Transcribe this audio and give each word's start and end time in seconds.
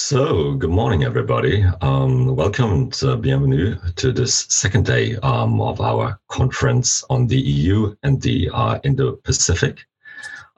So, 0.00 0.54
good 0.54 0.70
morning, 0.70 1.02
everybody. 1.02 1.64
Um, 1.82 2.36
welcome 2.36 2.88
to 2.92 3.16
bienvenue 3.16 3.76
to 3.96 4.12
this 4.12 4.46
second 4.48 4.86
day 4.86 5.16
um, 5.16 5.60
of 5.60 5.80
our 5.80 6.18
conference 6.28 7.04
on 7.10 7.26
the 7.26 7.38
EU 7.38 7.94
and 8.04 8.22
the 8.22 8.48
uh, 8.54 8.78
Indo-Pacific. 8.84 9.84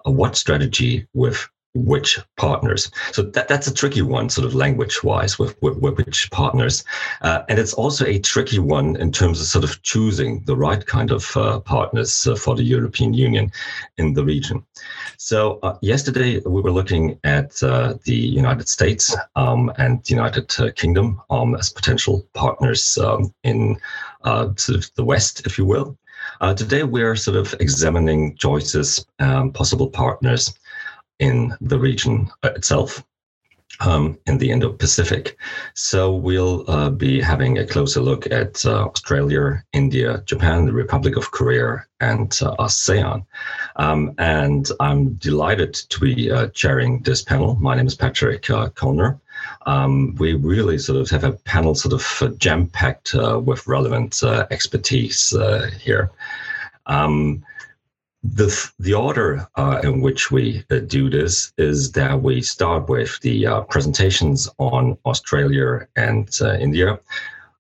Uh, 0.07 0.11
what 0.11 0.37
strategy 0.37 1.07
with 1.15 1.49
which 1.75 2.19
partners. 2.37 2.91
So 3.13 3.23
that, 3.23 3.49
that's 3.49 3.69
a 3.69 3.75
tricky 3.75 4.03
one, 4.03 4.29
sort 4.29 4.47
of 4.47 4.55
language 4.55 5.05
wise, 5.05 5.39
with, 5.39 5.61
with, 5.63 5.79
with 5.79 5.99
which 5.99 6.31
partners. 6.31 6.85
Uh, 7.23 7.43
and 7.49 7.59
it's 7.59 7.75
also 7.75 8.05
a 8.07 8.19
tricky 8.19 8.59
one 8.59 8.97
in 8.97 9.13
terms 9.13 9.41
of 9.41 9.47
sort 9.47 9.65
of 9.65 9.81
choosing 9.83 10.43
the 10.47 10.57
right 10.57 10.85
kind 10.85 11.13
of 11.13 11.37
uh, 11.37 11.61
partners 11.61 12.27
uh, 12.27 12.35
for 12.35 12.57
the 12.57 12.65
European 12.65 13.15
Union 13.15 13.53
in 13.99 14.15
the 14.15 14.25
region. 14.25 14.65
So 15.17 15.61
uh, 15.63 15.79
yesterday 15.81 16.41
we 16.41 16.61
were 16.61 16.73
looking 16.73 17.19
at 17.23 17.63
uh, 17.63 17.95
the 18.05 18.17
United 18.17 18.69
States 18.69 19.17
um, 19.37 19.73
and 19.79 20.03
the 20.05 20.15
United 20.15 20.53
uh, 20.59 20.73
Kingdom 20.73 21.21
um, 21.31 21.55
as 21.55 21.71
potential 21.71 22.27
partners 22.35 22.99
um, 22.99 23.33
in 23.45 23.77
sort 24.25 24.71
of 24.71 24.91
the 24.97 25.05
West, 25.05 25.47
if 25.47 25.57
you 25.57 25.65
will. 25.65 25.97
today 26.57 26.83
we're 26.83 27.17
sort 27.17 27.37
of 27.37 27.55
examining 27.61 28.37
choices, 28.37 29.07
um, 29.21 29.53
possible 29.53 29.89
partners 29.89 30.53
in 31.21 31.55
the 31.61 31.79
region 31.79 32.29
itself. 32.43 33.05
Um, 33.83 34.19
in 34.27 34.37
the 34.37 34.51
Indo-Pacific. 34.51 35.39
So 35.75 36.15
we'll 36.15 36.71
uh, 36.71 36.91
be 36.91 37.19
having 37.19 37.57
a 37.57 37.67
closer 37.67 38.01
look 38.03 38.27
at 38.31 38.67
uh, 38.67 38.85
Australia, 38.85 39.65
India, 39.73 40.23
Japan, 40.27 40.67
the 40.67 40.73
Republic 40.75 41.17
of 41.17 41.31
Korea, 41.31 41.87
and 42.01 42.31
uh, 42.43 42.57
ASEAN. 42.59 43.25
Um, 43.77 44.13
and 44.19 44.71
I'm 44.81 45.15
delighted 45.15 45.73
to 45.73 46.01
be 46.01 46.31
uh, 46.31 46.49
chairing 46.49 47.03
this 47.05 47.23
panel. 47.23 47.55
My 47.55 47.75
name 47.75 47.87
is 47.87 47.95
Patrick 47.95 48.51
uh. 48.51 49.19
Um, 49.65 50.15
we 50.17 50.35
really 50.35 50.77
sort 50.77 51.01
of 51.01 51.09
have 51.09 51.25
a 51.25 51.33
panel 51.33 51.75
sort 51.75 51.95
of 51.95 52.05
uh, 52.21 52.35
jam-packed 52.37 53.15
with 53.15 53.67
relevant 53.67 54.23
expertise 54.51 55.33
here. 55.81 56.11
Um, 56.85 57.43
the 58.23 58.71
the 58.79 58.93
order 58.93 59.49
uh, 59.57 59.81
in 59.83 60.03
which 60.03 60.31
we 60.31 60.63
uh, 60.71 60.81
do 60.81 61.09
this 61.09 61.53
is 61.57 61.93
that 61.93 62.21
we 62.23 62.43
start 62.43 62.89
with 62.89 63.19
the 63.21 63.47
uh, 63.47 63.61
presentations 63.63 64.49
on 64.59 64.99
Australia 65.07 65.87
and 65.97 66.29
uh, 66.43 66.55
India, 66.59 67.01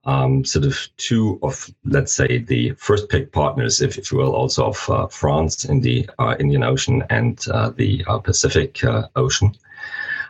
um, 0.05 0.45
sort 0.45 0.67
of 0.67 0.79
two 0.99 1.39
of 1.43 1.71
let's 1.85 2.13
say 2.13 2.39
the 2.39 2.73
first 2.73 3.09
pick 3.09 3.33
partners, 3.33 3.81
if, 3.81 3.97
if 3.97 4.13
you 4.13 4.19
will, 4.19 4.35
also 4.35 4.67
of 4.67 4.91
uh, 4.91 5.07
France 5.07 5.65
in 5.65 5.81
the 5.81 6.09
uh, 6.19 6.37
Indian 6.39 6.63
Ocean 6.63 7.03
and 7.09 7.39
the 7.77 8.05
Pacific 8.25 8.81
Ocean. 9.17 9.53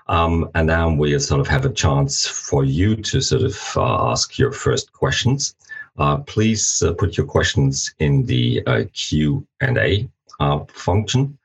Um, 0.06 0.50
and 0.54 0.68
then 0.68 0.96
we 0.96 1.16
sort 1.18 1.40
of 1.40 1.48
have 1.48 1.64
a 1.64 1.72
chance 1.72 2.26
for 2.26 2.64
you 2.64 2.96
to 2.96 3.20
sort 3.20 3.42
of 3.42 3.56
ask 3.76 4.38
your 4.38 4.52
first 4.52 4.92
questions. 4.92 5.56
please 6.26 6.82
put 6.98 7.16
your 7.16 7.26
questions 7.26 7.94
in 7.98 8.24
the 8.26 8.62
Q 8.92 9.44
and 9.60 9.76
A 9.78 10.08
uh, 10.40 10.64
function. 10.72 11.38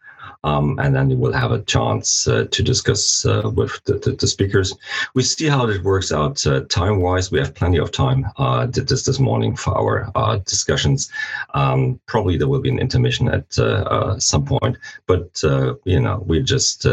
Um, 0.45 0.77
and 0.79 0.95
then 0.95 1.19
we'll 1.19 1.33
have 1.33 1.51
a 1.51 1.63
chance 1.63 2.27
uh, 2.27 2.45
to 2.51 2.63
discuss 2.63 3.25
uh, 3.25 3.51
with 3.55 3.83
the, 3.85 3.93
the, 3.93 4.11
the, 4.11 4.27
speakers. 4.27 4.75
We 5.15 5.23
see 5.23 5.47
how 5.47 5.67
it 5.67 5.83
works 5.83 6.11
out 6.11 6.45
uh, 6.45 6.61
time-wise. 6.69 7.31
We 7.31 7.39
have 7.39 7.55
plenty 7.55 7.79
of 7.79 7.91
time 7.91 8.27
uh, 8.37 8.67
this 8.67 9.05
this 9.05 9.19
morning 9.19 9.55
for 9.55 9.75
our 9.75 10.11
uh, 10.13 10.37
discussions. 10.45 11.11
Um, 11.55 11.99
probably 12.05 12.37
there 12.37 12.47
will 12.47 12.61
be 12.61 12.69
an 12.69 12.77
intermission 12.77 13.27
at 13.27 13.57
uh, 13.57 14.19
some 14.19 14.45
point, 14.45 14.77
but 15.07 15.41
you 15.83 15.99
know 15.99 16.23
we 16.27 16.43
just 16.43 16.85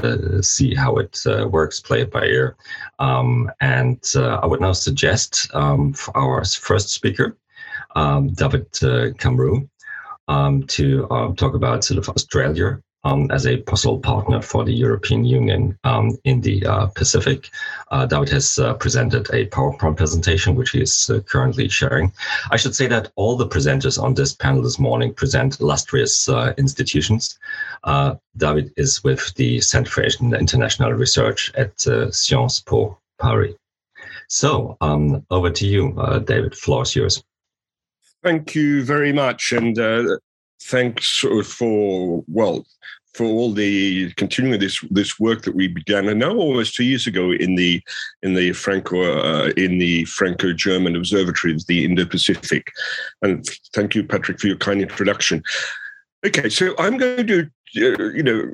see 0.43 0.75
how 0.75 0.97
it 0.97 1.23
works, 1.51 1.79
play 1.79 2.01
it 2.01 2.11
by 2.11 2.25
ear. 2.25 2.57
Um, 2.99 3.51
and 3.61 4.01
I 4.17 4.47
would 4.47 4.63
now 4.63 4.73
suggest 4.73 5.55
um, 5.55 5.93
for 5.93 6.17
our 6.17 6.43
first 6.45 6.89
speaker, 6.89 7.37
um, 7.97 8.29
David 8.29 8.67
uh, 8.83 9.11
um, 10.29 10.63
to 10.69 11.11
um, 11.11 11.37
talk 11.37 11.55
about 11.55 11.85
sort 11.85 11.99
of 11.99 12.09
Australia 12.09 12.81
um, 13.05 13.31
as 13.31 13.47
a 13.47 13.57
possible 13.59 13.99
partner 13.99 14.41
for 14.41 14.65
the 14.65 14.73
European 14.73 15.25
Union 15.25 15.79
um, 15.85 16.17
in 16.25 16.41
the 16.41 16.65
uh, 16.67 16.87
Pacific. 16.87 17.51
Uh, 17.91 18.07
David 18.07 18.29
has 18.29 18.59
uh, 18.59 18.75
presented 18.75 19.29
a 19.31 19.47
PowerPoint 19.47 19.97
presentation, 19.97 20.55
which 20.55 20.71
he 20.71 20.83
is 20.83 21.11
uh, 21.11 21.21
currently 21.21 21.69
sharing. 21.69 22.13
I 22.51 22.57
should 22.57 22.75
say 22.75 22.87
that 22.89 23.11
all 23.17 23.37
the 23.37 23.49
presenters 23.49 24.01
on 24.01 24.15
this 24.15 24.35
panel 24.35 24.63
this 24.63 24.79
morning 24.79 25.15
present 25.15 25.61
illustrious 25.61 26.29
uh, 26.29 26.55
institutions. 26.59 27.39
Uh, 27.85 28.15
David 28.37 28.73
is 28.77 29.03
with 29.03 29.35
the 29.35 29.61
Center 29.61 29.91
for 29.91 30.05
Asian 30.05 30.35
International 30.35 30.93
Research 30.93 31.51
at 31.55 31.79
Sciences 31.81 32.61
Po 32.61 32.99
Paris. 33.21 33.55
So 34.29 34.77
um, 34.81 35.27
over 35.31 35.51
to 35.51 35.67
you, 35.67 35.93
David. 36.25 36.57
Floor 36.57 36.83
is 36.83 36.97
yours. 36.97 37.23
Thank 38.23 38.55
you 38.55 38.85
very 38.85 39.13
much, 39.13 39.53
and 39.53 39.79
uh, 39.79 40.19
thanks 40.63 41.19
for 41.19 42.23
well 42.29 42.65
for 43.15 43.25
all 43.25 43.53
the 43.53 44.13
continuing 44.13 44.59
this 44.59 44.81
this 44.91 45.21
work 45.21 45.43
that 45.43 45.55
we 45.55 45.69
began 45.69 46.09
and 46.09 46.21
now 46.21 46.35
almost 46.35 46.75
two 46.75 46.85
years 46.85 47.07
ago 47.07 47.31
in 47.31 47.57
the 47.57 47.83
in 48.23 48.35
the 48.35 48.53
Franco 48.53 49.03
uh, 49.03 49.53
in 49.57 49.79
the 49.79 50.05
Franco 50.07 50.53
German 50.53 50.97
Observatory 50.97 51.53
of 51.53 51.67
the 51.67 51.85
Indo 51.85 52.07
Pacific. 52.07 52.69
And 53.21 53.45
thank 53.75 53.95
you, 53.95 54.05
Patrick, 54.05 54.41
for 54.41 54.47
your 54.47 54.57
kind 54.57 54.81
introduction. 54.81 55.43
Okay, 56.25 56.49
so 56.49 56.75
I'm 56.79 56.97
going 56.97 57.27
to 57.27 57.51
uh, 57.75 58.11
you 58.11 58.23
know, 58.23 58.53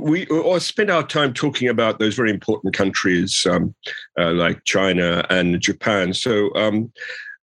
we 0.00 0.26
or 0.26 0.60
spend 0.60 0.90
our 0.90 1.04
time 1.04 1.34
talking 1.34 1.68
about 1.68 1.98
those 1.98 2.14
very 2.14 2.30
important 2.30 2.72
countries 2.72 3.44
um, 3.50 3.74
uh, 4.18 4.32
like 4.32 4.64
China 4.64 5.26
and 5.28 5.60
Japan. 5.60 6.14
So 6.14 6.54
um, 6.54 6.92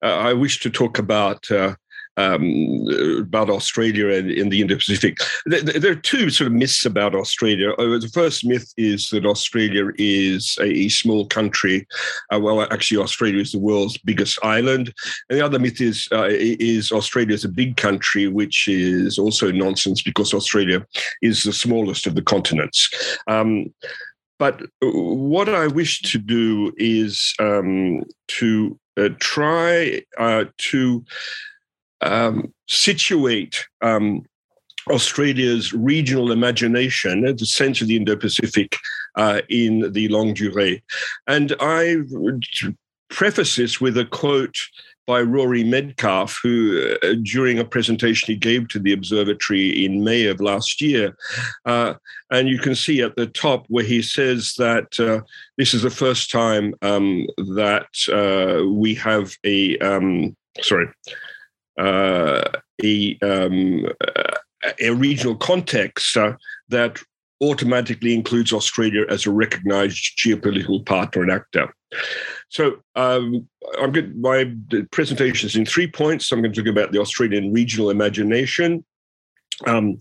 I 0.02 0.34
wish 0.34 0.60
to 0.62 0.70
talk 0.70 1.00
about 1.00 1.50
uh, 1.52 1.76
um, 2.18 2.86
about 3.20 3.50
Australia 3.50 4.10
and 4.10 4.32
in 4.32 4.50
the 4.50 4.62
Indo-Pacific. 4.62 5.20
There, 5.46 5.62
there, 5.62 5.92
are 5.92 5.96
two 5.96 6.30
sort 6.30 6.48
of 6.48 6.54
myths 6.54 6.84
about 6.84 7.16
Australia. 7.16 7.74
Uh, 7.74 8.00
the 8.00 8.10
first 8.12 8.44
myth 8.44 8.74
is 8.76 9.10
that 9.12 9.26
Australia 9.26 9.92
is 9.98 10.58
a, 10.60 10.90
small 10.90 11.28
country. 11.28 11.88
Uh, 12.34 12.40
well, 12.40 12.62
actually, 12.62 12.98
Australia 12.98 13.40
is 13.40 13.52
the 13.52 13.60
world's 13.60 13.98
biggest 14.00 14.40
island. 14.42 14.92
And 15.30 15.38
the 15.38 15.46
other 15.46 15.60
myth 15.60 15.80
is 15.80 16.08
uh, 16.12 16.30
is 16.32 16.92
Australia 16.92 17.36
is 17.36 17.46
a 17.46 17.50
big 17.50 17.78
country, 17.78 18.28
which 18.28 18.68
is 18.68 19.20
also 19.20 19.52
nonsense 19.52 20.02
because 20.02 20.34
Australia 20.34 20.86
is 21.22 21.44
the 21.44 21.54
smallest 21.54 22.08
of 22.08 22.16
the 22.16 22.22
continents. 22.22 22.90
Um, 23.28 23.74
but 24.40 24.62
what 24.82 25.50
I 25.50 25.68
wish 25.68 26.02
to 26.04 26.18
do 26.18 26.72
is 26.78 27.34
um, 27.40 28.04
to 28.28 28.72
uh, 28.72 28.87
try 29.20 30.02
uh, 30.18 30.46
to 30.58 31.06
um, 32.02 32.54
situate 32.68 33.66
um, 33.82 34.24
Australia's 34.90 35.74
regional 35.74 36.32
imagination, 36.32 37.26
at 37.26 37.38
the 37.38 37.46
sense 37.46 37.82
of 37.82 37.88
the 37.88 37.96
Indo 37.96 38.16
Pacific 38.16 38.76
uh, 39.16 39.42
in 39.50 39.92
the 39.92 40.08
long 40.10 40.34
durée. 40.34 40.82
And 41.28 41.56
I 41.60 41.98
preface 43.10 43.56
this 43.56 43.82
with 43.82 43.98
a 43.98 44.06
quote 44.06 44.58
by 45.08 45.22
Rory 45.22 45.64
Medcalf, 45.64 46.38
who, 46.44 46.96
uh, 47.02 47.16
during 47.24 47.58
a 47.58 47.66
presentation 47.66 48.28
he 48.28 48.36
gave 48.36 48.68
to 48.68 48.80
the 48.80 48.92
observatory 48.92 49.86
in 49.86 50.04
May 50.04 50.26
of 50.26 50.42
last 50.42 50.82
year, 50.82 51.18
uh, 51.66 51.94
and 52.30 52.50
you 52.50 52.60
can 52.60 52.76
see 52.76 53.02
at 53.02 53.16
the 53.16 53.26
top 53.26 53.66
where 53.70 53.86
he 53.86 54.02
says 54.02 54.54
that 54.58 55.00
uh, 55.00 55.22
this 55.58 55.74
is 55.74 55.82
the 55.82 55.90
first 55.90 56.30
time 56.30 56.76
um, 56.82 57.26
that 57.38 57.88
uh, 58.12 58.68
we 58.70 58.94
have 58.96 59.34
a 59.46 59.78
um, 59.80 60.36
sorry 60.62 60.88
uh, 61.80 62.44
a 62.84 63.18
um, 63.22 63.88
a 64.82 64.90
regional 64.90 65.36
context 65.36 66.18
uh, 66.18 66.34
that 66.70 67.00
automatically 67.42 68.14
includes 68.14 68.52
Australia 68.52 69.06
as 69.10 69.26
a 69.26 69.32
recognized 69.32 70.18
geopolitical 70.18 70.86
partner 70.86 71.22
and 71.22 71.32
actor. 71.32 71.74
So 72.50 72.78
um, 72.96 73.48
I'm 73.80 73.92
going. 73.92 74.20
My 74.20 74.54
presentation 74.92 75.48
is 75.48 75.56
in 75.56 75.66
three 75.66 75.88
points. 75.88 76.32
I'm 76.32 76.42
going 76.42 76.54
to 76.54 76.62
talk 76.62 76.70
about 76.70 76.92
the 76.92 77.00
Australian 77.00 77.54
regional 77.54 77.90
imagination, 77.90 78.86
um, 79.66 80.00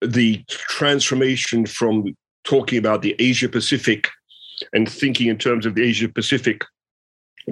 the 0.00 0.44
transformation 0.48 1.66
from 1.66 2.16
talking 2.44 2.78
about 2.78 3.02
the 3.02 3.14
Asia 3.18 3.48
Pacific 3.48 4.08
and 4.72 4.88
thinking 4.88 5.28
in 5.28 5.38
terms 5.38 5.66
of 5.66 5.74
the 5.74 5.82
Asia 5.82 6.08
Pacific 6.08 6.64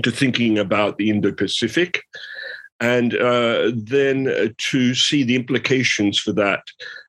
to 0.03 0.11
thinking 0.11 0.59
about 0.59 0.99
the 0.99 1.11
Indo 1.11 1.33
Pacific, 1.33 2.03
and 2.81 3.15
uh, 3.15 3.71
then 3.75 4.55
to 4.59 4.95
see 4.95 5.23
the 5.23 5.35
implications 5.35 6.19
for 6.19 6.33
that 6.33 6.63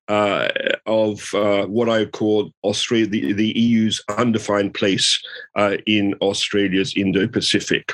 uh, 0.08 0.48
of 0.86 1.34
uh, 1.34 1.66
what 1.66 1.90
I 1.90 2.06
call 2.06 2.52
Australia, 2.64 3.08
the, 3.08 3.34
the 3.34 3.60
EU's 3.60 4.02
undefined 4.18 4.74
place 4.74 5.22
uh, 5.56 5.78
in 5.86 6.14
Australia's 6.22 6.96
Indo-Pacific. 6.96 7.94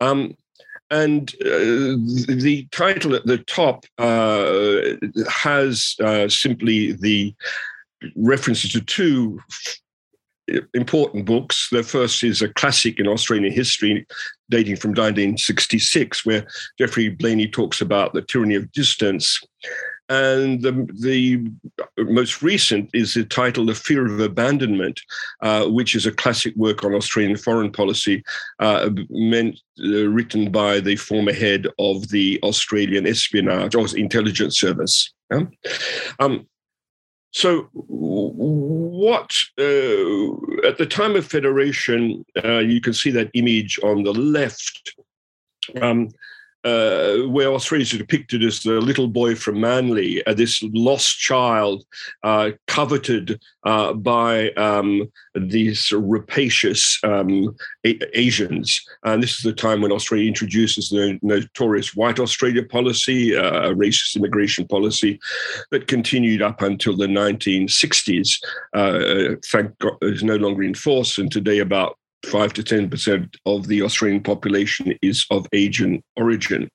Um, 0.00 0.36
and 0.90 1.34
uh, 1.40 1.96
the 2.28 2.68
title 2.70 3.14
at 3.14 3.26
the 3.26 3.38
top 3.38 3.86
uh, 3.98 4.80
has 5.28 5.96
uh, 6.04 6.28
simply 6.28 6.92
the 6.92 7.34
references 8.16 8.72
to 8.72 8.80
two 8.82 9.40
important 10.74 11.24
books. 11.24 11.68
The 11.70 11.82
first 11.82 12.22
is 12.22 12.42
a 12.42 12.48
classic 12.48 12.98
in 12.98 13.08
Australian 13.08 13.52
history, 13.52 14.06
dating 14.50 14.76
from 14.76 14.90
1966, 14.90 16.26
where 16.26 16.46
Geoffrey 16.78 17.14
Blainey 17.14 17.50
talks 17.50 17.80
about 17.80 18.12
the 18.12 18.22
tyranny 18.22 18.54
of 18.54 18.70
distance. 18.72 19.40
And 20.10 20.60
the, 20.60 20.86
the 21.00 21.50
most 21.98 22.42
recent 22.42 22.90
is 22.92 23.14
the 23.14 23.24
title 23.24 23.64
The 23.64 23.74
Fear 23.74 24.06
of 24.06 24.20
Abandonment, 24.20 25.00
uh, 25.40 25.66
which 25.66 25.94
is 25.94 26.04
a 26.04 26.12
classic 26.12 26.54
work 26.56 26.84
on 26.84 26.94
Australian 26.94 27.38
foreign 27.38 27.72
policy, 27.72 28.22
uh, 28.58 28.90
meant, 29.08 29.58
uh, 29.82 30.06
written 30.08 30.52
by 30.52 30.80
the 30.80 30.96
former 30.96 31.32
head 31.32 31.68
of 31.78 32.08
the 32.10 32.38
Australian 32.42 33.06
Espionage 33.06 33.74
or 33.74 33.86
Intelligence 33.96 34.60
Service. 34.60 35.10
Yeah? 35.30 35.44
Um, 36.18 36.46
so, 37.34 37.68
what 37.72 39.36
uh, 39.58 40.66
at 40.68 40.78
the 40.78 40.86
time 40.88 41.16
of 41.16 41.26
federation, 41.26 42.24
uh, 42.44 42.58
you 42.58 42.80
can 42.80 42.92
see 42.92 43.10
that 43.10 43.30
image 43.34 43.76
on 43.82 44.04
the 44.04 44.12
left. 44.12 44.94
Um, 45.82 46.10
uh, 46.64 47.16
where 47.28 47.52
Australia 47.52 47.82
is 47.82 47.90
depicted 47.90 48.42
as 48.42 48.62
the 48.62 48.80
little 48.80 49.08
boy 49.08 49.34
from 49.34 49.60
Manly, 49.60 50.24
uh, 50.26 50.34
this 50.34 50.62
lost 50.72 51.18
child, 51.18 51.84
uh, 52.22 52.52
coveted 52.66 53.38
uh, 53.64 53.92
by 53.92 54.50
um, 54.52 55.10
these 55.34 55.92
rapacious 55.92 56.98
um, 57.04 57.54
a- 57.84 58.18
Asians. 58.18 58.80
And 59.04 59.22
this 59.22 59.36
is 59.36 59.42
the 59.42 59.52
time 59.52 59.82
when 59.82 59.92
Australia 59.92 60.26
introduces 60.26 60.88
the 60.88 61.18
notorious 61.22 61.94
White 61.94 62.18
Australia 62.18 62.64
policy, 62.64 63.36
uh, 63.36 63.70
a 63.70 63.74
racist 63.74 64.16
immigration 64.16 64.66
policy 64.66 65.20
that 65.70 65.86
continued 65.86 66.42
up 66.42 66.62
until 66.62 66.96
the 66.96 67.06
1960s. 67.06 68.42
Uh, 68.72 69.36
thank 69.50 69.78
God, 69.78 69.96
is 70.02 70.22
no 70.22 70.36
longer 70.36 70.62
in 70.62 70.74
force, 70.74 71.18
and 71.18 71.30
today 71.30 71.58
about 71.58 71.98
five 72.24 72.52
to 72.54 72.62
ten 72.62 72.90
percent 72.90 73.36
of 73.46 73.66
the 73.68 73.82
Australian 73.82 74.22
population 74.22 74.96
is 75.02 75.26
of 75.30 75.46
Asian 75.52 76.02
origin. 76.16 76.68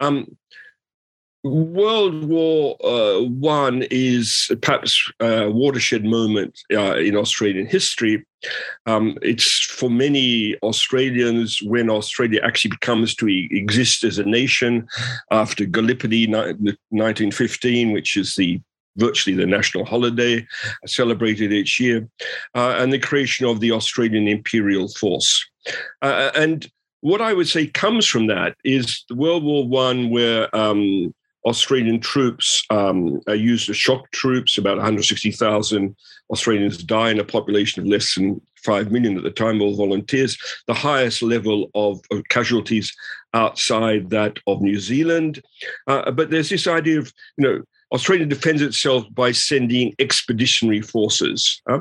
Um, 0.00 0.36
World 1.46 2.24
War 2.24 2.76
uh, 2.84 3.22
One 3.22 3.84
is 3.90 4.50
perhaps 4.62 5.10
a 5.20 5.50
watershed 5.50 6.04
moment 6.04 6.58
uh, 6.72 6.96
in 6.96 7.16
Australian 7.16 7.66
history. 7.66 8.24
Um, 8.86 9.16
it's 9.22 9.64
for 9.64 9.88
many 9.88 10.56
Australians 10.62 11.62
when 11.62 11.90
Australia 11.90 12.40
actually 12.42 12.70
becomes 12.70 13.14
to 13.16 13.28
exist 13.28 14.04
as 14.04 14.18
a 14.18 14.24
nation 14.24 14.88
after 15.30 15.64
Gallipoli 15.64 16.26
1915, 16.26 17.92
which 17.92 18.16
is 18.16 18.34
the 18.34 18.60
virtually 18.96 19.36
the 19.36 19.46
national 19.46 19.84
holiday, 19.84 20.46
celebrated 20.86 21.52
each 21.52 21.78
year, 21.80 22.08
uh, 22.54 22.76
and 22.78 22.92
the 22.92 22.98
creation 22.98 23.46
of 23.46 23.60
the 23.60 23.72
Australian 23.72 24.28
Imperial 24.28 24.88
Force. 24.88 25.44
Uh, 26.02 26.30
and 26.34 26.70
what 27.00 27.20
I 27.20 27.32
would 27.32 27.48
say 27.48 27.66
comes 27.66 28.06
from 28.06 28.26
that 28.28 28.56
is 28.64 29.04
World 29.10 29.44
War 29.44 29.66
One, 29.66 30.10
where 30.10 30.54
um, 30.56 31.14
Australian 31.46 32.00
troops 32.00 32.64
um, 32.70 33.20
are 33.28 33.36
used 33.36 33.70
as 33.70 33.76
shock 33.76 34.10
troops. 34.10 34.58
About 34.58 34.76
160,000 34.76 35.96
Australians 36.30 36.82
die 36.82 37.10
in 37.10 37.20
a 37.20 37.24
population 37.24 37.80
of 37.80 37.88
less 37.88 38.14
than 38.14 38.40
5 38.64 38.90
million 38.90 39.16
at 39.16 39.22
the 39.22 39.30
time, 39.30 39.62
all 39.62 39.76
volunteers. 39.76 40.36
The 40.66 40.74
highest 40.74 41.22
level 41.22 41.70
of, 41.74 42.00
of 42.10 42.28
casualties 42.28 42.92
outside 43.32 44.10
that 44.10 44.38
of 44.48 44.60
New 44.60 44.80
Zealand. 44.80 45.42
Uh, 45.86 46.10
but 46.10 46.30
there's 46.30 46.48
this 46.48 46.66
idea 46.66 46.98
of, 46.98 47.12
you 47.36 47.46
know, 47.46 47.62
Australia 47.92 48.26
defends 48.26 48.62
itself 48.62 49.04
by 49.14 49.32
sending 49.32 49.94
expeditionary 49.98 50.80
forces. 50.80 51.60
Uh, 51.70 51.80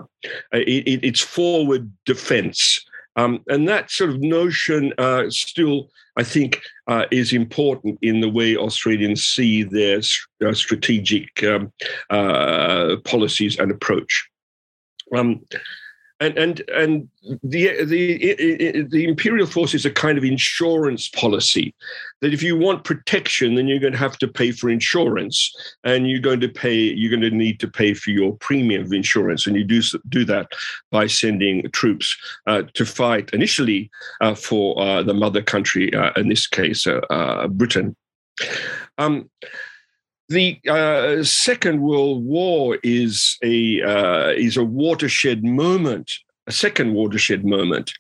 it, 0.54 0.88
it, 0.88 1.00
it's 1.04 1.22
forward 1.22 1.92
defense. 2.06 2.80
Um, 3.16 3.44
and 3.48 3.68
that 3.68 3.90
sort 3.92 4.10
of 4.10 4.20
notion 4.22 4.94
uh, 4.98 5.30
still, 5.30 5.90
I 6.18 6.24
think, 6.24 6.62
uh, 6.88 7.06
is 7.12 7.34
important 7.34 7.98
in 8.02 8.20
the 8.20 8.30
way 8.30 8.58
Australians 8.58 9.26
see 9.26 9.64
their 9.64 10.02
uh, 10.46 10.54
strategic 10.54 11.44
um, 11.44 11.72
uh, 12.10 12.98
policies 13.06 13.58
and 13.58 13.72
approach. 13.72 14.30
Um, 15.16 15.42
and 16.20 16.38
and 16.38 16.62
and 16.70 17.10
the 17.44 17.84
the 17.86 18.88
the 18.90 19.06
imperial 19.06 19.48
force 19.48 19.74
is 19.74 19.86
a 19.86 19.92
kind 19.92 20.18
of 20.18 20.24
insurance 20.24 21.10
policy 21.10 21.74
that 22.22 22.34
if 22.34 22.42
you 22.42 22.58
want 22.58 22.84
protection 22.84 23.56
then 23.56 23.68
you're 23.68 23.80
going 23.80 23.94
to 23.94 24.00
have 24.00 24.18
to 24.18 24.28
pay 24.28 24.52
for 24.52 24.70
insurance 24.70 25.54
and 25.84 26.10
you're 26.10 26.20
going 26.20 26.40
to 26.40 26.48
pay 26.48 26.74
you're 26.74 27.10
going 27.10 27.30
to 27.30 27.36
need 27.36 27.60
to 27.60 27.68
pay 27.68 27.94
for 27.94 28.12
your 28.12 28.34
premium 28.38 28.84
of 28.84 28.94
insurance. 28.94 29.46
And 29.46 29.56
you 29.56 29.64
do 29.64 29.82
do 30.10 30.26
that 30.26 30.48
by 30.92 31.08
sending 31.08 31.70
troops 31.72 32.16
uh, 32.48 32.64
to 32.74 32.86
fight 32.86 33.30
initially 33.34 33.90
uh, 34.22 34.36
for 34.36 34.80
uh, 34.82 35.04
the 35.04 35.14
mother 35.14 35.42
country 35.42 35.94
uh, 35.94 36.12
in 36.16 36.30
this 36.30 36.48
case 36.48 36.88
uh, 36.88 37.02
uh, 37.10 37.48
Britain. 37.48 37.96
Um, 38.98 39.30
the 40.30 40.60
uh, 40.68 41.24
Second 41.24 41.82
World 41.82 42.24
War 42.26 42.78
is 42.84 43.38
a 43.44 43.82
uh, 43.82 44.30
is 44.30 44.58
a 44.58 44.64
watershed 44.64 45.44
moment, 45.44 46.12
a 46.48 46.52
second 46.52 46.94
watershed 46.94 47.46
moment, 47.46 47.94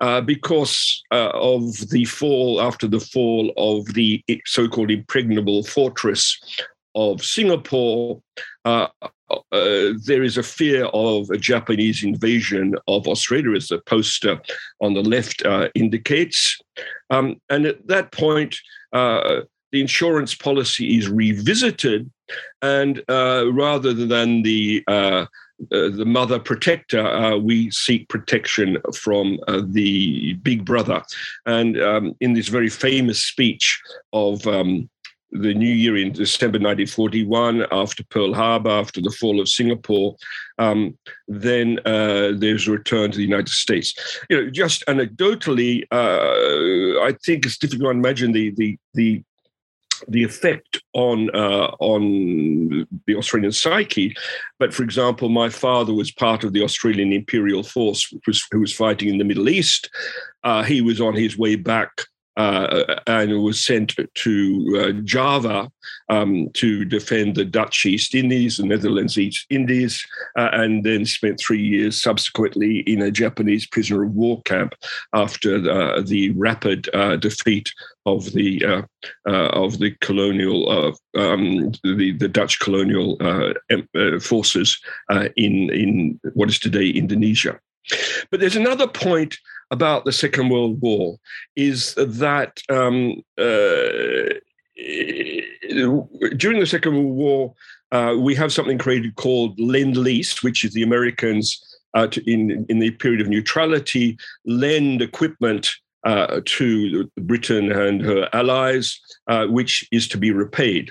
uh, 0.00 0.20
because 0.20 1.02
uh, 1.10 1.30
of 1.32 1.62
the 1.90 2.04
fall 2.04 2.60
after 2.60 2.86
the 2.86 3.00
fall 3.00 3.52
of 3.56 3.86
the 3.94 4.22
so-called 4.44 4.90
impregnable 4.90 5.62
fortress 5.62 6.38
of 6.94 7.24
Singapore. 7.24 8.22
Uh, 8.66 8.88
uh, 9.50 9.94
there 10.04 10.22
is 10.22 10.36
a 10.36 10.42
fear 10.42 10.84
of 10.92 11.30
a 11.30 11.38
Japanese 11.38 12.04
invasion 12.04 12.74
of 12.86 13.08
Australia, 13.08 13.56
as 13.56 13.68
the 13.68 13.80
poster 13.86 14.38
on 14.82 14.92
the 14.92 15.00
left 15.00 15.42
indicates, 15.74 16.60
um, 17.08 17.40
and 17.48 17.64
at 17.64 17.86
that 17.86 18.12
point 18.12 18.58
the 19.72 19.80
insurance 19.80 20.34
policy 20.34 20.98
is 20.98 21.08
revisited, 21.08 22.10
and 22.60 23.02
uh, 23.08 23.46
rather 23.52 23.92
than 23.92 24.42
the 24.42 24.84
uh, 24.86 25.26
uh, 25.70 25.90
the 25.90 26.04
mother 26.04 26.40
protector, 26.40 27.06
uh, 27.06 27.36
we 27.36 27.70
seek 27.70 28.08
protection 28.08 28.78
from 28.94 29.38
uh, 29.46 29.62
the 29.64 30.34
big 30.42 30.64
brother. 30.64 31.02
And 31.46 31.80
um, 31.80 32.16
in 32.20 32.32
this 32.32 32.48
very 32.48 32.68
famous 32.68 33.22
speech 33.22 33.80
of 34.12 34.44
um, 34.48 34.90
the 35.30 35.54
new 35.54 35.72
year 35.72 35.96
in 35.96 36.12
December 36.12 36.58
1941, 36.58 37.66
after 37.70 38.04
Pearl 38.04 38.34
Harbor, 38.34 38.70
after 38.70 39.00
the 39.00 39.10
fall 39.10 39.40
of 39.40 39.48
Singapore, 39.48 40.16
um, 40.58 40.98
then 41.28 41.78
uh, 41.86 42.32
there's 42.36 42.66
a 42.66 42.72
return 42.72 43.10
to 43.10 43.16
the 43.16 43.24
United 43.24 43.48
States. 43.48 43.94
You 44.28 44.44
know, 44.44 44.50
just 44.50 44.84
anecdotally, 44.86 45.84
uh, 45.92 47.02
I 47.02 47.16
think 47.24 47.46
it's 47.46 47.58
difficult 47.58 47.92
to 47.92 47.98
imagine 47.98 48.32
the 48.32 48.50
the 48.50 48.78
the 48.94 49.22
the 50.08 50.22
effect 50.22 50.82
on 50.92 51.30
uh, 51.34 51.74
on 51.78 52.86
the 53.06 53.16
Australian 53.16 53.52
psyche. 53.52 54.14
But 54.58 54.74
for 54.74 54.82
example, 54.82 55.28
my 55.28 55.48
father 55.48 55.94
was 55.94 56.10
part 56.10 56.44
of 56.44 56.52
the 56.52 56.62
Australian 56.62 57.12
Imperial 57.12 57.62
Force, 57.62 58.12
was, 58.26 58.46
who 58.50 58.60
was 58.60 58.72
fighting 58.72 59.08
in 59.08 59.18
the 59.18 59.24
Middle 59.24 59.48
East. 59.48 59.90
Uh, 60.44 60.62
he 60.62 60.80
was 60.80 61.00
on 61.00 61.14
his 61.14 61.38
way 61.38 61.56
back 61.56 61.90
uh, 62.36 63.00
and 63.06 63.42
was 63.42 63.64
sent 63.64 63.94
to 64.14 64.78
uh, 64.80 65.00
Java 65.02 65.70
um, 66.08 66.48
to 66.54 66.84
defend 66.84 67.36
the 67.36 67.44
Dutch 67.44 67.84
East 67.84 68.14
Indies, 68.14 68.56
the 68.56 68.66
Netherlands 68.66 69.18
East 69.18 69.46
Indies, 69.50 70.04
uh, 70.38 70.48
and 70.52 70.84
then 70.84 71.04
spent 71.04 71.38
three 71.38 71.62
years 71.62 72.00
subsequently 72.00 72.80
in 72.80 73.02
a 73.02 73.10
Japanese 73.10 73.66
prisoner 73.66 74.04
of 74.04 74.12
war 74.12 74.40
camp 74.42 74.74
after 75.12 75.60
the, 75.60 76.04
the 76.06 76.30
rapid 76.30 76.88
uh, 76.94 77.16
defeat 77.16 77.72
of 78.06 78.32
the 78.32 78.64
uh, 78.64 78.82
uh, 79.28 79.48
of 79.48 79.78
the 79.78 79.92
colonial 80.00 80.94
um, 81.16 81.72
the, 81.84 82.12
the 82.18 82.28
Dutch 82.28 82.58
colonial 82.60 83.16
forces 84.20 84.80
in 85.36 85.70
in 85.70 86.20
what 86.34 86.48
is 86.48 86.58
today 86.58 86.88
Indonesia. 86.88 87.60
But 88.30 88.40
there's 88.40 88.56
another 88.56 88.86
point 88.86 89.36
about 89.72 90.04
the 90.04 90.12
Second 90.12 90.50
World 90.50 90.80
War 90.80 91.18
is 91.56 91.94
that 91.96 92.60
um, 92.68 93.22
uh, 93.38 94.38
during 96.36 96.60
the 96.60 96.66
Second 96.66 96.94
World 96.94 97.16
War, 97.16 97.54
uh, 97.90 98.16
we 98.16 98.34
have 98.34 98.52
something 98.52 98.78
created 98.78 99.16
called 99.16 99.58
Lend 99.58 99.96
Lease, 99.96 100.42
which 100.42 100.64
is 100.64 100.72
the 100.74 100.82
Americans 100.82 101.60
uh, 101.94 102.06
to, 102.06 102.22
in 102.30 102.64
in 102.68 102.78
the 102.78 102.90
period 102.92 103.20
of 103.20 103.28
neutrality 103.28 104.16
lend 104.46 105.02
equipment 105.02 105.70
uh, 106.04 106.40
to 106.44 107.10
Britain 107.20 107.72
and 107.72 108.02
her 108.02 108.28
allies, 108.32 109.00
uh, 109.28 109.46
which 109.46 109.88
is 109.90 110.06
to 110.08 110.18
be 110.18 110.32
repaid. 110.32 110.90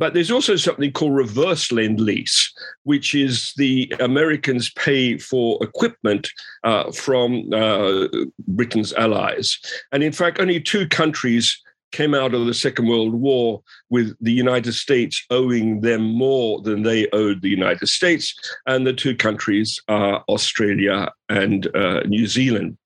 But 0.00 0.14
there's 0.14 0.30
also 0.30 0.56
something 0.56 0.92
called 0.92 1.14
reverse 1.14 1.70
lend 1.70 2.00
lease, 2.00 2.50
which 2.84 3.14
is 3.14 3.52
the 3.58 3.92
Americans 4.00 4.70
pay 4.70 5.18
for 5.18 5.62
equipment 5.62 6.30
uh, 6.64 6.90
from 6.90 7.52
uh, 7.52 8.08
Britain's 8.48 8.94
allies. 8.94 9.58
And 9.92 10.02
in 10.02 10.12
fact, 10.12 10.40
only 10.40 10.58
two 10.58 10.88
countries 10.88 11.62
came 11.92 12.14
out 12.14 12.32
of 12.32 12.46
the 12.46 12.54
Second 12.54 12.86
World 12.88 13.12
War 13.12 13.62
with 13.90 14.16
the 14.22 14.32
United 14.32 14.72
States 14.72 15.22
owing 15.28 15.82
them 15.82 16.02
more 16.02 16.62
than 16.62 16.82
they 16.82 17.06
owed 17.10 17.42
the 17.42 17.50
United 17.50 17.88
States. 17.88 18.34
And 18.66 18.86
the 18.86 18.94
two 18.94 19.14
countries 19.14 19.82
are 19.88 20.24
Australia 20.30 21.12
and 21.28 21.66
uh, 21.76 22.00
New 22.06 22.26
Zealand. 22.26 22.78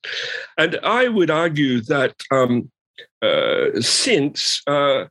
And 0.58 0.80
I 0.82 1.06
would 1.06 1.30
argue 1.30 1.80
that 1.82 2.16
um, 2.32 2.72
uh, 3.22 3.80
since 3.80 4.62
uh, 4.66 5.04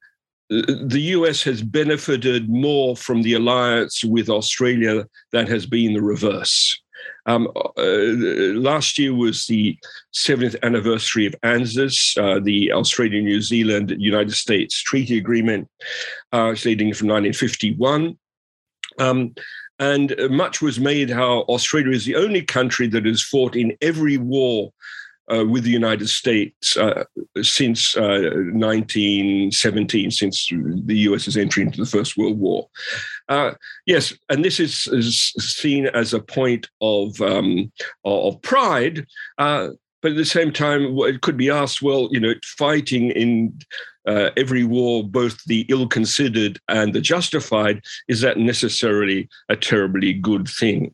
the 0.61 1.01
US 1.17 1.41
has 1.43 1.61
benefited 1.61 2.49
more 2.49 2.95
from 2.95 3.21
the 3.21 3.33
alliance 3.33 4.03
with 4.03 4.29
Australia 4.29 5.05
than 5.31 5.47
has 5.47 5.65
been 5.65 5.93
the 5.93 6.01
reverse. 6.01 6.79
Um, 7.25 7.47
uh, 7.55 7.83
last 8.59 8.97
year 8.97 9.13
was 9.13 9.45
the 9.45 9.77
70th 10.13 10.61
anniversary 10.61 11.25
of 11.25 11.35
ANZUS, 11.43 12.17
uh, 12.17 12.39
the 12.39 12.71
Australia, 12.71 13.21
New 13.21 13.41
Zealand, 13.41 13.93
United 13.97 14.33
States 14.33 14.81
Treaty 14.81 15.17
Agreement, 15.17 15.69
uh, 16.31 16.53
dating 16.53 16.93
from 16.93 17.07
1951. 17.07 18.17
Um, 18.99 19.33
and 19.79 20.15
much 20.29 20.61
was 20.61 20.79
made 20.79 21.09
how 21.09 21.39
Australia 21.49 21.91
is 21.91 22.05
the 22.05 22.15
only 22.15 22.41
country 22.41 22.87
that 22.87 23.05
has 23.05 23.23
fought 23.23 23.55
in 23.55 23.75
every 23.81 24.17
war 24.17 24.71
uh, 25.31 25.45
with 25.45 25.63
the 25.63 25.69
United 25.69 26.09
States 26.09 26.75
uh, 26.77 27.03
since 27.41 27.95
uh, 27.95 28.31
1917, 28.53 30.11
since 30.11 30.47
the 30.49 30.97
US's 30.97 31.37
entry 31.37 31.63
into 31.63 31.79
the 31.79 31.89
First 31.89 32.17
World 32.17 32.39
War. 32.39 32.67
Uh, 33.29 33.53
yes, 33.85 34.13
and 34.29 34.43
this 34.43 34.59
is, 34.59 34.87
is, 34.87 35.33
seen 35.37 35.87
as 35.87 36.13
a 36.13 36.19
point 36.19 36.67
of 36.81 37.19
um, 37.21 37.71
of 38.03 38.41
pride. 38.41 39.05
Uh, 39.37 39.69
but 40.01 40.11
at 40.11 40.17
the 40.17 40.25
same 40.25 40.51
time, 40.51 40.97
it 40.99 41.21
could 41.21 41.37
be 41.37 41.49
asked, 41.49 41.81
well, 41.81 42.09
you 42.11 42.19
know, 42.19 42.33
fighting 42.57 43.11
in 43.11 43.57
uh, 44.05 44.31
every 44.35 44.65
war, 44.65 45.01
both 45.03 45.41
the 45.45 45.65
ill-considered 45.69 46.59
and 46.67 46.93
the 46.93 46.99
justified, 46.99 47.81
is 48.09 48.19
that 48.19 48.37
necessarily 48.37 49.29
a 49.47 49.55
terribly 49.55 50.13
good 50.13 50.49
thing? 50.49 50.93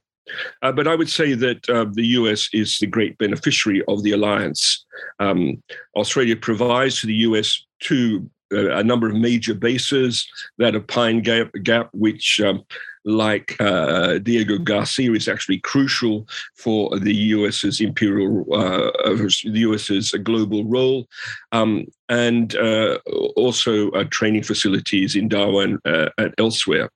Uh, 0.61 0.71
but 0.71 0.87
I 0.87 0.95
would 0.95 1.09
say 1.09 1.33
that 1.33 1.69
uh, 1.69 1.85
the 1.91 2.07
US 2.19 2.49
is 2.53 2.77
the 2.77 2.87
great 2.87 3.17
beneficiary 3.17 3.83
of 3.87 4.03
the 4.03 4.11
alliance. 4.11 4.85
Um, 5.19 5.61
Australia 5.95 6.35
provides 6.35 7.01
to 7.01 7.07
the 7.07 7.15
US 7.15 7.65
two 7.79 8.29
uh, 8.51 8.75
a 8.75 8.83
number 8.83 9.07
of 9.07 9.15
major 9.15 9.53
bases 9.53 10.27
that 10.57 10.73
of 10.73 10.87
Pine 10.87 11.21
Gap, 11.21 11.51
Gap 11.61 11.89
which, 11.93 12.41
um, 12.41 12.63
like 13.05 13.55
uh, 13.59 14.17
Diego 14.17 14.57
Garcia, 14.57 15.11
is 15.11 15.27
actually 15.27 15.59
crucial 15.59 16.27
for 16.55 16.97
the 16.97 17.13
US's 17.13 17.79
imperial, 17.79 18.45
uh, 18.51 18.91
the 19.05 19.59
US's 19.59 20.11
global 20.23 20.65
role, 20.65 21.07
um, 21.51 21.85
and 22.09 22.55
uh, 22.55 22.97
also 23.35 23.91
training 24.05 24.43
facilities 24.43 25.15
in 25.15 25.27
Darwin 25.27 25.77
and 25.85 26.33
elsewhere. 26.39 26.89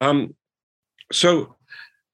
Um, 0.00 0.34
so 1.12 1.56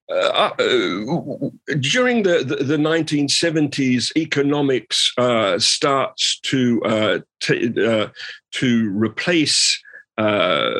uh, 0.09 0.53
uh, 0.59 1.49
during 1.81 2.23
the, 2.23 2.45
the, 2.47 2.63
the, 2.63 2.77
1970s, 2.77 4.17
economics 4.17 5.13
uh, 5.19 5.59
starts 5.59 6.39
to 6.41 6.81
uh, 6.85 7.19
t- 7.41 7.75
uh, 7.85 8.07
to 8.53 8.91
replace 8.91 9.83
uh, 10.19 10.71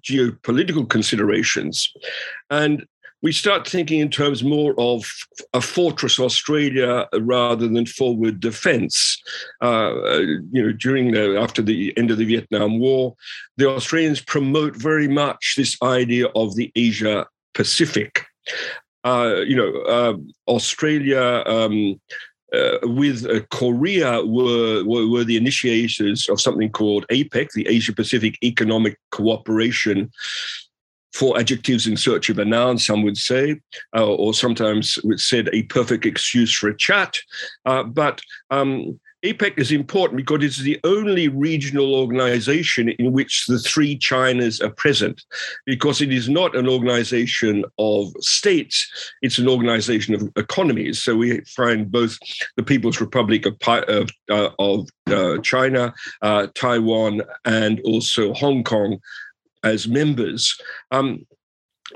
geopolitical 0.00 0.88
considerations, 0.88 1.92
and 2.50 2.84
we 3.22 3.30
start 3.30 3.68
thinking 3.68 4.00
in 4.00 4.10
terms 4.10 4.42
more 4.42 4.74
of 4.78 5.08
a 5.54 5.60
fortress 5.60 6.18
Australia 6.18 7.06
rather 7.20 7.68
than 7.68 7.86
forward 7.86 8.40
defence. 8.40 9.22
you 9.62 10.42
know, 10.52 10.72
during 10.72 11.12
the 11.12 11.38
after 11.40 11.62
the 11.62 11.96
end 11.96 12.10
of 12.10 12.18
the 12.18 12.24
Vietnam 12.24 12.80
War, 12.80 13.14
the 13.56 13.68
Australians 13.68 14.20
promote 14.20 14.74
very 14.74 15.08
much 15.08 15.54
this 15.56 15.76
idea 15.82 16.26
of 16.34 16.56
the 16.56 16.70
Asia 16.74 17.26
Pacific. 17.56 18.26
Uh, 19.02 19.40
you 19.46 19.56
know, 19.56 19.72
uh, 19.82 20.16
Australia 20.46 21.42
um, 21.46 21.98
uh, 22.52 22.78
with 22.82 23.26
uh, 23.26 23.40
Korea 23.50 24.24
were, 24.24 24.84
were, 24.84 25.08
were 25.08 25.24
the 25.24 25.36
initiators 25.36 26.28
of 26.28 26.40
something 26.40 26.70
called 26.70 27.06
APEC, 27.10 27.50
the 27.52 27.66
Asia 27.66 27.92
Pacific 27.92 28.36
Economic 28.44 28.98
Cooperation. 29.10 30.10
Four 31.12 31.38
adjectives 31.38 31.86
in 31.86 31.96
search 31.96 32.28
of 32.28 32.38
a 32.38 32.44
noun, 32.44 32.78
some 32.78 33.02
would 33.02 33.16
say, 33.16 33.58
uh, 33.96 34.06
or 34.06 34.34
sometimes 34.34 34.98
said 35.16 35.48
a 35.52 35.62
perfect 35.62 36.04
excuse 36.04 36.52
for 36.52 36.68
a 36.68 36.76
chat. 36.76 37.16
Uh, 37.64 37.84
but 37.84 38.20
um, 38.50 39.00
APEC 39.24 39.58
is 39.58 39.72
important 39.72 40.18
because 40.18 40.44
it's 40.44 40.58
the 40.58 40.78
only 40.84 41.28
regional 41.28 41.94
organization 41.94 42.90
in 42.90 43.12
which 43.12 43.46
the 43.46 43.58
three 43.58 43.98
Chinas 43.98 44.62
are 44.62 44.70
present, 44.70 45.24
because 45.64 46.00
it 46.00 46.12
is 46.12 46.28
not 46.28 46.54
an 46.54 46.68
organization 46.68 47.64
of 47.78 48.12
states, 48.20 48.86
it's 49.22 49.38
an 49.38 49.48
organization 49.48 50.14
of 50.14 50.30
economies. 50.36 51.02
So 51.02 51.16
we 51.16 51.40
find 51.40 51.90
both 51.90 52.18
the 52.56 52.62
People's 52.62 53.00
Republic 53.00 53.46
of, 53.46 53.56
of, 53.66 54.10
uh, 54.30 54.50
of 54.58 54.88
uh, 55.10 55.38
China, 55.38 55.94
uh, 56.22 56.48
Taiwan, 56.54 57.22
and 57.44 57.80
also 57.84 58.34
Hong 58.34 58.64
Kong 58.64 58.98
as 59.64 59.88
members. 59.88 60.56
Um, 60.90 61.26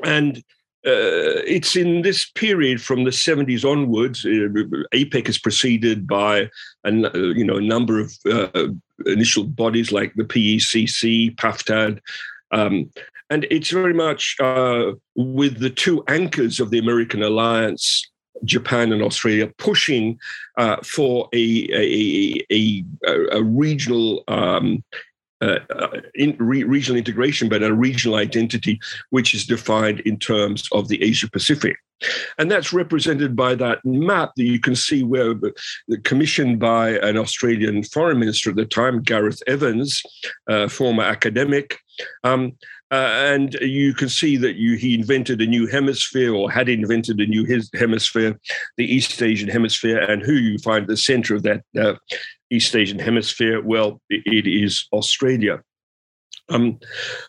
and 0.05 0.43
uh, 0.87 1.45
it's 1.47 1.77
in 1.77 2.03
this 2.03 2.31
period 2.31 2.81
from 2.81 3.05
the 3.05 3.11
70s 3.11 3.71
onwards. 3.71 4.25
Uh, 4.25 4.49
APEC 4.95 5.29
is 5.29 5.39
preceded 5.39 6.07
by 6.07 6.49
a, 6.85 6.91
you 6.91 7.45
know, 7.45 7.59
a 7.59 7.63
number 7.63 8.01
of 8.01 8.13
uh, 8.31 8.69
initial 9.05 9.45
bodies 9.45 9.93
like 9.93 10.15
the 10.15 10.25
PECC, 10.25 11.37
PAFTAD, 11.37 12.01
um, 12.53 12.91
and 13.29 13.47
it's 13.51 13.71
very 13.71 13.95
much 13.95 14.37
uh, 14.41 14.93
with 15.15 15.61
the 15.61 15.71
two 15.71 16.03
anchors 16.09 16.61
of 16.61 16.71
the 16.71 16.79
American 16.79 17.23
alliance, 17.23 18.11
Japan 18.45 18.93
and 18.93 19.03
Australia, 19.03 19.53
pushing 19.59 20.19
uh, 20.57 20.77
for 20.83 21.29
a, 21.33 21.69
a, 21.73 22.45
a, 22.51 22.85
a 23.33 23.43
regional 23.43 24.25
um, 24.29 24.83
uh, 25.41 25.59
in 26.15 26.37
re- 26.39 26.65
regional 26.65 26.99
integration, 26.99 27.49
but 27.49 27.63
a 27.63 27.73
regional 27.73 28.17
identity 28.17 28.79
which 29.11 29.35
is 29.35 29.47
defined 29.47 30.01
in 30.01 30.19
terms 30.19 30.69
of 30.73 30.89
the 30.89 31.03
Asia 31.03 31.31
Pacific. 31.31 31.77
And 32.39 32.51
that's 32.51 32.73
represented 32.73 33.37
by 33.37 33.55
that 33.57 33.85
map 33.85 34.33
that 34.37 34.45
you 34.45 34.59
can 34.59 34.75
see 34.75 35.03
where 35.03 35.35
commissioned 36.05 36.59
by 36.59 36.91
an 36.99 37.19
Australian 37.19 37.83
foreign 37.83 38.19
minister 38.19 38.51
at 38.51 38.57
the 38.57 38.65
time, 38.65 39.03
Gareth 39.03 39.43
Evans, 39.47 40.03
uh, 40.49 40.69
former 40.69 41.03
academic. 41.03 41.79
Um, 42.25 42.53
uh, 42.93 43.13
and 43.15 43.55
you 43.61 43.95
can 43.95 44.09
see 44.09 44.37
that 44.37 44.57
you, 44.57 44.77
he 44.77 44.95
invented 44.95 45.41
a 45.41 45.47
new 45.47 45.67
hemisphere 45.67 46.35
or 46.35 46.51
had 46.51 46.69
invented 46.69 47.21
a 47.21 47.27
new 47.27 47.45
his 47.45 47.71
hemisphere, 47.75 48.39
the 48.79 48.85
East 48.85 49.23
Asian 49.23 49.49
hemisphere, 49.49 49.99
and 49.99 50.23
who 50.23 50.33
you 50.33 50.59
find 50.59 50.83
at 50.83 50.89
the 50.89 50.97
center 50.97 51.35
of 51.35 51.43
that 51.45 51.63
uh, 51.79 51.95
East 52.51 52.75
Asian 52.75 52.99
hemisphere? 52.99 53.63
Well, 53.63 54.01
it 54.11 54.47
is 54.47 54.87
Australia. 54.93 55.63
Um, 56.49 56.79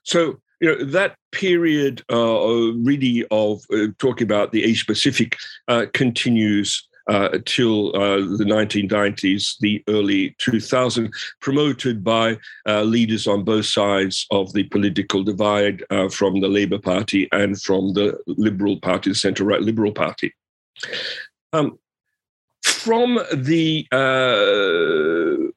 so 0.04 0.40
you 0.60 0.70
know 0.70 0.84
that 0.86 1.16
period 1.32 2.04
uh, 2.12 2.74
really 2.84 3.26
of 3.32 3.64
uh, 3.74 3.88
talking 3.98 4.26
about 4.26 4.52
the 4.52 4.64
Asia 4.64 4.86
Pacific 4.86 5.38
uh, 5.68 5.86
continues 5.94 6.88
uh, 7.10 7.40
till 7.46 7.90
uh, 7.96 8.18
the 8.38 8.46
1990s, 8.46 9.58
the 9.60 9.84
early 9.90 10.36
2000s, 10.40 11.12
promoted 11.42 12.04
by 12.04 12.38
uh, 12.68 12.84
leaders 12.84 13.26
on 13.28 13.44
both 13.44 13.66
sides 13.66 14.28
of 14.30 14.54
the 14.54 14.64
political 14.66 15.24
divide 15.24 15.84
from 16.12 16.40
the 16.40 16.48
Labour 16.48 16.78
Party 16.78 17.28
and 17.32 17.60
from 17.60 17.94
the 17.94 18.18
Liberal 18.28 18.80
Party, 18.80 19.10
the 19.10 19.16
centre 19.16 19.44
right 19.44 19.62
Liberal 19.62 19.92
Party. 19.92 20.32
Um, 21.54 21.80
from 22.84 23.20
the 23.34 23.88
uh, 23.92 25.52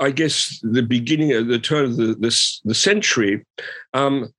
I 0.00 0.10
guess 0.10 0.58
the 0.62 0.82
beginning 0.82 1.32
of 1.32 1.48
the 1.48 1.58
turn 1.58 1.84
of 1.84 1.96
the, 1.96 2.14
the, 2.14 2.60
the 2.64 2.74
century, 2.74 3.44
um, 3.94 4.32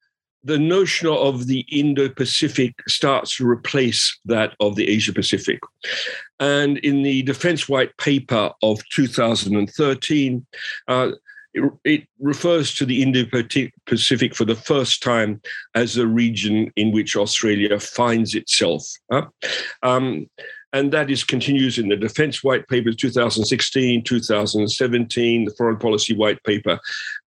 the 0.43 0.59
notion 0.59 1.07
of 1.07 1.47
the 1.47 1.61
Indo 1.71 2.09
Pacific 2.09 2.73
starts 2.87 3.37
to 3.37 3.47
replace 3.47 4.19
that 4.25 4.55
of 4.59 4.75
the 4.75 4.89
Asia 4.89 5.13
Pacific. 5.13 5.59
And 6.39 6.79
in 6.79 7.01
the 7.01 7.21
Defense 7.23 7.69
White 7.69 7.95
Paper 7.97 8.51
of 8.61 8.81
2013, 8.89 10.45
uh, 10.89 11.11
it, 11.83 12.07
refers 12.19 12.73
to 12.75 12.85
the 12.85 13.01
Indo 13.01 13.23
Pacific 13.85 14.35
for 14.35 14.43
the 14.43 14.55
first 14.55 15.03
time 15.03 15.41
as 15.75 15.97
a 15.97 16.07
region 16.07 16.71
in 16.75 16.91
which 16.91 17.15
Australia 17.15 17.79
finds 17.79 18.33
itself. 18.35 18.85
Uh, 19.11 19.23
um, 19.83 20.27
and 20.73 20.91
that 20.91 21.09
is 21.09 21.23
continues 21.23 21.77
in 21.77 21.87
the 21.87 21.95
defense 21.95 22.43
white 22.43 22.67
paper 22.67 22.91
2016 22.91 24.03
2017 24.03 25.45
the 25.45 25.51
foreign 25.51 25.77
policy 25.77 26.13
white 26.15 26.43
paper 26.43 26.77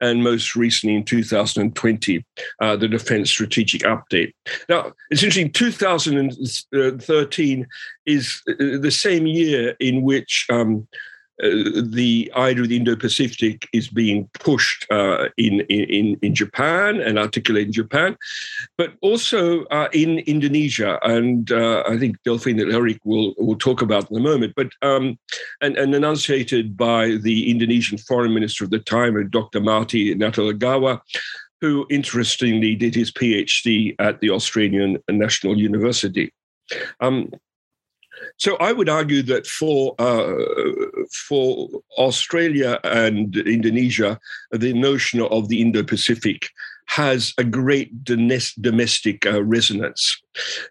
and 0.00 0.22
most 0.22 0.54
recently 0.56 0.96
in 0.96 1.04
2020 1.04 2.26
uh, 2.60 2.76
the 2.76 2.88
defense 2.88 3.30
strategic 3.30 3.80
update. 3.82 4.32
Now 4.68 4.92
it's 5.10 5.22
interesting 5.22 5.52
2013 5.52 7.66
is 8.04 8.42
uh, 8.48 8.54
the 8.58 8.90
same 8.90 9.26
year 9.26 9.76
in 9.80 10.02
which 10.02 10.46
um, 10.50 10.86
uh, 11.42 11.48
the 11.82 12.32
idea 12.36 12.62
of 12.62 12.68
the 12.68 12.76
Indo-Pacific 12.76 13.68
is 13.72 13.88
being 13.88 14.28
pushed 14.34 14.86
uh, 14.90 15.28
in, 15.36 15.60
in 15.68 16.16
in 16.22 16.34
Japan 16.34 17.00
and 17.00 17.18
articulated 17.18 17.68
in 17.68 17.72
Japan, 17.72 18.16
but 18.78 18.94
also 19.02 19.64
uh, 19.66 19.88
in 19.92 20.20
Indonesia, 20.20 20.98
and 21.02 21.52
uh, 21.52 21.82
I 21.86 21.98
think 21.98 22.16
Delphine 22.24 22.60
and 22.60 22.72
Eric 22.72 23.00
will 23.04 23.34
will 23.36 23.58
talk 23.58 23.82
about 23.82 24.10
in 24.10 24.16
a 24.16 24.20
moment. 24.20 24.54
But 24.56 24.68
um, 24.82 25.18
and, 25.60 25.76
and 25.76 25.94
enunciated 25.94 26.76
by 26.76 27.16
the 27.22 27.50
Indonesian 27.50 27.98
Foreign 27.98 28.34
Minister 28.34 28.64
at 28.64 28.70
the 28.70 28.78
time, 28.78 29.28
Dr. 29.28 29.60
Marty 29.60 30.14
Natalegawa, 30.14 31.00
who 31.60 31.86
interestingly 31.90 32.74
did 32.74 32.94
his 32.94 33.12
PhD 33.12 33.94
at 33.98 34.20
the 34.20 34.30
Australian 34.30 34.98
National 35.10 35.56
University. 35.58 36.32
Um, 37.00 37.30
so 38.36 38.56
I 38.56 38.72
would 38.72 38.88
argue 38.88 39.22
that 39.22 39.46
for 39.46 39.94
uh, 39.98 40.34
for 41.28 41.68
Australia 41.98 42.78
and 42.84 43.36
Indonesia, 43.36 44.18
the 44.50 44.72
notion 44.72 45.22
of 45.22 45.48
the 45.48 45.60
Indo-Pacific 45.60 46.48
has 46.88 47.34
a 47.36 47.44
great 47.44 48.04
domestic 48.04 49.26
uh, 49.26 49.42
resonance. 49.42 50.22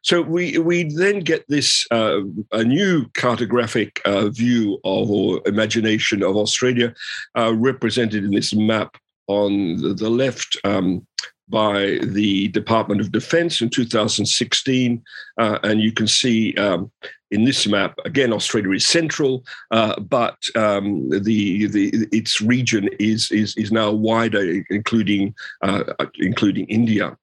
So 0.01 0.21
we 0.21 0.57
we 0.57 0.83
then 0.83 1.19
get 1.19 1.45
this 1.49 1.85
uh, 1.91 2.21
a 2.51 2.63
new 2.63 3.05
cartographic 3.13 3.99
uh, 4.05 4.29
view 4.29 4.79
of 4.83 5.11
or 5.11 5.41
imagination 5.45 6.23
of 6.23 6.35
Australia 6.35 6.93
uh, 7.37 7.53
represented 7.55 8.23
in 8.23 8.31
this 8.31 8.53
map 8.53 8.97
on 9.27 9.77
the, 9.81 9.93
the 9.93 10.09
left. 10.09 10.57
Um, 10.63 11.05
by 11.49 11.99
the 12.03 12.47
Department 12.49 13.01
of 13.01 13.11
Defense 13.11 13.61
in 13.61 13.69
2016. 13.69 15.03
Uh, 15.37 15.59
and 15.63 15.81
you 15.81 15.91
can 15.91 16.07
see 16.07 16.53
um, 16.55 16.91
in 17.31 17.43
this 17.43 17.67
map, 17.67 17.95
again, 18.05 18.33
Australia 18.33 18.71
is 18.71 18.85
central, 18.85 19.45
uh, 19.71 19.99
but 19.99 20.37
um, 20.55 21.09
the, 21.09 21.67
the 21.67 22.07
its 22.11 22.41
region 22.41 22.89
is, 22.99 23.31
is, 23.31 23.55
is 23.57 23.71
now 23.71 23.91
wider, 23.91 24.63
including, 24.69 25.33
uh, 25.61 25.83
including 26.19 26.65
India. 26.65 27.17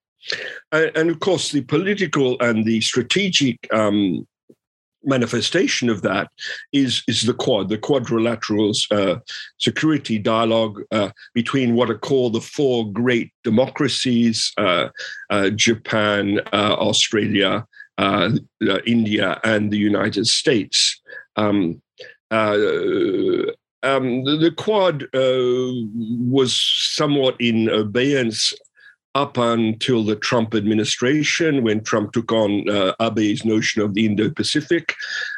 And, 0.71 1.09
of 1.09 1.19
course, 1.19 1.51
the 1.51 1.61
political 1.61 2.39
and 2.39 2.63
the 2.63 2.79
strategic 2.81 3.57
um, 3.73 4.25
manifestation 5.05 5.89
of 5.89 6.01
that 6.01 6.29
is 6.71 7.03
is 7.07 7.23
the 7.23 7.33
quad, 7.33 7.69
the 7.69 7.77
quadrilaterals 7.77 8.91
uh, 8.91 9.19
security 9.57 10.17
dialogue 10.19 10.81
uh, 10.91 11.09
between 11.33 11.75
what 11.75 11.89
are 11.89 11.97
called 11.97 12.33
the 12.33 12.41
four 12.41 12.91
great 12.91 13.31
democracies: 13.43 14.51
uh, 14.57 14.89
uh 15.29 15.49
Japan, 15.49 16.39
uh, 16.51 16.75
Australia, 16.79 17.65
uh, 17.97 18.31
India, 18.85 19.39
and 19.43 19.71
the 19.71 19.77
United 19.77 20.27
States. 20.27 21.01
Um, 21.35 21.81
um, 22.31 24.23
the, 24.23 24.37
the, 24.39 24.51
Quad 24.51 25.07
was 25.13 26.59
somewhat 26.95 27.35
in 27.39 27.69
abeyance 27.69 28.53
up 29.15 29.37
until 29.37 30.03
the 30.03 30.15
Trump 30.15 30.55
administration, 30.55 31.63
when 31.63 31.83
Trump 31.83 32.13
took 32.13 32.31
on 32.31 32.67
uh, 32.69 32.93
Abe's 32.99 33.45
notion 33.45 33.81
of 33.81 33.93
the 33.93 34.05
Indo 34.05 34.29
Pacific, 34.31 34.95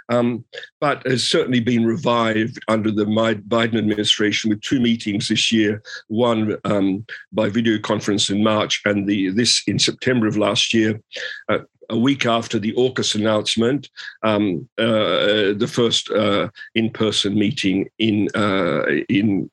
um, 0.10 0.46
but 0.79 1.05
has 1.05 1.27
certainly 1.27 1.60
been 1.60 1.86
revived 1.86 2.60
under 2.67 2.89
the 2.89 3.05
Biden 3.05 3.77
administration 3.77 4.50
with 4.50 4.62
two 4.62 4.79
meetings 4.79 5.27
this 5.27 5.51
year 5.51 5.82
one 6.08 6.55
um, 6.63 7.05
by 7.34 7.50
video 7.50 7.77
conference 7.79 8.29
in 8.29 8.44
March, 8.44 8.82
and 8.86 9.08
the, 9.08 9.29
this 9.29 9.63
in 9.67 9.79
September 9.79 10.27
of 10.27 10.38
last 10.38 10.74
year. 10.74 11.01
Uh, 11.50 11.60
a 11.89 11.98
week 11.98 12.25
after 12.25 12.58
the 12.58 12.74
AUKUS 12.74 13.13
announcement, 13.13 13.89
um, 14.24 14.67
uh, 14.79 15.53
the 15.53 15.70
first 15.72 16.10
uh, 16.10 16.50
in-person 16.74 17.38
meeting 17.38 17.88
in 18.00 18.27
uh, 18.34 18.86
in 19.08 19.50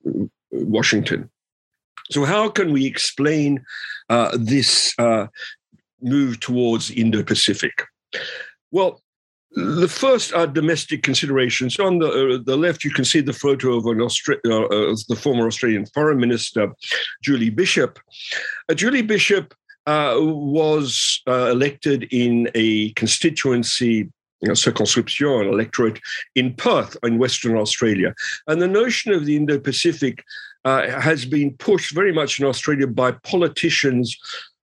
Washington. 0.51 1.31
So, 2.13 2.25
how 2.25 2.49
can 2.49 2.73
we 2.73 2.87
explain 2.87 3.65
uh, 4.09 4.37
this 4.39 4.95
uh, 4.99 5.27
move 6.01 6.41
towards 6.41 6.91
Indo 6.91 7.23
Pacific? 7.23 7.73
Well, 8.71 9.01
the 9.55 9.89
first 9.89 10.33
are 10.33 10.47
domestic 10.47 11.03
considerations. 11.03 11.79
On 11.79 11.99
the, 11.99 12.09
uh, 12.09 12.39
the 12.45 12.57
left, 12.57 12.85
you 12.85 12.91
can 12.91 13.05
see 13.05 13.21
the 13.21 13.33
photo 13.33 13.77
of 13.77 13.87
an 13.87 13.99
Austra- 13.99 14.41
uh, 14.47 14.65
uh, 14.65 14.97
the 15.09 15.17
former 15.17 15.47
Australian 15.47 15.87
Foreign 15.87 16.19
Minister, 16.19 16.73
Julie 17.23 17.51
Bishop. 17.51 17.99
Uh, 18.69 18.75
Julie 18.75 19.03
Bishop 19.03 19.55
was 19.87 21.21
elected 21.27 22.05
in 22.13 22.49
a 22.55 22.91
constituency 22.93 24.09
circonscription, 24.49 25.53
electorate 25.53 26.01
in 26.35 26.55
Perth 26.55 26.97
in 27.03 27.19
Western 27.19 27.57
Australia. 27.57 28.15
And 28.47 28.61
the 28.61 28.69
notion 28.69 29.13
of 29.13 29.27
the 29.27 29.37
Indo 29.37 29.59
Pacific 29.59 30.25
uh, 30.65 30.89
has 31.01 31.25
been 31.25 31.55
pushed 31.55 31.95
very 31.95 32.13
much 32.13 32.39
in 32.39 32.47
Australia 32.47 32.87
by 32.87 33.13
politicians. 33.13 34.17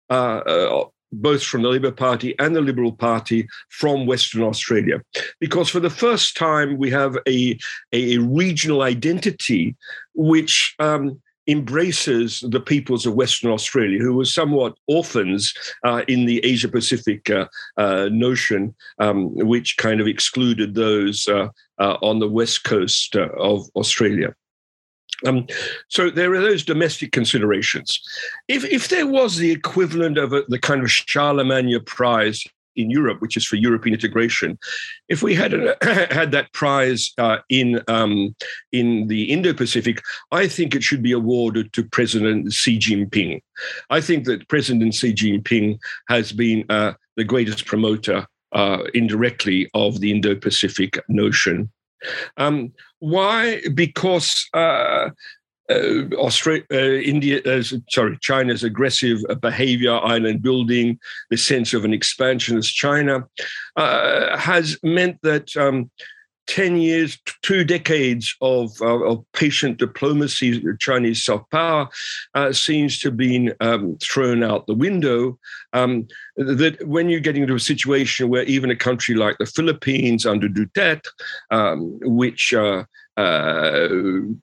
Uh, 0.09 0.41
uh, 0.45 0.85
both 1.11 1.43
from 1.43 1.63
the 1.63 1.69
Labour 1.69 1.91
Party 1.91 2.35
and 2.37 2.55
the 2.55 2.61
Liberal 2.61 2.91
Party 2.91 3.47
from 3.69 4.05
Western 4.05 4.43
Australia. 4.43 5.01
Because 5.39 5.69
for 5.69 5.79
the 5.79 5.89
first 5.89 6.37
time, 6.37 6.77
we 6.77 6.91
have 6.91 7.17
a, 7.27 7.57
a 7.91 8.19
regional 8.19 8.83
identity 8.83 9.75
which 10.13 10.75
um, 10.77 11.19
embraces 11.49 12.41
the 12.41 12.59
peoples 12.59 13.05
of 13.05 13.15
Western 13.15 13.51
Australia, 13.51 13.99
who 13.99 14.13
were 14.13 14.25
somewhat 14.25 14.77
orphans 14.87 15.53
uh, 15.83 16.03
in 16.07 16.25
the 16.25 16.39
Asia 16.45 16.67
Pacific 16.67 17.29
uh, 17.29 17.47
uh, 17.77 18.07
notion, 18.11 18.75
um, 18.99 19.33
which 19.35 19.77
kind 19.77 19.99
of 19.99 20.07
excluded 20.07 20.75
those 20.75 21.27
uh, 21.27 21.47
uh, 21.79 21.97
on 22.01 22.19
the 22.19 22.29
west 22.29 22.63
coast 22.63 23.15
uh, 23.15 23.29
of 23.37 23.67
Australia. 23.75 24.33
Um, 25.25 25.47
so 25.89 26.09
there 26.09 26.33
are 26.33 26.41
those 26.41 26.63
domestic 26.63 27.11
considerations. 27.11 27.99
If 28.47 28.63
if 28.63 28.87
there 28.87 29.07
was 29.07 29.35
the 29.35 29.51
equivalent 29.51 30.17
of 30.17 30.31
a, 30.31 30.43
the 30.47 30.59
kind 30.59 30.81
of 30.81 30.91
Charlemagne 30.91 31.77
Prize 31.85 32.45
in 32.79 32.89
Europe, 32.89 33.21
which 33.21 33.37
is 33.37 33.45
for 33.45 33.55
European 33.55 33.93
integration, 33.93 34.57
if 35.07 35.21
we 35.21 35.35
had 35.35 35.53
a, 35.53 35.75
had 36.11 36.31
that 36.31 36.51
prize 36.53 37.11
uh, 37.17 37.37
in 37.49 37.81
um, 37.87 38.35
in 38.71 39.07
the 39.07 39.23
Indo-Pacific, 39.31 40.01
I 40.31 40.47
think 40.47 40.75
it 40.75 40.83
should 40.83 41.03
be 41.03 41.11
awarded 41.11 41.73
to 41.73 41.83
President 41.83 42.51
Xi 42.53 42.79
Jinping. 42.79 43.41
I 43.89 44.01
think 44.01 44.25
that 44.25 44.47
President 44.47 44.93
Xi 44.93 45.13
Jinping 45.13 45.79
has 46.07 46.31
been 46.31 46.65
uh, 46.69 46.93
the 47.17 47.23
greatest 47.23 47.65
promoter 47.65 48.25
uh, 48.53 48.83
indirectly 48.93 49.69
of 49.73 49.99
the 49.99 50.11
Indo-Pacific 50.11 50.99
notion. 51.07 51.69
Um, 52.37 52.71
why? 52.99 53.61
Because 53.73 54.47
uh, 54.53 55.09
uh, 55.69 56.29
uh, 56.71 56.77
India, 56.77 57.41
uh, 57.45 57.63
sorry, 57.89 58.17
China's 58.21 58.63
aggressive 58.63 59.19
behavior, 59.41 59.93
island 59.93 60.41
building, 60.41 60.99
the 61.29 61.37
sense 61.37 61.73
of 61.73 61.85
an 61.85 61.93
expansionist 61.93 62.75
China, 62.75 63.27
uh, 63.75 64.37
has 64.37 64.77
meant 64.83 65.17
that 65.21 65.55
um, 65.57 65.89
10 66.49 66.77
years, 66.77 67.19
two 67.43 67.63
decades 67.63 68.35
of, 68.41 68.71
uh, 68.81 69.03
of 69.03 69.23
patient 69.33 69.77
diplomacy, 69.77 70.63
Chinese 70.79 71.23
soft 71.23 71.49
power, 71.51 71.87
uh, 72.33 72.51
seems 72.51 72.99
to 72.99 73.09
have 73.09 73.17
been 73.17 73.53
um, 73.61 73.95
thrown 74.01 74.41
out 74.41 74.65
the 74.65 74.73
window. 74.73 75.37
Um, 75.73 76.07
that 76.37 76.87
when 76.87 77.07
you're 77.07 77.19
getting 77.19 77.43
into 77.43 77.53
a 77.53 77.59
situation 77.59 78.29
where 78.29 78.43
even 78.43 78.71
a 78.71 78.75
country 78.75 79.13
like 79.13 79.37
the 79.37 79.45
Philippines 79.45 80.25
under 80.25 80.49
Duterte, 80.49 81.05
um, 81.51 81.99
which 82.01 82.51
uh, 82.51 82.57
uh, 82.79 82.85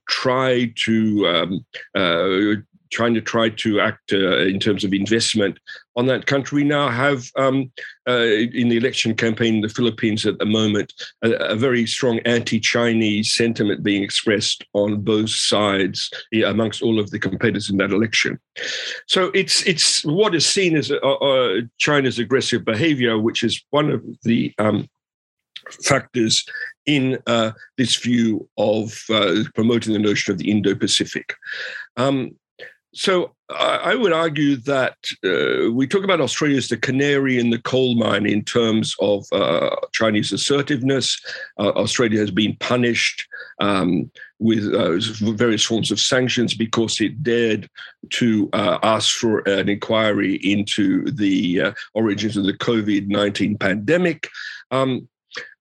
try 0.08 0.72
to 0.84 1.26
um, 1.28 1.66
uh, 1.94 2.60
trying 2.90 3.14
to 3.14 3.20
try 3.20 3.48
to 3.48 3.80
act 3.80 4.12
uh, 4.12 4.38
in 4.38 4.60
terms 4.60 4.84
of 4.84 4.92
investment 4.92 5.58
on 5.96 6.06
that 6.06 6.26
country. 6.26 6.62
We 6.62 6.68
now 6.68 6.88
have 6.88 7.30
um, 7.36 7.72
uh, 8.08 8.22
in 8.52 8.68
the 8.68 8.76
election 8.76 9.14
campaign 9.14 9.56
in 9.56 9.60
the 9.60 9.68
Philippines 9.68 10.24
at 10.24 10.38
the 10.38 10.46
moment 10.46 10.92
a, 11.22 11.32
a 11.32 11.56
very 11.56 11.86
strong 11.86 12.20
anti-Chinese 12.20 13.34
sentiment 13.34 13.82
being 13.82 14.02
expressed 14.02 14.64
on 14.72 15.00
both 15.00 15.30
sides 15.30 16.10
amongst 16.44 16.82
all 16.82 17.00
of 17.00 17.10
the 17.10 17.18
competitors 17.18 17.70
in 17.70 17.76
that 17.78 17.92
election. 17.92 18.38
So 19.06 19.30
it's 19.34 19.62
it's 19.66 20.04
what 20.04 20.34
is 20.34 20.46
seen 20.46 20.76
as 20.76 20.90
uh, 20.90 20.96
uh 20.96 21.62
China's 21.78 22.18
aggressive 22.18 22.64
behavior, 22.64 23.18
which 23.18 23.42
is 23.42 23.62
one 23.70 23.90
of 23.90 24.02
the 24.22 24.52
um, 24.58 24.88
factors 25.82 26.44
in 26.86 27.18
uh, 27.26 27.52
this 27.76 27.96
view 27.96 28.48
of 28.56 29.02
uh, 29.10 29.42
promoting 29.54 29.92
the 29.92 29.98
notion 29.98 30.32
of 30.32 30.38
the 30.38 30.50
Indo-Pacific. 30.50 31.34
Um, 31.96 32.36
so 32.94 33.34
I 33.50 33.94
would 33.94 34.14
argue 34.14 34.56
that 34.56 34.96
uh, 35.22 35.70
we 35.70 35.86
talk 35.86 36.02
about 36.02 36.22
Australia 36.22 36.56
as 36.56 36.68
the 36.68 36.78
canary 36.78 37.38
in 37.38 37.50
the 37.50 37.60
coal 37.60 37.94
mine 37.94 38.24
in 38.24 38.42
terms 38.42 38.96
of 39.00 39.26
uh, 39.32 39.76
Chinese 39.92 40.32
assertiveness. 40.32 41.20
Uh, 41.58 41.72
Australia 41.72 42.18
has 42.18 42.30
been 42.30 42.56
punished 42.58 43.28
um, 43.60 44.10
with 44.38 44.64
uh, 44.74 44.98
various 45.34 45.62
forms 45.62 45.90
of 45.90 46.00
sanctions 46.00 46.54
because 46.54 46.98
it 47.00 47.22
dared 47.22 47.68
to 48.10 48.48
ask 48.54 49.14
for 49.16 49.40
an 49.40 49.68
inquiry 49.68 50.36
into 50.36 51.04
the 51.10 51.74
origins 51.92 52.38
of 52.38 52.44
the 52.44 52.54
COVID 52.54 53.08
19 53.08 53.58
pandemic. 53.58 54.28
Um, 54.70 55.06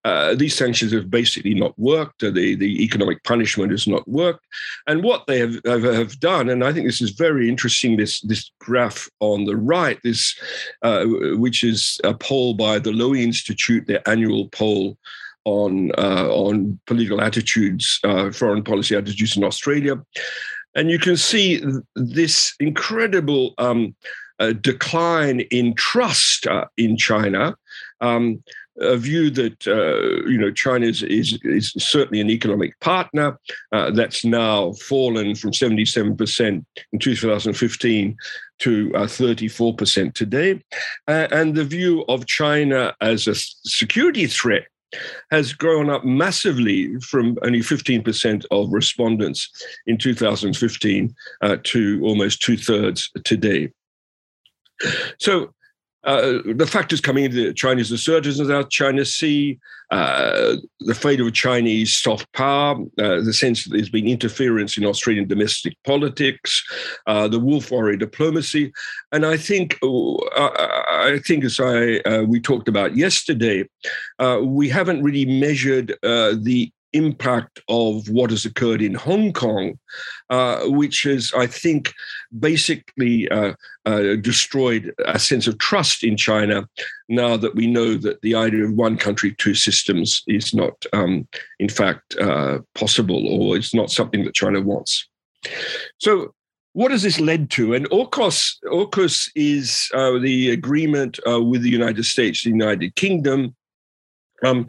uh, 0.05 0.35
these 0.35 0.55
sanctions 0.55 0.93
have 0.93 1.09
basically 1.09 1.55
not 1.55 1.77
worked. 1.79 2.23
Uh, 2.23 2.29
the, 2.29 2.53
the 2.53 2.83
economic 2.83 3.23
punishment 3.23 3.71
has 3.71 3.88
not 3.88 4.07
worked. 4.07 4.45
And 4.85 5.03
what 5.03 5.25
they 5.25 5.39
have, 5.39 5.55
have, 5.65 6.19
done, 6.19 6.47
and 6.49 6.63
I 6.63 6.71
think 6.71 6.85
this 6.85 7.01
is 7.01 7.09
very 7.09 7.49
interesting, 7.49 7.97
this, 7.97 8.21
this 8.21 8.51
graph 8.59 9.09
on 9.19 9.45
the 9.45 9.57
right, 9.57 9.97
this 10.03 10.39
uh, 10.83 11.05
which 11.38 11.63
is 11.63 11.99
a 12.03 12.13
poll 12.13 12.53
by 12.53 12.77
the 12.77 12.91
Lowy 12.91 13.23
Institute, 13.23 13.88
their 13.88 14.07
annual 14.07 14.47
poll 14.49 14.95
on, 15.43 15.91
uh, 15.97 16.29
on 16.29 16.79
political 16.85 17.19
attitudes, 17.19 17.99
uh, 18.03 18.31
foreign 18.31 18.63
policy 18.63 18.95
attitudes 18.95 19.35
in 19.35 19.43
Australia. 19.43 19.99
And 20.75 20.91
you 20.91 20.99
can 20.99 21.17
see 21.17 21.63
this 21.95 22.53
incredible 22.59 23.55
um, 23.57 23.95
decline 24.61 25.39
in 25.39 25.73
trust 25.73 26.45
in 26.77 26.95
China. 26.95 27.55
Um, 28.01 28.43
a 28.79 28.97
view 28.97 29.29
that 29.31 29.67
uh, 29.67 30.27
you 30.29 30.38
know 30.38 30.51
China 30.51 30.85
is, 30.85 31.03
is, 31.03 31.39
is 31.43 31.71
certainly 31.77 32.21
an 32.21 32.29
economic 32.29 32.79
partner 32.79 33.39
uh, 33.71 33.91
that's 33.91 34.25
now 34.25 34.73
fallen 34.73 35.35
from 35.35 35.51
77% 35.51 36.65
in 36.91 36.99
2015 36.99 38.17
to 38.59 38.91
uh, 38.95 38.99
34% 39.01 40.13
today, 40.13 40.61
and 41.07 41.55
the 41.55 41.63
view 41.63 42.05
of 42.07 42.25
China 42.25 42.95
as 43.01 43.27
a 43.27 43.35
security 43.35 44.27
threat 44.27 44.67
has 45.31 45.53
grown 45.53 45.89
up 45.89 46.05
massively 46.05 46.95
from 46.99 47.38
only 47.43 47.59
15% 47.59 48.45
of 48.51 48.71
respondents 48.71 49.49
in 49.88 49.97
2015 49.97 51.13
uh, 51.41 51.57
to 51.63 52.01
almost 52.03 52.41
two 52.41 52.57
thirds 52.57 53.11
today. 53.23 53.71
So 55.19 55.53
uh, 56.05 56.39
the 56.45 56.67
factors 56.67 57.01
coming 57.01 57.25
into 57.25 57.51
China's 57.53 57.91
resurgence 57.91 58.39
in 58.39 58.47
South 58.47 58.69
China 58.69 59.03
Sea, 59.03 59.59
uh, 59.91 60.55
the 60.81 60.93
fate 60.93 61.19
of 61.19 61.33
Chinese 61.33 61.93
soft 61.95 62.31
power, 62.33 62.75
uh, 62.99 63.21
the 63.21 63.33
sense 63.33 63.63
that 63.63 63.71
there's 63.71 63.89
been 63.89 64.07
interference 64.07 64.77
in 64.77 64.85
Australian 64.85 65.27
domestic 65.27 65.73
politics, 65.83 66.63
uh, 67.07 67.27
the 67.27 67.39
wolf 67.39 67.71
warrior 67.71 67.97
diplomacy, 67.97 68.71
and 69.11 69.25
I 69.25 69.35
think 69.37 69.79
uh, 69.81 70.15
I 70.37 71.19
think 71.25 71.43
as 71.43 71.59
I 71.59 71.99
we 72.21 72.39
talked 72.39 72.67
about 72.67 72.95
yesterday, 72.95 73.67
we 74.41 74.69
haven't 74.69 75.03
really 75.03 75.25
measured 75.25 75.97
the 76.01 76.71
impact 76.95 77.62
of 77.67 78.08
what 78.10 78.31
has 78.31 78.45
occurred 78.45 78.81
in 78.81 78.93
Hong 78.93 79.34
Kong, 79.34 79.77
uh, 80.29 80.62
which 80.65 81.03
has, 81.03 81.34
I 81.36 81.45
think, 81.45 81.93
basically 82.39 83.29
uh, 83.29 83.53
uh, 83.86 84.15
destroyed 84.15 84.93
a 85.05 85.19
sense 85.19 85.47
of 85.47 85.58
trust 85.58 86.03
in 86.03 86.15
China 86.17 86.67
now 87.10 87.38
that 87.38 87.55
we 87.55 87.67
know 87.67 87.95
that 87.95 88.21
the 88.21 88.36
idea 88.36 88.63
of 88.63 88.73
one 88.73 88.97
country, 88.97 89.36
two 89.38 89.53
systems 89.53 90.23
is 90.27 90.53
not, 90.53 90.86
um, 90.93 91.27
in 91.60 91.69
fact, 91.69 92.15
uh, 92.17 92.60
possible 92.73 93.27
or 93.27 93.58
it's 93.58 93.73
not 93.73 93.91
something 93.91 94.23
that 94.23 94.34
China 94.34 94.62
wants. 94.62 95.08
So, 95.99 96.34
what 96.73 96.91
has 96.91 97.03
this 97.03 97.21
led 97.21 97.49
to? 97.51 97.73
And 97.73 97.89
AUKUS, 97.89 98.58
AUKUS 98.65 99.29
is 99.34 99.89
uh, 99.93 100.19
the 100.19 100.49
agreement 100.49 101.19
uh, 101.25 101.41
with 101.41 101.62
the 101.62 101.69
United 101.69 102.03
States, 102.03 102.43
the 102.43 102.49
United 102.49 102.95
Kingdom. 102.95 103.55
Um, 104.43 104.67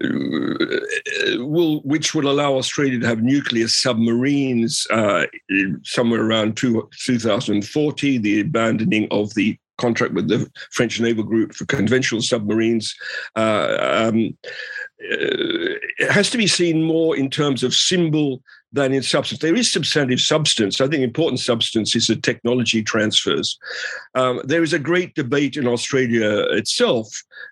will 0.00 1.80
which 1.82 2.14
will 2.14 2.30
allow 2.30 2.54
Australia 2.54 3.00
to 3.00 3.06
have 3.06 3.22
nuclear 3.22 3.68
submarines 3.68 4.86
uh, 4.90 5.26
somewhere 5.84 6.22
around 6.22 6.56
two, 6.56 6.88
2040, 7.04 8.18
the 8.18 8.40
abandoning 8.40 9.08
of 9.10 9.32
the 9.34 9.58
contract 9.78 10.14
with 10.14 10.28
the 10.28 10.50
French 10.70 11.00
naval 11.00 11.24
group 11.24 11.54
for 11.54 11.64
conventional 11.66 12.22
submarines. 12.22 12.94
Uh, 13.36 14.08
um, 14.12 14.36
it 15.08 16.10
has 16.10 16.30
to 16.30 16.38
be 16.38 16.46
seen 16.46 16.82
more 16.82 17.16
in 17.16 17.30
terms 17.30 17.62
of 17.62 17.74
symbol 17.74 18.42
than 18.72 18.92
in 18.92 19.02
substance. 19.02 19.40
There 19.40 19.54
is 19.54 19.72
substantive 19.72 20.20
substance. 20.20 20.80
I 20.80 20.88
think 20.88 21.02
important 21.02 21.40
substance 21.40 21.96
is 21.96 22.08
the 22.08 22.16
technology 22.16 22.82
transfers. 22.82 23.58
Um, 24.14 24.40
there 24.44 24.62
is 24.62 24.72
a 24.72 24.78
great 24.78 25.14
debate 25.14 25.56
in 25.56 25.66
Australia 25.66 26.40
itself 26.50 27.08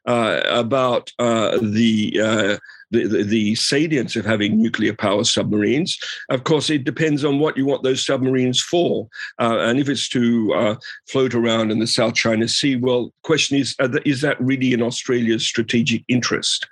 uh, 0.07 0.40
about 0.47 1.12
uh, 1.19 1.59
the, 1.62 2.21
uh, 2.21 2.57
the, 2.90 3.07
the, 3.07 3.23
the 3.23 3.55
salience 3.55 4.17
of 4.17 4.27
having 4.27 4.61
nuclear 4.61 4.95
power 4.95 5.25
submarines. 5.25 5.99
Of 6.29 6.45
course, 6.45 6.69
it 6.69 6.85
depends 6.85 7.25
on 7.25 7.38
what 7.38 7.57
you 7.57 7.64
want 7.64 7.83
those 7.83 8.05
submarines 8.05 8.61
for, 8.61 9.09
uh, 9.40 9.59
and 9.61 9.79
if 9.79 9.88
it's 9.88 10.09
to 10.11 10.53
uh, 10.53 10.75
float 11.09 11.35
around 11.35 11.71
in 11.71 11.79
the 11.79 11.87
South 11.87 12.14
China 12.14 12.49
Sea. 12.49 12.77
Well, 12.77 13.07
the 13.07 13.12
question 13.23 13.57
is, 13.57 13.75
is 14.05 14.21
that 14.21 14.40
really 14.40 14.73
in 14.73 14.83
Australia's 14.83 15.47
strategic 15.47 16.05
interest? 16.09 16.69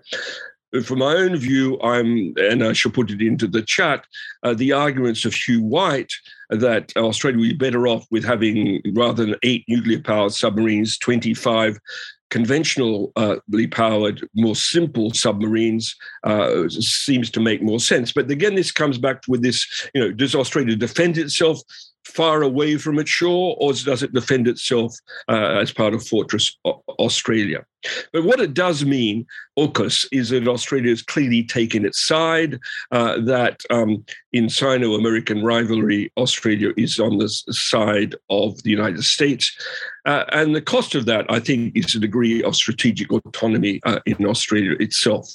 From 0.84 1.00
my 1.00 1.14
own 1.14 1.36
view, 1.36 1.80
I'm, 1.82 2.34
and 2.38 2.64
I 2.64 2.72
shall 2.72 2.92
put 2.92 3.10
it 3.10 3.20
into 3.20 3.46
the 3.46 3.62
chat, 3.62 4.06
uh, 4.42 4.54
the 4.54 4.72
arguments 4.72 5.24
of 5.24 5.34
Hugh 5.34 5.62
White 5.62 6.12
that 6.50 6.92
Australia 6.96 7.40
would 7.40 7.48
be 7.50 7.54
better 7.54 7.86
off 7.86 8.06
with 8.10 8.24
having, 8.24 8.80
rather 8.94 9.26
than 9.26 9.36
eight 9.42 9.64
nuclear 9.68 10.00
powered 10.00 10.32
submarines, 10.32 10.98
25 10.98 11.78
conventionally 12.32 13.66
powered, 13.70 14.26
more 14.34 14.56
simple 14.56 15.12
submarines 15.12 15.94
uh, 16.24 16.66
seems 16.70 17.30
to 17.30 17.40
make 17.40 17.62
more 17.62 17.78
sense. 17.78 18.10
But 18.10 18.30
again, 18.30 18.54
this 18.54 18.72
comes 18.72 18.96
back 18.96 19.22
with 19.28 19.42
this 19.42 19.86
you 19.94 20.00
know, 20.00 20.10
does 20.10 20.34
Australia 20.34 20.74
defend 20.74 21.18
itself? 21.18 21.60
Far 22.04 22.42
away 22.42 22.76
from 22.76 22.98
its 22.98 23.10
shore, 23.10 23.56
or 23.60 23.72
does 23.72 24.02
it 24.02 24.12
defend 24.12 24.48
itself 24.48 24.94
uh, 25.28 25.58
as 25.60 25.72
part 25.72 25.94
of 25.94 26.06
Fortress 26.06 26.56
Australia? 26.98 27.64
But 28.12 28.24
what 28.24 28.40
it 28.40 28.54
does 28.54 28.84
mean, 28.84 29.26
AUKUS, 29.58 30.06
is 30.12 30.30
that 30.30 30.46
Australia 30.46 30.90
has 30.90 31.02
clearly 31.02 31.42
taken 31.42 31.84
its 31.84 32.06
side, 32.06 32.60
uh, 32.92 33.20
that 33.22 33.60
um, 33.70 34.04
in 34.32 34.48
Sino 34.48 34.94
American 34.94 35.44
rivalry, 35.44 36.12
Australia 36.16 36.72
is 36.76 37.00
on 37.00 37.18
the 37.18 37.28
side 37.28 38.14
of 38.30 38.62
the 38.62 38.70
United 38.70 39.02
States. 39.02 39.56
Uh, 40.04 40.24
and 40.32 40.54
the 40.54 40.62
cost 40.62 40.94
of 40.94 41.06
that, 41.06 41.26
I 41.28 41.40
think, 41.40 41.76
is 41.76 41.94
a 41.94 42.00
degree 42.00 42.42
of 42.42 42.56
strategic 42.56 43.12
autonomy 43.12 43.80
uh, 43.84 44.00
in 44.06 44.26
Australia 44.26 44.76
itself. 44.78 45.28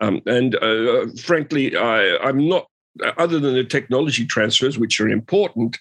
Um, 0.00 0.20
and 0.26 0.54
uh, 0.56 1.06
frankly, 1.22 1.76
I, 1.76 2.16
I'm 2.18 2.48
not 2.48 2.69
other 3.16 3.38
than 3.38 3.54
the 3.54 3.64
technology 3.64 4.26
transfers, 4.26 4.78
which 4.78 5.00
are 5.00 5.08
important, 5.08 5.78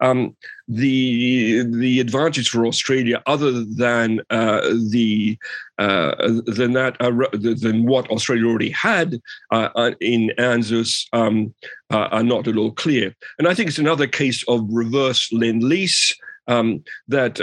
um, 0.00 0.36
the 0.68 1.62
the 1.64 2.00
advantage 2.00 2.48
for 2.48 2.66
Australia, 2.66 3.22
other 3.26 3.64
than 3.64 4.20
uh, 4.30 4.60
the 4.90 5.36
uh, 5.78 6.14
than 6.46 6.72
that 6.72 6.96
uh, 7.00 7.10
than 7.32 7.84
what 7.84 8.10
Australia 8.10 8.46
already 8.46 8.70
had 8.70 9.20
uh, 9.50 9.68
uh, 9.74 9.92
in 10.00 10.30
ANZUS, 10.38 11.06
um, 11.12 11.54
uh, 11.90 12.08
are 12.10 12.22
not 12.22 12.46
at 12.46 12.56
all 12.56 12.72
clear. 12.72 13.14
And 13.38 13.48
I 13.48 13.54
think 13.54 13.68
it's 13.68 13.78
another 13.78 14.06
case 14.06 14.44
of 14.48 14.66
reverse 14.70 15.32
lend 15.32 15.62
lease. 15.62 16.14
Um, 16.48 16.82
that 17.06 17.38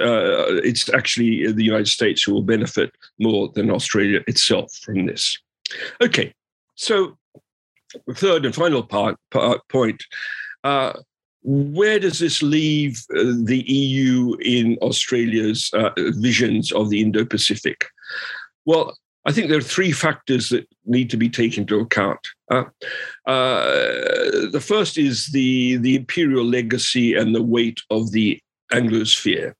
it's 0.61 0.89
actually 0.89 1.49
the 1.53 1.63
United 1.63 1.87
States 1.87 2.21
who 2.21 2.33
will 2.33 2.43
benefit 2.43 2.91
more 3.17 3.49
than 3.55 3.71
Australia 3.71 4.19
itself 4.27 4.73
from 4.83 5.05
this. 5.05 5.39
Okay, 6.01 6.33
so 6.75 7.17
third 8.15 8.45
and 8.45 8.55
final 8.55 8.83
part, 8.83 9.17
part 9.31 9.61
point. 9.69 10.03
Uh, 10.63 10.93
where 11.41 11.99
does 11.99 12.19
this 12.19 12.43
leave 12.43 13.03
uh, 13.15 13.23
the 13.43 13.63
EU 13.67 14.35
in 14.41 14.77
Australia's 14.81 15.69
uh, 15.73 15.91
visions 15.97 16.71
of 16.71 16.89
the 16.89 17.01
Indo 17.01 17.25
Pacific? 17.25 17.85
Well, 18.65 18.97
I 19.25 19.31
think 19.31 19.49
there 19.49 19.57
are 19.57 19.61
three 19.61 19.91
factors 19.91 20.49
that 20.49 20.67
need 20.85 21.09
to 21.11 21.17
be 21.17 21.29
taken 21.29 21.61
into 21.61 21.79
account. 21.79 22.19
Uh, 22.49 22.63
uh, 23.25 24.49
the 24.51 24.63
first 24.63 24.97
is 24.97 25.27
the, 25.27 25.77
the 25.77 25.95
imperial 25.95 26.45
legacy 26.45 27.15
and 27.15 27.35
the 27.35 27.43
weight 27.43 27.79
of 27.89 28.11
the 28.11 28.39
Anglosphere. 28.71 29.53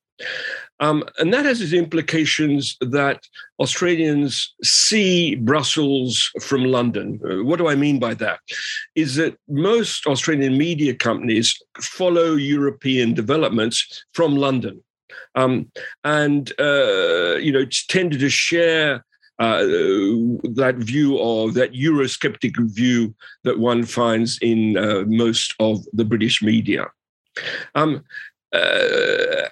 Um, 0.79 1.03
and 1.17 1.33
that 1.33 1.45
has 1.45 1.61
its 1.61 1.73
implications 1.73 2.77
that 2.79 3.27
Australians 3.59 4.53
see 4.63 5.35
Brussels 5.35 6.31
from 6.41 6.63
London. 6.63 7.19
Uh, 7.23 7.43
what 7.43 7.57
do 7.57 7.67
I 7.67 7.75
mean 7.75 7.99
by 7.99 8.13
that? 8.15 8.39
Is 8.95 9.15
that 9.15 9.37
most 9.49 10.07
Australian 10.07 10.57
media 10.57 10.93
companies 10.95 11.57
follow 11.81 12.35
European 12.35 13.13
developments 13.13 14.05
from 14.13 14.35
London. 14.35 14.81
Um, 15.35 15.71
and, 16.03 16.51
uh, 16.59 17.35
you 17.35 17.51
know, 17.51 17.65
tended 17.89 18.19
to 18.21 18.29
share 18.29 19.05
uh, 19.39 19.63
that 20.55 20.75
view 20.77 21.17
of 21.19 21.53
that 21.53 21.73
Eurosceptic 21.73 22.55
view 22.73 23.15
that 23.43 23.57
one 23.57 23.83
finds 23.83 24.37
in 24.41 24.77
uh, 24.77 25.03
most 25.07 25.55
of 25.59 25.85
the 25.93 26.05
British 26.05 26.41
media. 26.41 26.87
Um, 27.75 28.03
uh, 28.53 29.47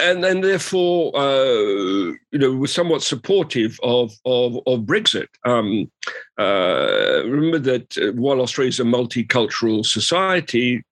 and 0.00 0.22
then 0.22 0.40
therefore, 0.40 1.16
uh, 1.16 2.14
you 2.30 2.38
know, 2.38 2.52
was 2.52 2.72
somewhat 2.72 3.02
supportive 3.02 3.78
of 3.82 4.12
of, 4.24 4.56
of 4.66 4.80
Brexit. 4.80 5.28
Um, 5.44 5.90
uh, 6.38 7.22
remember 7.24 7.58
that 7.58 7.98
uh, 7.98 8.12
while 8.12 8.40
Australia 8.40 8.68
is 8.68 8.80
a 8.80 8.84
multicultural 8.84 9.84
society, 9.84 10.82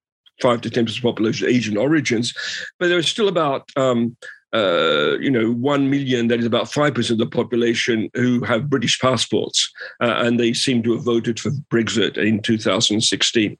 five 0.42 0.60
to 0.62 0.70
ten 0.70 0.84
percent 0.84 0.98
of 0.98 1.02
the 1.02 1.10
population 1.10 1.48
Asian 1.48 1.76
origins, 1.76 2.34
but 2.78 2.88
there 2.88 2.98
are 2.98 3.02
still 3.02 3.28
about 3.28 3.70
um, 3.76 4.16
uh, 4.52 5.16
you 5.20 5.30
know, 5.30 5.52
one 5.52 5.88
million, 5.88 6.26
that 6.26 6.40
is 6.40 6.46
about 6.46 6.64
5% 6.64 7.10
of 7.10 7.18
the 7.18 7.26
population 7.26 8.10
who 8.14 8.42
have 8.42 8.68
British 8.68 8.98
passports, 8.98 9.70
uh, 10.00 10.14
and 10.18 10.40
they 10.40 10.52
seem 10.52 10.82
to 10.82 10.94
have 10.94 11.04
voted 11.04 11.38
for 11.38 11.50
Brexit 11.72 12.18
in 12.18 12.42
2016. 12.42 13.56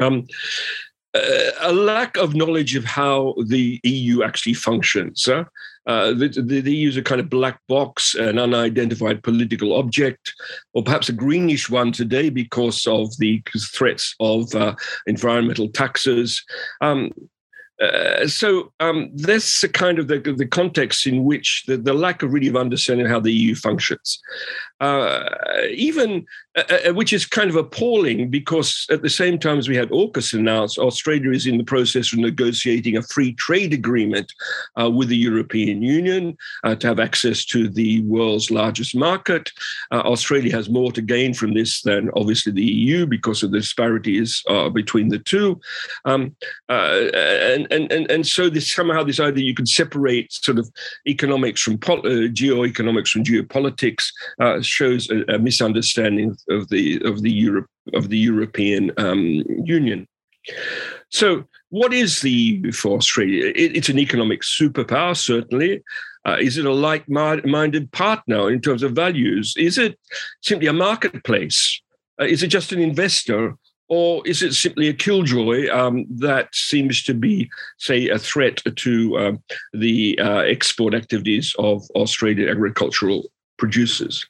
Um, 0.00 0.26
a 1.14 1.72
lack 1.72 2.16
of 2.16 2.34
knowledge 2.34 2.74
of 2.74 2.84
how 2.84 3.34
the 3.46 3.80
EU 3.84 4.22
actually 4.22 4.54
functions. 4.54 5.28
Uh, 5.86 6.12
the, 6.12 6.28
the, 6.28 6.60
the, 6.60 6.74
EU 6.74 6.88
is 6.88 6.96
a 6.96 7.02
kind 7.02 7.20
of 7.20 7.28
black 7.28 7.58
box, 7.68 8.14
an 8.14 8.38
unidentified 8.38 9.22
political 9.22 9.72
object, 9.72 10.32
or 10.74 10.82
perhaps 10.82 11.08
a 11.08 11.12
greenish 11.12 11.68
one 11.68 11.90
today 11.90 12.30
because 12.30 12.86
of 12.86 13.16
the 13.18 13.42
threats 13.58 14.14
of 14.20 14.54
uh, 14.54 14.74
environmental 15.06 15.68
taxes. 15.68 16.42
Um, 16.80 17.10
uh, 17.82 18.28
so 18.28 18.72
um, 18.78 19.10
that's 19.14 19.64
a 19.64 19.68
kind 19.68 19.98
of 19.98 20.06
the, 20.06 20.20
the 20.36 20.46
context 20.46 21.04
in 21.04 21.24
which 21.24 21.64
the, 21.66 21.76
the 21.76 21.92
lack 21.92 22.22
of 22.22 22.32
really 22.32 22.46
of 22.46 22.56
understanding 22.56 23.06
how 23.06 23.18
the 23.18 23.32
EU 23.32 23.56
functions, 23.56 24.20
uh, 24.82 25.28
even 25.70 26.26
uh, 26.56 26.64
uh, 26.88 26.92
which 26.92 27.12
is 27.12 27.24
kind 27.24 27.48
of 27.48 27.54
appalling 27.54 28.28
because 28.28 28.84
at 28.90 29.00
the 29.00 29.08
same 29.08 29.38
time 29.38 29.56
as 29.56 29.68
we 29.68 29.76
had 29.76 29.88
AUKUS 29.90 30.34
announced, 30.34 30.76
Australia 30.76 31.30
is 31.30 31.46
in 31.46 31.56
the 31.56 31.64
process 31.64 32.12
of 32.12 32.18
negotiating 32.18 32.96
a 32.96 33.02
free 33.02 33.32
trade 33.34 33.72
agreement 33.72 34.32
uh, 34.78 34.90
with 34.90 35.08
the 35.08 35.16
European 35.16 35.82
Union 35.82 36.36
to 36.78 36.86
have 36.86 36.98
access 36.98 37.44
to 37.44 37.68
the 37.68 38.02
world's 38.02 38.50
largest 38.50 38.96
market. 38.96 39.50
Australia 39.92 40.52
has 40.52 40.68
more 40.68 40.90
to 40.92 41.00
gain 41.00 41.32
from 41.32 41.54
this 41.54 41.82
than 41.82 42.10
obviously 42.16 42.50
the 42.50 42.64
EU 42.64 43.06
because 43.06 43.42
of 43.42 43.52
the 43.52 43.60
disparities 43.60 44.42
between 44.74 45.08
the 45.08 45.18
two. 45.20 45.60
Um, 46.04 46.34
and 46.68 47.66
and, 47.70 47.92
and, 47.92 48.10
and 48.10 48.26
so 48.26 48.50
this 48.50 48.72
somehow 48.72 49.04
this 49.04 49.20
idea 49.20 49.44
you 49.44 49.54
can 49.54 49.66
separate 49.66 50.32
sort 50.32 50.58
of 50.58 50.68
economics 51.06 51.62
from 51.62 51.78
pol- 51.78 52.06
uh, 52.06 52.28
geoeconomics 52.28 53.08
from 53.08 53.24
geopolitics 53.24 54.12
uh, 54.40 54.60
shows 54.72 55.10
a, 55.10 55.34
a, 55.34 55.38
misunderstanding 55.38 56.36
of 56.48 56.68
the 56.68 57.00
of 57.04 57.22
the 57.22 57.30
Europe 57.30 57.68
of 57.94 58.08
the 58.08 58.18
European 58.18 58.90
um, 58.96 59.42
Union. 59.64 60.06
So, 61.10 61.44
what 61.68 61.92
is 61.92 62.20
the 62.20 62.30
EU 62.30 62.72
for 62.72 62.96
Australia? 62.96 63.52
It, 63.54 63.76
it's 63.76 63.88
an 63.88 63.98
economic 63.98 64.42
superpower, 64.42 65.16
certainly. 65.16 65.82
Uh, 66.24 66.36
is 66.40 66.56
it 66.56 66.64
a 66.64 66.72
like 66.72 67.08
minded 67.08 67.90
partner 67.92 68.50
in 68.50 68.60
terms 68.60 68.82
of 68.82 68.92
values? 68.92 69.54
Is 69.56 69.76
it 69.76 69.98
simply 70.40 70.68
a 70.68 70.72
marketplace? 70.72 71.80
Uh, 72.20 72.24
is 72.24 72.42
it 72.42 72.48
just 72.48 72.72
an 72.72 72.80
investor? 72.80 73.56
or 73.92 74.26
is 74.26 74.42
it 74.42 74.54
simply 74.54 74.88
a 74.88 74.94
killjoy 74.94 75.68
um, 75.70 76.06
that 76.08 76.48
seems 76.54 77.02
to 77.02 77.12
be, 77.12 77.50
say, 77.76 78.08
a 78.08 78.18
threat 78.18 78.62
to 78.74 79.18
um, 79.18 79.42
the 79.74 80.18
uh, 80.18 80.38
export 80.38 80.94
activities 80.94 81.54
of 81.58 81.82
Australian 81.94 82.48
agricultural 82.48 83.24
producers? 83.58 84.26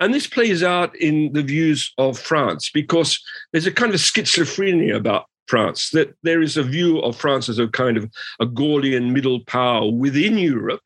And 0.00 0.12
this 0.12 0.26
plays 0.26 0.62
out 0.62 0.94
in 0.96 1.32
the 1.32 1.42
views 1.42 1.92
of 1.98 2.18
France 2.18 2.70
because 2.72 3.22
there's 3.52 3.66
a 3.66 3.72
kind 3.72 3.94
of 3.94 4.00
schizophrenia 4.00 4.96
about 4.96 5.26
France, 5.46 5.90
that 5.90 6.14
there 6.22 6.42
is 6.42 6.56
a 6.56 6.62
view 6.62 7.00
of 7.00 7.16
France 7.16 7.48
as 7.48 7.58
a 7.58 7.68
kind 7.68 7.96
of 7.96 8.10
a 8.40 8.46
Gaulian 8.46 9.12
middle 9.12 9.40
power 9.46 9.90
within 9.90 10.36
Europe, 10.36 10.82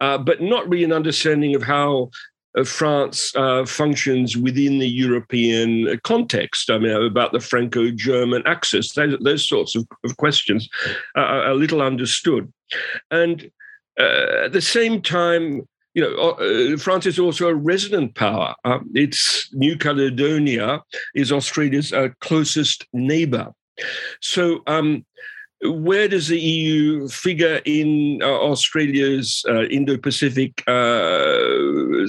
uh, 0.00 0.18
but 0.18 0.40
not 0.40 0.68
really 0.68 0.84
an 0.84 0.92
understanding 0.92 1.54
of 1.56 1.62
how 1.62 2.10
France 2.64 3.34
uh, 3.36 3.64
functions 3.66 4.36
within 4.36 4.78
the 4.78 4.88
European 4.88 5.98
context. 6.02 6.70
I 6.70 6.78
mean, 6.78 6.90
about 6.90 7.32
the 7.32 7.40
Franco 7.40 7.90
German 7.90 8.42
axis, 8.46 8.92
those, 8.94 9.16
those, 9.20 9.48
sorts 9.48 9.74
of, 9.74 9.86
of 10.04 10.16
questions 10.16 10.68
are 11.14 11.48
a 11.48 11.54
little 11.54 11.82
understood. 11.82 12.52
And 13.10 13.50
uh, 14.00 14.44
at 14.44 14.52
the 14.52 14.62
same 14.62 15.02
time, 15.02 15.68
you 15.94 16.02
know, 16.02 16.30
uh, 16.32 16.76
France 16.76 17.06
is 17.06 17.18
also 17.18 17.48
a 17.48 17.54
resident 17.54 18.14
power. 18.14 18.54
Um, 18.64 18.90
it's 18.94 19.52
New 19.54 19.76
Caledonia 19.76 20.82
is 21.14 21.32
Australia's 21.32 21.92
uh, 21.92 22.08
closest 22.20 22.86
neighbor. 22.92 23.48
So 24.20 24.60
um, 24.66 25.04
where 25.62 26.08
does 26.08 26.28
the 26.28 26.38
EU 26.38 27.08
figure 27.08 27.60
in 27.64 28.20
uh, 28.22 28.26
Australia's 28.26 29.44
uh, 29.48 29.64
Indo 29.64 29.96
Pacific 29.96 30.62
uh, 30.66 32.06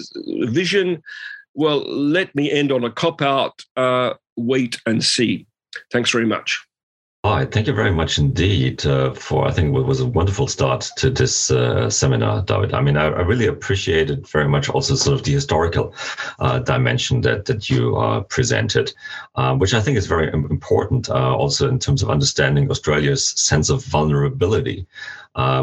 vision? 0.52 1.02
Well, 1.54 1.80
let 1.80 2.34
me 2.36 2.52
end 2.52 2.72
on 2.72 2.84
a 2.84 2.92
cop 2.92 3.22
out 3.22 3.64
uh, 3.76 4.14
wait 4.38 4.80
and 4.86 5.04
see. 5.04 5.48
Thanks 5.92 6.12
very 6.12 6.26
much. 6.26 6.64
Hi, 7.26 7.44
thank 7.44 7.68
you 7.68 7.74
very 7.74 7.92
much 7.92 8.18
indeed 8.18 8.86
uh, 8.86 9.14
for, 9.14 9.46
I 9.46 9.52
think 9.52 9.76
it 9.76 9.82
was 9.82 10.00
a 10.00 10.06
wonderful 10.06 10.48
start 10.48 10.90
to 10.96 11.10
this 11.10 11.52
uh, 11.52 11.90
seminar, 11.90 12.44
David. 12.44 12.74
I 12.74 12.80
mean, 12.80 12.96
I, 12.96 13.08
I, 13.08 13.22
really 13.24 13.48
appreciated 13.48 14.26
very 14.26 14.48
much 14.48 14.70
also 14.70 14.96
sort 14.96 15.20
of 15.20 15.26
the 15.26 15.34
historical 15.34 15.94
uh, 16.40 16.60
dimension 16.60 17.20
that, 17.22 17.44
that 17.48 17.70
you 17.70 17.98
uh, 17.98 18.22
presented, 18.22 18.94
uh, 19.36 19.54
which 19.54 19.74
I 19.74 19.82
think 19.82 19.98
is 19.98 20.08
very 20.08 20.32
important 20.32 21.10
uh, 21.10 21.36
also 21.36 21.68
in 21.68 21.78
terms 21.78 22.02
of 22.02 22.10
understanding 22.10 22.72
Australia's 22.72 23.28
sense 23.32 23.70
of 23.70 23.84
vulnerability, 23.84 24.88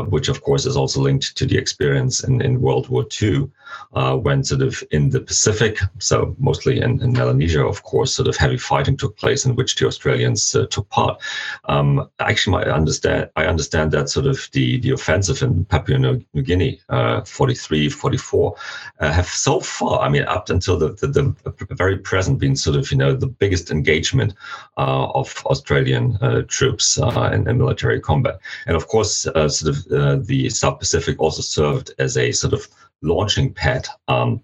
which 0.09 0.29
of 0.29 0.43
course 0.43 0.67
is 0.67 0.77
also 0.77 1.01
linked 1.01 1.39
to 1.39 1.47
the 1.47 1.57
experience 1.57 2.23
in, 2.23 2.43
in 2.43 2.61
World 2.61 2.91
War 2.91 3.07
II 3.23 3.51
uh, 3.95 4.17
when 4.17 4.45
sort 4.45 4.63
of 4.63 4.83
in 4.91 5.11
the 5.11 5.21
Pacific, 5.21 5.79
so 5.99 6.35
mostly 6.39 6.81
in, 6.81 7.01
in, 7.03 7.13
Melanesia, 7.13 7.65
of 7.65 7.83
course, 7.83 8.15
sort 8.15 8.29
of 8.29 8.37
heavy 8.37 8.59
fighting 8.59 8.97
took 8.97 9.17
place 9.17 9.45
in 9.45 9.55
which 9.57 9.77
the 9.77 9.87
Australians 9.87 10.55
uh, 10.55 10.67
took 10.67 10.89
part. 10.91 11.21
Um, 11.67 12.09
actually, 12.21 12.65
I 12.65 12.71
understand 12.71 13.31
I 13.37 13.47
understand 13.47 13.93
that 13.93 14.09
sort 14.09 14.27
of 14.27 14.49
the, 14.53 14.79
the 14.81 14.91
offensive 14.91 15.43
in 15.43 15.65
Papua 15.65 15.99
New 15.99 16.43
Guinea, 16.43 16.81
uh, 16.89 17.23
43, 17.23 17.89
44, 17.89 18.57
uh, 19.01 19.13
have 19.13 19.27
so 19.27 19.61
far, 19.61 20.01
I 20.01 20.09
mean, 20.09 20.25
up 20.25 20.51
until 20.51 20.79
the, 20.79 20.89
the, 20.91 21.07
the, 21.07 21.75
very 21.75 21.99
present, 21.99 22.39
been 22.39 22.57
sort 22.57 22.77
of, 22.77 22.91
you 22.91 22.99
know, 22.99 23.15
the 23.15 23.27
biggest 23.27 23.71
engagement 23.71 24.35
uh, 24.77 25.07
of 25.11 25.43
Australian 25.47 26.17
uh, 26.21 26.43
troops 26.49 26.99
in, 26.99 27.49
in, 27.49 27.59
military 27.59 28.01
combat. 28.01 28.39
And 28.67 28.77
of 28.77 28.89
course, 28.89 29.13
sort 29.13 29.63
of 29.63 30.27
the 30.27 30.51
South 30.51 30.79
Pacific 30.79 31.19
also 31.19 31.43
served 31.43 31.93
as 31.99 32.17
a 32.17 32.33
sort 32.33 32.53
of 32.53 32.69
launching 33.03 33.53
pad 33.53 33.89
um, 34.09 34.43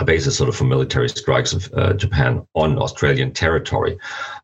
a 0.00 0.04
basis 0.04 0.36
sort 0.36 0.48
of 0.48 0.56
for 0.56 0.64
military 0.64 1.08
strikes 1.08 1.52
of 1.52 1.72
uh, 1.74 1.92
Japan 1.92 2.46
on 2.54 2.78
Australian 2.78 3.32
territory. 3.32 3.96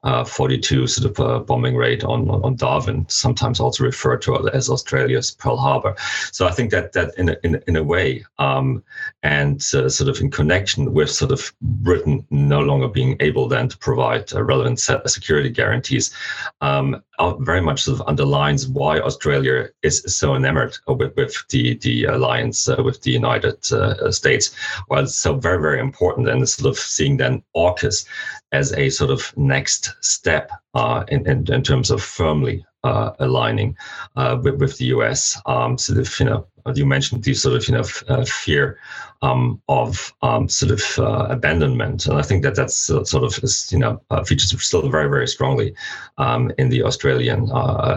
Uh, 0.05 0.25
42 0.25 0.87
sort 0.87 1.11
of 1.11 1.21
uh, 1.21 1.39
bombing 1.41 1.77
raid 1.77 2.05
on, 2.05 2.31
on 2.31 2.55
Darwin, 2.57 3.05
sometimes 3.09 3.59
also 3.59 3.85
referred 3.85 4.23
to 4.23 4.49
as 4.51 4.71
Australia's 4.71 5.33
Pearl 5.33 5.57
Harbor. 5.57 5.95
So 6.33 6.47
I 6.47 6.53
think 6.53 6.71
that 6.71 6.93
that 6.93 7.13
in 7.19 7.31
a, 7.31 7.37
in, 7.43 7.63
in 7.67 7.77
a 7.77 7.83
way, 7.83 8.25
um, 8.39 8.83
and 9.23 9.61
uh, 9.75 9.89
sort 9.89 10.09
of 10.09 10.21
in 10.21 10.31
connection 10.31 10.95
with 10.95 11.11
sort 11.11 11.33
of 11.33 11.53
Britain 11.61 12.27
no 12.31 12.61
longer 12.61 12.89
being 12.89 13.17
able 13.21 13.49
then 13.49 13.69
to 13.69 13.79
provide 13.79 14.33
relevant 14.33 14.79
security 14.79 15.51
guarantees, 15.51 16.15
um, 16.61 17.03
very 17.41 17.61
much 17.61 17.83
sort 17.83 18.01
of 18.01 18.09
underlines 18.09 18.67
why 18.69 18.99
Australia 19.01 19.69
is 19.83 20.03
so 20.07 20.35
enamored 20.35 20.77
with, 20.87 21.15
with 21.17 21.35
the 21.51 21.77
the 21.79 22.05
alliance 22.05 22.69
uh, 22.69 22.83
with 22.83 23.03
the 23.03 23.11
United 23.11 23.59
uh, 23.73 24.11
States. 24.11 24.55
Well, 24.89 25.05
it's 25.05 25.17
so 25.17 25.35
very 25.35 25.61
very 25.61 25.81
important, 25.81 26.29
and 26.29 26.49
sort 26.49 26.71
of 26.71 26.79
seeing 26.79 27.17
then 27.17 27.43
AUKUS 27.55 28.07
as 28.53 28.73
a 28.73 28.91
sort 28.91 29.11
of 29.11 29.37
next 29.37 29.95
step 30.01 30.51
uh, 30.75 31.05
in, 31.09 31.29
in, 31.29 31.53
in 31.53 31.63
terms 31.63 31.91
of 31.91 32.03
firmly 32.03 32.65
uh, 32.85 33.13
aligning 33.19 33.77
uh, 34.17 34.39
with, 34.43 34.61
with 34.61 34.79
the 34.79 34.87
US. 34.87 35.41
Um, 35.47 35.79
sort 35.79 35.99
of, 35.99 36.21
you 36.21 36.27
know, 36.27 36.47
you 36.75 36.87
mentioned 36.87 37.25
the 37.25 37.35
sort 37.35 37.57
of, 37.57 37.69
you 37.69 37.75
know, 37.75 37.85
uh, 38.09 38.25
fear 38.25 38.79
um, 39.23 39.61
of 39.69 40.13
um, 40.23 40.49
sort 40.49 40.73
of 40.73 40.83
uh, 40.99 41.27
abandonment, 41.31 42.07
and 42.07 42.19
I 42.19 42.23
think 42.23 42.43
that 42.43 42.55
that's 42.55 42.77
sort 42.77 43.15
of, 43.15 43.39
is, 43.43 43.73
you 43.73 43.79
know, 43.79 44.01
uh, 44.11 44.25
features 44.25 44.55
still 44.63 44.89
very, 44.89 45.09
very 45.09 45.27
strongly 45.27 45.75
um, 46.19 46.53
in 46.59 46.69
the 46.69 46.83
Australian 46.83 47.49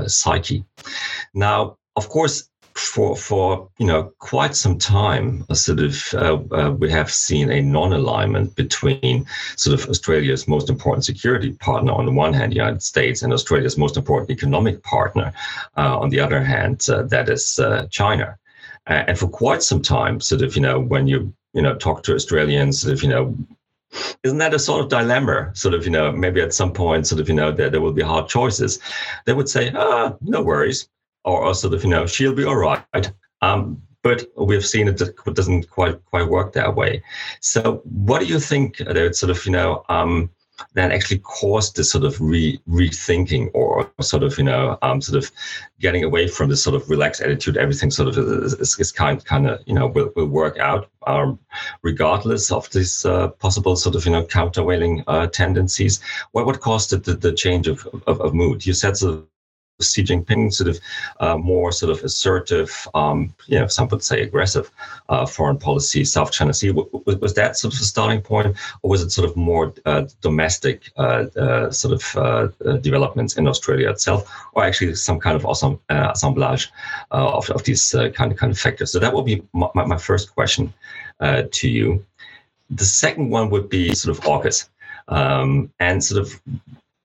psyche. 0.10 0.64
Now, 1.34 1.78
of 1.96 2.10
course, 2.10 2.50
for 2.78 3.16
for 3.16 3.70
you 3.78 3.86
know 3.86 4.12
quite 4.20 4.56
some 4.56 4.78
time, 4.78 5.46
sort 5.54 5.80
of 5.80 6.14
uh, 6.14 6.38
uh, 6.56 6.72
we 6.72 6.90
have 6.90 7.12
seen 7.12 7.52
a 7.52 7.62
non-alignment 7.62 8.56
between 8.56 9.26
sort 9.56 9.80
of 9.80 9.90
Australia's 9.90 10.48
most 10.48 10.70
important 10.70 11.06
security 11.06 11.54
partner 11.54 11.92
on 11.92 12.06
the 12.06 12.12
one 12.12 12.34
hand, 12.34 12.52
the 12.52 12.58
United 12.58 12.82
States, 12.82 13.22
and 13.22 13.34
Australia's 13.34 13.78
most 13.78 13.98
important 13.98 14.32
economic 14.32 14.82
partner 14.84 15.34
uh, 15.78 15.98
on 16.00 16.10
the 16.10 16.20
other 16.20 16.44
hand, 16.44 16.86
uh, 16.90 17.04
that 17.04 17.30
is 17.30 17.60
uh, 17.60 17.88
China. 17.90 18.38
and 18.88 19.18
for 19.18 19.28
quite 19.28 19.64
some 19.64 19.82
time, 19.82 20.20
sort 20.20 20.42
of 20.42 20.56
you 20.56 20.62
know 20.62 20.80
when 20.80 21.08
you 21.08 21.34
you 21.54 21.62
know 21.62 21.76
talk 21.76 22.04
to 22.04 22.16
Australians, 22.16 22.82
sort 22.82 22.94
of 22.94 23.04
you 23.04 23.10
know 23.10 23.36
isn't 24.24 24.40
that 24.40 24.56
a 24.56 24.60
sort 24.60 24.82
of 24.82 24.90
dilemma? 24.90 25.52
Sort 25.54 25.76
of, 25.76 25.86
you 25.86 25.92
know, 25.92 26.12
maybe 26.12 26.42
at 26.42 26.52
some 26.52 26.74
point, 26.74 27.06
sort 27.06 27.22
of, 27.22 27.30
you 27.30 27.36
know, 27.36 27.52
there, 27.52 27.70
there 27.70 27.80
will 27.80 27.94
be 27.94 28.02
hard 28.02 28.28
choices. 28.28 28.80
They 29.26 29.34
would 29.34 29.48
say, 29.48 29.72
ah, 29.76 30.16
no 30.22 30.42
worries 30.42 30.90
or, 31.24 31.44
or 31.44 31.54
sort 31.54 31.74
of, 31.74 31.84
you 31.84 31.90
know, 31.90 32.06
she'll 32.06 32.36
be 32.36 32.46
all 32.46 32.56
right. 32.56 33.12
Um, 33.42 33.82
but 34.04 34.26
we've 34.38 34.66
seen 34.66 34.88
it 34.90 35.02
doesn't 35.34 35.70
quite 35.70 36.04
quite 36.06 36.28
work 36.28 36.54
that 36.54 36.76
way. 36.76 37.02
So, 37.40 37.82
what 37.86 38.20
do 38.20 38.26
you 38.26 38.40
think? 38.40 38.78
That 38.78 39.16
sort 39.16 39.30
of, 39.30 39.46
you 39.46 39.52
know, 39.54 39.86
um, 39.88 40.30
then 40.74 40.92
actually 40.92 41.20
caused 41.20 41.76
this 41.76 41.92
sort 41.92 42.04
of 42.04 42.20
re- 42.22 42.60
rethinking 42.70 43.50
or 43.54 43.92
sort 44.02 44.24
of 44.24 44.38
you 44.38 44.44
know 44.44 44.78
um, 44.82 45.02
sort 45.02 45.24
of 45.24 45.32
getting 45.80 46.04
away 46.04 46.28
from 46.28 46.50
this 46.50 46.64
sort 46.64 46.76
of 46.76 46.90
relaxed 46.90 47.22
attitude 47.22 47.58
everything 47.58 47.92
sort 47.92 48.08
of 48.08 48.18
is, 48.18 48.80
is, 48.80 48.92
kind 48.92 49.24
kind 49.26 49.48
of 49.48 49.60
you 49.66 49.74
know 49.74 49.88
will, 49.88 50.12
will 50.16 50.28
work 50.28 50.58
out 50.60 50.90
um, 51.08 51.40
regardless 51.82 52.52
of 52.52 52.70
these 52.72 53.06
uh, 53.06 53.28
possible 53.30 53.76
sort 53.76 53.96
of 53.96 54.06
you 54.06 54.12
know 54.12 54.24
countervailing 54.24 55.04
uh, 55.08 55.28
tendencies 55.28 56.00
what 56.32 56.46
what 56.46 56.62
caused 56.62 56.92
the, 56.92 57.14
the 57.14 57.34
change 57.34 57.68
of, 57.68 57.88
of, 58.08 58.22
of 58.22 58.34
mood 58.34 58.66
you 58.66 58.74
said 58.74 58.96
sort 58.96 59.16
of 59.16 59.28
Xi 59.82 60.04
Jinping 60.04 60.54
sort 60.54 60.70
of 60.70 60.80
uh, 61.20 61.38
more 61.38 61.72
sort 61.72 61.92
of 61.92 62.04
assertive, 62.04 62.88
um, 62.94 63.34
you 63.48 63.60
know, 63.60 63.68
some 63.68 63.88
would 63.90 64.04
say 64.04 64.22
aggressive 64.22 64.70
uh, 65.10 65.26
foreign 65.26 65.58
policy, 65.58 66.06
South 66.06 66.32
China 66.32 66.54
Sea. 66.54 66.72
Was, 66.72 67.18
was, 67.18 67.34
that 67.34 67.58
sort 67.58 67.74
of 67.74 67.80
a 67.80 67.84
starting 67.84 68.22
point, 68.22 68.56
or 68.82 68.90
was 68.90 69.02
it 69.02 69.12
sort 69.12 69.28
of 69.28 69.36
more 69.36 69.74
uh, 69.86 70.04
domestic 70.22 70.92
uh, 70.98 71.26
uh, 71.38 71.72
sort 71.72 71.94
of 71.94 72.16
uh, 72.18 72.78
developments 72.78 73.38
in 73.38 73.48
Australia 73.48 73.90
itself, 73.90 74.32
or 74.54 74.64
actually 74.64 74.94
some 74.96 75.20
kind 75.20 75.36
of 75.36 75.46
awesome 75.46 75.80
assemblage 75.90 76.72
of, 77.12 77.50
of 77.50 77.64
these 77.64 77.96
kind 78.14 78.32
of 78.32 78.38
kind 78.38 78.52
of 78.52 78.60
factors? 78.60 78.92
So 78.92 79.00
that 79.00 79.14
would 79.14 79.26
be 79.26 79.42
my, 79.54 79.70
my 79.74 79.98
first 79.98 80.34
question 80.34 80.74
to 81.20 81.68
you. 81.68 82.06
The 82.70 82.86
second 82.86 83.30
one 83.30 83.50
would 83.50 83.70
be 83.70 83.94
sort 83.96 84.18
of 84.18 84.24
AUKUS. 84.24 84.70
Um, 85.10 85.70
and 85.82 86.02
sort 86.02 86.22
of 86.22 86.42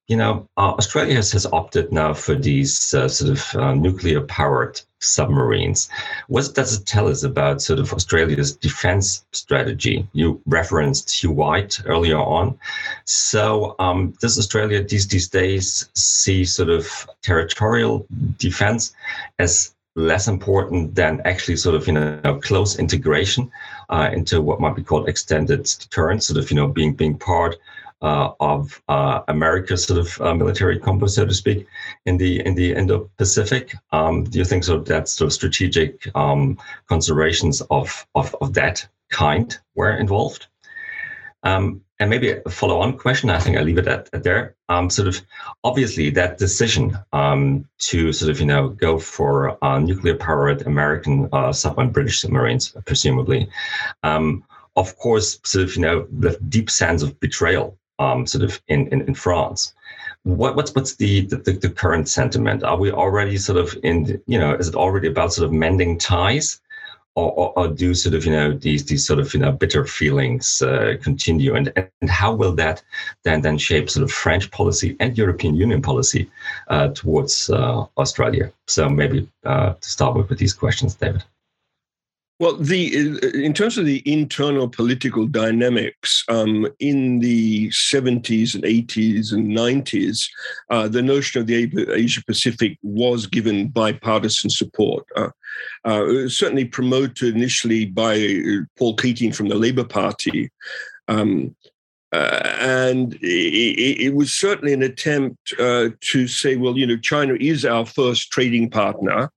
you 0.08 0.16
know, 0.16 0.48
uh, 0.56 0.72
Australia 0.78 1.16
has, 1.16 1.46
opted 1.52 1.92
now 1.92 2.14
for 2.14 2.34
these 2.34 2.94
uh, 2.94 3.08
sort 3.08 3.30
of 3.30 3.54
uh, 3.54 3.74
nuclear 3.74 4.22
powered 4.22 4.80
submarines. 5.00 5.90
What 6.28 6.54
does 6.54 6.80
it 6.80 6.86
tell 6.86 7.08
us 7.08 7.22
about 7.22 7.60
sort 7.60 7.78
of 7.78 7.92
Australia's 7.92 8.56
defense 8.56 9.26
strategy? 9.32 10.08
You 10.14 10.40
referenced 10.46 11.10
Hugh 11.10 11.32
White 11.32 11.78
earlier 11.84 12.18
on. 12.18 12.58
So, 13.04 13.76
um, 13.78 14.14
does 14.20 14.38
Australia 14.38 14.82
these, 14.82 15.06
these 15.06 15.28
days 15.28 15.90
see 15.94 16.44
sort 16.46 16.70
of 16.70 16.88
territorial 17.22 18.06
defense 18.38 18.94
as 19.38 19.74
less 19.94 20.26
important 20.26 20.94
than 20.94 21.20
actually 21.24 21.56
sort 21.56 21.74
of 21.74 21.86
you 21.86 21.92
know 21.92 22.40
close 22.42 22.78
integration 22.78 23.50
uh, 23.90 24.08
into 24.12 24.40
what 24.40 24.60
might 24.60 24.76
be 24.76 24.82
called 24.82 25.08
extended 25.08 25.64
deterrence, 25.64 26.28
sort 26.28 26.38
of 26.38 26.50
you 26.50 26.56
know 26.56 26.68
being 26.68 26.94
being 26.94 27.18
part 27.18 27.56
uh, 28.02 28.30
of 28.40 28.80
uh, 28.88 29.22
America's 29.28 29.84
sort 29.84 29.98
of 29.98 30.20
uh, 30.20 30.34
military 30.34 30.78
compass, 30.78 31.16
so 31.16 31.26
to 31.26 31.34
speak, 31.34 31.66
in 32.06 32.16
the 32.16 32.44
in 32.46 32.54
the 32.54 32.72
Indo-Pacific. 32.72 33.74
Um, 33.92 34.24
do 34.24 34.38
you 34.38 34.44
think 34.44 34.64
so 34.64 34.78
that 34.80 35.08
sort 35.08 35.26
of 35.26 35.32
strategic 35.32 36.08
um, 36.14 36.58
considerations 36.88 37.60
of, 37.70 38.06
of 38.14 38.34
of 38.40 38.54
that 38.54 38.86
kind 39.10 39.58
were 39.74 39.96
involved? 39.96 40.46
Um, 41.42 41.82
and 42.00 42.10
maybe 42.10 42.30
a 42.30 42.50
follow-on 42.50 42.96
question. 42.96 43.30
I 43.30 43.40
think 43.40 43.56
I 43.56 43.62
leave 43.62 43.78
it 43.78 43.88
at, 43.88 44.08
at 44.12 44.22
there. 44.22 44.54
Um, 44.68 44.90
sort 44.90 45.08
of 45.08 45.20
obviously 45.64 46.10
that 46.10 46.38
decision 46.38 46.96
um, 47.12 47.68
to 47.78 48.12
sort 48.12 48.30
of 48.30 48.38
you 48.38 48.46
know 48.46 48.68
go 48.68 49.00
for 49.00 49.58
nuclear-powered 49.62 50.62
American 50.62 51.28
uh, 51.32 51.52
submarine 51.52 51.90
British 51.90 52.20
submarines, 52.20 52.76
presumably. 52.86 53.48
Um, 54.04 54.44
of 54.76 54.96
course, 54.96 55.40
sort 55.44 55.64
of 55.64 55.74
you 55.74 55.82
know 55.82 56.06
the 56.12 56.38
deep 56.48 56.70
sense 56.70 57.02
of 57.02 57.18
betrayal 57.18 57.76
um, 57.98 58.26
sort 58.26 58.44
of 58.44 58.60
in, 58.68 58.88
in, 58.88 59.02
in 59.02 59.14
France. 59.14 59.74
What, 60.24 60.56
what's 60.56 60.74
what's 60.74 60.96
the, 60.96 61.22
the, 61.26 61.52
the 61.52 61.70
current 61.70 62.08
sentiment? 62.08 62.62
Are 62.62 62.76
we 62.76 62.90
already 62.92 63.38
sort 63.38 63.58
of 63.58 63.76
in 63.82 64.20
you 64.26 64.38
know 64.38 64.54
is 64.54 64.68
it 64.68 64.74
already 64.74 65.08
about 65.08 65.32
sort 65.32 65.46
of 65.46 65.52
mending 65.52 65.98
ties, 65.98 66.60
or, 67.14 67.32
or, 67.32 67.58
or 67.58 67.68
do 67.68 67.94
sort 67.94 68.14
of 68.14 68.24
you 68.24 68.32
know 68.32 68.52
these 68.52 68.84
these 68.84 69.06
sort 69.06 69.18
of 69.18 69.32
you 69.34 69.40
know 69.40 69.52
bitter 69.52 69.84
feelings 69.84 70.62
uh, 70.62 70.96
continue, 71.02 71.54
and 71.54 71.72
and 72.00 72.10
how 72.10 72.32
will 72.34 72.52
that 72.54 72.82
then 73.24 73.40
then 73.40 73.58
shape 73.58 73.88
sort 73.90 74.04
of 74.04 74.10
French 74.10 74.50
policy 74.50 74.96
and 75.00 75.16
European 75.16 75.54
Union 75.54 75.82
policy 75.82 76.30
uh, 76.68 76.88
towards 76.88 77.50
uh, 77.50 77.84
Australia? 77.96 78.52
So 78.66 78.88
maybe 78.88 79.28
uh, 79.44 79.74
to 79.74 79.88
start 79.88 80.16
with 80.16 80.28
with 80.28 80.38
these 80.38 80.54
questions, 80.54 80.94
David. 80.94 81.24
Well, 82.40 82.56
the 82.56 83.18
uh, 83.20 83.26
in 83.36 83.52
terms 83.52 83.78
of 83.78 83.84
the 83.84 84.02
internal 84.10 84.68
political 84.68 85.26
dynamics 85.26 86.24
um, 86.28 86.68
in 86.78 87.18
the 87.18 87.68
70s 87.70 88.54
and 88.54 88.62
80s 88.62 89.32
and 89.32 89.48
90s, 89.48 90.28
uh, 90.70 90.86
the 90.86 91.02
notion 91.02 91.40
of 91.40 91.48
the 91.48 91.92
Asia 91.92 92.22
Pacific 92.24 92.78
was 92.82 93.26
given 93.26 93.68
bipartisan 93.68 94.50
support. 94.50 95.04
Uh, 95.16 95.30
uh, 95.84 96.28
certainly 96.28 96.64
promoted 96.64 97.34
initially 97.34 97.86
by 97.86 98.14
uh, 98.14 98.64
Paul 98.78 98.94
Keating 98.94 99.32
from 99.32 99.48
the 99.48 99.56
Labour 99.56 99.84
Party. 99.84 100.50
Um, 101.08 101.56
uh, 102.12 102.40
and 102.58 103.14
it, 103.20 104.06
it, 104.06 104.14
was 104.14 104.32
certainly 104.32 104.72
an 104.72 104.82
attempt 104.82 105.52
uh, 105.58 105.90
to 106.00 106.26
say, 106.26 106.56
well, 106.56 106.78
you 106.78 106.86
know, 106.86 106.96
China 106.96 107.34
is 107.38 107.66
our 107.66 107.84
first 107.84 108.30
trading 108.32 108.70
partner, 108.70 109.30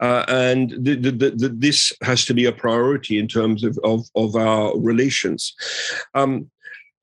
uh, 0.00 0.24
and 0.28 0.70
the, 0.78 0.94
the, 0.94 1.10
the, 1.10 1.48
this 1.48 1.92
has 2.02 2.26
to 2.26 2.34
be 2.34 2.44
a 2.44 2.52
priority 2.52 3.18
in 3.18 3.28
terms 3.28 3.64
of, 3.64 3.78
of, 3.82 4.04
of 4.14 4.36
our 4.36 4.78
relations. 4.78 5.54
Um, 6.14 6.50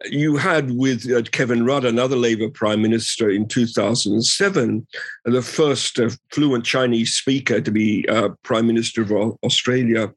you 0.09 0.35
had 0.35 0.71
with 0.71 1.11
uh, 1.11 1.23
Kevin 1.31 1.65
Rudd, 1.65 1.85
another 1.85 2.15
Labour 2.15 2.49
Prime 2.49 2.81
Minister 2.81 3.29
in 3.29 3.47
2007, 3.47 4.85
the 5.23 5.41
first 5.41 5.99
uh, 5.99 6.09
fluent 6.31 6.65
Chinese 6.65 7.13
speaker 7.13 7.61
to 7.61 7.71
be 7.71 8.07
uh, 8.09 8.29
Prime 8.43 8.67
Minister 8.67 9.01
of 9.01 9.11
Australia 9.43 10.11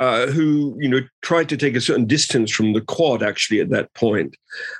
uh, 0.00 0.26
who 0.26 0.76
you 0.78 0.88
know 0.88 1.00
tried 1.22 1.48
to 1.48 1.56
take 1.56 1.74
a 1.74 1.80
certain 1.80 2.06
distance 2.06 2.50
from 2.50 2.72
the 2.72 2.80
Quad 2.80 3.22
actually 3.22 3.60
at 3.60 3.70
that 3.70 3.92
point, 3.94 4.36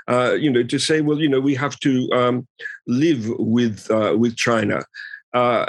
uh, 0.09 0.35
you 0.35 0.51
know, 0.51 0.63
to 0.63 0.79
say, 0.79 1.01
well, 1.01 1.21
you 1.21 1.29
know, 1.29 1.41
we 1.41 1.55
have 1.55 1.79
to 1.81 2.11
um, 2.13 2.47
live 2.87 3.27
with 3.39 3.91
uh, 3.91 4.15
with 4.17 4.37
China 4.37 4.83
uh, 5.33 5.65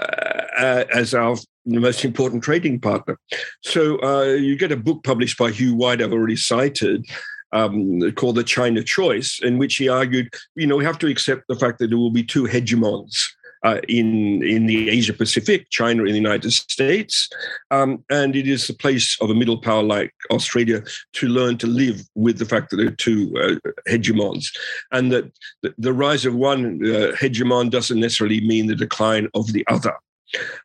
as 0.93 1.13
our 1.13 1.37
most 1.65 2.05
important 2.05 2.43
trading 2.43 2.79
partner. 2.79 3.19
So 3.61 4.01
uh, 4.01 4.33
you 4.33 4.57
get 4.57 4.71
a 4.71 4.77
book 4.77 5.03
published 5.03 5.37
by 5.37 5.51
Hugh 5.51 5.75
White, 5.75 6.01
I've 6.01 6.13
already 6.13 6.37
cited. 6.37 7.05
Um, 7.53 8.11
called 8.11 8.35
the 8.35 8.43
China 8.43 8.83
Choice, 8.83 9.39
in 9.41 9.57
which 9.57 9.77
he 9.77 9.87
argued, 9.87 10.27
you 10.55 10.67
know, 10.67 10.75
we 10.75 10.83
have 10.83 10.99
to 10.99 11.07
accept 11.07 11.43
the 11.47 11.55
fact 11.55 11.79
that 11.79 11.87
there 11.87 11.97
will 11.97 12.11
be 12.11 12.21
two 12.21 12.43
hegemons 12.43 13.15
uh, 13.63 13.79
in 13.87 14.43
in 14.43 14.65
the 14.65 14.89
Asia 14.89 15.13
Pacific, 15.13 15.69
China 15.69 16.03
and 16.03 16.11
the 16.11 16.15
United 16.15 16.51
States, 16.51 17.29
um, 17.71 18.03
and 18.09 18.35
it 18.35 18.47
is 18.47 18.67
the 18.67 18.73
place 18.73 19.17
of 19.21 19.29
a 19.29 19.35
middle 19.35 19.57
power 19.57 19.83
like 19.83 20.13
Australia 20.31 20.81
to 21.13 21.27
learn 21.27 21.57
to 21.57 21.67
live 21.67 22.01
with 22.15 22.37
the 22.37 22.45
fact 22.45 22.69
that 22.69 22.77
there 22.77 22.87
are 22.87 22.91
two 22.91 23.33
uh, 23.41 23.69
hegemons, 23.89 24.45
and 24.91 25.11
that 25.11 25.31
the, 25.77 25.93
rise 25.93 26.25
of 26.25 26.35
one 26.35 26.79
uh, 26.85 27.11
hegemon 27.15 27.71
doesn't 27.71 27.99
necessarily 27.99 28.41
mean 28.41 28.67
the 28.67 28.75
decline 28.75 29.27
of 29.33 29.51
the 29.53 29.65
other. 29.67 29.93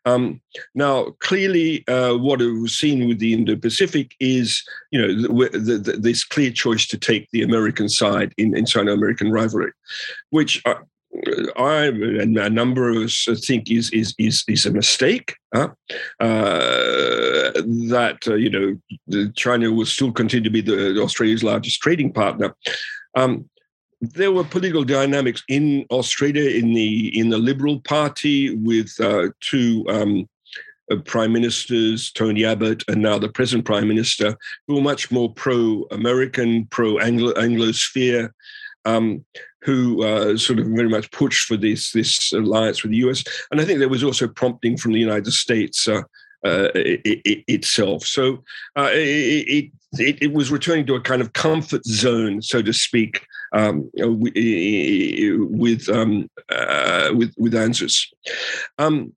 Um, 0.05 0.41
now, 0.75 1.11
clearly, 1.21 1.87
uh, 1.87 2.15
what 2.17 2.41
we've 2.41 2.71
seen 2.71 3.09
with 3.09 3.19
the 3.19 3.33
Indo-Pacific 3.33 4.15
is, 4.19 4.63
you 4.91 5.01
know, 5.01 5.49
the, 5.49 5.79
the, 5.79 5.93
this 5.93 6.25
clear 6.25 6.51
choice 6.51 6.87
to 6.89 6.99
take 6.99 7.31
the 7.31 7.43
American 7.43 7.89
side 7.89 8.35
in, 8.37 8.57
in 8.57 8.67
Sino-American 8.67 9.31
rivalry, 9.31 9.73
which 10.31 10.61
uh, 10.67 10.75
I 11.57 11.85
and 11.85 12.37
a 12.37 12.51
number 12.51 12.91
of 12.91 12.97
us 12.97 13.29
think 13.45 13.71
is 13.71 13.91
is 13.91 14.15
is, 14.19 14.45
is 14.49 14.67
a 14.67 14.73
mistake. 14.73 15.37
Huh? 15.55 15.69
Uh, 16.19 17.53
that 17.91 18.19
uh, 18.27 18.35
you 18.35 18.51
know 18.51 19.31
China 19.35 19.71
will 19.71 19.87
still 19.87 20.13
continue 20.13 20.45
to 20.45 20.51
be 20.51 20.61
the 20.61 21.01
Australia's 21.01 21.45
largest 21.45 21.81
trading 21.81 22.13
partner. 22.13 22.55
Um, 23.15 23.49
there 24.01 24.33
were 24.33 24.45
political 24.45 24.83
dynamics 24.83 25.45
in 25.49 25.87
Australia 25.91 26.51
in 26.51 26.75
the 26.75 27.17
in 27.19 27.29
the 27.31 27.39
Liberal 27.39 27.81
Party 27.81 28.57
with 28.57 28.93
uh, 29.01 29.29
two 29.41 29.85
um, 29.89 30.29
uh, 30.91 30.97
prime 30.97 31.33
ministers, 31.33 32.11
Tony 32.11 32.45
Abbott, 32.45 32.83
and 32.89 33.01
now 33.01 33.19
the 33.19 33.29
present 33.29 33.65
prime 33.65 33.87
minister, 33.87 34.37
who 34.67 34.75
were 34.75 34.83
much 34.83 35.13
more 35.13 35.33
pro-American, 35.33 36.67
pro-Anglosphere. 36.67 38.31
Um, 38.85 39.25
who 39.63 40.03
uh, 40.03 40.37
sort 40.37 40.59
of 40.59 40.67
very 40.67 40.89
much 40.89 41.09
pushed 41.13 41.47
for 41.47 41.57
this 41.57 41.93
this 41.93 42.33
alliance 42.33 42.83
with 42.83 42.91
the 42.91 42.99
US, 43.09 43.23
and 43.51 43.61
I 43.61 43.65
think 43.65 43.79
there 43.79 43.89
was 43.89 44.03
also 44.03 44.27
prompting 44.27 44.77
from 44.77 44.93
the 44.93 45.01
United 45.01 45.33
States. 45.33 45.87
Uh, 45.87 46.03
uh, 46.45 46.71
it, 46.75 47.21
it, 47.25 47.45
itself. 47.47 48.05
So 48.05 48.43
uh, 48.77 48.91
it, 48.93 49.71
it, 49.93 50.23
it, 50.23 50.33
was 50.33 50.51
returning 50.51 50.85
to 50.87 50.97
a 50.97 51.01
kind 51.01 51.23
of 51.23 51.35
comfort 51.35 51.85
zone, 51.85 52.43
so 52.43 52.61
to 52.63 52.73
speak, 52.73 53.25
um, 53.53 53.89
with, 53.95 55.89
um, 55.89 56.29
uh, 56.49 57.11
with, 57.15 57.33
with 57.39 57.55
ANZUS. 57.55 58.13
Um, 58.79 59.13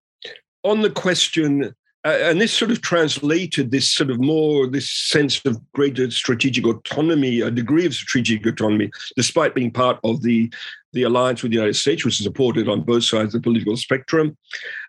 on 0.64 0.82
the 0.82 0.92
question 0.92 1.74
and 2.06 2.40
this 2.40 2.54
sort 2.54 2.70
of 2.70 2.82
translated 2.82 3.72
this 3.72 3.90
sort 3.90 4.12
of 4.12 4.20
more 4.20 4.68
this 4.68 4.90
sense 4.90 5.44
of 5.46 5.60
greater 5.74 6.10
strategic 6.12 6.66
autonomy, 6.66 7.42
a 7.42 7.50
degree 7.50 7.86
of 7.86 7.96
strategic 7.96 8.46
autonomy, 8.46 8.92
despite 9.16 9.56
being 9.56 9.72
part 9.72 10.00
of 10.04 10.22
the 10.22 10.52
the 10.94 11.04
alliance 11.04 11.44
with 11.44 11.52
the 11.52 11.58
United 11.58 11.74
States, 11.74 12.06
which 12.06 12.20
is 12.20 12.24
supported 12.24 12.70
on 12.70 12.82
both 12.82 13.04
sides 13.04 13.34
of 13.36 13.42
the 13.42 13.44
political 13.44 13.76
spectrum, 13.76 14.38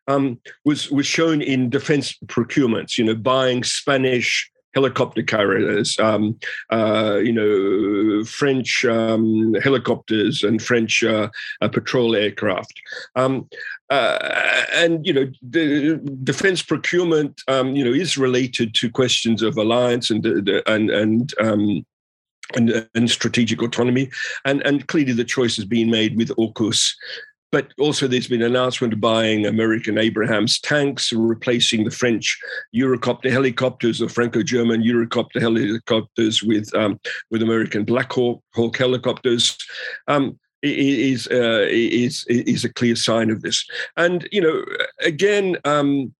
um, 0.08 0.38
was 0.64 0.90
was 0.90 1.06
shown 1.06 1.40
in 1.40 1.70
defense 1.70 2.16
procurements. 2.26 2.98
You 2.98 3.04
know, 3.06 3.14
buying 3.14 3.64
Spanish 3.64 4.50
helicopter 4.76 5.22
carriers, 5.22 5.98
um, 5.98 6.38
uh, 6.70 7.18
you 7.24 7.32
know, 7.32 8.22
French 8.24 8.84
um, 8.84 9.54
helicopters 9.62 10.44
and 10.44 10.62
French 10.62 11.02
uh, 11.02 11.28
uh, 11.62 11.68
patrol 11.68 12.14
aircraft. 12.14 12.78
Um, 13.16 13.48
uh, 13.88 14.18
and 14.74 15.06
you 15.06 15.14
know, 15.14 15.26
the 15.40 15.96
defense 16.22 16.62
procurement, 16.62 17.40
um, 17.48 17.74
you 17.74 17.82
know, 17.84 17.92
is 17.92 18.18
related 18.18 18.74
to 18.74 18.90
questions 18.90 19.42
of 19.42 19.56
alliance 19.56 20.10
and 20.10 20.26
and 20.66 20.90
and 20.90 21.32
um, 21.40 21.86
and, 22.54 22.88
and, 22.94 23.10
strategic 23.10 23.60
autonomy. 23.60 24.08
And, 24.44 24.62
and 24.64 24.86
clearly 24.86 25.12
the 25.12 25.24
choice 25.24 25.56
has 25.56 25.64
been 25.64 25.90
made 25.90 26.16
with 26.16 26.28
AUKUS 26.36 26.92
but 27.52 27.72
also, 27.78 28.06
there's 28.06 28.26
been 28.26 28.42
an 28.42 28.50
announcement 28.50 28.92
of 28.92 29.00
buying 29.00 29.46
American 29.46 29.98
Abrams 29.98 30.58
tanks, 30.60 31.12
replacing 31.12 31.84
the 31.84 31.90
French 31.90 32.38
Eurocopter 32.74 33.30
helicopters 33.30 34.02
or 34.02 34.08
Franco-German 34.08 34.82
Eurocopter 34.82 35.40
helicopters 35.40 36.42
with 36.42 36.74
um, 36.74 36.98
with 37.30 37.42
American 37.42 37.84
Black 37.84 38.12
Hawk, 38.12 38.42
Hawk 38.54 38.76
helicopters. 38.76 39.56
Um, 40.08 40.38
is 40.62 41.28
uh, 41.28 41.66
is 41.68 42.24
is 42.28 42.64
a 42.64 42.72
clear 42.72 42.96
sign 42.96 43.30
of 43.30 43.42
this, 43.42 43.64
and 43.96 44.26
you 44.32 44.40
know, 44.40 44.64
again, 45.00 45.56
um, 45.64 46.12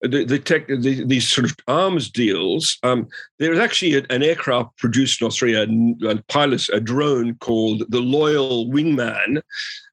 the, 0.00 0.24
the 0.24 0.38
tech, 0.38 0.66
the, 0.66 1.04
these 1.04 1.28
sort 1.28 1.44
of 1.44 1.56
arms 1.68 2.10
deals. 2.10 2.78
Um, 2.82 3.06
there 3.38 3.52
is 3.52 3.58
actually 3.58 3.94
a, 3.94 4.02
an 4.10 4.22
aircraft 4.22 4.76
produced 4.78 5.20
in 5.20 5.26
Australia, 5.26 5.66
a 6.08 6.22
pilot, 6.24 6.68
a 6.70 6.80
drone 6.80 7.36
called 7.36 7.84
the 7.90 8.00
Loyal 8.00 8.68
Wingman, 8.70 9.42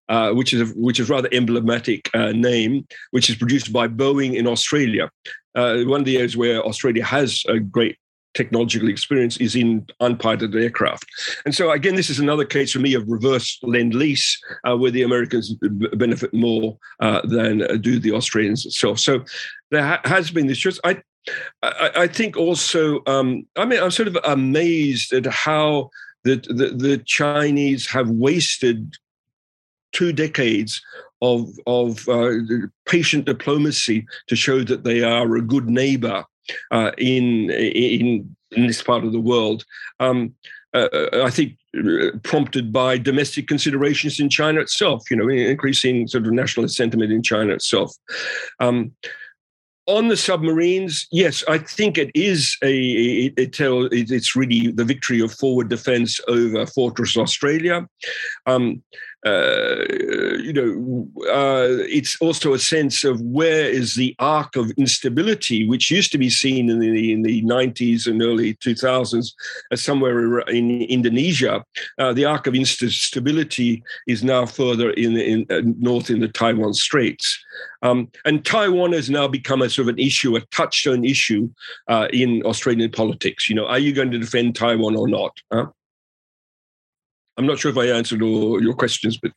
uh, 0.10 0.32
which 0.32 0.54
is 0.54 0.62
a, 0.62 0.74
which 0.76 1.00
is 1.00 1.10
rather 1.10 1.30
emblematic 1.32 2.10
uh, 2.14 2.32
name, 2.32 2.86
which 3.12 3.30
is 3.30 3.36
produced 3.36 3.72
by 3.72 3.88
Boeing 3.88 4.36
in 4.36 4.48
Australia. 4.48 5.10
Uh, 5.56 5.84
one 5.84 6.02
of 6.02 6.06
the 6.06 6.18
areas 6.18 6.36
where 6.36 6.62
Australia 6.66 7.04
has 7.04 7.44
a 7.48 7.60
great 7.60 7.98
technological 8.34 8.90
experience 8.90 9.38
is 9.38 9.56
in 9.56 9.86
unpiloted 10.00 10.56
aircraft. 10.56 11.06
And 11.46 11.56
so, 11.56 11.72
again, 11.72 11.96
this 11.96 12.10
is 12.10 12.20
another 12.20 12.46
case 12.46 12.72
for 12.72 12.80
me 12.80 12.94
of 12.94 13.08
reverse 13.08 13.60
lend 13.64 13.94
lease, 13.96 14.40
uh, 14.68 14.78
where 14.78 14.92
the 14.92 15.04
Americans 15.04 15.54
benefit 15.94 16.34
more 16.34 16.78
uh, 17.00 17.22
than 17.26 17.82
do 17.82 18.00
the 18.00 18.12
Australians 18.12 18.66
itself. 18.66 19.00
So 19.00 19.24
there 19.72 19.84
ha- 19.84 20.02
has 20.06 20.32
been 20.32 20.48
this 20.48 20.60
choice. 20.60 20.80
I, 20.84 21.02
I, 21.64 21.92
I 21.96 22.08
think 22.08 22.38
also, 22.38 23.02
um, 23.08 23.46
I 23.56 23.66
mean, 23.66 23.82
I'm 23.82 23.92
sort 23.92 24.08
of 24.08 24.18
amazed 24.24 25.12
at 25.14 25.26
how 25.26 25.90
the, 26.24 26.36
the, 26.36 26.70
the 26.76 26.98
Chinese 27.06 27.88
have 27.88 28.10
wasted 28.10 28.96
two 29.92 30.14
decades 30.14 30.82
of 31.22 31.50
of 31.68 32.08
uh, 32.08 32.32
patient 32.86 33.26
diplomacy 33.26 34.06
to 34.28 34.36
show 34.36 34.64
that 34.64 34.84
they 34.84 35.04
are 35.04 35.36
a 35.36 35.42
good 35.42 35.70
neighbor 35.70 36.24
uh, 36.72 36.92
in 36.98 37.50
in 37.52 38.36
in 38.52 38.68
this 38.68 38.82
part 38.82 39.04
of 39.04 39.12
the 39.12 39.20
world. 39.20 39.66
Um, 40.00 40.34
uh, 40.74 40.88
I 41.24 41.32
think 41.32 41.58
uh, 41.78 42.18
prompted 42.24 42.72
by 42.72 42.98
domestic 42.98 43.48
considerations 43.48 44.20
in 44.20 44.30
China 44.30 44.62
itself, 44.62 45.04
you 45.10 45.18
know, 45.18 45.28
increasing 45.28 46.08
sort 46.08 46.28
of 46.28 46.34
nationalist 46.34 46.76
sentiment 46.76 47.12
in 47.12 47.24
China 47.24 47.54
itself. 47.54 47.96
Um, 48.60 48.92
on 49.88 50.08
the 50.08 50.18
submarines, 50.18 51.08
yes, 51.12 51.44
I 51.48 51.58
think 51.58 51.98
it 51.98 52.12
is 52.14 52.56
a 52.64 52.76
it, 52.76 53.34
it 53.38 53.54
tell 53.54 53.88
it's 53.92 54.36
really 54.36 54.72
the 54.72 54.84
victory 54.84 55.20
of 55.20 55.34
forward 55.34 55.70
defence 55.70 56.20
over 56.28 56.68
Fortress 56.68 57.18
Australia. 57.18 57.88
Um, 58.46 58.84
uh, 59.26 59.84
you 60.40 60.54
know, 60.54 61.08
uh, 61.30 61.68
it's 61.90 62.20
also 62.22 62.54
a 62.54 62.60
sense 62.60 63.04
of 63.04 63.20
where 63.22 63.66
is 63.66 63.96
the 63.96 64.16
arc 64.20 64.56
of 64.56 64.72
instability, 64.72 65.68
which 65.68 65.92
used 65.92 66.12
to 66.12 66.18
be 66.18 66.30
seen 66.30 66.70
in 66.70 66.80
the 66.80 67.12
in 67.12 67.24
the 67.24 67.44
90s 67.44 68.08
and 68.08 68.22
early 68.22 68.56
2000s 68.56 69.34
as 69.72 69.84
somewhere 69.84 70.40
in 70.42 70.82
Indonesia. 70.84 71.66
Uh, 71.98 72.14
the 72.14 72.24
arc 72.24 72.48
of 72.48 72.56
instability 72.56 73.84
is 74.08 74.24
now 74.24 74.46
further 74.46 74.92
in, 74.92 75.18
in 75.18 75.46
uh, 75.50 75.62
north 75.80 76.10
in 76.10 76.22
the 76.22 76.30
Taiwan 76.30 76.74
Straits. 76.74 77.44
Um, 77.82 78.10
and 78.24 78.46
Taiwan 78.46 78.94
has 78.94 79.10
now 79.10 79.28
become 79.28 79.62
a 79.62 79.70
sort 79.70 79.90
of 79.90 79.96
an 79.96 80.00
issue, 80.00 80.36
a 80.38 80.42
touchstone 80.48 81.04
issue 81.04 81.50
uh, 81.90 82.08
in 82.14 82.42
Australian 82.44 82.92
politics. 82.92 83.50
You 83.50 83.56
know, 83.56 83.66
are 83.66 83.80
you 83.80 83.94
going 83.94 84.12
to 84.12 84.20
defend 84.20 84.56
Taiwan 84.56 84.96
or 84.96 85.08
not? 85.08 85.38
Huh? 85.52 85.68
I'm 87.40 87.48
not 87.48 87.58
sure 87.58 87.72
if 87.72 87.78
I 87.78 87.86
answered 87.86 88.22
all 88.22 88.62
your 88.62 88.74
questions, 88.74 89.18
but 89.18 89.32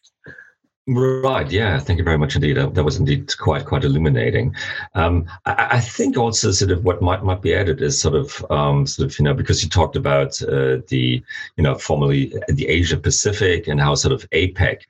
Right. 0.88 1.48
Yeah. 1.48 1.78
Thank 1.78 1.98
you 1.98 2.04
very 2.04 2.18
much 2.18 2.34
indeed. 2.34 2.56
That, 2.56 2.74
that 2.74 2.82
was 2.82 2.96
indeed 2.96 3.32
quite 3.38 3.64
quite 3.64 3.84
illuminating. 3.84 4.52
Um, 4.96 5.26
I, 5.46 5.68
I, 5.74 5.80
think 5.80 6.16
also 6.16 6.50
sort 6.50 6.72
of 6.72 6.82
what 6.84 7.00
might 7.00 7.22
might 7.22 7.40
be 7.40 7.54
added 7.54 7.80
is 7.80 8.00
sort 8.00 8.16
of 8.16 8.44
um, 8.50 8.84
sort 8.84 9.08
of 9.08 9.16
you 9.16 9.24
know 9.24 9.32
because 9.32 9.62
you 9.62 9.70
talked 9.70 9.94
about 9.94 10.42
uh, 10.42 10.78
the 10.88 11.22
you 11.56 11.62
know 11.62 11.76
formerly 11.76 12.34
the 12.48 12.66
Asia 12.66 12.96
Pacific 12.96 13.68
and 13.68 13.80
how 13.80 13.94
sort 13.94 14.12
of 14.12 14.28
APEC 14.30 14.80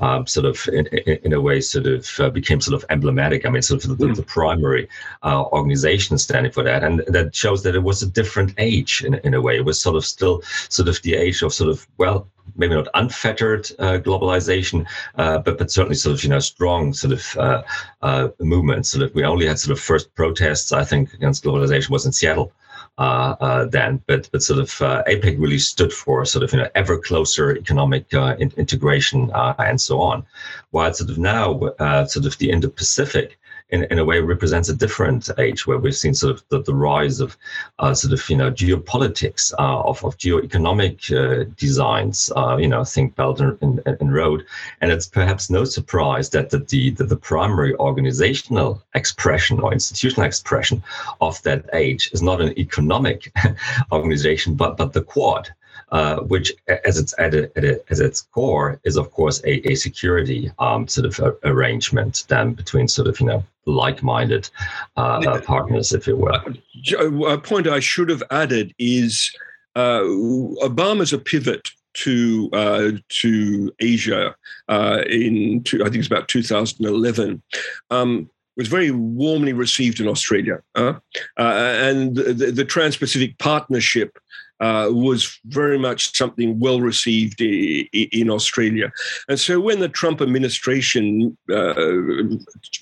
um, 0.00 0.26
sort 0.26 0.46
of 0.46 0.66
in, 0.68 0.86
in, 0.86 1.32
a 1.32 1.40
way 1.40 1.60
sort 1.60 1.86
of 1.86 2.08
uh, 2.18 2.30
became 2.30 2.60
sort 2.60 2.74
of 2.74 2.84
emblematic. 2.90 3.46
I 3.46 3.50
mean, 3.50 3.62
sort 3.62 3.84
of 3.84 3.98
the, 3.98 4.06
mm. 4.06 4.16
the 4.16 4.22
primary 4.22 4.88
uh, 5.22 5.44
organization 5.44 6.18
standing 6.18 6.52
for 6.52 6.62
that, 6.64 6.82
and 6.82 7.00
that 7.08 7.34
shows 7.34 7.62
that 7.62 7.74
it 7.74 7.82
was 7.82 8.02
a 8.02 8.06
different 8.06 8.54
age 8.58 9.04
in, 9.04 9.14
in 9.14 9.34
a 9.34 9.40
way. 9.40 9.56
It 9.56 9.64
was 9.64 9.80
sort 9.80 9.96
of 9.96 10.04
still 10.04 10.42
sort 10.68 10.88
of 10.88 11.00
the 11.02 11.14
age 11.14 11.42
of 11.42 11.52
sort 11.52 11.70
of 11.70 11.86
well, 11.98 12.26
maybe 12.56 12.74
not 12.74 12.88
unfettered 12.94 13.70
uh, 13.78 13.98
globalization, 13.98 14.86
uh, 15.16 15.38
but 15.38 15.58
but 15.58 15.70
certainly 15.70 15.96
sort 15.96 16.14
of 16.14 16.24
you 16.24 16.30
know 16.30 16.40
strong 16.40 16.92
sort 16.92 17.12
of 17.12 17.36
uh, 17.36 17.62
uh, 18.02 18.28
movements. 18.40 18.90
Sort 18.90 19.04
of 19.04 19.14
we 19.14 19.24
only 19.24 19.46
had 19.46 19.58
sort 19.58 19.76
of 19.76 19.82
first 19.82 20.14
protests 20.14 20.72
I 20.72 20.84
think 20.84 21.12
against 21.12 21.44
globalization 21.44 21.90
was 21.90 22.06
in 22.06 22.12
Seattle 22.12 22.52
Uh, 23.00 23.34
uh, 23.40 23.64
then. 23.64 24.02
But 24.06 24.28
but 24.30 24.42
sort 24.42 24.60
of 24.60 24.82
uh, 24.82 25.02
APEC 25.08 25.40
really 25.40 25.58
stood 25.58 25.90
for 25.90 26.22
sort 26.26 26.44
of 26.44 26.52
you 26.52 26.58
know 26.58 26.68
ever 26.74 26.98
closer 26.98 27.56
economic 27.56 28.12
uh, 28.12 28.36
in- 28.38 28.52
integration 28.58 29.30
and 29.34 29.80
so 29.80 30.02
on. 30.02 30.26
While 30.72 30.92
sort 30.92 31.08
of 31.08 31.16
now 31.16 31.58
sort 32.04 32.26
of 32.26 32.36
the 32.36 32.50
Indo-Pacific 32.50 33.38
in, 33.72 33.84
in 33.84 33.98
a 33.98 34.04
way 34.04 34.20
represents 34.20 34.68
a 34.68 34.74
different 34.74 35.30
age 35.38 35.66
where 35.66 35.78
we've 35.78 35.96
seen 35.96 36.14
sort 36.14 36.32
of 36.34 36.42
the, 36.48 36.62
the 36.62 36.74
rise 36.74 37.20
of 37.20 37.36
uh, 37.78 37.94
sort 37.94 38.12
of 38.12 38.28
you 38.28 38.36
know 38.36 38.50
geopolitics 38.50 39.52
uh, 39.58 39.80
of, 39.82 40.04
of 40.04 40.16
geoeconomic 40.18 40.96
uh, 41.12 41.44
designs 41.56 42.30
uh, 42.36 42.56
you 42.56 42.68
know 42.68 42.84
think 42.84 43.14
belt 43.16 43.40
and, 43.40 43.58
and, 43.62 43.80
and, 43.86 44.14
road. 44.14 44.44
And 44.80 44.90
it's 44.90 45.06
perhaps 45.06 45.50
no 45.50 45.64
surprise 45.64 46.30
that 46.30 46.50
the, 46.50 46.58
the, 46.58 46.90
the 46.90 47.16
primary 47.16 47.74
organizational 47.76 48.82
expression 48.94 49.60
or 49.60 49.72
institutional 49.72 50.26
expression 50.26 50.82
of 51.20 51.40
that 51.42 51.68
age 51.72 52.10
is 52.12 52.22
not 52.22 52.40
an 52.40 52.58
economic 52.58 53.32
organization 53.92 54.54
but 54.54 54.76
but 54.76 54.92
the 54.92 55.02
quad 55.02 55.48
uh, 55.92 56.16
which, 56.20 56.52
as 56.84 56.98
it's 56.98 57.14
at, 57.18 57.34
a, 57.34 57.50
at 57.56 57.64
a, 57.64 57.82
as 57.90 58.00
its 58.00 58.22
core, 58.22 58.80
is 58.84 58.96
of 58.96 59.10
course 59.10 59.42
a, 59.44 59.66
a 59.68 59.74
security 59.74 60.50
um, 60.58 60.86
sort 60.86 61.06
of 61.06 61.18
a, 61.18 61.48
arrangement 61.48 62.24
then 62.28 62.52
between 62.52 62.88
sort 62.88 63.08
of 63.08 63.18
you 63.20 63.26
know 63.26 63.44
like-minded 63.66 64.48
uh, 64.96 65.20
uh, 65.26 65.40
partners, 65.42 65.92
if 65.92 66.06
you 66.06 66.16
will. 66.16 67.26
A 67.26 67.38
point 67.38 67.66
I 67.66 67.80
should 67.80 68.08
have 68.08 68.22
added 68.30 68.74
is 68.78 69.30
uh, 69.76 70.00
Obama's 70.00 71.12
a 71.12 71.18
pivot 71.18 71.68
to 71.92 72.48
uh, 72.52 72.90
to 73.08 73.72
Asia 73.80 74.34
uh, 74.68 75.02
in 75.08 75.62
two, 75.64 75.80
I 75.82 75.84
think 75.84 75.96
it's 75.96 76.06
about 76.06 76.28
2011. 76.28 77.42
Um, 77.90 78.30
was 78.56 78.68
very 78.68 78.90
warmly 78.90 79.52
received 79.52 80.00
in 80.00 80.08
Australia, 80.08 80.60
uh, 80.74 80.94
uh, 81.38 81.42
and 81.42 82.14
the, 82.14 82.52
the 82.52 82.64
Trans-Pacific 82.64 83.38
Partnership 83.38 84.18
uh, 84.60 84.88
was 84.90 85.38
very 85.46 85.78
much 85.78 86.16
something 86.16 86.58
well 86.58 86.80
received 86.80 87.40
in 87.40 88.30
Australia. 88.30 88.92
And 89.28 89.40
so 89.40 89.58
when 89.58 89.80
the 89.80 89.88
Trump 89.88 90.20
administration, 90.20 91.36
uh, 91.50 91.74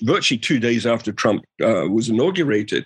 virtually 0.01 0.37
two 0.37 0.59
days 0.59 0.85
after 0.85 1.11
Trump 1.11 1.45
uh, 1.63 1.87
was 1.89 2.09
inaugurated, 2.09 2.85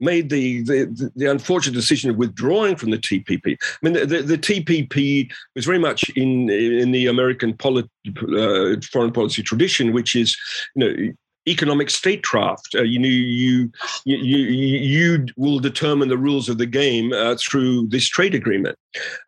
made 0.00 0.28
the, 0.28 0.62
the, 0.62 1.10
the, 1.16 1.30
unfortunate 1.30 1.74
decision 1.74 2.10
of 2.10 2.16
withdrawing 2.16 2.76
from 2.76 2.90
the 2.90 2.98
TPP. 2.98 3.56
I 3.60 3.76
mean, 3.82 3.94
the, 3.94 4.06
the, 4.06 4.22
the 4.22 4.38
TPP 4.38 5.32
was 5.54 5.64
very 5.64 5.78
much 5.78 6.08
in, 6.10 6.50
in 6.50 6.92
the 6.92 7.06
American 7.06 7.56
polit, 7.56 7.88
uh, 8.06 8.76
foreign 8.92 9.12
policy 9.12 9.42
tradition, 9.42 9.92
which 9.92 10.14
is, 10.14 10.36
you 10.74 10.84
know, 10.84 11.12
economic 11.46 11.90
statecraft. 11.90 12.74
Uh, 12.74 12.82
you 12.82 13.00
you 13.00 13.72
you 14.04 14.16
you 14.16 15.26
will 15.36 15.58
determine 15.58 16.08
the 16.08 16.18
rules 16.18 16.48
of 16.48 16.58
the 16.58 16.66
game 16.66 17.12
uh, 17.12 17.36
through 17.36 17.86
this 17.88 18.08
trade 18.08 18.34
agreement, 18.34 18.78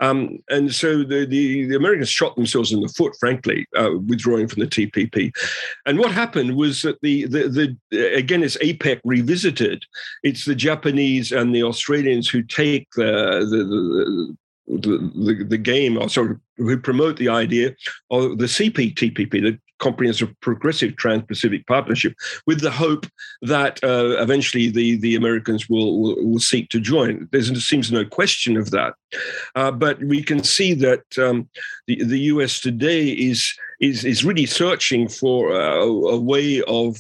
um, 0.01 0.39
and 0.49 0.75
so 0.75 0.99
the, 0.99 1.27
the, 1.27 1.67
the 1.67 1.77
Americans 1.77 2.09
shot 2.09 2.37
themselves 2.37 2.73
in 2.73 2.81
the 2.81 2.89
foot, 2.89 3.15
frankly, 3.21 3.67
uh, 3.77 3.91
withdrawing 4.07 4.49
from 4.49 4.61
the 4.61 4.67
TPP. 4.67 5.33
And 5.87 5.99
what 5.99 6.13
happened 6.13 6.57
was 6.57 6.83
that 6.83 7.01
the 7.03 7.27
the, 7.27 7.77
the 7.91 8.15
again, 8.15 8.43
it's 8.43 8.57
APEC 8.59 9.01
revisited. 9.05 9.85
It's 10.23 10.45
the 10.45 10.55
Japanese 10.55 11.33
and 11.33 11.55
the 11.55 11.63
Australians 11.63 12.29
who 12.29 12.43
take 12.43 12.89
the 12.97 13.47
the, 13.51 13.65
the 13.65 14.37
the, 14.69 14.99
the, 15.15 15.45
the 15.45 15.59
game 15.59 15.97
or 15.97 16.09
sort 16.09 16.33
of 16.33 16.41
who 16.59 16.79
promote 16.79 17.17
the 17.17 17.29
idea 17.29 17.75
of 18.11 18.39
the 18.39 18.45
CPTPP, 18.45 19.31
the 19.31 19.59
comprehensive, 19.79 20.35
progressive 20.41 20.97
Trans-Pacific 20.97 21.67
Partnership, 21.67 22.15
with 22.47 22.61
the 22.61 22.71
hope 22.71 23.07
that 23.43 23.83
uh, 23.83 24.17
eventually 24.21 24.71
the 24.71 24.97
the 24.99 25.15
Americans 25.15 25.69
will, 25.69 26.01
will, 26.01 26.17
will 26.25 26.41
seek 26.41 26.69
to 26.71 26.81
join. 26.81 27.29
There 27.33 27.43
seems 27.43 27.91
no 27.93 28.05
question 28.05 28.57
of 28.57 28.71
that, 28.71 28.95
uh, 29.55 29.71
but 29.71 29.99
we 30.01 30.23
can 30.23 30.43
see 30.43 30.75
that 30.75 31.05
um, 31.19 31.49
the 31.87 32.03
the 32.05 32.21
U.S. 32.33 32.61
today 32.61 33.09
is 33.09 33.55
is 33.81 34.05
is 34.05 34.25
really 34.25 34.47
searching 34.47 35.09
for 35.09 35.53
a, 35.53 35.85
a 35.85 36.19
way 36.19 36.63
of 36.63 36.97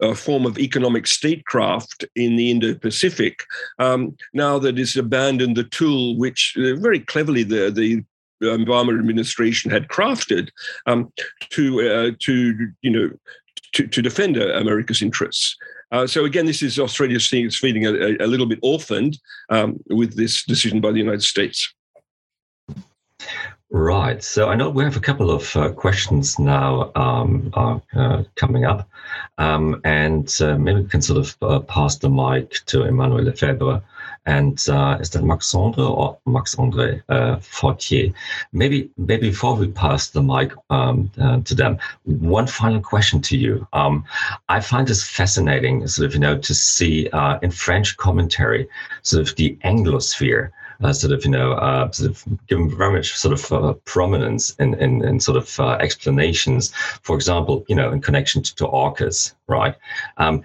a 0.00 0.14
form 0.14 0.44
of 0.46 0.58
economic 0.58 1.06
statecraft 1.06 2.04
in 2.16 2.34
the 2.36 2.50
Indo-Pacific. 2.50 3.44
Um, 3.78 4.16
now 4.34 4.58
that 4.58 4.78
it's 4.78 4.96
abandoned 4.96 5.56
the 5.56 5.64
tool 5.64 6.18
which 6.18 6.56
uh, 6.58 6.74
very 6.76 7.00
cleverly 7.00 7.44
the 7.44 7.70
the 7.70 8.04
Obama 8.42 8.98
administration 8.98 9.70
had 9.70 9.88
crafted 9.88 10.50
um, 10.86 11.12
to 11.50 11.80
uh, 11.80 12.10
to 12.20 12.72
you 12.82 12.90
know 12.90 13.10
to, 13.72 13.86
to 13.86 14.02
defend 14.02 14.36
uh, 14.36 14.48
America's 14.54 15.02
interests. 15.02 15.56
Uh, 15.90 16.06
so 16.06 16.24
again, 16.24 16.46
this 16.46 16.62
is 16.62 16.78
Australia 16.78 17.18
feeling 17.20 17.86
a, 17.86 18.16
a, 18.20 18.26
little 18.26 18.46
bit 18.46 18.58
orphaned 18.62 19.18
um, 19.50 19.78
with 19.90 20.16
this 20.16 20.42
decision 20.44 20.80
by 20.80 20.90
the 20.90 20.98
United 20.98 21.22
States. 21.22 21.74
Right. 23.70 24.22
So 24.22 24.48
I 24.48 24.54
know 24.54 24.68
we 24.68 24.84
have 24.84 24.96
a 24.96 25.00
couple 25.00 25.30
of 25.30 25.56
uh, 25.56 25.72
questions 25.72 26.38
now 26.38 26.92
um, 26.94 27.50
uh, 27.54 28.22
coming 28.36 28.64
up, 28.64 28.88
um, 29.38 29.80
and 29.84 30.34
uh, 30.40 30.58
maybe 30.58 30.82
we 30.82 30.88
can 30.88 31.00
sort 31.00 31.18
of 31.40 31.66
pass 31.68 31.96
the 31.96 32.10
mic 32.10 32.64
to 32.66 32.84
Emmanuel 32.84 33.24
Lefebvre. 33.24 33.82
And 34.26 34.62
uh, 34.68 34.98
is 35.00 35.10
that 35.10 35.22
Maxandre 35.22 35.88
or 35.90 36.18
Max 36.26 36.56
Andre 36.58 37.02
uh, 37.08 37.36
Fortier? 37.36 38.12
Maybe, 38.52 38.90
maybe 38.96 39.30
before 39.30 39.56
we 39.56 39.68
pass 39.68 40.10
the 40.10 40.22
mic 40.22 40.52
um, 40.70 41.10
to 41.44 41.54
them, 41.54 41.78
one 42.04 42.46
final 42.46 42.80
question 42.80 43.20
to 43.22 43.36
you. 43.36 43.66
Um, 43.72 44.04
I 44.48 44.60
find 44.60 44.86
this 44.86 45.08
fascinating, 45.08 45.86
sort 45.88 46.06
of, 46.06 46.14
you 46.14 46.20
know, 46.20 46.38
to 46.38 46.54
see 46.54 47.08
in 47.42 47.50
French 47.50 47.96
commentary, 47.96 48.68
sort 49.02 49.28
of 49.28 49.34
the 49.36 49.56
Anglosphere 49.64 50.50
uh, 50.82 50.92
sort 50.92 51.12
of 51.12 51.24
you 51.24 51.30
know 51.30 51.52
uh, 51.52 51.90
sort 51.90 52.10
of 52.10 52.24
given 52.48 52.74
very 52.76 52.92
much 52.92 53.16
sort 53.16 53.32
of 53.32 53.52
uh, 53.52 53.72
prominence 53.84 54.54
in, 54.56 54.74
in, 54.74 55.04
in 55.04 55.20
sort 55.20 55.36
of 55.36 55.60
uh, 55.60 55.72
explanations. 55.80 56.72
For 57.02 57.16
example, 57.16 57.64
you 57.68 57.76
know, 57.76 57.90
in 57.92 58.00
connection 58.00 58.42
to, 58.42 58.54
to 58.56 58.64
AUKUS, 58.66 59.34
right? 59.46 59.74
Um, 60.16 60.42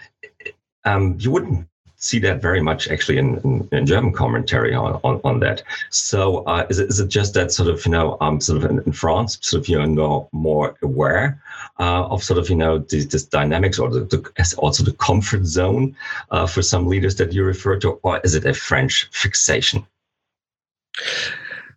um, 0.86 1.18
you 1.20 1.32
wouldn't 1.32 1.68
see 1.98 2.20
that 2.20 2.41
very 2.41 2.62
much 2.62 2.88
actually 2.88 3.18
in, 3.18 3.38
in, 3.43 3.68
in 3.72 3.86
German 3.86 4.14
commentary 4.14 4.74
on, 4.74 5.00
on, 5.04 5.20
on 5.24 5.39
that. 5.39 5.64
So 5.89 6.43
uh, 6.45 6.66
is, 6.70 6.80
it, 6.80 6.89
is 6.89 7.00
it 7.00 7.10
just 7.10 7.34
that 7.34 7.52
sort 7.52 7.70
of, 7.70 7.84
you 7.86 7.91
know, 7.91 8.18
um, 8.22 8.39
sort 8.39 8.64
of 8.64 8.70
in, 8.70 8.80
in 8.86 8.91
France, 8.91 9.39
sort 9.41 9.62
of, 9.62 9.68
you 9.68 9.84
know, 9.84 10.30
more 10.32 10.76
aware 10.84 11.41
uh, 11.80 12.06
of 12.06 12.24
sort 12.24 12.38
of, 12.38 12.50
you 12.50 12.56
know, 12.56 12.78
this, 12.78 13.24
dynamics 13.24 13.80
or 13.80 13.89
the, 13.89 14.02
the, 14.02 14.56
also 14.60 14.84
the 14.84 14.93
comfort 14.93 15.45
zone 15.45 15.95
uh, 16.30 16.45
for 16.45 16.62
some 16.62 16.88
leaders 16.88 17.16
that 17.16 17.34
you 17.34 17.43
refer 17.43 17.78
to, 17.80 18.00
or 18.04 18.20
is 18.24 18.36
it 18.36 18.45
a 18.45 18.54
French 18.54 19.10
fixation? 19.12 19.86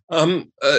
Um, 0.09 0.51
uh, 0.61 0.77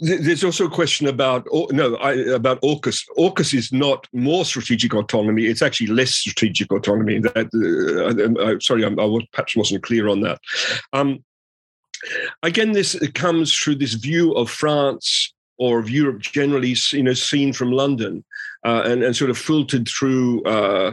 there's 0.00 0.44
also 0.44 0.66
a 0.66 0.70
question 0.70 1.06
about 1.06 1.46
no 1.70 1.94
I, 1.96 2.12
about 2.12 2.60
AUKUS. 2.62 3.04
AUKUS 3.16 3.54
is 3.54 3.72
not 3.72 4.06
more 4.12 4.44
strategic 4.44 4.94
autonomy; 4.94 5.44
it's 5.44 5.62
actually 5.62 5.88
less 5.88 6.14
strategic 6.14 6.72
autonomy. 6.72 7.20
That 7.20 7.48
uh, 7.54 8.44
I, 8.44 8.58
sorry, 8.58 8.84
I, 8.84 8.88
I 8.88 9.06
was, 9.06 9.24
perhaps 9.32 9.56
wasn't 9.56 9.82
clear 9.82 10.08
on 10.08 10.20
that. 10.22 10.40
Um, 10.92 11.24
again, 12.42 12.72
this 12.72 12.98
comes 13.14 13.54
through 13.54 13.76
this 13.76 13.94
view 13.94 14.32
of 14.32 14.50
France 14.50 15.32
or 15.58 15.78
of 15.78 15.90
Europe 15.90 16.20
generally, 16.20 16.74
you 16.92 17.02
know, 17.02 17.12
seen 17.12 17.52
from 17.52 17.70
London 17.70 18.24
uh, 18.64 18.82
and, 18.86 19.02
and 19.02 19.14
sort 19.14 19.30
of 19.30 19.38
filtered 19.38 19.88
through 19.88 20.42
uh, 20.44 20.92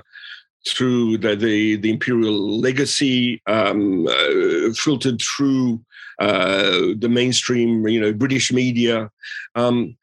through 0.67 1.17
the, 1.17 1.35
the, 1.35 1.77
the 1.77 1.89
imperial 1.89 2.59
legacy, 2.59 3.41
um, 3.47 4.05
uh, 4.07 4.73
filtered 4.73 5.21
through 5.21 5.81
uh, 6.19 6.93
the 6.97 7.09
mainstream, 7.09 7.87
you 7.87 8.01
know, 8.01 8.13
British 8.13 8.51
media. 8.51 9.09
Um, 9.55 9.97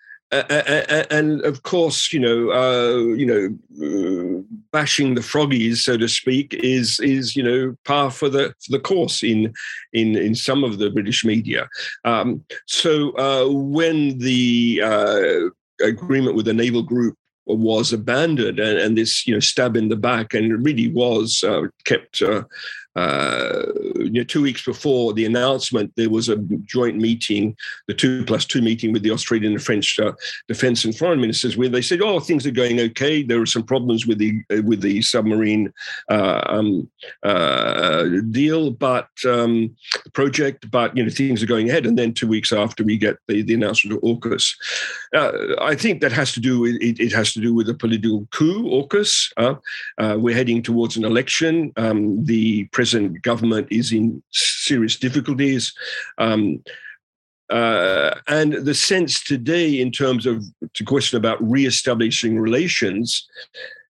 and 1.10 1.40
of 1.42 1.62
course, 1.62 2.12
you 2.12 2.18
know, 2.18 2.50
uh, 2.50 2.96
you 3.14 3.26
know, 3.26 3.58
uh, 3.86 4.42
bashing 4.72 5.14
the 5.14 5.20
froggies, 5.20 5.84
so 5.84 5.96
to 5.96 6.08
speak, 6.08 6.54
is 6.54 6.98
is 7.00 7.36
you 7.36 7.42
know 7.42 7.76
par 7.84 8.10
for 8.10 8.28
the 8.28 8.54
for 8.64 8.72
the 8.72 8.80
course 8.80 9.22
in 9.22 9.52
in 9.92 10.16
in 10.16 10.34
some 10.34 10.64
of 10.64 10.78
the 10.78 10.90
British 10.90 11.24
media. 11.24 11.68
Um, 12.04 12.44
so 12.66 13.10
uh, 13.16 13.48
when 13.48 14.18
the 14.18 14.80
uh, 14.82 15.84
agreement 15.84 16.36
with 16.36 16.46
the 16.46 16.54
naval 16.54 16.82
group 16.82 17.16
was 17.46 17.92
abandoned 17.92 18.58
and, 18.58 18.78
and, 18.78 18.96
this 18.96 19.26
you 19.26 19.34
know 19.34 19.40
stab 19.40 19.76
in 19.76 19.90
the 19.90 19.96
back 19.96 20.32
and 20.32 20.50
it 20.50 20.56
really 20.56 20.88
was 20.88 21.44
kept 21.84 22.22
uh, 22.96 23.62
you 23.96 24.10
know, 24.10 24.24
two 24.24 24.42
weeks 24.42 24.64
before 24.64 25.12
the 25.12 25.24
announcement, 25.24 25.92
there 25.96 26.10
was 26.10 26.28
a 26.28 26.36
joint 26.64 26.96
meeting, 26.96 27.56
the 27.88 27.94
two 27.94 28.24
plus 28.24 28.44
two 28.44 28.62
meeting 28.62 28.92
with 28.92 29.02
the 29.02 29.10
Australian 29.10 29.52
and 29.52 29.62
French 29.62 29.98
uh, 29.98 30.12
defence 30.46 30.84
and 30.84 30.96
foreign 30.96 31.20
ministers, 31.20 31.56
where 31.56 31.68
they 31.68 31.82
said, 31.82 32.00
"Oh, 32.00 32.20
things 32.20 32.46
are 32.46 32.52
going 32.52 32.78
okay. 32.80 33.22
There 33.22 33.40
are 33.40 33.46
some 33.46 33.64
problems 33.64 34.06
with 34.06 34.18
the 34.18 34.40
uh, 34.52 34.62
with 34.62 34.80
the 34.80 35.02
submarine 35.02 35.72
uh, 36.08 36.42
um, 36.46 36.88
uh, 37.24 38.04
deal, 38.30 38.70
but 38.70 39.08
um, 39.26 39.74
project, 40.12 40.70
but 40.70 40.96
you 40.96 41.02
know 41.02 41.10
things 41.10 41.42
are 41.42 41.46
going 41.46 41.68
ahead." 41.68 41.86
And 41.86 41.98
then 41.98 42.14
two 42.14 42.28
weeks 42.28 42.52
after, 42.52 42.84
we 42.84 42.96
get 42.96 43.16
the, 43.26 43.42
the 43.42 43.54
announcement 43.54 43.96
of 43.96 44.02
AUKUS. 44.02 44.54
Uh, 45.16 45.32
I 45.60 45.74
think 45.74 46.00
that 46.00 46.12
has 46.12 46.32
to 46.32 46.40
do 46.40 46.60
with 46.60 46.76
it, 46.76 47.00
it, 47.00 47.12
has 47.12 47.32
to 47.32 47.40
do 47.40 47.52
with 47.52 47.68
a 47.68 47.74
political 47.74 48.26
coup. 48.30 48.64
AUKUS. 48.64 49.60
we're 50.20 50.34
heading 50.34 50.62
towards 50.62 50.96
an 50.96 51.04
election. 51.04 51.72
Um, 51.76 52.24
the 52.24 52.64
president 52.66 52.83
present 52.84 53.22
government 53.22 53.66
is 53.70 53.92
in 53.92 54.22
serious 54.30 54.96
difficulties. 54.96 55.72
Um, 56.18 56.62
uh, 57.48 58.16
and 58.28 58.52
the 58.52 58.74
sense 58.74 59.24
today, 59.24 59.80
in 59.80 59.90
terms 59.90 60.26
of 60.26 60.44
the 60.60 60.84
question 60.84 61.16
about 61.16 61.38
re-establishing 61.40 62.38
relations, 62.38 63.26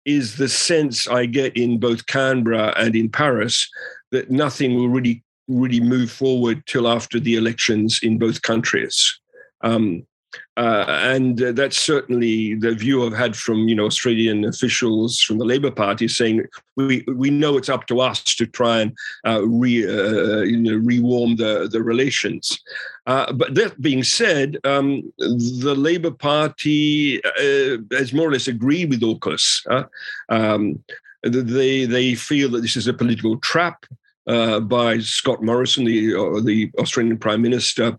is 0.04 0.36
the 0.36 0.48
sense 0.48 1.08
I 1.08 1.24
get 1.24 1.56
in 1.56 1.78
both 1.78 2.06
Canberra 2.06 2.74
and 2.76 2.94
in 2.94 3.08
Paris 3.08 3.66
that 4.10 4.30
nothing 4.30 4.74
will 4.74 4.90
really 4.90 5.22
really 5.48 5.80
move 5.80 6.10
forward 6.10 6.64
till 6.66 6.86
after 6.86 7.18
the 7.18 7.34
elections 7.34 8.00
in 8.02 8.18
both 8.18 8.42
countries. 8.42 8.96
Um, 9.62 10.06
uh, 10.56 10.84
and 10.88 11.42
uh, 11.42 11.52
that's 11.52 11.78
certainly 11.78 12.54
the 12.54 12.74
view 12.74 13.06
I've 13.06 13.16
had 13.16 13.36
from 13.36 13.68
you 13.68 13.74
know 13.74 13.86
Australian 13.86 14.44
officials 14.44 15.20
from 15.20 15.38
the 15.38 15.44
Labor 15.44 15.70
Party 15.70 16.08
saying 16.08 16.44
we 16.76 17.04
we 17.08 17.30
know 17.30 17.56
it's 17.56 17.68
up 17.68 17.86
to 17.86 18.00
us 18.00 18.22
to 18.36 18.46
try 18.46 18.80
and 18.80 18.92
uh, 19.26 19.42
re 19.46 19.86
uh, 19.86 20.42
you 20.42 20.58
know 20.58 20.76
rewarm 20.76 21.36
the 21.36 21.68
the 21.70 21.82
relations. 21.82 22.60
Uh, 23.06 23.32
but 23.32 23.54
that 23.54 23.80
being 23.80 24.04
said, 24.04 24.58
um, 24.64 25.12
the 25.18 25.74
Labor 25.76 26.10
Party 26.10 27.22
uh, 27.24 27.78
has 27.92 28.12
more 28.12 28.28
or 28.28 28.32
less 28.32 28.46
agreed 28.46 28.90
with 28.90 29.00
AUKUS. 29.00 29.88
Um, 30.28 30.82
they 31.22 31.86
they 31.86 32.14
feel 32.14 32.50
that 32.50 32.60
this 32.60 32.76
is 32.76 32.88
a 32.88 32.94
political 32.94 33.38
trap 33.38 33.86
by 34.26 34.98
Scott 34.98 35.42
Morrison, 35.42 35.84
the 35.84 36.42
the 36.44 36.70
Australian 36.78 37.16
Prime 37.18 37.40
Minister. 37.40 37.98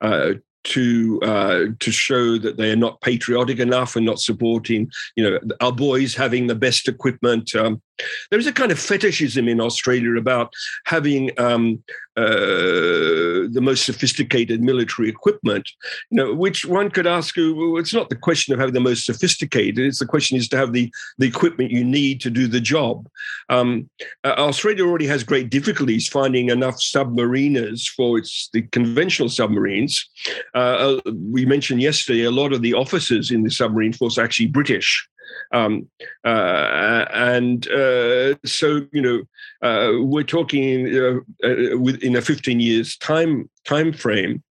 Uh, 0.00 0.34
to 0.64 1.20
uh, 1.22 1.64
to 1.80 1.90
show 1.90 2.38
that 2.38 2.56
they 2.56 2.70
are 2.70 2.76
not 2.76 3.00
patriotic 3.00 3.58
enough 3.58 3.96
and 3.96 4.06
not 4.06 4.20
supporting, 4.20 4.90
you 5.16 5.28
know, 5.28 5.38
our 5.60 5.72
boys 5.72 6.14
having 6.14 6.46
the 6.46 6.54
best 6.54 6.88
equipment. 6.88 7.54
Um, 7.54 7.82
there 8.30 8.38
is 8.38 8.46
a 8.46 8.52
kind 8.52 8.72
of 8.72 8.78
fetishism 8.78 9.48
in 9.48 9.60
Australia 9.60 10.16
about 10.16 10.52
having 10.84 11.30
um, 11.38 11.82
uh, 12.16 13.48
the 13.50 13.60
most 13.62 13.86
sophisticated 13.86 14.62
military 14.62 15.08
equipment, 15.08 15.70
you 16.10 16.16
know, 16.16 16.34
which 16.34 16.66
one 16.66 16.90
could 16.90 17.06
ask, 17.06 17.36
well, 17.36 17.78
it's 17.78 17.94
not 17.94 18.10
the 18.10 18.16
question 18.16 18.52
of 18.52 18.60
having 18.60 18.74
the 18.74 18.80
most 18.80 19.06
sophisticated, 19.06 19.86
it's 19.86 19.98
the 19.98 20.06
question 20.06 20.36
is 20.36 20.46
to 20.48 20.56
have 20.56 20.74
the, 20.74 20.92
the 21.16 21.26
equipment 21.26 21.70
you 21.70 21.82
need 21.84 22.20
to 22.20 22.28
do 22.28 22.46
the 22.46 22.60
job. 22.60 23.08
Um, 23.48 23.88
uh, 24.24 24.34
Australia 24.36 24.84
already 24.84 25.06
has 25.06 25.24
great 25.24 25.48
difficulties 25.48 26.06
finding 26.06 26.50
enough 26.50 26.76
submariners 26.76 27.88
for 27.88 28.18
its 28.18 28.50
the 28.52 28.62
conventional 28.62 29.28
submarines. 29.28 30.08
Uh, 30.54 30.58
uh 30.58 31.00
we 31.30 31.46
mentioned 31.46 31.80
yesterday 31.80 32.24
a 32.24 32.30
lot 32.30 32.52
of 32.52 32.62
the 32.62 32.74
officers 32.74 33.30
in 33.30 33.42
the 33.42 33.50
submarine 33.50 33.92
force 33.92 34.18
are 34.18 34.24
actually 34.24 34.48
British. 34.48 35.08
Um, 35.52 35.88
uh, 36.24 37.04
and 37.12 37.68
uh, 37.68 38.34
so, 38.44 38.86
you 38.92 39.02
know, 39.02 39.22
uh, 39.66 40.02
we're 40.02 40.22
talking 40.22 40.88
uh, 40.96 41.20
uh, 41.44 41.78
within 41.78 42.16
a 42.16 42.22
15 42.22 42.60
years 42.60 42.96
time 42.96 43.50
time 43.64 43.92
frame. 43.92 44.42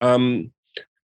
Um, 0.00 0.52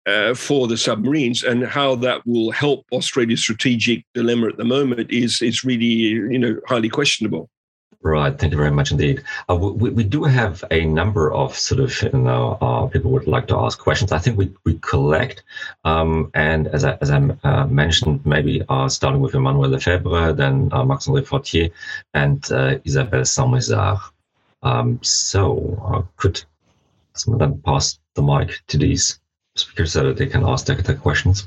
uh, 0.04 0.34
for 0.34 0.66
the 0.66 0.76
submarines 0.76 1.44
and 1.44 1.64
how 1.64 1.94
that 1.94 2.26
will 2.26 2.50
help 2.50 2.84
Australia's 2.90 3.40
strategic 3.40 4.04
dilemma 4.14 4.48
at 4.48 4.56
the 4.56 4.64
moment 4.64 5.08
is 5.12 5.40
is 5.40 5.62
really 5.62 5.84
you 5.84 6.38
know 6.38 6.58
highly 6.66 6.88
questionable. 6.88 7.48
Right. 8.04 8.36
Thank 8.36 8.50
you 8.50 8.58
very 8.58 8.72
much 8.72 8.90
indeed. 8.90 9.22
Uh, 9.48 9.54
we, 9.54 9.90
we 9.90 10.02
do 10.02 10.24
have 10.24 10.64
a 10.72 10.84
number 10.84 11.32
of 11.32 11.56
sort 11.56 11.80
of, 11.80 12.02
you 12.02 12.10
know, 12.18 12.58
uh, 12.60 12.86
people 12.88 13.12
would 13.12 13.28
like 13.28 13.46
to 13.46 13.56
ask 13.56 13.78
questions. 13.78 14.10
I 14.10 14.18
think 14.18 14.36
we, 14.36 14.52
we 14.64 14.80
collect, 14.80 15.44
um, 15.84 16.28
and 16.34 16.66
as 16.66 16.84
I, 16.84 16.98
as 17.00 17.12
I 17.12 17.18
uh, 17.44 17.66
mentioned, 17.68 18.26
maybe 18.26 18.60
uh, 18.68 18.88
starting 18.88 19.20
with 19.20 19.36
Emmanuel 19.36 19.70
Lefebvre, 19.70 20.32
then 20.32 20.68
uh, 20.72 20.84
Max-André 20.84 21.24
Fortier, 21.24 21.68
and 22.12 22.50
uh, 22.50 22.78
Isabelle 22.84 23.24
Saint-Mézard. 23.24 24.00
Um, 24.64 24.98
so 25.02 26.08
could 26.16 26.42
someone 27.14 27.62
pass 27.62 28.00
the 28.14 28.22
mic 28.22 28.62
to 28.66 28.78
these 28.78 29.20
speakers 29.54 29.92
so 29.92 30.08
that 30.08 30.16
they 30.16 30.26
can 30.26 30.42
ask 30.44 30.66
their, 30.66 30.76
their 30.76 30.96
questions? 30.96 31.46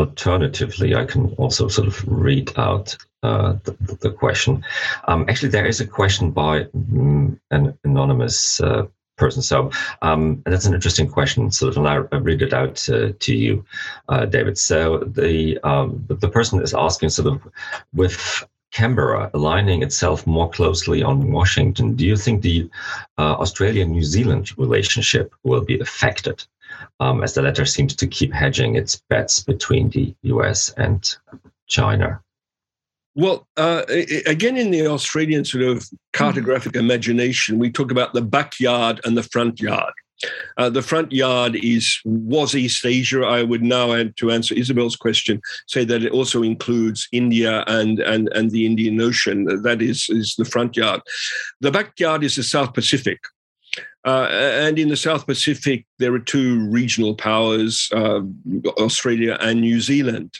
Alternatively, 0.00 0.94
I 0.94 1.04
can 1.04 1.34
also 1.34 1.68
sort 1.68 1.86
of 1.86 2.02
read 2.08 2.50
out 2.56 2.96
uh, 3.22 3.52
the, 3.64 3.72
the, 4.00 4.10
question. 4.10 4.64
Um, 5.08 5.26
actually, 5.28 5.50
there 5.50 5.66
is 5.66 5.78
a 5.80 5.86
question 5.86 6.30
by 6.30 6.64
mm, 6.64 7.38
an 7.50 7.78
anonymous 7.84 8.62
uh, 8.62 8.86
person. 9.18 9.42
So 9.42 9.70
um, 10.00 10.42
that's 10.46 10.64
an 10.64 10.72
interesting 10.72 11.06
question. 11.06 11.50
Sort 11.50 11.76
of, 11.76 11.84
and 11.84 11.86
I, 11.86 11.96
read 12.16 12.40
it 12.40 12.54
out 12.54 12.88
uh, 12.88 13.12
to 13.18 13.34
you, 13.34 13.62
uh, 14.08 14.24
David. 14.24 14.56
So 14.56 15.00
the 15.00 15.58
um, 15.64 16.02
the 16.08 16.30
person 16.30 16.62
is 16.62 16.72
asking, 16.72 17.10
sort 17.10 17.28
of, 17.28 17.46
with 17.92 18.42
Canberra 18.72 19.30
aligning 19.34 19.82
itself 19.82 20.26
more 20.26 20.48
closely 20.48 21.02
on 21.02 21.30
Washington, 21.30 21.94
do 21.94 22.06
you 22.06 22.16
think 22.16 22.40
the 22.40 22.70
uh, 23.18 23.34
Australia 23.34 23.84
New 23.84 24.04
Zealand 24.04 24.56
relationship 24.56 25.34
will 25.42 25.60
be 25.60 25.78
affected 25.78 26.42
um, 27.00 27.22
as 27.22 27.34
the 27.34 27.42
latter 27.42 27.64
seems 27.64 27.96
to 27.96 28.06
keep 28.06 28.32
hedging 28.32 28.76
its 28.76 29.02
bets 29.08 29.42
between 29.42 29.90
the 29.90 30.14
US 30.22 30.72
and 30.76 31.16
China? 31.66 32.20
Well, 33.14 33.48
uh, 33.56 33.82
again, 34.26 34.56
in 34.56 34.70
the 34.70 34.86
Australian 34.86 35.44
sort 35.44 35.64
of 35.64 35.88
cartographic 36.12 36.76
imagination, 36.76 37.58
we 37.58 37.70
talk 37.70 37.90
about 37.90 38.12
the 38.12 38.22
backyard 38.22 39.00
and 39.04 39.16
the 39.16 39.24
front 39.24 39.60
yard. 39.60 39.92
Uh, 40.58 40.68
the 40.68 40.82
front 40.82 41.10
yard 41.12 41.56
is 41.56 41.98
was 42.04 42.54
East 42.54 42.84
Asia. 42.84 43.22
I 43.22 43.42
would 43.42 43.62
now, 43.62 44.04
to 44.04 44.30
answer 44.30 44.54
Isabel's 44.54 44.94
question, 44.94 45.40
say 45.66 45.84
that 45.84 46.04
it 46.04 46.12
also 46.12 46.42
includes 46.42 47.08
India 47.10 47.64
and 47.66 48.00
and 48.00 48.28
and 48.34 48.50
the 48.50 48.66
Indian 48.66 49.00
Ocean. 49.00 49.62
That 49.62 49.80
is 49.80 50.06
is 50.10 50.34
the 50.36 50.44
front 50.44 50.76
yard. 50.76 51.00
The 51.60 51.70
backyard 51.70 52.22
is 52.22 52.36
the 52.36 52.42
South 52.42 52.74
Pacific. 52.74 53.18
Uh, 54.04 54.28
and 54.30 54.78
in 54.78 54.88
the 54.88 54.96
South 54.96 55.26
Pacific, 55.26 55.84
there 55.98 56.14
are 56.14 56.20
two 56.20 56.66
regional 56.70 57.14
powers, 57.14 57.88
uh, 57.92 58.20
Australia 58.78 59.36
and 59.40 59.60
New 59.60 59.80
Zealand. 59.80 60.38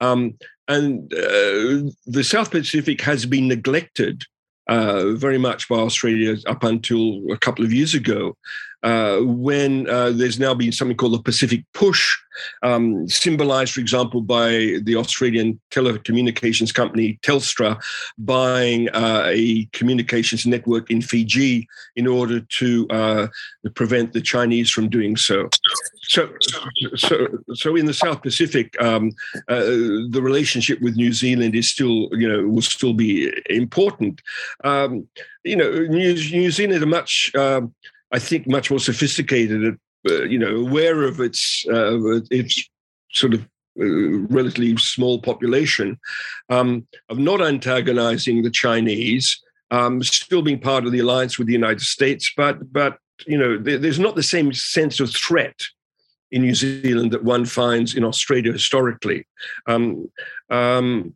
Um, 0.00 0.38
and 0.68 1.12
uh, 1.12 1.90
the 2.06 2.24
South 2.24 2.50
Pacific 2.50 3.00
has 3.02 3.26
been 3.26 3.48
neglected 3.48 4.24
uh, 4.66 5.12
very 5.12 5.36
much 5.36 5.68
by 5.68 5.76
Australia 5.76 6.36
up 6.46 6.64
until 6.64 7.20
a 7.30 7.36
couple 7.36 7.64
of 7.64 7.72
years 7.72 7.92
ago 7.92 8.36
uh, 8.84 9.18
when 9.20 9.88
uh, 9.88 10.10
there's 10.10 10.38
now 10.38 10.52
been 10.52 10.70
something 10.70 10.96
called 10.96 11.14
the 11.14 11.22
Pacific 11.22 11.64
Push, 11.72 12.16
um, 12.62 13.08
symbolized, 13.08 13.72
for 13.72 13.80
example, 13.80 14.20
by 14.20 14.78
the 14.82 14.94
Australian 14.96 15.58
telecommunications 15.70 16.72
company 16.72 17.18
Telstra 17.22 17.80
buying 18.18 18.90
uh, 18.90 19.24
a 19.28 19.64
communications 19.72 20.44
network 20.44 20.90
in 20.90 21.00
Fiji 21.00 21.66
in 21.96 22.06
order 22.06 22.40
to 22.40 22.86
uh, 22.90 23.26
prevent 23.74 24.12
the 24.12 24.20
Chinese 24.20 24.70
from 24.70 24.90
doing 24.90 25.16
so. 25.16 25.48
So, 26.02 26.28
so, 26.96 27.26
so 27.54 27.76
in 27.76 27.86
the 27.86 27.94
South 27.94 28.20
Pacific, 28.20 28.74
um, 28.82 29.12
uh, 29.48 29.60
the 30.10 30.20
relationship 30.20 30.80
with 30.82 30.96
New 30.96 31.12
Zealand 31.12 31.54
is 31.54 31.70
still, 31.70 32.10
you 32.12 32.28
know, 32.28 32.46
will 32.46 32.62
still 32.62 32.92
be 32.92 33.32
important. 33.48 34.20
Um, 34.62 35.08
you 35.42 35.56
know, 35.56 35.70
New, 35.70 36.14
New 36.14 36.50
Zealand 36.50 36.82
are 36.82 36.86
much 36.86 37.34
um, 37.34 37.74
I 38.14 38.20
think, 38.20 38.46
much 38.46 38.70
more 38.70 38.78
sophisticated, 38.78 39.76
uh, 40.08 40.22
you 40.22 40.38
know, 40.38 40.54
aware 40.56 41.02
of 41.02 41.20
its 41.20 41.66
uh, 41.68 42.20
its 42.30 42.70
sort 43.12 43.34
of 43.34 43.42
uh, 43.80 44.18
relatively 44.38 44.76
small 44.76 45.20
population, 45.20 45.98
um, 46.48 46.86
of 47.08 47.18
not 47.18 47.40
antagonizing 47.42 48.42
the 48.42 48.50
Chinese, 48.50 49.42
um, 49.72 50.00
still 50.02 50.42
being 50.42 50.60
part 50.60 50.86
of 50.86 50.92
the 50.92 51.00
alliance 51.00 51.38
with 51.38 51.48
the 51.48 51.52
United 51.52 51.80
States, 51.80 52.32
but 52.36 52.72
but 52.72 52.98
you 53.26 53.36
know, 53.36 53.58
there, 53.58 53.78
there's 53.78 53.98
not 53.98 54.14
the 54.14 54.22
same 54.22 54.52
sense 54.52 55.00
of 55.00 55.10
threat 55.10 55.60
in 56.30 56.42
New 56.42 56.54
Zealand 56.54 57.10
that 57.10 57.24
one 57.24 57.44
finds 57.44 57.96
in 57.96 58.04
Australia 58.04 58.52
historically. 58.52 59.26
Um, 59.66 60.10
um, 60.50 61.14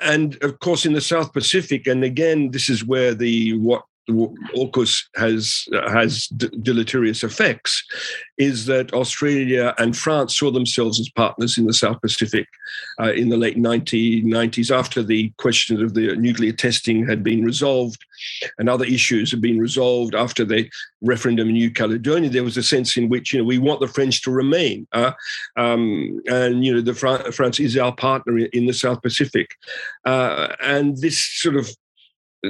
and 0.00 0.42
of 0.42 0.60
course, 0.60 0.86
in 0.86 0.94
the 0.94 1.00
South 1.00 1.34
Pacific, 1.34 1.86
and 1.86 2.04
again, 2.04 2.50
this 2.52 2.70
is 2.70 2.84
where 2.84 3.14
the 3.14 3.58
what 3.58 3.82
AUKUS 4.08 5.04
has 5.16 5.66
has 5.88 6.26
deleterious 6.28 7.24
effects 7.24 7.84
is 8.38 8.66
that 8.66 8.92
Australia 8.92 9.74
and 9.78 9.96
France 9.96 10.36
saw 10.36 10.50
themselves 10.50 11.00
as 11.00 11.08
partners 11.08 11.58
in 11.58 11.66
the 11.66 11.72
South 11.72 12.00
Pacific 12.00 12.46
uh, 13.00 13.12
in 13.12 13.28
the 13.30 13.36
late 13.36 13.56
1990s 13.56 14.70
after 14.70 15.02
the 15.02 15.32
question 15.38 15.82
of 15.82 15.94
the 15.94 16.14
nuclear 16.16 16.52
testing 16.52 17.06
had 17.06 17.24
been 17.24 17.44
resolved 17.44 18.04
and 18.58 18.68
other 18.68 18.84
issues 18.84 19.30
had 19.30 19.40
been 19.40 19.58
resolved 19.58 20.14
after 20.14 20.44
the 20.44 20.68
referendum 21.02 21.48
in 21.48 21.54
New 21.54 21.70
Caledonia. 21.70 22.30
There 22.30 22.44
was 22.44 22.56
a 22.56 22.62
sense 22.62 22.96
in 22.96 23.08
which 23.08 23.32
you 23.32 23.40
know 23.40 23.44
we 23.44 23.58
want 23.58 23.80
the 23.80 23.88
French 23.88 24.22
to 24.22 24.30
remain 24.30 24.86
uh, 24.92 25.12
um, 25.56 26.20
and 26.28 26.64
you 26.64 26.74
know 26.74 26.80
the 26.80 26.94
Fran- 26.94 27.32
France 27.32 27.58
is 27.58 27.76
our 27.76 27.94
partner 27.94 28.38
in 28.38 28.66
the 28.66 28.74
South 28.74 29.02
Pacific. 29.02 29.50
Uh, 30.04 30.54
and 30.60 30.96
this 30.98 31.18
sort 31.18 31.56
of 31.56 31.68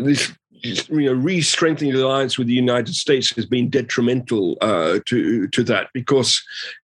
this 0.05 0.33
you 0.63 1.07
know, 1.07 1.13
re-strengthening 1.13 1.93
the 1.93 2.05
alliance 2.05 2.39
with 2.39 2.47
the 2.47 2.53
United 2.53 2.95
States 2.95 3.35
has 3.37 3.47
been 3.47 3.69
detrimental 3.69 4.57
uh, 4.61 4.99
to 5.07 5.47
to 5.49 5.63
that 5.65 5.89
because 5.93 6.43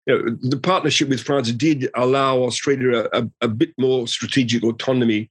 you 0.06 0.18
know, 0.18 0.36
the 0.42 0.58
partnership 0.58 1.08
with 1.08 1.22
France 1.22 1.52
did 1.52 1.88
allow 1.94 2.38
Australia 2.38 3.08
a, 3.12 3.28
a, 3.40 3.48
bit 3.48 3.72
more 3.78 4.08
strategic 4.08 4.62
autonomy 4.64 5.30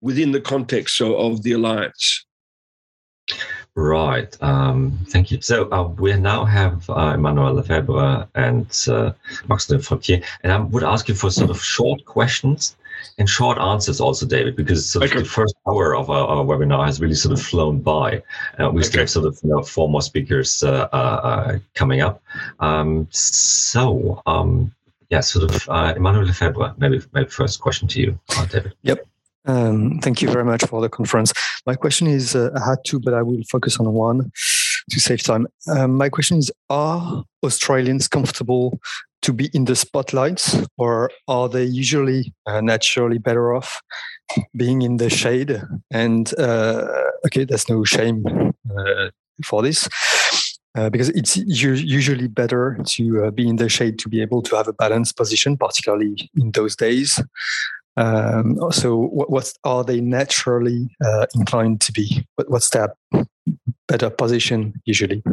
within 0.00 0.32
the 0.32 0.40
context 0.40 1.00
of, 1.00 1.42
the 1.42 1.52
alliance. 1.52 2.24
Right. 3.74 4.36
Um, 4.42 4.98
thank 5.08 5.30
you. 5.30 5.40
So 5.40 5.70
uh, 5.70 5.88
we 5.88 6.14
now 6.16 6.44
have 6.44 6.88
uh, 6.90 7.12
Emmanuel 7.14 7.54
Lefebvre 7.54 8.28
and 8.34 8.66
uh, 8.88 9.12
Max 9.48 9.66
de 9.66 9.78
Fortier, 9.78 10.22
and 10.42 10.52
I 10.52 10.58
would 10.58 10.84
ask 10.84 11.08
you 11.08 11.14
for 11.14 11.30
sort 11.30 11.50
of 11.50 11.62
short 11.62 12.04
questions 12.04 12.76
and 13.18 13.28
short 13.28 13.58
answers 13.58 14.00
also, 14.00 14.26
David, 14.26 14.56
because 14.56 14.88
sort 14.88 15.04
of 15.04 15.10
okay. 15.10 15.20
the 15.20 15.28
first 15.28 15.54
hour 15.68 15.94
of 15.94 16.10
our, 16.10 16.26
our, 16.26 16.44
webinar 16.44 16.86
has 16.86 17.00
really 17.00 17.14
sort 17.14 17.32
of 17.32 17.44
flown 17.44 17.80
by. 17.80 18.22
Uh, 18.58 18.70
we 18.70 18.80
okay. 18.80 18.88
still 18.88 19.00
have 19.00 19.10
sort 19.10 19.26
of 19.26 19.38
you 19.42 19.50
know, 19.50 19.62
four 19.62 19.88
more 19.88 20.02
speakers 20.02 20.62
uh, 20.62 20.88
uh, 20.92 20.96
uh 20.96 21.58
coming 21.74 22.00
up. 22.00 22.22
Um, 22.60 23.08
so, 23.10 24.22
um, 24.26 24.72
yeah, 25.10 25.20
sort 25.20 25.50
of 25.50 25.68
uh, 25.68 25.94
Emmanuel 25.96 26.24
Lefebvre, 26.24 26.74
maybe, 26.78 27.00
maybe 27.12 27.28
first 27.28 27.60
question 27.60 27.88
to 27.88 28.00
you, 28.00 28.18
uh, 28.36 28.46
David. 28.46 28.74
Yep. 28.82 29.06
Um, 29.46 29.98
thank 30.00 30.22
you 30.22 30.30
very 30.30 30.44
much 30.44 30.64
for 30.64 30.80
the 30.80 30.88
conference. 30.88 31.32
My 31.66 31.74
question 31.74 32.06
is 32.06 32.36
I 32.36 32.64
had 32.64 32.78
two, 32.84 33.00
but 33.00 33.14
I 33.14 33.22
will 33.22 33.42
focus 33.50 33.78
on 33.78 33.90
one 33.92 34.30
to 34.90 35.00
save 35.00 35.22
time. 35.22 35.46
Um, 35.68 35.96
my 35.96 36.08
question 36.08 36.38
is 36.38 36.52
Are 36.68 37.24
Australians 37.42 38.08
comfortable 38.08 38.80
to 39.22 39.32
be 39.32 39.50
in 39.52 39.64
the 39.64 39.76
spotlight, 39.76 40.42
or 40.78 41.10
are 41.28 41.48
they 41.48 41.64
usually 41.64 42.32
uh, 42.46 42.60
naturally 42.60 43.18
better 43.18 43.54
off 43.54 43.80
being 44.56 44.82
in 44.82 44.96
the 44.96 45.10
shade? 45.10 45.62
And 45.90 46.32
uh, 46.38 46.86
okay, 47.26 47.44
there's 47.44 47.68
no 47.68 47.84
shame 47.84 48.24
uh, 48.26 49.10
for 49.44 49.62
this. 49.62 49.88
Uh, 50.76 50.88
because 50.88 51.08
it's 51.08 51.36
usually 51.36 52.28
better 52.28 52.78
to 52.86 53.24
uh, 53.24 53.30
be 53.32 53.48
in 53.48 53.56
the 53.56 53.68
shade 53.68 53.98
to 53.98 54.08
be 54.08 54.22
able 54.22 54.40
to 54.40 54.54
have 54.54 54.68
a 54.68 54.72
balanced 54.72 55.16
position, 55.16 55.56
particularly 55.56 56.30
in 56.36 56.52
those 56.52 56.76
days. 56.76 57.20
Um, 57.96 58.56
so, 58.70 58.96
what, 58.96 59.30
what, 59.30 59.52
are 59.64 59.82
they 59.82 60.00
naturally 60.00 60.88
uh, 61.04 61.26
inclined 61.34 61.80
to 61.80 61.92
be? 61.92 62.24
What, 62.36 62.50
what's 62.50 62.70
their 62.70 62.94
better 63.88 64.10
position 64.10 64.80
usually? 64.84 65.24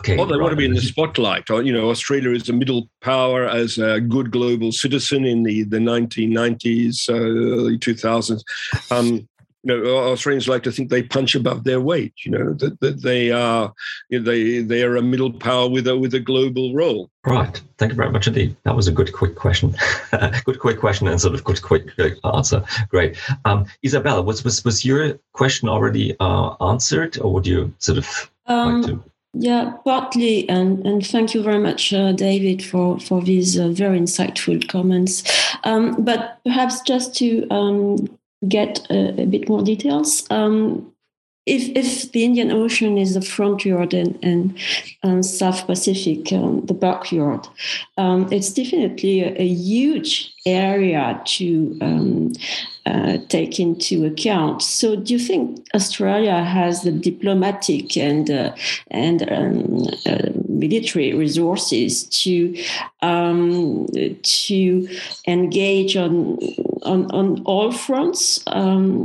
Okay, 0.00 0.16
well, 0.16 0.26
they 0.26 0.34
right. 0.34 0.42
want 0.42 0.52
to 0.52 0.56
be 0.56 0.64
in 0.64 0.74
the 0.74 0.80
spotlight. 0.80 1.48
You 1.48 1.72
know, 1.72 1.88
Australia 1.88 2.30
is 2.32 2.48
a 2.48 2.52
middle 2.52 2.88
power 3.00 3.46
as 3.46 3.78
a 3.78 4.00
good 4.00 4.32
global 4.32 4.72
citizen 4.72 5.24
in 5.24 5.44
the, 5.44 5.62
the 5.62 5.78
1990s, 5.78 7.08
uh, 7.08 7.12
early 7.14 7.78
2000s. 7.78 8.42
Um, 8.90 9.28
you 9.64 9.82
know, 9.82 9.96
Australians 9.96 10.46
like 10.46 10.62
to 10.64 10.72
think 10.72 10.90
they 10.90 11.02
punch 11.02 11.34
above 11.34 11.64
their 11.64 11.80
weight. 11.80 12.12
You 12.24 12.32
know 12.32 12.52
that, 12.54 12.78
that 12.80 13.02
they 13.02 13.30
are 13.30 13.72
you 14.10 14.18
know, 14.18 14.24
they 14.30 14.60
they 14.60 14.82
are 14.82 14.96
a 14.96 15.02
middle 15.02 15.32
power 15.32 15.68
with 15.68 15.88
a 15.88 15.96
with 15.96 16.12
a 16.14 16.20
global 16.20 16.74
role. 16.74 17.10
Right. 17.24 17.60
Thank 17.78 17.92
you 17.92 17.96
very 17.96 18.10
much 18.10 18.26
indeed. 18.26 18.54
That 18.64 18.76
was 18.76 18.88
a 18.88 18.92
good 18.92 19.12
quick 19.12 19.36
question. 19.36 19.74
good 20.44 20.58
quick 20.58 20.78
question 20.78 21.08
and 21.08 21.20
sort 21.20 21.34
of 21.34 21.44
good 21.44 21.62
quick 21.62 21.88
answer. 22.24 22.62
Great. 22.88 23.16
Um, 23.46 23.64
Isabella, 23.84 24.20
was 24.20 24.44
was 24.44 24.62
was 24.64 24.84
your 24.84 25.18
question 25.32 25.68
already 25.68 26.14
uh, 26.20 26.54
answered, 26.60 27.18
or 27.18 27.32
would 27.32 27.46
you 27.46 27.72
sort 27.78 27.98
of 27.98 28.30
um, 28.46 28.82
like 28.82 28.90
to? 28.90 29.02
Yeah, 29.36 29.72
partly, 29.84 30.48
and 30.48 30.86
and 30.86 31.04
thank 31.04 31.34
you 31.34 31.42
very 31.42 31.58
much, 31.58 31.92
uh, 31.92 32.12
David, 32.12 32.62
for 32.64 33.00
for 33.00 33.20
these 33.20 33.58
uh, 33.58 33.68
very 33.68 33.98
insightful 33.98 34.66
comments. 34.68 35.24
Um, 35.64 35.96
but 36.04 36.38
perhaps 36.44 36.80
just 36.82 37.16
to 37.16 37.46
um, 37.50 38.08
get 38.46 38.86
a, 38.90 39.22
a, 39.22 39.26
bit 39.26 39.48
more 39.48 39.62
details, 39.62 40.24
um, 40.30 40.93
if, 41.46 41.76
if 41.76 42.12
the 42.12 42.24
Indian 42.24 42.50
Ocean 42.50 42.96
is 42.96 43.14
the 43.14 43.20
front 43.20 43.66
yard 43.66 43.92
and, 43.92 44.18
and 44.22 44.58
um, 45.02 45.22
South 45.22 45.66
Pacific, 45.66 46.32
um, 46.32 46.64
the 46.64 46.72
backyard, 46.72 47.46
um, 47.98 48.32
it's 48.32 48.52
definitely 48.52 49.20
a, 49.20 49.42
a, 49.42 49.46
huge 49.46 50.32
area 50.46 51.20
to 51.26 51.78
um, 51.82 52.32
uh, 52.86 53.18
take 53.28 53.60
into 53.60 54.06
account. 54.06 54.62
So, 54.62 54.96
do 54.96 55.12
you 55.12 55.18
think 55.18 55.66
Australia 55.74 56.42
has 56.42 56.82
the 56.82 56.92
diplomatic 56.92 57.96
and 57.98 58.30
uh, 58.30 58.54
and 58.90 59.30
um, 59.30 59.86
uh, 60.06 60.30
military 60.48 61.12
resources 61.12 62.04
to 62.22 62.56
um, 63.02 63.86
to 64.22 64.88
engage 65.26 65.94
on 65.96 66.38
on, 66.84 67.10
on 67.10 67.42
all 67.44 67.70
fronts? 67.70 68.38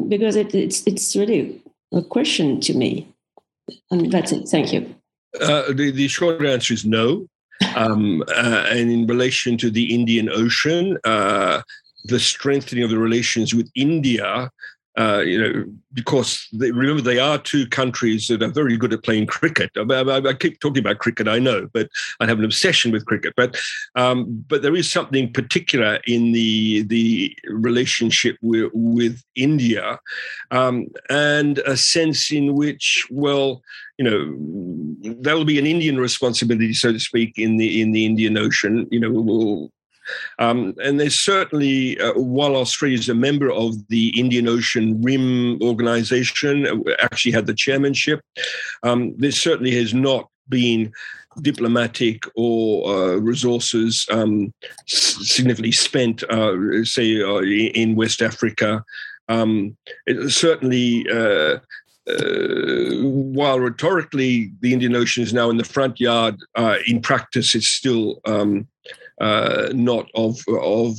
because 0.07 0.35
it, 0.35 0.53
it's 0.55 0.85
it's 0.87 1.15
really 1.15 1.61
a 1.93 2.01
question 2.01 2.59
to 2.61 2.73
me. 2.73 3.07
And 3.91 4.11
that's 4.11 4.31
it. 4.31 4.47
Thank 4.47 4.73
you. 4.73 4.95
Uh, 5.39 5.71
the, 5.73 5.91
the 5.91 6.07
short 6.07 6.43
answer 6.45 6.73
is 6.73 6.85
no. 6.85 7.27
Um, 7.75 8.23
uh, 8.29 8.65
and 8.69 8.91
in 8.91 9.05
relation 9.05 9.57
to 9.57 9.69
the 9.69 9.93
Indian 9.93 10.29
Ocean, 10.29 10.97
uh, 11.03 11.61
the 12.05 12.19
strengthening 12.19 12.83
of 12.83 12.89
the 12.89 12.97
relations 12.97 13.53
with 13.53 13.69
India 13.75 14.49
uh, 14.99 15.19
you 15.19 15.39
know, 15.39 15.65
because 15.93 16.45
they, 16.51 16.71
remember 16.71 17.01
they 17.01 17.19
are 17.19 17.37
two 17.37 17.65
countries 17.67 18.27
that 18.27 18.43
are 18.43 18.51
very 18.51 18.75
good 18.75 18.91
at 18.91 19.01
playing 19.01 19.25
cricket. 19.27 19.71
I, 19.77 19.81
I, 19.81 20.17
I, 20.17 20.33
keep 20.33 20.59
talking 20.59 20.83
about 20.83 20.99
cricket, 20.99 21.27
I 21.27 21.39
know, 21.39 21.69
but 21.71 21.89
I 22.19 22.25
have 22.25 22.37
an 22.37 22.43
obsession 22.43 22.91
with 22.91 23.05
cricket. 23.05 23.33
But 23.37 23.57
um, 23.95 24.43
but 24.49 24.61
there 24.61 24.75
is 24.75 24.91
something 24.91 25.31
particular 25.31 25.99
in 26.05 26.33
the 26.33 26.83
the 26.83 27.33
relationship 27.47 28.37
with, 28.41 28.71
with 28.73 29.23
India, 29.35 29.99
um, 30.51 30.87
and 31.09 31.59
a 31.59 31.77
sense 31.77 32.29
in 32.29 32.55
which, 32.55 33.07
well, 33.09 33.61
you 33.97 34.03
know, 34.03 35.15
there 35.21 35.37
will 35.37 35.45
be 35.45 35.59
an 35.59 35.65
Indian 35.65 35.97
responsibility, 35.97 36.73
so 36.73 36.91
to 36.91 36.99
speak, 36.99 37.37
in 37.37 37.55
the 37.55 37.81
in 37.81 37.93
the 37.93 38.05
Indian 38.05 38.37
Ocean. 38.37 38.85
You 38.91 38.99
know, 38.99 39.11
we'll 39.11 39.71
um, 40.39 40.73
and 40.83 40.99
there's 40.99 41.19
certainly, 41.19 41.99
uh, 41.99 42.13
while 42.13 42.55
Australia 42.55 42.97
is 42.97 43.09
a 43.09 43.13
member 43.13 43.51
of 43.51 43.75
the 43.89 44.19
Indian 44.19 44.47
Ocean 44.47 45.01
Rim 45.01 45.61
Organization, 45.61 46.65
uh, 46.65 46.93
actually 47.01 47.31
had 47.31 47.47
the 47.47 47.53
chairmanship, 47.53 48.21
um, 48.83 49.15
there 49.17 49.31
certainly 49.31 49.75
has 49.75 49.93
not 49.93 50.29
been 50.47 50.91
diplomatic 51.41 52.23
or 52.35 52.89
uh, 52.89 53.15
resources 53.17 54.05
um, 54.11 54.53
significantly 54.87 55.71
spent, 55.71 56.23
uh, 56.23 56.83
say, 56.83 57.21
uh, 57.21 57.39
in 57.41 57.95
West 57.95 58.21
Africa. 58.21 58.83
Um, 59.29 59.77
certainly, 60.27 61.05
uh, 61.11 61.59
uh, 62.09 63.03
while 63.03 63.59
rhetorically 63.59 64.51
the 64.61 64.73
Indian 64.73 64.95
Ocean 64.95 65.21
is 65.21 65.33
now 65.33 65.49
in 65.49 65.57
the 65.57 65.63
front 65.63 65.99
yard, 65.99 66.35
uh, 66.55 66.77
in 66.87 67.01
practice 67.01 67.53
it's 67.53 67.67
still 67.67 68.19
um, 68.25 68.67
uh, 69.19 69.69
not 69.73 70.09
of 70.15 70.39
of 70.47 70.97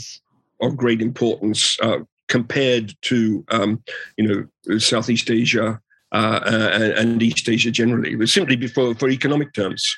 of 0.60 0.76
great 0.76 1.00
importance 1.00 1.78
uh, 1.80 1.98
compared 2.28 2.94
to 3.02 3.44
um, 3.50 3.82
you 4.16 4.26
know 4.26 4.78
Southeast 4.78 5.30
Asia 5.30 5.80
uh, 6.12 6.40
and, 6.44 6.82
and, 6.82 7.22
East 7.22 7.48
Asia 7.48 7.70
generally, 7.70 8.14
but 8.16 8.28
simply 8.28 8.66
for 8.66 8.94
for 8.94 9.08
economic 9.08 9.52
terms. 9.52 9.96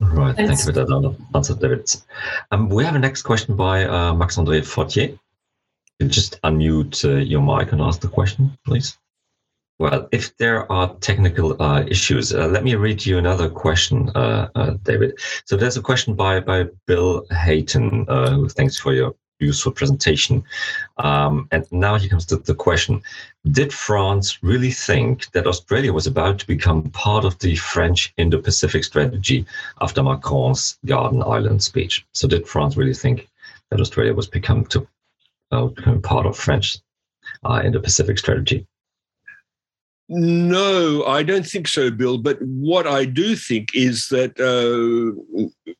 Right, 0.00 0.34
thank 0.34 0.50
you 0.50 0.56
for 0.56 0.72
that 0.72 1.16
answer, 1.34 1.54
David. 1.54 1.90
Um, 2.50 2.70
we 2.70 2.84
have 2.84 2.94
a 2.94 2.98
next 2.98 3.22
question 3.22 3.54
by 3.54 3.84
uh, 3.84 4.14
Max 4.14 4.36
André 4.36 4.64
Fortier. 4.64 5.18
Just 6.06 6.40
unmute 6.42 7.04
uh, 7.04 7.18
your 7.18 7.42
mic 7.42 7.72
and 7.72 7.82
ask 7.82 8.00
the 8.00 8.08
question, 8.08 8.56
please. 8.64 8.96
Well, 9.80 10.08
if 10.12 10.36
there 10.36 10.70
are 10.70 10.94
technical 10.96 11.56
uh, 11.62 11.84
issues, 11.88 12.34
uh, 12.34 12.48
let 12.48 12.64
me 12.64 12.74
read 12.74 13.06
you 13.06 13.16
another 13.16 13.48
question, 13.48 14.10
uh, 14.10 14.50
uh 14.54 14.72
David. 14.82 15.18
So 15.46 15.56
there's 15.56 15.78
a 15.78 15.88
question 15.90 16.12
by 16.14 16.40
by 16.40 16.66
Bill 16.86 17.24
Hayton, 17.30 18.04
uh, 18.06 18.30
who 18.32 18.50
thanks 18.50 18.78
for 18.78 18.92
your 18.92 19.14
useful 19.38 19.72
presentation. 19.72 20.44
Um, 20.98 21.48
and 21.50 21.64
now 21.72 21.96
here 21.96 22.10
comes 22.10 22.26
the, 22.26 22.36
the 22.36 22.54
question: 22.54 23.00
Did 23.52 23.72
France 23.72 24.42
really 24.42 24.70
think 24.70 25.30
that 25.32 25.46
Australia 25.46 25.94
was 25.94 26.06
about 26.06 26.38
to 26.40 26.46
become 26.46 26.90
part 26.90 27.24
of 27.24 27.38
the 27.38 27.56
French 27.56 28.12
Indo-Pacific 28.18 28.84
strategy 28.84 29.46
after 29.80 30.02
Macron's 30.02 30.78
Garden 30.84 31.22
Island 31.22 31.62
speech? 31.62 32.04
So 32.12 32.28
did 32.28 32.46
France 32.46 32.76
really 32.76 32.98
think 33.02 33.30
that 33.70 33.80
Australia 33.80 34.12
was 34.12 34.28
become 34.28 34.66
to 34.66 34.86
uh, 35.52 35.68
become 35.68 36.02
part 36.02 36.26
of 36.26 36.36
French 36.36 36.76
Indo-Pacific 37.64 38.18
strategy? 38.18 38.66
No, 40.12 41.04
I 41.04 41.22
don't 41.22 41.46
think 41.46 41.68
so, 41.68 41.88
Bill. 41.88 42.18
But 42.18 42.42
what 42.42 42.84
I 42.84 43.04
do 43.04 43.36
think 43.36 43.68
is 43.74 44.08
that 44.08 44.32
uh, 44.40 45.14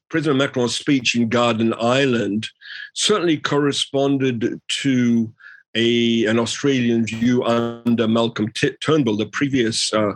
President 0.08 0.38
Macron's 0.38 0.76
speech 0.76 1.16
in 1.16 1.28
Garden 1.28 1.74
Island 1.80 2.48
certainly 2.94 3.38
corresponded 3.38 4.60
to 4.82 5.32
a 5.74 6.26
an 6.26 6.38
Australian 6.38 7.06
view 7.06 7.42
under 7.42 8.06
Malcolm 8.06 8.52
T- 8.52 8.76
Turnbull, 8.80 9.16
the 9.16 9.26
previous 9.26 9.92
uh, 9.92 10.12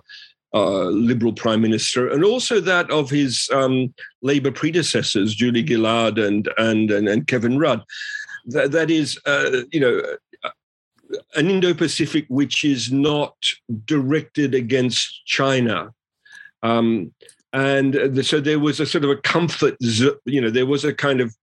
uh, 0.54 0.84
Liberal 0.84 1.32
Prime 1.32 1.60
Minister, 1.60 2.08
and 2.08 2.24
also 2.24 2.60
that 2.60 2.88
of 2.92 3.10
his 3.10 3.50
um, 3.52 3.92
Labour 4.22 4.52
predecessors, 4.52 5.34
Julia 5.34 5.66
Gillard 5.66 6.20
and 6.20 6.48
and 6.56 6.88
and, 6.92 7.08
and 7.08 7.26
Kevin 7.26 7.58
Rudd. 7.58 7.82
That, 8.46 8.72
that 8.72 8.90
is, 8.90 9.18
uh, 9.24 9.62
you 9.72 9.80
know, 9.80 10.02
an 11.34 11.50
Indo-Pacific 11.50 12.26
which 12.28 12.64
is 12.64 12.92
not 12.92 13.34
directed 13.84 14.54
against 14.54 15.24
China. 15.26 15.92
Um, 16.62 17.12
and 17.52 17.94
the, 17.94 18.24
so 18.24 18.40
there 18.40 18.58
was 18.58 18.80
a 18.80 18.86
sort 18.86 19.04
of 19.04 19.10
a 19.10 19.16
comfort, 19.16 19.76
you 19.80 20.40
know, 20.40 20.50
there 20.50 20.66
was 20.66 20.84
a 20.84 20.92
kind 20.92 21.20
of 21.20 21.34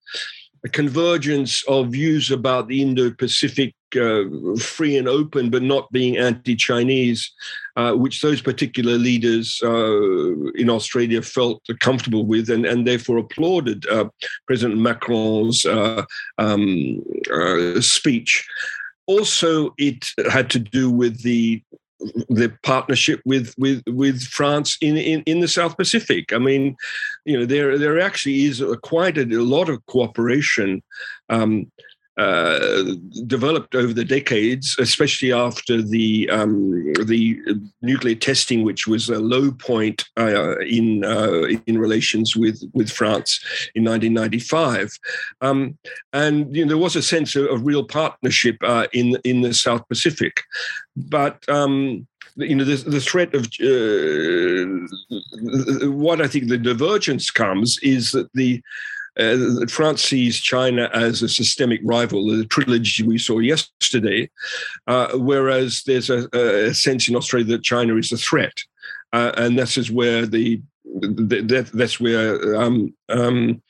a 0.64 0.70
convergence 0.70 1.64
of 1.68 1.90
views 1.90 2.30
about 2.30 2.68
the 2.68 2.82
Indo-Pacific 2.82 3.74
uh, 4.00 4.24
free 4.60 4.96
and 4.98 5.08
open, 5.08 5.50
but 5.50 5.64
not 5.64 5.92
being 5.92 6.18
anti-Chinese, 6.18 7.32
uh, 7.78 7.94
which 7.94 8.22
those 8.22 8.42
particular 8.42 8.98
leaders 8.98 9.60
uh, 9.64 10.52
in 10.54 10.70
Australia 10.70 11.22
felt 11.22 11.62
comfortable 11.80 12.26
with, 12.26 12.50
and, 12.50 12.66
and 12.66 12.86
therefore 12.86 13.18
applauded 13.18 13.86
uh, 13.88 14.06
President 14.46 14.80
Macron's 14.80 15.66
uh, 15.66 16.04
um, 16.38 17.04
uh, 17.34 17.82
speech. 17.82 18.48
Also, 19.08 19.74
it 19.78 20.06
had 20.32 20.50
to 20.52 20.60
do 20.60 20.90
with 20.90 21.22
the 21.24 21.64
the 22.30 22.52
partnership 22.64 23.22
with 23.26 23.54
with 23.58 23.84
with 23.88 24.24
France 24.24 24.78
in, 24.82 24.98
in 24.98 25.22
in 25.24 25.40
the 25.40 25.48
South 25.48 25.78
Pacific. 25.78 26.34
I 26.34 26.40
mean, 26.40 26.76
you 27.26 27.38
know, 27.38 27.46
there 27.46 27.78
there 27.78 28.00
actually 28.00 28.46
is 28.46 28.62
a, 28.62 28.78
quite 28.78 29.18
a, 29.18 29.24
a 29.24 29.44
lot 29.44 29.70
of 29.70 29.86
cooperation 29.86 30.82
um, 31.30 31.72
uh, 32.18 32.84
developed 33.26 33.74
over 33.74 33.94
the 33.94 34.04
decades, 34.04 34.76
especially 34.80 35.32
after 35.32 35.82
the 35.82 36.30
um, 36.30 36.72
the 37.06 37.40
nuclear 37.82 38.16
testing, 38.16 38.64
which 38.64 38.86
was 38.86 39.10
a 39.10 39.20
low 39.20 39.52
point 39.52 40.04
uh, 40.20 40.60
in 40.60 41.06
uh, 41.06 41.44
in 41.68 41.78
relations 41.78 42.36
with 42.36 42.62
with 42.74 42.92
France 42.92 43.40
in 43.76 43.86
1995, 43.86 44.92
um, 45.42 45.78
and 46.12 46.54
you 46.56 46.66
know, 46.66 46.70
there 46.70 46.78
was 46.78 46.96
a 46.98 47.02
sense 47.02 47.36
of, 47.36 47.46
of 47.46 47.66
real 47.66 47.84
partnership 47.84 48.58
uh, 48.62 48.88
in 48.92 49.18
in 49.24 49.42
the 49.42 49.54
South 49.54 49.88
Pacific, 49.88 50.42
but. 50.96 51.48
Um, 51.50 52.08
you 52.38 52.56
know 52.56 52.64
the, 52.64 52.78
the 52.78 53.02
threat 53.02 53.36
of 53.36 53.44
uh, 53.62 54.66
what 55.90 56.22
I 56.22 56.28
think 56.28 56.48
the 56.48 56.58
divergence 56.58 57.30
comes 57.30 57.78
is 57.84 58.12
that 58.12 58.32
the 58.34 58.62
uh, 59.20 59.66
France 59.68 60.04
sees 60.04 60.40
China 60.40 60.90
as 60.94 61.22
a 61.22 61.30
systemic 61.30 61.82
rival, 61.84 62.26
the 62.26 62.46
trilogy 62.46 63.04
we 63.04 63.18
saw 63.18 63.40
yesterday, 63.40 64.30
uh, 64.88 65.10
whereas 65.16 65.84
there's 65.86 66.10
a, 66.10 66.28
a, 66.34 66.74
sense 66.74 67.10
in 67.10 67.16
Australia 67.16 67.48
that 67.48 67.64
China 67.64 67.98
is 67.98 68.12
a 68.12 68.18
threat. 68.18 68.54
Uh, 69.12 69.32
and 69.36 69.60
this 69.60 69.78
is 69.78 69.92
where 69.92 70.26
the, 70.26 70.62
that, 70.86 71.70
that's 71.74 72.00
where 72.00 72.56
um, 72.56 72.94
um, 73.10 73.62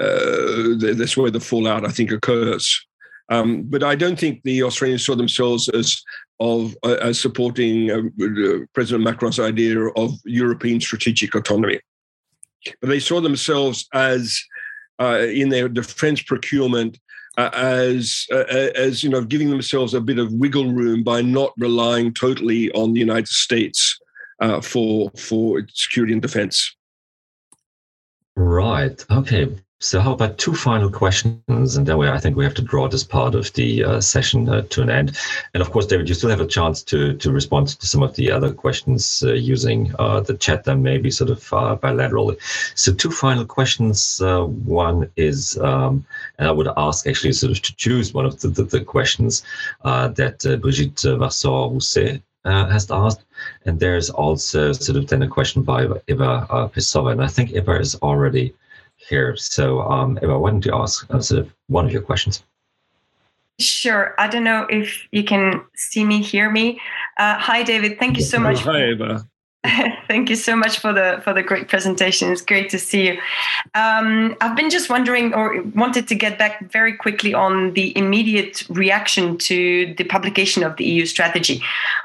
uh, 0.00 0.76
that's 0.78 1.16
where 1.16 1.30
the 1.30 1.40
fallout 1.40 1.86
I 1.86 1.90
think 1.90 2.10
occurs. 2.10 2.86
Um, 3.28 3.62
but 3.62 3.82
I 3.82 3.94
don't 3.94 4.18
think 4.18 4.42
the 4.42 4.62
Australians 4.62 5.06
saw 5.06 5.14
themselves 5.14 5.68
as 5.70 6.02
of 6.40 6.76
uh, 6.82 6.96
as 7.00 7.20
supporting 7.20 7.90
uh, 7.90 8.66
President 8.74 9.04
Macron's 9.04 9.38
idea 9.38 9.86
of 9.96 10.12
European 10.24 10.80
strategic 10.80 11.34
autonomy. 11.34 11.80
But 12.80 12.88
they 12.88 13.00
saw 13.00 13.20
themselves 13.20 13.88
as 13.92 14.42
in 15.10 15.48
their 15.48 15.68
defense 15.68 16.22
procurement 16.22 16.98
uh, 17.38 17.50
as 17.52 18.26
uh, 18.30 18.44
as 18.74 19.02
you 19.02 19.10
know 19.10 19.22
giving 19.22 19.50
themselves 19.50 19.94
a 19.94 20.00
bit 20.00 20.18
of 20.18 20.32
wiggle 20.32 20.72
room 20.72 21.02
by 21.02 21.22
not 21.22 21.52
relying 21.58 22.12
totally 22.12 22.70
on 22.72 22.92
the 22.92 23.00
United 23.00 23.28
States 23.28 23.98
uh, 24.40 24.60
for 24.60 25.10
for 25.16 25.62
security 25.72 26.12
and 26.12 26.22
defense. 26.22 26.76
Right. 28.36 29.04
Okay. 29.10 29.54
So 29.82 29.98
how 29.98 30.12
about 30.12 30.38
two 30.38 30.54
final 30.54 30.88
questions, 30.88 31.76
and 31.76 31.84
then 31.84 31.98
we, 31.98 32.08
I 32.08 32.20
think 32.20 32.36
we 32.36 32.44
have 32.44 32.54
to 32.54 32.62
draw 32.62 32.88
this 32.88 33.02
part 33.02 33.34
of 33.34 33.52
the 33.54 33.82
uh, 33.82 34.00
session 34.00 34.48
uh, 34.48 34.62
to 34.70 34.80
an 34.80 34.88
end. 34.88 35.18
And 35.54 35.60
of 35.60 35.72
course, 35.72 35.86
David, 35.86 36.08
you 36.08 36.14
still 36.14 36.30
have 36.30 36.40
a 36.40 36.46
chance 36.46 36.84
to 36.84 37.14
to 37.14 37.32
respond 37.32 37.66
to 37.80 37.86
some 37.86 38.00
of 38.04 38.14
the 38.14 38.30
other 38.30 38.52
questions 38.52 39.24
uh, 39.26 39.32
using 39.32 39.92
uh, 39.98 40.20
the 40.20 40.34
chat, 40.34 40.62
then 40.64 40.82
maybe 40.84 41.10
sort 41.10 41.30
of 41.30 41.52
uh, 41.52 41.76
bilaterally. 41.82 42.36
So 42.76 42.92
two 42.92 43.10
final 43.10 43.44
questions. 43.44 44.20
Uh, 44.20 44.44
one 44.44 45.10
is, 45.16 45.58
um, 45.58 46.06
and 46.38 46.46
I 46.46 46.52
would 46.52 46.68
ask 46.76 47.08
actually 47.08 47.32
sort 47.32 47.50
of 47.50 47.60
to 47.62 47.74
choose 47.74 48.14
one 48.14 48.24
of 48.24 48.40
the, 48.40 48.48
the, 48.48 48.62
the 48.62 48.84
questions 48.84 49.42
that 49.82 50.38
Brigitte 50.62 51.02
Vassort-Rousset 51.18 52.22
uh, 52.44 52.66
has 52.68 52.88
asked. 52.90 53.24
And 53.66 53.80
there's 53.80 54.10
also 54.10 54.72
sort 54.72 54.96
of 54.98 55.08
then 55.08 55.22
a 55.22 55.28
question 55.28 55.62
by 55.62 55.88
Eva 56.06 56.46
uh, 56.50 56.68
Pejsova. 56.68 57.12
And 57.12 57.22
I 57.22 57.26
think 57.26 57.50
Eva 57.50 57.80
is 57.80 57.96
already 57.96 58.54
here. 59.08 59.36
So, 59.36 59.82
um, 59.82 60.18
Eva, 60.22 60.38
why 60.38 60.50
don't 60.50 60.64
you 60.64 60.74
ask 60.74 61.06
uh, 61.12 61.20
sort 61.20 61.40
of 61.40 61.52
one 61.68 61.86
of 61.86 61.92
your 61.92 62.02
questions? 62.02 62.42
Sure. 63.58 64.14
I 64.18 64.28
don't 64.28 64.44
know 64.44 64.66
if 64.70 65.06
you 65.12 65.24
can 65.24 65.64
see 65.76 66.04
me, 66.04 66.22
hear 66.22 66.50
me. 66.50 66.80
Uh, 67.18 67.38
hi, 67.38 67.62
David. 67.62 67.98
Thank 67.98 68.16
you 68.16 68.22
so 68.22 68.38
much. 68.38 68.60
Hi, 68.60 68.90
Eva. 68.90 69.28
Thank 70.08 70.28
you 70.28 70.34
so 70.34 70.56
much 70.56 70.80
for 70.80 70.92
the 70.92 71.20
for 71.22 71.32
the 71.32 71.42
great 71.42 71.68
presentation. 71.68 72.32
It's 72.32 72.42
great 72.42 72.68
to 72.70 72.80
see 72.80 73.06
you. 73.06 73.18
Um, 73.74 74.36
I've 74.40 74.56
been 74.56 74.70
just 74.70 74.90
wondering, 74.90 75.32
or 75.34 75.62
wanted 75.76 76.08
to 76.08 76.16
get 76.16 76.36
back 76.36 76.68
very 76.72 76.96
quickly 76.96 77.32
on 77.32 77.72
the 77.74 77.96
immediate 77.96 78.64
reaction 78.68 79.38
to 79.38 79.94
the 79.96 80.02
publication 80.02 80.64
of 80.64 80.76
the 80.78 80.84
EU 80.84 81.06
strategy. 81.06 81.62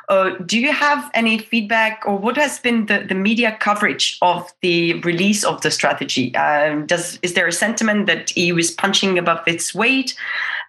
Uh, 0.08 0.36
do 0.46 0.60
you 0.60 0.72
have 0.72 1.10
any 1.16 1.40
feedback, 1.40 2.04
or 2.06 2.16
what 2.16 2.38
has 2.38 2.60
been 2.60 2.86
the, 2.86 3.00
the 3.00 3.16
media 3.16 3.58
coverage 3.60 4.20
of 4.22 4.54
the 4.62 4.94
release 5.02 5.44
of 5.44 5.60
the 5.62 5.72
strategy? 5.72 6.36
Um, 6.36 6.86
does 6.86 7.18
is 7.24 7.34
there 7.34 7.48
a 7.48 7.52
sentiment 7.52 8.06
that 8.06 8.38
EU 8.38 8.56
is 8.58 8.70
punching 8.70 9.18
above 9.18 9.42
its 9.48 9.74
weight? 9.74 10.16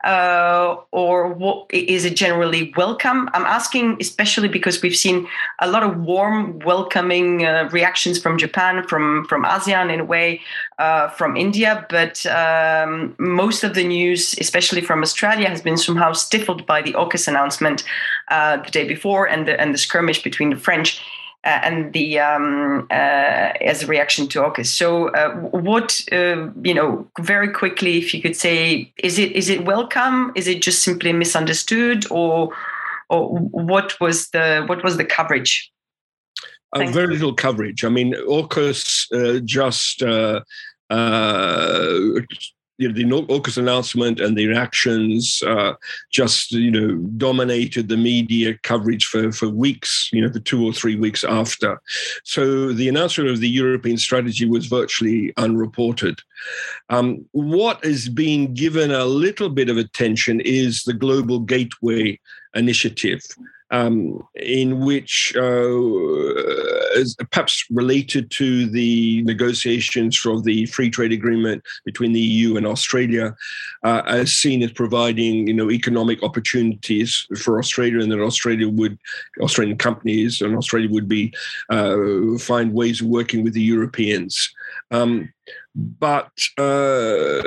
Uh, 0.04 0.76
or 0.92 1.32
what, 1.32 1.66
is 1.72 2.04
it 2.04 2.14
generally 2.14 2.72
welcome? 2.76 3.28
I'm 3.32 3.44
asking 3.44 3.96
especially 4.00 4.48
because 4.48 4.82
we've 4.82 4.96
seen 4.96 5.28
a 5.60 5.70
lot 5.70 5.82
of 5.82 5.98
warm, 5.98 6.58
welcoming 6.60 7.44
uh, 7.44 7.68
reactions 7.72 8.20
from 8.20 8.38
Japan, 8.38 8.86
from 8.86 9.24
from 9.26 9.44
ASEAN 9.44 9.92
in 9.92 10.00
a 10.00 10.04
way, 10.04 10.40
uh, 10.78 11.08
from 11.08 11.36
India, 11.36 11.86
but 11.90 12.24
um, 12.26 13.14
most 13.18 13.64
of 13.64 13.74
the 13.74 13.84
news, 13.84 14.34
especially 14.38 14.80
from 14.80 15.02
Australia, 15.02 15.48
has 15.48 15.62
been 15.62 15.76
somehow 15.76 16.12
stifled 16.12 16.66
by 16.66 16.82
the 16.82 16.92
AUKUS 16.92 17.28
announcement 17.28 17.84
uh, 18.28 18.58
the 18.58 18.70
day 18.70 18.86
before 18.86 19.26
and 19.26 19.46
the 19.48 19.60
and 19.60 19.74
the 19.74 19.78
skirmish 19.78 20.22
between 20.22 20.50
the 20.50 20.56
French 20.56 21.02
and 21.62 21.92
the 21.92 22.18
um, 22.18 22.86
uh, 22.90 23.52
as 23.60 23.82
a 23.82 23.86
reaction 23.86 24.28
to 24.28 24.40
AUKUS. 24.40 24.66
So, 24.66 25.08
uh, 25.08 25.34
what 25.50 26.04
you 26.10 26.74
know, 26.74 27.08
very 27.20 27.52
quickly, 27.52 27.98
if 27.98 28.14
you 28.14 28.22
could 28.22 28.36
say, 28.36 28.92
is 28.98 29.18
it 29.18 29.32
is 29.32 29.48
it 29.48 29.64
welcome? 29.64 30.32
Is 30.34 30.46
it 30.46 30.62
just 30.62 30.82
simply 30.82 31.12
misunderstood, 31.12 32.04
or 32.10 32.50
or 33.08 33.38
what 33.38 33.98
was 34.00 34.28
the 34.30 34.64
what 34.66 34.82
was 34.84 34.96
the 34.96 35.04
coverage? 35.04 35.70
Uh, 36.74 36.86
very 36.86 37.06
little 37.06 37.34
coverage. 37.34 37.84
I 37.84 37.88
mean, 37.88 38.14
AUKUS 38.14 39.06
uh, 39.12 39.40
just 39.44 40.02
uh, 40.02 40.40
you 42.78 42.88
know, 42.88 42.94
the 42.94 43.04
AUKUS 43.04 43.58
announcement 43.58 44.20
and 44.20 44.36
the 44.36 44.46
reactions 44.46 45.42
uh, 45.42 45.74
just, 46.10 46.52
you 46.52 46.70
know, 46.70 46.96
dominated 47.16 47.88
the 47.88 47.96
media 47.96 48.56
coverage 48.62 49.04
for, 49.06 49.32
for 49.32 49.48
weeks, 49.48 50.08
you 50.12 50.22
know, 50.22 50.32
for 50.32 50.38
two 50.38 50.64
or 50.64 50.72
three 50.72 50.94
weeks 50.94 51.24
after. 51.24 51.80
So 52.22 52.72
the 52.72 52.88
announcement 52.88 53.30
of 53.30 53.40
the 53.40 53.48
European 53.48 53.98
strategy 53.98 54.46
was 54.46 54.66
virtually 54.66 55.32
unreported. 55.36 56.20
Um, 56.88 57.26
has 57.82 58.08
been 58.08 58.54
given 58.54 58.92
a 58.92 59.04
little 59.04 59.48
bit 59.48 59.68
of 59.68 59.76
attention 59.76 60.40
is 60.40 60.84
the 60.84 60.92
Global 60.92 61.40
Gateway 61.40 62.20
Initiative 62.54 63.22
um, 63.70 64.22
in 64.34 64.80
which 64.80 65.34
uh, 65.36 67.04
perhaps 67.30 67.64
related 67.70 68.30
to 68.30 68.66
the 68.66 69.22
negotiations 69.22 70.16
for 70.16 70.40
the 70.40 70.66
free 70.66 70.90
trade 70.90 71.12
agreement 71.12 71.62
between 71.84 72.12
the 72.12 72.20
EU 72.20 72.56
and 72.56 72.66
Australia, 72.66 73.36
uh, 73.84 74.02
as 74.06 74.32
seen 74.32 74.62
as 74.62 74.72
providing 74.72 75.46
you 75.46 75.54
know 75.54 75.70
economic 75.70 76.22
opportunities 76.22 77.26
for 77.38 77.58
Australia, 77.58 78.00
and 78.00 78.10
that 78.10 78.20
Australia 78.20 78.68
would 78.68 78.98
Australian 79.40 79.76
companies 79.76 80.40
and 80.40 80.56
Australia 80.56 80.90
would 80.90 81.08
be 81.08 81.32
uh, 81.70 81.96
find 82.38 82.72
ways 82.72 83.00
of 83.00 83.08
working 83.08 83.44
with 83.44 83.54
the 83.54 83.62
Europeans. 83.62 84.52
Um, 84.90 85.32
but 85.74 86.32
uh, 86.58 87.40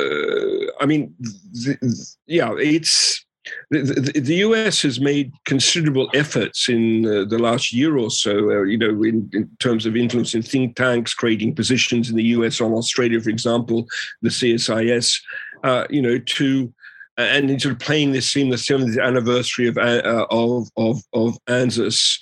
I 0.80 0.86
mean, 0.86 1.16
th- 1.64 1.80
th- 1.80 1.94
yeah, 2.28 2.54
it's 2.58 3.26
the, 3.70 4.12
the, 4.16 4.36
US 4.36 4.82
has 4.82 5.00
made 5.00 5.32
considerable 5.46 6.10
efforts 6.14 6.70
in 6.70 7.06
uh, 7.06 7.26
the 7.26 7.40
last 7.40 7.74
year 7.74 7.98
or 7.98 8.12
so, 8.12 8.52
uh, 8.52 8.64
you 8.64 8.78
know, 8.78 9.04
in, 9.04 9.30
in, 9.34 9.50
terms 9.60 9.86
of 9.86 9.96
influencing 9.96 10.42
think 10.42 10.76
tanks, 10.76 11.14
creating 11.14 11.56
positions 11.56 12.10
in 12.10 12.16
the 12.16 12.24
US 12.36 12.62
on 12.62 12.74
Australia, 12.74 13.20
for 13.22 13.30
example, 13.30 13.88
the 14.22 14.30
CSIS, 14.30 15.22
uh, 15.64 15.86
you 15.90 16.02
know, 16.02 16.18
to 16.18 16.74
and 17.18 17.62
sort 17.62 17.74
of 17.74 17.80
playing 17.80 18.12
this 18.12 18.32
scene, 18.32 18.50
the 18.50 18.56
70th 18.56 19.04
anniversary 19.04 19.68
of 19.68 19.78
uh, 19.78 20.26
of 20.32 20.70
of 20.78 21.02
of 21.14 21.38
ANZUS. 21.48 22.20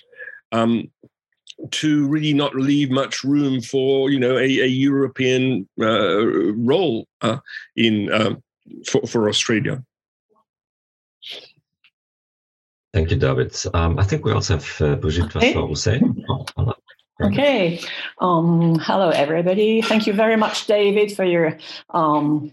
Um, 0.52 0.90
to 1.72 2.08
really 2.08 2.34
not 2.34 2.56
leave 2.56 2.90
much 2.90 3.24
room 3.24 3.62
for 3.62 4.10
you 4.10 4.20
know 4.20 4.38
a, 4.38 4.44
a 4.44 4.68
European 4.68 5.68
uh, 5.80 6.26
role 6.54 7.06
uh, 7.22 7.38
in 7.76 8.12
um, 8.14 8.42
for, 8.86 9.06
for 9.08 9.30
Australia. 9.30 9.84
Thank 12.94 13.12
you, 13.12 13.18
David. 13.18 13.56
Um, 13.74 14.00
I 14.00 14.04
think 14.04 14.26
we 14.26 14.32
also 14.32 14.56
have 14.56 14.82
uh, 14.82 14.96
Brigitte 14.96 15.36
okay. 15.36 15.54
Rousset. 15.54 16.02
Okay. 17.22 17.82
Um, 18.20 18.80
hello, 18.80 19.10
everybody. 19.10 19.82
Thank 19.82 20.08
you 20.08 20.14
very 20.14 20.38
much, 20.38 20.68
David, 20.68 21.12
for 21.12 21.26
your 21.26 21.58
um, 21.90 22.52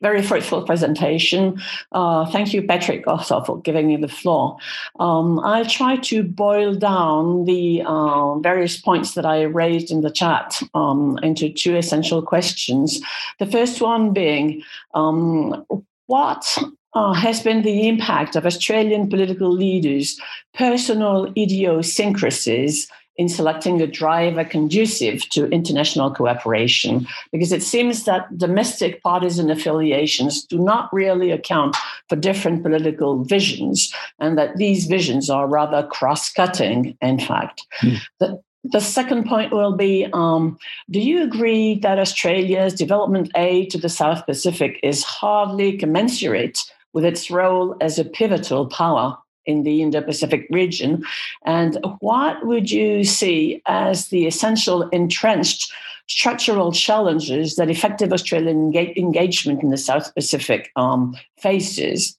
very 0.00 0.22
fruitful 0.22 0.62
presentation. 0.62 1.60
Uh, 1.92 2.24
thank 2.30 2.54
you, 2.54 2.62
Patrick, 2.62 3.06
also 3.06 3.42
for 3.42 3.60
giving 3.60 3.86
me 3.86 3.96
the 3.96 4.08
floor. 4.08 4.56
Um, 4.98 5.40
I'll 5.40 5.66
try 5.66 5.96
to 5.96 6.22
boil 6.22 6.74
down 6.74 7.44
the 7.44 7.82
uh, 7.84 8.38
various 8.38 8.80
points 8.80 9.14
that 9.14 9.26
I 9.26 9.42
raised 9.42 9.90
in 9.90 10.00
the 10.00 10.10
chat 10.10 10.60
um, 10.74 11.18
into 11.22 11.52
two 11.52 11.76
essential 11.76 12.22
questions. 12.22 13.00
The 13.38 13.46
first 13.46 13.80
one 13.80 14.12
being 14.12 14.62
um, 14.94 15.66
what 16.06 16.58
uh, 16.94 17.12
has 17.12 17.42
been 17.42 17.62
the 17.62 17.88
impact 17.88 18.36
of 18.36 18.46
Australian 18.46 19.08
political 19.08 19.50
leaders' 19.50 20.18
personal 20.54 21.32
idiosyncrasies 21.36 22.88
in 23.16 23.28
selecting 23.28 23.82
a 23.82 23.86
driver 23.86 24.44
conducive 24.44 25.28
to 25.30 25.48
international 25.48 26.14
cooperation, 26.14 27.04
because 27.32 27.50
it 27.50 27.64
seems 27.64 28.04
that 28.04 28.38
domestic 28.38 29.02
partisan 29.02 29.50
affiliations 29.50 30.44
do 30.44 30.56
not 30.56 30.88
really 30.92 31.32
account 31.32 31.76
for 32.08 32.14
different 32.14 32.62
political 32.62 33.24
visions, 33.24 33.92
and 34.20 34.38
that 34.38 34.56
these 34.56 34.86
visions 34.86 35.28
are 35.28 35.48
rather 35.48 35.84
cross 35.88 36.30
cutting, 36.32 36.96
in 37.02 37.18
fact. 37.18 37.66
Mm. 37.82 37.98
The, 38.20 38.42
the 38.62 38.80
second 38.80 39.26
point 39.26 39.52
will 39.52 39.76
be 39.76 40.06
um, 40.12 40.56
Do 40.90 41.00
you 41.00 41.22
agree 41.24 41.74
that 41.80 41.98
Australia's 41.98 42.74
development 42.74 43.32
aid 43.36 43.70
to 43.70 43.78
the 43.78 43.88
South 43.88 44.26
Pacific 44.26 44.78
is 44.82 45.02
hardly 45.02 45.76
commensurate 45.76 46.58
with 46.92 47.04
its 47.04 47.30
role 47.30 47.76
as 47.80 47.98
a 47.98 48.04
pivotal 48.04 48.66
power 48.66 49.16
in 49.46 49.62
the 49.62 49.82
Indo 49.82 50.02
Pacific 50.02 50.46
region. 50.50 51.02
And 51.44 51.78
what 52.00 52.46
would 52.46 52.70
you 52.70 53.02
see 53.02 53.62
as 53.66 54.08
the 54.08 54.26
essential 54.26 54.88
entrenched 54.90 55.72
structural 56.06 56.72
challenges 56.72 57.56
that 57.56 57.70
effective 57.70 58.12
Australian 58.12 58.74
engagement 58.74 59.62
in 59.62 59.70
the 59.70 59.76
South 59.76 60.14
Pacific 60.14 60.70
um, 60.76 61.16
faces? 61.38 62.16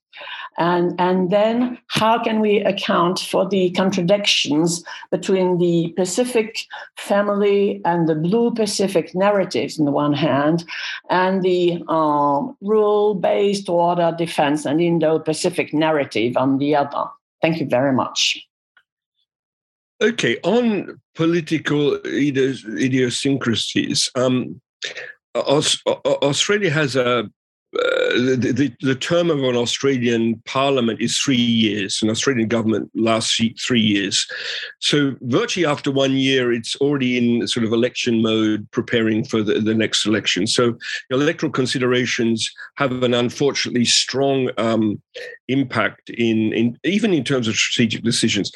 And, 0.59 0.93
and 0.99 1.31
then 1.31 1.79
how 1.87 2.21
can 2.21 2.41
we 2.41 2.59
account 2.59 3.19
for 3.19 3.47
the 3.47 3.71
contradictions 3.71 4.83
between 5.09 5.57
the 5.57 5.93
Pacific 5.95 6.65
family 6.97 7.81
and 7.85 8.09
the 8.09 8.15
Blue 8.15 8.53
Pacific 8.53 9.15
narratives 9.15 9.79
on 9.79 9.85
the 9.85 9.91
one 9.91 10.13
hand, 10.13 10.65
and 11.09 11.41
the 11.43 11.81
uh, 11.87 12.41
rule 12.61 13.15
based 13.15 13.69
order 13.69 14.13
defense 14.17 14.65
and 14.65 14.81
Indo 14.81 15.17
Pacific 15.17 15.73
narrative 15.73 16.35
on 16.35 16.57
the 16.57 16.75
other? 16.75 17.05
Thank 17.41 17.61
you 17.61 17.65
very 17.65 17.93
much. 17.93 18.45
Okay, 20.01 20.37
on 20.43 20.99
political 21.15 21.99
idiosyncrasies, 22.05 24.09
um, 24.15 24.61
Australia 25.35 26.69
has 26.69 26.95
a 26.95 27.29
uh, 27.75 28.13
the, 28.15 28.51
the, 28.51 28.75
the, 28.81 28.95
term 28.95 29.29
of 29.29 29.43
an 29.43 29.55
Australian 29.55 30.41
parliament 30.45 30.99
is 30.99 31.19
three 31.19 31.35
years, 31.35 32.01
an 32.01 32.09
Australian 32.09 32.47
government 32.47 32.89
lasts 32.95 33.39
three 33.63 33.79
years. 33.79 34.25
So, 34.79 35.15
virtually 35.21 35.67
after 35.67 35.91
one 35.91 36.13
year, 36.13 36.51
it's 36.51 36.75
already 36.77 37.15
in 37.15 37.47
sort 37.47 37.63
of 37.63 37.71
election 37.71 38.23
mode, 38.23 38.67
preparing 38.71 39.23
for 39.23 39.43
the, 39.43 39.59
the 39.59 39.75
next 39.75 40.07
election. 40.07 40.47
So, 40.47 40.79
electoral 41.11 41.51
considerations 41.51 42.51
have 42.77 43.03
an 43.03 43.13
unfortunately 43.13 43.85
strong 43.85 44.49
um, 44.57 44.99
impact 45.47 46.09
in, 46.09 46.51
in 46.53 46.79
even 46.83 47.13
in 47.13 47.23
terms 47.23 47.47
of 47.47 47.55
strategic 47.55 48.03
decisions. 48.03 48.51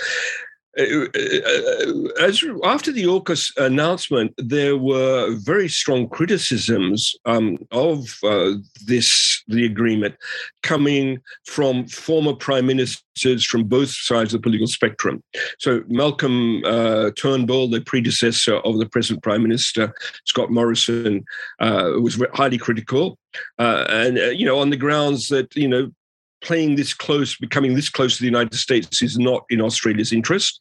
Uh, 0.77 0.83
uh, 0.83 2.25
as 2.25 2.43
after 2.63 2.91
the 2.91 3.03
AUKUS 3.03 3.55
announcement, 3.57 4.33
there 4.37 4.75
were 4.75 5.35
very 5.35 5.69
strong 5.69 6.09
criticisms 6.09 7.15
um, 7.25 7.57
of 7.71 8.17
uh, 8.23 8.53
this 8.85 9.43
the 9.47 9.65
agreement 9.65 10.15
coming 10.63 11.19
from 11.45 11.87
former 11.87 12.33
prime 12.33 12.65
ministers 12.65 13.45
from 13.45 13.65
both 13.65 13.89
sides 13.89 14.33
of 14.33 14.41
the 14.41 14.43
political 14.43 14.67
spectrum. 14.67 15.21
So 15.59 15.83
Malcolm 15.87 16.63
uh, 16.65 17.11
Turnbull, 17.11 17.69
the 17.69 17.81
predecessor 17.81 18.55
of 18.57 18.79
the 18.79 18.87
present 18.87 19.21
prime 19.21 19.43
minister 19.43 19.93
Scott 20.25 20.49
Morrison, 20.49 21.23
uh, 21.59 21.91
was 22.01 22.23
highly 22.33 22.57
critical, 22.57 23.19
uh, 23.59 23.85
and 23.89 24.17
you 24.17 24.45
know 24.45 24.57
on 24.57 24.71
the 24.71 24.77
grounds 24.77 25.27
that 25.27 25.55
you 25.55 25.67
know 25.67 25.91
playing 26.43 26.75
this 26.75 26.93
close, 26.93 27.35
becoming 27.37 27.73
this 27.73 27.89
close 27.89 28.17
to 28.17 28.21
the 28.21 28.27
United 28.27 28.55
States 28.55 29.01
is 29.01 29.17
not 29.17 29.45
in 29.49 29.61
Australia's 29.61 30.13
interest. 30.13 30.59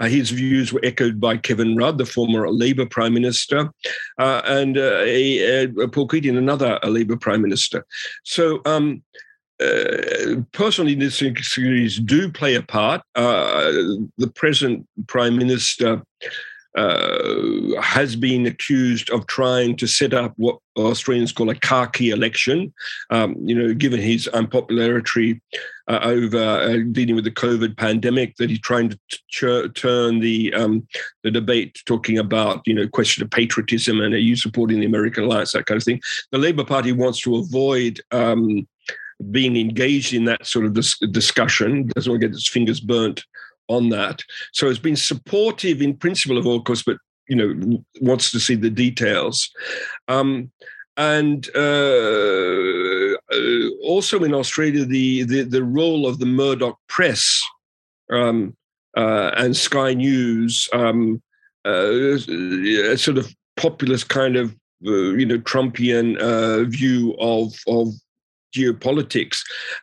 Uh, 0.00 0.06
his 0.06 0.30
views 0.30 0.72
were 0.72 0.84
echoed 0.84 1.20
by 1.20 1.36
Kevin 1.36 1.76
Rudd, 1.76 1.98
the 1.98 2.06
former 2.06 2.48
Labor 2.50 2.86
Prime 2.86 3.14
Minister, 3.14 3.72
uh, 4.18 4.42
and 4.44 4.78
uh, 4.78 5.00
a, 5.00 5.64
a 5.64 5.88
Paul 5.88 6.06
Keating, 6.06 6.36
another 6.36 6.78
Labor 6.84 7.16
Prime 7.16 7.42
Minister. 7.42 7.84
So, 8.24 8.60
um, 8.64 9.02
uh, 9.60 10.42
personally, 10.52 10.94
these 10.94 11.98
do 11.98 12.32
play 12.32 12.54
a 12.56 12.62
part. 12.62 13.02
Uh, 13.14 13.70
the 14.18 14.30
present 14.34 14.86
Prime 15.06 15.36
Minister 15.36 16.02
uh, 16.74 17.80
has 17.82 18.16
been 18.16 18.46
accused 18.46 19.10
of 19.10 19.26
trying 19.26 19.76
to 19.76 19.86
set 19.86 20.14
up 20.14 20.32
what 20.36 20.58
Australians 20.76 21.32
call 21.32 21.50
a 21.50 21.54
khaki 21.54 22.10
election. 22.10 22.72
Um, 23.10 23.36
you 23.44 23.54
know, 23.54 23.74
given 23.74 24.00
his 24.00 24.26
unpopularity 24.28 25.40
uh, 25.88 26.00
over 26.02 26.38
uh, 26.38 26.78
dealing 26.92 27.14
with 27.14 27.24
the 27.24 27.30
COVID 27.30 27.76
pandemic, 27.76 28.36
that 28.36 28.48
he's 28.48 28.60
trying 28.60 28.88
to 28.90 28.98
ch- 29.28 29.74
turn 29.74 30.20
the 30.20 30.54
um, 30.54 30.86
the 31.22 31.30
debate 31.30 31.82
talking 31.84 32.18
about 32.18 32.66
you 32.66 32.74
know 32.74 32.88
question 32.88 33.22
of 33.22 33.30
patriotism 33.30 34.00
and 34.00 34.14
are 34.14 34.18
you 34.18 34.36
supporting 34.36 34.80
the 34.80 34.86
American 34.86 35.24
alliance 35.24 35.52
that 35.52 35.66
kind 35.66 35.76
of 35.76 35.84
thing. 35.84 36.00
The 36.30 36.38
Labor 36.38 36.64
Party 36.64 36.92
wants 36.92 37.20
to 37.22 37.36
avoid. 37.36 38.00
Um, 38.10 38.66
being 39.30 39.56
engaged 39.56 40.14
in 40.14 40.24
that 40.24 40.44
sort 40.44 40.64
of 40.64 40.72
dis- 40.72 40.98
discussion 41.12 41.86
doesn't 41.94 42.10
want 42.10 42.20
to 42.20 42.26
get 42.26 42.34
its 42.34 42.48
fingers 42.48 42.80
burnt 42.80 43.22
on 43.72 43.88
that. 43.90 44.22
So 44.52 44.68
it's 44.68 44.78
been 44.78 44.96
supportive 44.96 45.82
in 45.82 45.96
principle 45.96 46.38
of 46.38 46.44
AUKUS, 46.44 46.84
but 46.84 46.96
you 47.28 47.36
know 47.36 47.84
wants 48.00 48.30
to 48.32 48.40
see 48.40 48.54
the 48.54 48.70
details. 48.70 49.50
Um, 50.08 50.50
and 50.96 51.48
uh, 51.56 53.16
uh, 53.32 53.68
also 53.82 54.22
in 54.24 54.34
Australia, 54.34 54.84
the, 54.84 55.22
the, 55.22 55.42
the 55.44 55.64
role 55.64 56.06
of 56.06 56.18
the 56.18 56.26
Murdoch 56.26 56.78
press 56.86 57.40
um, 58.12 58.54
uh, 58.96 59.30
and 59.36 59.56
Sky 59.56 59.94
News, 59.94 60.68
um, 60.74 61.22
uh, 61.64 62.18
a 62.18 62.96
sort 62.98 63.16
of 63.16 63.34
populist 63.56 64.08
kind 64.08 64.36
of 64.36 64.54
uh, 64.86 65.14
you 65.14 65.24
know 65.24 65.38
Trumpian 65.38 66.18
uh, 66.18 66.64
view 66.68 67.14
of 67.20 67.54
of 67.68 67.88
geopolitics 68.54 69.38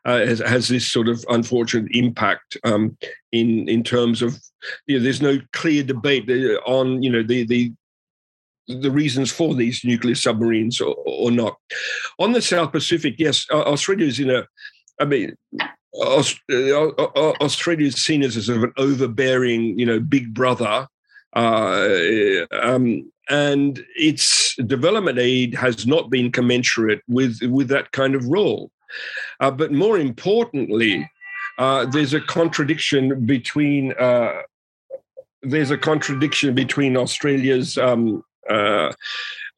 uh, 0.06 0.20
has, 0.20 0.40
has, 0.40 0.68
this 0.68 0.90
sort 0.90 1.08
of 1.08 1.26
unfortunate 1.30 1.92
impact 1.92 2.58
um, 2.64 2.98
in 3.32 3.68
in 3.68 3.84
terms 3.84 4.22
of 4.22 4.40
you 4.88 4.98
know 4.98 5.04
there's 5.04 5.22
no 5.22 5.40
clear 5.54 5.84
debate 5.84 6.30
uh, 6.30 6.60
on 6.70 7.02
you 7.02 7.10
know 7.10 7.24
the 7.24 7.46
the 7.46 7.74
the 8.70 8.92
reasons 8.92 9.32
for 9.32 9.56
these 9.56 9.84
nuclear 9.84 10.16
submarines 10.16 10.80
or, 10.80 10.96
or 11.06 11.32
not. 11.32 11.58
On 12.20 12.32
the 12.32 12.42
South 12.42 12.72
Pacific, 12.72 13.16
yes, 13.18 13.46
Australia 13.52 14.06
is 14.06 14.20
in 14.20 14.30
a. 14.30 14.46
I 15.02 15.06
mean, 15.06 15.36
uh, 15.60 16.24
Australia 17.42 17.88
is 17.88 17.96
seen 17.96 18.22
as 18.24 18.36
a 18.36 18.44
sort 18.44 18.58
of 18.58 18.64
an 18.66 18.74
overbearing, 18.78 19.80
you 19.80 19.86
know, 19.86 20.00
big 20.00 20.34
brother. 20.34 20.88
Uh, 21.34 22.46
um, 22.52 23.12
and 23.30 23.86
its 23.96 24.56
development 24.56 25.20
aid 25.20 25.54
has 25.54 25.86
not 25.86 26.10
been 26.10 26.32
commensurate 26.32 27.02
with 27.08 27.40
with 27.44 27.68
that 27.68 27.92
kind 27.92 28.16
of 28.16 28.26
role. 28.26 28.72
Uh, 29.40 29.52
but 29.52 29.72
more 29.72 30.00
importantly, 30.00 31.10
uh, 31.60 31.86
there's 31.86 32.14
a 32.14 32.22
contradiction 32.22 33.26
between 33.26 33.94
uh, 33.94 34.42
there's 35.44 35.72
a 35.72 35.78
contradiction 35.78 36.56
between 36.56 36.98
Australia's 36.98 37.78
um, 37.78 38.24
uh, 38.50 38.92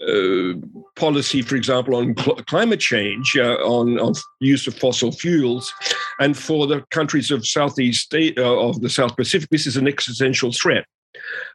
uh, 0.08 0.54
policy, 0.96 1.42
for 1.42 1.56
example, 1.56 1.96
on 1.96 2.16
cl- 2.18 2.36
climate 2.48 2.80
change, 2.80 3.38
on, 3.38 4.00
on 4.00 4.14
use 4.40 4.68
of 4.68 4.76
fossil 4.76 5.12
fuels, 5.12 5.72
and 6.20 6.36
for 6.36 6.68
the 6.68 6.82
countries 6.90 7.32
of 7.32 7.48
Southeast 7.48 8.14
of 8.38 8.82
the 8.82 8.90
South 8.90 9.16
Pacific, 9.16 9.50
this 9.50 9.68
is 9.68 9.78
an 9.78 9.88
existential 9.88 10.52
threat. 10.52 10.86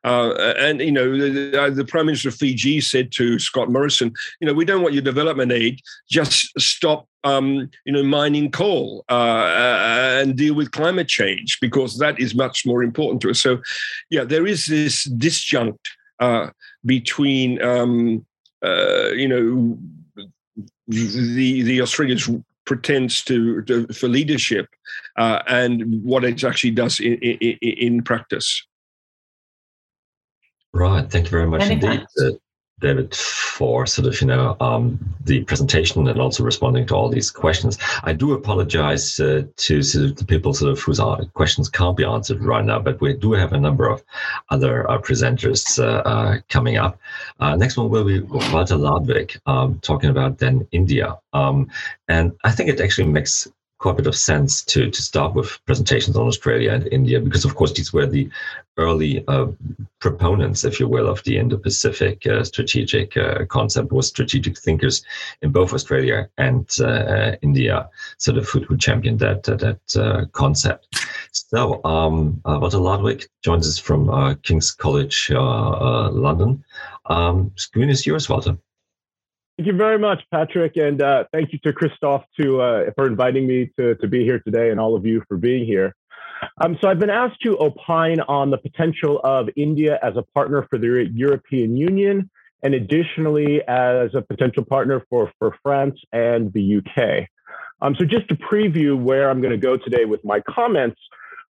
Uh, 0.04 0.34
and 0.58 0.80
you 0.80 0.92
know, 0.92 1.16
the, 1.16 1.60
uh, 1.60 1.70
the, 1.70 1.84
Prime 1.84 2.06
Minister 2.06 2.28
of 2.28 2.34
Fiji 2.34 2.80
said 2.80 3.10
to 3.12 3.38
Scott 3.38 3.70
Morrison, 3.70 4.12
you 4.40 4.46
know, 4.46 4.54
we 4.54 4.64
don't 4.64 4.82
want 4.82 4.94
your 4.94 5.02
development 5.02 5.52
aid. 5.52 5.80
Just 6.08 6.58
stop, 6.60 7.08
um, 7.24 7.70
you 7.84 7.92
know, 7.92 8.02
mining 8.02 8.50
coal 8.50 9.04
uh, 9.08 9.12
uh, 9.12 10.18
and 10.22 10.36
deal 10.36 10.54
with 10.54 10.70
climate 10.70 11.08
change 11.08 11.58
because 11.60 11.98
that 11.98 12.20
is 12.20 12.34
much 12.34 12.64
more 12.64 12.82
important 12.82 13.20
to 13.22 13.30
us. 13.30 13.40
So, 13.40 13.58
yeah, 14.10 14.24
there 14.24 14.46
is 14.46 14.66
this 14.66 15.08
disjunct 15.08 15.78
uh, 16.20 16.50
between, 16.84 17.60
um, 17.62 18.24
uh, 18.64 19.08
you 19.08 19.28
know, 19.28 19.78
the 20.88 21.62
the 21.62 21.80
Australians 21.80 22.30
pretends 22.64 23.22
to, 23.24 23.62
to 23.62 23.86
for 23.88 24.08
leadership 24.08 24.68
and 25.16 26.02
what 26.04 26.24
it 26.24 26.42
actually 26.44 26.70
does 26.70 27.00
in, 27.00 27.14
in, 27.14 27.58
in 27.60 28.02
practice. 28.02 28.64
Right. 30.76 31.10
Thank 31.10 31.26
you 31.26 31.30
very 31.30 31.46
much 31.46 31.60
Many 31.60 31.74
indeed, 31.74 32.06
uh, 32.22 32.32
David, 32.80 33.14
for 33.14 33.86
sort 33.86 34.06
of 34.06 34.20
you 34.20 34.26
know 34.26 34.58
um, 34.60 34.98
the 35.24 35.42
presentation 35.44 36.06
and 36.06 36.20
also 36.20 36.44
responding 36.44 36.86
to 36.88 36.94
all 36.94 37.08
these 37.08 37.30
questions. 37.30 37.78
I 38.02 38.12
do 38.12 38.34
apologize 38.34 39.18
uh, 39.18 39.44
to 39.56 39.82
sort 39.82 40.04
of 40.04 40.16
the 40.16 40.26
people 40.26 40.52
sort 40.52 40.72
of 40.72 40.80
whose 40.80 41.00
uh, 41.00 41.24
questions 41.32 41.70
can't 41.70 41.96
be 41.96 42.04
answered 42.04 42.44
right 42.44 42.62
now, 42.62 42.78
but 42.78 43.00
we 43.00 43.14
do 43.14 43.32
have 43.32 43.54
a 43.54 43.60
number 43.60 43.88
of 43.88 44.04
other 44.50 44.88
uh, 44.90 44.98
presenters 44.98 45.82
uh, 45.82 46.02
uh, 46.06 46.38
coming 46.50 46.76
up. 46.76 46.98
next 47.40 47.78
one 47.78 47.88
will 47.88 48.04
be 48.04 48.20
Walter 48.20 48.76
Ladwig 48.76 49.38
um, 49.46 49.78
talking 49.80 50.10
about 50.10 50.36
then 50.36 50.68
India, 50.72 51.18
um, 51.32 51.70
and 52.08 52.32
I 52.44 52.50
think 52.50 52.68
it 52.68 52.82
actually 52.82 53.08
makes 53.08 53.48
quite 53.78 53.92
a 53.92 53.96
bit 53.96 54.06
of 54.06 54.16
sense 54.16 54.64
to 54.64 54.90
to 54.90 55.02
start 55.02 55.34
with 55.34 55.58
presentations 55.66 56.16
on 56.16 56.26
Australia 56.26 56.72
and 56.72 56.88
India 56.92 57.20
because, 57.20 57.44
of 57.44 57.54
course, 57.54 57.72
these 57.72 57.92
were 57.92 58.06
the 58.06 58.28
early 58.78 59.24
uh, 59.28 59.46
proponents, 60.00 60.64
if 60.64 60.78
you 60.78 60.88
will, 60.88 61.08
of 61.08 61.22
the 61.24 61.38
Indo-Pacific 61.38 62.26
uh, 62.26 62.44
strategic 62.44 63.16
uh, 63.16 63.44
concept. 63.46 63.92
Was 63.92 64.08
strategic 64.08 64.58
thinkers 64.58 65.04
in 65.42 65.50
both 65.50 65.72
Australia 65.72 66.28
and 66.38 66.68
uh, 66.80 67.36
India, 67.42 67.88
sort 68.18 68.38
of 68.38 68.48
who, 68.48 68.76
championed 68.76 69.18
that 69.20 69.42
that 69.44 69.96
uh, 69.96 70.26
concept. 70.32 70.88
So, 71.32 71.82
um, 71.84 72.40
uh, 72.44 72.58
Walter 72.60 72.78
Ladwig 72.78 73.26
joins 73.42 73.68
us 73.68 73.78
from 73.78 74.36
King's 74.42 74.72
College 74.72 75.30
London. 75.30 76.64
Um, 77.06 77.52
screen 77.56 77.90
is 77.90 78.06
yours, 78.06 78.28
Walter. 78.28 78.56
Thank 79.58 79.68
you 79.68 79.76
very 79.76 79.98
much, 79.98 80.22
Patrick, 80.30 80.76
and 80.76 81.00
uh, 81.00 81.24
thank 81.32 81.50
you 81.50 81.58
to 81.60 81.72
Christoph 81.72 82.24
to, 82.38 82.60
uh, 82.60 82.90
for 82.94 83.06
inviting 83.06 83.46
me 83.46 83.70
to, 83.78 83.94
to 83.94 84.06
be 84.06 84.22
here 84.22 84.38
today, 84.38 84.68
and 84.70 84.78
all 84.78 84.94
of 84.94 85.06
you 85.06 85.22
for 85.28 85.38
being 85.38 85.64
here. 85.64 85.96
Um, 86.60 86.76
so 86.78 86.88
I've 86.88 86.98
been 86.98 87.08
asked 87.08 87.40
to 87.44 87.56
opine 87.58 88.20
on 88.20 88.50
the 88.50 88.58
potential 88.58 89.18
of 89.24 89.48
India 89.56 89.98
as 90.02 90.14
a 90.18 90.22
partner 90.34 90.66
for 90.68 90.78
the 90.78 91.08
European 91.10 91.74
Union, 91.74 92.28
and 92.62 92.74
additionally 92.74 93.62
as 93.66 94.14
a 94.14 94.20
potential 94.20 94.62
partner 94.62 95.02
for, 95.08 95.32
for 95.38 95.56
France 95.62 95.98
and 96.12 96.52
the 96.52 96.76
UK. 96.76 97.26
Um, 97.80 97.96
so 97.98 98.04
just 98.04 98.28
to 98.28 98.36
preview 98.36 99.00
where 99.00 99.30
I'm 99.30 99.40
going 99.40 99.52
to 99.52 99.56
go 99.56 99.78
today 99.78 100.04
with 100.04 100.22
my 100.22 100.40
comments, 100.40 101.00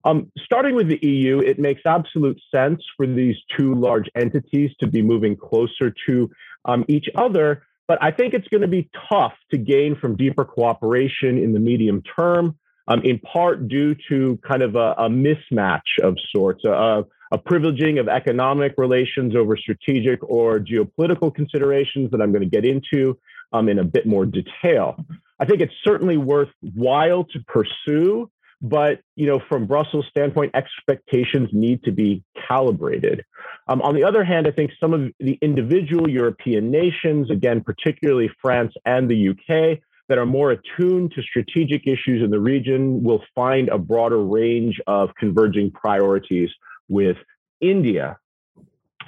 um, 0.05 0.31
starting 0.45 0.77
with 0.77 0.87
the 0.87 1.05
EU, 1.05 1.41
it 1.41 1.59
makes 1.59 1.81
absolute 1.85 2.41
sense 2.55 2.81
for 2.97 3.05
these 3.05 3.35
two 3.57 3.75
large 3.75 4.09
entities 4.15 4.71
to 4.79 4.87
be 4.87 5.03
moving 5.03 5.37
closer 5.37 5.93
to 6.07 6.31
um, 6.67 6.85
each 6.87 7.09
other 7.17 7.66
but 7.89 7.99
I 8.03 8.11
think 8.11 8.35
it's 8.35 8.49
going 8.49 8.63
to 8.63 8.69
be 8.69 8.89
tough 9.09 9.35
to 9.51 9.59
gain 9.59 9.97
from 9.97 10.17
deeper 10.17 10.45
cooperation 10.45 11.39
in 11.39 11.53
the 11.53 11.61
medium 11.61 12.03
term, 12.03 12.57
um, 12.89 13.03
in 13.03 13.19
part 13.21 13.69
due 13.69 13.95
to 14.09 14.39
kind 14.47 14.63
of 14.63 14.75
a, 14.75 14.95
a 14.99 15.09
mismatch 15.09 15.99
of 16.03 16.17
sorts, 16.35 16.65
a, 16.65 17.05
a, 17.33 17.39
privileging 17.39 18.01
of 18.01 18.09
economic 18.09 18.75
relations 18.77 19.35
over 19.37 19.57
strategic 19.57 20.21
or 20.23 20.59
geopolitical 20.59 21.35
considerations 21.35 22.11
that 22.11 22.21
I'm 22.21 22.33
going 22.33 22.43
to 22.43 22.51
get 22.51 22.65
into 22.65 23.19
um, 23.53 23.69
in 23.69 23.79
a 23.79 23.85
bit 23.85 24.07
more 24.07 24.27
detail. 24.27 24.97
I 25.39 25.45
think 25.45 25.61
it's 25.61 25.75
certainly 25.85 26.17
worthwhile 26.17 27.25
to 27.25 27.41
pursue, 27.47 28.31
but 28.61 29.01
you 29.17 29.27
know, 29.27 29.41
from 29.49 29.67
Brussels' 29.67 30.07
standpoint, 30.11 30.55
expectations 30.55 31.51
need 31.53 31.83
to 31.85 31.93
be 31.93 32.23
calibrated. 32.49 33.25
Um, 33.69 33.83
on 33.83 33.95
the 33.95 34.05
other 34.05 34.25
hand, 34.25 34.47
I 34.47 34.51
think 34.51 34.71
some 34.81 34.95
of 34.95 35.13
the 35.19 35.39
individual 35.43 36.09
European 36.09 36.71
nations, 36.71 37.31
again, 37.31 37.63
particularly 37.63 38.31
France 38.41 38.73
and 38.85 39.11
the 39.11 39.31
UK, 39.31 39.81
that 40.09 40.19
are 40.19 40.27
more 40.27 40.53
attuned 40.53 41.13
to 41.13 41.23
strategic 41.23 41.87
issues 41.87 42.23
in 42.23 42.31
the 42.31 42.39
region 42.39 43.03
will 43.03 43.23
find 43.35 43.69
a 43.69 43.79
broader 43.79 44.23
range 44.23 44.81
of 44.87 45.11
converging 45.19 45.71
priorities 45.71 46.51
with 46.89 47.17
India. 47.61 48.17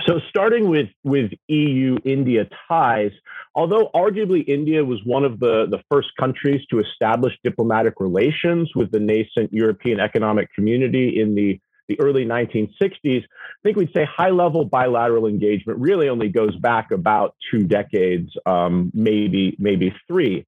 So, 0.06 0.20
starting 0.28 0.68
with, 0.68 0.88
with 1.02 1.32
EU 1.48 1.96
India 2.04 2.48
ties, 2.68 3.10
although 3.54 3.90
arguably 3.94 4.46
India 4.46 4.84
was 4.84 5.00
one 5.04 5.24
of 5.24 5.40
the, 5.40 5.66
the 5.68 5.82
first 5.90 6.08
countries 6.18 6.64
to 6.70 6.78
establish 6.78 7.34
diplomatic 7.42 7.94
relations 7.98 8.70
with 8.74 8.92
the 8.92 9.00
nascent 9.00 9.52
European 9.52 9.98
Economic 9.98 10.52
Community 10.54 11.20
in 11.20 11.34
the, 11.34 11.60
the 11.88 12.00
early 12.00 12.24
1960s, 12.24 13.22
I 13.24 13.62
think 13.64 13.76
we'd 13.76 13.92
say 13.92 14.04
high 14.04 14.30
level 14.30 14.64
bilateral 14.64 15.26
engagement 15.26 15.80
really 15.80 16.08
only 16.08 16.28
goes 16.28 16.54
back 16.56 16.92
about 16.92 17.34
two 17.50 17.64
decades, 17.64 18.30
um, 18.46 18.92
maybe, 18.94 19.56
maybe 19.58 19.92
three. 20.06 20.46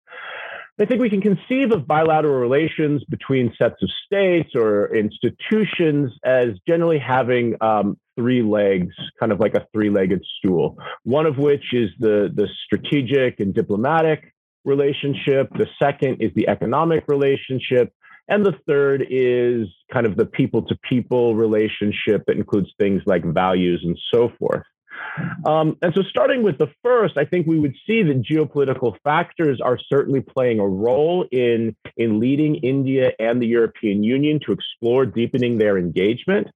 I 0.81 0.87
think 0.87 1.03
we 1.03 1.11
can 1.11 1.21
conceive 1.21 1.73
of 1.73 1.87
bilateral 1.87 2.41
relations 2.41 3.05
between 3.05 3.53
sets 3.59 3.83
of 3.83 3.91
states 4.07 4.55
or 4.55 4.95
institutions 4.95 6.13
as 6.25 6.49
generally 6.67 6.99
having 6.99 7.57
um, 7.61 7.99
three 8.21 8.43
legs, 8.43 8.95
kind 9.19 9.33
of 9.33 9.41
like 9.41 9.55
a 9.55 9.67
three 9.73 9.89
legged 9.89 10.23
stool. 10.37 10.77
One 11.05 11.25
of 11.25 11.39
which 11.39 11.73
is 11.73 11.89
the, 11.99 12.31
the 12.35 12.49
strategic 12.67 13.41
and 13.41 13.55
diplomatic 13.55 14.35
relationship, 14.67 15.49
the 15.57 15.67
second 15.83 16.19
is 16.21 16.31
the 16.35 16.47
economic 16.49 17.05
relationship. 17.09 17.95
And 18.29 18.45
the 18.45 18.55
third 18.69 19.07
is 19.09 19.69
kind 19.91 20.07
of 20.07 20.17
the 20.17 20.27
people 20.27 20.63
to 20.67 20.77
people 20.89 21.35
relationship 21.35 22.25
that 22.27 22.37
includes 22.37 22.69
things 22.79 23.03
like 23.07 23.25
values 23.25 23.81
and 23.85 23.99
so 24.13 24.31
forth. 24.39 24.67
Um, 25.45 25.77
and 25.83 25.93
so, 25.95 26.03
starting 26.03 26.43
with 26.43 26.59
the 26.59 26.71
first, 26.83 27.17
I 27.17 27.25
think 27.25 27.47
we 27.47 27.59
would 27.59 27.75
see 27.87 28.03
that 28.03 28.23
geopolitical 28.23 28.97
factors 29.03 29.61
are 29.61 29.79
certainly 29.79 30.21
playing 30.21 30.61
a 30.61 30.67
role 30.67 31.27
in, 31.31 31.77
in 31.97 32.21
leading 32.21 32.57
India 32.57 33.13
and 33.19 33.41
the 33.41 33.47
European 33.47 34.03
Union 34.03 34.41
to 34.47 34.53
explore 34.53 35.07
deepening 35.07 35.59
their 35.59 35.79
engagement. 35.79 36.49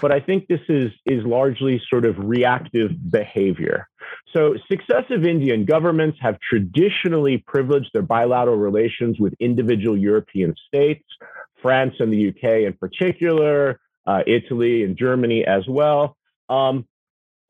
But 0.00 0.12
I 0.12 0.20
think 0.20 0.48
this 0.48 0.60
is, 0.68 0.90
is 1.06 1.24
largely 1.24 1.80
sort 1.88 2.04
of 2.04 2.16
reactive 2.18 2.90
behavior. 3.10 3.88
So, 4.34 4.56
successive 4.70 5.24
Indian 5.24 5.64
governments 5.64 6.18
have 6.20 6.38
traditionally 6.40 7.38
privileged 7.38 7.90
their 7.92 8.02
bilateral 8.02 8.56
relations 8.56 9.18
with 9.18 9.34
individual 9.40 9.96
European 9.96 10.54
states, 10.66 11.04
France 11.60 11.94
and 12.00 12.12
the 12.12 12.28
UK 12.28 12.66
in 12.66 12.72
particular, 12.74 13.80
uh, 14.06 14.22
Italy 14.26 14.82
and 14.82 14.96
Germany 14.96 15.44
as 15.44 15.66
well. 15.68 16.16
Um, 16.48 16.86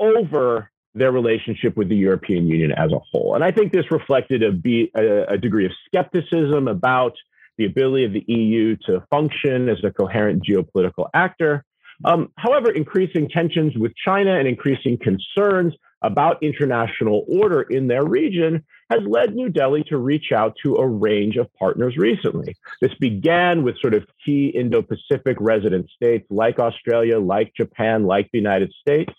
over 0.03 0.71
their 0.95 1.13
relationship 1.13 1.77
with 1.77 1.89
the 1.89 1.97
European 1.97 2.47
Union 2.47 2.73
as 2.73 2.93
a 2.93 2.99
whole. 3.11 3.35
And 3.35 3.43
I 3.43 3.51
think 3.51 3.73
this 3.73 3.91
reflected 3.91 4.43
a, 4.43 4.53
be, 4.53 4.91
a, 4.95 5.35
a, 5.35 5.39
degree 5.39 5.65
of 5.65 5.73
skepticism 5.87 6.69
about 6.69 7.15
the 7.57 7.65
ability 7.65 8.05
of 8.05 8.13
the 8.13 8.25
EU 8.27 8.77
to 8.87 9.03
function 9.11 9.69
as 9.69 9.79
a 9.85 9.91
coherent 9.91 10.45
geopolitical 10.45 11.09
actor. 11.15 11.65
Um, 12.05 12.31
however, 12.37 12.71
increasing 12.71 13.29
tensions 13.29 13.77
with 13.77 13.93
China 13.97 14.39
and 14.39 14.47
increasing 14.47 14.99
concerns 14.99 15.75
about 16.03 16.43
international 16.43 17.25
order 17.29 17.63
in 17.63 17.87
their 17.87 18.05
region 18.05 18.65
has 18.91 19.01
led 19.07 19.35
New 19.35 19.49
Delhi 19.49 19.85
to 19.85 19.97
reach 19.97 20.33
out 20.33 20.55
to 20.65 20.77
a 20.77 20.87
range 20.87 21.37
of 21.37 21.53
partners 21.55 21.97
recently. 21.97 22.57
This 22.81 22.93
began 22.95 23.63
with 23.63 23.81
sort 23.81 23.95
of 23.95 24.05
key 24.25 24.49
Indo 24.49 24.83
Pacific 24.83 25.37
resident 25.41 25.89
states 25.91 26.27
like 26.29 26.59
Australia, 26.59 27.19
like 27.19 27.53
Japan, 27.55 28.05
like 28.05 28.29
the 28.33 28.39
United 28.39 28.73
States. 28.81 29.13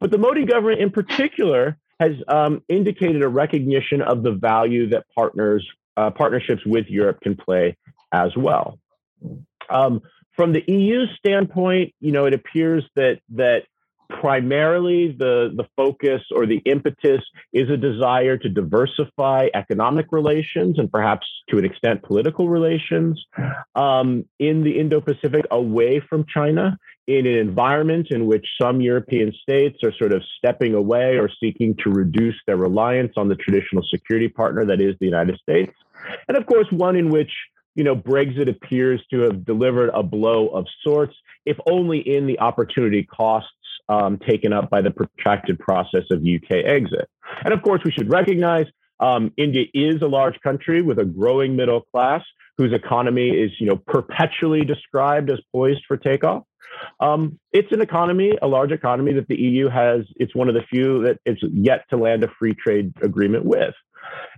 But 0.00 0.10
the 0.10 0.18
Modi 0.18 0.44
government, 0.44 0.80
in 0.80 0.90
particular, 0.90 1.76
has 1.98 2.12
um, 2.28 2.62
indicated 2.68 3.22
a 3.22 3.28
recognition 3.28 4.02
of 4.02 4.22
the 4.22 4.32
value 4.32 4.88
that 4.90 5.04
partners 5.14 5.66
uh, 5.96 6.10
partnerships 6.10 6.64
with 6.64 6.86
Europe 6.88 7.20
can 7.20 7.36
play 7.36 7.76
as 8.12 8.34
well. 8.36 8.78
Um, 9.68 10.00
from 10.32 10.52
the 10.52 10.64
EU 10.66 11.06
standpoint, 11.18 11.94
you 12.00 12.12
know, 12.12 12.24
it 12.24 12.32
appears 12.32 12.84
that 12.96 13.20
that 13.30 13.64
primarily 14.20 15.16
the, 15.18 15.50
the 15.56 15.64
focus 15.76 16.20
or 16.30 16.44
the 16.44 16.60
impetus 16.66 17.22
is 17.54 17.70
a 17.70 17.76
desire 17.76 18.36
to 18.36 18.50
diversify 18.50 19.48
economic 19.54 20.06
relations 20.12 20.78
and 20.78 20.92
perhaps 20.92 21.26
to 21.48 21.56
an 21.56 21.64
extent 21.64 22.02
political 22.02 22.46
relations 22.46 23.24
um, 23.74 24.26
in 24.38 24.62
the 24.62 24.78
Indo 24.78 25.00
Pacific 25.00 25.46
away 25.50 26.02
from 26.06 26.26
China 26.32 26.76
in 27.06 27.26
an 27.26 27.38
environment 27.38 28.08
in 28.10 28.26
which 28.26 28.46
some 28.60 28.82
European 28.82 29.32
states 29.40 29.78
are 29.82 29.92
sort 29.98 30.12
of 30.12 30.22
stepping 30.36 30.74
away 30.74 31.16
or 31.16 31.30
seeking 31.42 31.74
to 31.82 31.90
reduce 31.90 32.36
their 32.46 32.58
reliance 32.58 33.14
on 33.16 33.26
the 33.26 33.36
traditional 33.36 33.82
security 33.90 34.28
partner 34.28 34.66
that 34.66 34.82
is 34.82 34.94
the 35.00 35.06
United 35.06 35.38
States. 35.38 35.72
And 36.28 36.36
of 36.36 36.44
course, 36.44 36.66
one 36.70 36.94
in 36.94 37.08
which 37.08 37.32
you 37.74 37.84
know, 37.84 37.94
Brexit 37.94 38.48
appears 38.48 39.00
to 39.10 39.20
have 39.20 39.44
delivered 39.44 39.90
a 39.94 40.02
blow 40.02 40.48
of 40.48 40.66
sorts, 40.82 41.14
if 41.46 41.56
only 41.70 41.98
in 41.98 42.26
the 42.26 42.38
opportunity 42.40 43.04
costs 43.04 43.50
um, 43.90 44.18
taken 44.18 44.52
up 44.52 44.70
by 44.70 44.80
the 44.80 44.90
protracted 44.90 45.58
process 45.58 46.04
of 46.10 46.20
UK 46.20 46.64
exit. 46.64 47.08
And 47.44 47.52
of 47.52 47.62
course, 47.62 47.82
we 47.84 47.90
should 47.90 48.10
recognize 48.10 48.66
um, 49.00 49.32
India 49.36 49.64
is 49.74 50.00
a 50.00 50.06
large 50.06 50.40
country 50.40 50.80
with 50.80 50.98
a 50.98 51.04
growing 51.04 51.56
middle 51.56 51.80
class 51.80 52.22
whose 52.56 52.72
economy 52.72 53.30
is, 53.30 53.50
you 53.58 53.66
know, 53.66 53.76
perpetually 53.76 54.64
described 54.64 55.30
as 55.30 55.38
poised 55.52 55.82
for 55.88 55.96
takeoff. 55.96 56.44
Um, 57.00 57.38
it's 57.52 57.72
an 57.72 57.80
economy, 57.80 58.32
a 58.40 58.46
large 58.46 58.70
economy 58.70 59.12
that 59.14 59.26
the 59.26 59.36
EU 59.36 59.68
has. 59.68 60.02
It's 60.16 60.34
one 60.34 60.48
of 60.48 60.54
the 60.54 60.62
few 60.70 61.02
that 61.04 61.18
it's 61.24 61.40
yet 61.52 61.84
to 61.90 61.96
land 61.96 62.22
a 62.22 62.28
free 62.38 62.54
trade 62.54 62.92
agreement 63.02 63.44
with. 63.44 63.74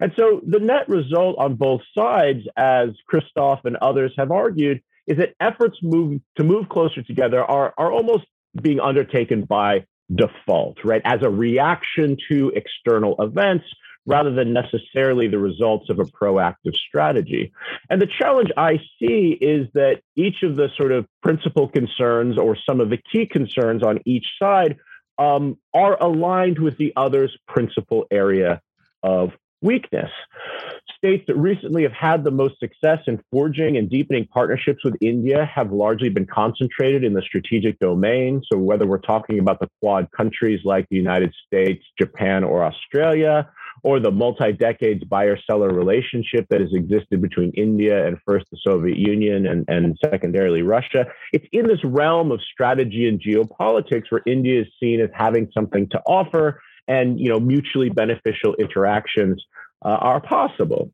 And 0.00 0.12
so 0.16 0.40
the 0.46 0.61
net 0.61 0.88
result 0.88 1.36
on 1.38 1.57
both 1.57 1.82
sides, 1.96 2.40
as 2.57 2.90
Christoph 3.07 3.64
and 3.64 3.76
others 3.76 4.12
have 4.16 4.30
argued, 4.30 4.80
is 5.07 5.18
that 5.18 5.34
efforts 5.40 5.76
move 5.82 6.20
to 6.36 6.44
move 6.44 6.68
closer 6.68 7.03
together 7.03 7.44
are, 7.44 7.74
are 7.76 7.92
almost 7.92 8.24
being 8.61 8.80
undertaken 8.80 9.44
by 9.44 9.84
default, 10.14 10.78
right? 10.84 11.03
As 11.05 11.20
a 11.22 11.30
reaction 11.30 12.16
to 12.30 12.53
external 12.55 13.16
events 13.18 13.64
rather 14.05 14.32
than 14.32 14.53
necessarily 14.53 15.28
the 15.28 15.38
results 15.38 15.88
of 15.88 15.98
a 15.98 16.05
proactive 16.05 16.74
strategy. 16.74 17.53
And 17.88 18.03
the 18.03 18.09
challenge 18.18 18.50
I 18.57 18.78
see 18.98 19.38
is 19.40 19.68
that 19.74 20.00
each 20.16 20.42
of 20.42 20.57
the 20.57 20.68
sort 20.76 20.92
of 20.92 21.07
principal 21.22 21.68
concerns 21.68 22.36
or 22.36 22.57
some 22.68 22.80
of 22.80 22.90
the 22.90 22.98
key 23.12 23.26
concerns 23.26 23.82
on 23.82 24.00
each 24.05 24.26
side 24.40 24.76
um, 25.18 25.57
are 25.74 25.96
aligned 26.03 26.59
with 26.59 26.78
the 26.78 26.92
other's 26.96 27.36
principal 27.46 28.07
area 28.11 28.61
of 29.03 29.30
weakness. 29.62 30.10
States 30.98 31.24
that 31.26 31.36
recently 31.36 31.82
have 31.82 31.92
had 31.92 32.22
the 32.22 32.30
most 32.30 32.60
success 32.60 32.98
in 33.06 33.20
forging 33.30 33.76
and 33.76 33.90
deepening 33.90 34.26
partnerships 34.26 34.84
with 34.84 34.94
India 35.00 35.50
have 35.52 35.72
largely 35.72 36.08
been 36.08 36.26
concentrated 36.26 37.02
in 37.02 37.12
the 37.12 37.22
strategic 37.22 37.78
domain. 37.80 38.42
So, 38.52 38.58
whether 38.58 38.86
we're 38.86 38.98
talking 38.98 39.40
about 39.40 39.58
the 39.58 39.68
Quad 39.80 40.08
countries 40.12 40.60
like 40.64 40.86
the 40.90 40.96
United 40.96 41.34
States, 41.46 41.84
Japan, 41.98 42.44
or 42.44 42.64
Australia, 42.64 43.48
or 43.82 44.00
the 44.00 44.10
multi 44.10 44.52
decades 44.52 45.02
buyer 45.04 45.36
seller 45.46 45.68
relationship 45.68 46.46
that 46.50 46.60
has 46.60 46.70
existed 46.72 47.20
between 47.20 47.50
India 47.52 48.06
and 48.06 48.18
first 48.26 48.46
the 48.50 48.58
Soviet 48.64 48.96
Union 48.96 49.46
and, 49.46 49.64
and 49.68 49.98
secondarily 50.04 50.62
Russia. 50.62 51.06
It's 51.32 51.46
in 51.52 51.66
this 51.66 51.82
realm 51.84 52.30
of 52.30 52.40
strategy 52.52 53.08
and 53.08 53.20
geopolitics 53.20 54.04
where 54.10 54.22
India 54.26 54.60
is 54.62 54.68
seen 54.78 55.00
as 55.00 55.10
having 55.14 55.50
something 55.52 55.88
to 55.90 56.00
offer 56.06 56.60
and 56.88 57.20
you 57.20 57.28
know 57.28 57.40
mutually 57.40 57.88
beneficial 57.88 58.54
interactions 58.56 59.44
uh, 59.84 59.88
are 59.88 60.20
possible. 60.20 60.90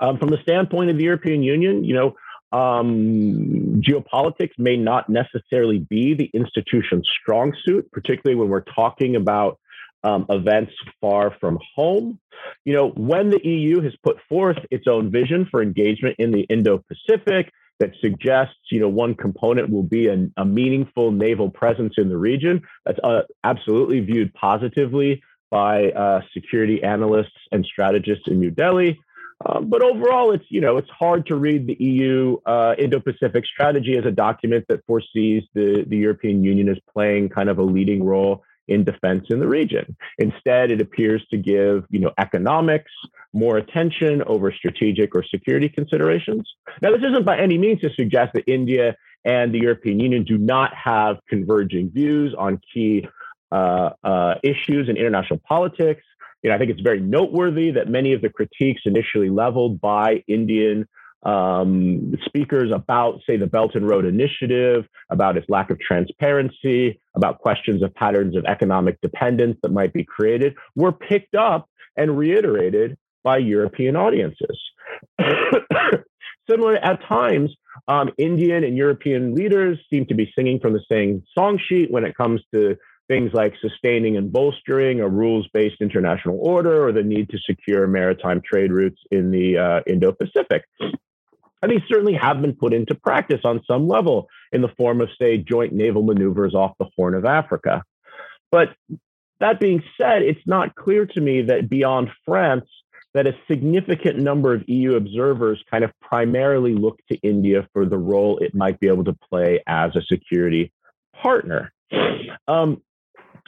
Um, 0.00 0.18
from 0.18 0.28
the 0.28 0.38
standpoint 0.42 0.90
of 0.90 0.96
the 0.96 1.04
European 1.04 1.42
Union, 1.42 1.82
you 1.82 1.94
know, 1.94 2.14
um, 2.52 3.82
geopolitics 3.82 4.52
may 4.56 4.76
not 4.76 5.08
necessarily 5.08 5.78
be 5.78 6.14
the 6.14 6.30
institution's 6.32 7.08
strong 7.20 7.52
suit, 7.64 7.90
particularly 7.92 8.38
when 8.38 8.48
we're 8.48 8.60
talking 8.60 9.16
about 9.16 9.58
um, 10.04 10.26
events 10.28 10.72
far 11.00 11.36
from 11.40 11.58
home. 11.74 12.18
You 12.64 12.74
know, 12.74 12.88
when 12.90 13.30
the 13.30 13.40
EU 13.44 13.80
has 13.82 13.92
put 14.02 14.18
forth 14.28 14.58
its 14.70 14.86
own 14.86 15.10
vision 15.10 15.46
for 15.50 15.60
engagement 15.60 16.16
in 16.18 16.30
the 16.30 16.42
Indo 16.42 16.78
Pacific, 16.88 17.52
that 17.80 17.92
suggests, 18.00 18.56
you 18.70 18.80
know, 18.80 18.88
one 18.88 19.14
component 19.14 19.70
will 19.70 19.82
be 19.82 20.08
a, 20.08 20.26
a 20.36 20.44
meaningful 20.44 21.12
naval 21.12 21.50
presence 21.50 21.94
in 21.96 22.08
the 22.08 22.16
region. 22.16 22.62
That's 22.84 22.98
uh, 23.02 23.22
absolutely 23.44 24.00
viewed 24.00 24.34
positively 24.34 25.22
by 25.50 25.90
uh, 25.90 26.20
security 26.34 26.82
analysts 26.82 27.38
and 27.52 27.64
strategists 27.64 28.24
in 28.26 28.40
New 28.40 28.50
Delhi. 28.50 28.98
Um, 29.46 29.68
but 29.68 29.82
overall, 29.82 30.32
it's 30.32 30.44
you 30.48 30.60
know 30.60 30.78
it's 30.78 30.90
hard 30.90 31.26
to 31.26 31.36
read 31.36 31.68
the 31.68 31.76
EU 31.78 32.38
uh, 32.44 32.74
Indo-Pacific 32.76 33.44
strategy 33.46 33.96
as 33.96 34.04
a 34.04 34.10
document 34.10 34.64
that 34.68 34.84
foresees 34.84 35.44
the 35.54 35.84
the 35.86 35.96
European 35.96 36.42
Union 36.42 36.68
as 36.68 36.78
playing 36.92 37.28
kind 37.28 37.48
of 37.48 37.58
a 37.58 37.62
leading 37.62 38.02
role 38.02 38.42
in 38.68 38.84
defense 38.84 39.26
in 39.30 39.40
the 39.40 39.48
region. 39.48 39.96
Instead, 40.18 40.70
it 40.70 40.80
appears 40.80 41.24
to 41.30 41.36
give 41.36 41.84
you 41.90 42.00
know 42.00 42.12
economics 42.18 42.92
more 43.32 43.56
attention 43.58 44.22
over 44.26 44.52
strategic 44.52 45.14
or 45.14 45.22
security 45.24 45.68
considerations. 45.68 46.48
Now, 46.80 46.90
this 46.90 47.02
isn't 47.02 47.24
by 47.24 47.38
any 47.38 47.58
means 47.58 47.80
to 47.80 47.90
suggest 47.94 48.32
that 48.34 48.44
India 48.46 48.96
and 49.24 49.52
the 49.52 49.58
European 49.58 50.00
Union 50.00 50.24
do 50.24 50.38
not 50.38 50.72
have 50.74 51.16
converging 51.28 51.90
views 51.90 52.34
on 52.38 52.60
key 52.72 53.06
uh, 53.52 53.90
uh, 54.04 54.34
issues 54.42 54.88
in 54.88 54.96
international 54.96 55.40
politics. 55.46 56.02
You 56.42 56.50
know, 56.50 56.56
I 56.56 56.58
think 56.58 56.70
it's 56.70 56.80
very 56.80 57.00
noteworthy 57.00 57.70
that 57.72 57.88
many 57.88 58.12
of 58.12 58.22
the 58.22 58.28
critiques 58.28 58.82
initially 58.84 59.28
leveled 59.28 59.80
by 59.80 60.22
Indian 60.28 60.86
um, 61.24 62.14
speakers 62.24 62.70
about, 62.72 63.20
say, 63.26 63.36
the 63.36 63.46
Belt 63.46 63.74
and 63.74 63.88
Road 63.88 64.04
Initiative, 64.04 64.86
about 65.10 65.36
its 65.36 65.48
lack 65.48 65.70
of 65.70 65.78
transparency, 65.80 67.00
about 67.14 67.38
questions 67.38 67.82
of 67.82 67.94
patterns 67.94 68.36
of 68.36 68.44
economic 68.44 69.00
dependence 69.00 69.58
that 69.62 69.72
might 69.72 69.92
be 69.92 70.04
created, 70.04 70.54
were 70.76 70.92
picked 70.92 71.34
up 71.34 71.68
and 71.96 72.16
reiterated 72.16 72.96
by 73.24 73.38
European 73.38 73.96
audiences. 73.96 74.58
Similar 76.48 76.76
at 76.76 77.02
times, 77.06 77.54
um, 77.88 78.10
Indian 78.16 78.64
and 78.64 78.76
European 78.76 79.34
leaders 79.34 79.78
seem 79.92 80.06
to 80.06 80.14
be 80.14 80.32
singing 80.36 80.60
from 80.60 80.72
the 80.72 80.84
same 80.90 81.22
song 81.36 81.58
sheet 81.68 81.90
when 81.90 82.04
it 82.04 82.16
comes 82.16 82.40
to 82.54 82.76
things 83.08 83.32
like 83.32 83.54
sustaining 83.60 84.16
and 84.16 84.32
bolstering 84.32 85.00
a 85.00 85.08
rules 85.08 85.48
based 85.52 85.76
international 85.80 86.38
order 86.40 86.86
or 86.86 86.92
the 86.92 87.02
need 87.02 87.28
to 87.30 87.38
secure 87.38 87.86
maritime 87.86 88.40
trade 88.44 88.70
routes 88.70 89.00
in 89.10 89.30
the 89.30 89.58
uh, 89.58 89.80
Indo 89.86 90.12
Pacific. 90.12 90.64
And 91.62 91.72
these 91.72 91.82
certainly 91.88 92.14
have 92.14 92.40
been 92.40 92.54
put 92.54 92.72
into 92.72 92.94
practice 92.94 93.40
on 93.44 93.62
some 93.66 93.88
level 93.88 94.28
in 94.52 94.62
the 94.62 94.72
form 94.76 95.00
of, 95.00 95.08
say, 95.20 95.38
joint 95.38 95.72
naval 95.72 96.02
maneuvers 96.02 96.54
off 96.54 96.72
the 96.78 96.86
Horn 96.96 97.14
of 97.14 97.24
Africa. 97.24 97.82
But 98.50 98.74
that 99.40 99.60
being 99.60 99.82
said, 99.96 100.22
it's 100.22 100.46
not 100.46 100.74
clear 100.74 101.06
to 101.06 101.20
me 101.20 101.42
that 101.42 101.68
beyond 101.68 102.10
France, 102.24 102.68
that 103.14 103.26
a 103.26 103.34
significant 103.50 104.18
number 104.18 104.54
of 104.54 104.68
EU 104.68 104.94
observers 104.94 105.62
kind 105.70 105.82
of 105.82 105.90
primarily 106.00 106.74
look 106.74 107.00
to 107.10 107.16
India 107.22 107.66
for 107.72 107.86
the 107.86 107.98
role 107.98 108.38
it 108.38 108.54
might 108.54 108.78
be 108.80 108.88
able 108.88 109.04
to 109.04 109.16
play 109.28 109.62
as 109.66 109.96
a 109.96 110.02
security 110.02 110.72
partner. 111.14 111.72
Um, 112.46 112.82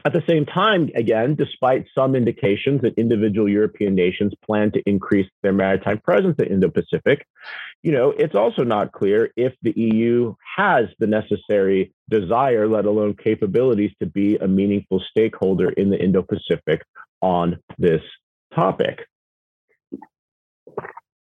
at 0.05 0.13
the 0.13 0.23
same 0.29 0.47
time, 0.47 0.91
again, 0.95 1.35
despite 1.35 1.87
some 1.95 2.15
indications 2.15 2.83
that 2.83 2.95
individual 2.99 3.49
European 3.49 3.95
nations 3.95 4.33
plan 4.45 4.73
to 4.73 4.83
increase 4.87 5.29
their 5.43 5.53
maritime 5.53 5.99
presence 5.99 6.37
in 6.39 6.47
Indo-Pacific, 6.47 7.27
you 7.83 7.93
know, 7.93 8.11
it's 8.11 8.35
also 8.35 8.63
not 8.63 8.93
clear 8.93 9.31
if 9.37 9.55
the 9.63 9.73
EU 9.77 10.35
has 10.57 10.87
the 10.99 11.07
necessary 11.07 11.93
desire, 12.09 12.67
let 12.67 12.87
alone 12.87 13.15
capabilities, 13.15 13.93
to 14.01 14.07
be 14.07 14.37
a 14.37 14.49
meaningful 14.49 15.03
stakeholder 15.11 15.71
in 15.71 15.91
the 15.91 16.03
Indo-Pacific 16.03 16.83
on 17.21 17.59
this 17.79 18.03
topic. 18.55 19.07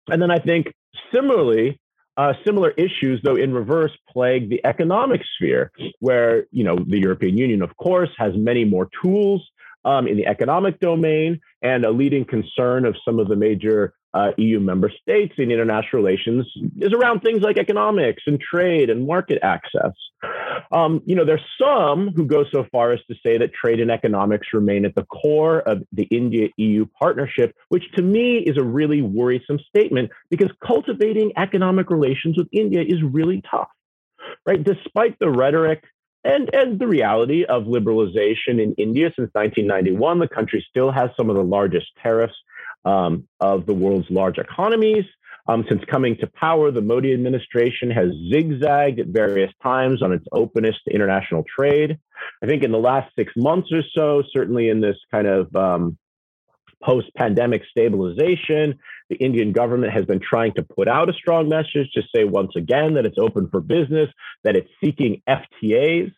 And 0.09 0.21
then 0.21 0.31
I 0.31 0.39
think 0.39 0.73
similarly, 1.13 1.79
uh, 2.19 2.33
similar 2.45 2.71
issues, 2.71 3.21
though 3.23 3.37
in 3.37 3.53
reverse, 3.53 3.93
plague 4.09 4.49
the 4.49 4.59
economic 4.65 5.21
sphere, 5.35 5.71
where 5.99 6.47
you 6.51 6.65
know 6.65 6.75
the 6.75 6.99
European 6.99 7.37
Union, 7.37 7.61
of 7.61 7.75
course, 7.77 8.09
has 8.17 8.33
many 8.35 8.65
more 8.65 8.89
tools 9.01 9.41
um, 9.85 10.05
in 10.05 10.17
the 10.17 10.27
economic 10.27 10.81
domain, 10.81 11.39
and 11.61 11.85
a 11.85 11.91
leading 11.91 12.25
concern 12.25 12.85
of 12.85 12.97
some 13.05 13.19
of 13.19 13.29
the 13.29 13.37
major 13.37 13.93
uh, 14.13 14.31
EU 14.37 14.59
member 14.59 14.91
states 15.01 15.33
in 15.37 15.51
international 15.51 16.01
relations 16.01 16.47
is 16.77 16.93
around 16.93 17.21
things 17.21 17.41
like 17.41 17.57
economics 17.57 18.23
and 18.25 18.39
trade 18.39 18.89
and 18.89 19.05
market 19.05 19.39
access. 19.43 19.91
Um, 20.71 21.01
you 21.05 21.15
know, 21.15 21.25
there's 21.25 21.45
some 21.61 22.09
who 22.15 22.25
go 22.25 22.43
so 22.51 22.65
far 22.71 22.91
as 22.91 22.99
to 23.09 23.15
say 23.23 23.37
that 23.37 23.53
trade 23.53 23.79
and 23.79 23.91
economics 23.91 24.47
remain 24.53 24.85
at 24.85 24.95
the 24.95 25.05
core 25.05 25.59
of 25.59 25.83
the 25.91 26.03
India 26.03 26.49
EU 26.57 26.85
partnership, 26.99 27.55
which 27.69 27.83
to 27.95 28.01
me 28.01 28.37
is 28.37 28.57
a 28.57 28.63
really 28.63 29.01
worrisome 29.01 29.59
statement 29.59 30.11
because 30.29 30.49
cultivating 30.65 31.31
economic 31.37 31.89
relations 31.89 32.37
with 32.37 32.47
India 32.51 32.81
is 32.81 33.01
really 33.03 33.41
tough, 33.49 33.69
right? 34.45 34.63
Despite 34.63 35.19
the 35.19 35.29
rhetoric 35.29 35.83
and, 36.23 36.49
and 36.53 36.79
the 36.79 36.87
reality 36.87 37.45
of 37.45 37.63
liberalization 37.63 38.61
in 38.61 38.73
India 38.77 39.11
since 39.15 39.29
1991, 39.33 40.19
the 40.19 40.27
country 40.27 40.65
still 40.69 40.91
has 40.91 41.09
some 41.15 41.29
of 41.29 41.35
the 41.35 41.43
largest 41.43 41.87
tariffs 42.01 42.35
um, 42.85 43.27
of 43.39 43.65
the 43.65 43.73
world's 43.73 44.09
large 44.09 44.37
economies. 44.37 45.05
Um, 45.47 45.65
since 45.67 45.83
coming 45.89 46.15
to 46.17 46.27
power, 46.27 46.69
the 46.69 46.81
Modi 46.81 47.11
administration 47.11 47.89
has 47.89 48.09
zigzagged 48.31 48.99
at 48.99 49.07
various 49.07 49.51
times 49.63 50.03
on 50.03 50.11
its 50.11 50.25
openness 50.31 50.75
to 50.87 50.93
international 50.93 51.43
trade. 51.43 51.97
I 52.43 52.45
think 52.45 52.63
in 52.63 52.71
the 52.71 52.77
last 52.77 53.11
six 53.17 53.33
months 53.35 53.69
or 53.71 53.81
so, 53.95 54.23
certainly 54.31 54.69
in 54.69 54.79
this 54.79 54.97
kind 55.11 55.25
of 55.25 55.55
um, 55.55 55.97
post 56.83 57.07
pandemic 57.15 57.63
stabilization, 57.69 58.77
the 59.09 59.15
Indian 59.15 59.51
government 59.51 59.93
has 59.93 60.05
been 60.05 60.19
trying 60.19 60.53
to 60.53 60.63
put 60.63 60.87
out 60.87 61.09
a 61.09 61.13
strong 61.13 61.49
message 61.49 61.91
to 61.93 62.03
say 62.15 62.23
once 62.23 62.51
again 62.55 62.93
that 62.93 63.05
it's 63.05 63.17
open 63.17 63.49
for 63.49 63.59
business, 63.59 64.09
that 64.43 64.55
it's 64.55 64.69
seeking 64.83 65.21
FTAs. 65.27 66.11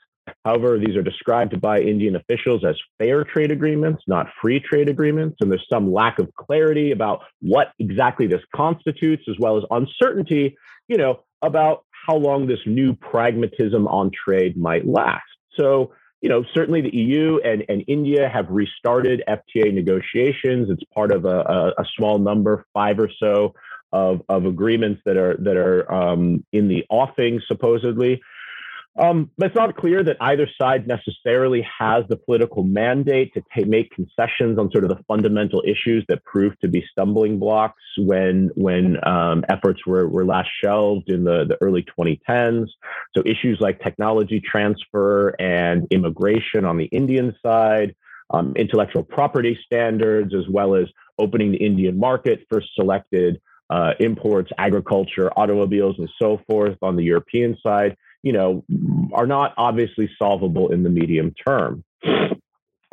However, 0.46 0.78
these 0.78 0.96
are 0.96 1.02
described 1.02 1.60
by 1.62 1.80
Indian 1.80 2.16
officials 2.16 2.64
as 2.64 2.76
fair 2.98 3.24
trade 3.24 3.52
agreements, 3.52 4.04
not 4.08 4.28
free 4.42 4.60
trade 4.60 4.90
agreements. 4.90 5.38
And 5.42 5.52
there's 5.52 5.66
some 5.72 5.92
lack 5.92 6.20
of 6.20 6.34
clarity 6.36 6.92
about 6.92 7.22
what 7.42 7.72
exactly 7.80 8.28
this 8.28 8.42
constitutes, 8.56 9.24
as 9.30 9.36
well 9.40 9.58
as 9.58 9.64
uncertainty, 9.72 10.58
you 10.88 10.98
know, 10.98 11.24
about 11.42 11.84
how 12.08 12.16
long 12.16 12.48
this 12.48 12.60
new 12.66 12.94
pragmatism 12.94 13.88
on 13.88 14.12
trade 14.12 14.58
might 14.58 14.88
last. 14.88 15.24
So, 15.60 15.94
you 16.22 16.30
know, 16.30 16.44
certainly 16.54 16.82
the 16.82 16.96
EU 16.96 17.40
and, 17.44 17.64
and 17.68 17.84
India 17.88 18.30
have 18.30 18.48
restarted 18.50 19.24
FTA 19.28 19.74
negotiations. 19.74 20.70
It's 20.70 20.84
part 20.94 21.12
of 21.12 21.26
a, 21.26 21.40
a, 21.40 21.82
a 21.82 21.86
small 21.96 22.20
number, 22.20 22.66
five 22.74 23.00
or 23.00 23.10
so, 23.20 23.54
of, 23.92 24.22
of 24.30 24.46
agreements 24.46 25.02
that 25.06 25.18
are 25.18 25.36
that 25.40 25.58
are 25.58 25.92
um, 25.92 26.46
in 26.52 26.68
the 26.68 26.86
offing 26.90 27.42
supposedly. 27.48 28.22
Um, 29.00 29.32
but 29.38 29.48
it's 29.48 29.56
not 29.56 29.78
clear 29.78 30.04
that 30.04 30.18
either 30.20 30.50
side 30.62 30.86
necessarily 30.86 31.66
has 31.80 32.04
the 32.10 32.18
political 32.18 32.64
mandate 32.64 33.34
to 33.36 33.44
take, 33.56 33.68
make 33.68 33.92
concessions 33.92 34.60
on 34.60 34.70
sort 34.70 34.84
of 34.84 34.90
the 34.90 35.02
fundamental 35.08 35.64
issues 35.66 36.04
that 36.10 36.26
proved 36.26 36.58
to 36.62 36.68
be 36.68 36.84
stumbling 36.92 37.40
blocks 37.40 37.82
when 37.98 38.50
when 38.56 38.98
um, 39.08 39.46
efforts 39.48 39.86
were, 39.88 40.10
were 40.10 40.26
last 40.26 40.50
shelved 40.62 41.10
in 41.10 41.24
the, 41.24 41.46
the 41.46 41.58
early 41.62 41.86
2010s. 41.98 42.68
So 43.16 43.24
issues 43.26 43.60
like 43.62 43.82
technology 43.82 44.42
transfer 44.42 45.30
and 45.40 45.88
immigration 45.90 46.66
on 46.66 46.76
the 46.76 46.86
Indian 46.86 47.34
side, 47.46 47.96
um, 48.30 48.54
intellectual 48.58 49.04
property 49.04 49.58
standards, 49.66 50.34
as 50.36 50.50
well 50.50 50.76
as 50.76 50.88
opening 51.18 51.52
the 51.54 51.64
Indian 51.66 51.98
market 51.98 52.46
for 52.50 52.62
selected 52.76 53.40
uh, 53.70 53.94
imports, 54.02 54.52
agriculture, 54.58 55.32
automobiles, 55.38 55.96
and 55.98 56.10
so 56.22 56.42
forth 56.50 56.78
on 56.82 56.98
the 56.98 57.04
European 57.04 57.58
side 57.66 57.96
you 58.24 58.34
know, 58.34 58.64
are 59.14 59.28
not 59.28 59.54
obviously 59.58 60.10
solvable 60.18 60.72
in 60.72 60.84
the 60.84 60.90
medium 60.90 61.34
term. 61.46 61.84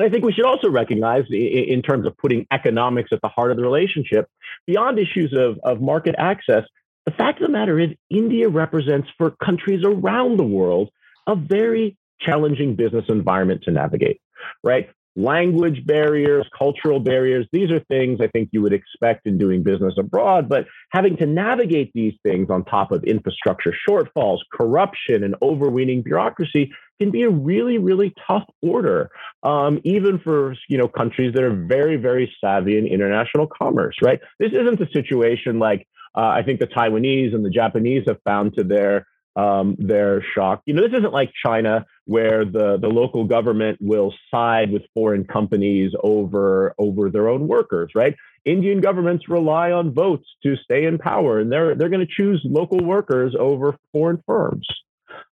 I 0.00 0.08
think 0.08 0.24
we 0.24 0.32
should 0.32 0.44
also 0.44 0.70
recognize, 0.70 1.24
in 1.30 1.82
terms 1.82 2.06
of 2.06 2.16
putting 2.16 2.46
economics 2.52 3.10
at 3.12 3.20
the 3.20 3.28
heart 3.28 3.50
of 3.50 3.56
the 3.56 3.64
relationship, 3.64 4.28
beyond 4.66 4.98
issues 4.98 5.34
of, 5.36 5.58
of 5.64 5.80
market 5.80 6.14
access, 6.16 6.64
the 7.04 7.10
fact 7.10 7.40
of 7.40 7.46
the 7.46 7.52
matter 7.52 7.80
is, 7.80 7.90
India 8.08 8.48
represents 8.48 9.08
for 9.18 9.32
countries 9.32 9.82
around 9.84 10.36
the 10.36 10.44
world 10.44 10.90
a 11.26 11.34
very 11.34 11.96
challenging 12.20 12.76
business 12.76 13.06
environment 13.08 13.62
to 13.64 13.70
navigate, 13.70 14.20
right? 14.62 14.90
Language 15.16 15.84
barriers, 15.84 16.46
cultural 16.56 17.00
barriers. 17.00 17.46
These 17.52 17.70
are 17.70 17.80
things 17.80 18.20
I 18.20 18.28
think 18.28 18.50
you 18.52 18.62
would 18.62 18.72
expect 18.72 19.26
in 19.26 19.38
doing 19.38 19.62
business 19.62 19.94
abroad, 19.98 20.48
but 20.48 20.66
having 20.90 21.16
to 21.16 21.26
navigate 21.26 21.92
these 21.94 22.14
things 22.22 22.50
on 22.50 22.64
top 22.64 22.92
of 22.92 23.02
infrastructure 23.04 23.74
shortfalls, 23.88 24.38
corruption, 24.52 25.24
and 25.24 25.34
overweening 25.42 26.02
bureaucracy 26.02 26.70
can 27.00 27.10
be 27.10 27.22
a 27.22 27.30
really, 27.30 27.78
really 27.78 28.12
tough 28.26 28.44
order, 28.62 29.10
um, 29.42 29.80
even 29.84 30.18
for 30.18 30.54
you 30.68 30.78
know 30.78 30.88
countries 30.88 31.32
that 31.34 31.42
are 31.42 31.54
very, 31.66 31.96
very 31.96 32.32
savvy 32.40 32.78
in 32.78 32.86
international 32.86 33.46
commerce. 33.46 33.96
Right? 34.02 34.20
This 34.38 34.52
isn't 34.52 34.80
a 34.80 34.90
situation 34.92 35.58
like 35.58 35.86
uh, 36.16 36.28
I 36.28 36.42
think 36.42 36.60
the 36.60 36.66
Taiwanese 36.66 37.34
and 37.34 37.44
the 37.44 37.50
Japanese 37.50 38.04
have 38.08 38.18
found 38.24 38.54
to 38.56 38.64
their 38.64 39.06
um, 39.38 39.76
their 39.78 40.20
shock. 40.34 40.62
You 40.66 40.74
know, 40.74 40.82
this 40.82 40.98
isn't 40.98 41.12
like 41.12 41.30
China 41.46 41.86
where 42.06 42.44
the, 42.44 42.76
the 42.78 42.88
local 42.88 43.24
government 43.24 43.78
will 43.80 44.12
side 44.34 44.72
with 44.72 44.82
foreign 44.94 45.24
companies 45.24 45.92
over 46.02 46.74
over 46.76 47.08
their 47.08 47.28
own 47.28 47.46
workers, 47.46 47.92
right? 47.94 48.16
Indian 48.44 48.80
governments 48.80 49.28
rely 49.28 49.70
on 49.70 49.94
votes 49.94 50.26
to 50.42 50.56
stay 50.56 50.86
in 50.86 50.98
power, 50.98 51.38
and 51.38 51.52
they're 51.52 51.76
they're 51.76 51.88
going 51.88 52.04
to 52.04 52.12
choose 52.12 52.42
local 52.44 52.80
workers 52.80 53.36
over 53.38 53.76
foreign 53.92 54.20
firms. 54.26 54.66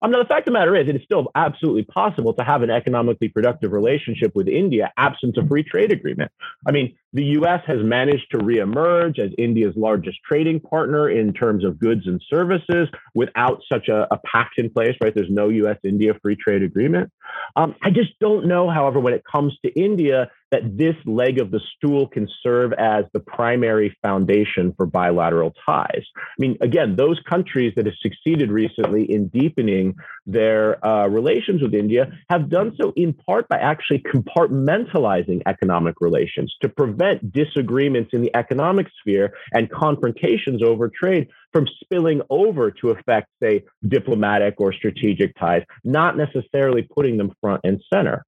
Um, 0.02 0.10
now, 0.10 0.18
the 0.18 0.26
fact 0.26 0.46
of 0.46 0.52
the 0.52 0.58
matter 0.58 0.76
is, 0.76 0.88
it 0.88 0.96
is 0.96 1.02
still 1.02 1.30
absolutely 1.34 1.84
possible 1.84 2.34
to 2.34 2.44
have 2.44 2.62
an 2.62 2.70
economically 2.70 3.28
productive 3.28 3.72
relationship 3.72 4.32
with 4.34 4.46
India 4.46 4.92
absent 4.96 5.36
a 5.36 5.46
free 5.46 5.62
trade 5.62 5.90
agreement. 5.90 6.30
I 6.66 6.70
mean, 6.70 6.94
the 7.12 7.24
US 7.40 7.62
has 7.66 7.78
managed 7.82 8.26
to 8.32 8.38
reemerge 8.38 9.18
as 9.18 9.30
India's 9.38 9.74
largest 9.76 10.18
trading 10.28 10.60
partner 10.60 11.08
in 11.08 11.32
terms 11.32 11.64
of 11.64 11.78
goods 11.78 12.02
and 12.06 12.20
services 12.28 12.88
without 13.14 13.62
such 13.72 13.88
a, 13.88 14.12
a 14.12 14.18
pact 14.18 14.58
in 14.58 14.70
place, 14.70 14.94
right? 15.02 15.14
There's 15.14 15.30
no 15.30 15.48
US 15.48 15.78
India 15.84 16.14
free 16.22 16.36
trade 16.36 16.62
agreement. 16.62 17.10
Um, 17.54 17.74
I 17.82 17.90
just 17.90 18.18
don't 18.20 18.46
know, 18.46 18.68
however, 18.70 19.00
when 19.00 19.14
it 19.14 19.22
comes 19.30 19.56
to 19.64 19.72
India, 19.72 20.30
that 20.52 20.76
this 20.76 20.94
leg 21.06 21.40
of 21.40 21.50
the 21.50 21.60
stool 21.74 22.06
can 22.06 22.28
serve 22.42 22.72
as 22.74 23.04
the 23.12 23.20
primary 23.20 23.96
foundation 24.02 24.72
for 24.76 24.86
bilateral 24.86 25.52
ties. 25.66 26.04
I 26.16 26.34
mean, 26.38 26.56
again, 26.60 26.94
those 26.94 27.18
countries 27.28 27.72
that 27.76 27.86
have 27.86 27.96
succeeded 28.00 28.50
recently 28.50 29.10
in 29.10 29.26
deepening 29.28 29.96
their 30.24 30.84
uh, 30.86 31.08
relations 31.08 31.62
with 31.62 31.74
India 31.74 32.12
have 32.30 32.48
done 32.48 32.76
so 32.80 32.92
in 32.94 33.12
part 33.12 33.48
by 33.48 33.56
actually 33.58 33.98
compartmentalizing 33.98 35.42
economic 35.46 35.96
relations 36.00 36.54
to 36.62 36.68
prevent 36.68 36.95
disagreements 37.32 38.10
in 38.12 38.23
the 38.23 38.35
economic 38.35 38.86
sphere 39.01 39.35
and 39.52 39.70
confrontations 39.70 40.62
over 40.62 40.89
trade 40.89 41.28
from 41.52 41.66
spilling 41.82 42.23
over 42.31 42.70
to 42.70 42.90
affect, 42.90 43.28
say, 43.43 43.64
diplomatic 43.86 44.55
or 44.59 44.73
strategic 44.73 45.35
ties, 45.36 45.62
not 45.85 46.16
necessarily 46.16 46.82
putting 46.82 47.16
them 47.16 47.32
front 47.40 47.60
and 47.64 47.81
center. 47.93 48.24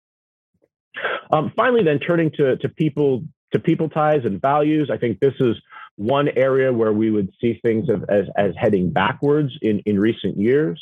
Um, 1.31 1.53
finally, 1.57 1.85
then 1.85 1.99
turning 1.99 2.31
to, 2.33 2.57
to 2.57 2.69
people 2.69 3.25
to 3.53 3.59
people 3.59 3.89
ties 3.89 4.25
and 4.25 4.41
values, 4.41 4.91
I 4.93 4.99
think 4.99 5.21
this 5.21 5.35
is 5.41 5.57
one 5.97 6.29
area 6.37 6.73
where 6.73 6.93
we 6.93 7.11
would 7.11 7.31
see 7.41 7.59
things 7.63 7.89
as, 7.89 8.01
as, 8.09 8.25
as 8.37 8.53
heading 8.57 8.91
backwards 8.91 9.53
in, 9.63 9.81
in 9.81 9.99
recent 9.99 10.39
years. 10.39 10.81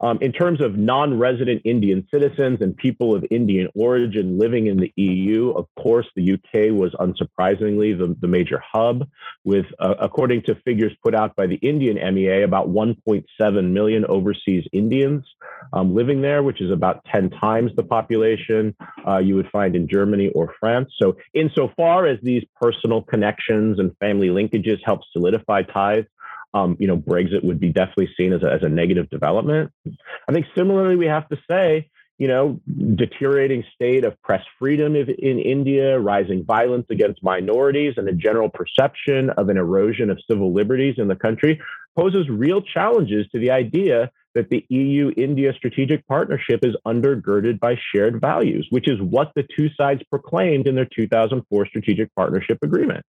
Um, 0.00 0.18
in 0.20 0.32
terms 0.32 0.60
of 0.60 0.76
non 0.76 1.18
resident 1.18 1.62
Indian 1.64 2.06
citizens 2.12 2.58
and 2.60 2.76
people 2.76 3.14
of 3.14 3.24
Indian 3.30 3.68
origin 3.74 4.38
living 4.38 4.66
in 4.66 4.76
the 4.76 4.92
EU, 4.96 5.50
of 5.50 5.66
course, 5.78 6.06
the 6.16 6.32
UK 6.32 6.72
was 6.72 6.92
unsurprisingly 6.94 7.96
the, 7.96 8.16
the 8.20 8.28
major 8.28 8.62
hub, 8.72 9.08
with, 9.44 9.66
uh, 9.78 9.94
according 10.00 10.42
to 10.42 10.54
figures 10.64 10.92
put 11.02 11.14
out 11.14 11.36
by 11.36 11.46
the 11.46 11.56
Indian 11.56 11.96
MEA, 12.14 12.42
about 12.42 12.68
1.7 12.68 13.70
million 13.70 14.04
overseas 14.06 14.64
Indians 14.72 15.24
um, 15.72 15.94
living 15.94 16.20
there, 16.20 16.42
which 16.42 16.60
is 16.60 16.70
about 16.70 17.04
10 17.12 17.30
times 17.30 17.70
the 17.76 17.82
population 17.82 18.74
uh, 19.08 19.18
you 19.18 19.34
would 19.36 19.48
find 19.50 19.76
in 19.76 19.88
Germany 19.88 20.30
or 20.34 20.54
France. 20.58 20.92
So, 21.00 21.16
insofar 21.34 22.06
as 22.06 22.18
these 22.22 22.44
personal 22.60 23.02
connections 23.02 23.78
and 23.78 23.96
family 23.98 24.28
linkages 24.28 24.78
help 24.84 25.00
solidify 25.12 25.62
ties, 25.62 26.04
um, 26.54 26.76
you 26.78 26.86
know, 26.86 26.96
Brexit 26.96 27.44
would 27.44 27.60
be 27.60 27.70
definitely 27.70 28.10
seen 28.16 28.32
as 28.32 28.42
a, 28.42 28.52
as 28.52 28.62
a 28.62 28.68
negative 28.68 29.08
development. 29.10 29.72
I 30.28 30.32
think 30.32 30.46
similarly, 30.56 30.96
we 30.96 31.06
have 31.06 31.28
to 31.28 31.38
say, 31.50 31.90
you 32.18 32.28
know, 32.28 32.60
deteriorating 32.94 33.64
state 33.74 34.04
of 34.04 34.20
press 34.22 34.44
freedom 34.58 34.94
in 34.94 35.38
India, 35.38 35.98
rising 35.98 36.44
violence 36.44 36.86
against 36.90 37.22
minorities, 37.22 37.94
and 37.96 38.08
a 38.08 38.12
general 38.12 38.48
perception 38.48 39.30
of 39.30 39.48
an 39.48 39.56
erosion 39.56 40.10
of 40.10 40.18
civil 40.30 40.52
liberties 40.52 40.96
in 40.98 41.08
the 41.08 41.16
country 41.16 41.60
poses 41.98 42.28
real 42.28 42.62
challenges 42.62 43.26
to 43.32 43.38
the 43.38 43.50
idea 43.50 44.10
that 44.34 44.48
the 44.50 44.64
EU 44.68 45.12
India 45.16 45.52
strategic 45.56 46.06
partnership 46.06 46.60
is 46.64 46.74
undergirded 46.86 47.60
by 47.60 47.76
shared 47.94 48.20
values, 48.20 48.66
which 48.70 48.88
is 48.88 49.00
what 49.00 49.32
the 49.34 49.44
two 49.56 49.68
sides 49.76 50.02
proclaimed 50.08 50.66
in 50.66 50.74
their 50.74 50.88
2004 50.96 51.66
strategic 51.66 52.14
partnership 52.14 52.58
agreement. 52.62 53.04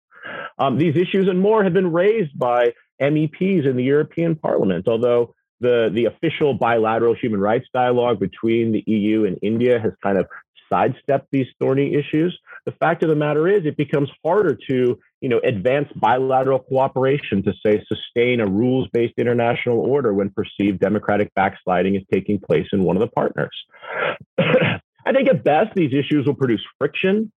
Um, 0.57 0.77
these 0.77 0.95
issues 0.95 1.27
and 1.27 1.39
more 1.39 1.63
have 1.63 1.73
been 1.73 1.91
raised 1.91 2.37
by 2.37 2.73
MEPs 3.01 3.65
in 3.65 3.75
the 3.75 3.83
European 3.83 4.35
Parliament, 4.35 4.87
although 4.87 5.33
the, 5.61 5.89
the 5.93 6.05
official 6.05 6.53
bilateral 6.53 7.13
human 7.13 7.39
rights 7.39 7.67
dialogue 7.73 8.19
between 8.19 8.71
the 8.71 8.83
EU 8.87 9.25
and 9.25 9.37
India 9.41 9.79
has 9.79 9.91
kind 10.01 10.17
of 10.17 10.27
sidestepped 10.69 11.27
these 11.31 11.47
thorny 11.59 11.95
issues. 11.95 12.39
The 12.65 12.71
fact 12.73 13.03
of 13.03 13.09
the 13.09 13.15
matter 13.15 13.47
is, 13.47 13.65
it 13.65 13.75
becomes 13.75 14.09
harder 14.23 14.57
to, 14.69 14.99
you 15.21 15.29
know, 15.29 15.39
advance 15.39 15.89
bilateral 15.95 16.59
cooperation 16.59 17.43
to 17.43 17.53
say 17.65 17.83
sustain 17.87 18.39
a 18.39 18.45
rules-based 18.45 19.15
international 19.17 19.79
order 19.79 20.13
when 20.13 20.29
perceived 20.29 20.79
democratic 20.79 21.33
backsliding 21.33 21.95
is 21.95 22.03
taking 22.13 22.39
place 22.39 22.67
in 22.71 22.83
one 22.83 22.95
of 22.95 23.01
the 23.01 23.07
partners. 23.07 23.65
I 24.37 25.11
think 25.11 25.27
at 25.27 25.43
best 25.43 25.73
these 25.75 25.93
issues 25.93 26.27
will 26.27 26.35
produce 26.35 26.63
friction 26.77 27.31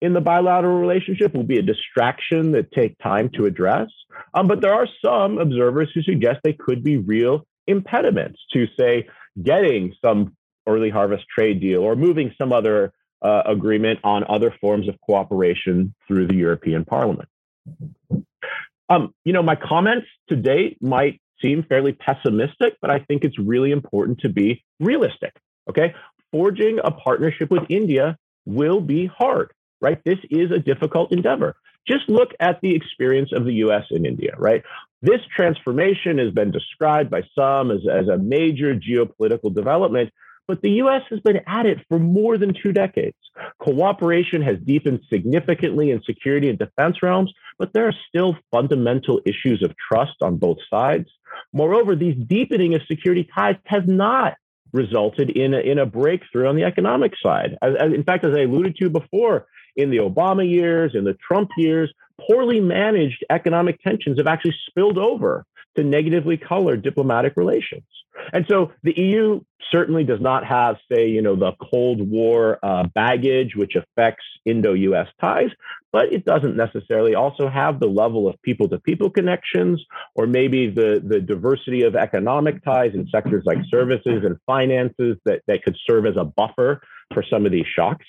in 0.00 0.12
the 0.12 0.20
bilateral 0.20 0.78
relationship 0.78 1.34
will 1.34 1.44
be 1.44 1.58
a 1.58 1.62
distraction 1.62 2.52
that 2.52 2.72
take 2.72 2.96
time 2.98 3.30
to 3.34 3.46
address. 3.46 3.88
Um, 4.34 4.48
but 4.48 4.60
there 4.60 4.74
are 4.74 4.88
some 5.04 5.38
observers 5.38 5.90
who 5.94 6.02
suggest 6.02 6.40
they 6.44 6.52
could 6.52 6.84
be 6.84 6.98
real 6.98 7.46
impediments 7.66 8.40
to, 8.52 8.66
say, 8.78 9.08
getting 9.42 9.94
some 10.04 10.36
early 10.66 10.90
harvest 10.90 11.24
trade 11.34 11.60
deal 11.60 11.80
or 11.80 11.96
moving 11.96 12.32
some 12.38 12.52
other 12.52 12.92
uh, 13.22 13.42
agreement 13.46 14.00
on 14.04 14.24
other 14.28 14.54
forms 14.60 14.88
of 14.88 15.00
cooperation 15.00 15.94
through 16.06 16.26
the 16.26 16.36
European 16.36 16.84
Parliament. 16.84 17.28
Um, 18.88 19.14
you 19.24 19.32
know, 19.32 19.42
my 19.42 19.56
comments 19.56 20.06
to 20.28 20.36
date 20.36 20.78
might 20.82 21.20
seem 21.40 21.62
fairly 21.62 21.92
pessimistic, 21.92 22.76
but 22.80 22.90
I 22.90 22.98
think 23.00 23.24
it's 23.24 23.38
really 23.38 23.70
important 23.70 24.20
to 24.20 24.28
be 24.28 24.62
realistic. 24.78 25.32
Okay. 25.68 25.94
Forging 26.32 26.80
a 26.82 26.90
partnership 26.90 27.50
with 27.50 27.62
India 27.70 28.18
will 28.44 28.80
be 28.80 29.06
hard 29.06 29.52
right? 29.80 30.00
This 30.04 30.18
is 30.30 30.50
a 30.50 30.58
difficult 30.58 31.12
endeavor. 31.12 31.56
Just 31.86 32.08
look 32.08 32.30
at 32.40 32.60
the 32.62 32.74
experience 32.74 33.30
of 33.32 33.44
the 33.44 33.54
US 33.64 33.84
and 33.90 34.06
India, 34.06 34.34
right? 34.38 34.62
This 35.02 35.20
transformation 35.36 36.18
has 36.18 36.32
been 36.32 36.50
described 36.50 37.10
by 37.10 37.22
some 37.34 37.70
as, 37.70 37.80
as 37.90 38.08
a 38.08 38.16
major 38.16 38.74
geopolitical 38.74 39.54
development, 39.54 40.10
but 40.46 40.62
the 40.62 40.70
US 40.82 41.02
has 41.10 41.20
been 41.20 41.40
at 41.46 41.66
it 41.66 41.78
for 41.88 41.98
more 41.98 42.38
than 42.38 42.54
two 42.54 42.72
decades. 42.72 43.16
Cooperation 43.58 44.42
has 44.42 44.56
deepened 44.64 45.00
significantly 45.12 45.90
in 45.90 46.02
security 46.02 46.48
and 46.48 46.58
defense 46.58 47.02
realms, 47.02 47.32
but 47.58 47.72
there 47.72 47.86
are 47.86 47.94
still 48.08 48.36
fundamental 48.50 49.20
issues 49.26 49.62
of 49.62 49.74
trust 49.76 50.22
on 50.22 50.36
both 50.36 50.58
sides. 50.70 51.08
Moreover, 51.52 51.96
these 51.96 52.16
deepening 52.26 52.74
of 52.74 52.82
security 52.86 53.28
ties 53.34 53.56
has 53.66 53.82
not 53.86 54.34
resulted 54.72 55.30
in 55.30 55.54
a, 55.54 55.58
in 55.58 55.78
a 55.78 55.86
breakthrough 55.86 56.48
on 56.48 56.56
the 56.56 56.64
economic 56.64 57.12
side. 57.22 57.56
As, 57.62 57.74
as, 57.78 57.92
in 57.92 58.04
fact, 58.04 58.24
as 58.24 58.34
I 58.34 58.42
alluded 58.42 58.76
to 58.76 58.90
before, 58.90 59.46
in 59.76 59.90
the 59.90 59.98
Obama 59.98 60.48
years, 60.48 60.92
in 60.94 61.04
the 61.04 61.14
Trump 61.14 61.50
years, 61.56 61.92
poorly 62.28 62.60
managed 62.60 63.24
economic 63.30 63.80
tensions 63.82 64.18
have 64.18 64.26
actually 64.26 64.54
spilled 64.68 64.98
over 64.98 65.44
to 65.76 65.82
negatively 65.82 66.36
colored 66.36 66.82
diplomatic 66.82 67.34
relations. 67.36 67.84
And 68.32 68.46
so 68.48 68.72
the 68.82 68.92
EU 68.96 69.40
certainly 69.72 70.04
does 70.04 70.20
not 70.20 70.46
have, 70.46 70.76
say, 70.90 71.08
you 71.08 71.20
know, 71.20 71.34
the 71.34 71.52
Cold 71.70 72.08
War 72.08 72.58
uh, 72.62 72.84
baggage 72.94 73.56
which 73.56 73.74
affects 73.74 74.24
Indo-U.S. 74.44 75.08
ties, 75.20 75.50
but 75.92 76.12
it 76.12 76.24
doesn't 76.24 76.56
necessarily 76.56 77.14
also 77.14 77.48
have 77.48 77.80
the 77.80 77.86
level 77.86 78.28
of 78.28 78.40
people-to-people 78.42 79.10
connections, 79.10 79.84
or 80.14 80.26
maybe 80.26 80.70
the 80.70 81.02
the 81.04 81.20
diversity 81.20 81.82
of 81.82 81.96
economic 81.96 82.64
ties 82.64 82.92
in 82.94 83.08
sectors 83.08 83.42
like 83.46 83.58
services 83.68 84.22
and 84.24 84.36
finances 84.46 85.16
that 85.24 85.42
that 85.46 85.62
could 85.64 85.76
serve 85.88 86.06
as 86.06 86.16
a 86.16 86.24
buffer 86.24 86.80
for 87.12 87.24
some 87.28 87.46
of 87.46 87.52
these 87.52 87.66
shocks. 87.66 88.06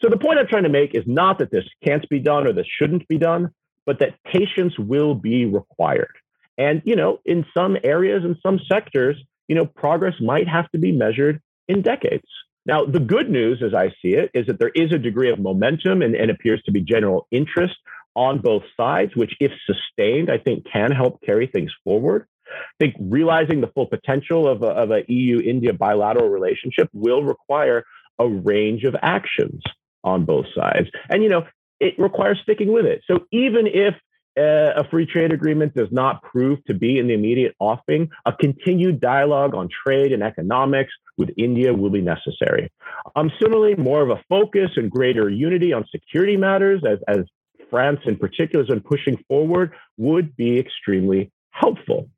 So 0.00 0.08
the 0.08 0.18
point 0.18 0.38
I'm 0.38 0.46
trying 0.46 0.64
to 0.64 0.68
make 0.68 0.94
is 0.94 1.04
not 1.06 1.38
that 1.38 1.50
this 1.50 1.64
can't 1.84 2.08
be 2.08 2.20
done 2.20 2.46
or 2.46 2.52
this 2.52 2.66
shouldn't 2.78 3.06
be 3.08 3.18
done, 3.18 3.50
but 3.86 3.98
that 4.00 4.14
patience 4.24 4.78
will 4.78 5.14
be 5.14 5.46
required. 5.46 6.14
And, 6.56 6.82
you 6.84 6.96
know, 6.96 7.20
in 7.24 7.46
some 7.56 7.76
areas 7.84 8.24
and 8.24 8.36
some 8.42 8.58
sectors, 8.70 9.16
you 9.46 9.54
know, 9.54 9.66
progress 9.66 10.14
might 10.20 10.48
have 10.48 10.70
to 10.70 10.78
be 10.78 10.92
measured 10.92 11.40
in 11.68 11.82
decades. 11.82 12.26
Now, 12.66 12.84
the 12.84 13.00
good 13.00 13.30
news, 13.30 13.62
as 13.64 13.72
I 13.72 13.88
see 14.02 14.14
it, 14.14 14.30
is 14.34 14.46
that 14.46 14.58
there 14.58 14.72
is 14.74 14.92
a 14.92 14.98
degree 14.98 15.30
of 15.30 15.38
momentum 15.38 16.02
and, 16.02 16.14
and 16.14 16.30
appears 16.30 16.62
to 16.64 16.72
be 16.72 16.82
general 16.82 17.26
interest 17.30 17.76
on 18.14 18.40
both 18.40 18.62
sides, 18.76 19.14
which, 19.14 19.32
if 19.40 19.52
sustained, 19.64 20.30
I 20.30 20.38
think 20.38 20.66
can 20.70 20.90
help 20.90 21.22
carry 21.22 21.46
things 21.46 21.72
forward. 21.84 22.26
I 22.48 22.84
think 22.84 22.96
realizing 23.00 23.60
the 23.60 23.68
full 23.68 23.86
potential 23.86 24.48
of 24.48 24.62
a, 24.62 24.68
of 24.68 24.90
a 24.90 25.04
EU 25.08 25.40
India 25.40 25.72
bilateral 25.72 26.28
relationship 26.28 26.90
will 26.92 27.22
require 27.22 27.84
a 28.18 28.28
range 28.28 28.84
of 28.84 28.96
actions 29.00 29.62
on 30.04 30.24
both 30.24 30.46
sides. 30.54 30.88
And, 31.08 31.22
you 31.22 31.28
know, 31.28 31.46
it 31.80 31.94
requires 31.98 32.38
sticking 32.42 32.72
with 32.72 32.86
it. 32.86 33.02
So 33.06 33.26
even 33.30 33.66
if 33.66 33.94
uh, 34.38 34.80
a 34.80 34.88
free 34.88 35.06
trade 35.06 35.32
agreement 35.32 35.74
does 35.74 35.88
not 35.90 36.22
prove 36.22 36.64
to 36.66 36.74
be 36.74 36.98
in 36.98 37.08
the 37.08 37.14
immediate 37.14 37.54
offing, 37.58 38.10
a 38.24 38.32
continued 38.32 39.00
dialogue 39.00 39.54
on 39.54 39.68
trade 39.68 40.12
and 40.12 40.22
economics 40.22 40.92
with 41.16 41.30
India 41.36 41.74
will 41.74 41.90
be 41.90 42.00
necessary. 42.00 42.70
Um, 43.16 43.32
similarly, 43.40 43.74
more 43.74 44.02
of 44.02 44.10
a 44.10 44.22
focus 44.28 44.70
and 44.76 44.90
greater 44.90 45.28
unity 45.28 45.72
on 45.72 45.84
security 45.90 46.36
matters, 46.36 46.82
as, 46.86 46.98
as 47.08 47.24
France 47.70 48.00
in 48.06 48.16
particular 48.16 48.64
has 48.64 48.68
been 48.68 48.80
pushing 48.80 49.16
forward, 49.28 49.72
would 49.96 50.36
be 50.36 50.58
extremely 50.58 51.32
helpful. 51.50 52.08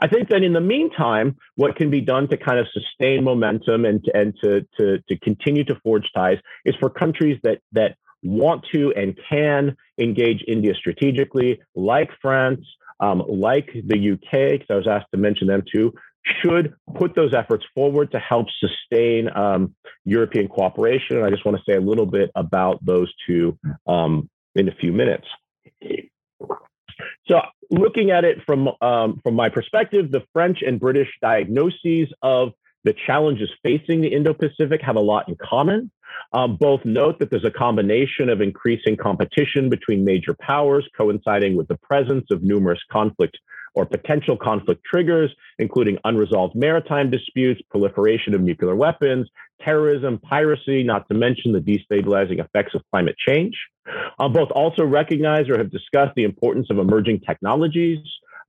I 0.00 0.08
think 0.08 0.28
that 0.28 0.42
in 0.42 0.52
the 0.52 0.60
meantime, 0.60 1.36
what 1.56 1.76
can 1.76 1.90
be 1.90 2.00
done 2.00 2.28
to 2.28 2.36
kind 2.36 2.58
of 2.58 2.66
sustain 2.72 3.24
momentum 3.24 3.84
and 3.84 4.04
to, 4.04 4.16
and 4.16 4.34
to, 4.42 4.66
to, 4.78 4.98
to 5.08 5.18
continue 5.18 5.64
to 5.64 5.74
forge 5.82 6.08
ties 6.14 6.38
is 6.64 6.74
for 6.80 6.90
countries 6.90 7.38
that, 7.42 7.60
that 7.72 7.96
want 8.22 8.64
to 8.72 8.92
and 8.96 9.18
can 9.28 9.76
engage 9.98 10.44
India 10.46 10.74
strategically, 10.74 11.60
like 11.74 12.10
France, 12.20 12.64
um, 13.00 13.22
like 13.28 13.70
the 13.72 14.12
UK, 14.12 14.52
because 14.52 14.66
I 14.70 14.74
was 14.74 14.88
asked 14.88 15.06
to 15.12 15.18
mention 15.18 15.46
them 15.46 15.62
too, 15.72 15.92
should 16.42 16.74
put 16.96 17.14
those 17.14 17.32
efforts 17.34 17.64
forward 17.74 18.10
to 18.12 18.18
help 18.18 18.46
sustain 18.58 19.30
um, 19.34 19.74
European 20.04 20.48
cooperation. 20.48 21.16
And 21.16 21.24
I 21.24 21.30
just 21.30 21.44
want 21.44 21.56
to 21.56 21.62
say 21.70 21.76
a 21.76 21.80
little 21.80 22.06
bit 22.06 22.30
about 22.34 22.84
those 22.84 23.12
two 23.26 23.58
um, 23.86 24.28
in 24.54 24.68
a 24.68 24.74
few 24.74 24.92
minutes. 24.92 25.26
So, 27.26 27.40
looking 27.70 28.10
at 28.10 28.24
it 28.24 28.38
from 28.46 28.70
um, 28.80 29.20
from 29.22 29.34
my 29.34 29.48
perspective, 29.48 30.10
the 30.10 30.22
French 30.32 30.62
and 30.62 30.80
British 30.80 31.08
diagnoses 31.20 32.12
of 32.22 32.52
the 32.84 32.94
challenges 33.06 33.50
facing 33.62 34.00
the 34.00 34.08
Indo-Pacific 34.08 34.80
have 34.82 34.96
a 34.96 35.00
lot 35.00 35.28
in 35.28 35.36
common. 35.36 35.90
Um, 36.32 36.56
both 36.56 36.84
note 36.84 37.18
that 37.18 37.30
there's 37.30 37.44
a 37.44 37.50
combination 37.50 38.28
of 38.28 38.40
increasing 38.40 38.96
competition 38.96 39.68
between 39.68 40.04
major 40.04 40.34
powers, 40.40 40.88
coinciding 40.96 41.56
with 41.56 41.68
the 41.68 41.76
presence 41.76 42.26
of 42.30 42.42
numerous 42.42 42.80
conflict 42.90 43.38
or 43.74 43.84
potential 43.86 44.36
conflict 44.36 44.82
triggers, 44.84 45.30
including 45.58 45.98
unresolved 46.04 46.54
maritime 46.54 47.10
disputes, 47.10 47.60
proliferation 47.70 48.34
of 48.34 48.40
nuclear 48.40 48.74
weapons, 48.74 49.28
terrorism, 49.64 50.18
piracy, 50.18 50.82
not 50.82 51.08
to 51.08 51.14
mention 51.14 51.52
the 51.52 51.60
destabilizing 51.60 52.44
effects 52.44 52.74
of 52.74 52.82
climate 52.90 53.16
change. 53.26 53.54
Um, 54.18 54.32
both 54.32 54.50
also 54.50 54.84
recognize 54.84 55.48
or 55.48 55.58
have 55.58 55.70
discussed 55.70 56.12
the 56.14 56.24
importance 56.24 56.68
of 56.70 56.78
emerging 56.78 57.20
technologies, 57.20 57.98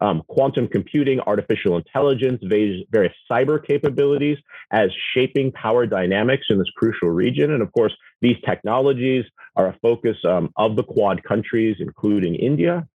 um, 0.01 0.23
quantum 0.27 0.67
computing, 0.67 1.19
artificial 1.21 1.77
intelligence, 1.77 2.41
various 2.43 3.13
cyber 3.29 3.63
capabilities 3.65 4.37
as 4.71 4.89
shaping 5.13 5.51
power 5.51 5.85
dynamics 5.85 6.47
in 6.49 6.57
this 6.57 6.69
crucial 6.75 7.09
region. 7.09 7.51
And 7.51 7.61
of 7.61 7.71
course, 7.73 7.93
these 8.21 8.37
technologies 8.45 9.25
are 9.55 9.67
a 9.67 9.77
focus 9.81 10.17
um, 10.25 10.51
of 10.55 10.75
the 10.75 10.83
Quad 10.83 11.23
countries, 11.23 11.77
including 11.79 12.35
India. 12.35 12.87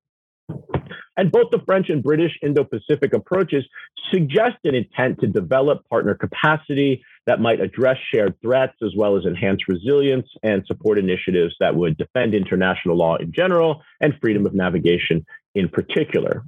And 1.16 1.30
both 1.30 1.50
the 1.50 1.60
French 1.64 1.90
and 1.90 2.02
British 2.02 2.32
Indo 2.42 2.64
Pacific 2.64 3.14
approaches 3.14 3.64
suggest 4.12 4.56
an 4.64 4.74
intent 4.74 5.20
to 5.20 5.26
develop 5.26 5.88
partner 5.88 6.14
capacity 6.14 7.04
that 7.26 7.40
might 7.40 7.60
address 7.60 7.96
shared 8.12 8.34
threats 8.42 8.74
as 8.82 8.94
well 8.96 9.16
as 9.16 9.24
enhance 9.24 9.68
resilience 9.68 10.28
and 10.42 10.66
support 10.66 10.98
initiatives 10.98 11.54
that 11.60 11.74
would 11.74 11.96
defend 11.96 12.34
international 12.34 12.96
law 12.96 13.16
in 13.16 13.32
general 13.32 13.82
and 14.00 14.14
freedom 14.20 14.44
of 14.44 14.54
navigation 14.54 15.24
in 15.54 15.68
particular. 15.68 16.44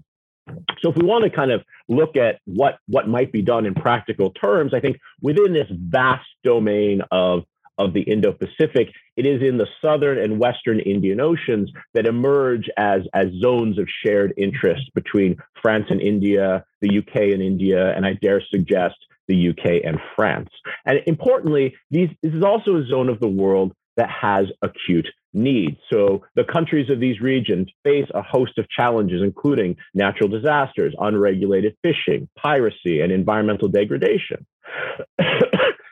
So 0.81 0.90
if 0.90 0.97
we 0.97 1.05
want 1.05 1.24
to 1.24 1.31
kind 1.31 1.51
of 1.51 1.62
look 1.89 2.16
at 2.16 2.40
what, 2.44 2.78
what 2.86 3.09
might 3.09 3.32
be 3.32 3.43
done 3.43 3.66
in 3.66 3.74
practical 3.74 4.31
terms, 4.31 4.74
I 4.74 4.81
think 4.81 4.98
within 5.20 5.52
this 5.52 5.66
vast 5.70 6.27
domain 6.44 7.02
of 7.10 7.44
of 7.78 7.93
the 7.93 8.03
Indo-Pacific, 8.03 8.89
it 9.16 9.27
is 9.27 9.43
in 9.43 9.59
the 9.59 9.66
southern 9.85 10.19
and 10.19 10.39
western 10.39 10.81
Indian 10.81 11.20
Oceans 11.20 11.70
that 11.94 12.07
emerge 12.07 12.69
as, 12.77 13.03
as 13.15 13.27
zones 13.40 13.78
of 13.78 13.89
shared 14.05 14.35
interest 14.36 14.82
between 14.94 15.36
France 15.62 15.86
and 15.90 16.01
India, 16.01 16.65
the 16.81 16.98
UK 16.98 17.32
and 17.32 17.43
India, 17.43 17.94
and 17.94 18.07
I 18.07 18.15
dare 18.15 18.43
suggest 18.51 18.97
the 19.28 19.51
UK 19.51 19.82
and 19.85 19.98
France. 20.15 20.51
And 20.85 21.01
importantly, 21.07 21.74
these, 21.90 22.09
this 22.23 22.32
is 22.32 22.44
also 22.44 22.77
a 22.77 22.86
zone 22.86 23.09
of 23.09 23.20
the 23.20 23.28
world 23.28 23.73
that 23.97 24.11
has 24.11 24.47
acute 24.62 25.09
needs. 25.32 25.77
So 25.93 26.24
the 26.35 26.44
countries 26.44 26.90
of 26.90 27.01
these 27.01 27.20
regions 27.20 27.69
face 27.85 28.09
a 28.15 28.23
host 28.23 28.59
of 28.59 28.69
challenges, 28.69 29.23
including 29.23 29.77
natural 29.94 30.28
disasters, 30.28 30.94
unregulated 30.98 31.77
fishing, 31.82 32.28
piracy, 32.36 33.01
and 33.01 33.12
environmental 33.12 33.69
degradation. 33.69 34.47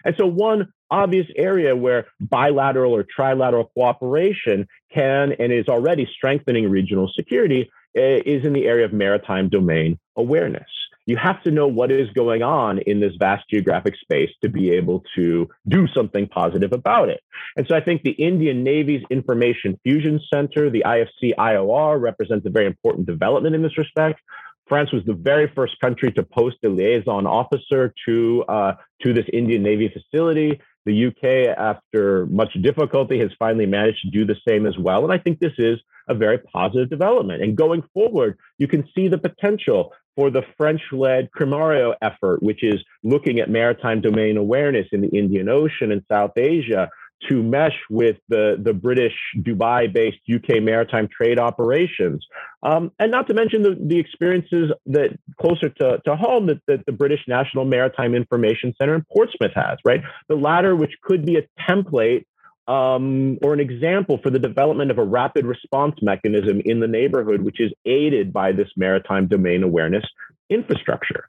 And 0.05 0.14
so 0.18 0.26
one 0.26 0.72
obvious 0.90 1.26
area 1.36 1.74
where 1.74 2.06
bilateral 2.20 2.93
or 2.93 3.05
trilateral 3.05 3.68
cooperation 3.74 4.66
can 4.93 5.32
and 5.39 5.52
is 5.52 5.68
already 5.68 6.09
strengthening 6.14 6.70
regional 6.70 7.10
security 7.14 7.70
eh, 7.97 8.20
is 8.24 8.44
in 8.44 8.52
the 8.52 8.66
area 8.66 8.85
of 8.85 8.93
maritime 8.93 9.48
domain 9.48 9.98
awareness 10.16 10.68
you 11.06 11.16
have 11.16 11.43
to 11.43 11.51
know 11.51 11.66
what 11.66 11.90
is 11.90 12.09
going 12.10 12.43
on 12.43 12.78
in 12.78 13.01
this 13.01 13.12
vast 13.18 13.44
geographic 13.51 13.94
space 13.97 14.31
to 14.43 14.48
be 14.48 14.70
able 14.70 15.02
to 15.16 15.48
do 15.68 15.86
something 15.89 16.26
positive 16.26 16.72
about 16.72 17.09
it. 17.09 17.20
And 17.56 17.66
so 17.68 17.76
I 17.76 17.81
think 17.81 18.02
the 18.02 18.12
Indian 18.12 18.64
Navy's 18.64 19.05
Information 19.10 19.78
Fusion 19.82 20.20
Center, 20.32 20.70
the 20.70 20.85
IFC 20.86 21.35
IOR, 21.39 22.01
represents 22.01 22.47
a 22.47 22.51
very 22.51 22.66
important 22.66 23.06
development 23.06 23.55
in 23.55 23.62
this 23.62 23.76
respect. 23.76 24.20
France 24.66 24.93
was 24.93 25.05
the 25.05 25.15
very 25.15 25.51
first 25.55 25.78
country 25.81 26.11
to 26.12 26.23
post 26.23 26.57
a 26.65 26.69
liaison 26.69 27.27
officer 27.27 27.93
to 28.07 28.45
uh, 28.49 28.74
to 29.03 29.12
this 29.12 29.27
Indian 29.32 29.62
Navy 29.62 29.89
facility. 29.89 30.61
The 30.86 31.07
UK, 31.07 31.57
after 31.57 32.27
much 32.27 32.53
difficulty, 32.61 33.19
has 33.19 33.31
finally 33.39 33.66
managed 33.66 34.03
to 34.03 34.11
do 34.11 34.27
the 34.27 34.36
same 34.47 34.66
as 34.66 34.77
well. 34.78 35.03
And 35.05 35.12
I 35.12 35.19
think 35.19 35.39
this 35.39 35.55
is 35.59 35.78
a 36.09 36.15
very 36.15 36.39
positive 36.39 36.91
development. 36.91 37.43
And 37.43 37.57
going 37.57 37.82
forward, 37.95 38.39
you 38.59 38.69
can 38.69 38.86
see 38.95 39.09
the 39.09 39.19
potential 39.19 39.93
for 40.15 40.31
the 40.31 40.43
French 40.57 40.82
led 40.93 41.31
Crimario 41.36 41.95
effort, 42.03 42.43
which 42.43 42.62
is 42.62 42.85
looking 43.03 43.41
at 43.41 43.51
maritime 43.51 44.01
domain 44.01 44.36
awareness 44.36 44.86
in 44.93 45.01
the 45.01 45.09
Indian 45.09 45.49
Ocean 45.49 45.91
and 45.91 46.05
South 46.11 46.36
Asia 46.36 46.91
to 47.28 47.43
mesh 47.43 47.77
with 47.89 48.16
the, 48.28 48.57
the 48.62 48.73
British 48.73 49.15
Dubai 49.39 49.93
based 49.93 50.19
UK 50.32 50.62
maritime 50.62 51.09
trade 51.09 51.39
operations. 51.39 52.24
Um, 52.62 52.93
and 52.99 53.11
not 53.11 53.27
to 53.28 53.35
mention 53.35 53.62
the, 53.62 53.77
the 53.81 53.99
experiences 53.99 54.73
that 54.86 55.19
closer 55.41 55.69
to, 55.69 56.01
to 56.05 56.16
home 56.16 56.47
that, 56.47 56.61
that 56.66 56.85
the 56.86 56.93
British 56.93 57.20
National 57.27 57.65
Maritime 57.65 58.15
Information 58.15 58.74
Center 58.78 58.95
in 58.95 59.05
Portsmouth 59.12 59.53
has, 59.55 59.78
right? 59.85 60.03
The 60.28 60.36
latter, 60.36 60.77
which 60.77 60.93
could 61.03 61.24
be 61.24 61.36
a 61.36 61.47
template 61.69 62.24
um, 62.66 63.39
or 63.43 63.53
an 63.53 63.61
example 63.61 64.19
for 64.23 64.31
the 64.31 64.39
development 64.39 64.91
of 64.91 64.99
a 64.99 65.05
rapid 65.05 65.45
response 65.45 65.97
mechanism 66.01 66.61
in 66.65 66.81
the 66.81 66.89
neighborhood, 66.89 67.43
which 67.43 67.61
is 67.61 67.73
aided 67.85 68.32
by 68.32 68.53
this 68.53 68.69
maritime 68.77 69.27
domain 69.28 69.62
awareness 69.62 70.05
infrastructure. 70.49 71.28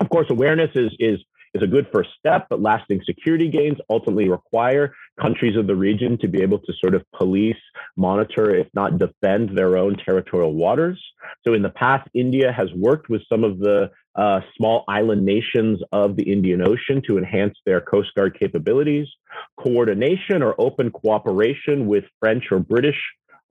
Of 0.00 0.08
course, 0.08 0.26
awareness 0.30 0.70
is, 0.74 0.92
is, 0.98 1.20
is 1.54 1.62
a 1.62 1.66
good 1.66 1.86
first 1.92 2.10
step, 2.18 2.46
but 2.50 2.60
lasting 2.60 3.00
security 3.04 3.48
gains 3.48 3.78
ultimately 3.88 4.28
require 4.28 4.94
countries 5.20 5.56
of 5.56 5.66
the 5.66 5.76
region 5.76 6.18
to 6.18 6.28
be 6.28 6.42
able 6.42 6.58
to 6.58 6.72
sort 6.80 6.94
of 6.94 7.04
police, 7.12 7.56
monitor, 7.96 8.54
if 8.54 8.66
not 8.74 8.98
defend 8.98 9.56
their 9.56 9.76
own 9.76 9.96
territorial 9.96 10.52
waters. 10.52 11.00
So 11.46 11.54
in 11.54 11.62
the 11.62 11.70
past, 11.70 12.08
India 12.14 12.52
has 12.52 12.68
worked 12.74 13.08
with 13.08 13.22
some 13.28 13.44
of 13.44 13.58
the 13.58 13.90
uh, 14.16 14.40
small 14.56 14.84
island 14.88 15.24
nations 15.24 15.80
of 15.92 16.16
the 16.16 16.30
Indian 16.30 16.62
Ocean 16.62 17.02
to 17.06 17.18
enhance 17.18 17.56
their 17.66 17.80
Coast 17.80 18.10
Guard 18.16 18.38
capabilities, 18.38 19.08
coordination 19.56 20.42
or 20.42 20.54
open 20.58 20.90
cooperation 20.90 21.86
with 21.86 22.04
French 22.20 22.44
or 22.50 22.58
British 22.58 23.00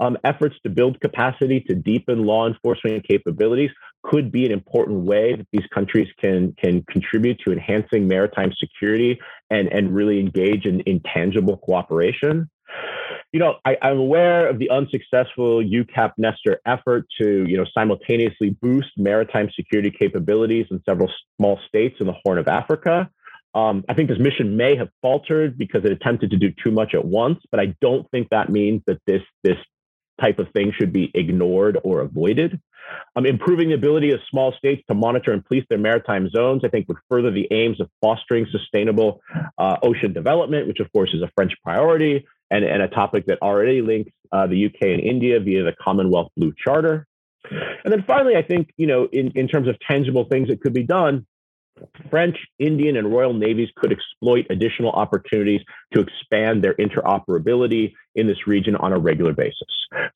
um, 0.04 0.18
efforts 0.24 0.56
to 0.64 0.70
build 0.70 1.00
capacity 1.00 1.62
to 1.62 1.76
deepen 1.76 2.26
law 2.26 2.48
enforcement 2.48 3.08
capabilities 3.08 3.70
could 4.04 4.32
be 4.32 4.46
an 4.46 4.52
important 4.52 5.06
way 5.06 5.36
that 5.36 5.48
these 5.54 5.66
countries 5.74 6.08
can 6.20 6.54
can 6.62 6.84
contribute 6.92 7.40
to 7.46 7.52
enhancing 7.52 8.08
maritime 8.08 8.52
security 8.60 9.20
and 9.50 9.72
and 9.72 9.96
really 9.96 10.20
engage 10.20 10.66
in, 10.66 10.82
in 10.82 11.02
tangible 11.02 11.58
cooperation 11.58 12.50
you 13.32 13.40
know, 13.40 13.56
I, 13.66 13.78
am 13.82 13.98
aware 13.98 14.48
of 14.48 14.60
the 14.60 14.70
unsuccessful 14.70 15.64
EUCAP 15.64 16.12
Nestor 16.20 16.62
effort 16.68 17.08
to, 17.20 17.46
you 17.48 17.58
know, 17.58 17.66
simultaneously 17.74 18.52
boost 18.62 18.90
maritime 18.96 19.50
security 19.56 19.90
capabilities 19.90 20.68
in 20.70 20.82
several 20.88 21.12
small 21.38 21.60
states 21.68 21.96
in 22.00 22.06
the 22.06 22.14
Horn 22.24 22.38
of 22.38 22.48
Africa. 22.48 23.10
Um, 23.56 23.84
I 23.90 23.96
think 23.96 24.10
this 24.10 24.20
mission 24.20 24.56
may 24.56 24.76
have 24.76 24.90
faltered 25.02 25.58
because 25.58 25.84
it 25.84 25.92
attempted 25.92 26.30
to 26.32 26.38
do 26.38 26.52
too 26.64 26.72
much 26.72 26.94
at 26.94 27.06
once, 27.06 27.40
but 27.50 27.60
I 27.60 27.76
don't 27.82 28.10
think 28.12 28.30
that 28.30 28.50
means 28.50 28.84
that 28.86 29.00
this 29.08 29.22
this 29.44 29.58
type 30.22 30.40
of 30.40 30.48
thing 30.52 30.72
should 30.78 30.94
be 30.94 31.12
ignored 31.14 31.78
or 31.84 32.02
avoided. 32.02 32.60
Um, 33.16 33.26
improving 33.26 33.70
the 33.70 33.76
ability 33.76 34.12
of 34.12 34.20
small 34.30 34.54
states 34.54 34.84
to 34.88 34.94
monitor 34.94 35.32
and 35.32 35.44
police 35.44 35.66
their 35.70 35.80
maritime 35.80 36.30
zones, 36.30 36.64
I 36.64 36.70
think, 36.70 36.88
would 36.88 36.98
further 37.10 37.32
the 37.32 37.48
aims 37.52 37.80
of 37.80 37.90
fostering 38.02 38.46
sustainable 38.52 39.22
uh, 39.58 39.78
ocean 39.82 40.14
development, 40.14 40.68
which, 40.68 40.80
of 40.80 40.92
course, 40.92 41.14
is 41.14 41.22
a 41.22 41.32
French 41.36 41.54
priority, 41.64 42.26
and, 42.52 42.64
and 42.64 42.82
a 42.82 42.88
topic 42.88 43.26
that 43.28 43.42
already 43.42 43.82
links 43.82 44.12
uh, 44.32 44.48
the 44.48 44.66
UK 44.66 44.82
and 44.82 45.00
India 45.02 45.40
via 45.40 45.64
the 45.64 45.74
Commonwealth 45.82 46.30
Blue 46.38 46.54
Charter. 46.58 47.08
And 47.50 47.92
then 47.92 48.04
finally, 48.06 48.36
I 48.36 48.42
think, 48.42 48.72
you 48.78 48.88
know, 48.88 49.08
in, 49.12 49.32
in 49.36 49.48
terms 49.48 49.68
of 49.68 49.78
tangible 49.80 50.26
things 50.26 50.48
that 50.50 50.62
could 50.62 50.74
be 50.74 50.84
done, 50.84 51.26
French, 52.10 52.38
Indian, 52.60 52.98
and 52.98 53.12
Royal 53.12 53.34
Navies 53.34 53.70
could 53.76 53.92
exploit 53.92 54.46
additional 54.50 54.92
opportunities 54.92 55.62
to 55.94 56.02
expand 56.02 56.64
their 56.64 56.76
interoperability 56.76 57.94
in 58.16 58.28
this 58.28 58.48
region 58.48 58.76
on 58.76 58.94
a 58.94 59.00
regular 59.00 59.34
basis. 59.34 59.68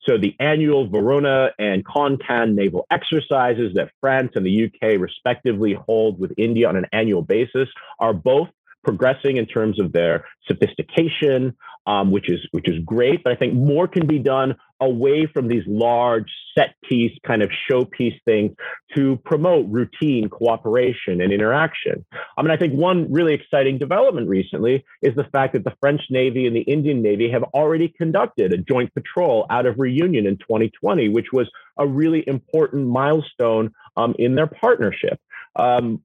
So, 0.08 0.18
the 0.18 0.34
annual 0.38 0.88
Varuna 0.88 1.50
and 1.58 1.84
Konkan 1.84 2.54
naval 2.54 2.86
exercises 2.90 3.74
that 3.74 3.90
France 4.00 4.32
and 4.34 4.46
the 4.46 4.66
UK 4.66 5.00
respectively 5.00 5.74
hold 5.74 6.18
with 6.18 6.32
India 6.36 6.68
on 6.68 6.76
an 6.76 6.86
annual 6.92 7.22
basis 7.22 7.68
are 7.98 8.12
both 8.12 8.48
progressing 8.84 9.36
in 9.36 9.46
terms 9.46 9.80
of 9.80 9.92
their 9.92 10.24
sophistication, 10.46 11.56
um, 11.86 12.10
which 12.10 12.30
is 12.30 12.40
which 12.52 12.68
is 12.68 12.78
great. 12.84 13.22
But 13.24 13.32
I 13.32 13.36
think 13.36 13.54
more 13.54 13.88
can 13.88 14.06
be 14.06 14.18
done 14.18 14.56
away 14.80 15.26
from 15.26 15.48
these 15.48 15.64
large 15.66 16.30
set 16.56 16.74
piece 16.88 17.12
kind 17.26 17.42
of 17.42 17.50
showpiece 17.70 18.18
things 18.24 18.52
to 18.94 19.16
promote 19.24 19.66
routine 19.68 20.28
cooperation 20.28 21.20
and 21.20 21.32
interaction. 21.32 22.04
I 22.36 22.42
mean, 22.42 22.50
I 22.50 22.56
think 22.56 22.74
one 22.74 23.12
really 23.12 23.34
exciting 23.34 23.78
development 23.78 24.28
recently 24.28 24.84
is 25.02 25.14
the 25.14 25.24
fact 25.24 25.54
that 25.54 25.64
the 25.64 25.74
French 25.80 26.02
Navy 26.10 26.46
and 26.46 26.54
the 26.54 26.60
Indian 26.60 27.02
Navy 27.02 27.30
have 27.30 27.42
already 27.54 27.88
conducted 27.88 28.52
a 28.52 28.58
joint 28.58 28.92
patrol 28.94 29.46
out 29.50 29.66
of 29.66 29.78
Reunion 29.78 30.26
in 30.26 30.36
2020, 30.38 31.08
which 31.08 31.32
was 31.32 31.50
a 31.78 31.86
really 31.86 32.24
important 32.26 32.88
milestone 32.88 33.72
um, 33.96 34.14
in 34.18 34.34
their 34.34 34.46
partnership. 34.46 35.20
Um, 35.58 36.02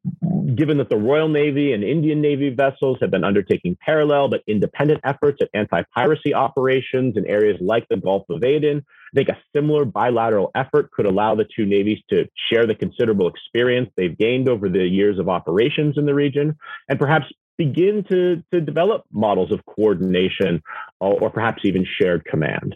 given 0.56 0.78
that 0.78 0.90
the 0.90 0.98
Royal 0.98 1.28
Navy 1.28 1.74
and 1.74 1.84
Indian 1.84 2.22
Navy 2.22 2.50
vessels 2.50 2.98
have 3.02 3.12
been 3.12 3.24
undertaking 3.24 3.78
parallel 3.80 4.28
but 4.28 4.42
independent 4.48 5.02
efforts 5.04 5.42
at 5.42 5.50
anti 5.54 5.84
piracy 5.96 6.34
operations 6.34 7.18
in 7.18 7.28
areas 7.28 7.58
like 7.62 7.88
the 7.90 7.98
Gulf 7.98 8.24
of 8.30 8.44
Aden, 8.44 8.84
I 9.14 9.16
think 9.16 9.30
a 9.30 9.38
similar 9.56 9.86
bilateral 9.86 10.52
effort 10.56 10.92
could 10.92 11.06
allow 11.06 11.36
the 11.36 11.46
two 11.56 11.66
navies 11.66 12.00
to 12.10 12.28
share 12.52 12.66
the 12.66 12.76
considerable 12.76 13.28
experience 13.28 13.90
they've 13.96 14.18
gained 14.18 14.50
over 14.50 14.70
the 14.70 14.88
years 14.88 15.20
of 15.20 15.30
operations 15.30 15.98
in 15.98 16.06
the 16.06 16.16
region 16.16 16.58
and 16.90 17.00
perhaps 17.00 17.26
begin 17.58 18.04
to, 18.10 18.44
to 18.52 18.60
develop 18.60 19.04
models 19.12 19.52
of 19.52 19.64
coordination 19.66 20.62
or, 21.00 21.22
or 21.22 21.30
perhaps 21.30 21.62
even 21.64 21.86
shared 22.00 22.26
command. 22.26 22.76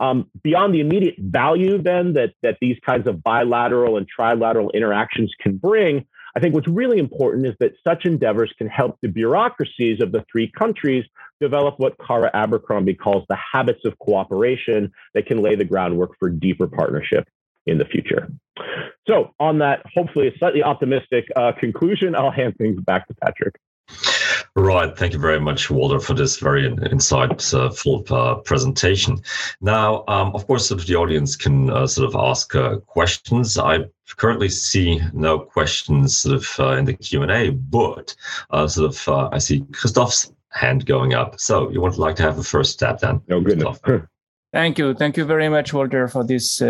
Um, 0.00 0.30
beyond 0.42 0.74
the 0.74 0.80
immediate 0.80 1.16
value, 1.18 1.82
then, 1.82 2.12
that, 2.14 2.34
that 2.42 2.58
these 2.60 2.78
kinds 2.86 3.06
of 3.08 3.22
bilateral 3.22 3.96
and 3.96 4.06
trilateral 4.06 4.72
interactions 4.72 5.32
can 5.40 5.56
bring, 5.56 6.06
I 6.36 6.40
think 6.40 6.54
what's 6.54 6.68
really 6.68 6.98
important 6.98 7.46
is 7.46 7.54
that 7.58 7.72
such 7.82 8.04
endeavors 8.04 8.52
can 8.58 8.68
help 8.68 8.98
the 9.02 9.08
bureaucracies 9.08 10.00
of 10.00 10.12
the 10.12 10.24
three 10.30 10.50
countries 10.56 11.04
develop 11.40 11.78
what 11.78 11.96
Cara 11.98 12.30
Abercrombie 12.32 12.94
calls 12.94 13.24
the 13.28 13.36
habits 13.52 13.84
of 13.84 13.98
cooperation 13.98 14.92
that 15.14 15.26
can 15.26 15.42
lay 15.42 15.56
the 15.56 15.64
groundwork 15.64 16.12
for 16.18 16.30
deeper 16.30 16.66
partnership 16.66 17.28
in 17.66 17.78
the 17.78 17.84
future. 17.84 18.28
So, 19.08 19.34
on 19.40 19.58
that 19.58 19.82
hopefully 19.94 20.28
a 20.28 20.38
slightly 20.38 20.62
optimistic 20.62 21.26
uh, 21.36 21.52
conclusion, 21.58 22.14
I'll 22.14 22.30
hand 22.30 22.54
things 22.56 22.80
back 22.80 23.08
to 23.08 23.14
Patrick. 23.14 23.56
Right. 24.54 24.96
Thank 24.96 25.12
you 25.12 25.18
very 25.18 25.40
much, 25.40 25.70
Walter, 25.70 26.00
for 26.00 26.14
this 26.14 26.38
very 26.38 26.68
insightful 26.68 28.10
uh, 28.10 28.36
presentation. 28.36 29.20
Now, 29.60 30.04
um, 30.08 30.34
of 30.34 30.46
course, 30.46 30.70
if 30.70 30.86
the 30.86 30.96
audience 30.96 31.36
can 31.36 31.70
uh, 31.70 31.86
sort 31.86 32.08
of 32.08 32.16
ask 32.16 32.54
uh, 32.54 32.78
questions, 32.78 33.58
I 33.58 33.84
currently 34.16 34.48
see 34.48 35.00
no 35.12 35.38
questions 35.38 36.18
sort 36.18 36.36
of 36.36 36.48
uh, 36.58 36.76
in 36.76 36.84
the 36.84 36.94
Q 36.94 37.22
and 37.22 37.30
A, 37.30 37.50
but 37.50 38.14
uh, 38.50 38.66
sort 38.66 38.94
of 38.94 39.08
uh, 39.08 39.28
I 39.32 39.38
see 39.38 39.60
Christoph's 39.72 40.32
hand 40.50 40.86
going 40.86 41.14
up. 41.14 41.38
So 41.38 41.70
you 41.70 41.80
would 41.80 41.98
like 41.98 42.16
to 42.16 42.22
have 42.22 42.38
a 42.38 42.42
first 42.42 42.72
step 42.72 43.00
then? 43.00 43.20
Oh, 43.30 43.40
goodness. 43.40 43.78
Thank 44.52 44.78
you. 44.78 44.94
Thank 44.94 45.16
you 45.18 45.24
very 45.24 45.48
much, 45.48 45.74
Walter, 45.74 46.08
for 46.08 46.24
this 46.24 46.62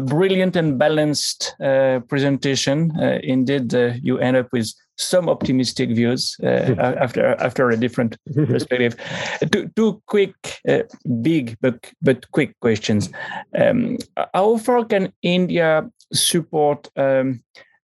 brilliant 0.00 0.56
and 0.56 0.78
balanced 0.78 1.54
presentation. 1.58 2.92
indeed, 3.22 3.72
you 4.02 4.18
end 4.18 4.36
up 4.36 4.48
with 4.52 4.70
some 4.96 5.28
optimistic 5.28 5.90
views 5.90 6.36
uh, 6.42 6.46
after 7.00 7.34
after 7.40 7.70
a 7.70 7.76
different 7.76 8.16
perspective. 8.34 8.96
Two, 9.52 9.70
two 9.76 10.02
quick, 10.06 10.34
uh, 10.68 10.82
big 11.22 11.56
but 11.60 11.92
but 12.02 12.30
quick 12.30 12.58
questions. 12.60 13.10
Um, 13.56 13.98
how 14.34 14.56
far 14.58 14.84
can 14.84 15.12
India 15.22 15.88
support 16.12 16.88
um, 16.96 17.42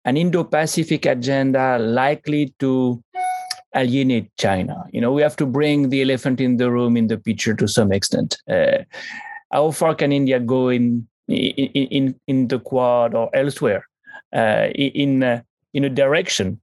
an 0.05 0.17
Indo-Pacific 0.17 1.07
agenda 1.07 1.79
likely 1.79 2.55
to 2.61 3.03
alienate 3.75 4.31
China? 4.37 4.85
You 4.93 5.01
know, 5.01 5.13
we 5.13 5.23
have 5.23 5.37
to 5.37 5.47
bring 5.47 5.89
the 5.89 6.03
elephant 6.03 6.41
in 6.41 6.57
the 6.57 6.71
room 6.71 6.97
in 6.97 7.09
the 7.09 7.19
picture 7.19 7.55
to 7.55 7.69
some 7.69 7.93
extent. 7.93 8.37
Uh, 8.51 8.85
how 9.51 9.71
far 9.71 9.95
can 9.95 10.13
India 10.13 10.41
go 10.41 10.69
in 10.69 11.09
in 11.29 11.69
in, 11.73 12.21
in 12.27 12.49
the 12.49 12.59
Quad 12.59 13.15
or 13.15 13.31
elsewhere 13.35 13.87
uh, 14.35 14.69
in 14.75 15.23
uh, 15.23 15.41
in 15.75 15.85
a 15.85 15.91
direction 15.91 16.61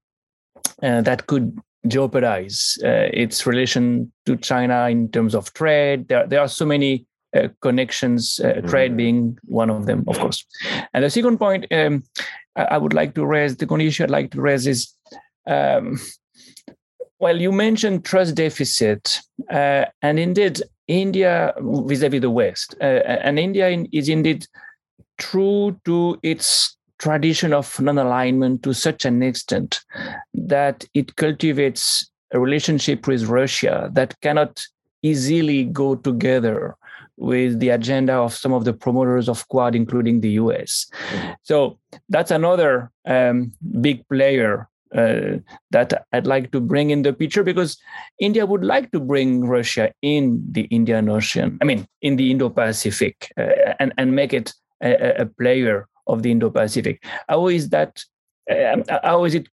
uh, 0.84 1.02
that 1.02 1.28
could 1.28 1.58
jeopardize 1.88 2.78
uh, 2.84 3.10
its 3.14 3.46
relation 3.46 4.12
to 4.26 4.36
China 4.38 4.88
in 4.90 5.10
terms 5.12 5.36
of 5.36 5.54
trade. 5.54 6.08
There, 6.08 6.26
there 6.28 6.42
are 6.42 6.48
so 6.48 6.66
many 6.66 7.06
uh, 7.36 7.50
connections, 7.62 8.40
uh, 8.44 8.48
mm-hmm. 8.48 8.68
trade 8.68 8.98
being 8.98 9.38
one 9.44 9.70
of 9.70 9.86
them, 9.86 10.04
of 10.08 10.18
course. 10.18 10.46
And 10.94 11.04
the 11.04 11.10
second 11.10 11.38
point 11.38 11.66
um, 11.72 12.04
I, 12.56 12.64
I, 12.64 12.78
would 12.78 12.94
like 12.94 13.14
to 13.16 13.26
raise, 13.26 13.58
the 13.58 13.74
issue 13.76 14.04
I'd 14.04 14.10
like 14.10 14.32
to 14.32 14.42
raise 14.42 14.66
is, 14.68 14.94
um, 15.46 16.00
well, 17.20 17.40
you 17.40 17.52
mentioned 17.52 18.06
trust 18.06 18.36
deficit, 18.36 19.20
uh, 19.52 19.86
and 20.02 20.20
indeed, 20.20 20.62
India 20.88 21.54
vis-a-vis 21.60 22.22
the 22.22 22.30
West, 22.30 22.76
uh, 22.80 22.84
and 22.84 23.40
India 23.40 23.70
in, 23.70 23.88
is 23.92 24.08
indeed 24.08 24.46
true 25.18 25.80
to 25.86 26.20
its 26.22 26.75
tradition 27.00 27.54
of 27.54 27.80
non-alignment 27.80 28.64
to 28.64 28.74
such 28.74 29.06
an 29.06 29.22
extent 29.22 29.82
that 30.34 30.86
it 30.94 31.16
cultivates 31.16 32.10
a 32.32 32.40
relationship 32.40 33.08
with 33.08 33.26
Russia 33.26 33.90
that 33.94 34.20
cannot 34.22 34.64
easily 35.02 35.66
go 35.66 35.96
together 35.96 36.76
with 37.18 37.60
the 37.60 37.70
agenda 37.70 38.14
of 38.14 38.34
some 38.34 38.54
of 38.54 38.66
the 38.66 38.74
promoters 38.74 39.30
of 39.30 39.48
Quad, 39.48 39.76
including 39.76 40.22
the 40.22 40.32
US. 40.32 40.88
Mm-hmm. 41.10 41.32
So 41.44 41.80
that's 42.10 42.32
another 42.32 42.92
um, 43.06 43.54
big 43.80 44.08
player 44.10 44.68
uh, 44.94 45.38
that 45.72 46.06
I'd 46.14 46.28
like 46.28 46.52
to 46.52 46.60
bring 46.60 46.90
in 46.90 47.02
the 47.02 47.14
picture 47.14 47.44
because 47.44 47.78
India 48.20 48.46
would 48.46 48.64
like 48.64 48.92
to 48.92 49.00
bring 49.00 49.46
Russia 49.46 49.92
in 50.02 50.46
the 50.50 50.64
Indian 50.64 51.10
Ocean, 51.10 51.58
I 51.62 51.66
mean, 51.66 51.88
in 52.02 52.16
the 52.16 52.32
Indo 52.32 52.50
Pacific, 52.50 53.32
uh, 53.38 53.74
and, 53.80 53.94
and 53.98 54.16
make 54.16 54.34
it 54.34 54.54
a, 54.82 55.22
a 55.22 55.26
player 55.26 55.88
of 56.08 56.24
the 56.24 56.32
Indo-Pacific. 56.32 57.04
How 57.28 57.48
is 57.48 57.70
that? 57.70 58.04
Um, 58.50 58.84
how 59.02 59.24
is 59.26 59.34
it 59.34 59.48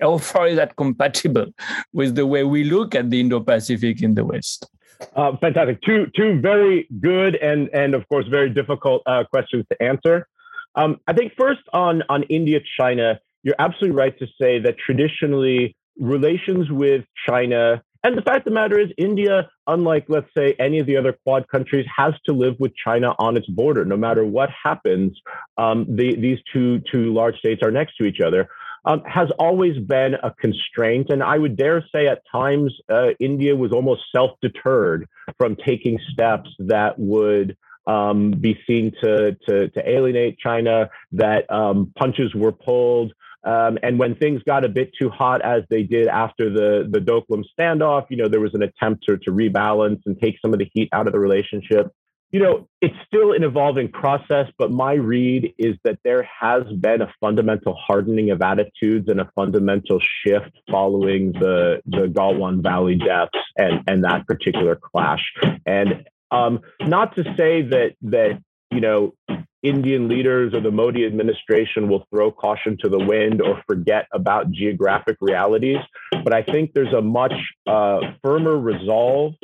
how 0.00 0.18
far 0.18 0.46
is 0.46 0.56
that 0.56 0.76
compatible 0.76 1.46
with 1.94 2.16
the 2.16 2.26
way 2.26 2.44
we 2.44 2.64
look 2.64 2.94
at 2.94 3.08
the 3.10 3.18
Indo-Pacific 3.18 4.02
in 4.02 4.14
the 4.14 4.24
West? 4.24 4.68
Uh, 5.16 5.36
fantastic. 5.38 5.80
Two 5.82 6.06
two 6.14 6.40
very 6.40 6.86
good 7.00 7.36
and 7.36 7.70
and 7.72 7.94
of 7.94 8.06
course 8.08 8.26
very 8.28 8.50
difficult 8.50 9.02
uh, 9.06 9.24
questions 9.24 9.64
to 9.70 9.82
answer. 9.82 10.28
Um, 10.74 11.00
I 11.06 11.14
think 11.14 11.32
first 11.36 11.62
on 11.72 12.02
on 12.08 12.24
India 12.24 12.60
China, 12.78 13.18
you're 13.42 13.56
absolutely 13.58 13.96
right 13.96 14.18
to 14.18 14.26
say 14.40 14.58
that 14.58 14.76
traditionally 14.78 15.74
relations 15.98 16.70
with 16.70 17.04
China 17.26 17.82
and 18.02 18.16
the 18.16 18.22
fact 18.22 18.38
of 18.38 18.44
the 18.44 18.50
matter 18.52 18.78
is, 18.78 18.88
India, 18.96 19.50
unlike, 19.66 20.06
let's 20.08 20.28
say, 20.36 20.54
any 20.58 20.78
of 20.78 20.86
the 20.86 20.96
other 20.96 21.12
Quad 21.24 21.46
countries, 21.48 21.86
has 21.94 22.14
to 22.24 22.32
live 22.32 22.56
with 22.58 22.72
China 22.74 23.14
on 23.18 23.36
its 23.36 23.46
border. 23.46 23.84
No 23.84 23.96
matter 23.96 24.24
what 24.24 24.48
happens, 24.64 25.18
um, 25.58 25.84
the, 25.88 26.16
these 26.16 26.38
two, 26.52 26.80
two 26.90 27.12
large 27.12 27.36
states 27.36 27.60
are 27.62 27.70
next 27.70 27.96
to 27.96 28.04
each 28.04 28.20
other. 28.20 28.48
Um, 28.86 29.02
has 29.04 29.30
always 29.38 29.76
been 29.78 30.14
a 30.14 30.32
constraint. 30.40 31.10
And 31.10 31.22
I 31.22 31.36
would 31.36 31.54
dare 31.54 31.84
say 31.94 32.06
at 32.06 32.22
times, 32.32 32.74
uh, 32.88 33.08
India 33.20 33.54
was 33.54 33.72
almost 33.72 34.04
self 34.10 34.30
deterred 34.40 35.06
from 35.36 35.56
taking 35.56 35.98
steps 36.12 36.48
that 36.60 36.98
would. 36.98 37.56
Um, 37.86 38.30
be 38.32 38.56
seen 38.68 38.92
to, 39.02 39.36
to, 39.48 39.68
to 39.68 39.90
alienate 39.90 40.38
China, 40.38 40.90
that 41.12 41.50
um, 41.50 41.92
punches 41.98 42.32
were 42.34 42.52
pulled, 42.52 43.12
um, 43.42 43.78
and 43.82 43.98
when 43.98 44.14
things 44.14 44.42
got 44.42 44.64
a 44.64 44.68
bit 44.68 44.92
too 44.98 45.08
hot, 45.08 45.40
as 45.42 45.62
they 45.70 45.82
did 45.82 46.08
after 46.08 46.50
the 46.50 46.88
the 46.90 46.98
Doklam 46.98 47.44
standoff, 47.58 48.06
you 48.10 48.16
know, 48.16 48.28
there 48.28 48.40
was 48.40 48.54
an 48.54 48.62
attempt 48.62 49.04
to, 49.04 49.16
to 49.18 49.30
rebalance 49.30 50.00
and 50.06 50.20
take 50.20 50.38
some 50.42 50.52
of 50.52 50.58
the 50.58 50.70
heat 50.74 50.88
out 50.92 51.06
of 51.06 51.12
the 51.12 51.18
relationship. 51.18 51.90
You 52.32 52.40
know, 52.40 52.68
it's 52.80 52.94
still 53.06 53.32
an 53.32 53.42
evolving 53.42 53.90
process, 53.90 54.46
but 54.56 54.70
my 54.70 54.92
read 54.92 55.52
is 55.58 55.76
that 55.82 55.98
there 56.04 56.22
has 56.22 56.62
been 56.78 57.02
a 57.02 57.12
fundamental 57.20 57.74
hardening 57.74 58.30
of 58.30 58.40
attitudes 58.40 59.08
and 59.08 59.20
a 59.20 59.28
fundamental 59.34 60.00
shift 60.22 60.52
following 60.70 61.32
the 61.32 61.80
the 61.86 62.06
Galwan 62.08 62.62
Valley 62.62 62.96
deaths 62.96 63.38
and 63.56 63.82
and 63.86 64.04
that 64.04 64.26
particular 64.26 64.76
clash. 64.76 65.32
And 65.64 66.06
um, 66.30 66.60
not 66.80 67.16
to 67.16 67.24
say 67.36 67.62
that 67.62 67.94
that 68.02 68.42
you 68.70 68.80
know 68.80 69.14
Indian 69.62 70.08
leaders 70.08 70.54
or 70.54 70.60
the 70.60 70.70
Modi 70.70 71.04
administration 71.04 71.88
will 71.88 72.06
throw 72.10 72.30
caution 72.30 72.78
to 72.80 72.88
the 72.88 72.98
wind 72.98 73.42
or 73.42 73.62
forget 73.66 74.06
about 74.12 74.50
geographic 74.50 75.16
realities. 75.20 75.78
But 76.24 76.32
I 76.32 76.42
think 76.42 76.72
there's 76.72 76.94
a 76.94 77.02
much 77.02 77.34
uh, 77.66 78.00
firmer 78.22 78.58
resolve 78.58 79.34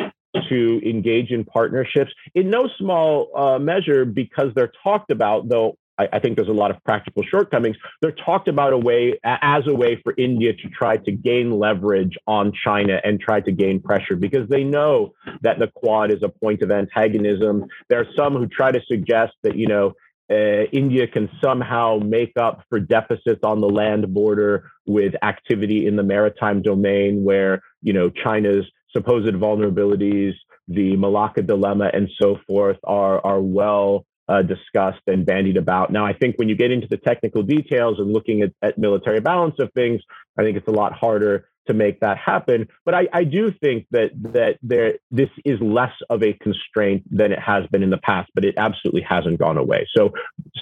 to 0.49 0.81
engage 0.89 1.31
in 1.31 1.45
partnerships 1.45 2.13
in 2.35 2.51
no 2.51 2.69
small 2.79 3.31
uh, 3.37 3.59
measure 3.59 4.05
because 4.05 4.53
they're 4.55 4.73
talked 4.83 5.11
about, 5.11 5.49
though 5.49 5.77
I, 5.99 6.09
I, 6.13 6.19
think 6.19 6.37
there's 6.37 6.49
a 6.49 6.53
lot 6.53 6.71
of 6.71 6.83
practical 6.85 7.23
shortcomings. 7.23 7.77
They're 8.01 8.13
talked 8.13 8.49
about 8.49 8.73
a 8.73 8.79
way 8.79 9.19
as 9.25 9.67
a 9.67 9.75
way 9.75 10.01
for 10.03 10.15
India 10.17 10.53
to 10.53 10.69
try 10.69 10.97
to 10.97 11.13
gain 11.13 11.59
leverage 11.59 12.17
on 12.27 12.53
China 12.65 13.01
and 13.05 13.21
try 13.21 13.41
to 13.41 13.53
gain 13.53 13.81
pressure 13.81 14.17
because 14.17 14.49
they 14.49 14.65
know 14.65 15.15
that 15.43 15.59
the 15.59 15.69
Quad 15.69 16.11
is 16.11 16.23
a 16.23 16.29
point 16.29 16.63
of 16.63 16.71
antagonism. 16.71 17.67
There 17.89 18.01
are 18.01 18.09
some 18.17 18.35
who 18.35 18.47
try 18.47 18.73
to 18.73 18.81
suggest 18.87 19.33
that 19.43 19.57
you 19.57 19.67
know 19.67 19.95
uh, 20.31 20.65
India 20.73 21.07
can 21.07 21.31
somehow 21.43 21.99
make 22.03 22.33
up 22.37 22.63
for 22.69 22.81
deficits 22.81 23.41
on 23.45 23.61
the 23.61 23.69
land 23.69 24.13
border 24.13 24.71
with 24.87 25.15
activity 25.23 25.87
in 25.87 25.97
the 25.97 26.03
maritime 26.03 26.63
domain, 26.63 27.25
where 27.25 27.63
you 27.83 27.93
know 27.93 28.11
China's 28.11 28.67
supposed 28.91 29.35
vulnerabilities, 29.35 30.33
the 30.69 30.97
Malacca 30.97 31.43
dilemma, 31.43 31.91
and 31.93 32.09
so 32.21 32.39
forth 32.47 32.79
are 32.85 33.25
are 33.25 33.41
well 33.41 34.05
uh, 34.29 34.43
discussed 34.43 35.03
and 35.07 35.25
bandied 35.25 35.57
about. 35.57 35.93
Now, 35.93 36.05
I 36.05 36.13
think 36.13 36.37
when 36.37 36.49
you 36.49 36.57
get 36.57 36.71
into 36.71 36.89
the 36.89 36.97
technical 36.97 37.43
details 37.43 37.99
and 37.99 38.13
looking 38.13 38.43
at, 38.43 38.53
at 38.63 38.79
military 38.79 39.21
balance 39.21 39.57
of 39.59 39.71
things, 39.73 40.01
I 40.39 40.43
think 40.43 40.57
it's 40.57 40.69
a 40.69 40.73
lot 40.73 40.93
harder 40.93 41.49
to 41.69 41.75
make 41.75 41.99
that 42.01 42.17
happen. 42.17 42.69
But 42.85 42.95
I, 42.95 43.09
I 43.13 43.25
do 43.25 43.51
think 43.51 43.87
that 43.91 44.11
that 44.33 44.59
there 44.63 44.95
this 45.11 45.31
is 45.45 45.61
less 45.61 45.93
of 46.11 46.23
a 46.23 46.33
constraint 46.35 47.03
than 47.11 47.33
it 47.33 47.41
has 47.41 47.67
been 47.73 47.83
in 47.83 47.91
the 47.91 47.99
past, 47.99 48.31
but 48.35 48.45
it 48.45 48.55
absolutely 48.57 49.03
hasn't 49.03 49.39
gone 49.39 49.59
away. 49.59 49.87
So 49.97 50.13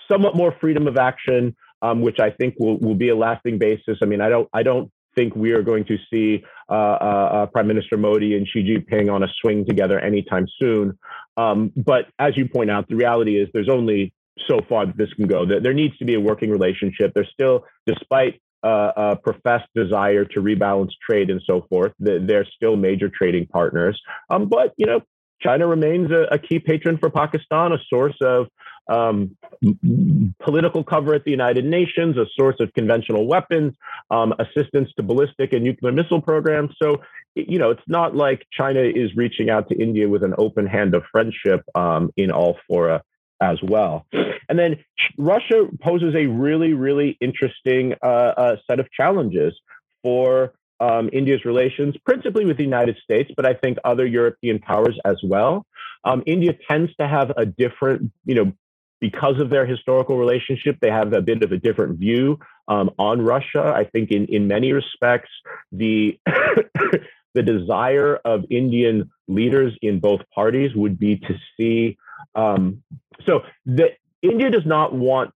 somewhat 0.09 0.35
more 0.35 0.55
freedom 0.61 0.86
of 0.86 0.97
action. 0.97 1.55
um, 1.85 2.01
which 2.01 2.19
I 2.19 2.31
think 2.31 2.55
will, 2.59 2.78
will 2.78 2.95
be 2.95 3.11
a 3.11 3.16
lasting 3.16 3.59
basis. 3.59 3.99
I 4.03 4.07
mean, 4.07 4.23
I 4.23 4.31
don't 4.31 4.49
I 4.53 4.62
don't 4.62 4.91
think 5.15 5.35
we 5.35 5.53
are 5.53 5.62
going 5.62 5.85
to 5.86 5.99
see 6.12 6.45
uh, 6.69 6.73
uh, 6.73 7.28
uh, 7.32 7.47
Prime 7.47 7.66
Minister 7.66 7.97
Modi 7.97 8.36
and 8.36 8.47
Xi 8.47 8.62
Jinping 8.62 9.12
on 9.12 9.23
a 9.23 9.28
swing 9.41 9.65
together 9.66 9.99
anytime 9.99 10.47
soon. 10.59 10.99
Um, 11.36 11.73
but 11.77 12.07
as 12.19 12.36
you 12.36 12.49
point 12.49 12.70
out, 12.70 12.89
the 12.89 12.97
reality 12.97 13.39
is 13.39 13.49
there's 13.53 13.69
only 13.69 14.12
so 14.49 14.61
far 14.69 14.86
that 14.86 14.97
this 14.97 15.12
can 15.15 15.27
go. 15.27 15.47
There 15.47 15.73
needs 15.73 15.97
to 15.99 16.05
be 16.05 16.15
a 16.15 16.20
working 16.20 16.51
relationship. 16.51 17.12
There's 17.15 17.31
still, 17.32 17.65
despite 17.86 18.41
uh, 18.65 18.93
a 18.97 19.16
professed 19.16 19.69
desire 19.74 20.24
to 20.24 20.41
rebalance 20.41 20.91
trade 21.07 21.31
and 21.31 21.41
so 21.47 21.66
forth, 21.69 21.93
they're 21.99 22.47
still 22.57 22.77
major 22.77 23.09
trading 23.09 23.47
partners. 23.47 24.01
Um, 24.31 24.49
but 24.49 24.73
you 24.77 24.86
know, 24.86 25.03
China 25.40 25.66
remains 25.66 26.11
a, 26.11 26.35
a, 26.35 26.39
key 26.39 26.59
patron 26.59 26.98
for 26.98 27.11
Pakistan, 27.11 27.73
a 27.73 27.78
source 27.89 28.16
of 28.20 28.47
um, 28.89 29.36
political 30.40 30.85
cover 30.85 31.15
at 31.15 31.24
the 31.24 31.31
United 31.31 31.65
Nations, 31.65 32.16
a 32.16 32.27
source 32.36 32.56
of 32.61 32.73
conventional 32.74 33.27
weapons, 33.27 33.74
um, 34.11 34.35
assistance 34.39 34.90
to 34.97 35.02
ballistic 35.02 35.52
and 35.52 35.65
nuclear 35.65 35.93
missile 35.93 36.20
programs. 36.20 36.74
So, 36.82 37.02
you 37.35 37.59
know, 37.59 37.70
it's 37.70 37.89
not 37.89 38.15
like 38.15 38.47
China 38.52 38.81
is 38.81 39.15
reaching 39.16 39.51
out 39.51 39.69
to 39.69 39.74
India 39.74 40.09
with 40.09 40.23
an 40.23 40.35
open 40.39 40.66
hand 40.66 40.94
of 40.94 41.02
friendship 41.11 41.62
um, 41.74 42.11
in 42.16 42.31
all 42.31 42.59
fora 42.66 43.02
as 43.40 43.59
well. 43.62 44.06
And 44.48 44.59
then 44.59 44.77
Russia 45.19 45.66
poses 45.82 46.15
a 46.15 46.27
really, 46.27 46.73
really 46.73 47.16
interesting 47.20 47.94
uh, 48.02 48.06
uh, 48.06 48.56
set 48.66 48.81
of 48.81 48.90
challenges 48.93 49.55
for 50.02 50.52
um, 50.80 51.09
India's 51.12 51.44
relations, 51.44 51.94
principally 52.05 52.44
with 52.44 52.56
the 52.56 52.64
United 52.64 52.96
States, 53.02 53.30
but 53.36 53.46
I 53.46 53.55
think 53.55 53.78
other 53.84 54.06
European 54.06 54.59
powers 54.59 54.98
as 55.05 55.16
well. 55.22 55.66
Um, 56.05 56.22
India 56.26 56.52
tends 56.68 56.94
to 56.96 57.09
have 57.09 57.32
a 57.36 57.46
different, 57.46 58.12
you 58.24 58.34
know, 58.34 58.52
because 59.01 59.40
of 59.40 59.51
their 59.51 59.66
historical 59.66 60.16
relationship, 60.16 60.78
they 60.80 60.90
have 60.90 61.12
a 61.12 61.20
bit 61.20 61.42
of 61.42 61.52
a 61.52 61.59
different 61.59 61.98
view 61.98 62.38
um, 62.68 62.90
on 62.98 63.20
Russia. 63.20 63.72
I 63.74 63.84
think 63.84 64.10
in, 64.10 64.26
in 64.26 64.48
many 64.48 64.72
respects, 64.72 65.30
the 65.72 66.18
the 67.34 67.42
desire 67.42 68.16
of 68.24 68.44
Indian 68.51 69.10
leaders 69.28 69.76
in 69.82 70.01
both 70.01 70.20
parties 70.34 70.70
would 70.74 70.98
be 70.98 71.16
to 71.16 71.34
see. 71.56 71.98
Um, 72.34 72.82
so 73.26 73.42
the, 73.66 73.90
India 74.22 74.51
does 74.51 74.64
not 74.64 74.94
want 74.94 75.32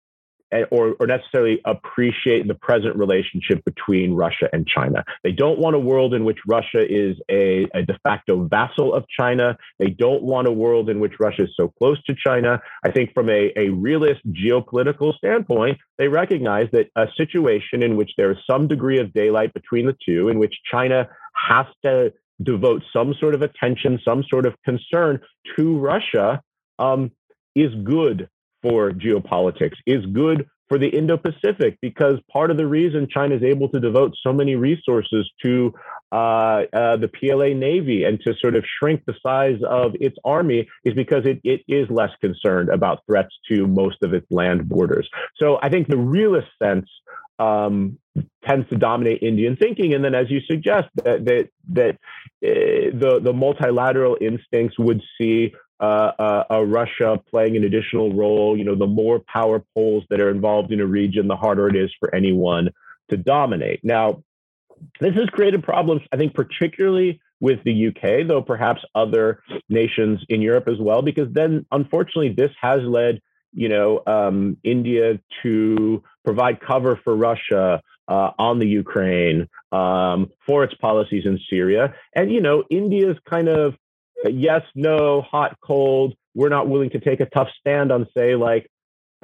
or, 0.70 0.94
or 1.00 1.06
necessarily 1.06 1.60
appreciate 1.64 2.46
the 2.46 2.54
present 2.54 2.96
relationship 2.96 3.64
between 3.64 4.14
Russia 4.14 4.48
and 4.52 4.66
China. 4.66 5.04
They 5.24 5.32
don't 5.32 5.58
want 5.58 5.76
a 5.76 5.78
world 5.78 6.14
in 6.14 6.24
which 6.24 6.38
Russia 6.46 6.84
is 6.88 7.16
a, 7.30 7.66
a, 7.74 7.82
de 7.82 7.98
facto 8.02 8.46
vassal 8.46 8.94
of 8.94 9.04
China. 9.08 9.56
They 9.78 9.90
don't 9.90 10.22
want 10.22 10.46
a 10.46 10.52
world 10.52 10.88
in 10.88 11.00
which 11.00 11.14
Russia 11.18 11.44
is 11.44 11.50
so 11.56 11.68
close 11.78 12.02
to 12.04 12.14
China. 12.14 12.60
I 12.84 12.90
think 12.90 13.12
from 13.12 13.28
a, 13.28 13.52
a 13.56 13.70
realist 13.70 14.20
geopolitical 14.28 15.16
standpoint, 15.16 15.78
they 15.98 16.08
recognize 16.08 16.68
that 16.72 16.90
a 16.96 17.06
situation 17.16 17.82
in 17.82 17.96
which 17.96 18.12
there 18.16 18.30
is 18.30 18.38
some 18.48 18.68
degree 18.68 19.00
of 19.00 19.12
daylight 19.12 19.52
between 19.52 19.86
the 19.86 19.96
two, 20.06 20.28
in 20.28 20.38
which 20.38 20.54
China 20.70 21.08
has 21.34 21.66
to 21.84 22.12
devote 22.42 22.82
some 22.92 23.14
sort 23.18 23.34
of 23.34 23.42
attention, 23.42 23.98
some 24.04 24.22
sort 24.28 24.46
of 24.46 24.54
concern 24.64 25.20
to 25.56 25.78
Russia, 25.78 26.40
um, 26.78 27.10
is 27.54 27.74
good 27.82 28.28
for 28.68 28.90
geopolitics, 28.90 29.76
is 29.86 30.04
good 30.06 30.48
for 30.68 30.78
the 30.78 30.88
Indo 30.88 31.16
Pacific 31.16 31.78
because 31.80 32.18
part 32.32 32.50
of 32.50 32.56
the 32.56 32.66
reason 32.66 33.06
China 33.08 33.36
is 33.36 33.42
able 33.42 33.68
to 33.68 33.80
devote 33.80 34.14
so 34.20 34.32
many 34.32 34.56
resources 34.56 35.30
to 35.44 35.72
uh, 36.12 36.62
uh, 36.72 36.96
the 36.96 37.08
PLA 37.08 37.48
Navy 37.48 38.04
and 38.04 38.20
to 38.26 38.34
sort 38.40 38.56
of 38.56 38.64
shrink 38.78 39.02
the 39.06 39.14
size 39.22 39.60
of 39.68 39.92
its 40.00 40.16
army 40.24 40.68
is 40.84 40.94
because 40.94 41.24
it, 41.24 41.40
it 41.44 41.62
is 41.68 41.88
less 41.90 42.10
concerned 42.20 42.68
about 42.68 43.00
threats 43.06 43.34
to 43.48 43.66
most 43.66 43.98
of 44.02 44.12
its 44.12 44.26
land 44.30 44.68
borders. 44.68 45.08
So 45.36 45.58
I 45.62 45.68
think 45.68 45.88
the 45.88 45.96
realist 45.96 46.48
sense 46.60 46.88
um, 47.38 47.98
tends 48.46 48.68
to 48.70 48.76
dominate 48.76 49.22
Indian 49.22 49.56
thinking, 49.56 49.94
and 49.94 50.04
then, 50.04 50.14
as 50.14 50.30
you 50.30 50.40
suggest, 50.40 50.88
that 51.04 51.24
that 51.26 51.48
that 51.72 51.96
uh, 52.42 52.96
the 52.98 53.20
the 53.22 53.32
multilateral 53.32 54.16
instincts 54.20 54.78
would 54.78 55.02
see 55.20 55.52
uh, 55.80 56.12
uh, 56.18 56.44
uh, 56.50 56.64
Russia 56.64 57.20
playing 57.28 57.56
an 57.56 57.64
additional 57.64 58.12
role. 58.12 58.56
You 58.56 58.64
know, 58.64 58.74
the 58.74 58.86
more 58.86 59.20
power 59.20 59.62
poles 59.74 60.04
that 60.10 60.20
are 60.20 60.30
involved 60.30 60.72
in 60.72 60.80
a 60.80 60.86
region, 60.86 61.28
the 61.28 61.36
harder 61.36 61.68
it 61.68 61.76
is 61.76 61.92
for 61.98 62.14
anyone 62.14 62.70
to 63.10 63.16
dominate. 63.16 63.80
Now, 63.84 64.22
this 65.00 65.14
has 65.14 65.28
created 65.30 65.62
problems, 65.62 66.02
I 66.12 66.16
think, 66.16 66.34
particularly 66.34 67.20
with 67.40 67.62
the 67.64 67.88
UK, 67.88 68.26
though 68.26 68.42
perhaps 68.42 68.82
other 68.94 69.42
nations 69.68 70.20
in 70.28 70.40
Europe 70.40 70.68
as 70.68 70.78
well, 70.78 71.02
because 71.02 71.28
then, 71.32 71.66
unfortunately, 71.70 72.30
this 72.30 72.50
has 72.60 72.80
led, 72.82 73.20
you 73.52 73.68
know, 73.68 74.02
um, 74.06 74.56
India 74.64 75.20
to 75.42 76.02
provide 76.24 76.60
cover 76.60 76.98
for 77.04 77.14
Russia. 77.14 77.82
Uh, 78.08 78.30
on 78.38 78.60
the 78.60 78.68
Ukraine 78.68 79.48
um, 79.72 80.30
for 80.46 80.62
its 80.62 80.72
policies 80.74 81.26
in 81.26 81.40
Syria. 81.50 81.92
And, 82.14 82.30
you 82.30 82.40
know, 82.40 82.62
India's 82.70 83.16
kind 83.28 83.48
of 83.48 83.74
yes, 84.24 84.62
no, 84.74 85.22
hot, 85.22 85.56
cold. 85.62 86.14
We're 86.34 86.48
not 86.48 86.68
willing 86.68 86.90
to 86.90 87.00
take 87.00 87.20
a 87.20 87.26
tough 87.26 87.48
stand 87.60 87.92
on, 87.92 88.06
say, 88.16 88.34
like 88.34 88.70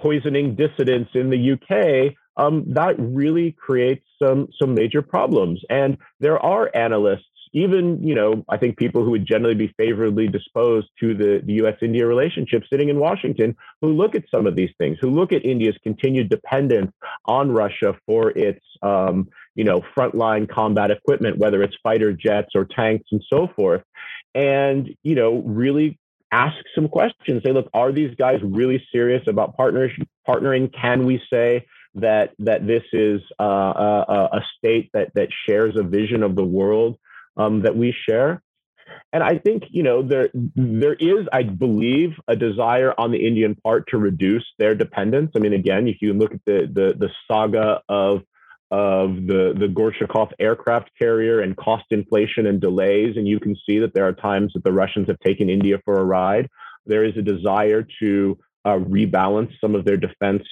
poisoning 0.01 0.57
dissidents 0.57 1.11
in 1.15 1.31
the 1.31 1.53
UK. 1.53 2.15
Um, 2.37 2.65
that 2.75 2.95
really 2.99 3.53
creates 3.53 4.05
some 4.23 4.49
some 4.61 4.75
major 4.75 5.03
problems. 5.03 5.61
And 5.69 5.99
there 6.21 6.39
are 6.39 6.71
analysts, 6.75 7.27
even 7.53 8.03
you 8.03 8.15
know, 8.15 8.45
I 8.49 8.57
think 8.57 8.79
people 8.79 9.05
who 9.05 9.11
would 9.11 9.27
generally 9.27 9.55
be 9.55 9.75
favorably 9.77 10.29
disposed 10.29 10.89
to 11.01 11.15
the, 11.15 11.43
the 11.45 11.53
U.S. 11.55 11.77
India 11.83 12.07
relationship, 12.07 12.63
sitting 12.73 12.89
in 12.89 12.99
Washington, 12.99 13.55
who 13.83 13.89
look 13.89 14.15
at 14.15 14.25
some 14.35 14.47
of 14.47 14.57
these 14.57 14.71
things, 14.79 14.97
who 15.01 15.11
look 15.11 15.33
at 15.33 15.45
India's 15.45 15.77
continued 15.83 16.31
dependence 16.31 16.93
on 17.27 17.53
Russia 17.53 17.95
for 18.07 18.31
its 18.31 18.65
um, 18.81 19.29
you 19.55 19.65
know 19.65 19.83
frontline 19.95 20.49
combat 20.49 20.91
equipment, 20.91 21.37
whether 21.37 21.63
it's 21.63 21.77
fighter 21.83 22.15
jets 22.15 22.53
or 22.55 22.65
tanks 22.65 23.09
and 23.13 23.23
so 23.31 23.49
forth, 23.55 23.83
and 24.35 24.95
you 25.03 25.15
know 25.15 25.43
really 25.45 25.99
ask 26.31 26.57
some 26.75 26.89
questions. 26.89 27.43
Say, 27.45 27.53
look, 27.53 27.69
are 27.75 27.93
these 27.93 28.15
guys 28.17 28.41
really 28.43 28.83
serious 28.93 29.23
about 29.27 29.57
partners 29.57 29.93
partnering? 30.27 30.73
Can 30.73 31.05
we 31.05 31.23
say 31.31 31.67
that 31.95 32.33
that 32.39 32.67
this 32.67 32.85
is 32.93 33.21
uh, 33.39 33.45
a, 33.45 34.29
a, 34.33 34.45
state 34.57 34.91
that 34.95 35.13
that 35.15 35.29
shares 35.47 35.77
a 35.77 35.83
vision 35.83 36.23
of 36.23 36.35
the 36.35 36.45
world 36.45 36.99
um, 37.37 37.63
that 37.63 37.77
we 37.77 37.95
share? 38.09 38.43
And 39.13 39.23
I 39.23 39.39
think 39.39 39.65
you 39.71 39.83
know 39.83 40.03
there 40.03 40.31
there 40.35 40.95
is, 40.95 41.27
I 41.33 41.43
believe, 41.43 42.13
a 42.29 42.37
desire 42.37 42.95
on 42.99 43.11
the 43.11 43.27
Indian 43.27 43.55
part 43.55 43.89
to 43.89 43.99
reduce 43.99 44.45
their 44.59 44.75
dependence. 44.75 45.33
I 45.37 45.39
mean, 45.39 45.53
again, 45.53 45.87
if 45.87 45.99
you 46.01 46.15
look 46.15 46.33
at 46.33 46.41
the 46.47 46.71
the, 46.73 46.95
the 46.99 47.11
saga 47.29 47.83
of 47.89 48.23
of 48.73 49.27
the, 49.27 49.55
the 49.55 49.67
Gorshkov 49.67 50.33
aircraft 50.41 50.91
carrier 50.99 51.41
and 51.41 51.55
cost 51.59 51.85
inflation 51.91 52.47
and 52.47 52.59
delays. 52.59 53.19
And 53.19 53.29
you 53.29 53.39
can 53.39 53.55
see 53.69 53.79
that 53.81 53.93
there 53.93 54.09
are 54.09 54.15
times 54.15 54.55
that 54.55 54.65
the 54.65 54.73
Russians 54.73 55.09
have 55.09 55.19
taken 55.21 55.51
India 55.51 55.79
for 55.85 56.01
a 56.01 56.05
ride. 56.05 56.49
There 56.87 57.05
is 57.05 57.15
a 57.19 57.23
desire 57.23 57.87
to 58.01 58.39
uh, 58.65 58.79
rebalance 58.79 59.53
some 59.61 59.75
of 59.75 59.85
their 59.85 59.99
defense 59.99 60.45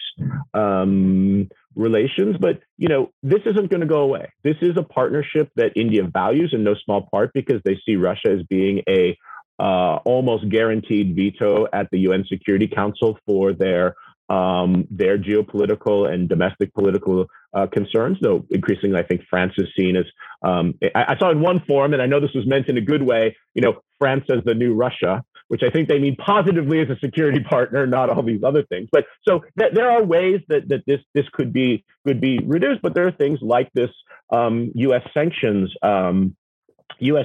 um, 0.53 1.49
relations. 1.75 2.37
But, 2.39 2.61
you 2.77 2.89
know, 2.89 3.11
this 3.23 3.41
isn't 3.47 3.71
going 3.71 3.81
to 3.81 3.87
go 3.87 4.03
away. 4.03 4.31
This 4.45 4.57
is 4.61 4.77
a 4.77 4.83
partnership 4.83 5.51
that 5.57 5.73
India 5.75 6.03
values 6.05 6.51
in 6.53 6.63
no 6.63 6.75
small 6.85 7.09
part 7.11 7.31
because 7.33 7.63
they 7.65 7.81
see 7.87 7.97
Russia 7.97 8.33
as 8.33 8.43
being 8.51 8.83
a 8.87 9.17
uh, 9.59 9.97
almost 10.05 10.47
guaranteed 10.51 11.17
veto 11.17 11.67
at 11.73 11.89
the 11.91 12.01
UN 12.01 12.27
Security 12.29 12.69
Council 12.69 13.19
for 13.27 13.55
their 13.55 13.95
um, 14.29 14.87
their 14.91 15.19
geopolitical 15.19 16.09
and 16.09 16.29
domestic 16.29 16.73
political 16.73 17.27
uh, 17.53 17.67
concerns, 17.67 18.19
though 18.21 18.45
increasingly 18.51 18.99
I 18.99 19.03
think 19.03 19.23
France 19.29 19.53
is 19.59 19.69
seen 19.77 19.97
as, 19.97 20.05
um, 20.43 20.75
I, 20.95 21.15
I, 21.15 21.19
saw 21.19 21.31
in 21.31 21.41
one 21.41 21.61
forum, 21.67 21.93
and 21.93 22.03
I 22.03 22.07
know 22.07 22.21
this 22.21 22.35
was 22.35 22.47
meant 22.47 22.69
in 22.69 22.79
a 22.79 22.81
good 22.81 23.03
way, 23.03 23.37
you 23.55 23.63
know, 23.63 23.81
France 23.99 24.25
as 24.31 24.45
the 24.45 24.55
new 24.55 24.75
Russia, 24.75 25.23
which 25.49 25.63
I 25.65 25.71
think 25.71 25.89
they 25.89 25.99
mean 25.99 26.17
positively 26.17 26.81
as 26.81 26.89
a 26.91 26.99
security 27.01 27.41
partner, 27.51 27.87
not 27.87 28.09
all 28.09 28.23
these 28.23 28.43
other 28.45 28.63
things. 28.65 28.89
But 28.93 29.07
so 29.27 29.41
th- 29.59 29.73
there 29.75 29.91
are 29.91 30.03
ways 30.05 30.41
that, 30.49 30.69
that 30.69 30.85
this, 30.87 31.01
this 31.15 31.25
could 31.33 31.53
be, 31.53 31.85
could 32.07 32.21
be 32.21 32.39
reduced, 32.39 32.83
but 32.83 32.95
there 32.95 33.07
are 33.07 33.13
things 33.13 33.41
like 33.43 33.69
this 33.75 33.91
um, 34.33 34.71
U.S. 34.77 35.03
sanctions, 35.13 35.75
U.S. 35.83 35.83
Um, 35.83 36.37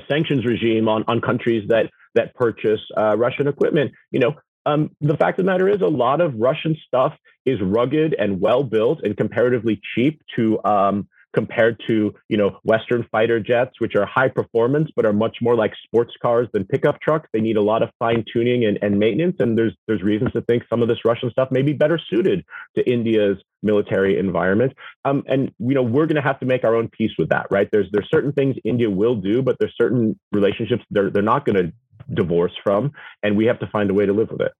sanctions 0.09 0.43
regime 0.43 0.89
on, 0.89 1.03
on 1.07 1.21
countries 1.21 1.67
that, 1.69 1.91
that 2.15 2.33
purchase 2.33 2.81
uh, 2.97 3.15
Russian 3.15 3.47
equipment. 3.47 3.91
You 4.09 4.21
know, 4.21 4.33
um, 4.65 4.91
the 5.01 5.17
fact 5.17 5.39
of 5.39 5.45
the 5.45 5.51
matter 5.51 5.69
is, 5.69 5.81
a 5.81 5.87
lot 5.87 6.21
of 6.21 6.35
Russian 6.35 6.77
stuff 6.87 7.13
is 7.45 7.61
rugged 7.61 8.15
and 8.17 8.41
well 8.41 8.63
built 8.63 9.03
and 9.03 9.15
comparatively 9.15 9.79
cheap 9.93 10.21
to 10.35 10.59
um, 10.65 11.07
compared 11.35 11.79
to 11.87 12.15
you 12.29 12.37
know 12.37 12.57
Western 12.63 13.05
fighter 13.11 13.39
jets, 13.39 13.73
which 13.79 13.95
are 13.95 14.05
high 14.05 14.29
performance 14.29 14.89
but 14.95 15.05
are 15.05 15.13
much 15.13 15.37
more 15.41 15.55
like 15.55 15.73
sports 15.83 16.13
cars 16.21 16.47
than 16.53 16.65
pickup 16.65 16.99
trucks. 17.01 17.29
They 17.33 17.41
need 17.41 17.57
a 17.57 17.61
lot 17.61 17.83
of 17.83 17.89
fine 17.99 18.23
tuning 18.31 18.65
and, 18.65 18.79
and 18.81 18.97
maintenance, 18.97 19.35
and 19.39 19.57
there's 19.57 19.75
there's 19.87 20.01
reasons 20.01 20.31
to 20.33 20.41
think 20.41 20.63
some 20.69 20.81
of 20.81 20.87
this 20.87 20.99
Russian 21.05 21.29
stuff 21.29 21.49
may 21.51 21.61
be 21.61 21.73
better 21.73 21.99
suited 22.09 22.43
to 22.75 22.89
India's 22.89 23.37
military 23.61 24.17
environment. 24.17 24.73
Um, 25.03 25.23
and 25.27 25.51
you 25.59 25.75
know 25.75 25.83
we're 25.83 26.07
going 26.07 26.15
to 26.15 26.21
have 26.21 26.39
to 26.39 26.45
make 26.45 26.63
our 26.63 26.75
own 26.75 26.87
peace 26.89 27.11
with 27.17 27.29
that, 27.29 27.47
right? 27.51 27.69
There's 27.71 27.87
there's 27.91 28.09
certain 28.09 28.31
things 28.31 28.55
India 28.63 28.89
will 28.89 29.15
do, 29.15 29.41
but 29.41 29.57
there's 29.59 29.75
certain 29.79 30.17
relationships 30.31 30.83
they're 30.89 31.09
they're 31.09 31.21
not 31.21 31.45
going 31.45 31.57
to 31.57 31.73
divorce 32.13 32.53
from, 32.63 32.91
and 33.23 33.35
we 33.35 33.45
have 33.45 33.59
to 33.59 33.67
find 33.67 33.89
a 33.89 33.93
way 33.93 34.05
to 34.05 34.13
live 34.13 34.29
with 34.31 34.41
it. 34.41 34.53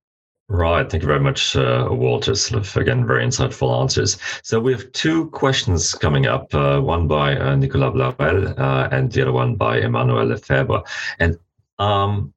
Right. 0.48 0.90
Thank 0.90 1.02
you 1.02 1.08
very 1.08 1.20
much, 1.20 1.56
uh, 1.56 1.88
Walter. 1.90 2.36
Sort 2.36 2.62
of, 2.62 2.78
again, 2.78 3.08
very 3.08 3.26
insightful 3.26 3.82
answers. 3.82 4.20
So 4.44 4.60
we 4.60 4.74
have 4.74 4.92
two 4.92 5.30
questions 5.32 5.96
coming 5.96 6.28
up, 6.28 6.54
uh, 6.54 6.80
one 6.80 7.08
by 7.08 7.36
uh, 7.36 7.56
Nicolas 7.56 7.96
Blarel 7.96 8.58
uh, 8.60 8.88
and 8.92 9.12
the 9.12 9.24
other 9.24 9.32
one 9.32 9.56
by 9.56 9.80
Emmanuel 9.80 10.26
Lefebvre. 10.26 10.84
And 11.18 11.40
um, 11.80 12.32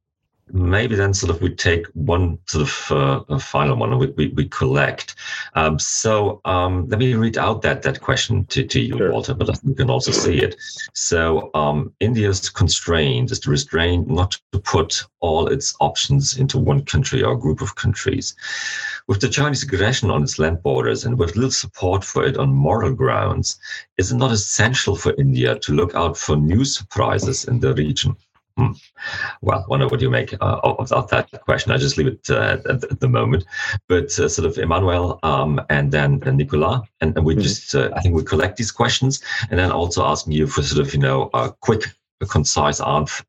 maybe 0.53 0.95
then 0.95 1.15
sort 1.15 1.31
of 1.31 1.41
we 1.43 1.55
take 1.55 1.87
one 1.95 2.39
sort 2.47 2.69
of 2.69 3.27
uh, 3.31 3.39
final 3.39 3.77
one 3.77 3.99
we, 3.99 4.09
we, 4.09 4.29
we 4.29 4.49
collect. 4.49 5.15
Um, 5.55 5.79
so 5.79 6.41
um, 6.45 6.89
let 6.89 6.99
me 6.99 7.15
read 7.15 7.39
out 7.39 7.62
that 7.62 7.83
that 7.83 8.01
question 8.01 8.45
to, 8.47 8.65
to 8.65 8.81
you, 8.81 8.97
sure. 8.97 9.12
Walter, 9.12 9.35
but 9.35 9.59
you 9.65 9.75
can 9.75 9.91
also 9.91 10.12
see 10.12 10.39
it. 10.39 10.57
So 10.95 11.51
um, 11.55 11.93
India's 12.01 12.49
constraint 12.49 13.31
is 13.31 13.41
to 13.41 13.51
restrain 13.51 14.07
not 14.09 14.39
to 14.53 14.59
put 14.59 15.05
all 15.20 15.49
its 15.49 15.75
options 15.81 16.39
into 16.39 16.59
one 16.59 16.85
country 16.85 17.23
or 17.23 17.37
group 17.37 17.61
of 17.61 17.75
countries. 17.75 18.35
With 19.09 19.20
the 19.20 19.29
Chinese 19.29 19.62
aggression 19.62 20.11
on 20.11 20.23
its 20.23 20.39
land 20.39 20.62
borders 20.62 21.05
and 21.05 21.19
with 21.19 21.35
little 21.35 21.51
support 21.51 22.05
for 22.05 22.25
it 22.25 22.37
on 22.37 22.53
moral 22.53 22.95
grounds, 22.95 23.59
is 23.97 24.12
it 24.12 24.16
not 24.16 24.33
essential 24.33 24.95
for 24.97 25.15
India 25.19 25.59
to 25.59 25.73
look 25.73 25.95
out 25.95 26.16
for 26.16 26.37
new 26.37 26.65
surprises 26.65 27.45
in 27.45 27.61
the 27.61 27.75
region? 27.75 28.16
Hmm. 28.59 28.73
Well, 29.41 29.65
wonder 29.69 29.87
what 29.87 30.01
you 30.01 30.11
make 30.11 30.33
uh, 30.33 30.59
of, 30.65 30.91
of, 30.91 31.09
that 31.11 31.31
question. 31.45 31.71
I 31.71 31.77
just 31.77 31.97
leave 31.97 32.09
it 32.09 32.29
uh, 32.29 32.57
at, 32.65 32.67
at, 32.67 32.99
the 32.99 33.09
moment. 33.09 33.45
But 33.87 34.07
uh, 34.19 34.29
sort 34.29 34.49
of 34.49 34.59
Emmanuel 34.59 35.21
um, 35.23 35.61
and 35.71 35.93
then 35.93 36.21
uh, 36.27 36.33
Nicolas, 36.33 36.81
and, 37.01 37.17
and 37.17 37.25
we 37.25 37.35
mm-hmm. 37.35 37.43
just, 37.43 37.77
uh, 37.77 37.91
I 37.95 38.01
think 38.01 38.17
we 38.17 38.25
collect 38.25 38.57
these 38.57 38.73
questions 38.73 39.23
and 39.51 39.61
then 39.61 39.71
also 39.71 40.05
asking 40.05 40.33
you 40.33 40.49
for 40.49 40.65
sort 40.65 40.85
of, 40.85 40.93
you 40.93 40.99
know, 40.99 41.27
quick, 41.61 41.85
concise 42.29 42.81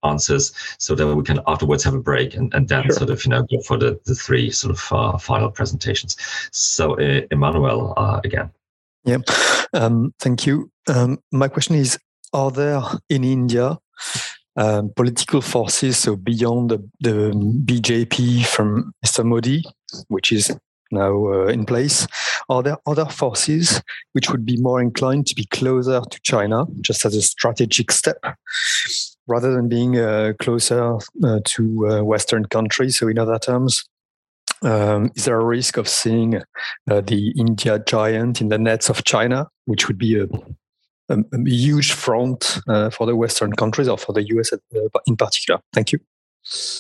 answers 0.03 0.51
so 0.79 0.95
that 0.95 1.15
we 1.15 1.23
can 1.23 1.39
afterwards 1.45 1.83
have 1.83 1.93
a 1.93 1.99
break 1.99 2.33
and, 2.33 2.51
and 2.55 2.67
then 2.67 2.85
sure. 2.85 2.93
sort 2.93 3.11
of, 3.11 3.23
you 3.23 3.29
know, 3.29 3.43
go 3.43 3.61
for 3.61 3.77
the, 3.77 3.99
the 4.05 4.15
three 4.15 4.49
sort 4.49 4.71
of 4.71 4.91
uh, 4.91 5.15
final 5.19 5.51
presentations. 5.51 6.17
So, 6.51 6.95
Emmanuel, 6.95 7.93
again. 8.23 8.49
Yeah, 9.05 9.19
um, 9.73 10.11
thank 10.17 10.47
you. 10.47 10.71
Um, 10.87 11.19
my 11.31 11.49
question 11.49 11.75
is 11.75 11.99
Are 12.33 12.49
there 12.49 12.81
in 13.09 13.23
India 13.23 13.77
um, 14.59 14.91
political 14.95 15.41
forces, 15.41 15.97
so 15.97 16.17
beyond 16.17 16.69
the, 16.69 16.89
the, 16.99 17.31
BJP 17.65 18.45
from 18.45 18.91
Mr. 19.05 19.23
Modi, 19.23 19.63
which 20.09 20.33
is 20.33 20.53
now 20.91 21.27
uh, 21.27 21.45
in 21.45 21.65
place, 21.65 22.05
are 22.49 22.61
there 22.61 22.77
other 22.85 23.05
forces 23.05 23.81
which 24.11 24.29
would 24.29 24.45
be 24.45 24.57
more 24.57 24.81
inclined 24.81 25.27
to 25.27 25.35
be 25.35 25.45
closer 25.45 26.01
to 26.01 26.19
China, 26.23 26.65
just 26.81 27.05
as 27.05 27.15
a 27.15 27.21
strategic 27.21 27.89
step, 27.89 28.17
rather 29.27 29.53
than 29.53 29.69
being 29.69 29.97
uh, 29.97 30.33
closer 30.39 30.97
uh, 31.23 31.39
to 31.45 31.87
uh, 31.87 32.03
Western 32.03 32.43
countries? 32.45 32.99
So, 32.99 33.07
in 33.07 33.17
other 33.17 33.39
terms, 33.39 33.85
um, 34.61 35.09
is 35.15 35.23
there 35.23 35.39
a 35.39 35.45
risk 35.45 35.77
of 35.77 35.87
seeing 35.87 36.35
uh, 36.35 37.01
the 37.01 37.31
India 37.37 37.79
giant 37.79 38.41
in 38.41 38.49
the 38.49 38.57
nets 38.57 38.89
of 38.89 39.05
China, 39.05 39.47
which 39.65 39.87
would 39.87 39.97
be 39.97 40.19
a 40.19 40.27
a, 41.09 41.19
a 41.19 41.49
huge 41.49 41.93
front 41.93 42.59
uh, 42.67 42.89
for 42.89 43.05
the 43.05 43.15
Western 43.15 43.53
countries 43.53 43.87
or 43.87 43.97
for 43.97 44.13
the 44.13 44.23
US 44.35 44.53
uh, 44.53 44.57
in 45.05 45.17
particular. 45.17 45.61
Thank 45.73 45.91
you. 45.91 45.99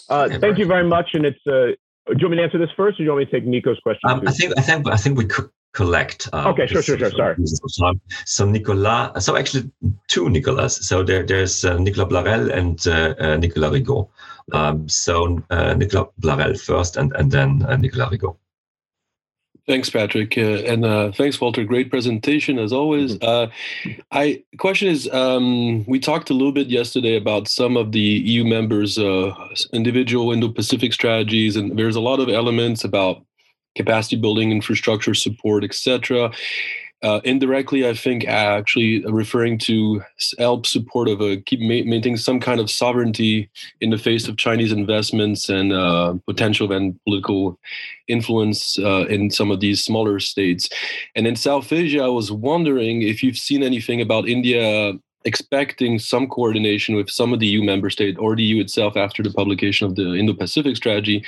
Uh, 0.09 0.29
thank 0.39 0.57
you 0.57 0.65
very 0.65 0.87
much. 0.87 1.09
And 1.13 1.25
it's 1.25 1.45
uh, 1.45 1.75
do 2.07 2.15
you 2.17 2.27
want 2.27 2.31
me 2.31 2.37
to 2.37 2.43
answer 2.43 2.57
this 2.57 2.69
first, 2.75 2.95
or 2.95 2.97
do 2.97 3.03
you 3.03 3.09
want 3.11 3.19
me 3.19 3.25
to 3.25 3.31
take 3.31 3.45
Nico's 3.45 3.79
question? 3.81 4.09
Um, 4.09 4.27
I 4.27 4.31
think 4.31 4.53
I 4.57 4.61
think 4.61 4.87
I 4.87 4.95
think 4.95 5.17
we 5.17 5.25
could 5.25 5.49
collect. 5.73 6.27
Um, 6.33 6.47
okay, 6.47 6.65
sure, 6.67 6.81
sure, 6.81 6.97
sure. 6.97 7.11
Sorry. 7.11 7.35
So 8.25 8.45
Nicolas, 8.45 9.23
so 9.23 9.35
actually 9.35 9.71
two 10.07 10.29
Nicolas. 10.29 10.75
So 10.87 11.03
there, 11.03 11.23
there's 11.23 11.63
uh, 11.63 11.77
Nicolas 11.77 12.11
Blarel 12.11 12.51
and 12.51 12.85
uh, 12.87 13.15
uh, 13.19 13.37
Nicolas 13.37 13.71
Rigaud. 13.71 14.09
Um, 14.51 14.89
so 14.89 15.39
uh, 15.51 15.73
Nicolas 15.75 16.07
Blarel 16.19 16.59
first, 16.59 16.97
and 16.97 17.13
and 17.15 17.31
then 17.31 17.63
uh, 17.67 17.77
Nicolas 17.77 18.09
Rigaud. 18.09 18.35
Thanks, 19.69 19.87
Patrick, 19.91 20.35
uh, 20.35 20.63
and 20.65 20.83
uh, 20.83 21.11
thanks, 21.11 21.39
Walter. 21.39 21.63
Great 21.63 21.91
presentation 21.91 22.57
as 22.57 22.73
always. 22.73 23.17
Mm-hmm. 23.19 23.93
Uh, 23.93 23.95
I 24.11 24.41
question 24.57 24.87
is, 24.87 25.07
um, 25.13 25.85
we 25.85 25.99
talked 25.99 26.31
a 26.31 26.33
little 26.33 26.51
bit 26.51 26.69
yesterday 26.69 27.15
about 27.15 27.47
some 27.47 27.77
of 27.77 27.91
the 27.91 27.99
EU 27.99 28.45
members' 28.45 28.97
uh, 28.97 29.31
individual 29.71 30.31
Indo-Pacific 30.31 30.91
strategies, 30.91 31.55
and 31.55 31.77
there's 31.77 31.95
a 31.95 32.01
lot 32.01 32.19
of 32.19 32.29
elements 32.29 32.83
about 32.83 33.23
capacity 33.75 34.15
building, 34.15 34.51
infrastructure 34.51 35.13
support, 35.13 35.63
etc 35.63 36.31
uh, 37.01 37.21
indirectly, 37.23 37.87
I 37.87 37.93
think 37.93 38.27
actually 38.27 39.05
referring 39.05 39.57
to 39.59 40.01
help 40.37 40.65
support 40.65 41.07
of 41.07 41.21
a 41.21 41.37
keep 41.37 41.61
ma- 41.61 41.89
maintaining 41.89 42.17
some 42.17 42.39
kind 42.39 42.59
of 42.59 42.69
sovereignty 42.69 43.49
in 43.79 43.89
the 43.89 43.97
face 43.97 44.27
of 44.27 44.37
Chinese 44.37 44.71
investments 44.71 45.47
and 45.47 45.71
uh, 45.71 46.15
potential 46.27 46.71
and 46.73 46.99
political 47.05 47.57
influence 48.07 48.77
uh, 48.79 49.05
in 49.07 49.31
some 49.31 49.49
of 49.49 49.61
these 49.61 49.83
smaller 49.83 50.19
states. 50.19 50.69
And 51.15 51.25
in 51.25 51.35
South 51.35 51.71
Asia, 51.71 52.03
I 52.03 52.07
was 52.07 52.31
wondering 52.31 53.01
if 53.01 53.23
you've 53.23 53.37
seen 53.37 53.63
anything 53.63 54.01
about 54.01 54.27
India 54.27 54.93
expecting 55.25 55.99
some 55.99 56.27
coordination 56.27 56.95
with 56.95 57.09
some 57.09 57.33
of 57.33 57.39
the 57.39 57.47
EU 57.47 57.61
member 57.61 57.89
states 57.89 58.17
or 58.19 58.35
the 58.35 58.43
EU 58.43 58.61
itself 58.61 58.95
after 58.95 59.21
the 59.21 59.31
publication 59.31 59.85
of 59.85 59.95
the 59.95 60.15
Indo-Pacific 60.15 60.75
strategy 60.75 61.23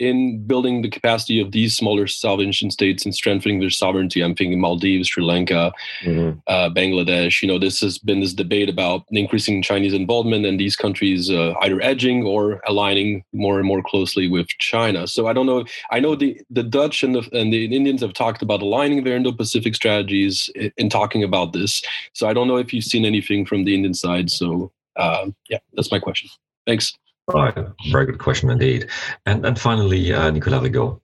in 0.00 0.42
building 0.46 0.80
the 0.80 0.88
capacity 0.88 1.40
of 1.40 1.52
these 1.52 1.76
smaller 1.76 2.06
sovereign 2.06 2.52
states 2.52 3.04
and 3.04 3.14
strengthening 3.14 3.60
their 3.60 3.70
sovereignty. 3.70 4.22
I'm 4.22 4.34
thinking 4.34 4.58
Maldives, 4.58 5.08
Sri 5.08 5.22
Lanka, 5.22 5.72
mm-hmm. 6.02 6.38
uh, 6.46 6.70
Bangladesh. 6.70 7.42
You 7.42 7.48
know, 7.48 7.58
this 7.58 7.80
has 7.80 7.98
been 7.98 8.20
this 8.20 8.32
debate 8.32 8.70
about 8.70 9.04
increasing 9.10 9.62
Chinese 9.62 9.92
involvement 9.92 10.46
and 10.46 10.58
these 10.58 10.74
countries 10.74 11.30
uh, 11.30 11.52
either 11.60 11.80
edging 11.82 12.24
or 12.24 12.60
aligning 12.66 13.22
more 13.32 13.58
and 13.58 13.68
more 13.68 13.82
closely 13.82 14.26
with 14.26 14.48
China. 14.58 15.06
So 15.06 15.26
I 15.26 15.34
don't 15.34 15.46
know. 15.46 15.64
I 15.90 16.00
know 16.00 16.16
the 16.16 16.40
the 16.48 16.62
Dutch 16.62 17.02
and 17.02 17.14
the 17.14 17.28
and 17.32 17.52
the 17.52 17.64
Indians 17.64 18.00
have 18.00 18.14
talked 18.14 18.40
about 18.42 18.62
aligning 18.62 19.04
their 19.04 19.16
Indo-Pacific 19.16 19.74
strategies 19.74 20.48
in, 20.54 20.72
in 20.78 20.88
talking 20.88 21.22
about 21.22 21.52
this. 21.52 21.82
So 22.14 22.26
I 22.26 22.32
don't 22.32 22.48
know 22.48 22.56
if 22.56 22.72
you've 22.72 22.84
seen 22.84 23.04
anything 23.04 23.44
from 23.44 23.64
the 23.64 23.74
Indian 23.74 23.94
side. 23.94 24.30
So 24.30 24.72
uh, 24.96 25.26
yeah, 25.50 25.58
that's 25.74 25.92
my 25.92 25.98
question. 25.98 26.30
Thanks. 26.66 26.96
Right. 27.28 27.54
Very 27.90 28.06
good 28.06 28.18
question 28.18 28.50
indeed. 28.50 28.88
And 29.26 29.46
and 29.46 29.58
finally, 29.58 30.12
uh, 30.12 30.30
Nicolas. 30.30 30.98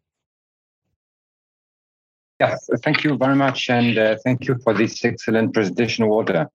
Yes, 2.38 2.68
thank 2.82 3.02
you 3.02 3.16
very 3.16 3.34
much, 3.34 3.70
and 3.70 3.96
uh, 3.96 4.16
thank 4.22 4.46
you 4.46 4.56
for 4.62 4.74
this 4.74 5.02
excellent 5.04 5.54
presentation, 5.54 6.06
Walter. 6.06 6.50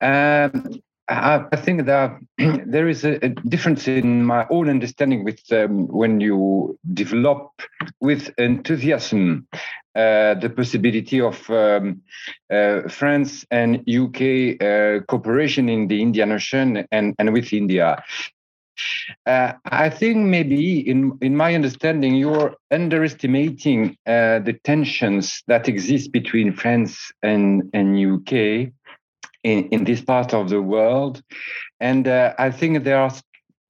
Um, 0.00 0.80
I, 1.08 1.44
I, 1.52 1.56
think 1.56 1.86
that 1.86 2.18
there 2.66 2.88
is 2.88 3.04
a, 3.04 3.24
a, 3.24 3.28
difference 3.28 3.86
in 3.86 4.24
my 4.24 4.46
own 4.50 4.68
understanding 4.68 5.24
with 5.24 5.40
um, 5.52 5.86
when 5.86 6.20
you 6.20 6.76
develop 6.92 7.62
with 8.00 8.34
enthusiasm 8.38 9.46
uh, 9.94 10.34
the 10.34 10.52
possibility 10.54 11.20
of 11.20 11.48
um, 11.48 12.02
uh, 12.52 12.82
France 12.88 13.46
and 13.50 13.88
UK 13.88 14.60
uh, 14.60 15.04
cooperation 15.06 15.68
in 15.68 15.86
the 15.86 16.02
Indian 16.02 16.32
Ocean 16.32 16.84
and, 16.90 17.14
and 17.18 17.32
with 17.32 17.52
India. 17.52 18.02
Uh, 19.26 19.52
I 19.64 19.90
think 19.90 20.18
maybe, 20.18 20.80
in 20.80 21.18
in 21.20 21.36
my 21.36 21.54
understanding, 21.54 22.14
you're 22.14 22.54
underestimating 22.70 23.96
uh, 24.06 24.40
the 24.40 24.58
tensions 24.64 25.42
that 25.46 25.68
exist 25.68 26.12
between 26.12 26.52
France 26.52 27.12
and 27.22 27.70
and 27.72 27.96
UK 27.96 28.72
in, 29.42 29.68
in 29.70 29.84
this 29.84 30.00
part 30.00 30.34
of 30.34 30.48
the 30.48 30.62
world, 30.62 31.22
and 31.80 32.08
uh, 32.08 32.34
I 32.38 32.50
think 32.50 32.84
there 32.84 32.98
are 32.98 33.12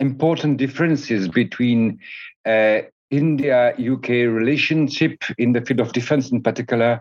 important 0.00 0.58
differences 0.58 1.28
between. 1.28 1.98
Uh, 2.44 2.82
India 3.10 3.72
UK 3.78 4.08
relationship 4.08 5.22
in 5.38 5.52
the 5.52 5.60
field 5.60 5.78
of 5.78 5.92
defense 5.92 6.32
in 6.32 6.42
particular, 6.42 7.00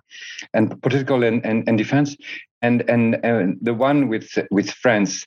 and 0.54 0.80
political 0.84 1.24
and, 1.24 1.44
and, 1.44 1.68
and 1.68 1.80
defense, 1.80 2.16
and, 2.62 2.88
and, 2.88 3.16
and 3.24 3.58
the 3.62 3.74
one 3.74 4.08
with 4.08 4.30
with 4.52 4.70
France. 4.70 5.26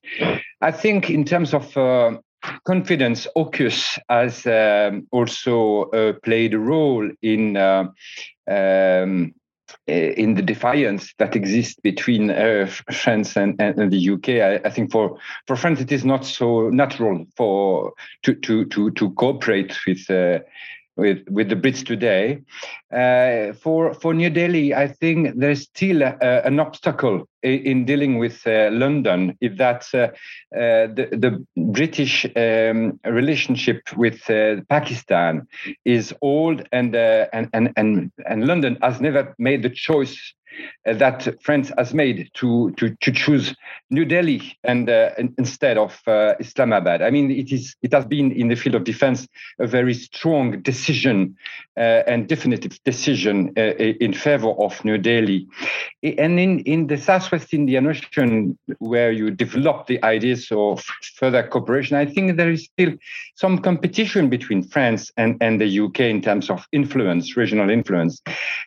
I 0.60 0.70
think 0.70 1.10
in 1.10 1.24
terms 1.24 1.52
of 1.52 1.76
uh, 1.76 2.18
confidence, 2.64 3.26
AUKUS 3.36 3.98
has 4.08 4.46
um, 4.46 5.06
also 5.10 5.84
uh, 5.90 6.12
played 6.22 6.54
a 6.54 6.58
role 6.58 7.10
in 7.22 7.56
uh, 7.56 7.84
um, 8.48 9.34
eh, 9.86 10.12
in 10.16 10.34
the 10.34 10.42
defiance 10.42 11.12
that 11.18 11.36
exists 11.36 11.78
between 11.82 12.30
uh, 12.30 12.66
France 12.92 13.36
and, 13.36 13.60
and, 13.60 13.90
the 13.90 14.10
UK. 14.10 14.28
I, 14.28 14.66
I, 14.66 14.70
think 14.70 14.92
for, 14.92 15.18
for 15.46 15.56
France 15.56 15.80
it 15.80 15.92
is 15.92 16.04
not 16.04 16.24
so 16.24 16.70
natural 16.70 17.26
for 17.36 17.92
to 18.22 18.34
to 18.34 18.64
to, 18.66 18.90
to 18.92 19.10
cooperate 19.10 19.76
with 19.86 20.08
uh, 20.10 20.40
with 20.98 21.18
with 21.30 21.48
the 21.48 21.56
Brits 21.56 21.86
today. 21.86 22.40
Uh, 22.92 23.52
for 23.54 23.94
for 23.94 24.12
New 24.12 24.30
Delhi, 24.30 24.74
I 24.74 24.88
think 24.88 25.38
there's 25.38 25.62
still 25.62 26.02
a, 26.02 26.16
an 26.44 26.58
obstacle 26.58 27.28
in, 27.42 27.58
in 27.60 27.84
dealing 27.84 28.18
with 28.18 28.46
uh, 28.46 28.70
London. 28.72 29.36
If 29.40 29.56
that 29.58 29.86
uh, 29.94 30.08
uh, 30.54 30.88
the 30.96 31.08
the 31.12 31.46
British 31.56 32.26
um, 32.36 32.98
relationship 33.04 33.80
with 33.96 34.28
uh, 34.28 34.62
Pakistan 34.68 35.46
is 35.84 36.12
old, 36.20 36.68
and, 36.72 36.94
and 36.96 37.48
and 37.52 37.72
and 37.76 38.12
and 38.26 38.46
London 38.46 38.76
has 38.82 39.00
never 39.00 39.34
made 39.38 39.62
the 39.62 39.70
choice 39.70 40.34
uh, 40.34 40.37
that 40.84 41.28
France 41.42 41.70
has 41.76 41.94
made 41.94 42.30
to 42.34 42.70
to, 42.72 42.94
to 43.00 43.12
choose 43.12 43.54
New 43.90 44.04
Delhi 44.04 44.56
and 44.64 44.88
uh, 44.88 45.10
instead 45.38 45.78
of 45.78 46.00
uh, 46.06 46.34
Islamabad. 46.40 47.02
I 47.02 47.10
mean, 47.10 47.30
it 47.30 47.52
is 47.52 47.76
it 47.82 47.92
has 47.92 48.04
been 48.04 48.32
in 48.32 48.48
the 48.48 48.56
field 48.56 48.74
of 48.74 48.84
defense 48.84 49.26
a 49.58 49.66
very 49.66 49.94
strong 49.94 50.62
decision 50.62 51.36
uh, 51.76 52.02
and 52.06 52.28
definitive 52.28 52.78
decision 52.84 53.52
uh, 53.56 53.74
in 54.00 54.12
favor 54.12 54.50
of 54.50 54.84
New 54.84 54.98
Delhi. 54.98 55.46
And 56.02 56.38
in 56.38 56.60
in 56.60 56.86
the 56.86 56.96
Southwest 56.96 57.52
Indian 57.52 57.86
Ocean, 57.86 58.58
where 58.78 59.12
you 59.12 59.30
develop 59.30 59.86
the 59.86 60.02
ideas 60.04 60.48
of 60.50 60.82
further 61.16 61.42
cooperation, 61.42 61.96
I 61.96 62.06
think 62.06 62.36
there 62.36 62.50
is 62.50 62.64
still 62.64 62.94
some 63.34 63.58
competition 63.58 64.28
between 64.28 64.62
France 64.62 65.12
and, 65.16 65.36
and 65.40 65.60
the 65.60 65.80
UK 65.80 66.00
in 66.00 66.22
terms 66.22 66.50
of 66.50 66.66
influence, 66.72 67.36
regional 67.36 67.70
influence. 67.70 68.22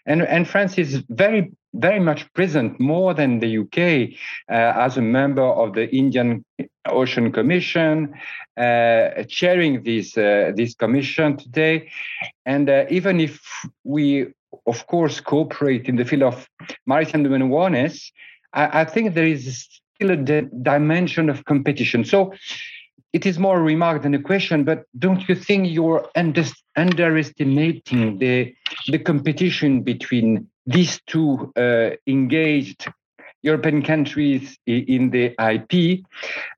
And, 0.06 0.22
and 0.24 0.48
France 0.48 0.78
is 0.78 1.04
very 1.10 1.52
very 1.74 2.00
much 2.00 2.32
present 2.34 2.80
more 2.80 3.14
than 3.14 3.40
the 3.40 3.58
UK 3.58 4.18
uh, 4.50 4.80
as 4.80 4.98
a 4.98 5.02
member 5.02 5.44
of 5.44 5.74
the 5.74 5.90
Indian 5.96 6.44
Ocean 6.88 7.32
Commission, 7.32 8.14
uh, 8.58 9.24
chairing 9.28 9.84
this 9.84 10.18
uh, 10.18 10.52
this 10.56 10.76
commission 10.76 11.38
today. 11.38 11.90
And 12.46 12.70
uh, 12.70 12.86
even 12.90 13.20
if 13.20 13.42
we, 13.84 14.28
of 14.66 14.88
course, 14.88 15.22
cooperate 15.22 15.88
in 15.88 15.96
the 15.96 16.06
field 16.06 16.24
of 16.24 16.50
maritime 16.86 17.24
domain 17.24 17.44
awareness, 17.44 18.12
I, 18.54 18.82
I 18.82 18.86
think 18.86 19.14
there 19.14 19.26
is 19.26 19.68
still 19.96 20.12
a 20.12 20.18
di- 20.18 20.50
dimension 20.62 21.30
of 21.30 21.46
competition. 21.46 22.04
So 22.04 22.34
it 23.14 23.26
is 23.26 23.38
more 23.38 23.60
a 23.60 23.64
remark 23.64 24.04
than 24.04 24.14
a 24.14 24.22
question, 24.22 24.64
but 24.64 24.84
don't 24.98 25.28
you 25.28 25.36
think 25.36 25.70
you're 25.70 26.08
under, 26.16 26.44
underestimating 26.78 28.18
the, 28.20 28.54
the 28.88 29.00
competition 29.00 29.82
between 29.82 30.48
these 30.66 31.00
two 31.08 31.52
uh, 31.56 31.92
engaged 32.08 32.88
European 33.44 33.82
countries 33.82 34.58
in 34.66 35.10
the 35.10 35.34
IP? 35.40 36.06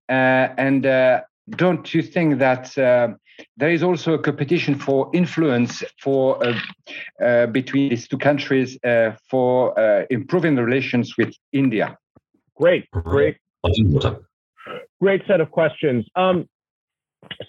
Uh, 0.09 0.53
and 0.57 0.85
uh, 0.85 1.21
don't 1.51 1.93
you 1.93 2.01
think 2.01 2.39
that 2.39 2.77
uh, 2.77 3.09
there 3.57 3.69
is 3.69 3.83
also 3.83 4.13
a 4.13 4.19
competition 4.19 4.75
for 4.75 5.09
influence 5.13 5.83
for 6.01 6.45
uh, 6.45 6.59
uh, 7.23 7.45
between 7.47 7.89
these 7.89 8.07
two 8.07 8.17
countries 8.17 8.77
for 9.29 10.05
improving 10.09 10.55
the 10.55 10.63
relations 10.63 11.15
with 11.17 11.33
India? 11.51 11.97
Great, 12.55 12.89
great 12.91 13.37
great 15.03 15.21
set 15.27 15.41
of 15.41 15.51
questions. 15.51 16.05
Um, 16.15 16.47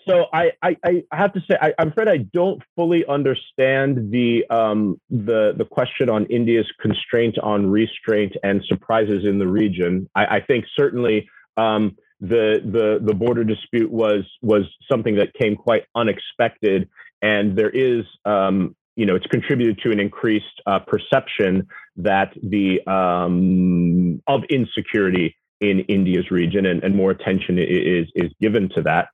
so 0.07 0.27
I, 0.33 0.53
I, 0.63 0.77
I 0.85 1.03
have 1.13 1.33
to 1.35 1.41
say 1.41 1.57
I, 1.61 1.73
am 1.79 1.89
afraid 1.89 2.09
I 2.09 2.19
don't 2.19 2.63
fully 2.77 3.05
understand 3.07 4.11
the 4.11 4.45
um, 4.51 5.01
the 5.11 5.55
the 5.57 5.65
question 5.65 6.11
on 6.11 6.27
India's 6.27 6.71
constraint 6.81 7.39
on 7.43 7.67
restraint 7.67 8.33
and 8.43 8.63
surprises 8.67 9.25
in 9.25 9.39
the 9.39 9.47
region. 9.47 10.09
I, 10.15 10.37
I 10.37 10.41
think 10.41 10.65
certainly 10.77 11.29
um, 11.57 11.97
the 12.21 12.61
the 12.65 12.99
the 13.05 13.15
border 13.15 13.45
dispute 13.45 13.91
was 13.91 14.25
was 14.43 14.63
something 14.91 15.17
that 15.17 15.35
came 15.35 15.57
quite 15.57 15.85
unexpected, 15.95 16.89
and 17.23 17.57
there 17.57 17.71
is 17.71 18.05
um, 18.25 18.77
you 18.97 19.07
know 19.07 19.15
it's 19.15 19.27
contributed 19.27 19.79
to 19.85 19.91
an 19.91 20.01
increased 20.01 20.61
uh, 20.67 20.81
perception 20.81 21.67
that 21.97 22.33
the 22.43 22.81
um, 22.91 24.23
of 24.27 24.43
insecurity 24.51 25.37
in 25.71 25.81
India's 25.81 26.31
region, 26.31 26.67
and, 26.67 26.83
and 26.83 26.95
more 26.95 27.11
attention 27.11 27.59
is 27.59 28.07
is 28.15 28.31
given 28.41 28.69
to 28.71 28.83
that. 28.83 29.09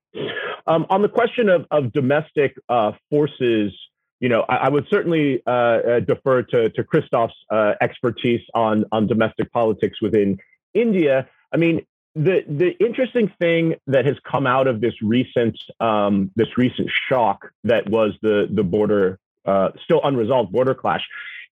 Um, 0.67 0.87
on 0.91 1.03
the 1.03 1.09
question 1.09 1.49
of 1.49 1.67
of 1.71 1.93
domestic 1.93 2.57
uh, 2.69 2.93
forces, 3.11 3.73
you 4.21 4.29
know, 4.29 4.45
I, 4.49 4.57
I 4.57 4.69
would 4.69 4.87
certainly 4.91 5.43
uh, 5.47 5.51
uh, 5.51 6.01
defer 6.01 6.43
to 6.43 6.71
to 6.71 6.85
Christoph's 6.85 7.35
uh, 7.51 7.75
expertise 7.81 8.43
on 8.55 8.85
on 8.93 9.07
domestic 9.07 9.53
politics 9.53 10.01
within 10.01 10.39
India. 10.75 11.29
I 11.53 11.57
mean, 11.57 11.87
the 12.15 12.45
the 12.49 12.77
interesting 12.85 13.33
thing 13.39 13.77
that 13.87 14.05
has 14.07 14.17
come 14.31 14.47
out 14.47 14.67
of 14.67 14.81
this 14.81 14.95
recent 15.03 15.59
um, 15.81 16.31
this 16.37 16.57
recent 16.57 16.91
shock 17.09 17.51
that 17.65 17.89
was 17.89 18.13
the 18.23 18.49
the 18.53 18.65
border 18.65 19.19
uh, 19.47 19.71
still 19.85 20.01
unresolved 20.05 20.53
border 20.53 20.75
clash 20.75 21.07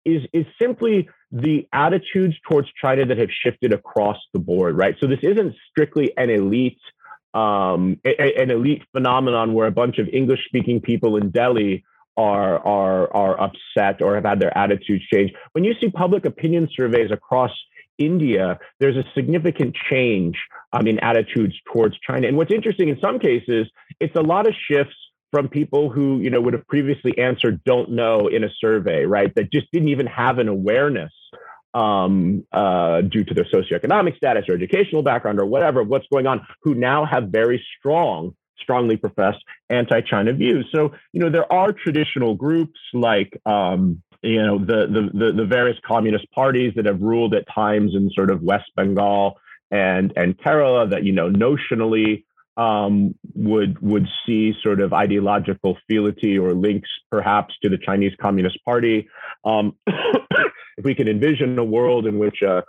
is 0.04 0.22
is 0.32 0.46
simply 0.60 1.08
the 1.30 1.68
attitudes 1.72 2.34
towards 2.48 2.68
China 2.80 3.04
that 3.06 3.18
have 3.18 3.30
shifted 3.30 3.72
across 3.72 4.16
the 4.32 4.38
board, 4.38 4.76
right? 4.76 4.96
So 5.00 5.06
this 5.06 5.20
isn't 5.22 5.54
strictly 5.70 6.12
an 6.16 6.30
elite 6.30 6.80
um, 7.34 8.00
an 8.04 8.50
elite 8.50 8.82
phenomenon 8.92 9.52
where 9.52 9.66
a 9.66 9.72
bunch 9.72 9.98
of 9.98 10.08
English 10.08 10.40
speaking 10.46 10.80
people 10.80 11.16
in 11.16 11.30
Delhi 11.30 11.84
are 12.16 12.58
are 12.66 13.12
are 13.14 13.40
upset 13.40 14.02
or 14.02 14.14
have 14.14 14.24
had 14.24 14.40
their 14.40 14.56
attitudes 14.56 15.04
change. 15.12 15.32
When 15.52 15.64
you 15.64 15.74
see 15.80 15.90
public 15.90 16.24
opinion 16.24 16.68
surveys 16.74 17.10
across 17.10 17.52
India, 17.98 18.58
there's 18.80 18.96
a 18.96 19.04
significant 19.14 19.76
change 19.90 20.36
um, 20.72 20.86
in 20.86 20.98
attitudes 21.00 21.54
towards 21.72 21.96
China. 21.98 22.28
And 22.28 22.36
what's 22.36 22.52
interesting 22.52 22.88
in 22.88 22.98
some 23.00 23.18
cases, 23.18 23.66
it's 24.00 24.14
a 24.16 24.22
lot 24.22 24.46
of 24.46 24.54
shifts 24.70 24.96
from 25.30 25.48
people 25.48 25.90
who 25.90 26.18
you 26.20 26.30
know 26.30 26.40
would 26.40 26.54
have 26.54 26.66
previously 26.66 27.16
answered 27.18 27.62
don't 27.64 27.90
know 27.90 28.28
in 28.28 28.44
a 28.44 28.50
survey 28.60 29.04
right 29.04 29.34
that 29.34 29.52
just 29.52 29.70
didn't 29.72 29.88
even 29.88 30.06
have 30.06 30.38
an 30.38 30.48
awareness 30.48 31.12
um, 31.74 32.46
uh, 32.52 33.02
due 33.02 33.24
to 33.24 33.34
their 33.34 33.44
socioeconomic 33.44 34.16
status 34.16 34.44
or 34.48 34.54
educational 34.54 35.02
background 35.02 35.38
or 35.38 35.46
whatever 35.46 35.82
what's 35.82 36.06
going 36.10 36.26
on 36.26 36.46
who 36.62 36.74
now 36.74 37.04
have 37.04 37.28
very 37.28 37.64
strong 37.78 38.34
strongly 38.60 38.96
professed 38.96 39.42
anti-china 39.70 40.32
views. 40.32 40.68
So 40.74 40.92
you 41.12 41.20
know 41.20 41.30
there 41.30 41.50
are 41.52 41.72
traditional 41.72 42.34
groups 42.34 42.78
like 42.92 43.40
um, 43.46 44.02
you 44.22 44.42
know 44.42 44.58
the, 44.58 44.86
the 44.86 45.18
the 45.26 45.32
the 45.32 45.44
various 45.44 45.78
communist 45.86 46.30
parties 46.32 46.72
that 46.76 46.86
have 46.86 47.00
ruled 47.00 47.34
at 47.34 47.44
times 47.52 47.94
in 47.94 48.10
sort 48.14 48.30
of 48.30 48.42
west 48.42 48.70
bengal 48.76 49.38
and 49.70 50.12
and 50.16 50.36
kerala 50.38 50.90
that 50.90 51.04
you 51.04 51.12
know 51.12 51.30
notionally 51.30 52.24
um, 52.58 53.14
would 53.34 53.80
would 53.80 54.06
see 54.26 54.52
sort 54.62 54.80
of 54.80 54.92
ideological 54.92 55.78
fealty 55.88 56.36
or 56.36 56.52
links 56.52 56.90
perhaps 57.10 57.54
to 57.62 57.70
the 57.70 57.78
Chinese 57.78 58.12
Communist 58.20 58.62
Party. 58.64 59.08
Um, 59.44 59.76
if 59.86 60.84
we 60.84 60.94
can 60.94 61.08
envision 61.08 61.58
a 61.58 61.64
world 61.64 62.06
in 62.06 62.18
which 62.18 62.42
uh, 62.42 62.62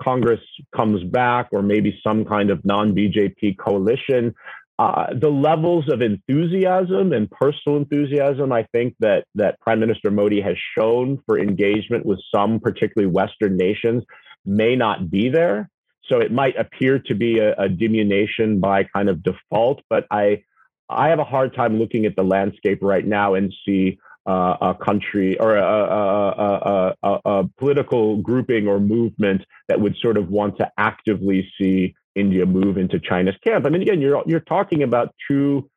Congress 0.00 0.40
comes 0.74 1.04
back, 1.04 1.48
or 1.52 1.62
maybe 1.62 2.00
some 2.02 2.24
kind 2.24 2.50
of 2.50 2.64
non-BJP 2.64 3.58
coalition, 3.58 4.34
uh, 4.78 5.06
the 5.14 5.30
levels 5.30 5.88
of 5.92 6.00
enthusiasm 6.00 7.12
and 7.12 7.30
personal 7.30 7.78
enthusiasm, 7.78 8.50
I 8.50 8.64
think 8.72 8.96
that 9.00 9.26
that 9.34 9.60
Prime 9.60 9.78
Minister 9.78 10.10
Modi 10.10 10.40
has 10.40 10.56
shown 10.76 11.22
for 11.26 11.38
engagement 11.38 12.06
with 12.06 12.18
some, 12.34 12.60
particularly 12.60 13.12
Western 13.12 13.58
nations, 13.58 14.04
may 14.46 14.74
not 14.74 15.10
be 15.10 15.28
there. 15.28 15.70
So 16.08 16.20
it 16.20 16.32
might 16.32 16.56
appear 16.56 16.98
to 16.98 17.14
be 17.14 17.38
a, 17.38 17.54
a 17.54 17.68
diminution 17.68 18.60
by 18.60 18.84
kind 18.84 19.08
of 19.08 19.22
default, 19.22 19.82
but 19.88 20.06
I 20.10 20.42
I 20.88 21.08
have 21.08 21.18
a 21.18 21.24
hard 21.24 21.54
time 21.54 21.78
looking 21.78 22.04
at 22.04 22.14
the 22.14 22.22
landscape 22.22 22.78
right 22.82 23.06
now 23.06 23.34
and 23.34 23.52
see 23.64 23.98
uh, 24.26 24.56
a 24.60 24.74
country 24.74 25.38
or 25.38 25.56
a, 25.56 26.94
a, 27.02 27.20
a, 27.24 27.44
political 27.58 28.16
grouping 28.18 28.66
or 28.66 28.80
movement 28.80 29.42
that 29.68 29.80
would 29.80 29.96
sort 29.96 30.16
of 30.16 30.28
want 30.28 30.56
to 30.58 30.70
actively 30.78 31.50
see 31.58 31.94
India 32.14 32.46
move 32.46 32.78
into 32.78 32.98
China's 32.98 33.34
camp. 33.44 33.66
I 33.66 33.70
mean, 33.70 33.82
again, 33.82 34.00
you're 34.00 34.22
you're 34.26 34.40
talking 34.40 34.82
about 34.82 35.14
two 35.28 35.68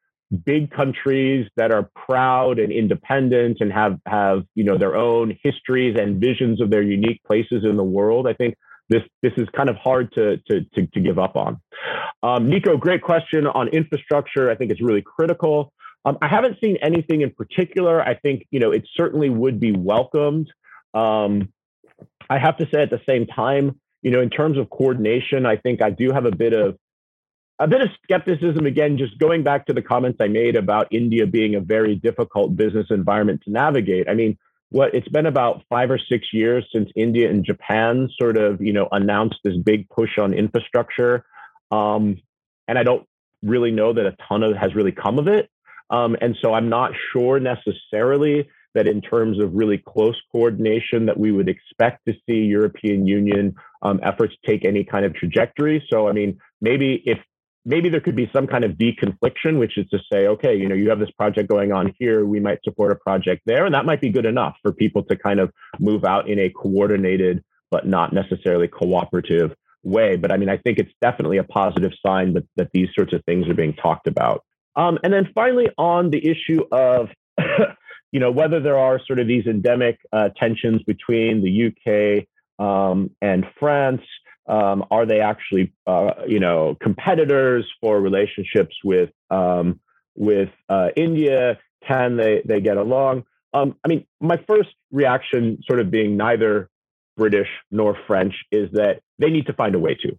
big 0.45 0.71
countries 0.71 1.47
that 1.55 1.71
are 1.71 1.89
proud 1.95 2.59
and 2.59 2.71
independent 2.71 3.57
and 3.59 3.71
have 3.71 3.99
have 4.05 4.43
you 4.55 4.63
know 4.63 4.77
their 4.77 4.95
own 4.95 5.37
histories 5.41 5.97
and 5.99 6.21
visions 6.21 6.61
of 6.61 6.69
their 6.69 6.81
unique 6.81 7.21
places 7.25 7.63
in 7.63 7.75
the 7.75 7.83
world. 7.83 8.27
I 8.27 8.33
think 8.33 8.55
this 8.89 9.03
this 9.21 9.33
is 9.37 9.47
kind 9.55 9.69
of 9.69 9.75
hard 9.77 10.11
to 10.13 10.37
to 10.49 10.61
to, 10.75 10.87
to 10.87 10.99
give 10.99 11.19
up 11.19 11.35
on. 11.35 11.59
Um, 12.23 12.49
Nico, 12.49 12.77
great 12.77 13.01
question 13.01 13.47
on 13.47 13.67
infrastructure. 13.69 14.49
I 14.49 14.55
think 14.55 14.71
it's 14.71 14.81
really 14.81 15.03
critical. 15.03 15.71
Um, 16.05 16.17
I 16.21 16.27
haven't 16.27 16.57
seen 16.63 16.77
anything 16.81 17.21
in 17.21 17.31
particular. 17.31 18.01
I 18.01 18.15
think 18.15 18.45
you 18.51 18.59
know 18.59 18.71
it 18.71 18.87
certainly 18.95 19.29
would 19.29 19.59
be 19.59 19.71
welcomed. 19.71 20.51
Um, 20.93 21.49
I 22.29 22.39
have 22.39 22.57
to 22.57 22.67
say 22.73 22.81
at 22.81 22.89
the 22.89 23.01
same 23.07 23.25
time, 23.25 23.79
you 24.01 24.11
know, 24.11 24.21
in 24.21 24.29
terms 24.29 24.57
of 24.57 24.69
coordination, 24.69 25.45
I 25.45 25.57
think 25.57 25.81
I 25.81 25.89
do 25.89 26.11
have 26.11 26.25
a 26.25 26.35
bit 26.35 26.53
of 26.53 26.77
a 27.59 27.67
bit 27.67 27.81
of 27.81 27.89
skepticism 28.03 28.65
again 28.65 28.97
just 28.97 29.17
going 29.17 29.43
back 29.43 29.65
to 29.65 29.73
the 29.73 29.81
comments 29.81 30.17
i 30.21 30.27
made 30.27 30.55
about 30.55 30.87
india 30.91 31.25
being 31.25 31.55
a 31.55 31.59
very 31.59 31.95
difficult 31.95 32.55
business 32.55 32.85
environment 32.91 33.41
to 33.43 33.51
navigate 33.51 34.07
i 34.07 34.13
mean 34.13 34.37
what 34.69 34.93
it's 34.93 35.07
been 35.07 35.25
about 35.25 35.63
five 35.69 35.89
or 35.89 35.97
six 35.97 36.27
years 36.33 36.65
since 36.73 36.89
India 36.95 37.29
and 37.29 37.45
Japan 37.45 38.09
sort 38.19 38.37
of 38.37 38.61
you 38.61 38.73
know 38.73 38.87
announced 38.91 39.39
this 39.43 39.57
big 39.57 39.89
push 39.89 40.17
on 40.17 40.33
infrastructure, 40.33 41.25
um, 41.71 42.17
and 42.67 42.77
I 42.77 42.83
don't 42.83 43.05
really 43.43 43.71
know 43.71 43.93
that 43.93 44.05
a 44.05 44.15
ton 44.27 44.43
of 44.43 44.55
has 44.57 44.75
really 44.75 44.91
come 44.91 45.19
of 45.19 45.27
it. 45.27 45.49
Um, 45.89 46.17
and 46.19 46.35
so 46.41 46.53
I'm 46.53 46.69
not 46.69 46.91
sure 47.13 47.39
necessarily 47.39 48.49
that 48.73 48.87
in 48.87 49.01
terms 49.01 49.39
of 49.39 49.53
really 49.53 49.77
close 49.77 50.19
coordination 50.31 51.05
that 51.05 51.17
we 51.17 51.31
would 51.31 51.47
expect 51.47 52.05
to 52.05 52.13
see 52.25 52.39
European 52.39 53.07
Union 53.07 53.55
um, 53.81 53.99
efforts 54.03 54.35
take 54.45 54.65
any 54.65 54.83
kind 54.83 55.05
of 55.05 55.13
trajectory. 55.13 55.85
So 55.89 56.07
I 56.09 56.11
mean, 56.11 56.39
maybe 56.61 57.01
if 57.05 57.19
maybe 57.67 57.89
there 57.89 57.99
could 57.99 58.15
be 58.15 58.29
some 58.31 58.47
kind 58.47 58.63
of 58.63 58.71
deconfliction, 58.71 59.59
which 59.59 59.77
is 59.77 59.87
to 59.89 59.99
say, 60.11 60.25
okay, 60.25 60.55
you 60.55 60.67
know, 60.67 60.73
you 60.73 60.89
have 60.89 60.99
this 60.99 61.11
project 61.11 61.49
going 61.49 61.73
on 61.73 61.93
here, 61.99 62.25
we 62.25 62.39
might 62.39 62.63
support 62.63 62.91
a 62.91 62.95
project 62.95 63.41
there, 63.45 63.65
and 63.65 63.75
that 63.75 63.85
might 63.85 63.99
be 63.99 64.09
good 64.09 64.25
enough 64.25 64.55
for 64.63 64.71
people 64.71 65.03
to 65.03 65.15
kind 65.17 65.39
of 65.39 65.51
move 65.79 66.05
out 66.05 66.29
in 66.29 66.39
a 66.39 66.49
coordinated 66.49 67.43
but 67.69 67.85
not 67.85 68.13
necessarily 68.13 68.69
cooperative 68.69 69.53
way. 69.83 70.15
But 70.15 70.31
I 70.31 70.37
mean, 70.37 70.47
I 70.47 70.55
think 70.55 70.79
it's 70.79 70.93
definitely 71.01 71.37
a 71.37 71.43
positive 71.43 71.91
sign 72.05 72.33
that, 72.33 72.47
that 72.55 72.69
these 72.73 72.87
sorts 72.95 73.13
of 73.13 73.21
things 73.25 73.47
are 73.49 73.53
being 73.53 73.73
talked 73.73 74.07
about. 74.07 74.45
Um, 74.77 74.97
and 75.03 75.11
then 75.11 75.29
finally, 75.35 75.67
on 75.77 76.09
the 76.09 76.25
issue 76.25 76.63
of 76.71 77.09
you 78.11 78.21
know 78.21 78.31
whether 78.31 78.61
there 78.61 78.77
are 78.77 79.01
sort 79.05 79.19
of 79.19 79.27
these 79.27 79.45
endemic 79.45 79.99
uh, 80.13 80.29
tensions 80.37 80.81
between 80.83 81.43
the 81.43 81.67
UK 81.67 82.65
um, 82.65 83.11
and 83.21 83.45
France. 83.59 84.01
Um, 84.47 84.85
are 84.91 85.05
they 85.05 85.19
actually, 85.19 85.73
uh, 85.85 86.11
you 86.27 86.39
know, 86.39 86.75
competitors 86.81 87.65
for 87.81 87.99
relationships 87.99 88.75
with 88.83 89.09
um, 89.29 89.79
with 90.15 90.49
uh, 90.69 90.89
India? 90.95 91.59
Can 91.87 92.17
they 92.17 92.41
they 92.45 92.61
get 92.61 92.77
along? 92.77 93.23
Um, 93.53 93.75
I 93.83 93.87
mean, 93.87 94.05
my 94.19 94.37
first 94.47 94.69
reaction, 94.91 95.59
sort 95.67 95.79
of 95.79 95.91
being 95.91 96.17
neither 96.17 96.69
British 97.15 97.47
nor 97.71 97.97
French, 98.07 98.33
is 98.51 98.69
that 98.73 99.01
they 99.19 99.29
need 99.29 99.47
to 99.47 99.53
find 99.53 99.75
a 99.75 99.79
way 99.79 99.95
to, 99.95 100.17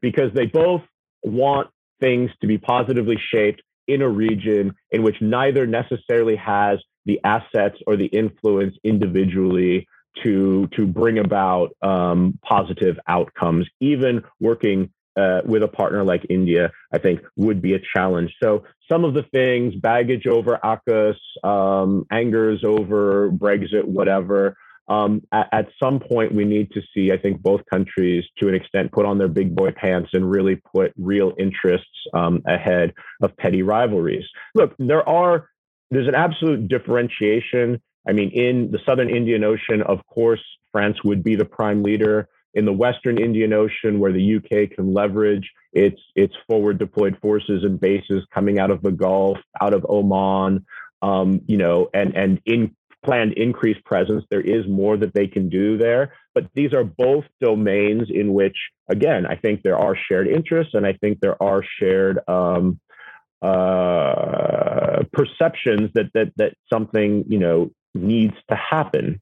because 0.00 0.32
they 0.34 0.46
both 0.46 0.82
want 1.22 1.68
things 2.00 2.30
to 2.40 2.46
be 2.46 2.58
positively 2.58 3.18
shaped 3.32 3.62
in 3.86 4.02
a 4.02 4.08
region 4.08 4.74
in 4.90 5.02
which 5.02 5.16
neither 5.20 5.66
necessarily 5.66 6.36
has 6.36 6.78
the 7.04 7.20
assets 7.24 7.76
or 7.86 7.96
the 7.96 8.06
influence 8.06 8.76
individually 8.84 9.86
to 10.22 10.68
to 10.76 10.86
bring 10.86 11.18
about 11.18 11.76
um, 11.82 12.38
positive 12.42 12.98
outcomes. 13.08 13.68
Even 13.80 14.22
working 14.40 14.90
uh, 15.16 15.40
with 15.44 15.62
a 15.62 15.68
partner 15.68 16.04
like 16.04 16.26
India, 16.30 16.70
I 16.92 16.98
think 16.98 17.20
would 17.36 17.60
be 17.60 17.74
a 17.74 17.80
challenge. 17.94 18.34
So 18.42 18.64
some 18.90 19.04
of 19.04 19.14
the 19.14 19.24
things, 19.24 19.74
baggage 19.74 20.26
over 20.26 20.58
AUKUS, 20.62 21.16
um, 21.44 22.06
angers 22.10 22.64
over 22.64 23.30
Brexit, 23.30 23.84
whatever. 23.84 24.56
Um, 24.88 25.22
at, 25.32 25.48
at, 25.52 25.68
some 25.82 26.00
point, 26.00 26.34
we 26.34 26.44
need 26.44 26.70
to 26.72 26.82
see, 26.92 27.12
I 27.12 27.16
think, 27.16 27.40
both 27.40 27.60
countries, 27.72 28.24
to 28.38 28.48
an 28.48 28.54
extent, 28.54 28.90
put 28.92 29.06
on 29.06 29.16
their 29.16 29.28
big 29.28 29.54
boy 29.54 29.70
pants 29.70 30.10
and 30.12 30.28
really 30.28 30.56
put 30.56 30.92
real 30.98 31.32
interests 31.38 31.88
um, 32.12 32.42
ahead 32.46 32.92
of 33.22 33.36
petty 33.36 33.62
rivalries. 33.62 34.24
Look, 34.54 34.74
there 34.78 35.08
are 35.08 35.48
there's 35.92 36.08
an 36.08 36.14
absolute 36.14 36.68
differentiation. 36.68 37.80
I 38.06 38.12
mean, 38.12 38.30
in 38.30 38.70
the 38.70 38.80
southern 38.86 39.10
Indian 39.10 39.44
Ocean, 39.44 39.82
of 39.82 40.04
course, 40.06 40.42
France 40.72 40.98
would 41.04 41.22
be 41.22 41.36
the 41.36 41.44
prime 41.44 41.82
leader. 41.82 42.28
In 42.54 42.66
the 42.66 42.72
western 42.72 43.18
Indian 43.18 43.54
Ocean, 43.54 43.98
where 43.98 44.12
the 44.12 44.36
UK 44.36 44.76
can 44.76 44.92
leverage 44.92 45.50
its 45.72 46.00
its 46.14 46.34
forward 46.46 46.78
deployed 46.78 47.16
forces 47.22 47.64
and 47.64 47.80
bases 47.80 48.26
coming 48.34 48.58
out 48.58 48.70
of 48.70 48.82
the 48.82 48.90
Gulf, 48.90 49.38
out 49.60 49.72
of 49.72 49.86
Oman, 49.88 50.66
um, 51.00 51.40
you 51.46 51.56
know, 51.56 51.88
and 51.94 52.14
and 52.14 52.40
in 52.44 52.76
planned 53.04 53.32
increased 53.34 53.84
presence, 53.84 54.24
there 54.30 54.40
is 54.40 54.66
more 54.68 54.96
that 54.96 55.14
they 55.14 55.26
can 55.26 55.48
do 55.48 55.76
there. 55.76 56.14
But 56.34 56.46
these 56.54 56.72
are 56.72 56.84
both 56.84 57.24
domains 57.40 58.08
in 58.10 58.32
which, 58.32 58.56
again, 58.88 59.26
I 59.26 59.36
think 59.36 59.62
there 59.62 59.78
are 59.78 59.96
shared 59.96 60.28
interests, 60.28 60.74
and 60.74 60.86
I 60.86 60.92
think 60.94 61.20
there 61.20 61.42
are 61.42 61.62
shared 61.78 62.20
um, 62.28 62.80
uh, 63.42 65.02
perceptions 65.12 65.90
that 65.94 66.10
that 66.14 66.32
that 66.36 66.54
something 66.72 67.24
you 67.28 67.38
know 67.38 67.70
needs 67.94 68.34
to 68.48 68.56
happen. 68.56 69.20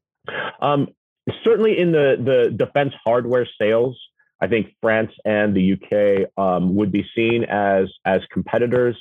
Um, 0.60 0.88
certainly, 1.44 1.78
in 1.78 1.92
the 1.92 2.16
the 2.18 2.50
defense 2.50 2.94
hardware 3.04 3.48
sales, 3.60 3.98
I 4.40 4.46
think 4.46 4.74
France 4.80 5.12
and 5.24 5.54
the 5.54 5.74
UK 5.74 6.30
um, 6.42 6.74
would 6.74 6.92
be 6.92 7.06
seen 7.14 7.44
as 7.44 7.88
as 8.04 8.20
competitors 8.32 8.96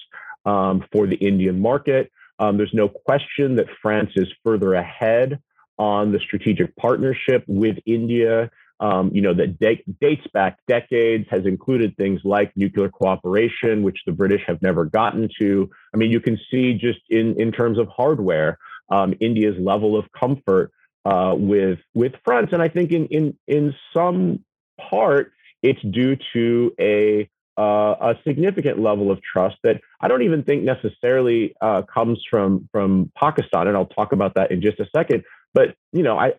um, 0.46 0.86
for 0.92 1.08
the 1.08 1.16
Indian 1.16 1.60
market. 1.60 2.12
Um, 2.40 2.58
there's 2.58 2.74
no 2.74 2.88
question 2.88 3.56
that 3.56 3.68
France 3.82 4.12
is 4.16 4.28
further 4.46 4.74
ahead 4.74 5.40
on 5.78 6.12
the 6.12 6.20
strategic 6.20 6.76
partnership 6.78 7.44
with 7.48 7.78
India 7.86 8.50
um, 8.80 9.12
you 9.14 9.22
know, 9.22 9.34
that 9.34 9.60
de- 9.60 9.84
dates 10.00 10.26
back 10.34 10.60
decades, 10.68 11.26
has 11.30 11.46
included 11.46 11.96
things 11.98 12.22
like 12.24 12.56
nuclear 12.56 12.90
cooperation, 12.90 13.84
which 13.84 14.00
the 14.06 14.12
British 14.12 14.42
have 14.48 14.62
never 14.62 14.86
gotten 14.86 15.30
to. 15.40 15.70
I 15.94 15.98
mean, 15.98 16.12
you 16.12 16.20
can 16.20 16.40
see 16.50 16.74
just 16.74 17.00
in, 17.10 17.40
in 17.40 17.52
terms 17.52 17.78
of 17.78 17.88
hardware, 17.90 18.58
um, 18.90 19.14
India's 19.20 19.56
level 19.60 19.98
of 19.98 20.06
comfort 20.12 20.72
uh, 21.06 21.36
with 21.38 21.80
with 21.94 22.14
France, 22.26 22.50
and 22.52 22.62
I 22.62 22.68
think 22.68 22.92
in 22.92 23.08
in 23.08 23.38
in 23.48 23.76
some 23.94 24.44
part 24.90 25.32
it's 25.62 25.82
due 25.82 26.18
to 26.34 26.74
a 26.80 27.30
uh, 27.58 28.14
a 28.14 28.16
significant 28.26 28.80
level 28.80 29.12
of 29.12 29.22
trust 29.22 29.58
that 29.64 29.82
I 30.00 30.08
don't 30.08 30.22
even 30.22 30.44
think 30.44 30.64
necessarily 30.64 31.54
uh, 31.62 31.82
comes 31.82 32.24
from 32.30 32.70
from 32.72 33.12
Pakistan, 33.16 33.68
and 33.68 33.76
I'll 33.76 33.86
talk 33.86 34.14
about 34.14 34.36
that 34.36 34.52
in 34.52 34.62
just 34.62 34.80
a 34.80 34.88
second. 34.96 35.24
But 35.54 35.76
you 35.92 36.04
know, 36.04 36.18
I, 36.18 36.34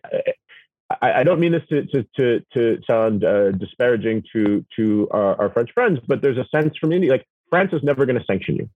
I, 1.01 1.19
I, 1.19 1.23
don't 1.23 1.39
mean 1.39 1.51
this 1.51 1.61
to 1.69 1.85
to 1.85 2.05
to, 2.17 2.39
to 2.53 2.81
sound 2.89 3.23
uh, 3.23 3.51
disparaging 3.51 4.23
to 4.33 4.65
to 4.77 5.07
our, 5.11 5.39
our, 5.39 5.49
French 5.51 5.71
friends, 5.73 5.99
but 6.07 6.21
there's 6.21 6.37
a 6.37 6.47
sense 6.55 6.75
from 6.77 6.91
India 6.91 7.11
like 7.11 7.27
France 7.51 7.71
is 7.73 7.83
never 7.83 8.07
going 8.07 8.17
to 8.17 8.25
sanction 8.25 8.55
you. 8.55 8.69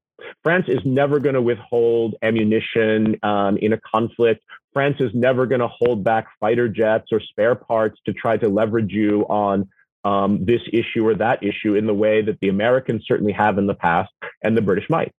France 0.43 0.65
is 0.67 0.79
never 0.85 1.19
going 1.19 1.33
to 1.33 1.41
withhold 1.41 2.15
ammunition 2.21 3.17
um, 3.23 3.57
in 3.57 3.73
a 3.73 3.79
conflict. 3.79 4.43
France 4.73 4.97
is 4.99 5.11
never 5.13 5.47
going 5.47 5.61
to 5.61 5.67
hold 5.67 6.03
back 6.03 6.27
fighter 6.39 6.67
jets 6.67 7.07
or 7.11 7.19
spare 7.19 7.55
parts 7.55 7.99
to 8.05 8.13
try 8.13 8.37
to 8.37 8.49
leverage 8.49 8.91
you 8.91 9.21
on 9.23 9.69
um, 10.03 10.45
this 10.45 10.61
issue 10.71 11.07
or 11.07 11.15
that 11.15 11.41
issue 11.41 11.75
in 11.75 11.87
the 11.87 11.93
way 11.93 12.21
that 12.21 12.39
the 12.41 12.49
Americans 12.49 13.03
certainly 13.07 13.33
have 13.33 13.57
in 13.57 13.65
the 13.65 13.73
past 13.73 14.11
and 14.43 14.55
the 14.55 14.61
British 14.61 14.89
might. 14.89 15.11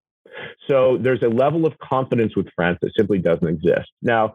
So 0.69 0.99
there's 0.99 1.23
a 1.23 1.28
level 1.28 1.66
of 1.66 1.78
confidence 1.78 2.37
with 2.37 2.47
France 2.55 2.78
that 2.83 2.93
simply 2.97 3.19
doesn't 3.19 3.49
exist. 3.49 3.91
Now, 4.03 4.35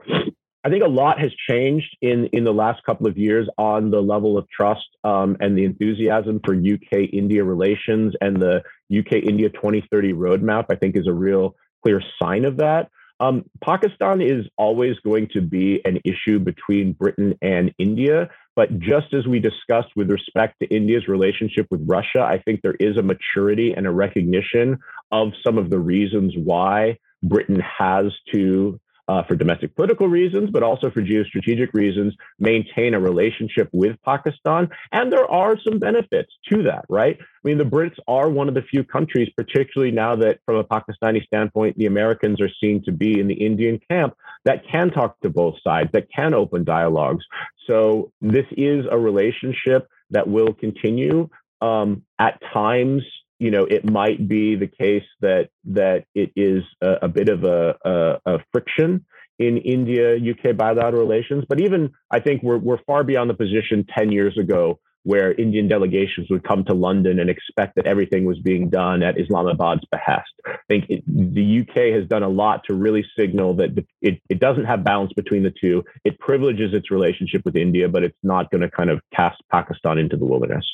I 0.63 0.69
think 0.69 0.83
a 0.83 0.88
lot 0.88 1.19
has 1.19 1.31
changed 1.49 1.97
in 2.01 2.25
in 2.27 2.43
the 2.43 2.53
last 2.53 2.83
couple 2.83 3.07
of 3.07 3.17
years 3.17 3.47
on 3.57 3.89
the 3.89 4.01
level 4.01 4.38
of 4.38 4.47
trust 4.49 4.88
um, 5.03 5.35
and 5.39 5.57
the 5.57 5.65
enthusiasm 5.65 6.39
for 6.45 6.53
UK 6.53 7.09
India 7.11 7.43
relations 7.43 8.13
and 8.21 8.38
the 8.38 8.63
UK 8.95 9.23
India 9.23 9.49
2030 9.49 10.13
roadmap. 10.13 10.65
I 10.69 10.75
think 10.75 10.95
is 10.95 11.07
a 11.07 11.13
real 11.13 11.55
clear 11.83 12.01
sign 12.21 12.45
of 12.45 12.57
that. 12.57 12.89
Um, 13.19 13.45
Pakistan 13.63 14.19
is 14.19 14.47
always 14.57 14.95
going 15.05 15.27
to 15.33 15.41
be 15.41 15.79
an 15.85 15.99
issue 16.03 16.39
between 16.39 16.93
Britain 16.93 17.38
and 17.41 17.71
India. 17.77 18.29
But 18.55 18.79
just 18.79 19.13
as 19.13 19.27
we 19.27 19.39
discussed 19.39 19.89
with 19.95 20.09
respect 20.09 20.59
to 20.59 20.67
India's 20.67 21.07
relationship 21.07 21.67
with 21.69 21.81
Russia, 21.88 22.21
I 22.21 22.39
think 22.39 22.61
there 22.61 22.75
is 22.79 22.97
a 22.97 23.03
maturity 23.03 23.73
and 23.73 23.85
a 23.85 23.91
recognition 23.91 24.79
of 25.11 25.33
some 25.45 25.57
of 25.57 25.69
the 25.69 25.79
reasons 25.79 26.33
why 26.35 26.97
Britain 27.23 27.61
has 27.61 28.11
to 28.33 28.79
uh, 29.11 29.23
for 29.27 29.35
domestic 29.35 29.75
political 29.75 30.07
reasons, 30.07 30.49
but 30.55 30.63
also 30.63 30.89
for 30.89 31.01
geostrategic 31.01 31.69
reasons, 31.73 32.15
maintain 32.39 32.93
a 32.93 32.99
relationship 32.99 33.67
with 33.73 33.95
Pakistan. 34.05 34.69
And 34.93 35.11
there 35.11 35.29
are 35.29 35.55
some 35.65 35.79
benefits 35.79 36.31
to 36.49 36.63
that, 36.63 36.85
right? 36.88 37.17
I 37.19 37.41
mean, 37.43 37.57
the 37.57 37.65
Brits 37.75 37.99
are 38.07 38.29
one 38.29 38.47
of 38.47 38.55
the 38.55 38.61
few 38.61 38.83
countries, 38.85 39.29
particularly 39.35 39.91
now 39.91 40.15
that 40.23 40.39
from 40.45 40.55
a 40.55 40.63
Pakistani 40.63 41.21
standpoint, 41.25 41.77
the 41.77 41.88
Americans 41.88 42.39
are 42.39 42.53
seen 42.61 42.81
to 42.85 42.93
be 42.93 43.19
in 43.19 43.27
the 43.27 43.39
Indian 43.49 43.79
camp, 43.89 44.13
that 44.45 44.59
can 44.71 44.88
talk 44.91 45.19
to 45.19 45.29
both 45.29 45.55
sides, 45.67 45.89
that 45.91 46.07
can 46.17 46.33
open 46.33 46.63
dialogues. 46.63 47.25
So 47.67 48.11
this 48.21 48.45
is 48.51 48.85
a 48.89 48.97
relationship 48.97 49.89
that 50.11 50.27
will 50.27 50.53
continue. 50.53 51.29
Um, 51.61 52.03
at 52.17 52.41
times, 52.53 53.03
you 53.41 53.49
know, 53.49 53.65
it 53.65 53.89
might 53.89 54.27
be 54.27 54.55
the 54.55 54.68
case 54.68 55.03
that 55.22 55.49
that 55.65 56.05
it 56.13 56.31
is 56.35 56.63
a, 56.80 56.97
a 57.03 57.07
bit 57.07 57.27
of 57.27 57.43
a, 57.43 57.76
a, 57.84 58.35
a, 58.35 58.39
friction 58.51 59.03
in 59.39 59.57
India 59.57 60.15
UK 60.15 60.55
bilateral 60.55 61.01
relations. 61.01 61.45
But 61.49 61.59
even 61.59 61.91
I 62.11 62.19
think 62.19 62.43
we're 62.43 62.59
we're 62.59 62.84
far 62.85 63.03
beyond 63.03 63.31
the 63.31 63.34
position 63.34 63.88
ten 63.97 64.11
years 64.11 64.38
ago 64.38 64.80
where 65.03 65.34
Indian 65.34 65.68
delegations 65.68 66.27
would 66.30 66.43
come 66.43 66.63
to 66.65 66.76
London 66.76 67.19
and 67.19 67.31
expect 67.31 67.76
that 67.77 67.88
everything 67.88 68.26
was 68.26 68.38
being 68.38 68.69
done 68.69 69.01
at 69.01 69.19
Islamabad's 69.19 69.81
behest. 69.91 70.31
I 70.45 70.57
think 70.68 70.85
it, 70.89 71.03
the 71.07 71.61
UK 71.61 71.99
has 71.99 72.07
done 72.07 72.22
a 72.22 72.30
lot 72.30 72.61
to 72.65 72.76
really 72.76 73.03
signal 73.18 73.55
that 73.55 73.72
it, 74.03 74.22
it 74.30 74.39
doesn't 74.39 74.65
have 74.65 74.84
balance 74.84 75.13
between 75.13 75.41
the 75.41 75.53
two. 75.59 75.84
It 76.05 76.19
privileges 76.19 76.76
its 76.76 76.91
relationship 76.91 77.41
with 77.43 77.55
India, 77.55 77.89
but 77.89 78.03
it's 78.03 78.18
not 78.22 78.51
going 78.51 78.61
to 78.61 78.69
kind 78.69 78.91
of 78.91 79.01
cast 79.11 79.41
Pakistan 79.51 79.97
into 79.97 80.18
the 80.18 80.26
wilderness. 80.26 80.68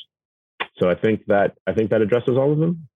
So 0.78 0.88
I 0.88 0.94
think 0.94 1.26
that 1.26 1.56
I 1.66 1.72
think 1.72 1.90
that 1.90 2.02
addresses 2.02 2.36
all 2.36 2.52
of 2.52 2.58
them. 2.58 2.88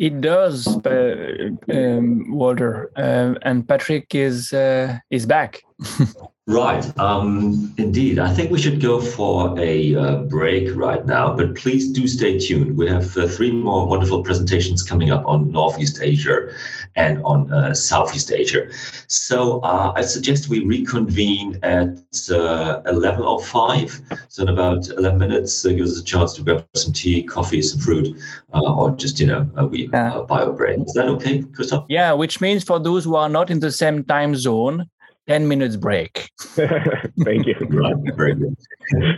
It 0.00 0.20
does, 0.20 0.66
uh, 0.84 1.50
um, 1.72 2.32
Walter, 2.32 2.90
uh, 2.96 3.34
and 3.42 3.66
Patrick 3.66 4.12
is 4.14 4.52
uh, 4.52 4.98
is 5.10 5.24
back. 5.24 5.62
Right. 6.46 6.84
Um, 7.00 7.72
indeed. 7.78 8.18
I 8.18 8.30
think 8.30 8.50
we 8.50 8.60
should 8.60 8.78
go 8.82 9.00
for 9.00 9.58
a 9.58 9.96
uh, 9.96 10.16
break 10.24 10.76
right 10.76 11.04
now, 11.06 11.34
but 11.34 11.54
please 11.54 11.90
do 11.90 12.06
stay 12.06 12.38
tuned. 12.38 12.76
We 12.76 12.86
have 12.86 13.16
uh, 13.16 13.26
three 13.26 13.50
more 13.50 13.86
wonderful 13.86 14.22
presentations 14.22 14.82
coming 14.82 15.10
up 15.10 15.24
on 15.24 15.50
Northeast 15.50 16.00
Asia 16.02 16.50
and 16.96 17.22
on 17.24 17.50
uh, 17.50 17.72
Southeast 17.72 18.30
Asia. 18.30 18.68
So 19.06 19.60
uh, 19.60 19.94
I 19.96 20.02
suggest 20.02 20.50
we 20.50 20.62
reconvene 20.66 21.58
at 21.62 21.96
uh, 22.30 22.82
11.05. 22.82 24.18
So 24.28 24.42
in 24.42 24.50
about 24.50 24.86
11 24.90 25.18
minutes, 25.18 25.64
uh, 25.64 25.70
gives 25.70 25.92
us 25.92 26.02
a 26.02 26.04
chance 26.04 26.34
to 26.34 26.42
grab 26.42 26.66
some 26.74 26.92
tea, 26.92 27.22
coffee, 27.22 27.62
some 27.62 27.80
fruit, 27.80 28.20
or 28.52 28.90
just, 28.96 29.18
you 29.18 29.26
know, 29.26 29.48
a 29.56 29.66
wee 29.66 29.86
bio 29.86 30.52
break. 30.52 30.78
Is 30.80 30.92
that 30.92 31.06
okay, 31.06 31.42
Christoph? 31.54 31.86
Yeah, 31.88 32.12
which 32.12 32.42
means 32.42 32.64
for 32.64 32.78
those 32.78 33.04
who 33.04 33.16
are 33.16 33.30
not 33.30 33.50
in 33.50 33.60
the 33.60 33.72
same 33.72 34.04
time 34.04 34.36
zone, 34.36 34.90
10 35.26 35.48
minutes 35.48 35.76
break. 35.76 36.30
Thank 36.38 37.46
you. 37.46 37.56
Right, 37.70 37.94
very 38.14 38.34
good. 38.34 38.56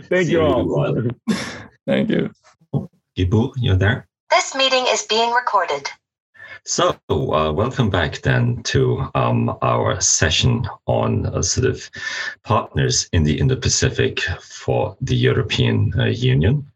Thank 0.05 0.27
See 0.27 0.33
you 0.33 0.39
you 0.39 0.41
all. 0.41 1.11
Thank 1.85 2.09
you. 2.09 2.31
Guibourg, 3.15 3.53
you're 3.57 3.75
there? 3.75 4.07
This 4.29 4.55
meeting 4.55 4.85
is 4.89 5.03
being 5.03 5.31
recorded. 5.31 5.89
So, 6.63 6.97
uh, 7.09 7.51
welcome 7.51 7.89
back 7.89 8.21
then 8.21 8.61
to 8.63 9.09
um, 9.15 9.57
our 9.61 9.99
session 10.01 10.67
on 10.85 11.27
uh, 11.27 11.41
sort 11.41 11.67
of 11.67 11.89
partners 12.43 13.09
in 13.13 13.23
the 13.23 13.39
Indo-Pacific 13.39 14.19
for 14.41 14.95
the 14.99 15.15
European 15.15 15.93
uh, 15.97 16.05
Union. 16.05 16.69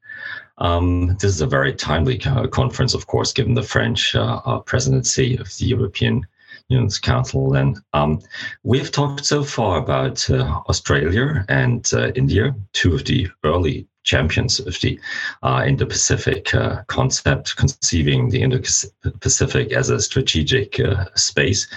Um, 0.59 1.17
this 1.19 1.33
is 1.33 1.41
a 1.41 1.47
very 1.47 1.73
timely 1.73 2.21
uh, 2.23 2.47
conference, 2.47 2.93
of 2.93 3.07
course, 3.07 3.33
given 3.33 3.53
the 3.53 3.63
French 3.63 4.15
uh, 4.15 4.59
presidency 4.59 5.37
of 5.37 5.55
the 5.57 5.65
European 5.65 6.25
Union's 6.71 6.99
Council. 6.99 7.53
And 7.53 7.77
um, 7.93 8.21
we've 8.63 8.91
talked 8.91 9.25
so 9.25 9.43
far 9.43 9.77
about 9.77 10.29
Australia 10.69 11.45
and 11.49 11.91
India, 12.15 12.55
two 12.73 12.95
of 12.95 13.05
the 13.05 13.29
early 13.43 13.87
champions 14.03 14.59
of 14.59 14.79
the 14.81 14.99
uh, 15.43 15.63
Indo-Pacific 15.65 16.53
uh, 16.55 16.83
concept, 16.87 17.55
conceiving 17.55 18.29
the 18.29 18.41
Indo-Pacific 18.41 19.71
as 19.71 19.89
a 19.89 19.99
strategic 19.99 20.79
uh, 20.79 21.05
space. 21.15 21.67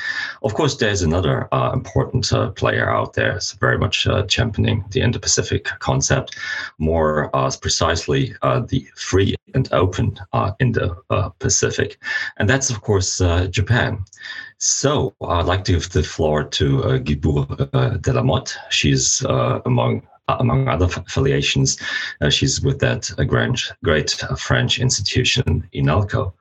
Of 0.42 0.54
course, 0.54 0.76
there's 0.76 1.02
another 1.02 1.48
uh, 1.52 1.72
important 1.72 2.32
uh, 2.32 2.50
player 2.50 2.90
out 2.90 3.14
there, 3.14 3.36
it's 3.36 3.52
very 3.52 3.78
much 3.78 4.06
uh, 4.06 4.24
championing 4.24 4.84
the 4.90 5.00
Indo-Pacific 5.00 5.64
concept, 5.80 6.36
more 6.78 7.30
precisely 7.60 8.34
the 8.42 8.86
free 8.96 9.34
and 9.54 9.68
open 9.72 10.18
Indo-Pacific, 10.60 11.98
and 12.38 12.48
that's 12.48 12.70
of 12.70 12.80
course 12.80 13.20
Japan. 13.50 14.04
So 14.58 15.14
I'd 15.20 15.46
like 15.46 15.64
to 15.64 15.72
give 15.72 15.90
the 15.90 16.02
floor 16.02 16.44
to 16.44 16.84
uh, 16.84 16.98
Guibourg 16.98 17.48
Delamotte. 18.00 18.56
She's 18.70 19.22
among 19.22 20.02
uh, 20.28 20.36
among 20.40 20.68
other 20.68 20.86
affiliations. 20.86 21.78
Uh, 22.22 22.30
she's 22.30 22.62
with 22.62 22.78
that 22.80 23.10
uh, 23.18 23.24
great, 23.24 23.70
great 23.82 24.10
French 24.38 24.78
institution, 24.78 25.68
INALCO. 25.74 26.32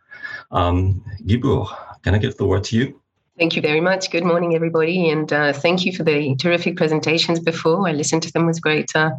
Um, 0.52 1.04
Guibourg, 1.26 1.68
can 2.04 2.16
I 2.16 2.18
give 2.18 2.38
the 2.38 2.46
word 2.46 2.64
to 2.66 2.78
you? 2.78 3.02
Thank 3.38 3.56
you 3.56 3.62
very 3.62 3.82
much. 3.82 4.10
Good 4.10 4.24
morning, 4.24 4.56
everybody, 4.56 5.10
and 5.10 5.34
uh, 5.34 5.52
thank 5.52 5.86
you 5.86 5.92
for 5.92 6.04
the 6.04 6.36
terrific 6.36 6.78
presentations 6.78 7.40
before. 7.40 7.88
I 7.88 7.92
listened 7.92 8.24
to 8.24 8.32
them 8.32 8.46
with 8.46 8.62
great 8.62 8.96
uh, 8.96 9.12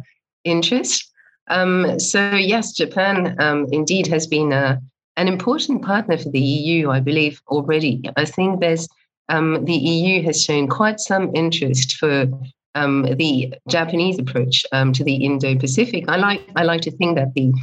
interest. 0.45 1.11
Um, 1.47 1.99
so, 1.99 2.31
yes, 2.31 2.71
Japan 2.71 3.35
um, 3.39 3.67
indeed 3.71 4.07
has 4.07 4.25
been 4.25 4.51
uh, 4.51 4.79
an 5.17 5.27
important 5.27 5.81
partner 5.81 6.17
for 6.17 6.29
the 6.29 6.39
EU, 6.39 6.89
I 6.89 6.99
believe, 6.99 7.41
already. 7.47 8.03
I 8.17 8.25
think 8.25 8.59
there's 8.59 8.87
um, 9.29 9.65
the 9.65 9.73
EU 9.73 10.23
has 10.23 10.43
shown 10.43 10.67
quite 10.67 10.99
some 10.99 11.35
interest 11.35 11.97
for 11.97 12.27
um, 12.75 13.03
the 13.17 13.53
Japanese 13.67 14.19
approach 14.19 14.65
um, 14.71 14.93
to 14.93 15.03
the 15.03 15.15
Indo-Pacific. 15.15 16.05
I 16.07 16.17
like 16.17 16.41
I 16.55 16.63
like 16.63 16.81
to 16.81 16.91
think 16.91 17.15
that 17.15 17.33
the 17.33 17.53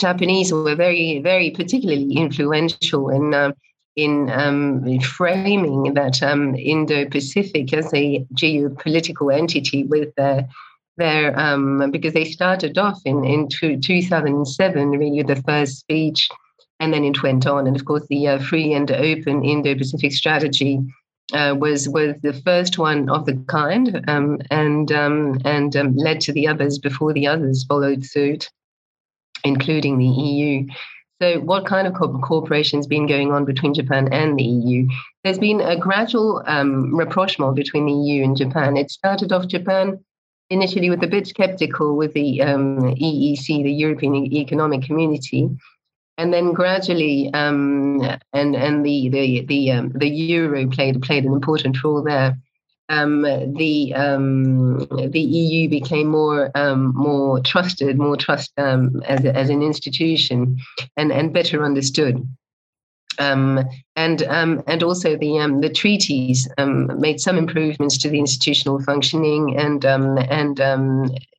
Japanese 0.00 0.52
were 0.52 0.74
very 0.74 1.20
very 1.20 1.50
particularly 1.50 2.14
influential 2.14 3.10
in 3.10 3.34
uh, 3.34 3.52
in 3.96 4.28
um, 4.30 4.98
framing 5.00 5.94
that 5.94 6.20
um, 6.22 6.56
Indo-Pacific 6.56 7.72
as 7.72 7.92
a 7.94 8.26
geopolitical 8.34 9.32
entity 9.32 9.84
with 9.84 10.12
their 10.16 10.48
their 10.96 11.38
um, 11.38 11.90
because 11.90 12.14
they 12.14 12.24
started 12.24 12.78
off 12.78 13.00
in 13.04 13.24
in 13.24 13.48
two, 13.48 13.78
2007 13.78 14.90
really 14.90 15.22
the 15.22 15.36
first 15.42 15.78
speech 15.78 16.28
and 16.80 16.92
then 16.92 17.04
it 17.04 17.22
went 17.22 17.46
on 17.46 17.66
and 17.66 17.76
of 17.76 17.84
course 17.84 18.06
the 18.08 18.28
uh, 18.28 18.38
free 18.38 18.72
and 18.72 18.90
open 18.90 19.44
Indo-Pacific 19.44 20.12
strategy 20.12 20.80
uh, 21.32 21.54
was 21.58 21.88
was 21.88 22.14
the 22.22 22.32
first 22.32 22.78
one 22.78 23.08
of 23.08 23.24
the 23.24 23.34
kind, 23.48 24.04
um, 24.08 24.38
and 24.50 24.92
um, 24.92 25.38
and 25.44 25.74
um, 25.76 25.96
led 25.96 26.20
to 26.20 26.32
the 26.32 26.46
others 26.46 26.78
before 26.78 27.12
the 27.12 27.26
others 27.26 27.64
followed 27.64 28.04
suit, 28.04 28.50
including 29.42 29.98
the 29.98 30.06
EU. 30.06 30.66
So, 31.22 31.40
what 31.40 31.64
kind 31.64 31.86
of 31.86 31.94
co- 31.94 32.18
cooperation 32.18 32.78
has 32.78 32.86
been 32.86 33.06
going 33.06 33.32
on 33.32 33.44
between 33.44 33.72
Japan 33.72 34.12
and 34.12 34.38
the 34.38 34.44
EU? 34.44 34.86
There's 35.22 35.38
been 35.38 35.60
a 35.60 35.78
gradual 35.78 36.42
um, 36.46 36.94
rapprochement 36.94 37.54
between 37.54 37.86
the 37.86 37.92
EU 37.92 38.24
and 38.24 38.36
Japan. 38.36 38.76
It 38.76 38.90
started 38.90 39.32
off 39.32 39.48
Japan 39.48 40.04
initially 40.50 40.90
with 40.90 41.02
a 41.02 41.06
bit 41.06 41.26
skeptical 41.26 41.96
with 41.96 42.12
the 42.12 42.42
um, 42.42 42.80
EEC, 42.80 43.46
the 43.46 43.72
European 43.72 44.14
Economic 44.14 44.82
Community, 44.82 45.48
and 46.16 46.32
then 46.32 46.52
gradually, 46.52 47.30
um, 47.34 48.00
and 48.32 48.54
and 48.54 48.84
the 48.86 49.08
the 49.08 49.44
the 49.46 49.72
um, 49.72 49.92
the 49.94 50.08
euro 50.08 50.68
played 50.68 51.02
played 51.02 51.24
an 51.24 51.32
important 51.32 51.82
role 51.82 52.02
there. 52.02 52.38
Um, 52.88 53.22
the 53.22 53.92
um, 53.94 54.78
the 55.10 55.20
EU 55.20 55.68
became 55.68 56.08
more 56.08 56.50
um, 56.54 56.94
more 56.94 57.40
trusted, 57.40 57.98
more 57.98 58.16
trust 58.16 58.52
um, 58.58 59.02
as 59.06 59.24
as 59.24 59.50
an 59.50 59.62
institution, 59.62 60.58
and 60.96 61.10
and 61.10 61.32
better 61.32 61.64
understood. 61.64 62.26
and 63.18 64.22
and 64.66 64.82
also 64.82 65.16
the 65.16 65.58
the 65.60 65.70
treaties 65.70 66.48
made 66.58 67.20
some 67.20 67.38
improvements 67.38 67.98
to 67.98 68.08
the 68.08 68.20
institutional 68.20 68.80
functioning 68.82 69.56
and 69.56 69.84
and 69.84 70.58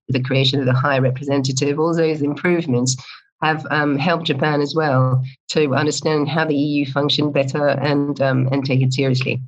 the 0.10 0.22
creation 0.22 0.60
of 0.60 0.66
the 0.66 0.74
High 0.74 1.00
Representative. 1.00 1.80
All 1.80 1.96
those 1.96 2.22
improvements 2.22 2.96
have 3.42 3.66
um, 3.70 3.98
helped 3.98 4.26
Japan 4.26 4.62
as 4.62 4.74
well 4.76 5.24
to 5.50 5.76
understand 5.76 6.30
how 6.30 6.46
the 6.46 6.56
EU 6.56 6.86
functioned 6.86 7.34
better 7.34 7.68
and 7.68 8.22
um, 8.22 8.48
and 8.52 8.66
take 8.66 8.82
it 8.82 8.94
seriously. 8.94 9.42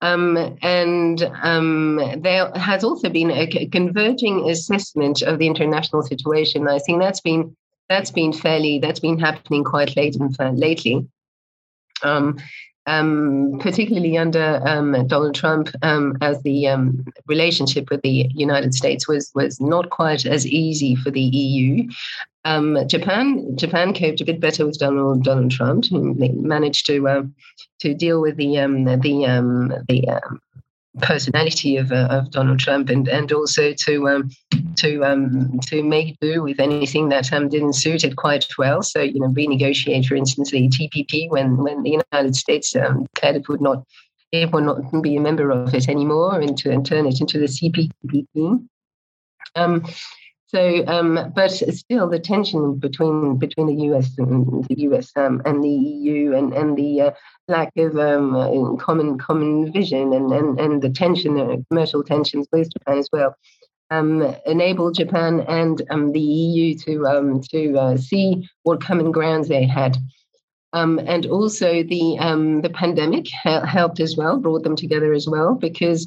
Um, 0.00 0.56
and 0.62 1.22
um, 1.42 1.96
there 2.18 2.52
has 2.54 2.84
also 2.84 3.08
been 3.08 3.30
a 3.30 3.66
converging 3.66 4.48
assessment 4.48 5.22
of 5.22 5.38
the 5.38 5.46
international 5.46 6.02
situation. 6.02 6.68
I 6.68 6.78
think 6.78 7.00
that's 7.00 7.20
been 7.20 7.56
that's 7.88 8.10
been 8.10 8.32
fairly 8.32 8.78
that's 8.78 9.00
been 9.00 9.18
happening 9.18 9.64
quite 9.64 9.96
late 9.96 10.16
and 10.16 10.58
lately. 10.58 11.08
Um, 12.88 13.58
particularly 13.60 14.16
under 14.16 14.62
um, 14.64 15.06
Donald 15.08 15.34
Trump, 15.34 15.68
um, 15.82 16.16
as 16.22 16.42
the 16.42 16.68
um, 16.68 17.04
relationship 17.26 17.90
with 17.90 18.00
the 18.00 18.30
United 18.34 18.72
States 18.72 19.06
was 19.06 19.30
was 19.34 19.60
not 19.60 19.90
quite 19.90 20.24
as 20.24 20.46
easy 20.46 20.96
for 20.96 21.10
the 21.10 21.20
EU. 21.20 21.86
Um, 22.46 22.78
Japan 22.88 23.56
Japan 23.56 23.92
coped 23.92 24.22
a 24.22 24.24
bit 24.24 24.40
better 24.40 24.64
with 24.64 24.78
Donald 24.78 25.22
Donald 25.22 25.50
Trump. 25.50 25.84
They 25.90 26.30
managed 26.30 26.86
to 26.86 27.06
uh, 27.06 27.22
to 27.80 27.92
deal 27.92 28.22
with 28.22 28.36
the 28.36 28.56
um, 28.58 28.84
the 28.84 28.96
the 29.86 30.20
personality 31.00 31.76
of, 31.76 31.92
uh, 31.92 32.08
of 32.10 32.30
Donald 32.30 32.58
Trump 32.58 32.88
and, 32.90 33.08
and 33.08 33.32
also 33.32 33.72
to 33.72 34.08
um, 34.08 34.30
to 34.76 35.04
um, 35.04 35.58
to 35.66 35.82
make 35.82 36.18
do 36.20 36.42
with 36.42 36.60
anything 36.60 37.08
that 37.08 37.32
um, 37.32 37.48
didn't 37.48 37.74
suit 37.74 38.04
it 38.04 38.16
quite 38.16 38.46
well. 38.58 38.82
So 38.82 39.00
you 39.00 39.20
know, 39.20 39.28
renegotiate, 39.28 40.06
for 40.06 40.14
instance, 40.14 40.50
the 40.50 40.68
TPP 40.68 41.30
when 41.30 41.56
when 41.56 41.82
the 41.82 42.00
United 42.12 42.36
States 42.36 42.74
um, 42.76 43.06
declared 43.14 43.46
would 43.48 43.60
not 43.60 43.84
it 44.32 44.52
would 44.52 44.64
not 44.64 45.02
be 45.02 45.16
a 45.16 45.20
member 45.20 45.50
of 45.50 45.74
it 45.74 45.88
anymore, 45.88 46.40
and 46.40 46.56
to 46.58 46.70
and 46.70 46.84
turn 46.84 47.06
it 47.06 47.20
into 47.20 47.38
the 47.38 47.46
CPTPP. 47.46 48.66
Um, 49.54 49.84
so, 50.46 50.86
um, 50.86 51.32
but 51.34 51.50
still, 51.50 52.08
the 52.08 52.18
tension 52.18 52.78
between 52.78 53.36
between 53.36 53.66
the 53.66 53.84
US 53.92 54.16
and 54.18 54.64
the 54.64 54.80
US 54.80 55.12
um, 55.16 55.42
and 55.44 55.62
the 55.62 55.68
EU, 55.68 56.34
and 56.34 56.54
and 56.54 56.76
the 56.76 57.02
uh, 57.02 57.10
lack 57.48 57.72
of 57.76 57.96
um, 57.98 58.76
common 58.78 59.18
common 59.18 59.72
vision, 59.72 60.12
and 60.12 60.32
and 60.32 60.60
and 60.60 60.82
the 60.82 60.90
tension, 60.90 61.38
uh, 61.38 61.56
commercial 61.70 62.04
tensions 62.04 62.46
with 62.52 62.72
Japan 62.72 62.98
as 62.98 63.08
well, 63.12 63.34
um, 63.90 64.22
enabled 64.46 64.94
Japan 64.94 65.40
and 65.48 65.82
um, 65.90 66.12
the 66.12 66.20
EU 66.20 66.78
to 66.78 67.06
um, 67.06 67.40
to 67.50 67.78
uh, 67.78 67.96
see 67.96 68.48
what 68.62 68.82
common 68.82 69.10
grounds 69.12 69.48
they 69.48 69.64
had. 69.64 69.96
and 70.72 71.26
also 71.26 71.82
the 71.82 72.18
the 72.62 72.70
pandemic 72.74 73.28
helped 73.28 74.00
as 74.00 74.16
well, 74.16 74.38
brought 74.38 74.62
them 74.62 74.76
together 74.76 75.12
as 75.12 75.26
well, 75.26 75.54
because 75.54 76.06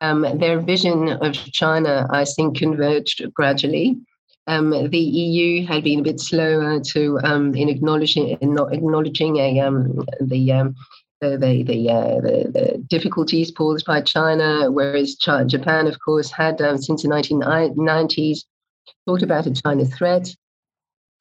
um, 0.00 0.22
their 0.38 0.60
vision 0.60 1.08
of 1.08 1.32
China, 1.34 2.06
I 2.10 2.24
think, 2.24 2.56
converged 2.56 3.22
gradually. 3.34 3.98
Um, 4.50 4.70
the 4.70 4.98
EU 4.98 5.64
had 5.64 5.84
been 5.84 6.00
a 6.00 6.02
bit 6.02 6.18
slower 6.18 6.80
to 6.80 7.20
um, 7.22 7.54
in 7.54 7.68
acknowledging 7.68 8.30
in 8.40 8.52
not 8.52 8.74
acknowledging 8.74 9.36
a 9.36 9.60
um, 9.60 10.04
the 10.20 10.50
um, 10.50 10.74
the 11.20 11.36
the, 11.36 11.62
the, 11.62 11.88
uh, 11.88 12.20
the, 12.20 12.50
the, 12.52 12.84
difficulties 12.88 13.52
posed 13.52 13.86
by 13.86 14.00
China, 14.00 14.68
whereas 14.68 15.14
China, 15.14 15.44
Japan, 15.44 15.86
of 15.86 16.00
course, 16.04 16.32
had 16.32 16.60
um, 16.62 16.78
since 16.78 17.02
the 17.02 17.08
1990s 17.08 18.40
thought 19.06 19.22
about 19.22 19.46
a 19.46 19.52
China 19.52 19.84
threat. 19.84 20.34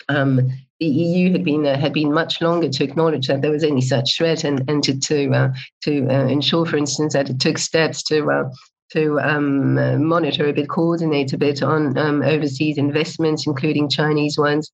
Um, 0.08 0.50
the 0.80 0.88
EU 0.88 1.32
had 1.32 1.44
been 1.44 1.68
uh, 1.68 1.78
had 1.78 1.94
been 1.94 2.12
much 2.12 2.42
longer 2.42 2.70
to 2.70 2.84
acknowledge 2.84 3.28
that 3.28 3.44
there 3.44 3.52
was 3.52 3.64
any 3.64 3.82
such 3.82 4.18
threat, 4.18 4.44
and 4.44 4.68
and 4.68 4.84
to 4.86 5.00
to 5.02 5.30
uh, 5.32 5.50
to 5.84 6.08
uh, 6.10 6.26
ensure, 6.26 6.66
for 6.66 6.78
instance, 6.78 7.14
that 7.14 7.30
it 7.30 7.40
took 7.40 7.60
steps 7.60 8.02
to 8.04 8.32
uh, 8.32 8.50
to 8.92 9.20
um, 9.20 10.04
monitor 10.04 10.48
a 10.48 10.54
bit, 10.54 10.70
coordinate 10.70 11.34
a 11.34 11.38
bit 11.38 11.62
on 11.62 11.98
um, 11.98 12.22
overseas 12.22 12.78
investments, 12.78 13.46
including 13.46 13.90
Chinese 13.90 14.38
ones. 14.38 14.72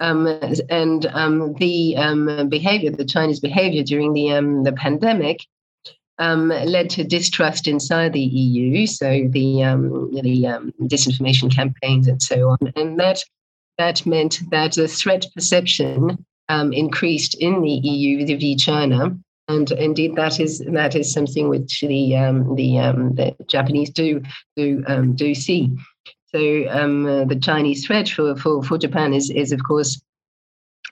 Um, 0.00 0.26
and 0.68 1.06
um, 1.06 1.54
the 1.54 1.96
um, 1.96 2.48
behavior, 2.48 2.90
the 2.90 3.04
Chinese 3.04 3.40
behavior 3.40 3.82
during 3.82 4.12
the 4.12 4.28
the 4.64 4.72
pandemic, 4.72 5.46
um, 6.18 6.48
led 6.48 6.90
to 6.90 7.04
distrust 7.04 7.66
inside 7.66 8.12
the 8.12 8.20
EU. 8.20 8.86
So 8.86 9.28
the 9.28 9.64
um, 9.64 10.12
the 10.12 10.46
um, 10.46 10.72
disinformation 10.82 11.54
campaigns 11.54 12.06
and 12.06 12.22
so 12.22 12.50
on, 12.50 12.58
and 12.76 12.98
that 13.00 13.24
that 13.78 14.04
meant 14.06 14.40
that 14.50 14.72
the 14.72 14.88
threat 14.88 15.26
perception 15.34 16.24
um, 16.48 16.72
increased 16.72 17.34
in 17.34 17.62
the 17.62 17.70
EU 17.70 18.18
vis-a-vis 18.18 18.62
China. 18.62 19.16
And 19.48 19.70
indeed, 19.72 20.14
that 20.16 20.38
is 20.40 20.60
that 20.60 20.94
is 20.94 21.12
something 21.12 21.48
which 21.48 21.80
the 21.80 22.16
um, 22.16 22.54
the, 22.54 22.78
um, 22.78 23.14
the 23.14 23.34
Japanese 23.48 23.90
do 23.90 24.22
do 24.56 24.84
do 25.14 25.34
see. 25.34 25.76
So 26.26 26.38
uh, 26.38 27.24
the 27.26 27.38
Chinese 27.40 27.86
threat 27.86 28.08
for, 28.08 28.34
for, 28.36 28.62
for 28.62 28.78
Japan 28.78 29.12
is 29.12 29.28
is 29.30 29.52
of 29.52 29.62
course 29.64 30.00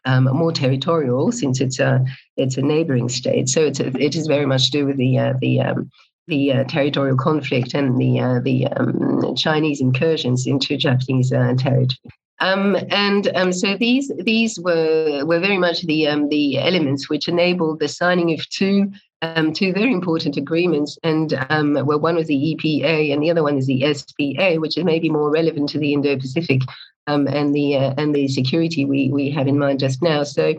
um, 0.04 0.24
more 0.24 0.52
territorial 0.52 1.32
since 1.32 1.60
it's 1.60 1.78
a 1.78 2.04
it's 2.36 2.56
a 2.56 2.62
neighboring 2.62 3.08
state. 3.08 3.48
So 3.48 3.64
it's 3.64 3.80
a, 3.80 3.86
it 3.98 4.14
is 4.14 4.26
very 4.26 4.46
much 4.46 4.70
to 4.70 4.78
do 4.78 4.86
with 4.86 4.96
the 4.96 5.18
uh, 5.18 5.34
the 5.40 5.60
um, 5.60 5.90
the 6.26 6.52
uh, 6.52 6.64
territorial 6.64 7.16
conflict 7.16 7.74
and 7.74 7.98
the 7.98 8.20
uh, 8.20 8.40
the 8.40 8.66
um, 8.68 9.34
Chinese 9.36 9.80
incursions 9.80 10.46
into 10.46 10.76
Japanese 10.76 11.32
uh, 11.32 11.54
territory. 11.58 11.98
Um, 12.40 12.76
and 12.90 13.30
um, 13.34 13.52
so 13.52 13.76
these 13.76 14.10
these 14.18 14.58
were 14.58 15.24
were 15.26 15.40
very 15.40 15.58
much 15.58 15.82
the 15.82 16.08
um, 16.08 16.28
the 16.30 16.58
elements 16.58 17.10
which 17.10 17.28
enabled 17.28 17.80
the 17.80 17.88
signing 17.88 18.32
of 18.32 18.48
two 18.48 18.90
um, 19.20 19.52
two 19.52 19.74
very 19.74 19.92
important 19.92 20.38
agreements, 20.38 20.98
and 21.02 21.34
um, 21.50 21.74
well, 21.74 22.00
one 22.00 22.16
was 22.16 22.28
the 22.28 22.56
EPA 22.56 23.12
and 23.12 23.22
the 23.22 23.30
other 23.30 23.42
one 23.42 23.58
is 23.58 23.66
the 23.66 23.92
SPA, 23.92 24.54
which 24.54 24.78
is 24.78 24.84
maybe 24.84 25.10
more 25.10 25.30
relevant 25.30 25.68
to 25.70 25.78
the 25.78 25.92
Indo-Pacific 25.92 26.62
um, 27.06 27.28
and 27.28 27.54
the 27.54 27.76
uh, 27.76 27.94
and 27.98 28.14
the 28.14 28.26
security 28.28 28.86
we 28.86 29.10
we 29.10 29.30
have 29.30 29.46
in 29.46 29.58
mind 29.58 29.80
just 29.80 30.02
now. 30.02 30.22
So. 30.22 30.54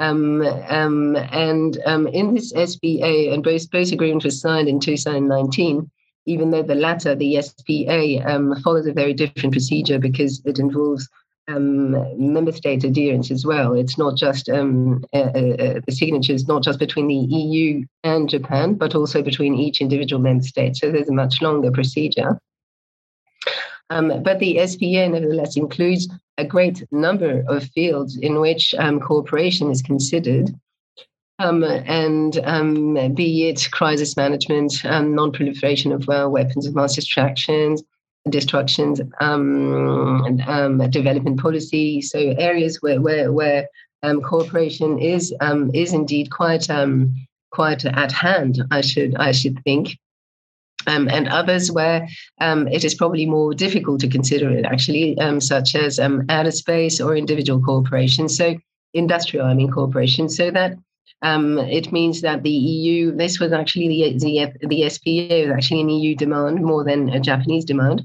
And 0.00 0.42
in 0.42 2.34
this 2.34 2.48
SPA, 2.48 3.32
and 3.32 3.44
both 3.44 3.70
both 3.70 3.92
agreements 3.92 4.24
were 4.24 4.32
signed 4.32 4.68
in 4.68 4.80
2019, 4.80 5.88
even 6.26 6.50
though 6.50 6.62
the 6.62 6.74
latter, 6.74 7.14
the 7.14 7.40
SPA, 7.40 8.60
follows 8.62 8.86
a 8.86 8.92
very 8.92 9.14
different 9.14 9.52
procedure 9.52 9.98
because 9.98 10.42
it 10.44 10.58
involves 10.58 11.08
um, 11.48 11.92
member 12.32 12.52
state 12.52 12.84
adherence 12.84 13.30
as 13.30 13.44
well. 13.44 13.74
It's 13.74 13.98
not 13.98 14.16
just 14.16 14.48
um, 14.48 15.04
uh, 15.12 15.18
uh, 15.18 15.80
the 15.86 15.92
signatures, 15.92 16.46
not 16.46 16.62
just 16.62 16.78
between 16.78 17.08
the 17.08 17.14
EU 17.14 17.84
and 18.04 18.28
Japan, 18.28 18.74
but 18.74 18.94
also 18.94 19.22
between 19.22 19.56
each 19.56 19.80
individual 19.80 20.22
member 20.22 20.44
state. 20.44 20.76
So 20.76 20.90
there's 20.90 21.08
a 21.08 21.12
much 21.12 21.42
longer 21.42 21.70
procedure. 21.70 22.38
Um, 23.90 24.22
but 24.22 24.38
the 24.38 24.66
SPA 24.66 25.08
nevertheless 25.08 25.56
includes 25.56 26.08
a 26.38 26.44
great 26.44 26.82
number 26.92 27.44
of 27.48 27.64
fields 27.64 28.16
in 28.16 28.40
which 28.40 28.74
um, 28.78 29.00
cooperation 29.00 29.70
is 29.70 29.82
considered. 29.82 30.54
Um, 31.42 31.64
and 31.64 32.38
um, 32.44 33.14
be 33.14 33.48
it 33.48 33.68
crisis 33.72 34.16
management, 34.16 34.84
um, 34.84 35.12
non-proliferation 35.12 35.90
of 35.90 36.08
uh, 36.08 36.28
weapons 36.30 36.66
of 36.66 36.76
mass 36.76 36.94
destruction, 36.94 37.78
destructions, 38.30 39.00
um, 39.20 40.24
and, 40.24 40.40
um, 40.42 40.90
development 40.90 41.40
policy. 41.40 42.00
So 42.00 42.18
areas 42.38 42.80
where 42.80 43.00
where 43.00 43.32
where 43.32 43.68
um, 44.04 44.20
cooperation 44.22 45.00
is 45.00 45.34
is 45.74 45.92
indeed 45.92 46.30
quite 46.30 46.68
quite 47.50 47.84
at 47.84 48.12
hand. 48.12 48.62
I 48.70 48.80
should 48.80 49.16
I 49.16 49.32
should 49.32 49.58
think. 49.64 49.98
Um, 50.86 51.08
and 51.08 51.28
others 51.28 51.70
where 51.70 52.08
um, 52.40 52.66
it 52.66 52.84
is 52.84 52.94
probably 52.94 53.26
more 53.26 53.54
difficult 53.54 54.00
to 54.00 54.08
consider 54.08 54.50
it 54.50 54.64
actually, 54.64 55.16
um, 55.18 55.40
such 55.40 55.76
as 55.76 56.00
outer 56.00 56.50
space 56.50 57.00
or 57.00 57.16
individual 57.16 57.60
corporations. 57.60 58.36
So 58.36 58.56
industrial, 58.92 59.46
I 59.46 59.54
mean 59.54 59.70
corporations. 59.70 60.36
So 60.36 60.50
that 60.50 60.76
um, 61.22 61.58
it 61.58 61.92
means 61.92 62.20
that 62.22 62.42
the 62.42 62.50
EU, 62.50 63.14
this 63.14 63.38
was 63.38 63.52
actually 63.52 63.88
the, 63.88 64.18
the, 64.18 64.66
the 64.66 64.88
SPA 64.88 65.48
was 65.48 65.54
actually 65.56 65.80
an 65.80 65.88
EU 65.88 66.14
demand 66.14 66.62
more 66.62 66.84
than 66.84 67.08
a 67.10 67.20
Japanese 67.20 67.64
demand. 67.64 68.04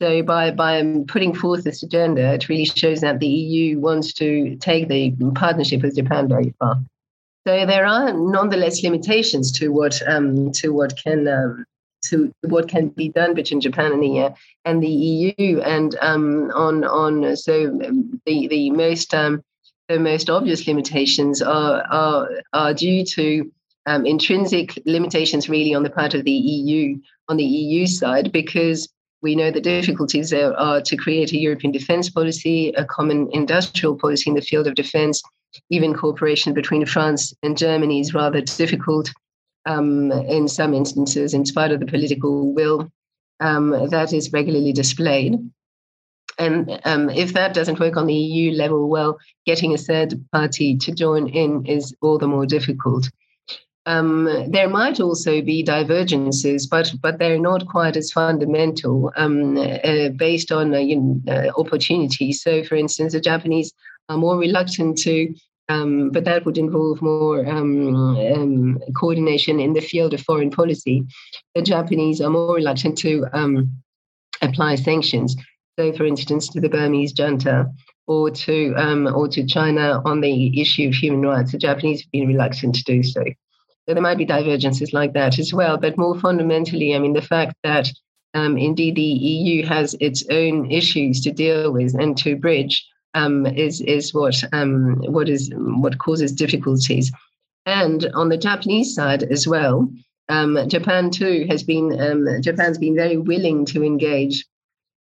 So 0.00 0.22
by 0.22 0.50
by 0.50 0.82
putting 1.08 1.34
forth 1.34 1.64
this 1.64 1.82
agenda, 1.82 2.32
it 2.32 2.48
really 2.48 2.64
shows 2.64 3.02
that 3.02 3.20
the 3.20 3.26
EU 3.26 3.78
wants 3.78 4.14
to 4.14 4.56
take 4.56 4.88
the 4.88 5.14
partnership 5.34 5.82
with 5.82 5.94
Japan 5.94 6.26
very 6.26 6.54
far. 6.58 6.82
So 7.46 7.66
there 7.66 7.86
are 7.86 8.12
nonetheless 8.12 8.82
limitations 8.82 9.52
to 9.58 9.68
what 9.68 10.00
um, 10.08 10.52
to 10.52 10.70
what 10.70 10.94
can 11.02 11.28
um, 11.28 11.66
to 12.04 12.32
what 12.42 12.68
can 12.68 12.88
be 12.88 13.10
done 13.10 13.34
between 13.34 13.60
Japan 13.60 13.92
and 13.92 14.02
the 14.02 14.20
uh, 14.20 14.30
and 14.64 14.82
the 14.82 14.88
EU. 14.88 15.60
And 15.60 15.94
um, 16.00 16.50
on 16.54 16.84
on 16.84 17.36
so 17.36 17.78
the 18.24 18.48
the 18.48 18.70
most 18.70 19.12
um, 19.12 19.42
the 19.90 19.98
most 19.98 20.30
obvious 20.30 20.66
limitations 20.68 21.42
are 21.42 21.82
are 21.90 22.28
are 22.52 22.72
due 22.72 23.04
to 23.04 23.50
um, 23.86 24.06
intrinsic 24.06 24.78
limitations 24.86 25.48
really 25.48 25.74
on 25.74 25.82
the 25.82 25.90
part 25.90 26.14
of 26.14 26.24
the 26.24 26.38
EU 26.56 26.96
on 27.28 27.36
the 27.36 27.44
EU 27.44 27.86
side 27.86 28.30
because 28.30 28.88
we 29.22 29.34
know 29.34 29.50
the 29.50 29.60
difficulties 29.60 30.30
there 30.30 30.56
are 30.58 30.80
to 30.80 30.96
create 30.96 31.32
a 31.32 31.38
European 31.38 31.72
defense 31.72 32.08
policy, 32.08 32.68
a 32.76 32.84
common 32.84 33.28
industrial 33.32 33.96
policy 33.96 34.30
in 34.30 34.36
the 34.36 34.48
field 34.50 34.66
of 34.66 34.74
defense. 34.74 35.22
Even 35.68 35.92
cooperation 35.94 36.54
between 36.54 36.86
France 36.86 37.34
and 37.42 37.58
Germany 37.58 37.98
is 38.00 38.14
rather 38.14 38.40
difficult 38.40 39.12
um, 39.66 40.12
in 40.12 40.46
some 40.46 40.72
instances, 40.72 41.34
in 41.34 41.44
spite 41.44 41.72
of 41.72 41.80
the 41.80 41.86
political 41.86 42.54
will 42.54 42.90
um, 43.40 43.70
that 43.90 44.12
is 44.12 44.32
regularly 44.32 44.72
displayed. 44.72 45.34
And 46.40 46.80
um, 46.86 47.10
if 47.10 47.34
that 47.34 47.52
doesn't 47.52 47.78
work 47.78 47.98
on 47.98 48.06
the 48.06 48.14
EU 48.14 48.52
level, 48.52 48.88
well, 48.88 49.18
getting 49.44 49.74
a 49.74 49.78
third 49.78 50.14
party 50.32 50.74
to 50.78 50.90
join 50.90 51.28
in 51.28 51.66
is 51.66 51.94
all 52.00 52.16
the 52.16 52.26
more 52.26 52.46
difficult. 52.46 53.10
Um, 53.84 54.28
there 54.48 54.68
might 54.68 55.00
also 55.00 55.42
be 55.42 55.62
divergences, 55.62 56.66
but 56.66 56.92
but 57.02 57.18
they're 57.18 57.38
not 57.38 57.66
quite 57.66 57.96
as 57.96 58.10
fundamental 58.10 59.12
um, 59.16 59.58
uh, 59.58 60.10
based 60.16 60.50
on 60.50 60.74
uh, 60.74 60.78
you 60.78 60.96
know, 60.96 61.32
uh, 61.32 61.60
opportunities. 61.60 62.42
So, 62.42 62.64
for 62.64 62.76
instance, 62.76 63.12
the 63.12 63.20
Japanese 63.20 63.72
are 64.08 64.16
more 64.16 64.38
reluctant 64.38 64.96
to, 64.98 65.34
um, 65.68 66.10
but 66.10 66.24
that 66.24 66.46
would 66.46 66.58
involve 66.58 67.02
more 67.02 67.46
um, 67.46 68.16
um, 68.16 68.78
coordination 68.96 69.60
in 69.60 69.74
the 69.74 69.80
field 69.80 70.14
of 70.14 70.22
foreign 70.22 70.50
policy. 70.50 71.04
The 71.54 71.62
Japanese 71.62 72.20
are 72.22 72.30
more 72.30 72.54
reluctant 72.54 72.96
to 72.98 73.26
um, 73.32 73.82
apply 74.40 74.76
sanctions. 74.76 75.36
So, 75.80 75.90
for 75.94 76.04
instance, 76.04 76.46
to 76.48 76.60
the 76.60 76.68
Burmese 76.68 77.14
junta 77.14 77.66
or 78.06 78.30
to 78.30 78.74
or 79.14 79.28
to 79.28 79.46
China 79.46 80.02
on 80.04 80.20
the 80.20 80.60
issue 80.60 80.88
of 80.88 80.94
human 80.94 81.22
rights, 81.22 81.52
the 81.52 81.58
Japanese 81.58 82.02
have 82.02 82.10
been 82.10 82.28
reluctant 82.28 82.74
to 82.74 82.84
do 82.84 83.02
so. 83.02 83.24
So 83.24 83.94
there 83.94 84.02
might 84.02 84.18
be 84.18 84.26
divergences 84.26 84.92
like 84.92 85.14
that 85.14 85.38
as 85.38 85.54
well. 85.54 85.78
But 85.78 85.96
more 85.96 86.20
fundamentally, 86.20 86.94
I 86.94 86.98
mean, 86.98 87.14
the 87.14 87.22
fact 87.22 87.54
that 87.64 87.90
um, 88.34 88.58
indeed 88.58 88.96
the 88.96 89.00
EU 89.02 89.64
has 89.64 89.96
its 90.00 90.22
own 90.28 90.70
issues 90.70 91.22
to 91.22 91.32
deal 91.32 91.72
with 91.72 91.94
and 91.98 92.14
to 92.18 92.36
bridge 92.36 92.86
um, 93.14 93.46
is 93.46 93.80
is 93.80 94.12
what 94.12 94.38
um, 94.52 94.96
what 95.06 95.30
is 95.30 95.50
what 95.54 95.96
causes 95.96 96.30
difficulties. 96.30 97.10
And 97.64 98.04
on 98.12 98.28
the 98.28 98.36
Japanese 98.36 98.94
side 98.94 99.22
as 99.22 99.48
well, 99.48 99.90
um, 100.28 100.58
Japan 100.68 101.10
too 101.10 101.46
has 101.48 101.62
been 101.62 101.98
um, 101.98 102.42
Japan's 102.42 102.76
been 102.76 102.94
very 102.94 103.16
willing 103.16 103.64
to 103.64 103.82
engage 103.82 104.44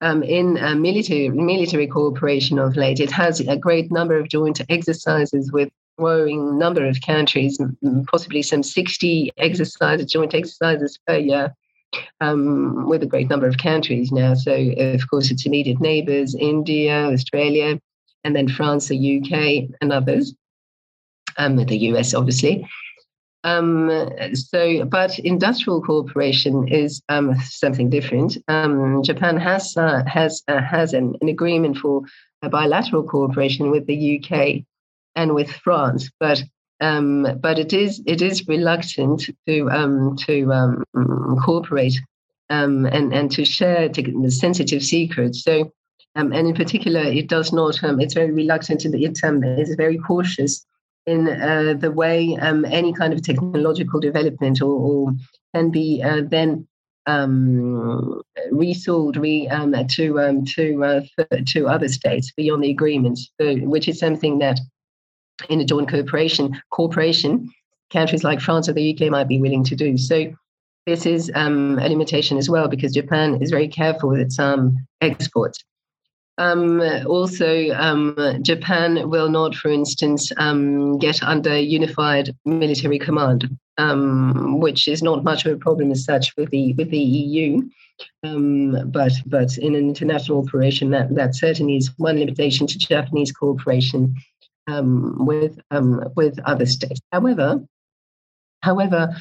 um, 0.04 0.22
in 0.22 0.54
military 0.82 1.30
military 1.30 1.88
cooperation 1.88 2.60
of 2.60 2.76
late. 2.76 3.00
It 3.00 3.12
has 3.12 3.40
a 3.40 3.58
great 3.58 3.92
number 3.92 4.18
of 4.18 4.28
joint 4.28 4.62
exercises 4.70 5.52
with 5.52 5.70
growing 5.98 6.58
number 6.58 6.86
of 6.86 7.00
countries, 7.02 7.60
possibly 8.08 8.42
some 8.42 8.64
60 8.64 9.32
exercises, 9.38 10.12
joint 10.12 10.34
exercises 10.34 11.00
per 11.08 11.18
year, 11.18 11.54
um, 12.20 12.88
with 12.88 13.02
a 13.04 13.06
great 13.06 13.30
number 13.30 13.48
of 13.48 13.58
countries 13.58 14.12
now. 14.12 14.34
So, 14.34 14.54
of 14.54 15.10
course, 15.10 15.32
its 15.32 15.46
immediate 15.46 15.80
neighbors, 15.80 16.36
India, 16.36 17.10
Australia, 17.12 17.80
and 18.24 18.36
then 18.36 18.50
France, 18.50 18.88
the 18.88 19.22
UK, 19.22 19.76
and 19.82 19.94
others, 19.94 20.34
um, 21.38 21.56
the 21.56 21.78
US, 21.78 22.14
obviously. 22.14 22.68
Um, 23.44 23.91
so, 24.34 24.86
but 24.86 25.20
industrial 25.20 25.82
cooperation 25.82 26.68
is 26.70 27.02
um, 27.10 27.36
something 27.41 27.90
different. 27.90 28.38
Um, 28.48 29.03
Japan 29.03 29.38
has 29.38 29.76
uh, 29.76 30.03
has 30.06 30.44
uh, 30.48 30.61
has 30.61 30.94
an, 30.94 31.15
an 31.22 31.28
agreement 31.28 31.78
for 31.78 32.03
bilateral 32.41 33.03
cooperation 33.03 33.70
with 33.70 33.86
the 33.86 34.20
UK 34.20 34.64
and 35.15 35.36
with 35.36 35.52
France, 35.52 36.10
but 36.20 36.41
um, 36.80 37.28
but 37.41 37.60
it 37.60 37.74
is 37.74 38.02
it 38.06 38.22
is 38.22 38.48
reluctant 38.48 39.30
to 39.48 39.70
um, 39.72 40.15
to 40.26 40.52
um, 40.53 40.84
cooperate 41.44 41.99
and 42.49 42.88
and 42.88 43.32
to 43.32 43.44
share 43.44 43.90
sensitive 44.30 44.84
secrets. 44.84 45.44
So, 45.44 45.72
and 46.15 46.34
in 46.34 46.53
particular, 46.53 47.02
it 47.02 47.28
does 47.28 47.52
not. 47.52 47.80
It's 47.84 48.14
very 48.14 48.32
reluctant. 48.32 48.86
It 48.86 48.95
is 48.95 49.76
very 49.76 49.98
cautious 49.98 50.65
in 51.06 51.28
uh, 51.28 51.74
the 51.78 51.92
way 51.92 52.38
any 52.42 52.94
kind 52.94 53.14
of 53.14 53.22
technological 53.22 54.00
development 54.00 54.62
or, 54.62 54.72
or 54.72 55.14
can 55.54 55.70
be 55.70 56.02
uh, 56.04 56.22
then 56.30 56.68
um, 57.06 58.22
resold 58.52 59.18
re, 59.18 59.48
um, 59.50 59.76
to 59.88 60.20
um, 60.20 60.46
to 60.46 60.84
uh, 60.84 61.02
to 61.48 61.68
other 61.68 61.90
states 61.90 62.32
beyond 62.36 62.64
the 62.64 62.72
agreements, 62.72 63.30
which 63.40 63.88
is 63.88 64.00
something 64.00 64.40
that 64.40 64.60
in 65.50 65.60
a 65.60 65.66
joint 65.66 65.90
corporation 65.90 66.62
corporation 66.70 67.50
countries 67.92 68.24
like 68.24 68.40
France 68.40 68.70
or 68.70 68.74
the 68.74 68.94
UK 68.94 69.12
might 69.12 69.28
be 69.28 69.40
willing 69.40 69.64
to 69.66 69.76
do. 69.76 69.98
So 69.98 70.34
this 70.86 71.06
is 71.06 71.32
um, 71.36 71.80
a 71.80 71.88
limitation 71.88 72.38
as 72.38 72.50
well 72.50 72.68
because 72.68 72.94
Japan 72.94 73.42
is 73.42 73.52
very 73.52 73.68
careful 73.68 74.10
with 74.10 74.20
its 74.20 74.40
um, 74.40 74.78
exports. 75.02 75.64
Um, 76.38 76.81
also, 77.05 77.69
um, 77.72 78.18
Japan 78.41 79.10
will 79.10 79.30
not, 79.30 79.53
for 79.55 79.69
instance, 79.69 80.31
um, 80.38 80.97
get 80.97 81.22
under 81.22 81.57
unified 81.57 82.35
military 82.45 82.97
command, 82.97 83.55
um, 83.77 84.60
which 84.60 84.88
is 84.88 85.03
not 85.03 85.23
much 85.23 85.45
of 85.45 85.53
a 85.53 85.57
problem 85.57 85.91
as 85.91 86.03
such 86.03 86.35
with 86.35 86.49
the 86.49 86.73
with 86.73 86.89
the 86.89 86.97
EU. 86.97 87.61
Um, 88.23 88.89
but 88.89 89.11
but 89.27 89.57
in 89.57 89.76
an 89.76 89.88
international 89.88 90.39
operation, 90.39 90.89
that 90.89 91.14
that 91.15 91.35
certainly 91.35 91.77
is 91.77 91.91
one 91.97 92.18
limitation 92.18 92.65
to 92.65 92.80
Japanese 92.80 93.31
cooperation 93.31 94.15
um, 94.68 95.26
with 95.26 95.60
with 96.15 96.39
other 96.45 96.65
states. 96.65 97.01
However, 97.11 97.61
However, 98.64 99.14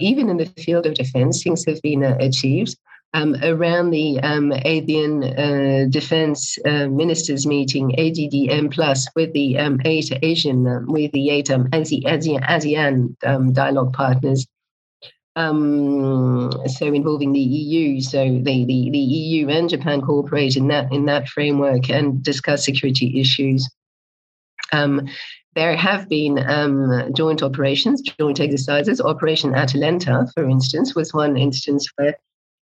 even 0.00 0.28
in 0.28 0.38
the 0.38 0.46
field 0.46 0.84
of 0.84 0.94
defense, 0.94 1.44
things 1.44 1.64
have 1.66 1.80
been 1.82 2.02
uh, 2.02 2.16
achieved. 2.18 2.76
Um, 3.14 3.36
around 3.42 3.90
the 3.90 4.20
um, 4.20 4.50
ASEAN 4.50 5.24
uh, 5.24 5.88
Defense 5.88 6.58
uh, 6.66 6.88
Ministers 6.88 7.46
meeting, 7.46 7.94
ADMM 7.98 8.70
plus, 8.70 9.08
with 9.16 9.32
the 9.32 9.56
um, 9.56 9.80
eight 9.86 10.12
Asian, 10.22 10.66
uh, 10.66 10.80
with 10.84 11.12
the 11.12 11.30
eight 11.30 11.50
um, 11.50 11.68
ASEAN, 11.70 12.42
ASEAN 12.42 13.16
um, 13.24 13.54
dialogue 13.54 13.94
partners. 13.94 14.46
So 15.34 16.52
involving 16.80 17.32
the 17.32 17.40
EU, 17.40 18.02
so 18.02 18.24
the, 18.24 18.64
the, 18.66 18.90
the 18.90 18.98
EU 18.98 19.48
and 19.48 19.70
Japan 19.70 20.02
cooperate 20.02 20.56
in 20.56 20.68
that 20.68 20.92
in 20.92 21.06
that 21.06 21.28
framework 21.28 21.88
and 21.88 22.22
discuss 22.22 22.64
security 22.64 23.18
issues. 23.20 23.70
There 24.70 25.76
have 25.76 26.08
been 26.10 26.36
joint 27.16 27.42
operations, 27.42 28.02
joint 28.02 28.40
exercises. 28.40 29.00
Operation 29.00 29.54
Atalanta, 29.54 30.26
for 30.34 30.46
instance, 30.46 30.94
was 30.94 31.14
one 31.14 31.38
instance 31.38 31.88
where 31.96 32.14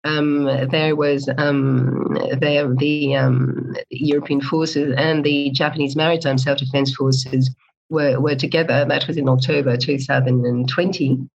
um, 0.03 0.45
there 0.69 0.95
was 0.95 1.29
um, 1.37 2.13
the 2.13 3.15
um, 3.15 3.75
European 3.89 4.41
forces 4.41 4.93
and 4.97 5.23
the 5.23 5.51
Japanese 5.51 5.95
maritime 5.95 6.37
self-defense 6.37 6.95
forces 6.95 7.53
were, 7.89 8.19
were 8.19 8.35
together. 8.35 8.85
That 8.85 9.07
was 9.07 9.17
in 9.17 9.29
October 9.29 9.77
2020 9.77 11.29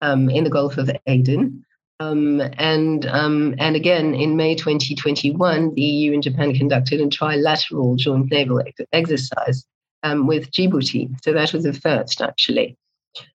um, 0.00 0.30
in 0.30 0.44
the 0.44 0.50
Gulf 0.50 0.78
of 0.78 0.90
Aden. 1.06 1.64
Um, 2.00 2.40
and 2.58 3.06
um, 3.06 3.54
and 3.58 3.76
again 3.76 4.14
in 4.14 4.36
May 4.36 4.56
2021, 4.56 5.74
the 5.74 5.80
EU 5.80 6.12
and 6.14 6.22
Japan 6.22 6.52
conducted 6.52 7.00
a 7.00 7.06
trilateral 7.06 7.96
joint 7.96 8.32
naval 8.32 8.58
ex- 8.58 8.80
exercise 8.92 9.64
with 10.04 10.50
Djibouti. 10.50 11.14
So 11.22 11.32
that 11.32 11.52
was 11.52 11.62
the 11.62 11.72
first, 11.72 12.20
actually. 12.20 12.76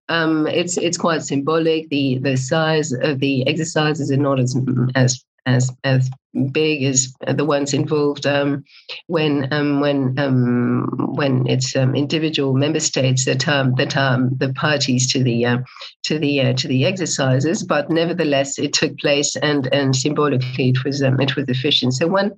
Um, 0.10 0.48
it's 0.48 0.78
it's 0.78 0.98
quite 0.98 1.24
symbolic. 1.24 1.90
The 1.90 2.20
the 2.20 2.38
size 2.38 2.94
of 2.94 3.20
the 3.20 3.48
exercises 3.48 4.12
are 4.12 4.18
not 4.18 4.40
as 4.40 4.56
as 4.96 5.24
as 5.48 5.72
as 5.84 6.10
big 6.52 6.84
as 6.84 7.14
the 7.34 7.46
ones 7.46 7.74
involved 7.74 8.28
um, 8.28 8.64
when 9.08 9.52
um, 9.52 9.80
when 9.80 10.20
um, 10.20 10.88
when 11.16 11.48
it's 11.48 11.76
um, 11.76 11.96
individual 11.96 12.54
member 12.54 12.80
states 12.80 13.26
that 13.26 13.48
um, 13.48 13.74
that 13.76 13.98
are 13.98 14.20
the 14.38 14.54
parties 14.54 15.12
to 15.14 15.24
the 15.24 15.46
uh, 15.46 15.58
to 16.04 16.20
the 16.20 16.42
uh, 16.42 16.54
to 16.54 16.68
the 16.68 16.86
exercises. 16.86 17.64
But 17.64 17.90
nevertheless, 17.90 18.60
it 18.60 18.74
took 18.74 18.98
place, 19.00 19.36
and 19.38 19.68
and 19.74 19.96
symbolically, 19.96 20.70
it 20.70 20.84
was 20.84 21.02
um, 21.02 21.20
it 21.20 21.36
was 21.36 21.48
efficient. 21.48 21.94
So 21.94 22.08
one, 22.08 22.32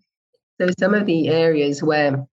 so 0.61 0.69
some 0.79 0.93
of 0.93 1.05
the 1.05 1.29
areas 1.29 1.83
where 1.83 2.25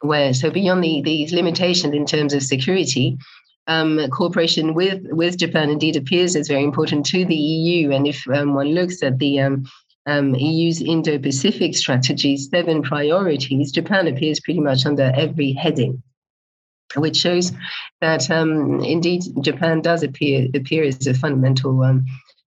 where 0.00 0.34
so 0.34 0.50
beyond 0.50 0.82
the, 0.84 1.02
these 1.02 1.32
limitations 1.32 1.94
in 1.94 2.04
terms 2.04 2.34
of 2.34 2.42
security, 2.42 3.16
um, 3.66 4.10
cooperation 4.10 4.74
with 4.74 5.02
with 5.10 5.38
Japan 5.38 5.70
indeed 5.70 5.96
appears 5.96 6.36
as 6.36 6.48
very 6.48 6.62
important 6.62 7.06
to 7.06 7.24
the 7.24 7.34
EU. 7.34 7.92
And 7.92 8.06
if 8.06 8.26
um, 8.28 8.54
one 8.54 8.68
looks 8.68 9.02
at 9.02 9.18
the 9.18 9.40
um, 9.40 9.64
um 10.06 10.34
EU's 10.34 10.82
Indo-Pacific 10.82 11.76
strategy, 11.76 12.36
seven 12.36 12.82
priorities, 12.82 13.72
Japan 13.72 14.06
appears 14.06 14.40
pretty 14.40 14.60
much 14.60 14.84
under 14.84 15.12
every 15.14 15.52
heading, 15.52 16.02
which 16.96 17.16
shows 17.16 17.52
that 18.00 18.30
um, 18.30 18.80
indeed 18.80 19.22
Japan 19.40 19.80
does 19.80 20.02
appear 20.02 20.48
appear 20.54 20.84
as 20.84 21.06
a 21.06 21.14
fundamental 21.14 21.82
um, 21.82 22.04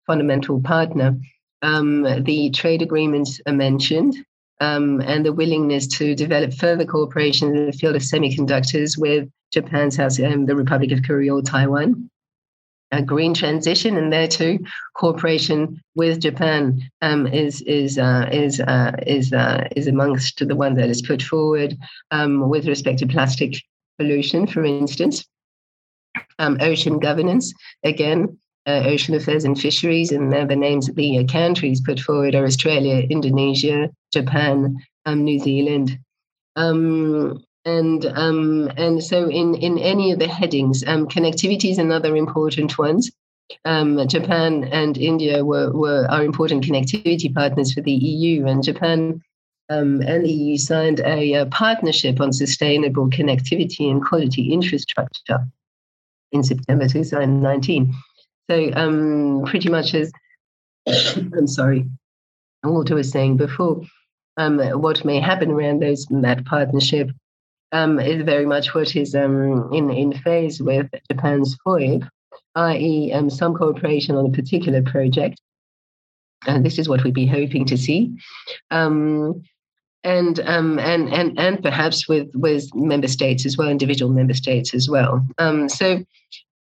fundamental 0.06 0.62
partner. 0.62 1.18
the 1.62 2.52
trade 2.54 2.82
agreements 2.82 3.40
are 3.48 3.54
mentioned 3.54 4.16
um, 4.62 5.02
and 5.02 5.26
the 5.26 5.34
willingness 5.34 5.88
to 5.88 6.16
develop 6.16 6.54
further 6.54 6.86
cooperation 6.86 7.56
in 7.56 7.66
the 7.66 7.74
field 7.74 7.96
of 7.96 8.02
semiconductors 8.02 8.98
with 8.98 9.30
Japan's 9.52 9.96
house, 9.96 10.20
um, 10.20 10.46
the 10.46 10.56
Republic 10.56 10.92
of 10.92 11.04
Korea 11.04 11.34
or 11.34 11.42
Taiwan. 11.42 12.10
A 12.92 13.02
green 13.02 13.34
transition, 13.34 13.98
and 13.98 14.14
there 14.14 14.28
too, 14.28 14.60
cooperation 14.96 15.82
with 15.96 16.22
Japan 16.22 16.80
um, 17.02 17.26
is 17.26 17.62
is 17.64 17.98
uh, 17.98 18.30
is 18.32 18.62
uh, 18.62 18.92
is 19.06 19.34
uh, 19.34 19.68
is 19.76 19.88
amongst 19.88 20.48
the 20.48 20.56
one 20.56 20.76
that 20.76 20.88
is 20.88 21.02
put 21.02 21.22
forward 21.22 21.76
um, 22.12 22.48
with 22.48 22.68
respect 22.68 23.00
to 23.00 23.08
plastic 23.08 23.56
pollution, 23.98 24.46
for 24.46 24.64
instance. 24.64 25.26
Um, 26.38 26.58
ocean 26.62 27.00
governance, 27.00 27.54
again, 27.84 28.38
uh, 28.68 28.84
Ocean 28.86 29.16
Affairs 29.16 29.46
and 29.46 29.60
Fisheries, 29.60 30.12
and 30.12 30.32
the 30.32 30.56
names 30.56 30.90
of 30.90 30.96
the 30.96 31.20
uh, 31.20 31.24
countries 31.26 31.82
put 31.82 32.00
forward 32.00 32.36
are 32.36 32.46
Australia, 32.46 33.06
Indonesia, 33.10 33.90
Japan, 34.12 34.78
um, 35.06 35.24
New 35.24 35.40
Zealand. 35.40 36.00
Um, 36.56 37.44
and 37.66 38.06
um, 38.06 38.72
and 38.78 39.04
so 39.04 39.28
in, 39.28 39.56
in 39.56 39.80
any 39.80 40.12
of 40.12 40.20
the 40.20 40.28
headings, 40.28 40.84
um, 40.86 41.08
connectivity 41.08 41.72
is 41.72 41.78
another 41.78 42.16
important 42.16 42.78
one. 42.78 43.02
Um, 43.64 44.08
Japan 44.08 44.64
and 44.72 44.98
India 44.98 45.44
were, 45.44 45.72
were 45.72 46.08
are 46.10 46.24
important 46.24 46.64
connectivity 46.64 47.34
partners 47.34 47.74
for 47.74 47.82
the 47.82 47.92
EU, 47.92 48.46
and 48.46 48.64
Japan 48.64 49.22
um, 49.70 50.02
and 50.02 50.26
the 50.26 50.32
EU 50.32 50.58
signed 50.58 51.00
a, 51.00 51.34
a 51.34 51.46
partnership 51.48 52.22
on 52.22 52.32
sustainable 52.32 53.10
connectivity 53.10 53.90
and 53.90 54.04
quality 54.04 54.54
infrastructure 54.54 55.40
in 56.32 56.44
September 56.44 56.88
2019. 56.88 57.94
So 58.50 58.72
um, 58.74 59.44
pretty 59.46 59.70
much 59.70 59.94
as 59.96 60.12
I'm 60.88 61.48
sorry, 61.48 61.90
Walter 62.64 62.96
was 62.96 63.10
saying 63.10 63.38
before, 63.38 63.82
um, 64.38 64.60
what 64.82 65.06
may 65.06 65.20
happen 65.20 65.52
around 65.52 65.82
those 65.82 66.06
that 66.10 66.46
partnership 66.46 67.10
um, 67.72 68.00
is 68.00 68.24
very 68.24 68.46
much 68.46 68.74
what 68.74 68.96
is 68.96 69.16
um, 69.16 69.70
in 69.74 69.90
in 69.90 70.14
phase 70.14 70.62
with 70.62 70.88
Japan's 71.12 71.58
FOIP, 71.66 72.08
i.e., 72.56 73.12
um, 73.14 73.30
some 73.30 73.56
cooperation 73.56 74.16
on 74.16 74.26
a 74.26 74.32
particular 74.32 74.82
project. 74.82 75.40
And 76.48 76.66
this 76.66 76.78
is 76.78 76.88
what 76.88 77.04
we'd 77.04 77.14
be 77.14 77.26
hoping 77.26 77.66
to 77.66 77.78
see. 77.78 78.16
Um, 78.70 79.42
and 80.04 80.40
um, 80.42 80.78
and 80.78 81.12
and 81.12 81.40
and 81.40 81.64
perhaps 81.64 82.08
with 82.08 82.30
with 82.36 82.74
member 82.76 83.08
states 83.08 83.46
as 83.46 83.58
well, 83.58 83.70
individual 83.70 84.12
member 84.12 84.36
states 84.36 84.76
as 84.76 84.88
well. 84.88 85.26
Um, 85.40 85.68
so 85.68 86.06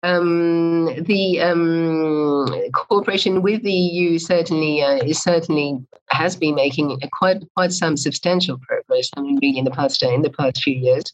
um, 0.04 1.02
the 1.04 1.40
um, 1.40 2.70
cooperation 2.74 3.40
with 3.40 3.62
the 3.62 3.72
EU 3.72 4.18
certainly 4.18 4.82
uh, 4.82 5.02
is 5.02 5.18
certainly 5.22 5.78
has 6.10 6.36
been 6.36 6.54
making 6.54 7.00
quite 7.12 7.42
quite 7.56 7.72
some 7.72 7.96
substantial 7.96 8.58
progress. 8.58 9.08
I 9.16 9.22
mean, 9.22 9.38
really 9.40 9.58
in 9.58 9.64
the 9.64 9.70
past 9.70 10.02
uh, 10.02 10.10
in 10.10 10.20
the 10.20 10.30
past 10.30 10.62
few 10.62 10.76
years, 10.76 11.04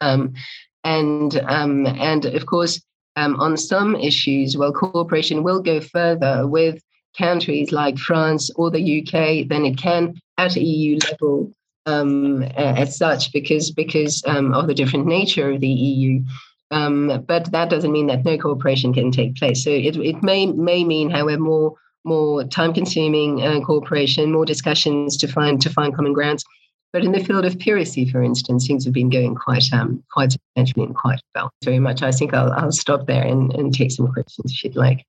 um, 0.00 0.34
and 0.82 1.38
um, 1.48 1.86
and 1.86 2.24
of 2.24 2.46
course 2.46 2.82
um, 3.14 3.38
on 3.38 3.56
some 3.56 3.94
issues, 3.94 4.56
well, 4.56 4.72
cooperation 4.72 5.44
will 5.44 5.62
go 5.62 5.80
further 5.80 6.44
with 6.44 6.82
countries 7.16 7.70
like 7.70 7.98
France 7.98 8.50
or 8.56 8.68
the 8.68 9.00
UK 9.00 9.48
than 9.48 9.64
it 9.64 9.78
can 9.78 10.20
at 10.38 10.56
EU 10.56 10.98
level 11.08 11.52
um, 11.86 12.42
as 12.42 12.98
such, 12.98 13.32
because 13.32 13.70
because 13.70 14.24
of 14.24 14.66
the 14.66 14.74
different 14.74 15.06
nature 15.06 15.52
of 15.52 15.60
the 15.60 15.68
EU. 15.68 16.24
Um, 16.70 17.24
but 17.26 17.52
that 17.52 17.70
doesn't 17.70 17.92
mean 17.92 18.08
that 18.08 18.24
no 18.24 18.36
cooperation 18.36 18.92
can 18.92 19.10
take 19.10 19.36
place. 19.36 19.62
So 19.62 19.70
it, 19.70 19.96
it 19.96 20.22
may 20.22 20.46
may 20.46 20.84
mean, 20.84 21.10
however, 21.10 21.40
more 21.40 21.74
more 22.04 22.44
time 22.44 22.72
consuming 22.72 23.42
uh, 23.42 23.60
cooperation, 23.60 24.32
more 24.32 24.46
discussions 24.46 25.16
to 25.18 25.28
find 25.28 25.60
to 25.62 25.70
find 25.70 25.94
common 25.94 26.12
grounds. 26.12 26.44
But 26.92 27.04
in 27.04 27.12
the 27.12 27.22
field 27.22 27.44
of 27.44 27.58
piracy, 27.58 28.08
for 28.08 28.22
instance, 28.22 28.66
things 28.66 28.84
have 28.84 28.94
been 28.94 29.10
going 29.10 29.34
quite 29.34 29.64
um, 29.72 30.02
quite 30.10 30.32
substantially 30.32 30.86
and 30.86 30.94
quite 30.94 31.20
well. 31.34 31.50
Very 31.64 31.78
much. 31.78 32.02
I 32.02 32.10
think 32.10 32.34
I'll 32.34 32.52
I'll 32.52 32.72
stop 32.72 33.06
there 33.06 33.24
and, 33.24 33.52
and 33.52 33.74
take 33.74 33.90
some 33.90 34.10
questions 34.12 34.52
if 34.52 34.64
you'd 34.64 34.76
like. 34.76 35.04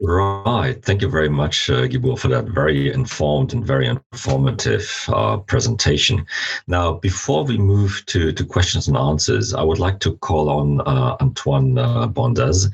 Right. 0.00 0.82
Thank 0.82 1.02
you 1.02 1.10
very 1.10 1.28
much, 1.28 1.68
uh, 1.68 1.86
Guibourg, 1.86 2.18
for 2.18 2.28
that 2.28 2.46
very 2.46 2.90
informed 2.90 3.52
and 3.52 3.64
very 3.64 3.86
informative 3.86 5.04
uh, 5.08 5.36
presentation. 5.36 6.24
Now, 6.66 6.94
before 6.94 7.44
we 7.44 7.58
move 7.58 8.02
to, 8.06 8.32
to 8.32 8.44
questions 8.44 8.88
and 8.88 8.96
answers, 8.96 9.52
I 9.52 9.62
would 9.62 9.78
like 9.78 10.00
to 10.00 10.16
call 10.16 10.48
on 10.48 10.80
uh, 10.82 11.16
Antoine 11.20 11.76
uh, 11.76 12.08
Bondaz, 12.08 12.72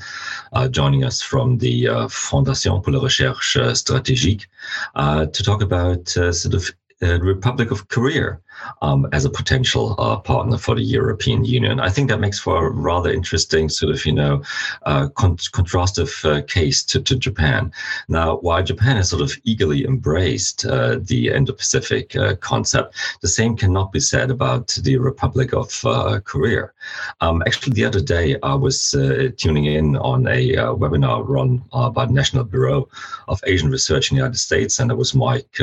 uh, 0.53 0.69
joining 0.69 1.03
us 1.03 1.21
from 1.21 1.59
the 1.59 1.89
uh, 1.89 2.07
Fondation 2.07 2.81
pour 2.83 2.95
la 2.95 3.03
Recherche 3.03 3.57
Stratégique, 3.75 4.47
uh, 4.95 5.27
to 5.27 5.43
talk 5.43 5.63
about 5.63 6.09
sort 6.09 6.55
of 6.55 6.71
the 7.01 7.21
Republic 7.21 7.73
of 7.73 7.89
Korea 7.89 8.39
um, 8.83 9.07
as 9.13 9.25
a 9.25 9.31
potential 9.31 9.95
uh, 9.99 10.17
partner 10.17 10.59
for 10.59 10.75
the 10.75 10.83
European 10.83 11.45
Union. 11.45 11.81
I 11.81 11.91
think 11.91 12.09
that 12.09 12.21
makes 12.21 12.39
for 12.39 12.67
a 12.67 12.71
rather 12.71 13.11
interesting 13.11 13.69
sort 13.69 13.95
of, 13.95 14.05
you 14.07 14.13
know, 14.13 14.43
uh, 14.85 15.09
con- 15.09 15.37
contrastive 15.37 16.13
uh, 16.25 16.43
case 16.47 16.83
to, 16.85 17.01
to 17.01 17.17
Japan. 17.17 17.73
Now, 18.09 18.37
while 18.39 18.63
Japan 18.63 18.97
has 18.97 19.11
sort 19.11 19.23
of 19.23 19.33
eagerly 19.45 19.85
embraced 19.85 20.65
uh, 20.67 20.99
the 21.01 21.29
Indo-Pacific 21.29 22.17
uh, 22.17 22.37
concept, 22.37 22.95
the 23.21 23.29
same 23.29 23.57
cannot 23.57 23.93
be 23.93 24.01
said 24.01 24.31
about 24.31 24.69
the 24.83 24.99
Republic 24.99 25.53
of 25.53 25.85
uh, 25.85 26.21
Korea. 26.25 26.71
Um, 27.21 27.43
actually, 27.47 27.75
the 27.75 27.85
other 27.85 28.01
day 28.01 28.37
I 28.43 28.55
was 28.55 28.91
tuning 29.37 29.67
in 29.67 29.97
on 29.97 30.27
a 30.27 30.55
webinar 30.77 31.27
run 31.27 31.63
by 31.93 32.07
the 32.07 32.13
National 32.13 32.45
Bureau 32.45 32.89
of 33.29 33.41
Asian 33.47 33.71
Research 33.71 34.11
in 34.11 34.17
the 34.17 34.23
United 34.23 34.39
States, 34.39 34.79
and 34.79 34.91
it 34.91 34.97
was 34.97 35.15
Mike 35.15 35.59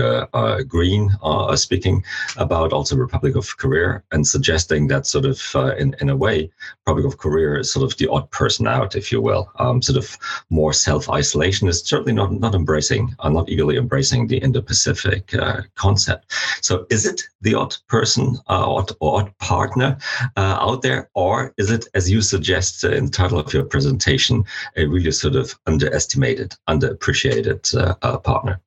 Green 0.67 1.09
speaking 1.55 2.03
about 2.37 2.73
also 2.83 2.97
Republic 2.97 3.37
of 3.37 3.55
Korea 3.55 4.03
and 4.11 4.27
suggesting 4.27 4.89
that 4.89 5.07
sort 5.07 5.23
of 5.23 5.39
uh, 5.55 5.73
in, 5.77 5.95
in 6.01 6.09
a 6.09 6.17
way, 6.17 6.51
Republic 6.85 7.05
of 7.05 7.17
Korea 7.17 7.59
is 7.61 7.71
sort 7.71 7.85
of 7.85 7.97
the 7.97 8.09
odd 8.09 8.29
person 8.31 8.67
out, 8.67 8.93
if 8.93 9.09
you 9.09 9.21
will, 9.21 9.49
um, 9.57 9.81
sort 9.81 9.97
of 9.97 10.17
more 10.49 10.73
self-isolation 10.73 11.69
is 11.69 11.79
certainly 11.79 12.11
not, 12.11 12.33
not 12.33 12.53
embracing, 12.53 13.15
uh, 13.19 13.29
not 13.29 13.47
eagerly 13.47 13.77
embracing 13.77 14.27
the 14.27 14.37
Indo-Pacific 14.39 15.33
uh, 15.33 15.61
concept. 15.75 16.33
So 16.61 16.85
is 16.89 17.05
it 17.05 17.21
the 17.39 17.55
odd 17.55 17.73
person 17.87 18.37
uh, 18.49 18.67
odd, 18.77 18.91
or 18.99 19.21
odd 19.21 19.37
partner 19.37 19.97
uh, 20.35 20.57
out 20.59 20.81
there, 20.81 21.09
or 21.13 21.53
is 21.57 21.71
it, 21.71 21.87
as 21.93 22.11
you 22.11 22.21
suggest 22.21 22.83
in 22.83 23.05
the 23.05 23.11
title 23.11 23.39
of 23.39 23.53
your 23.53 23.63
presentation, 23.63 24.43
a 24.75 24.87
really 24.87 25.11
sort 25.11 25.37
of 25.37 25.57
underestimated, 25.67 26.53
underappreciated 26.67 27.61
uh, 28.01 28.17
partner? 28.17 28.59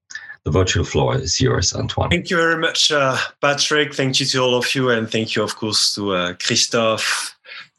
The 0.47 0.53
virtual 0.53 0.85
floor 0.85 1.17
is 1.17 1.41
yours, 1.41 1.75
Antoine. 1.75 2.09
Thank 2.09 2.31
you 2.31 2.37
very 2.37 2.57
much, 2.57 2.93
uh, 2.93 3.17
Patrick. 3.41 3.93
Thank 3.93 4.21
you 4.21 4.27
to 4.27 4.39
all 4.39 4.55
of 4.55 4.73
you, 4.77 4.91
and 4.91 5.11
thank 5.11 5.35
you, 5.35 5.43
of 5.43 5.57
course, 5.57 5.93
to 5.97 6.13
uh, 6.13 6.35
Christophe, 6.35 7.37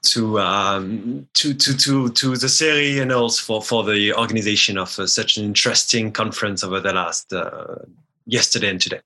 to 0.07 0.37
um, 0.41 1.25
to 1.35 1.53
to 1.53 1.77
to 1.77 2.09
to 2.09 2.35
the 2.35 2.47
CERI, 2.47 3.01
and 3.01 3.13
also 3.13 3.41
for 3.41 3.61
for 3.61 3.85
the 3.85 4.13
organization 4.15 4.77
of 4.77 4.99
uh, 4.99 5.07
such 5.07 5.37
an 5.37 5.45
interesting 5.45 6.11
conference 6.11 6.61
over 6.61 6.81
the 6.81 6.91
last 6.91 7.31
uh, 7.31 7.77
yesterday 8.27 8.69
and 8.69 8.81
today. 8.81 8.99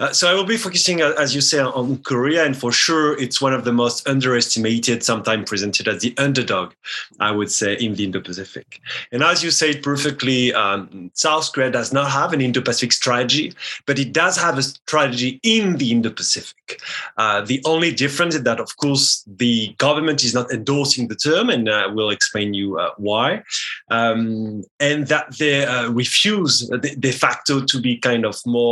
Uh, 0.00 0.12
so 0.12 0.30
I 0.30 0.34
will 0.34 0.44
be 0.44 0.56
focusing, 0.56 1.02
uh, 1.02 1.12
as 1.18 1.34
you 1.34 1.40
say, 1.40 1.58
on 1.60 1.98
Korea, 1.98 2.44
and 2.46 2.56
for 2.56 2.72
sure, 2.72 3.20
it's 3.20 3.40
one 3.40 3.52
of 3.52 3.64
the 3.64 3.72
most 3.72 4.08
underestimated, 4.08 5.02
sometimes 5.02 5.48
presented 5.48 5.88
as 5.88 6.02
the 6.02 6.14
underdog, 6.16 6.72
I 7.20 7.32
would 7.32 7.50
say, 7.50 7.74
in 7.74 7.94
the 7.94 8.04
Indo-Pacific. 8.04 8.80
And 9.12 9.22
as 9.22 9.42
you 9.42 9.50
said 9.50 9.82
perfectly, 9.82 10.54
um, 10.54 11.10
South 11.14 11.52
Korea 11.52 11.70
does 11.70 11.92
not 11.92 12.10
have 12.10 12.32
an 12.32 12.40
Indo-Pacific 12.40 12.92
strategy, 12.92 13.52
but 13.86 13.98
it 13.98 14.12
does 14.12 14.36
have 14.36 14.56
a 14.56 14.62
strategy 14.62 15.40
in 15.42 15.76
the 15.78 15.90
Indo-Pacific. 15.90 16.80
Uh, 17.16 17.40
the 17.40 17.60
only 17.64 17.92
difference 17.92 18.34
is 18.36 18.44
that, 18.44 18.60
of 18.60 18.76
course, 18.76 19.24
the 19.26 19.74
government 19.78 20.22
is 20.22 20.34
not 20.34 20.50
endorsing 20.52 21.08
the 21.08 21.16
term, 21.16 21.50
and 21.50 21.68
I 21.68 21.84
uh, 21.84 21.92
will 21.92 22.10
explain 22.10 22.54
you 22.54 22.78
uh, 22.78 22.90
why, 22.96 23.42
um, 23.90 24.62
and 24.78 25.08
that 25.08 25.36
they 25.38 25.64
uh, 25.64 25.90
refuse 25.90 26.68
de 27.06 27.12
facto 27.12 27.64
to 27.64 27.80
be 27.80 27.96
kind 27.96 28.24
of 28.24 28.36
more 28.46 28.67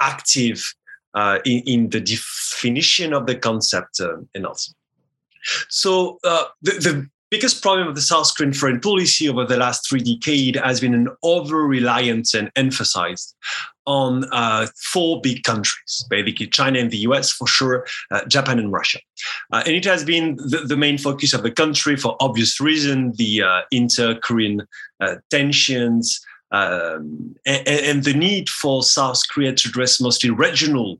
active 0.00 0.74
uh, 1.14 1.38
in, 1.44 1.62
in, 1.66 1.90
the 1.90 2.00
definition 2.00 3.12
of 3.12 3.26
the 3.26 3.34
concept 3.34 4.00
and 4.34 4.46
also. 4.46 4.72
So 5.68 6.18
uh, 6.24 6.44
the, 6.62 6.72
the, 6.72 7.08
biggest 7.30 7.60
problem 7.60 7.86
of 7.86 7.94
the 7.94 8.00
South 8.00 8.34
Korean 8.34 8.54
foreign 8.54 8.80
policy 8.80 9.28
over 9.28 9.44
the 9.44 9.58
last 9.58 9.86
three 9.86 10.00
decades 10.00 10.58
has 10.58 10.80
been 10.80 10.94
an 10.94 11.08
over-reliance 11.22 12.32
and 12.32 12.50
emphasized 12.56 13.36
on 13.84 14.24
uh, 14.32 14.66
four 14.76 15.20
big 15.20 15.42
countries, 15.42 16.06
basically 16.08 16.46
China 16.46 16.78
and 16.78 16.90
the 16.90 16.96
US 16.98 17.30
for 17.30 17.46
sure, 17.46 17.86
uh, 18.10 18.24
Japan 18.28 18.58
and 18.58 18.72
Russia. 18.72 18.98
Uh, 19.52 19.62
and 19.66 19.76
it 19.76 19.84
has 19.84 20.06
been 20.06 20.36
the, 20.36 20.62
the, 20.66 20.76
main 20.76 20.96
focus 20.96 21.34
of 21.34 21.42
the 21.42 21.50
country 21.50 21.96
for 21.96 22.16
obvious 22.20 22.60
reason, 22.62 23.12
the 23.16 23.42
uh, 23.42 23.60
inter-Korean 23.70 24.66
tensions, 25.30 26.24
um, 26.50 27.36
and, 27.46 27.68
and, 27.68 28.04
the 28.04 28.14
need 28.14 28.48
for 28.48 28.82
South 28.82 29.20
Korea 29.28 29.52
to 29.52 29.68
address 29.68 30.00
mostly 30.00 30.30
regional 30.30 30.98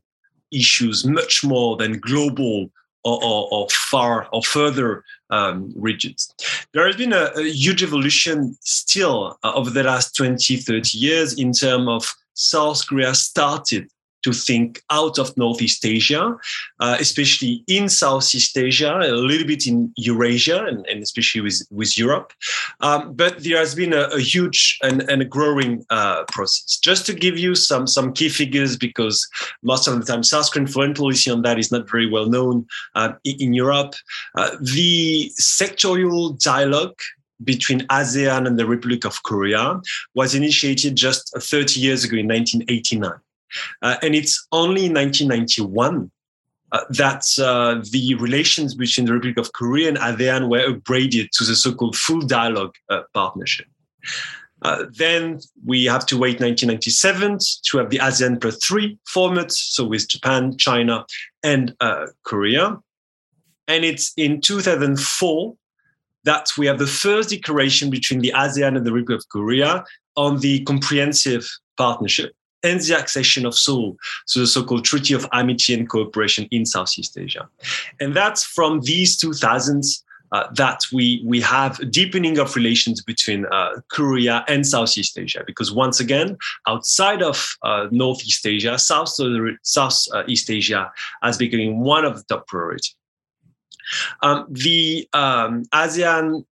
issues 0.51 1.05
much 1.05 1.43
more 1.43 1.75
than 1.75 1.99
global 1.99 2.69
or, 3.03 3.23
or, 3.23 3.47
or 3.51 3.67
far 3.69 4.27
or 4.31 4.43
further 4.43 5.03
um, 5.29 5.73
regions. 5.75 6.33
There 6.73 6.85
has 6.85 6.95
been 6.95 7.13
a, 7.13 7.31
a 7.35 7.43
huge 7.43 7.81
evolution 7.81 8.57
still 8.61 9.37
uh, 9.43 9.53
over 9.53 9.69
the 9.69 9.83
last 9.83 10.15
20, 10.15 10.57
30 10.57 10.97
years 10.97 11.33
in 11.33 11.51
terms 11.53 11.87
of 11.87 12.13
South 12.33 12.85
Korea 12.87 13.15
started 13.15 13.89
to 14.23 14.33
think 14.33 14.81
out 14.89 15.17
of 15.17 15.35
Northeast 15.37 15.85
Asia, 15.85 16.35
uh, 16.79 16.97
especially 16.99 17.63
in 17.67 17.89
Southeast 17.89 18.57
Asia, 18.57 18.97
a 18.97 19.11
little 19.11 19.47
bit 19.47 19.67
in 19.67 19.93
Eurasia, 19.97 20.65
and, 20.65 20.85
and 20.87 21.01
especially 21.01 21.41
with, 21.41 21.61
with 21.71 21.97
Europe. 21.97 22.33
Um, 22.81 23.13
but 23.13 23.43
there 23.43 23.57
has 23.57 23.75
been 23.75 23.93
a, 23.93 24.03
a 24.09 24.19
huge 24.19 24.77
and, 24.83 25.01
and, 25.09 25.21
a 25.21 25.25
growing 25.25 25.85
uh, 25.89 26.23
process. 26.31 26.77
Just 26.77 27.05
to 27.05 27.13
give 27.13 27.37
you 27.37 27.55
some, 27.55 27.87
some 27.87 28.13
key 28.13 28.29
figures, 28.29 28.77
because 28.77 29.27
most 29.63 29.87
of 29.87 29.99
the 29.99 30.05
time 30.05 30.23
South 30.23 30.51
Korean 30.51 30.67
foreign 30.67 30.93
policy 30.93 31.31
on 31.31 31.41
that 31.43 31.59
is 31.59 31.71
not 31.71 31.89
very 31.89 32.09
well 32.09 32.27
known 32.27 32.65
uh, 32.95 33.13
in, 33.23 33.53
Europe. 33.53 33.95
Uh, 34.35 34.51
the 34.61 35.31
sectorial 35.39 36.39
dialogue 36.41 36.95
between 37.43 37.81
ASEAN 37.87 38.45
and 38.45 38.59
the 38.59 38.65
Republic 38.65 39.05
of 39.05 39.23
Korea 39.23 39.81
was 40.13 40.35
initiated 40.35 40.95
just 40.95 41.33
30 41.37 41.79
years 41.79 42.03
ago 42.03 42.17
in 42.17 42.27
1989. 42.27 43.11
Uh, 43.81 43.97
and 44.01 44.15
it's 44.15 44.47
only 44.51 44.85
in 44.85 44.93
1991 44.93 46.11
uh, 46.71 46.81
that 46.91 47.25
uh, 47.39 47.81
the 47.91 48.15
relations 48.15 48.75
between 48.75 49.05
the 49.05 49.13
Republic 49.13 49.37
of 49.37 49.53
Korea 49.53 49.89
and 49.89 49.97
ASEAN 49.97 50.49
were 50.49 50.71
upgraded 50.71 51.29
to 51.31 51.43
the 51.43 51.55
so-called 51.55 51.95
full 51.95 52.21
dialogue 52.21 52.75
uh, 52.89 53.01
partnership. 53.13 53.67
Uh, 54.61 54.85
then 54.91 55.39
we 55.65 55.85
have 55.85 56.05
to 56.05 56.17
wait 56.17 56.39
1997 56.41 57.39
to 57.63 57.77
have 57.77 57.89
the 57.89 57.97
ASEAN 57.97 58.39
plus 58.41 58.63
three 58.63 58.97
format, 59.07 59.51
so 59.51 59.85
with 59.85 60.07
Japan, 60.07 60.57
China, 60.57 61.05
and 61.43 61.73
uh, 61.79 62.07
Korea. 62.23 62.77
And 63.67 63.85
it's 63.85 64.11
in 64.17 64.41
2004 64.41 65.55
that 66.25 66.49
we 66.57 66.65
have 66.65 66.77
the 66.77 66.87
first 66.87 67.29
declaration 67.29 67.89
between 67.89 68.19
the 68.19 68.33
ASEAN 68.35 68.75
and 68.75 68.85
the 68.85 68.91
Republic 68.91 69.21
of 69.21 69.29
Korea 69.29 69.85
on 70.17 70.39
the 70.39 70.63
comprehensive 70.65 71.49
partnership 71.77 72.33
and 72.63 72.79
the 72.81 72.97
accession 72.97 73.45
of 73.45 73.55
Seoul 73.55 73.97
to 74.27 74.39
the 74.39 74.47
so-called 74.47 74.85
Treaty 74.85 75.13
of 75.13 75.27
Amity 75.31 75.73
and 75.73 75.87
Cooperation 75.87 76.47
in 76.51 76.65
Southeast 76.65 77.17
Asia. 77.17 77.47
And 77.99 78.15
that's 78.15 78.43
from 78.43 78.81
these 78.81 79.17
2000s 79.19 80.03
uh, 80.31 80.47
that 80.53 80.83
we, 80.93 81.23
we 81.25 81.41
have 81.41 81.79
a 81.79 81.85
deepening 81.85 82.37
of 82.37 82.55
relations 82.55 83.01
between 83.01 83.45
uh, 83.51 83.81
Korea 83.89 84.45
and 84.47 84.65
Southeast 84.65 85.17
Asia. 85.17 85.43
Because 85.45 85.71
once 85.71 85.99
again, 85.99 86.37
outside 86.67 87.23
of 87.23 87.55
uh, 87.63 87.87
Northeast 87.91 88.45
Asia, 88.45 88.77
South, 88.77 89.09
Southeast 89.63 90.49
Asia 90.49 90.91
has 91.23 91.37
become 91.37 91.79
one 91.79 92.05
of 92.05 92.17
the 92.17 92.23
top 92.35 92.47
priorities. 92.47 92.95
Um, 94.21 94.45
the 94.49 95.07
um, 95.13 95.63
ASEAN 95.73 96.45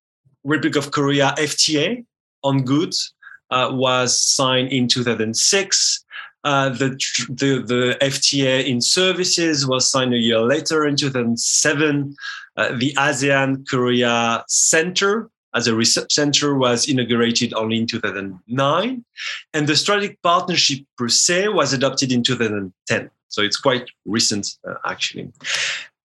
Republic 0.44 0.76
of 0.76 0.92
Korea 0.92 1.36
FTA 1.38 2.04
on 2.44 2.64
goods 2.64 3.14
uh, 3.52 3.69
was 3.72 4.19
signed 4.19 4.72
in 4.72 4.88
2006. 4.88 6.06
Uh, 6.44 6.69
the, 6.69 6.90
the, 7.30 7.64
the 7.65 7.98
FTA 8.02 8.65
in 8.65 8.80
services 8.80 9.68
was 9.68 9.90
signed 9.90 10.14
a 10.14 10.18
year 10.18 10.40
later 10.40 10.86
in 10.86 10.95
2007. 10.95 12.15
Uh, 12.56 12.72
the 12.78 12.94
ASEAN 12.94 13.68
Korea 13.68 14.44
Center 14.48 15.30
as 15.56 15.68
a 15.68 15.76
research 15.76 16.14
center 16.14 16.56
was 16.56 16.88
inaugurated 16.88 17.53
only 17.53 17.80
in 17.80 17.88
2009. 17.88 19.06
And 19.53 19.68
the 19.68 19.76
strategic 19.76 20.22
partnership 20.22 20.80
per 20.98 21.10
se 21.10 21.48
was 21.49 21.74
adopted 21.74 22.11
in 22.11 22.22
2010. 22.24 23.10
So 23.30 23.41
it's 23.41 23.57
quite 23.57 23.90
recent, 24.06 24.48
uh, 24.68 24.76
actually. 24.86 25.32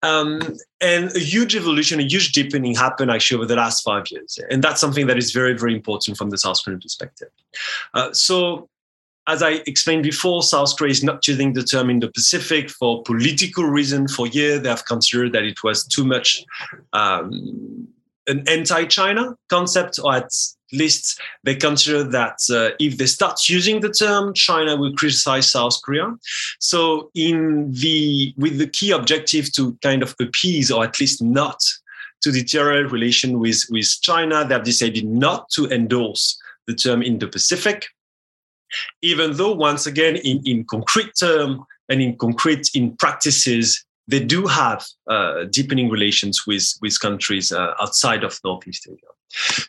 Um, 0.02 0.40
and 0.80 1.14
a 1.16 1.20
huge 1.20 1.56
evolution, 1.56 2.00
a 2.00 2.04
huge 2.04 2.32
deepening 2.32 2.74
happened 2.76 3.12
actually 3.12 3.38
over 3.38 3.46
the 3.46 3.58
last 3.58 3.82
five 3.82 4.10
years. 4.10 4.40
And 4.50 4.64
that's 4.64 4.80
something 4.80 5.08
that 5.08 5.18
is 5.18 5.32
very, 5.32 5.58
very 5.58 5.76
important 5.76 6.18
from 6.18 6.30
the 6.30 6.38
South 6.38 6.64
Korean 6.64 6.80
perspective. 6.80 7.30
Uh, 7.94 8.14
so, 8.14 8.70
as 9.28 9.44
I 9.44 9.62
explained 9.68 10.04
before, 10.04 10.42
South 10.42 10.76
Korea 10.76 10.92
is 10.92 11.04
not 11.04 11.28
using 11.28 11.54
the 11.54 11.64
term 11.64 11.90
Indo-Pacific 11.90 12.70
for 12.70 13.04
political 13.04 13.66
reason. 13.66 14.08
For 14.08 14.26
years, 14.26 14.62
they 14.62 14.70
have 14.70 14.86
considered 14.86 15.34
that 15.34 15.44
it 15.44 15.64
was 15.64 15.86
too 15.86 16.04
much 16.04 16.44
um, 16.94 17.88
an 18.26 18.48
anti-China 18.48 19.36
concept, 19.50 20.00
or 20.04 20.16
at 20.16 20.32
least 20.74 21.20
they 21.44 21.56
consider 21.56 22.04
that 22.04 22.40
uh, 22.52 22.76
if 22.80 22.98
they 22.98 23.06
start 23.06 23.50
using 23.50 23.82
the 23.82 23.90
term, 23.90 24.34
China 24.34 24.76
will 24.76 24.94
criticize 24.94 25.52
South 25.52 25.82
Korea. 25.84 26.16
So, 26.60 27.12
in 27.16 27.72
the 27.72 28.34
with 28.38 28.58
the 28.58 28.68
key 28.68 28.92
objective 28.92 29.52
to 29.54 29.78
kind 29.82 30.04
of 30.04 30.16
appease, 30.20 30.72
or 30.72 30.84
at 30.84 31.00
least 31.00 31.22
not 31.22 31.62
to 32.22 32.32
deteriorate 32.32 32.92
relation 32.92 33.40
with 33.40 33.64
with 33.70 33.90
China, 34.02 34.46
they 34.46 34.54
have 34.54 34.64
decided 34.64 35.06
not 35.06 35.50
to 35.52 35.68
endorse 35.70 36.40
the 36.68 36.76
term 36.76 37.02
Indo-Pacific, 37.02 37.88
even 39.02 39.38
though 39.38 39.54
once 39.54 39.88
again, 39.88 40.18
in 40.18 40.42
in 40.46 40.66
concrete 40.66 41.14
term 41.20 41.66
and 41.90 42.02
in 42.02 42.16
concrete 42.18 42.70
in 42.76 42.96
practices, 42.98 43.84
they 44.10 44.20
do 44.20 44.48
have 44.48 44.84
uh, 45.08 45.46
deepening 45.52 45.90
relations 45.90 46.48
with 46.48 46.68
with 46.82 47.00
countries 47.00 47.52
uh, 47.52 47.74
outside 47.80 48.24
of 48.24 48.40
Northeast 48.44 48.88
Asia. 48.90 49.12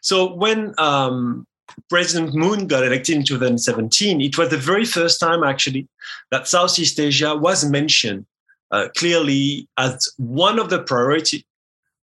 So 0.01 0.35
when 0.35 0.75
um, 0.79 1.47
President 1.91 2.35
Moon 2.35 2.67
got 2.67 2.85
elected 2.85 3.17
in 3.17 3.25
2017, 3.25 4.21
it 4.21 4.39
was 4.39 4.49
the 4.49 4.57
very 4.57 4.87
first 4.87 5.21
time 5.21 5.45
actually 5.45 5.87
that 6.31 6.49
Southeast 6.49 6.99
Asia 6.99 7.37
was 7.37 7.71
mentioned 7.71 8.25
uh, 8.71 8.89
clearly 8.97 9.69
as 9.77 10.09
one 10.17 10.59
of 10.59 10.71
the 10.71 10.83
priority 10.83 11.45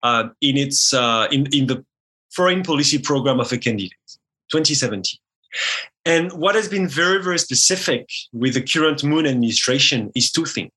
uh, 0.01 0.29
in 0.41 0.57
its 0.57 0.93
uh, 0.93 1.27
in 1.31 1.45
in 1.53 1.67
the 1.67 1.85
foreign 2.31 2.63
policy 2.63 2.97
program 2.97 3.39
of 3.39 3.51
a 3.51 3.57
candidate, 3.57 4.09
2017. 4.51 5.19
And 6.05 6.33
what 6.33 6.55
has 6.55 6.67
been 6.67 6.87
very 6.87 7.21
very 7.21 7.37
specific 7.37 8.09
with 8.33 8.55
the 8.55 8.63
current 8.63 9.03
Moon 9.03 9.27
administration 9.27 10.11
is 10.15 10.31
two 10.31 10.45
things. 10.45 10.71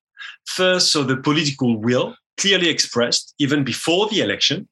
First, 0.47 0.93
so 0.93 1.03
the 1.03 1.17
political 1.17 1.77
will 1.77 2.17
clearly 2.39 2.69
expressed 2.69 3.35
even 3.39 3.65
before 3.65 4.09
the 4.09 4.21
election, 4.21 4.69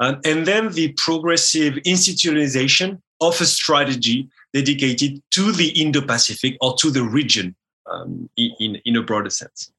uh, 0.00 0.16
and 0.24 0.46
then 0.46 0.72
the 0.72 0.92
progressive 0.96 1.74
institutionalization 1.86 3.00
of 3.20 3.40
a 3.40 3.46
strategy 3.46 4.28
dedicated 4.52 5.22
to 5.30 5.52
the 5.52 5.68
Indo-Pacific 5.80 6.56
or 6.60 6.74
to 6.76 6.90
the 6.90 7.02
region 7.02 7.54
um, 7.90 8.28
in, 8.36 8.80
in 8.84 8.96
a 8.96 9.02
broader 9.02 9.30
sense. 9.30 9.70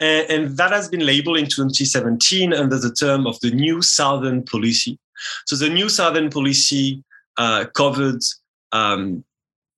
And, 0.00 0.30
and, 0.30 0.56
that 0.56 0.72
has 0.72 0.88
been 0.88 1.04
labeled 1.04 1.36
in 1.36 1.44
2017 1.44 2.54
under 2.54 2.78
the 2.78 2.92
term 2.92 3.26
of 3.26 3.38
the 3.40 3.50
New 3.50 3.82
Southern 3.82 4.42
Policy. 4.42 4.98
So 5.46 5.54
the 5.54 5.68
New 5.68 5.90
Southern 5.90 6.30
Policy 6.30 7.04
uh, 7.36 7.66
covered 7.74 8.22
um, 8.72 9.22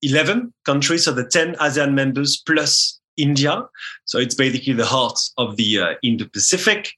11 0.02 0.52
countries, 0.64 1.04
so 1.04 1.12
the 1.12 1.24
10 1.24 1.54
ASEAN 1.56 1.94
members 1.94 2.36
plus 2.36 3.00
India. 3.16 3.64
So 4.04 4.18
it's 4.18 4.34
basically 4.34 4.72
the 4.74 4.86
heart 4.86 5.18
of 5.38 5.56
the 5.56 5.80
uh, 5.80 5.94
Indo-Pacific. 6.02 6.90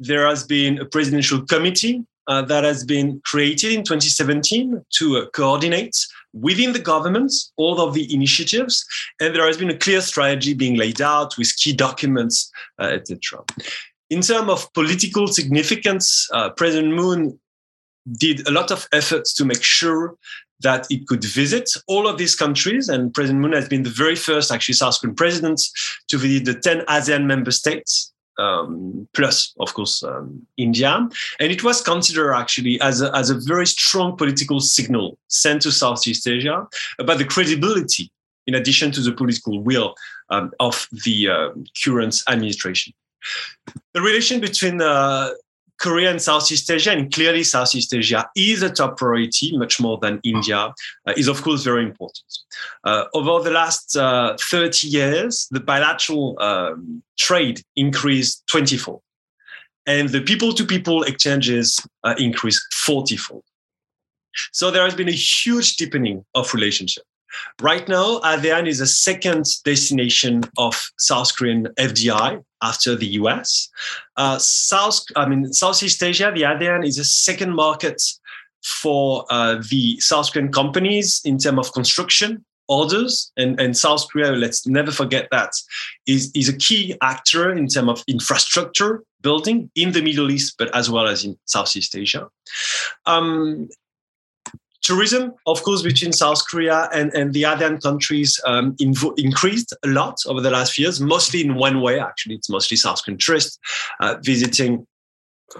There 0.00 0.26
has 0.26 0.44
been 0.44 0.78
a 0.78 0.84
presidential 0.84 1.44
committee 1.46 2.04
uh, 2.26 2.42
that 2.42 2.64
has 2.64 2.84
been 2.84 3.20
created 3.24 3.72
in 3.72 3.82
2017 3.82 4.84
to 4.98 5.16
uh, 5.18 5.26
coordinate 5.30 5.96
within 6.32 6.72
the 6.72 6.78
government 6.78 7.32
all 7.56 7.80
of 7.80 7.94
the 7.94 8.12
initiatives, 8.12 8.84
and 9.20 9.34
there 9.34 9.46
has 9.46 9.58
been 9.58 9.70
a 9.70 9.76
clear 9.76 10.00
strategy 10.00 10.54
being 10.54 10.76
laid 10.76 11.00
out 11.02 11.36
with 11.36 11.54
key 11.56 11.72
documents, 11.72 12.50
uh, 12.80 12.86
etc. 12.86 13.40
In 14.08 14.20
terms 14.20 14.50
of 14.50 14.72
political 14.72 15.26
significance, 15.26 16.28
uh, 16.32 16.50
President 16.50 16.94
Moon 16.94 17.38
did 18.18 18.46
a 18.46 18.50
lot 18.50 18.70
of 18.70 18.88
efforts 18.92 19.32
to 19.34 19.44
make 19.44 19.62
sure 19.62 20.16
that 20.62 20.86
it 20.90 21.06
could 21.06 21.24
visit 21.24 21.70
all 21.86 22.06
of 22.06 22.18
these 22.18 22.34
countries. 22.34 22.88
And 22.88 23.12
President 23.12 23.40
Moon 23.40 23.52
has 23.52 23.68
been 23.68 23.82
the 23.82 23.90
very 23.90 24.16
first, 24.16 24.50
actually, 24.50 24.74
South 24.74 25.00
Korean 25.00 25.14
president 25.14 25.60
to 26.08 26.18
visit 26.18 26.44
the 26.44 26.54
10 26.54 26.84
ASEAN 26.86 27.24
member 27.24 27.50
states 27.50 28.12
um, 28.38 29.08
plus, 29.14 29.54
of 29.60 29.72
course, 29.74 30.02
um, 30.02 30.46
India. 30.56 31.08
And 31.40 31.52
it 31.52 31.62
was 31.62 31.80
considered 31.80 32.34
actually 32.34 32.80
as 32.80 33.02
a, 33.02 33.14
as 33.16 33.30
a 33.30 33.38
very 33.38 33.66
strong 33.66 34.16
political 34.16 34.60
signal 34.60 35.18
sent 35.28 35.62
to 35.62 35.72
Southeast 35.72 36.26
Asia 36.26 36.66
about 36.98 37.18
the 37.18 37.24
credibility, 37.24 38.10
in 38.46 38.54
addition 38.54 38.90
to 38.92 39.00
the 39.00 39.12
political 39.12 39.62
will 39.62 39.94
um, 40.30 40.50
of 40.60 40.88
the 41.04 41.28
uh, 41.28 41.48
current 41.84 42.22
administration. 42.28 42.92
The 43.94 44.02
relation 44.02 44.40
between 44.40 44.80
uh, 44.80 45.30
Korea 45.82 46.10
and 46.10 46.22
Southeast 46.22 46.70
Asia, 46.70 46.92
and 46.92 47.12
clearly 47.12 47.42
Southeast 47.42 47.92
Asia 47.92 48.30
is 48.36 48.62
a 48.62 48.70
top 48.70 48.96
priority, 48.96 49.56
much 49.58 49.80
more 49.80 49.98
than 49.98 50.20
India, 50.22 50.72
uh, 51.06 51.12
is 51.16 51.26
of 51.26 51.42
course 51.42 51.64
very 51.64 51.82
important. 51.82 52.32
Uh, 52.84 53.04
over 53.14 53.42
the 53.42 53.50
last 53.50 53.96
uh, 53.96 54.36
30 54.40 54.86
years, 54.86 55.48
the 55.50 55.60
bilateral 55.60 56.36
um, 56.40 57.02
trade 57.18 57.62
increased 57.74 58.44
20 58.46 58.76
fold, 58.76 59.02
and 59.86 60.10
the 60.10 60.20
people 60.20 60.52
to 60.52 60.64
people 60.64 61.02
exchanges 61.02 61.84
uh, 62.04 62.14
increased 62.16 62.62
40 62.72 63.16
fold. 63.16 63.44
So 64.52 64.70
there 64.70 64.84
has 64.84 64.94
been 64.94 65.08
a 65.08 65.12
huge 65.12 65.76
deepening 65.76 66.24
of 66.34 66.54
relationship. 66.54 67.04
Right 67.60 67.88
now, 67.88 68.20
ASEAN 68.20 68.66
is 68.66 68.80
a 68.80 68.86
second 68.86 69.46
destination 69.64 70.44
of 70.58 70.80
South 70.98 71.34
Korean 71.36 71.68
FDI 71.78 72.42
after 72.62 72.94
the 72.94 73.06
US. 73.20 73.68
Uh, 74.16 74.38
South, 74.38 75.00
I 75.16 75.28
mean, 75.28 75.52
Southeast 75.52 76.02
Asia, 76.02 76.32
the 76.34 76.42
ASEAN 76.42 76.86
is 76.86 76.98
a 76.98 77.04
second 77.04 77.54
market 77.54 78.02
for 78.64 79.26
uh, 79.30 79.60
the 79.70 79.98
South 80.00 80.32
Korean 80.32 80.52
companies 80.52 81.20
in 81.24 81.38
terms 81.38 81.58
of 81.58 81.72
construction 81.72 82.44
orders. 82.68 83.32
And, 83.36 83.60
and 83.60 83.76
South 83.76 84.08
Korea, 84.08 84.32
let's 84.32 84.66
never 84.66 84.90
forget 84.90 85.28
that, 85.30 85.50
is, 86.06 86.30
is 86.34 86.48
a 86.48 86.56
key 86.56 86.96
actor 87.02 87.52
in 87.52 87.66
terms 87.66 87.88
of 87.88 88.04
infrastructure 88.06 89.02
building 89.20 89.70
in 89.74 89.92
the 89.92 90.02
Middle 90.02 90.30
East, 90.30 90.54
but 90.58 90.74
as 90.74 90.90
well 90.90 91.06
as 91.06 91.24
in 91.24 91.38
Southeast 91.44 91.94
Asia. 91.96 92.28
Um, 93.06 93.68
tourism, 94.82 95.32
of 95.46 95.62
course, 95.62 95.82
between 95.82 96.12
South 96.12 96.46
Korea 96.48 96.88
and, 96.92 97.12
and 97.14 97.32
the 97.32 97.42
ASEAN 97.42 97.82
countries 97.82 98.40
um, 98.46 98.74
inv- 98.76 99.18
increased 99.18 99.72
a 99.84 99.88
lot 99.88 100.18
over 100.26 100.40
the 100.40 100.50
last 100.50 100.74
few 100.74 100.84
years, 100.84 101.00
mostly 101.00 101.40
in 101.42 101.54
one 101.54 101.80
way, 101.80 102.00
actually. 102.00 102.36
It's 102.36 102.50
mostly 102.50 102.76
South 102.76 103.02
Korean 103.04 103.18
tourists 103.18 103.58
uh, 104.00 104.16
visiting 104.22 104.86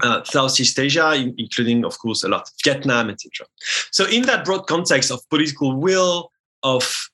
uh, 0.02 0.24
Southeast 0.24 0.78
Asia, 0.78 1.14
in, 1.14 1.34
including, 1.38 1.84
of 1.84 1.98
course, 1.98 2.24
a 2.24 2.28
lot 2.28 2.42
of 2.42 2.48
Vietnam, 2.64 3.10
etc. 3.10 3.46
So, 3.90 4.06
in 4.06 4.22
that 4.22 4.44
broad 4.44 4.66
context 4.66 5.10
of 5.10 5.20
political 5.28 5.76
will, 5.76 6.30
of 6.62 7.08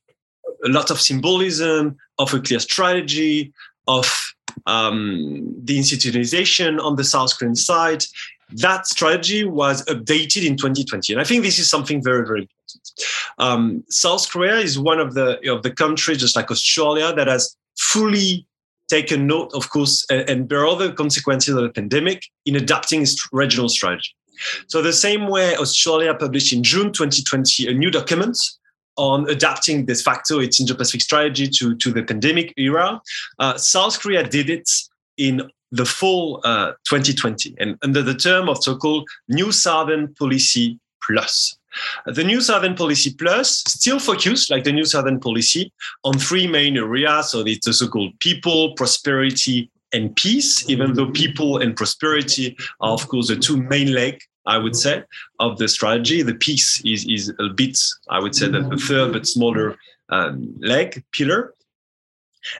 a 0.64 0.68
lot 0.68 0.90
of 0.90 1.00
symbolism, 1.00 1.96
of 2.18 2.32
a 2.34 2.40
clear 2.40 2.60
strategy, 2.60 3.52
of 3.86 4.34
um, 4.66 5.54
the 5.64 5.78
institutionalization 5.78 6.82
on 6.82 6.96
the 6.96 7.04
South 7.04 7.36
Korean 7.38 7.54
side, 7.54 8.04
that 8.50 8.86
strategy 8.86 9.44
was 9.44 9.84
updated 9.86 10.46
in 10.46 10.56
2020. 10.56 11.12
And 11.12 11.20
I 11.20 11.24
think 11.24 11.42
this 11.42 11.58
is 11.58 11.68
something 11.68 12.02
very, 12.02 12.26
very 12.26 12.40
important. 12.40 12.92
Um, 13.38 13.84
South 13.88 14.28
Korea 14.30 14.56
is 14.56 14.78
one 14.78 15.00
of 15.00 15.14
the, 15.14 15.38
of 15.50 15.62
the 15.62 15.70
countries, 15.70 16.18
just 16.18 16.36
like 16.36 16.50
Australia, 16.50 17.12
that 17.14 17.26
has 17.26 17.56
fully 17.78 18.46
taken 18.88 19.26
note, 19.26 19.52
of 19.54 19.70
course, 19.70 20.06
and, 20.10 20.28
and 20.28 20.48
bear 20.48 20.66
all 20.66 20.76
the 20.76 20.92
consequences 20.92 21.54
of 21.54 21.62
the 21.62 21.68
pandemic 21.68 22.24
in 22.46 22.56
adapting 22.56 23.02
its 23.02 23.28
regional 23.32 23.68
strategy. 23.68 24.14
So 24.68 24.82
the 24.82 24.92
same 24.92 25.28
way 25.28 25.56
Australia 25.56 26.14
published 26.14 26.52
in 26.52 26.62
June 26.62 26.92
2020 26.92 27.68
a 27.68 27.74
new 27.74 27.90
document 27.90 28.38
on 28.96 29.28
adapting 29.30 29.86
de 29.86 29.94
facto 29.94 30.40
its 30.40 30.60
Indo-Pacific 30.60 31.00
strategy 31.00 31.48
to, 31.48 31.76
to 31.76 31.92
the 31.92 32.02
pandemic 32.02 32.52
era, 32.56 33.00
uh, 33.38 33.56
South 33.56 34.00
Korea 34.00 34.28
did 34.28 34.50
it 34.50 34.68
in 35.16 35.48
the 35.70 35.84
fall 35.84 36.40
uh, 36.44 36.72
2020 36.88 37.54
and 37.58 37.76
under 37.82 38.02
the 38.02 38.14
term 38.14 38.48
of 38.48 38.62
so-called 38.62 39.08
New 39.28 39.52
Southern 39.52 40.14
Policy 40.14 40.78
Plus. 41.02 41.56
The 42.06 42.24
New 42.24 42.40
Southern 42.40 42.74
Policy 42.74 43.14
Plus 43.14 43.62
still 43.66 43.98
focus, 43.98 44.50
like 44.50 44.64
the 44.64 44.72
New 44.72 44.84
Southern 44.84 45.20
Policy, 45.20 45.72
on 46.04 46.18
three 46.18 46.46
main 46.46 46.76
areas. 46.76 47.30
So 47.30 47.40
it's 47.40 47.66
the 47.66 47.72
so-called 47.72 48.18
people, 48.20 48.74
prosperity, 48.74 49.70
and 49.92 50.14
peace, 50.16 50.68
even 50.68 50.94
though 50.94 51.10
people 51.10 51.58
and 51.58 51.76
prosperity 51.76 52.56
are, 52.80 52.92
of 52.92 53.08
course, 53.08 53.28
the 53.28 53.36
two 53.36 53.56
main 53.56 53.92
legs, 53.92 54.26
I 54.46 54.58
would 54.58 54.76
say, 54.76 55.02
of 55.40 55.58
the 55.58 55.68
strategy. 55.68 56.22
The 56.22 56.34
peace 56.34 56.82
is, 56.84 57.06
is 57.06 57.32
a 57.38 57.48
bit, 57.48 57.78
I 58.10 58.20
would 58.20 58.34
say, 58.34 58.48
the, 58.48 58.60
the 58.60 58.76
third 58.76 59.12
but 59.12 59.26
smaller 59.26 59.76
um, 60.10 60.54
leg, 60.60 61.02
pillar. 61.12 61.54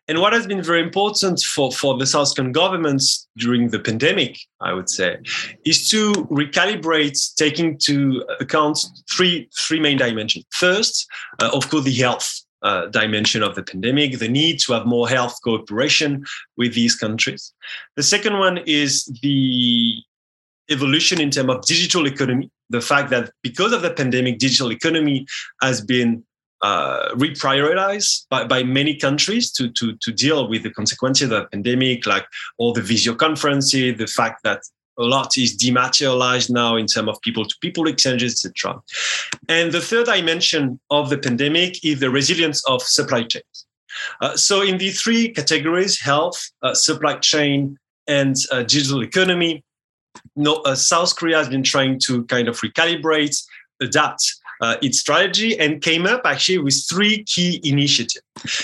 And 0.06 0.20
what 0.20 0.32
has 0.32 0.46
been 0.46 0.62
very 0.62 0.82
important 0.82 1.40
for, 1.40 1.72
for 1.72 1.96
the 1.96 2.06
South 2.06 2.34
Korean 2.34 2.52
governments 2.52 3.28
during 3.36 3.68
the 3.68 3.78
pandemic, 3.78 4.38
I 4.60 4.72
would 4.72 4.88
say, 4.88 5.18
is 5.64 5.88
to 5.90 6.12
recalibrate, 6.30 7.34
taking 7.36 7.78
to 7.78 8.24
account 8.40 8.78
three, 9.10 9.48
three 9.56 9.80
main 9.80 9.98
dimensions. 9.98 10.44
First, 10.50 11.06
uh, 11.40 11.50
of 11.52 11.68
course, 11.70 11.84
the 11.84 11.94
health 11.94 12.42
uh, 12.62 12.86
dimension 12.86 13.42
of 13.42 13.54
the 13.54 13.62
pandemic, 13.62 14.18
the 14.18 14.28
need 14.28 14.58
to 14.60 14.72
have 14.72 14.86
more 14.86 15.08
health 15.08 15.38
cooperation 15.44 16.24
with 16.56 16.74
these 16.74 16.96
countries. 16.96 17.52
The 17.96 18.02
second 18.02 18.38
one 18.38 18.58
is 18.66 19.04
the 19.22 20.02
evolution 20.70 21.20
in 21.20 21.30
terms 21.30 21.50
of 21.50 21.64
digital 21.64 22.06
economy, 22.06 22.50
the 22.68 22.80
fact 22.80 23.10
that 23.10 23.30
because 23.42 23.72
of 23.72 23.82
the 23.82 23.90
pandemic, 23.90 24.38
digital 24.38 24.72
economy 24.72 25.26
has 25.62 25.80
been 25.80 26.24
uh, 26.62 27.08
reprioritized 27.14 28.26
by, 28.30 28.44
by 28.44 28.62
many 28.62 28.96
countries 28.96 29.50
to, 29.52 29.70
to, 29.70 29.96
to 29.96 30.12
deal 30.12 30.48
with 30.48 30.62
the 30.62 30.70
consequences 30.70 31.30
of 31.30 31.30
the 31.30 31.44
pandemic, 31.46 32.06
like 32.06 32.26
all 32.58 32.72
the 32.72 32.82
video 32.82 33.14
conferences, 33.14 33.96
the 33.98 34.06
fact 34.06 34.42
that 34.44 34.62
a 34.98 35.02
lot 35.02 35.38
is 35.38 35.56
dematerialized 35.56 36.50
now 36.50 36.76
in 36.76 36.86
terms 36.86 37.08
of 37.08 37.20
people 37.22 37.44
to 37.44 37.54
people 37.60 37.86
exchanges, 37.86 38.44
etc. 38.44 38.80
And 39.48 39.72
the 39.72 39.80
third 39.80 40.06
dimension 40.06 40.80
of 40.90 41.08
the 41.08 41.18
pandemic 41.18 41.84
is 41.84 42.00
the 42.00 42.10
resilience 42.10 42.64
of 42.66 42.82
supply 42.82 43.22
chains. 43.22 43.66
Uh, 44.20 44.36
so, 44.36 44.62
in 44.62 44.78
the 44.78 44.90
three 44.90 45.28
categories 45.28 46.00
health, 46.00 46.50
uh, 46.62 46.74
supply 46.74 47.14
chain, 47.18 47.78
and 48.06 48.36
uh, 48.50 48.62
digital 48.62 49.02
economy, 49.02 49.62
no, 50.34 50.56
uh, 50.64 50.74
South 50.74 51.14
Korea 51.14 51.38
has 51.38 51.48
been 51.48 51.62
trying 51.62 51.98
to 52.00 52.24
kind 52.24 52.48
of 52.48 52.58
recalibrate, 52.60 53.36
adapt 53.80 54.34
uh, 54.60 54.76
its 54.82 54.98
strategy 54.98 55.58
and 55.58 55.82
came 55.82 56.06
up 56.06 56.22
actually 56.24 56.58
with 56.58 56.84
three 56.88 57.22
key 57.24 57.60
initiatives. 57.64 58.22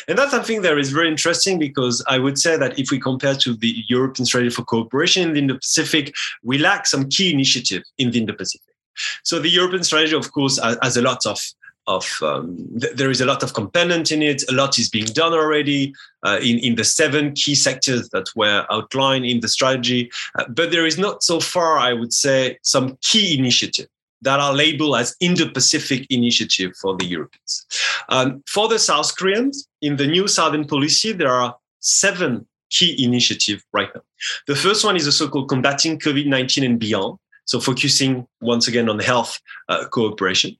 And 0.08 0.18
that's 0.18 0.30
something 0.30 0.62
that 0.62 0.78
is 0.78 0.90
very 0.90 1.08
interesting 1.08 1.58
because 1.58 2.04
I 2.08 2.18
would 2.18 2.38
say 2.38 2.56
that 2.56 2.78
if 2.78 2.90
we 2.90 3.00
compare 3.00 3.34
to 3.36 3.54
the 3.54 3.84
European 3.88 4.26
strategy 4.26 4.54
for 4.54 4.64
cooperation 4.64 5.22
in 5.22 5.34
the 5.34 5.40
Indo-Pacific, 5.40 6.14
we 6.42 6.58
lack 6.58 6.86
some 6.86 7.08
key 7.08 7.32
initiative 7.32 7.82
in 7.98 8.10
the 8.10 8.18
Indo-Pacific. 8.18 8.74
So 9.24 9.40
the 9.40 9.50
European 9.50 9.82
strategy, 9.82 10.14
of 10.14 10.30
course, 10.32 10.58
has 10.82 10.96
a 10.96 11.02
lot 11.02 11.26
of 11.26 11.40
of 11.86 12.10
um, 12.22 12.56
th- 12.80 12.94
there 12.94 13.10
is 13.10 13.20
a 13.20 13.26
lot 13.26 13.42
of 13.42 13.52
component 13.52 14.10
in 14.10 14.22
it. 14.22 14.42
A 14.48 14.54
lot 14.54 14.78
is 14.78 14.88
being 14.88 15.04
done 15.06 15.34
already 15.34 15.92
uh, 16.24 16.38
in 16.40 16.58
in 16.58 16.76
the 16.76 16.84
seven 16.84 17.32
key 17.32 17.54
sectors 17.54 18.08
that 18.10 18.26
were 18.34 18.64
outlined 18.70 19.26
in 19.26 19.40
the 19.40 19.48
strategy. 19.48 20.10
Uh, 20.38 20.44
but 20.48 20.70
there 20.70 20.86
is 20.86 20.96
not 20.96 21.22
so 21.22 21.40
far, 21.40 21.76
I 21.76 21.92
would 21.92 22.12
say, 22.12 22.58
some 22.62 22.96
key 23.02 23.38
initiative 23.38 23.88
that 24.24 24.40
are 24.40 24.52
labeled 24.52 24.96
as 24.96 25.14
Indo-Pacific 25.20 26.06
initiative 26.10 26.72
for 26.80 26.96
the 26.96 27.04
Europeans. 27.04 27.66
Um, 28.08 28.42
for 28.48 28.68
the 28.68 28.78
South 28.78 29.16
Koreans, 29.16 29.68
in 29.82 29.96
the 29.96 30.06
new 30.06 30.26
Southern 30.26 30.66
policy, 30.66 31.12
there 31.12 31.32
are 31.32 31.56
seven 31.80 32.46
key 32.70 33.04
initiatives 33.04 33.62
right 33.72 33.90
now. 33.94 34.02
The 34.46 34.56
first 34.56 34.84
one 34.84 34.96
is 34.96 35.04
the 35.04 35.12
so-called 35.12 35.48
combating 35.48 35.98
COVID-19 35.98 36.64
and 36.64 36.78
beyond. 36.78 37.18
So 37.46 37.60
focusing 37.60 38.26
once 38.40 38.68
again 38.68 38.88
on 38.88 38.98
health 38.98 39.38
uh, 39.68 39.84
cooperation. 39.88 40.56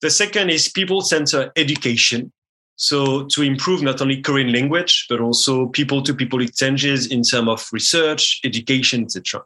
The 0.00 0.10
second 0.10 0.50
is 0.50 0.68
people 0.68 1.00
center 1.00 1.52
education. 1.56 2.32
So 2.74 3.24
to 3.26 3.42
improve 3.42 3.82
not 3.82 4.02
only 4.02 4.20
Korean 4.20 4.52
language, 4.52 5.06
but 5.08 5.20
also 5.20 5.68
people 5.68 6.02
to 6.02 6.12
people 6.12 6.42
exchanges 6.42 7.06
in 7.06 7.22
terms 7.22 7.48
of 7.48 7.68
research, 7.72 8.40
education, 8.44 9.04
etc. 9.04 9.42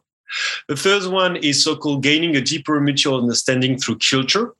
The 0.67 0.75
third 0.75 1.11
one 1.11 1.35
is 1.37 1.63
so-called 1.63 2.03
gaining 2.03 2.35
a 2.35 2.41
deeper 2.41 2.79
mutual 2.79 3.19
understanding 3.19 3.77
through 3.77 3.99
culture. 3.99 4.53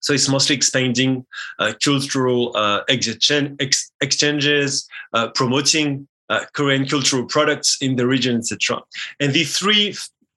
So 0.00 0.12
it's 0.12 0.28
mostly 0.28 0.54
expanding 0.54 1.24
uh, 1.58 1.72
cultural 1.82 2.54
uh, 2.56 2.82
ex- 2.88 3.90
exchanges, 4.00 4.86
uh, 5.14 5.28
promoting 5.28 6.06
uh, 6.28 6.44
Korean 6.52 6.86
cultural 6.86 7.24
products 7.24 7.78
in 7.80 7.96
the 7.96 8.06
region, 8.06 8.36
etc. 8.36 8.82
And 9.20 9.32
the 9.32 9.44
three 9.44 9.96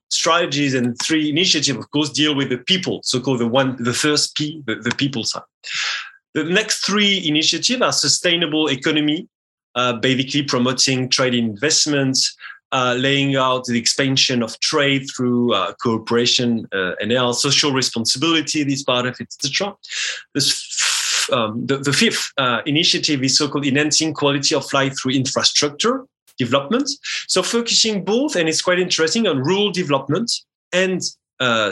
strategies 0.10 0.74
and 0.74 0.96
three 1.02 1.30
initiatives, 1.30 1.78
of 1.78 1.92
course, 1.92 2.10
deal 2.10 2.36
with 2.36 2.50
the 2.50 2.58
people, 2.58 3.02
so-called 3.04 3.40
the 3.40 3.48
one, 3.48 3.82
the 3.84 3.94
first 3.94 4.36
P, 4.36 4.64
the, 4.66 4.76
the 4.76 4.96
people 4.96 5.24
side. 5.24 5.44
The 6.34 6.44
next 6.44 6.86
three 6.86 7.28
initiatives 7.28 7.82
are 7.82 7.92
sustainable 7.92 8.68
economy, 8.70 9.28
uh, 9.76 9.94
basically 9.94 10.44
promoting 10.44 11.10
trade 11.10 11.34
investments, 11.34 12.36
uh, 12.72 12.96
laying 12.98 13.36
out 13.36 13.66
the 13.66 13.78
expansion 13.78 14.44
of 14.44 14.60
trade 14.60 15.06
through 15.16 15.54
uh, 15.54 15.74
cooperation 15.82 16.68
uh, 16.74 16.94
and 17.00 17.14
our 17.14 17.34
social 17.34 17.72
responsibility, 17.72 18.64
this 18.64 18.84
part 18.84 19.06
of 19.06 19.16
it, 19.20 19.28
etc. 19.34 19.76
Um, 21.30 21.66
the, 21.66 21.78
the, 21.78 21.92
fifth 21.92 22.32
uh, 22.38 22.62
initiative 22.66 23.22
is 23.22 23.38
so-called 23.38 23.66
enhancing 23.66 24.14
quality 24.14 24.56
of 24.56 24.72
life 24.72 24.98
through 24.98 25.12
infrastructure 25.12 26.06
development. 26.38 26.90
So 27.28 27.44
focusing 27.44 28.06
both, 28.06 28.36
and 28.36 28.48
it's 28.48 28.62
quite 28.62 28.80
interesting, 28.80 29.28
on 29.28 29.40
rural 29.40 29.72
development 29.72 30.32
and 30.72 31.02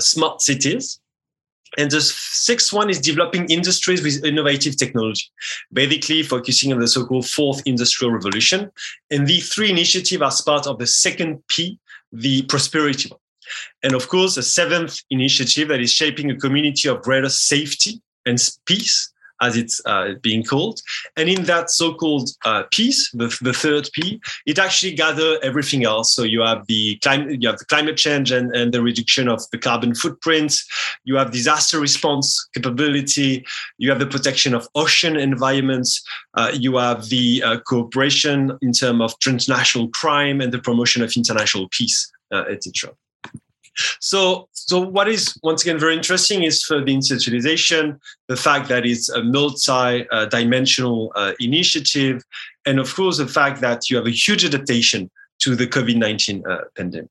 smart 0.02 0.42
cities. 0.42 1.00
And 1.78 1.92
the 1.92 2.02
sixth 2.02 2.72
one 2.72 2.90
is 2.90 3.00
developing 3.00 3.50
industries 3.50 4.02
with 4.02 4.24
innovative 4.24 4.78
technology, 4.78 5.26
basically 5.74 6.24
focusing 6.24 6.72
on 6.72 6.80
the 6.80 6.88
so-called 6.88 7.28
fourth 7.28 7.62
industrial 7.66 8.14
revolution. 8.14 8.72
And 9.12 9.28
the 9.28 9.42
three 9.42 9.72
initiatives 9.72 10.22
are 10.22 10.32
part 10.46 10.68
of 10.68 10.80
the 10.80 10.88
second 10.88 11.44
P, 11.50 11.78
the 12.12 12.44
prosperity 12.44 13.10
one. 13.10 13.20
And 13.84 13.94
of 13.94 14.08
course, 14.08 14.36
the 14.36 14.44
seventh 14.44 15.02
initiative 15.10 15.68
that 15.68 15.82
is 15.82 15.92
shaping 15.92 16.32
a 16.32 16.38
community 16.38 16.90
of 16.90 17.02
greater 17.02 17.30
safety 17.30 18.02
and 18.26 18.40
peace 18.66 19.12
as 19.42 19.58
it's 19.58 19.82
uh, 19.86 20.14
being 20.22 20.44
called. 20.44 20.80
And 21.18 21.30
in 21.30 21.44
that 21.44 21.70
so-called 21.70 22.30
uh, 22.46 22.64
piece, 22.72 23.12
the, 23.12 23.36
the 23.42 23.54
third 23.54 23.90
P, 23.94 24.22
it 24.46 24.60
actually 24.60 24.94
gather 24.94 25.38
everything 25.44 25.84
else. 25.84 26.14
So 26.14 26.24
you 26.24 26.42
have 26.42 26.66
the 26.68 26.98
climate, 26.98 27.42
you 27.42 27.50
have 27.50 27.58
the 27.58 27.66
climate 27.66 27.98
change 27.98 28.32
and, 28.32 28.56
and 28.56 28.74
the 28.74 28.82
reduction 28.82 29.28
of 29.28 29.42
the 29.52 29.58
carbon 29.58 29.96
footprint. 29.96 30.56
You 31.04 31.16
have 31.18 31.32
disaster 31.32 31.80
response 31.80 32.48
capability. 32.54 33.46
You 33.78 33.90
have 33.90 34.00
the 34.00 34.08
protection 34.08 34.54
of 34.54 34.68
ocean 34.76 35.16
environments. 35.16 36.04
Uh, 36.36 36.52
you 36.54 36.78
have 36.78 37.10
the 37.10 37.44
uh, 37.44 37.60
cooperation 37.60 38.58
in 38.62 38.72
terms 38.72 39.02
of 39.02 39.20
transnational 39.20 39.90
crime 39.90 40.42
and 40.42 40.52
the 40.52 40.60
promotion 40.60 41.04
of 41.04 41.12
international 41.16 41.68
peace, 41.72 42.12
uh, 42.32 42.44
etc. 42.50 42.92
So, 44.00 44.48
so 44.52 44.80
what 44.80 45.08
is 45.08 45.38
once 45.44 45.62
again 45.64 45.80
very 45.80 45.96
interesting 45.96 46.44
is 46.44 46.64
for 46.64 46.84
the 46.84 46.96
institutionalization, 46.96 48.00
the 48.28 48.38
fact 48.38 48.70
that 48.70 48.86
it's 48.86 49.10
a 49.10 49.24
multi-dimensional 49.24 51.12
uh, 51.16 51.34
initiative, 51.40 52.24
and 52.66 52.80
of 52.80 52.94
course 52.94 53.18
the 53.18 53.28
fact 53.28 53.62
that 53.62 53.90
you 53.90 53.98
have 53.98 54.08
a 54.08 54.12
huge 54.12 54.46
adaptation 54.46 55.10
to 55.40 55.56
the 55.56 55.68
COVID-19 55.68 56.48
uh, 56.50 56.62
pandemic. 56.76 57.10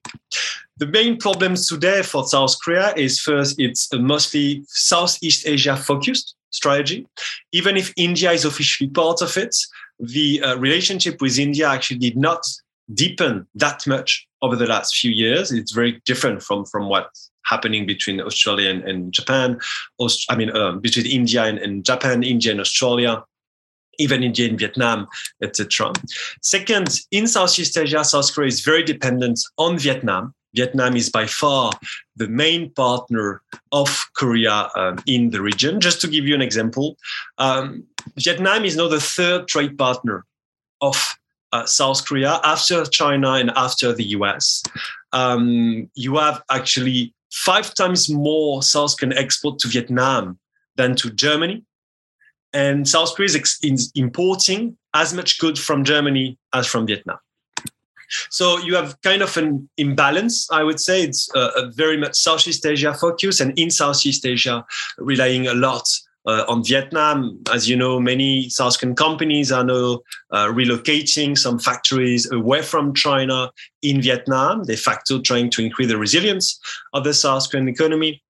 The 0.79 0.87
main 0.87 1.19
problems 1.19 1.69
today 1.69 2.03
for 2.03 2.27
South 2.27 2.57
Korea 2.63 2.93
is 2.97 3.21
first, 3.21 3.61
it's 3.61 3.93
a 3.93 3.99
mostly 3.99 4.65
Southeast 4.67 5.47
Asia 5.47 5.77
focused 5.77 6.35
strategy. 6.51 7.07
Even 7.53 7.77
if 7.77 7.93
India 7.97 8.33
is 8.33 8.45
officially 8.45 8.91
part 8.91 9.23
of 9.23 9.37
it, 9.37 9.55
the 10.01 10.43
uh, 10.43 10.57
relationship 10.57 11.21
with 11.21 11.39
India 11.39 11.69
actually 11.69 11.99
did 11.99 12.17
not 12.17 12.43
deepen 12.93 13.47
that 13.55 13.87
much 13.87 14.27
over 14.45 14.57
the 14.57 14.67
last 14.67 14.97
few 14.97 15.11
years. 15.11 15.51
It's 15.51 15.73
very 15.73 16.01
different 16.05 16.43
from 16.43 16.65
from 16.65 16.89
what's 16.89 17.31
happening 17.45 17.87
between 17.87 18.21
Australia 18.21 18.71
and, 18.71 18.83
and 18.89 19.13
Japan. 19.13 19.59
Aust- 19.99 20.31
I 20.31 20.37
mean, 20.37 20.55
um, 20.57 20.81
between 20.81 21.07
India 21.07 21.45
and, 21.45 21.59
and 21.59 21.85
Japan, 21.85 22.23
India 22.23 22.53
and 22.53 22.61
Australia 22.61 23.25
even 23.99 24.25
India 24.25 24.49
and 24.49 24.59
Vietnam, 24.59 25.07
etc. 25.41 25.93
Second, 26.43 26.89
in 27.11 27.29
Southeast 27.29 27.79
Asia, 27.79 28.05
South 28.05 28.35
Korea 28.35 28.49
is 28.49 28.61
very 28.61 28.83
dependent 28.83 29.39
on 29.57 29.79
Vietnam. 29.79 30.35
Vietnam 30.55 30.97
is 30.97 31.11
by 31.11 31.27
far 31.27 31.73
the 32.17 32.29
main 32.29 32.71
partner 32.71 33.43
of 33.73 33.89
Korea 34.17 34.69
um, 34.77 34.99
in 35.07 35.31
the 35.31 35.43
region. 35.43 35.81
Just 35.81 36.01
to 36.03 36.09
give 36.09 36.27
you 36.27 36.35
an 36.35 36.43
example, 36.43 36.97
um, 37.39 37.85
Vietnam 38.17 38.65
is 38.65 38.77
now 38.77 38.89
the 38.89 39.01
third 39.01 39.49
trade 39.49 39.77
partner 39.77 40.25
of 40.81 40.97
uh, 41.55 41.65
South 41.67 42.05
Korea, 42.05 42.41
after 42.43 42.85
China 42.85 43.33
and 43.35 43.51
after 43.55 43.93
the 43.93 44.05
US, 44.19 44.63
um, 45.13 45.89
you 45.95 46.17
have 46.17 46.43
actually 46.51 47.15
five 47.31 47.73
times 47.75 48.11
more 48.11 48.63
South 48.63 48.97
Korean 48.99 49.17
export 49.17 49.61
to 49.61 49.69
Vietnam 49.69 50.39
than 50.77 50.97
to 50.97 51.11
Germany. 51.11 51.65
And 52.53 52.89
South 52.89 53.15
Korea 53.15 53.27
is, 53.27 53.37
ex- 53.37 53.59
is 53.63 53.93
importing 53.95 54.77
as 54.95 55.15
much 55.15 55.39
good 55.39 55.57
from 55.57 55.85
Germany 55.85 56.39
as 56.53 56.67
from 56.67 56.87
Vietnam. 56.87 57.19
So 58.31 58.59
you 58.59 58.75
have 58.75 59.01
kind 59.03 59.23
of 59.23 59.37
an 59.37 59.69
imbalance, 59.77 60.51
I 60.51 60.63
would 60.63 60.81
say. 60.81 61.03
It's 61.03 61.29
a 61.35 61.71
very 61.75 61.97
much 61.97 62.15
Southeast 62.17 62.67
Asia 62.67 62.95
focus, 62.95 63.41
and 63.41 63.59
in 63.59 63.71
Southeast 63.71 64.27
Asia, 64.27 64.65
relying 64.99 65.47
a 65.47 65.55
lot 65.55 65.89
uh, 66.27 66.45
on 66.49 66.65
Vietnam. 66.65 67.39
As 67.53 67.69
you 67.69 67.77
know, 67.77 68.01
many 68.01 68.49
South 68.49 68.79
Korean 68.79 68.97
companies 68.97 69.53
are 69.53 69.65
now 69.65 70.01
uh, 70.31 70.49
relocating 70.49 71.37
some 71.37 71.59
factories 71.59 72.31
away 72.31 72.63
from 72.63 72.95
China 72.95 73.51
in 73.83 74.01
Vietnam, 74.01 74.63
de 74.63 74.77
facto 74.77 75.21
trying 75.21 75.51
to 75.51 75.63
increase 75.63 75.89
the 75.89 75.99
resilience 75.99 76.59
of 76.93 77.05
the 77.05 77.15
South 77.15 77.51
Korean 77.51 77.69
economy. 77.69 78.23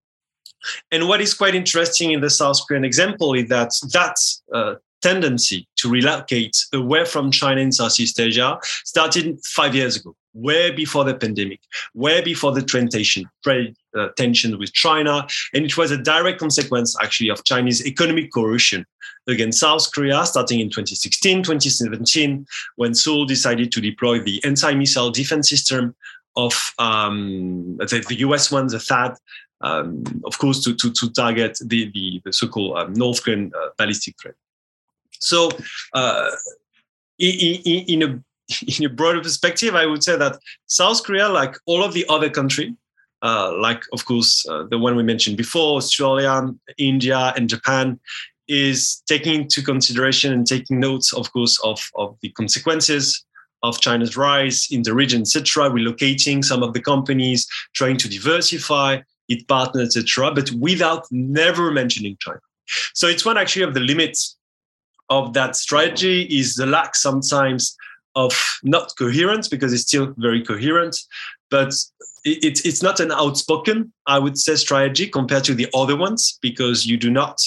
And 0.90 1.08
what 1.08 1.20
is 1.20 1.34
quite 1.34 1.54
interesting 1.54 2.12
in 2.12 2.20
the 2.20 2.30
South 2.30 2.58
Korean 2.66 2.84
example 2.84 3.34
is 3.34 3.48
that 3.48 3.70
that 3.92 4.16
uh, 4.52 4.74
tendency 5.02 5.68
to 5.76 5.90
relocate 5.90 6.56
away 6.72 7.04
from 7.04 7.30
China 7.30 7.60
in 7.60 7.70
Southeast 7.70 8.18
Asia 8.18 8.58
started 8.84 9.38
five 9.44 9.74
years 9.74 9.96
ago, 9.96 10.16
way 10.32 10.70
before 10.70 11.04
the 11.04 11.14
pandemic, 11.14 11.60
way 11.92 12.22
before 12.22 12.52
the 12.52 12.62
trade 12.62 13.76
uh, 13.94 14.08
tension 14.16 14.58
with 14.58 14.72
China, 14.72 15.26
and 15.52 15.64
it 15.64 15.76
was 15.76 15.90
a 15.90 15.98
direct 15.98 16.38
consequence 16.38 16.96
actually 17.02 17.30
of 17.30 17.44
Chinese 17.44 17.86
economic 17.86 18.32
coercion 18.32 18.86
against 19.26 19.60
South 19.60 19.90
Korea, 19.92 20.24
starting 20.26 20.60
in 20.60 20.68
2016, 20.68 21.42
2017, 21.42 22.46
when 22.76 22.94
Seoul 22.94 23.24
decided 23.24 23.72
to 23.72 23.80
deploy 23.80 24.20
the 24.20 24.42
anti-missile 24.44 25.10
defense 25.10 25.48
system 25.48 25.94
of 26.36 26.74
um, 26.78 27.76
the, 27.78 28.04
the, 28.08 28.18
US 28.20 28.50
one, 28.50 28.66
the 28.66 28.78
THAAD, 28.78 29.16
um, 29.60 30.04
of 30.24 30.38
course, 30.38 30.62
to, 30.64 30.74
to, 30.74 30.92
to 30.92 31.10
target 31.10 31.58
the, 31.64 31.90
the, 31.92 32.20
the 32.24 32.32
so-called 32.32 32.76
um, 32.76 32.92
North 32.94 33.22
Korean 33.22 33.52
uh, 33.56 33.68
ballistic 33.78 34.16
threat. 34.20 34.34
So, 35.20 35.50
uh, 35.94 36.30
in, 37.18 37.60
in, 37.64 37.84
in, 37.88 38.02
a 38.02 38.24
in 38.78 38.84
a 38.84 38.88
broader 38.88 39.22
perspective, 39.22 39.74
I 39.74 39.86
would 39.86 40.02
say 40.02 40.16
that 40.16 40.38
South 40.66 41.02
Korea, 41.04 41.28
like 41.28 41.56
all 41.66 41.82
of 41.82 41.94
the 41.94 42.04
other 42.08 42.28
countries, 42.28 42.72
like 43.58 43.82
of 43.92 44.04
course 44.04 44.46
uh, 44.48 44.64
the 44.70 44.78
one 44.78 44.96
we 44.96 45.02
mentioned 45.02 45.36
before, 45.36 45.76
Australia, 45.76 46.50
India, 46.78 47.32
and 47.36 47.48
Japan, 47.48 47.98
is 48.48 49.02
taking 49.06 49.42
into 49.42 49.62
consideration 49.62 50.32
and 50.32 50.46
taking 50.46 50.78
notes, 50.78 51.12
of 51.14 51.32
course, 51.32 51.58
of, 51.64 51.80
of 51.96 52.16
the 52.20 52.28
consequences 52.30 53.24
of 53.62 53.80
China's 53.80 54.16
rise 54.16 54.68
in 54.70 54.82
the 54.82 54.94
region, 54.94 55.22
etc., 55.22 55.70
relocating 55.70 56.44
some 56.44 56.62
of 56.62 56.74
the 56.74 56.80
companies, 56.80 57.46
trying 57.74 57.96
to 57.96 58.08
diversify 58.08 59.00
its 59.28 59.42
partners, 59.44 59.96
etc., 59.96 60.30
but 60.34 60.50
without 60.52 61.06
never 61.10 61.70
mentioning 61.70 62.16
China. 62.20 62.40
So 62.92 63.06
it's 63.08 63.24
one 63.24 63.38
actually 63.38 63.62
of 63.62 63.72
the 63.72 63.80
limits 63.80 64.36
of 65.08 65.32
that 65.32 65.56
strategy 65.56 66.22
is 66.24 66.54
the 66.54 66.66
lack 66.66 66.94
sometimes 66.94 67.74
of 68.14 68.32
not 68.62 68.92
coherence 68.98 69.48
because 69.48 69.72
it's 69.72 69.82
still 69.82 70.14
very 70.18 70.42
coherent, 70.42 70.96
but 71.50 71.74
it's 72.24 72.62
it's 72.62 72.82
not 72.82 73.00
an 73.00 73.12
outspoken, 73.12 73.92
I 74.06 74.18
would 74.18 74.38
say, 74.38 74.56
strategy 74.56 75.06
compared 75.06 75.44
to 75.44 75.54
the 75.54 75.68
other 75.74 75.96
ones 75.96 76.38
because 76.40 76.86
you 76.86 76.96
do 76.96 77.10
not 77.10 77.40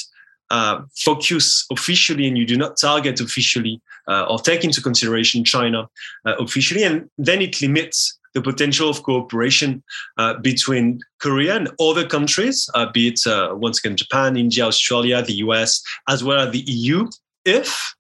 uh, 0.50 0.82
focus 0.96 1.66
officially 1.72 2.28
and 2.28 2.38
you 2.38 2.46
do 2.46 2.58
not 2.58 2.78
target 2.78 3.20
officially 3.20 3.82
uh, 4.08 4.26
or 4.30 4.40
take 4.40 4.64
into 4.64 4.82
consideration 4.82 5.44
China 5.44 5.90
uh, 6.26 6.36
officially, 6.40 6.84
and 6.84 7.10
then 7.18 7.42
it 7.42 7.62
limits 7.62 8.18
the 8.34 8.42
potential 8.42 8.90
of 8.90 9.02
cooperation 9.02 9.84
uh, 10.18 10.36
between 10.36 11.00
Korea 11.20 11.56
and 11.56 11.70
other 11.80 12.06
countries, 12.06 12.70
uh, 12.76 12.92
be 12.92 13.08
it 13.08 13.26
uh, 13.26 13.50
once 13.54 13.80
again 13.80 13.98
Japan, 13.98 14.38
India, 14.38 14.66
Australia, 14.66 15.24
the 15.24 15.38
US, 15.46 15.82
as 16.08 16.24
well 16.24 16.40
as 16.40 16.52
the 16.52 16.64
EU, 16.68 17.08
if 17.46 17.96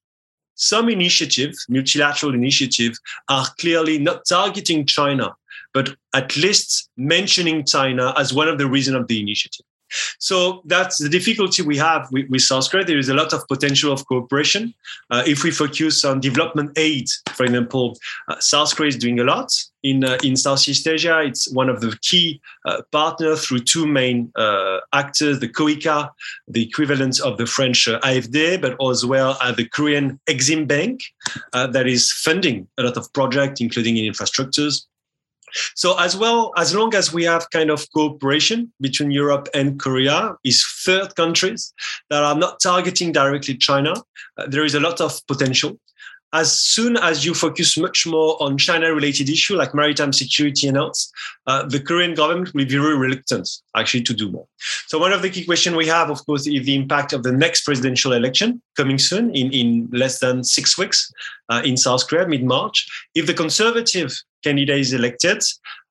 some 0.54 0.90
initiative, 0.90 1.54
multilateral 1.70 2.34
initiative, 2.34 2.94
are 3.30 3.48
clearly 3.60 3.98
not 3.98 4.26
targeting 4.28 4.86
China, 4.86 5.36
but 5.78 5.96
at 6.16 6.36
least 6.36 6.90
mentioning 6.98 7.64
China 7.64 8.12
as 8.18 8.34
one 8.34 8.48
of 8.48 8.58
the 8.58 8.68
reasons 8.68 8.98
of 8.98 9.08
the 9.08 9.22
initiative. 9.22 9.64
So 10.20 10.64
that's 10.66 10.98
the 10.98 11.08
difficulty 11.08 11.62
we 11.62 11.78
have 11.78 12.08
with, 12.12 12.26
with 12.32 12.42
South 12.42 12.68
Korea. 12.72 12.84
There 12.84 12.98
is 12.98 13.10
a 13.10 13.14
lot 13.14 13.32
of 13.32 13.48
potential 13.48 13.94
of 13.94 14.04
cooperation. 14.08 14.74
Uh, 15.12 15.22
if 15.28 15.44
we 15.44 15.52
focus 15.52 16.04
on 16.04 16.20
development 16.20 16.72
aid, 16.78 17.06
for 17.36 17.44
example, 17.44 17.96
uh, 18.28 18.40
South 18.40 18.76
Korea 18.76 18.90
is 18.90 18.98
doing 18.98 19.20
a 19.20 19.24
lot 19.24 19.50
in 19.84 20.04
uh, 20.04 20.18
in 20.24 20.36
Southeast 20.36 20.88
Asia. 20.88 21.22
It's 21.22 21.44
one 21.54 21.70
of 21.70 21.80
the 21.80 21.96
key 22.02 22.42
uh, 22.66 22.82
partners 22.92 23.46
through 23.46 23.60
two 23.60 23.86
main 23.86 24.32
uh, 24.36 24.80
actors: 24.94 25.40
the 25.40 25.48
KOICA, 25.48 26.10
the 26.48 26.64
equivalent 26.64 27.22
of 27.22 27.38
the 27.38 27.46
French 27.46 27.88
uh, 27.88 28.00
AFD, 28.00 28.60
but 28.64 28.74
as 28.84 29.06
well 29.06 29.38
as 29.44 29.56
the 29.56 29.68
Korean 29.70 30.20
Exim 30.26 30.68
Bank, 30.68 31.02
that 31.54 31.86
is 31.86 32.12
funding 32.12 32.68
a 32.80 32.84
lot 32.84 32.98
of 32.98 33.14
projects, 33.14 33.62
including 33.62 33.96
in 33.98 34.12
infrastructures. 34.12 34.88
So 35.76 35.98
as 36.00 36.16
well, 36.16 36.52
as 36.58 36.74
long 36.74 36.96
as 36.96 37.14
we 37.14 37.24
have 37.24 37.50
kind 37.50 37.70
of 37.70 37.86
cooperation 37.92 38.72
between 38.82 39.12
Europe 39.12 39.48
and 39.54 39.80
Korea, 39.80 40.36
is 40.44 40.66
third 40.86 41.16
countries 41.16 41.74
that 42.10 42.24
are 42.24 42.36
not 42.36 42.60
targeting 42.60 43.12
directly 43.12 43.56
China, 43.58 43.94
uh, 44.38 44.48
there 44.48 44.66
is 44.66 44.76
a 44.76 44.80
lot 44.80 45.02
of 45.02 45.20
potential. 45.28 45.80
As 46.34 46.60
soon 46.60 46.98
as 46.98 47.26
you 47.26 47.34
focus 47.34 47.78
much 47.78 48.06
more 48.06 48.36
on 48.44 48.58
China-related 48.58 49.30
issue 49.30 49.56
like 49.56 49.74
maritime 49.74 50.12
security 50.12 50.68
and 50.68 50.76
else, 50.76 51.10
uh, 51.48 51.66
the 51.66 51.80
Korean 51.80 52.16
government 52.16 52.54
will 52.54 52.66
be 52.66 52.78
very 52.78 52.98
reluctant 52.98 53.50
actually 53.78 54.04
to 54.04 54.14
do 54.14 54.30
more. 54.30 54.46
So 54.88 55.00
one 55.00 55.14
of 55.14 55.22
the 55.22 55.30
key 55.30 55.46
questions 55.46 55.78
we 55.78 55.88
have, 55.88 56.10
of 56.10 56.26
course, 56.26 56.46
is 56.46 56.66
the 56.66 56.76
impact 56.76 57.14
of 57.14 57.24
the 57.24 57.32
next 57.32 57.64
presidential 57.64 58.12
election 58.12 58.62
coming 58.76 59.00
soon 59.00 59.34
in, 59.34 59.54
in 59.54 59.88
less 59.94 60.20
than 60.20 60.44
six 60.44 60.78
weeks 60.78 61.10
uh, 61.48 61.62
in 61.64 61.78
South 61.78 62.06
Korea, 62.08 62.28
mid-March. 62.28 62.86
If 63.16 63.26
the 63.26 63.34
conservative 63.34 64.12
candidate 64.44 64.80
is 64.80 64.94
elected, 64.94 65.42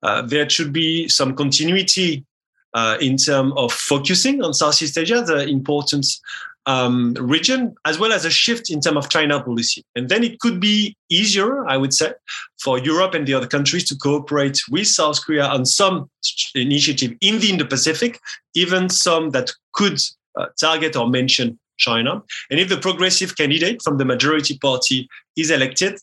uh, 0.03 0.23
there 0.23 0.49
should 0.49 0.73
be 0.73 1.09
some 1.09 1.35
continuity 1.35 2.25
uh, 2.75 2.97
in 3.01 3.17
terms 3.17 3.53
of 3.57 3.73
focusing 3.73 4.43
on 4.43 4.53
Southeast 4.53 4.99
Asia, 4.99 5.23
the 5.23 5.47
important 5.47 6.07
um, 6.67 7.15
region, 7.15 7.75
as 7.85 7.99
well 7.99 8.13
as 8.13 8.25
a 8.25 8.31
shift 8.31 8.71
in 8.71 8.81
terms 8.81 8.97
of 8.97 9.09
China 9.09 9.43
policy. 9.43 9.85
And 9.95 10.09
then 10.09 10.25
it 10.25 10.41
could 10.41 10.61
be 10.61 10.97
easier, 11.09 11.67
I 11.67 11.77
would 11.77 11.95
say, 11.95 12.13
for 12.61 12.79
Europe 12.79 13.15
and 13.15 13.27
the 13.27 13.35
other 13.35 13.47
countries 13.47 13.89
to 13.89 13.97
cooperate 13.97 14.61
with 14.71 14.89
South 14.89 15.25
Korea 15.25 15.47
on 15.47 15.65
some 15.65 16.11
initiative 16.55 17.17
in 17.21 17.39
the 17.39 17.51
Indo-Pacific, 17.51 18.21
even 18.55 18.91
some 18.91 19.31
that 19.31 19.53
could 19.73 20.01
uh, 20.37 20.47
target 20.61 20.97
or 20.97 21.09
mention 21.09 21.59
China. 21.79 22.23
And 22.51 22.59
if 22.59 22.69
the 22.69 22.79
progressive 22.79 23.37
candidate 23.37 23.81
from 23.83 23.99
the 23.99 24.05
majority 24.05 24.59
party 24.59 25.09
is 25.37 25.51
elected, 25.51 25.99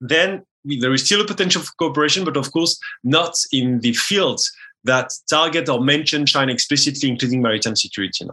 then 0.00 0.44
there 0.64 0.92
is 0.92 1.04
still 1.04 1.20
a 1.20 1.26
potential 1.26 1.62
for 1.62 1.72
cooperation, 1.78 2.24
but 2.24 2.36
of 2.36 2.52
course 2.52 2.78
not 3.04 3.34
in 3.52 3.80
the 3.80 3.92
fields 3.92 4.52
that 4.84 5.12
target 5.28 5.68
or 5.68 5.80
mention 5.80 6.26
China 6.26 6.52
explicitly, 6.52 7.08
including 7.08 7.42
maritime 7.42 7.76
security. 7.76 8.26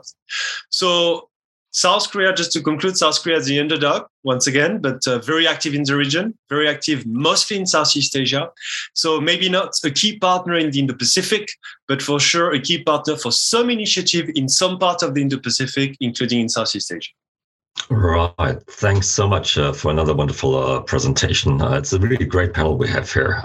So 0.69 1.29
South 1.71 2.09
Korea, 2.09 2.33
just 2.33 2.53
to 2.53 2.61
conclude, 2.61 2.95
South 2.95 3.21
Korea 3.21 3.35
is 3.35 3.47
the 3.47 3.59
underdog 3.59 4.03
once 4.23 4.47
again, 4.47 4.79
but 4.79 5.05
uh, 5.05 5.19
very 5.19 5.45
active 5.45 5.75
in 5.75 5.83
the 5.83 5.97
region, 5.97 6.33
very 6.47 6.69
active 6.69 7.05
mostly 7.05 7.57
in 7.57 7.65
Southeast 7.65 8.15
Asia. 8.15 8.49
So 8.93 9.19
maybe 9.19 9.49
not 9.49 9.71
a 9.83 9.91
key 9.91 10.17
partner 10.17 10.55
in 10.55 10.71
the 10.71 10.79
Indo-Pacific, 10.79 11.49
but 11.89 12.01
for 12.01 12.17
sure 12.17 12.53
a 12.53 12.61
key 12.61 12.81
partner 12.81 13.17
for 13.17 13.31
some 13.31 13.69
initiative 13.69 14.29
in 14.35 14.47
some 14.47 14.79
part 14.79 15.03
of 15.03 15.15
the 15.15 15.21
Indo-Pacific, 15.21 15.97
including 15.99 16.39
in 16.39 16.47
Southeast 16.47 16.93
Asia. 16.93 17.11
Right. 17.89 18.57
Thanks 18.67 19.07
so 19.07 19.27
much 19.27 19.57
uh, 19.57 19.73
for 19.73 19.91
another 19.91 20.15
wonderful 20.15 20.55
uh, 20.55 20.81
presentation. 20.81 21.61
Uh, 21.61 21.73
it's 21.73 21.93
a 21.93 21.99
really 21.99 22.25
great 22.25 22.53
panel 22.53 22.77
we 22.77 22.87
have 22.87 23.11
here. 23.11 23.43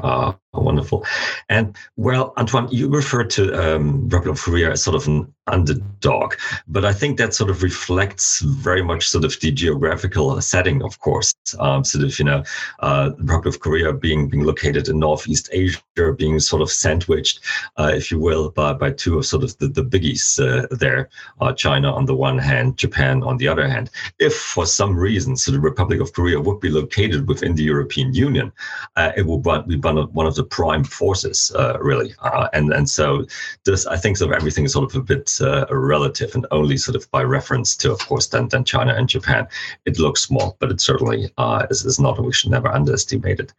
Uh, 0.53 0.61
wonderful. 0.61 1.05
And 1.49 1.77
well, 1.97 2.33
Antoine, 2.37 2.69
you 2.73 2.89
referred 2.89 3.31
to 3.31 3.55
um, 3.55 4.09
Republic 4.09 4.35
of 4.37 4.43
Korea 4.43 4.73
as 4.73 4.83
sort 4.83 4.97
of 4.97 5.07
an 5.07 5.33
underdog, 5.47 6.35
but 6.67 6.85
I 6.85 6.93
think 6.93 7.19
that 7.19 7.35
sort 7.35 7.51
of 7.51 7.63
reflects 7.63 8.41
very 8.41 8.83
much 8.83 9.09
sort 9.09 9.25
of 9.25 9.39
the 9.39 9.53
geographical 9.53 10.41
setting, 10.41 10.83
of 10.83 10.99
course. 10.99 11.35
Um, 11.61 11.85
sort 11.85 12.05
of, 12.05 12.19
you 12.19 12.25
know, 12.25 12.43
uh, 12.81 13.11
Republic 13.19 13.55
of 13.55 13.61
Korea 13.61 13.93
being 13.93 14.29
being 14.29 14.43
located 14.43 14.89
in 14.89 14.99
Northeast 14.99 15.49
Asia, 15.53 15.79
being 16.17 16.41
sort 16.41 16.63
of 16.63 16.71
sandwiched, 16.71 17.41
uh, 17.77 17.93
if 17.95 18.11
you 18.11 18.19
will, 18.19 18.51
by, 18.51 18.73
by 18.73 18.91
two 18.91 19.19
of 19.19 19.27
sort 19.27 19.45
of 19.45 19.57
the, 19.59 19.69
the 19.69 19.85
biggies 19.85 20.41
uh, 20.41 20.67
there, 20.71 21.11
uh, 21.41 21.53
China 21.53 21.93
on 21.93 22.07
the 22.07 22.15
one 22.15 22.39
hand, 22.39 22.77
Japan 22.77 23.23
on 23.23 23.37
the 23.37 23.47
other 23.47 23.69
hand. 23.69 23.91
If 24.19 24.35
for 24.35 24.67
some 24.67 24.97
reason 24.97 25.37
so 25.37 25.53
the 25.53 25.61
Republic 25.61 26.01
of 26.01 26.13
Korea 26.13 26.41
would 26.41 26.59
be 26.59 26.71
located 26.71 27.29
within 27.29 27.55
the 27.55 27.63
European 27.63 28.15
Union, 28.15 28.51
uh, 28.97 29.13
it 29.17 29.27
would 29.27 29.43
be 29.43 29.77
one 29.77 30.27
of 30.27 30.35
the 30.35 30.40
prime 30.45 30.85
forces, 30.85 31.53
uh, 31.57 31.79
really. 31.81 32.15
Uh, 32.21 32.49
and 32.53 32.73
and 32.73 32.89
so 32.89 33.25
this, 33.65 33.87
I 33.87 33.97
think, 33.97 34.17
sort 34.17 34.31
of 34.31 34.37
everything 34.37 34.65
is 34.65 34.73
sort 34.73 34.91
of 34.91 34.97
a 34.97 35.05
bit 35.05 35.39
uh, 35.41 35.67
relative, 35.71 36.35
and 36.35 36.47
only 36.51 36.77
sort 36.77 36.97
of 36.97 37.11
by 37.11 37.23
reference 37.23 37.77
to, 37.79 37.93
of 37.93 37.99
course, 38.01 38.29
then 38.29 38.49
then 38.49 38.65
China 38.65 38.95
and 38.95 39.09
Japan, 39.09 39.47
it 39.85 39.99
looks 39.99 40.23
small, 40.23 40.57
but 40.61 40.71
it 40.71 40.81
certainly 40.81 41.31
uh, 41.39 41.67
is, 41.71 41.85
is 41.85 42.01
not. 42.01 42.23
We 42.23 42.33
should 42.33 42.51
never 42.51 42.69
underestimate 42.69 43.41
it. 43.41 43.53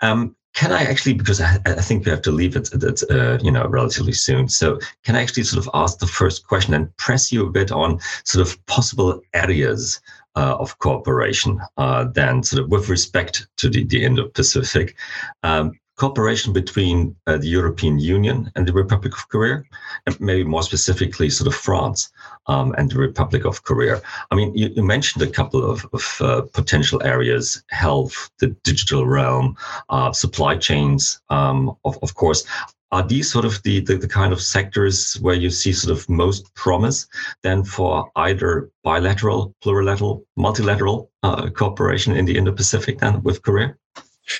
Um, 0.00 0.36
can 0.54 0.72
I 0.72 0.82
actually, 0.82 1.14
because 1.14 1.40
I, 1.40 1.58
I, 1.66 1.74
think 1.74 2.04
we 2.04 2.10
have 2.10 2.22
to 2.22 2.32
leave 2.32 2.56
it, 2.56 2.68
it 2.72 3.02
uh, 3.10 3.38
you 3.40 3.50
know, 3.50 3.68
relatively 3.68 4.12
soon. 4.12 4.48
So 4.48 4.80
can 5.04 5.14
I 5.14 5.22
actually 5.22 5.44
sort 5.44 5.64
of 5.64 5.70
ask 5.74 5.98
the 5.98 6.06
first 6.06 6.48
question 6.48 6.74
and 6.74 6.94
press 6.96 7.30
you 7.30 7.46
a 7.46 7.50
bit 7.50 7.70
on 7.70 8.00
sort 8.24 8.44
of 8.46 8.66
possible 8.66 9.20
areas 9.34 10.00
uh, 10.36 10.56
of 10.58 10.78
cooperation, 10.78 11.60
uh, 11.76 12.04
then 12.04 12.42
sort 12.42 12.62
of 12.62 12.70
with 12.70 12.88
respect 12.88 13.46
to 13.58 13.68
the, 13.68 13.84
the 13.84 14.04
Indo-Pacific, 14.04 14.96
um, 15.42 15.72
cooperation 15.98 16.52
between 16.52 17.14
uh, 17.26 17.36
the 17.36 17.48
European 17.48 17.98
Union 17.98 18.50
and 18.54 18.66
the 18.66 18.72
Republic 18.72 19.12
of 19.14 19.28
Korea, 19.28 19.62
and 20.06 20.18
maybe 20.20 20.44
more 20.44 20.62
specifically, 20.62 21.28
sort 21.28 21.48
of 21.48 21.54
France 21.54 22.10
um, 22.46 22.74
and 22.78 22.90
the 22.90 22.98
Republic 22.98 23.44
of 23.44 23.64
Korea. 23.64 24.00
I 24.30 24.34
mean, 24.34 24.54
you, 24.56 24.68
you 24.68 24.82
mentioned 24.82 25.22
a 25.22 25.30
couple 25.30 25.68
of, 25.68 25.86
of 25.92 26.04
uh, 26.20 26.42
potential 26.52 27.02
areas: 27.04 27.62
health, 27.70 28.30
the 28.38 28.48
digital 28.64 29.06
realm, 29.06 29.56
uh, 29.90 30.12
supply 30.12 30.56
chains. 30.56 31.20
Um, 31.28 31.76
of, 31.84 31.98
of 32.02 32.14
course, 32.14 32.46
are 32.90 33.06
these 33.06 33.30
sort 33.30 33.44
of 33.44 33.62
the, 33.64 33.80
the, 33.80 33.96
the, 33.96 34.08
kind 34.08 34.32
of 34.32 34.40
sectors 34.40 35.14
where 35.20 35.34
you 35.34 35.50
see 35.50 35.72
sort 35.72 35.96
of 35.96 36.08
most 36.08 36.54
promise 36.54 37.06
then 37.42 37.62
for 37.62 38.10
either 38.16 38.70
bilateral, 38.82 39.54
plurilateral, 39.62 40.24
multilateral 40.36 41.10
uh, 41.22 41.50
cooperation 41.50 42.16
in 42.16 42.24
the 42.24 42.36
Indo-Pacific 42.36 42.98
then 42.98 43.22
with 43.22 43.42
Korea? 43.42 43.74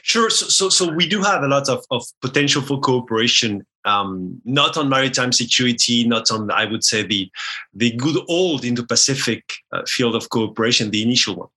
Sure. 0.02 0.30
So, 0.30 0.46
so, 0.46 0.68
so, 0.68 0.92
we 0.92 1.08
do 1.08 1.22
have 1.22 1.42
a 1.42 1.48
lot 1.48 1.68
of, 1.68 1.84
of 1.90 2.04
potential 2.20 2.62
for 2.62 2.78
cooperation, 2.80 3.66
um, 3.84 4.40
not 4.44 4.76
on 4.76 4.88
maritime 4.88 5.32
security, 5.32 6.06
not 6.06 6.30
on, 6.30 6.50
I 6.50 6.66
would 6.66 6.84
say, 6.84 7.02
the, 7.02 7.30
the 7.74 7.92
good 7.92 8.18
old 8.28 8.64
Indo-Pacific 8.64 9.42
uh, 9.72 9.82
field 9.86 10.14
of 10.14 10.28
cooperation, 10.30 10.90
the 10.90 11.02
initial 11.02 11.36
one. 11.36 11.48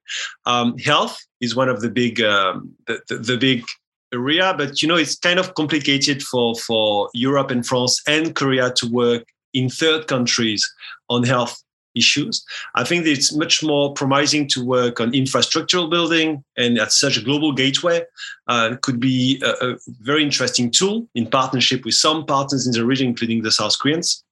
Um, 0.45 0.77
health 0.77 1.19
is 1.41 1.55
one 1.55 1.69
of 1.69 1.81
the 1.81 1.89
big, 1.89 2.21
um, 2.21 2.71
the, 2.87 3.01
the, 3.09 3.17
the 3.17 3.37
big 3.37 3.65
area, 4.13 4.53
but 4.57 4.81
you 4.81 4.87
know 4.87 4.97
it's 4.97 5.17
kind 5.17 5.39
of 5.39 5.53
complicated 5.55 6.21
for 6.23 6.55
for 6.55 7.09
Europe 7.13 7.51
and 7.51 7.65
France 7.65 8.01
and 8.07 8.35
Korea 8.35 8.71
to 8.73 8.87
work 8.87 9.25
in 9.53 9.69
third 9.69 10.07
countries 10.07 10.69
on 11.09 11.23
health 11.23 11.61
issues. 11.95 12.45
I 12.75 12.83
think 12.83 13.05
it's 13.05 13.33
much 13.35 13.63
more 13.63 13.93
promising 13.93 14.47
to 14.49 14.65
work 14.65 14.99
on 14.99 15.11
infrastructural 15.11 15.89
building 15.89 16.43
and 16.57 16.77
at 16.77 16.91
such 16.91 17.17
a 17.17 17.21
global 17.21 17.51
gateway 17.53 18.03
uh, 18.47 18.75
could 18.81 18.99
be 18.99 19.41
a, 19.43 19.71
a, 19.71 19.77
very 20.01 20.23
interesting 20.23 20.71
tool 20.71 21.07
in 21.15 21.27
partnership 21.27 21.85
with 21.85 21.95
some 21.95 22.25
partners 22.25 22.65
in 22.65 22.73
the 22.73 22.85
region, 22.85 23.07
including 23.07 23.41
the 23.41 23.51
South 23.51 23.77
Koreans, 23.79 24.23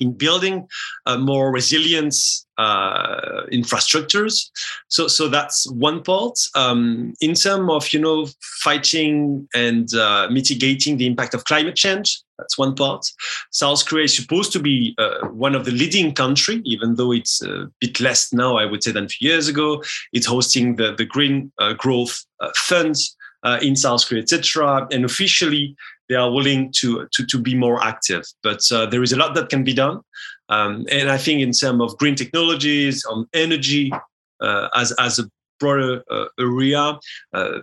in 0.00 0.12
building 0.12 0.68
uh, 1.06 1.18
more 1.18 1.50
resilient 1.50 2.14
uh, 2.58 3.42
infrastructures. 3.52 4.50
So, 4.88 5.08
so 5.08 5.28
that's 5.28 5.70
one 5.70 6.02
part. 6.02 6.38
Um, 6.54 7.14
in 7.20 7.34
terms 7.34 7.70
of 7.70 7.92
you 7.92 8.00
know 8.00 8.28
fighting 8.60 9.48
and 9.54 9.92
uh, 9.94 10.28
mitigating 10.30 10.96
the 10.96 11.06
impact 11.06 11.34
of 11.34 11.44
climate 11.44 11.76
change, 11.76 12.20
That's 12.38 12.58
one 12.58 12.74
part. 12.74 13.06
South 13.50 13.86
Korea 13.86 14.04
is 14.04 14.16
supposed 14.16 14.52
to 14.52 14.60
be 14.60 14.94
uh, 14.98 15.26
one 15.28 15.54
of 15.54 15.64
the 15.64 15.70
leading 15.70 16.12
country, 16.12 16.60
even 16.64 16.96
though 16.96 17.12
it's 17.12 17.42
a 17.42 17.68
bit 17.80 18.00
less 18.00 18.32
now, 18.32 18.56
I 18.56 18.66
would 18.66 18.82
say, 18.82 18.92
than 18.92 19.04
a 19.04 19.08
few 19.08 19.30
years 19.30 19.48
ago. 19.48 19.82
It's 20.12 20.26
hosting 20.26 20.76
the, 20.76 20.94
the 20.94 21.04
Green 21.04 21.52
uh, 21.58 21.72
Growth 21.74 22.24
uh, 22.40 22.50
Funds 22.54 23.16
uh, 23.42 23.58
in 23.62 23.76
South 23.76 24.06
Korea, 24.06 24.22
etc. 24.22 24.86
And 24.90 25.04
officially, 25.04 25.76
they 26.08 26.14
are 26.14 26.30
willing 26.30 26.72
to, 26.76 27.08
to, 27.12 27.26
to 27.26 27.38
be 27.38 27.54
more 27.54 27.82
active. 27.82 28.24
But 28.42 28.60
uh, 28.70 28.86
there 28.86 29.02
is 29.02 29.12
a 29.12 29.16
lot 29.16 29.34
that 29.34 29.48
can 29.48 29.64
be 29.64 29.74
done. 29.74 30.00
Um, 30.48 30.86
and 30.90 31.10
I 31.10 31.18
think 31.18 31.40
in 31.40 31.52
terms 31.52 31.82
of 31.82 31.98
green 31.98 32.14
technologies, 32.14 33.04
on 33.06 33.26
energy, 33.32 33.92
uh, 34.40 34.68
as, 34.76 34.92
as 34.92 35.18
a 35.18 35.24
broader 35.58 36.02
area, 36.38 36.98
a 37.32 37.60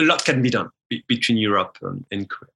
lot 0.00 0.24
can 0.24 0.42
be 0.42 0.50
done 0.50 0.68
be- 0.90 1.04
between 1.06 1.38
Europe 1.38 1.78
and, 1.80 2.04
and 2.10 2.28
Korea. 2.28 2.50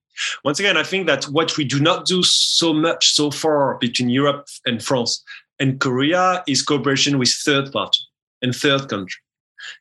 Once 0.44 0.60
again, 0.60 0.76
I 0.76 0.83
think 0.83 1.07
that 1.07 1.25
what 1.25 1.57
we 1.57 1.65
do 1.65 1.81
not 1.81 2.07
do 2.07 2.23
so 2.23 2.73
much 2.73 3.12
so 3.12 3.31
far 3.31 3.78
between 3.78 4.09
Europe 4.09 4.47
and 4.67 4.83
France 4.83 5.23
and 5.59 5.81
Korea 5.81 6.43
is 6.47 6.62
cooperation 6.62 7.18
with 7.18 7.31
third 7.31 7.73
party 7.73 8.01
and 8.43 8.55
third 8.55 8.89
country. 8.89 9.20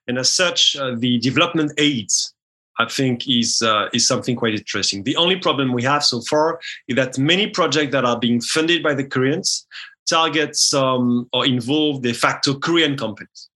And 0.08 0.18
as 0.18 0.32
such, 0.32 0.76
uh, 0.76 0.96
the 0.98 1.20
development 1.20 1.74
aids, 1.78 2.34
I 2.80 2.86
think, 2.86 3.28
is 3.28 3.62
uh, 3.62 3.90
is 3.94 4.08
something 4.08 4.36
quite 4.36 4.56
interesting. 4.56 5.04
The 5.04 5.18
only 5.18 5.36
problem 5.36 5.74
we 5.74 5.84
have 5.84 6.04
so 6.04 6.22
far 6.22 6.60
is 6.88 6.96
that 6.96 7.18
many 7.18 7.48
projects 7.48 7.92
that 7.92 8.06
are 8.06 8.20
being 8.20 8.42
funded 8.42 8.82
by 8.82 8.94
the 8.94 9.04
Koreans 9.04 9.68
target 10.10 10.56
some 10.56 11.28
or 11.34 11.46
involve 11.46 12.02
de 12.02 12.14
facto 12.14 12.54
Korean 12.56 12.98
companies. 12.98 13.50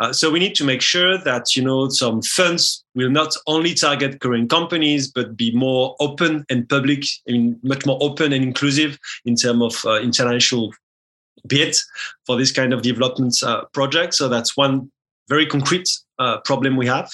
Uh, 0.00 0.12
so 0.12 0.30
we 0.30 0.38
need 0.38 0.54
to 0.54 0.64
make 0.64 0.80
sure 0.80 1.18
that 1.18 1.56
you 1.56 1.62
know 1.62 1.88
some 1.88 2.22
funds 2.22 2.84
will 2.94 3.10
not 3.10 3.34
only 3.46 3.74
target 3.74 4.20
Korean 4.20 4.48
companies, 4.48 5.10
but 5.10 5.36
be 5.36 5.50
more 5.52 5.96
open 6.00 6.44
and 6.48 6.68
public, 6.68 7.04
I 7.28 7.32
mean, 7.32 7.58
much 7.62 7.84
more 7.84 7.98
open 8.00 8.32
and 8.32 8.44
inclusive 8.44 8.98
in 9.24 9.34
terms 9.34 9.62
of 9.62 9.84
uh, 9.84 10.00
international 10.00 10.72
bid 11.46 11.76
for 12.26 12.36
this 12.36 12.52
kind 12.52 12.72
of 12.72 12.82
development 12.82 13.36
uh, 13.42 13.64
project. 13.72 14.14
So 14.14 14.28
that's 14.28 14.56
one 14.56 14.90
very 15.28 15.46
concrete 15.46 15.88
uh, 16.18 16.38
problem 16.44 16.76
we 16.76 16.86
have. 16.86 17.10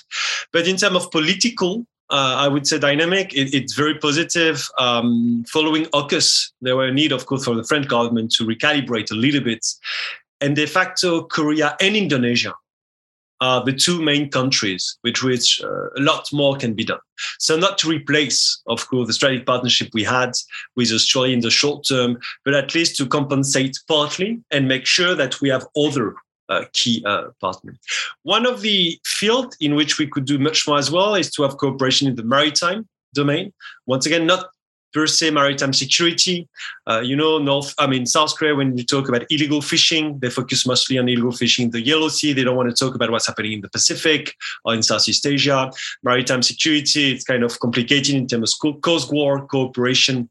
But 0.52 0.68
in 0.68 0.76
terms 0.76 0.96
of 0.96 1.10
political, 1.10 1.86
uh, 2.10 2.36
I 2.38 2.48
would 2.48 2.66
say 2.66 2.78
dynamic. 2.78 3.34
It, 3.34 3.54
it's 3.54 3.74
very 3.74 3.98
positive. 3.98 4.68
Um, 4.78 5.44
following 5.48 5.86
AUKUS, 5.86 6.52
there 6.60 6.76
were 6.76 6.86
a 6.86 6.92
need, 6.92 7.12
of 7.12 7.24
course, 7.26 7.44
for 7.44 7.54
the 7.54 7.64
French 7.64 7.88
government 7.88 8.30
to 8.32 8.44
recalibrate 8.44 9.10
a 9.10 9.14
little 9.14 9.40
bit. 9.40 9.66
And 10.40 10.54
de 10.54 10.66
facto, 10.66 11.22
Korea 11.24 11.76
and 11.80 11.96
Indonesia 11.96 12.54
are 13.40 13.64
the 13.64 13.72
two 13.72 14.02
main 14.02 14.30
countries 14.30 14.98
with 15.02 15.22
which 15.22 15.60
uh, 15.62 15.90
a 15.96 16.00
lot 16.00 16.32
more 16.32 16.56
can 16.56 16.74
be 16.74 16.84
done. 16.84 17.00
So 17.38 17.56
not 17.56 17.78
to 17.78 17.88
replace, 17.88 18.62
of 18.66 18.86
course, 18.88 19.06
the 19.06 19.12
strategic 19.12 19.46
partnership 19.46 19.88
we 19.92 20.04
had 20.04 20.32
with 20.76 20.92
Australia 20.92 21.34
in 21.34 21.40
the 21.40 21.50
short 21.50 21.86
term, 21.86 22.18
but 22.44 22.54
at 22.54 22.74
least 22.74 22.96
to 22.96 23.06
compensate 23.06 23.78
partly 23.88 24.40
and 24.50 24.68
make 24.68 24.86
sure 24.86 25.14
that 25.14 25.40
we 25.40 25.48
have 25.48 25.66
other 25.76 26.14
uh, 26.48 26.64
key 26.72 27.02
uh, 27.06 27.28
partners. 27.40 27.76
One 28.22 28.46
of 28.46 28.60
the 28.60 28.98
fields 29.04 29.56
in 29.60 29.74
which 29.74 29.98
we 29.98 30.06
could 30.06 30.24
do 30.24 30.38
much 30.38 30.66
more 30.68 30.78
as 30.78 30.90
well 30.90 31.14
is 31.14 31.30
to 31.32 31.42
have 31.42 31.56
cooperation 31.56 32.08
in 32.08 32.16
the 32.16 32.22
maritime 32.22 32.88
domain. 33.14 33.52
Once 33.86 34.06
again, 34.06 34.26
not 34.26 34.48
per 34.94 35.06
se 35.06 35.30
maritime 35.30 35.72
security. 35.72 36.48
Uh, 36.86 37.00
you 37.00 37.16
know, 37.16 37.38
North, 37.38 37.74
I 37.78 37.86
mean, 37.86 38.06
South 38.06 38.34
Korea, 38.36 38.54
when 38.54 38.78
you 38.78 38.84
talk 38.84 39.08
about 39.08 39.24
illegal 39.28 39.60
fishing, 39.60 40.18
they 40.20 40.30
focus 40.30 40.66
mostly 40.66 40.98
on 40.98 41.08
illegal 41.08 41.32
fishing 41.32 41.66
in 41.66 41.70
the 41.72 41.82
Yellow 41.82 42.08
Sea. 42.08 42.32
They 42.32 42.44
don't 42.44 42.56
want 42.56 42.74
to 42.74 42.84
talk 42.84 42.94
about 42.94 43.10
what's 43.10 43.26
happening 43.26 43.52
in 43.52 43.60
the 43.60 43.68
Pacific 43.68 44.34
or 44.64 44.74
in 44.74 44.82
Southeast 44.82 45.26
Asia. 45.26 45.70
Maritime 46.04 46.42
security, 46.42 47.12
it's 47.12 47.24
kind 47.24 47.42
of 47.42 47.58
complicated 47.60 48.14
in 48.14 48.26
terms 48.26 48.54
of 48.62 48.80
Coast 48.82 49.10
Guard 49.10 49.48
cooperation. 49.48 50.30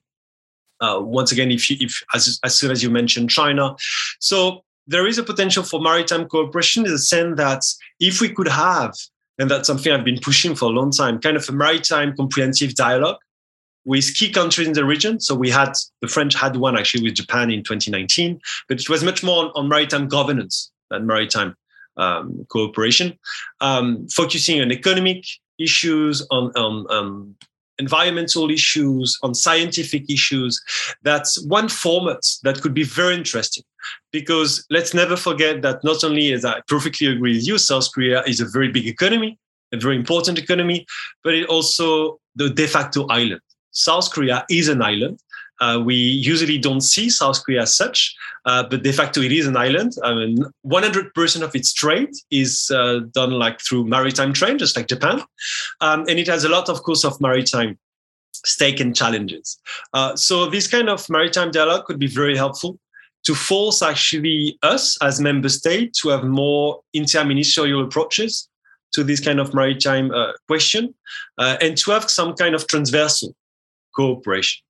Uh, 0.80 1.00
once 1.00 1.32
again, 1.32 1.52
if, 1.52 1.70
you, 1.70 1.78
if 1.80 2.02
as, 2.14 2.40
as 2.44 2.58
soon 2.58 2.72
as 2.72 2.82
you 2.82 2.90
mentioned 2.90 3.30
China. 3.30 3.76
So 4.20 4.64
there 4.88 5.08
is 5.08 5.18
a 5.18 5.24
potential 5.24 5.64
for 5.64 5.80
maritime 5.82 6.28
cooperation 6.28 6.86
in 6.86 6.92
the 6.92 7.00
sense 7.00 7.38
that 7.38 7.64
if 8.00 8.20
we 8.20 8.30
could 8.30 8.48
have, 8.48 8.94
and 9.40 9.50
that's 9.50 9.68
something 9.68 9.92
I've 9.92 10.04
been 10.04 10.20
pushing 10.20 10.56
for 10.56 10.66
a 10.66 10.74
long 10.74 10.92
time, 10.92 11.20
kind 11.20 11.38
of 11.38 11.48
a 11.48 11.54
maritime 11.54 12.16
comprehensive 12.16 12.76
dialogue 12.76 13.18
with 13.86 14.14
key 14.16 14.32
countries 14.32 14.68
in 14.68 14.74
the 14.74 14.86
region. 14.86 15.20
So 15.20 15.36
we 15.36 15.50
had 15.50 15.74
the 16.02 16.08
French 16.08 16.36
had 16.36 16.56
one 16.56 16.78
actually 16.78 17.04
with 17.04 17.16
Japan 17.16 17.52
in 17.52 17.64
2019, 17.64 18.40
but 18.68 18.80
it 18.80 18.90
was 18.90 19.04
much 19.04 19.24
more 19.24 19.46
on, 19.46 19.52
on 19.56 19.68
maritime 19.68 20.08
governance 20.08 20.72
than 20.90 21.06
maritime 21.06 21.56
um, 21.98 22.46
cooperation, 22.50 23.18
um, 23.62 24.08
focusing 24.08 24.62
on 24.62 24.72
economic 24.72 25.26
issues, 25.60 26.26
on, 26.32 26.52
on 26.56 26.86
um, 26.90 27.36
environmental 27.80 28.50
issues, 28.50 29.18
on 29.24 29.34
scientific 29.34 30.10
issues. 30.10 30.62
That's 31.04 31.44
one 31.46 31.70
format 31.70 32.22
that 32.44 32.62
could 32.62 32.74
be 32.74 32.84
very 32.84 33.16
interesting. 33.16 33.64
Because 34.12 34.66
let's 34.70 34.94
never 34.94 35.18
forget 35.18 35.62
that 35.64 35.84
not 35.84 36.04
only, 36.04 36.32
as 36.32 36.46
I 36.46 36.62
perfectly 36.68 37.08
agree 37.08 37.36
with 37.36 37.48
you, 37.48 37.58
South 37.58 37.92
Korea 37.94 38.24
is 38.24 38.40
a 38.40 38.46
very 38.46 38.72
big 38.72 38.88
economy, 38.88 39.38
a 39.74 39.78
very 39.78 39.98
important 39.98 40.40
economy, 40.40 40.86
but 41.24 41.34
it 41.34 41.48
also 41.48 42.20
the 42.36 42.50
de 42.50 42.68
facto 42.68 43.06
island. 43.08 43.42
South 43.74 44.12
Korea 44.12 44.46
is 44.50 44.70
an 44.70 44.82
island. 44.82 45.20
Uh, 45.60 45.82
we 45.84 45.96
usually 45.96 46.58
don't 46.58 46.82
see 46.82 47.10
South 47.10 47.44
Korea 47.44 47.62
as 47.62 47.76
such, 47.76 48.16
uh, 48.46 48.64
but 48.64 48.84
de 48.84 48.92
facto 48.92 49.22
it 49.22 49.32
is 49.32 49.48
an 49.48 49.56
island. 49.56 49.94
I 50.04 50.14
mean, 50.14 50.38
100% 50.66 51.42
of 51.42 51.56
its 51.56 51.74
trade 51.74 52.10
is 52.32 52.72
uh, 52.74 53.02
done 53.14 53.32
like 53.32 53.62
through 53.62 53.86
maritime 53.86 54.34
trade, 54.34 54.60
just 54.60 54.76
like 54.76 54.88
Japan, 54.88 55.22
um, 55.82 56.02
and 56.10 56.20
it 56.20 56.28
has 56.28 56.44
a 56.44 56.50
lot, 56.50 56.70
of 56.70 56.84
course, 56.84 57.04
of 57.04 57.20
maritime 57.22 57.78
stake 58.34 58.80
and 58.80 58.96
challenges. 58.96 59.60
Uh, 59.94 60.16
so 60.16 60.50
this 60.50 60.68
kind 60.68 60.90
of 60.90 61.10
maritime 61.10 61.52
dialogue 61.52 61.86
could 61.86 62.00
be 62.00 62.08
very 62.08 62.36
helpful 62.36 62.80
to 63.24 63.34
force 63.34 63.82
actually 63.82 64.58
us 64.64 64.98
as 65.02 65.22
member 65.22 65.50
state 65.50 65.94
to 65.94 66.10
have 66.10 66.24
more 66.24 66.82
interministerial 66.96 67.86
approaches 67.86 68.50
to 68.92 69.04
this 69.04 69.20
kind 69.20 69.40
of 69.40 69.54
maritime 69.54 70.12
uh, 70.12 70.34
question 70.48 70.94
uh, 71.38 71.58
and 71.62 71.78
to 71.78 71.92
have 71.92 72.10
some 72.10 72.34
kind 72.34 72.54
of 72.54 72.68
transversal 72.68 73.34
cooperation. 73.96 74.64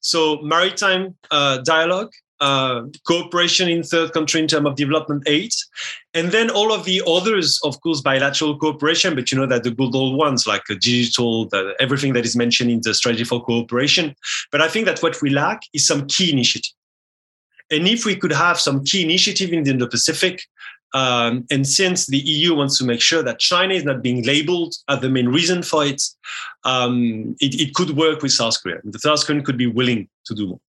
So 0.00 0.40
maritime 0.42 1.16
uh, 1.30 1.58
dialogue, 1.58 2.12
uh, 2.40 2.82
cooperation 3.06 3.68
in 3.68 3.82
third 3.82 4.12
country 4.12 4.40
in 4.40 4.46
terms 4.46 4.66
of 4.66 4.74
development 4.74 5.22
aid, 5.26 5.52
and 6.14 6.32
then 6.32 6.50
all 6.50 6.72
of 6.72 6.84
the 6.84 7.02
others, 7.06 7.60
of 7.64 7.80
course, 7.82 8.00
bilateral 8.00 8.58
cooperation. 8.58 9.14
But 9.14 9.30
you 9.30 9.38
know 9.38 9.46
that 9.46 9.62
the 9.62 9.70
good 9.70 9.94
old 9.94 10.16
ones 10.16 10.46
like 10.46 10.62
digital, 10.80 11.46
the, 11.48 11.74
everything 11.78 12.14
that 12.14 12.24
is 12.24 12.36
mentioned 12.36 12.70
in 12.70 12.80
the 12.82 12.94
strategy 12.94 13.24
for 13.24 13.44
cooperation. 13.44 14.14
But 14.50 14.62
I 14.62 14.68
think 14.68 14.86
that 14.86 15.02
what 15.02 15.20
we 15.22 15.30
lack 15.30 15.60
is 15.74 15.86
some 15.86 16.06
key 16.06 16.32
initiative. 16.32 16.72
And 17.70 17.86
if 17.86 18.04
we 18.04 18.16
could 18.16 18.32
have 18.32 18.58
some 18.58 18.84
key 18.84 19.02
initiative 19.04 19.52
in 19.52 19.62
the 19.62 19.70
Indo-Pacific, 19.70 20.42
um, 20.92 21.46
and 21.50 21.66
since 21.66 22.06
the 22.06 22.18
EU 22.18 22.54
wants 22.54 22.78
to 22.78 22.84
make 22.84 23.00
sure 23.00 23.22
that 23.22 23.38
China 23.38 23.74
is 23.74 23.84
not 23.84 24.02
being 24.02 24.24
labeled 24.24 24.74
as 24.88 25.00
the 25.00 25.08
main 25.08 25.28
reason 25.28 25.62
for 25.62 25.84
it, 25.84 26.02
um, 26.64 27.36
it, 27.40 27.60
it, 27.60 27.74
could 27.74 27.96
work 27.96 28.22
with 28.22 28.32
South 28.32 28.60
Korea. 28.62 28.80
The 28.82 28.98
South 28.98 29.24
Korean 29.24 29.44
could 29.44 29.56
be 29.56 29.66
willing 29.66 30.08
to 30.26 30.34
do 30.34 30.48
more. 30.48 30.60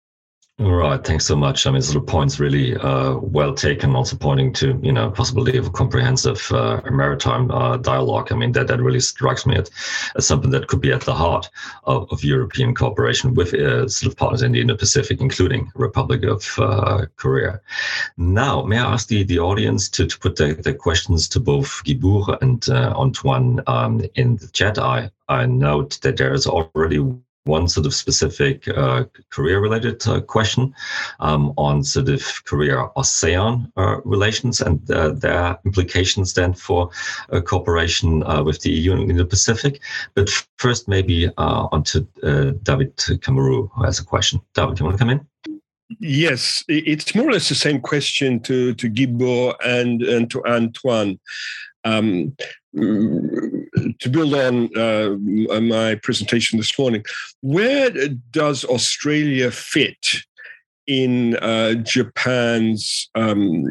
Right, 0.63 1.03
thanks 1.03 1.25
so 1.25 1.35
much. 1.35 1.65
I 1.65 1.71
mean, 1.71 1.81
sort 1.81 2.03
of 2.03 2.07
points 2.07 2.39
really 2.39 2.77
uh, 2.77 3.15
well 3.17 3.55
taken. 3.55 3.95
Also 3.95 4.15
pointing 4.15 4.53
to 4.53 4.79
you 4.83 4.91
know 4.91 5.09
possibility 5.09 5.57
of 5.57 5.65
a 5.65 5.71
comprehensive 5.71 6.51
uh, 6.51 6.81
maritime 6.91 7.49
uh, 7.49 7.77
dialogue. 7.77 8.31
I 8.31 8.35
mean, 8.35 8.51
that 8.51 8.67
that 8.67 8.79
really 8.79 8.99
strikes 8.99 9.47
me 9.47 9.55
as, 9.55 9.71
something 10.23 10.51
that 10.51 10.67
could 10.67 10.79
be 10.79 10.91
at 10.91 11.01
the 11.01 11.15
heart 11.15 11.49
of, 11.85 12.07
of 12.11 12.23
European 12.23 12.75
cooperation 12.75 13.33
with 13.33 13.55
uh, 13.55 13.87
sort 13.87 14.11
of 14.11 14.17
partners 14.19 14.43
in 14.43 14.51
the 14.51 14.61
Indo-Pacific, 14.61 15.19
including 15.19 15.71
Republic 15.73 16.23
of 16.25 16.47
uh, 16.59 17.07
Korea. 17.15 17.59
Now, 18.17 18.61
may 18.61 18.77
I 18.77 18.93
ask 18.93 19.07
the, 19.07 19.23
the 19.23 19.39
audience 19.39 19.89
to, 19.89 20.05
to 20.05 20.19
put 20.19 20.35
the, 20.35 20.53
the 20.53 20.75
questions 20.75 21.27
to 21.29 21.39
both 21.39 21.83
Guibourg 21.85 22.37
and 22.41 22.69
uh, 22.69 22.93
Antoine 22.95 23.61
um, 23.65 24.05
in 24.13 24.35
the 24.35 24.47
chat? 24.49 24.77
I 24.77 25.09
I 25.27 25.47
note 25.47 25.99
that 26.01 26.17
there 26.17 26.33
is 26.33 26.45
already 26.45 26.99
one 27.45 27.67
sort 27.67 27.85
of 27.85 27.93
specific 27.93 28.67
uh, 28.67 29.05
Korea-related 29.29 30.07
uh, 30.07 30.21
question 30.21 30.73
um, 31.19 31.53
on 31.57 31.83
sort 31.83 32.09
of 32.09 32.23
Korea 32.45 32.87
ASEAN 32.95 33.71
uh, 33.77 34.01
relations 34.05 34.61
and 34.61 34.89
uh, 34.91 35.09
their 35.13 35.57
implications 35.65 36.33
then 36.33 36.53
for 36.53 36.89
uh, 37.31 37.41
cooperation 37.41 38.23
uh, 38.23 38.43
with 38.43 38.61
the 38.61 38.71
EU 38.71 38.93
in 38.93 39.17
the 39.17 39.25
Pacific. 39.25 39.81
But 40.13 40.29
first, 40.57 40.87
maybe 40.87 41.29
on 41.37 41.83
to 41.83 42.01
David 42.63 42.95
Camroux, 42.97 43.69
who 43.73 43.83
has 43.83 43.99
a 43.99 44.05
question. 44.05 44.39
David, 44.53 44.75
do 44.75 44.81
you 44.81 44.85
want 44.85 44.97
to 44.97 45.03
come 45.03 45.09
in? 45.09 45.27
Yes, 45.99 46.63
it's 46.69 47.13
more 47.15 47.27
or 47.27 47.33
less 47.33 47.49
the 47.49 47.55
same 47.55 47.81
question 47.81 48.39
to 48.41 48.73
to 48.75 48.87
Guibourg 48.87 49.55
and 49.65 50.01
and 50.01 50.31
to 50.31 50.45
Antoine. 50.45 51.19
Um, 51.83 52.33
to 53.99 54.09
build 54.09 54.33
on 54.33 54.69
uh, 54.77 55.15
my 55.61 55.95
presentation 55.95 56.57
this 56.57 56.77
morning, 56.77 57.03
where 57.41 57.89
does 58.31 58.65
Australia 58.65 59.51
fit 59.51 60.23
in 60.87 61.37
uh, 61.37 61.75
Japan's, 61.75 63.09
um, 63.15 63.69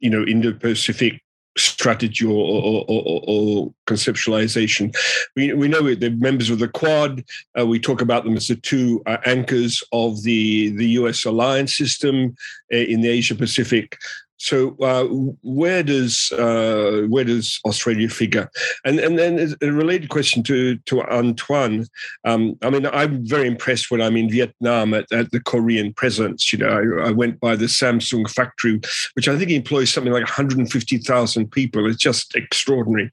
you 0.00 0.10
know, 0.10 0.24
Indo-Pacific 0.24 1.22
strategy 1.56 2.24
or, 2.24 2.32
or, 2.32 2.84
or, 2.88 3.24
or, 3.26 3.74
conceptualization. 3.86 4.94
We, 5.34 5.52
we 5.52 5.68
know 5.68 5.94
they're 5.94 6.10
members 6.10 6.48
of 6.48 6.60
the 6.60 6.68
Quad. 6.68 7.24
Uh, 7.58 7.66
we 7.66 7.80
talk 7.80 8.00
about 8.00 8.24
them 8.24 8.36
as 8.36 8.46
the 8.48 8.54
two 8.54 9.02
uh, 9.06 9.16
anchors 9.26 9.82
of 9.92 10.22
the, 10.22 10.70
the 10.70 10.86
US 10.90 11.24
alliance 11.24 11.76
system 11.76 12.36
uh, 12.72 12.76
in 12.76 13.00
the 13.00 13.08
Asia 13.08 13.34
Pacific. 13.34 13.98
So 14.40 14.74
uh, 14.80 15.04
where 15.42 15.82
does 15.82 16.32
uh, 16.32 17.02
where 17.08 17.24
does 17.24 17.60
Australia 17.66 18.08
figure? 18.08 18.50
And 18.86 18.98
and 18.98 19.18
then 19.18 19.54
a 19.60 19.70
related 19.70 20.08
question 20.08 20.42
to 20.44 20.76
to 20.76 21.02
Antoine. 21.02 21.86
Um, 22.24 22.56
I 22.62 22.70
mean, 22.70 22.86
I'm 22.86 23.26
very 23.26 23.46
impressed 23.46 23.90
when 23.90 24.00
I'm 24.00 24.16
in 24.16 24.30
Vietnam 24.30 24.94
at, 24.94 25.12
at 25.12 25.30
the 25.30 25.40
Korean 25.40 25.92
presence. 25.92 26.54
You 26.54 26.60
know, 26.60 26.68
I, 26.68 27.08
I, 27.08 27.10
went 27.10 27.38
by 27.38 27.54
the 27.54 27.66
Samsung 27.66 28.30
factory, 28.30 28.80
which 29.12 29.28
I 29.28 29.36
think 29.36 29.50
employs 29.50 29.92
something 29.92 30.12
like 30.12 30.24
150,000 30.24 31.52
people. 31.52 31.86
It's 31.86 31.98
just 31.98 32.34
extraordinary. 32.34 33.10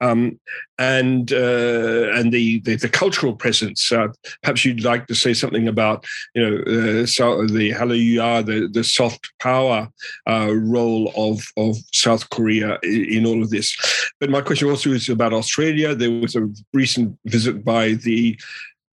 Um, 0.00 0.40
and 0.80 1.30
uh, 1.32 2.10
and 2.14 2.32
the, 2.32 2.60
the, 2.60 2.74
the 2.74 2.88
cultural 2.88 3.36
presence. 3.36 3.92
Uh, 3.92 4.08
perhaps 4.42 4.64
you'd 4.64 4.82
like 4.82 5.06
to 5.08 5.14
say 5.14 5.34
something 5.34 5.68
about 5.68 6.06
you 6.34 6.42
know 6.42 6.56
uh, 7.02 7.06
so 7.06 7.46
the 7.46 7.70
Hallyu 7.70 8.44
the 8.46 8.66
the 8.72 8.82
soft 8.82 9.30
power 9.40 9.88
uh, 10.28 10.50
role 10.52 11.12
of 11.14 11.42
of 11.58 11.76
South 11.92 12.30
Korea 12.30 12.78
in, 12.82 13.04
in, 13.04 13.26
all 13.26 13.42
of 13.42 13.50
this. 13.50 13.76
But 14.18 14.30
my 14.30 14.40
question 14.40 14.70
also 14.70 14.90
is 14.90 15.10
about 15.10 15.34
Australia. 15.34 15.94
There 15.94 16.10
was 16.10 16.34
a 16.34 16.48
recent 16.72 17.16
visit 17.26 17.62
by 17.62 17.92
the 17.92 18.40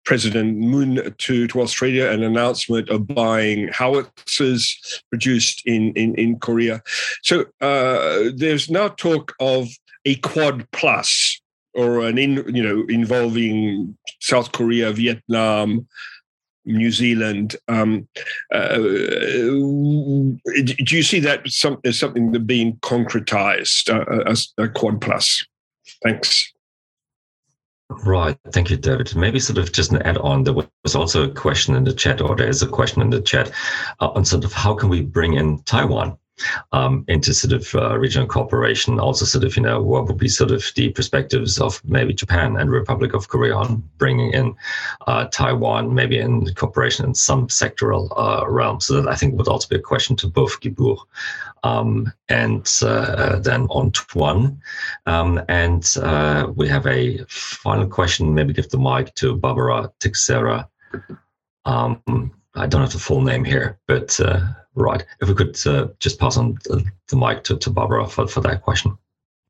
President 0.05 0.57
Moon 0.57 1.13
to, 1.17 1.47
to 1.47 1.61
Australia, 1.61 2.09
an 2.09 2.23
announcement 2.23 2.89
of 2.89 3.07
buying 3.07 3.69
howitzers 3.69 5.01
produced 5.09 5.63
in, 5.65 5.93
in, 5.93 6.13
in 6.15 6.39
Korea. 6.39 6.81
So 7.23 7.45
uh, 7.59 8.29
there's 8.35 8.69
now 8.69 8.89
talk 8.89 9.33
of 9.39 9.67
a 10.05 10.15
Quad 10.17 10.69
Plus 10.71 11.34
or 11.75 12.01
an 12.01 12.17
in 12.17 12.43
you 12.53 12.63
know 12.63 12.83
involving 12.89 13.97
South 14.19 14.51
Korea, 14.51 14.91
Vietnam, 14.91 15.87
New 16.65 16.91
Zealand. 16.91 17.55
Um, 17.67 18.07
uh, 18.51 18.77
do 18.77 20.39
you 20.89 21.03
see 21.03 21.19
that 21.19 21.47
some, 21.47 21.79
as 21.83 21.99
something 21.99 22.31
that 22.31 22.47
being 22.47 22.77
concretized 22.77 23.89
uh, 23.89 24.29
as 24.29 24.53
a 24.57 24.67
Quad 24.67 25.01
Plus? 25.01 25.45
Thanks. 26.03 26.51
Right. 27.89 28.37
Thank 28.51 28.71
you, 28.71 28.77
David. 28.77 29.15
Maybe 29.15 29.39
sort 29.39 29.59
of 29.59 29.71
just 29.71 29.91
an 29.91 30.01
add 30.01 30.17
on. 30.17 30.43
There 30.43 30.53
was 30.53 30.95
also 30.95 31.29
a 31.29 31.33
question 31.33 31.75
in 31.75 31.83
the 31.83 31.93
chat, 31.93 32.19
or 32.19 32.35
there 32.35 32.49
is 32.49 32.63
a 32.63 32.67
question 32.67 33.01
in 33.01 33.11
the 33.11 33.21
chat 33.21 33.51
uh, 33.99 34.09
on 34.09 34.25
sort 34.25 34.43
of 34.43 34.53
how 34.53 34.73
can 34.73 34.89
we 34.89 35.01
bring 35.01 35.33
in 35.33 35.61
Taiwan 35.63 36.17
um, 36.71 37.05
into 37.07 37.33
sort 37.33 37.53
of 37.53 37.75
uh, 37.75 37.97
regional 37.97 38.27
cooperation. 38.27 38.99
Also, 38.99 39.25
sort 39.25 39.43
of 39.43 39.55
you 39.55 39.63
know 39.63 39.81
what 39.81 40.05
would 40.07 40.17
be 40.17 40.27
sort 40.27 40.51
of 40.51 40.63
the 40.75 40.89
perspectives 40.89 41.59
of 41.59 41.81
maybe 41.85 42.13
Japan 42.13 42.57
and 42.57 42.71
Republic 42.71 43.13
of 43.13 43.27
Korea 43.27 43.55
on 43.55 43.83
bringing 43.97 44.31
in 44.33 44.55
uh, 45.07 45.25
Taiwan, 45.25 45.93
maybe 45.93 46.19
in 46.19 46.53
cooperation 46.55 47.05
in 47.05 47.15
some 47.15 47.47
sectoral 47.47 48.11
uh, 48.17 48.47
realm. 48.47 48.79
So 48.79 49.01
that 49.01 49.09
I 49.09 49.15
think 49.15 49.35
would 49.35 49.47
also 49.47 49.67
be 49.67 49.77
a 49.77 49.79
question 49.79 50.15
to 50.17 50.27
both 50.27 50.59
Guibourg 50.59 50.99
um, 51.63 52.11
and 52.29 52.69
uh, 52.83 53.39
then 53.39 53.67
Antoine. 53.69 54.59
Um, 55.05 55.41
and 55.49 55.85
uh, 56.01 56.51
we 56.55 56.67
have 56.69 56.85
a 56.87 57.25
final 57.27 57.87
question. 57.87 58.33
Maybe 58.33 58.53
give 58.53 58.69
the 58.69 58.77
mic 58.77 59.15
to 59.15 59.35
Barbara 59.35 59.91
Tixera. 59.99 60.67
Um, 61.65 62.31
I 62.55 62.67
don't 62.67 62.81
have 62.81 62.93
the 62.93 62.99
full 62.99 63.21
name 63.21 63.43
here, 63.43 63.79
but 63.87 64.17
uh, 64.19 64.39
Right. 64.75 65.05
If 65.21 65.29
we 65.29 65.35
could 65.35 65.57
uh, 65.65 65.87
just 65.99 66.19
pass 66.19 66.37
on 66.37 66.57
the, 66.65 66.83
the 67.07 67.15
mic 67.15 67.43
to, 67.45 67.57
to 67.57 67.69
Barbara 67.69 68.07
for, 68.07 68.27
for 68.27 68.41
that 68.41 68.61
question. 68.61 68.97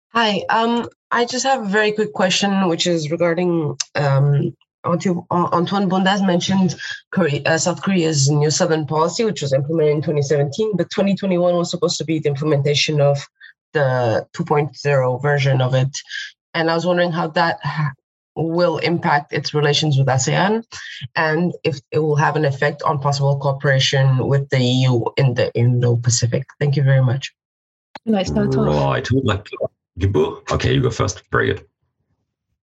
Hi. 0.09 0.43
Um, 0.49 0.87
I 1.11 1.25
just 1.25 1.45
have 1.45 1.63
a 1.63 1.69
very 1.69 1.91
quick 1.91 2.13
question, 2.13 2.67
which 2.67 2.87
is 2.87 3.11
regarding 3.11 3.75
um, 3.95 4.55
Antoine 4.85 5.89
Bondaz 5.89 6.25
mentioned 6.25 6.75
Korea, 7.11 7.41
uh, 7.45 7.57
South 7.57 7.81
Korea's 7.81 8.29
new 8.29 8.51
Southern 8.51 8.85
policy, 8.85 9.25
which 9.25 9.41
was 9.41 9.51
implemented 9.51 9.95
in 9.95 10.01
2017, 10.01 10.73
but 10.75 10.89
2021 10.89 11.55
was 11.55 11.71
supposed 11.71 11.97
to 11.97 12.05
be 12.05 12.19
the 12.19 12.29
implementation 12.29 13.01
of 13.01 13.25
the 13.73 14.27
2.0 14.33 15.21
version 15.21 15.61
of 15.61 15.73
it. 15.73 15.97
And 16.53 16.69
I 16.69 16.75
was 16.75 16.85
wondering 16.85 17.11
how 17.11 17.27
that 17.29 17.59
will 18.35 18.77
impact 18.79 19.33
its 19.33 19.53
relations 19.53 19.97
with 19.97 20.07
ASEAN 20.07 20.63
and 21.15 21.53
if 21.63 21.79
it 21.91 21.99
will 21.99 22.15
have 22.15 22.35
an 22.35 22.45
effect 22.45 22.81
on 22.83 22.99
possible 22.99 23.37
cooperation 23.39 24.27
with 24.27 24.49
the 24.49 24.59
EU 24.59 25.03
in 25.17 25.33
the 25.35 25.53
Indo-Pacific. 25.55 26.45
Thank 26.59 26.75
you 26.75 26.83
very 26.83 27.03
much. 27.03 27.33
Nice 28.05 28.27
start 28.27 28.53
Right. 28.55 29.07
Who 29.07 29.15
would 29.17 29.25
like 29.25 29.45
to 29.45 29.57
Okay, 30.51 30.73
you 30.73 30.81
go 30.81 30.89
first. 30.89 31.23
Very 31.31 31.47
good. 31.47 31.65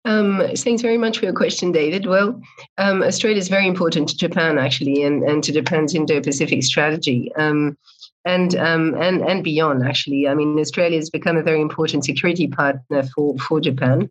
Um, 0.04 0.42
thanks 0.56 0.82
very 0.82 0.98
much 0.98 1.18
for 1.18 1.24
your 1.24 1.34
question, 1.34 1.72
David. 1.72 2.06
Well, 2.06 2.40
um, 2.76 3.02
Australia 3.02 3.38
is 3.38 3.48
very 3.48 3.66
important 3.66 4.08
to 4.08 4.16
Japan, 4.16 4.58
actually, 4.58 5.04
and, 5.04 5.22
and 5.22 5.42
to 5.44 5.52
Japan's 5.52 5.94
Indo-Pacific 5.94 6.62
strategy. 6.64 7.32
Um, 7.36 7.78
and 8.24 8.54
um, 8.56 8.94
and 9.00 9.22
and 9.22 9.42
beyond 9.42 9.84
actually. 9.84 10.28
I 10.28 10.34
mean, 10.34 10.58
Australia 10.58 10.96
has 10.96 11.10
become 11.10 11.36
a 11.36 11.42
very 11.42 11.60
important 11.60 12.04
security 12.04 12.46
partner 12.46 13.02
for 13.14 13.36
for 13.38 13.60
Japan. 13.60 14.10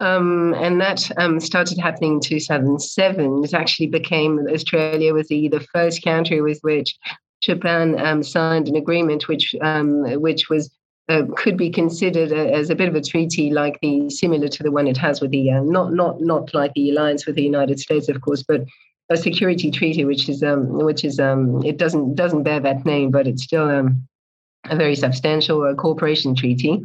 Um, 0.00 0.54
and 0.54 0.80
that 0.80 1.10
um, 1.18 1.40
started 1.40 1.78
happening 1.78 2.14
in 2.14 2.20
2007. 2.20 3.44
It 3.44 3.54
actually 3.54 3.88
became 3.88 4.46
Australia 4.50 5.12
was 5.12 5.28
the, 5.28 5.48
the 5.48 5.60
first 5.60 6.02
country 6.02 6.40
with 6.40 6.58
which 6.62 6.96
Japan 7.42 7.98
um, 7.98 8.22
signed 8.22 8.68
an 8.68 8.76
agreement, 8.76 9.28
which 9.28 9.54
um, 9.60 10.02
which 10.20 10.48
was 10.48 10.70
uh, 11.10 11.22
could 11.36 11.56
be 11.56 11.70
considered 11.70 12.32
a, 12.32 12.52
as 12.54 12.70
a 12.70 12.74
bit 12.74 12.88
of 12.88 12.94
a 12.94 13.00
treaty, 13.00 13.50
like 13.50 13.78
the 13.82 14.08
similar 14.10 14.48
to 14.48 14.62
the 14.62 14.70
one 14.70 14.86
it 14.86 14.96
has 14.96 15.20
with 15.20 15.32
the 15.32 15.50
uh, 15.50 15.60
not 15.62 15.92
not 15.92 16.20
not 16.20 16.54
like 16.54 16.72
the 16.74 16.90
alliance 16.90 17.26
with 17.26 17.36
the 17.36 17.42
United 17.42 17.78
States, 17.80 18.08
of 18.08 18.20
course, 18.20 18.42
but 18.42 18.64
a 19.10 19.16
security 19.16 19.70
treaty, 19.70 20.04
which 20.04 20.28
is 20.28 20.42
um, 20.42 20.68
which 20.84 21.04
is 21.04 21.18
um, 21.18 21.62
it 21.64 21.76
doesn't 21.76 22.14
doesn't 22.14 22.44
bear 22.44 22.60
that 22.60 22.86
name, 22.86 23.10
but 23.10 23.26
it's 23.26 23.42
still 23.42 23.68
a 23.68 24.76
very 24.76 24.94
substantial 24.94 25.62
uh, 25.62 25.74
cooperation 25.74 26.34
treaty. 26.34 26.82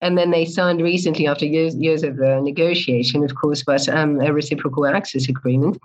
And 0.00 0.16
then 0.16 0.30
they 0.30 0.44
signed 0.44 0.80
recently, 0.80 1.26
after 1.26 1.46
years, 1.46 1.74
years 1.76 2.02
of 2.02 2.20
uh, 2.20 2.40
negotiation, 2.40 3.24
of 3.24 3.34
course, 3.34 3.62
but 3.62 3.88
um, 3.88 4.20
a 4.20 4.32
reciprocal 4.32 4.86
access 4.86 5.28
agreement, 5.28 5.78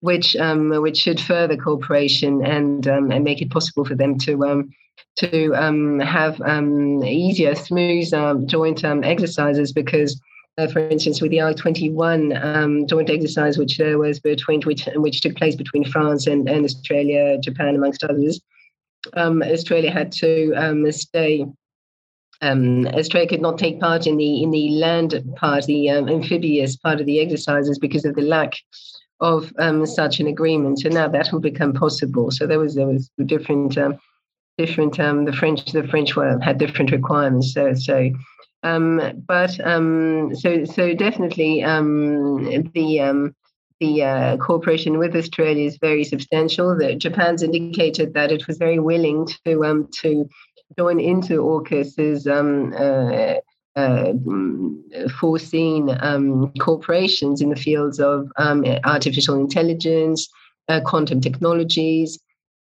which 0.00 0.36
um, 0.36 0.70
which 0.82 0.98
should 0.98 1.20
further 1.20 1.56
cooperation 1.56 2.44
and 2.44 2.88
um, 2.88 3.10
and 3.10 3.24
make 3.24 3.42
it 3.42 3.50
possible 3.50 3.84
for 3.84 3.94
them 3.94 4.18
to 4.20 4.44
um, 4.44 4.70
to 5.18 5.52
um, 5.54 6.00
have 6.00 6.40
um, 6.42 7.04
easier, 7.04 7.54
smooth 7.54 8.10
joint 8.48 8.84
exercises 8.84 9.72
because. 9.72 10.20
Uh, 10.56 10.68
for 10.68 10.78
instance, 10.88 11.20
with 11.20 11.32
the 11.32 11.42
I-21 11.42 12.88
joint 12.88 13.10
exercise, 13.10 13.58
which 13.58 13.76
there 13.76 13.98
was 13.98 14.20
between 14.20 14.62
which 14.62 14.88
which 14.94 15.20
took 15.20 15.34
place 15.34 15.56
between 15.56 15.84
France 15.84 16.28
and, 16.28 16.48
and 16.48 16.64
Australia, 16.64 17.38
Japan, 17.38 17.74
amongst 17.74 18.04
others, 18.04 18.40
Australia 19.16 19.90
had 19.90 20.12
to 20.12 20.92
stay 20.92 21.44
um, 22.42 22.86
Australia 22.88 23.28
could 23.28 23.42
not 23.42 23.58
take 23.58 23.80
part 23.80 24.06
in 24.06 24.16
the 24.16 24.42
in 24.42 24.50
the 24.50 24.70
land 24.70 25.22
part, 25.36 25.66
the 25.66 25.90
um, 25.90 26.08
amphibious 26.08 26.76
part 26.76 27.00
of 27.00 27.06
the 27.06 27.20
exercises 27.20 27.78
because 27.78 28.04
of 28.04 28.14
the 28.14 28.22
lack 28.22 28.54
of 29.20 29.52
um, 29.58 29.86
such 29.86 30.20
an 30.20 30.26
agreement. 30.26 30.80
So 30.80 30.88
now 30.88 31.08
that 31.08 31.32
will 31.32 31.40
become 31.40 31.72
possible. 31.72 32.30
So 32.30 32.46
there 32.46 32.58
was 32.58 32.74
there 32.74 32.86
was 32.86 33.10
different 33.26 33.78
um, 33.78 33.98
different 34.58 34.98
um, 35.00 35.24
the 35.24 35.32
French 35.32 35.64
the 35.72 35.86
French 35.88 36.16
were 36.16 36.38
had 36.40 36.58
different 36.58 36.90
requirements. 36.90 37.52
So 37.54 37.74
so. 37.74 38.10
Um, 38.62 39.22
but 39.26 39.50
so 39.50 40.64
so 40.64 40.94
definitely 40.94 41.60
the 41.62 43.34
the 43.80 44.02
uh, 44.02 44.36
cooperation 44.38 44.98
with 44.98 45.16
Australia 45.16 45.66
is 45.66 45.78
very 45.78 46.04
substantial. 46.04 46.76
The, 46.76 46.94
Japan's 46.94 47.42
indicated 47.42 48.14
that 48.14 48.32
it 48.32 48.46
was 48.46 48.56
very 48.58 48.78
willing 48.78 49.28
to 49.44 49.64
um, 49.64 49.88
to 50.00 50.28
join 50.78 51.00
into 51.00 51.40
AUKUS's 51.42 52.26
um, 52.26 52.72
uh, 52.78 53.34
uh, 53.76 54.12
foreseen 55.18 55.96
um, 56.00 56.52
corporations 56.60 57.40
in 57.40 57.50
the 57.50 57.56
fields 57.56 57.98
of 57.98 58.30
um, 58.36 58.64
artificial 58.84 59.40
intelligence, 59.40 60.28
uh, 60.68 60.80
quantum 60.80 61.20
technologies. 61.20 62.18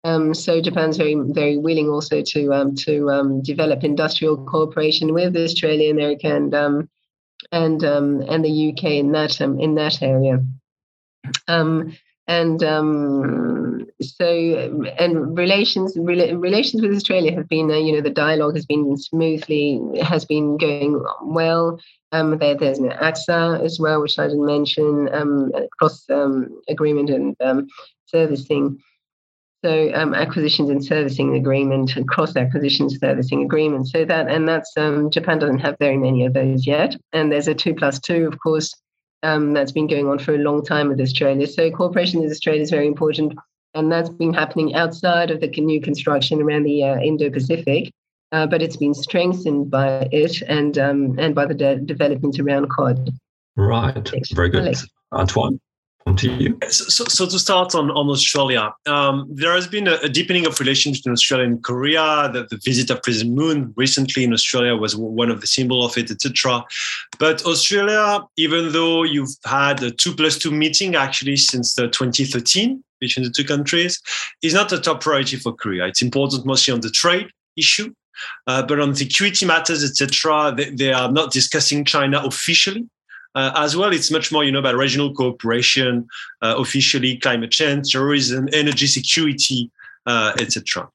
Um, 0.04 0.32
so 0.32 0.60
Japan's 0.60 0.96
very, 0.96 1.14
very 1.14 1.58
willing 1.58 1.88
also 1.88 2.22
to 2.22 2.54
um, 2.54 2.74
to 2.76 3.10
um, 3.10 3.42
develop 3.42 3.84
industrial 3.84 4.36
cooperation 4.46 5.12
with 5.12 5.36
Australia, 5.36 5.90
America, 5.90 6.34
and 6.34 6.54
and 7.52 7.82
and 7.82 8.44
the 8.44 8.72
UK 8.72 8.84
in 8.84 9.12
that 9.12 9.40
in 9.40 9.74
that 9.74 10.00
area. 10.00 10.42
And 12.26 12.62
so 14.02 14.90
and 14.98 15.36
relations 15.36 15.96
relations 15.96 16.82
with 16.82 16.94
Australia 16.94 17.34
have 17.34 17.48
been 17.48 17.70
uh, 17.70 17.76
you 17.76 17.92
know 17.92 18.00
the 18.00 18.10
dialogue 18.10 18.54
has 18.54 18.66
been 18.66 18.96
smoothly 18.96 19.80
has 20.02 20.24
been 20.24 20.56
going 20.56 21.02
well. 21.22 21.80
Um, 22.12 22.38
there, 22.38 22.56
there's 22.56 22.78
an 22.78 22.90
ACSA 22.90 23.64
as 23.64 23.78
well, 23.78 24.00
which 24.00 24.18
I 24.18 24.26
didn't 24.26 24.44
mention, 24.44 25.08
um, 25.12 25.52
cross 25.78 26.08
um, 26.10 26.60
agreement 26.68 27.08
and 27.08 27.36
um, 27.40 27.68
servicing. 28.06 28.78
So 29.62 29.92
um, 29.94 30.14
acquisitions 30.14 30.70
and 30.70 30.84
servicing 30.84 31.36
agreement 31.36 31.94
and 31.94 32.08
cross 32.08 32.34
acquisitions 32.34 32.98
servicing 32.98 33.42
agreement. 33.42 33.88
So 33.88 34.04
that 34.06 34.28
and 34.28 34.48
that's 34.48 34.72
um, 34.76 35.10
Japan 35.10 35.38
doesn't 35.38 35.58
have 35.58 35.76
very 35.78 35.98
many 35.98 36.24
of 36.24 36.32
those 36.32 36.66
yet. 36.66 36.96
And 37.12 37.30
there's 37.30 37.48
a 37.48 37.54
two 37.54 37.74
plus 37.74 38.00
two, 38.00 38.26
of 38.26 38.38
course, 38.40 38.74
um, 39.22 39.52
that's 39.52 39.72
been 39.72 39.86
going 39.86 40.08
on 40.08 40.18
for 40.18 40.34
a 40.34 40.38
long 40.38 40.64
time 40.64 40.88
with 40.88 41.00
Australia. 41.00 41.46
So 41.46 41.70
cooperation 41.70 42.20
with 42.20 42.30
Australia 42.30 42.62
is 42.62 42.70
very 42.70 42.86
important, 42.86 43.34
and 43.74 43.90
that's 43.90 44.08
been 44.08 44.34
happening 44.34 44.74
outside 44.74 45.30
of 45.30 45.40
the 45.40 45.48
new 45.48 45.80
construction 45.80 46.40
around 46.40 46.64
the 46.64 46.84
uh, 46.84 47.00
Indo-Pacific. 47.00 47.92
Uh, 48.32 48.46
but 48.46 48.62
it's 48.62 48.76
been 48.76 48.94
strengthened 48.94 49.70
by 49.70 50.08
it 50.12 50.40
and 50.42 50.78
um, 50.78 51.18
and 51.18 51.34
by 51.34 51.44
the 51.44 51.54
de- 51.54 51.80
developments 51.80 52.38
around 52.38 52.68
COD. 52.68 53.10
Right, 53.56 54.08
very 54.32 54.50
good, 54.50 54.76
Antoine 55.12 55.60
to 56.16 56.32
you. 56.32 56.58
So, 56.68 57.04
so 57.04 57.26
to 57.26 57.38
start 57.38 57.74
on, 57.74 57.90
on 57.90 58.08
Australia, 58.08 58.72
um, 58.86 59.26
there 59.30 59.52
has 59.52 59.66
been 59.66 59.88
a, 59.88 59.94
a, 60.02 60.08
deepening 60.08 60.46
of 60.46 60.58
relations 60.60 60.98
between 60.98 61.12
Australia 61.12 61.46
and 61.46 61.62
Korea. 61.62 62.30
The, 62.32 62.46
the, 62.50 62.60
visit 62.64 62.90
of 62.90 63.02
President 63.02 63.34
Moon 63.34 63.72
recently 63.76 64.24
in 64.24 64.32
Australia 64.32 64.76
was 64.76 64.96
one 64.96 65.30
of 65.30 65.40
the 65.40 65.46
symbol 65.46 65.84
of 65.84 65.96
it, 65.96 66.10
etc. 66.10 66.64
But 67.18 67.44
Australia, 67.44 68.20
even 68.36 68.72
though 68.72 69.02
you've 69.02 69.34
had 69.44 69.82
a 69.82 69.90
two 69.90 70.14
plus 70.14 70.38
two 70.38 70.50
meeting 70.50 70.94
actually 70.94 71.36
since 71.36 71.74
the 71.74 71.88
2013 71.88 72.82
between 73.00 73.24
the 73.24 73.30
two 73.30 73.44
countries, 73.44 74.00
is 74.42 74.54
not 74.54 74.72
a 74.72 74.78
top 74.78 75.00
priority 75.00 75.36
for 75.36 75.52
Korea. 75.52 75.86
It's 75.86 76.02
important 76.02 76.44
mostly 76.44 76.74
on 76.74 76.80
the 76.80 76.90
trade 76.90 77.28
issue. 77.56 77.92
Uh, 78.46 78.62
but 78.62 78.78
on 78.80 78.94
security 78.94 79.46
matters, 79.46 79.82
etc., 79.82 80.52
they, 80.56 80.70
they 80.70 80.92
are 80.92 81.10
not 81.10 81.32
discussing 81.32 81.84
China 81.84 82.22
officially. 82.24 82.86
Uh, 83.34 83.52
as 83.56 83.76
well, 83.76 83.92
it's 83.92 84.10
much 84.10 84.32
more, 84.32 84.42
you 84.44 84.50
know, 84.50 84.58
about 84.58 84.76
regional 84.76 85.14
cooperation, 85.14 86.06
uh, 86.42 86.54
officially 86.58 87.16
climate 87.16 87.50
change, 87.50 87.92
terrorism, 87.92 88.48
energy 88.52 88.86
security, 88.86 89.70
uh, 90.06 90.32
etc. 90.40 90.88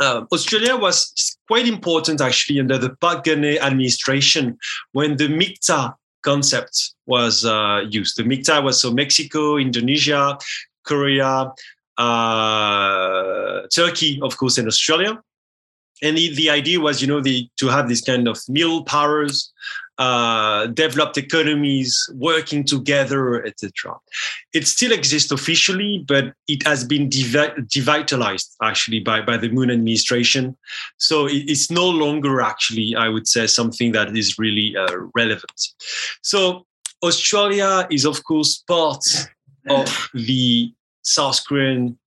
Uh, 0.00 0.24
Australia 0.32 0.76
was 0.76 1.38
quite 1.46 1.66
important 1.66 2.20
actually 2.20 2.58
under 2.60 2.76
the 2.76 2.90
Geun-hye 2.90 3.64
administration 3.64 4.58
when 4.92 5.16
the 5.16 5.28
MIKTA 5.28 5.94
concept 6.22 6.94
was 7.06 7.44
uh, 7.44 7.84
used. 7.88 8.16
The 8.16 8.24
MIKTA 8.24 8.62
was 8.62 8.80
so 8.80 8.92
Mexico, 8.92 9.56
Indonesia, 9.56 10.36
Korea, 10.84 11.52
uh, 11.96 13.60
Turkey, 13.72 14.18
of 14.22 14.36
course, 14.36 14.58
and 14.58 14.66
Australia. 14.66 15.22
And 16.02 16.16
the, 16.18 16.34
the 16.34 16.50
idea 16.50 16.80
was, 16.80 17.00
you 17.00 17.06
know, 17.06 17.20
the, 17.20 17.48
to 17.58 17.68
have 17.68 17.88
this 17.88 18.00
kind 18.00 18.26
of 18.26 18.38
middle 18.48 18.84
powers 18.84 19.52
uh, 19.98 20.66
developed 20.66 21.16
economies 21.16 22.08
working 22.14 22.64
together, 22.64 23.44
etc. 23.44 23.96
It 24.52 24.66
still 24.66 24.92
exists 24.92 25.30
officially, 25.30 26.04
but 26.06 26.34
it 26.48 26.66
has 26.66 26.84
been 26.84 27.08
devi- 27.08 27.54
devitalized 27.62 28.54
actually 28.62 29.00
by, 29.00 29.20
by 29.20 29.36
the 29.36 29.48
Moon 29.48 29.70
administration. 29.70 30.56
So 30.96 31.26
it, 31.26 31.44
it's 31.46 31.70
no 31.70 31.88
longer 31.88 32.40
actually, 32.40 32.94
I 32.96 33.08
would 33.08 33.28
say, 33.28 33.46
something 33.46 33.92
that 33.92 34.16
is 34.16 34.38
really 34.38 34.76
uh, 34.76 34.96
relevant. 35.14 35.60
So 36.22 36.66
Australia 37.02 37.86
is, 37.90 38.04
of 38.04 38.24
course, 38.24 38.64
part 38.66 39.04
of 39.68 40.10
the 40.14 40.72
South 41.02 41.44
Korean 41.46 41.98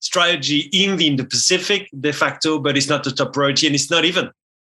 strategy 0.00 0.70
in 0.72 0.96
the 0.96 1.06
Indo-Pacific 1.08 1.88
de 2.00 2.12
facto, 2.12 2.58
but 2.58 2.76
it's 2.76 2.88
not 2.88 3.04
the 3.04 3.10
top 3.10 3.32
priority, 3.32 3.66
and 3.66 3.74
it's 3.74 3.90
not 3.90 4.04
even 4.04 4.30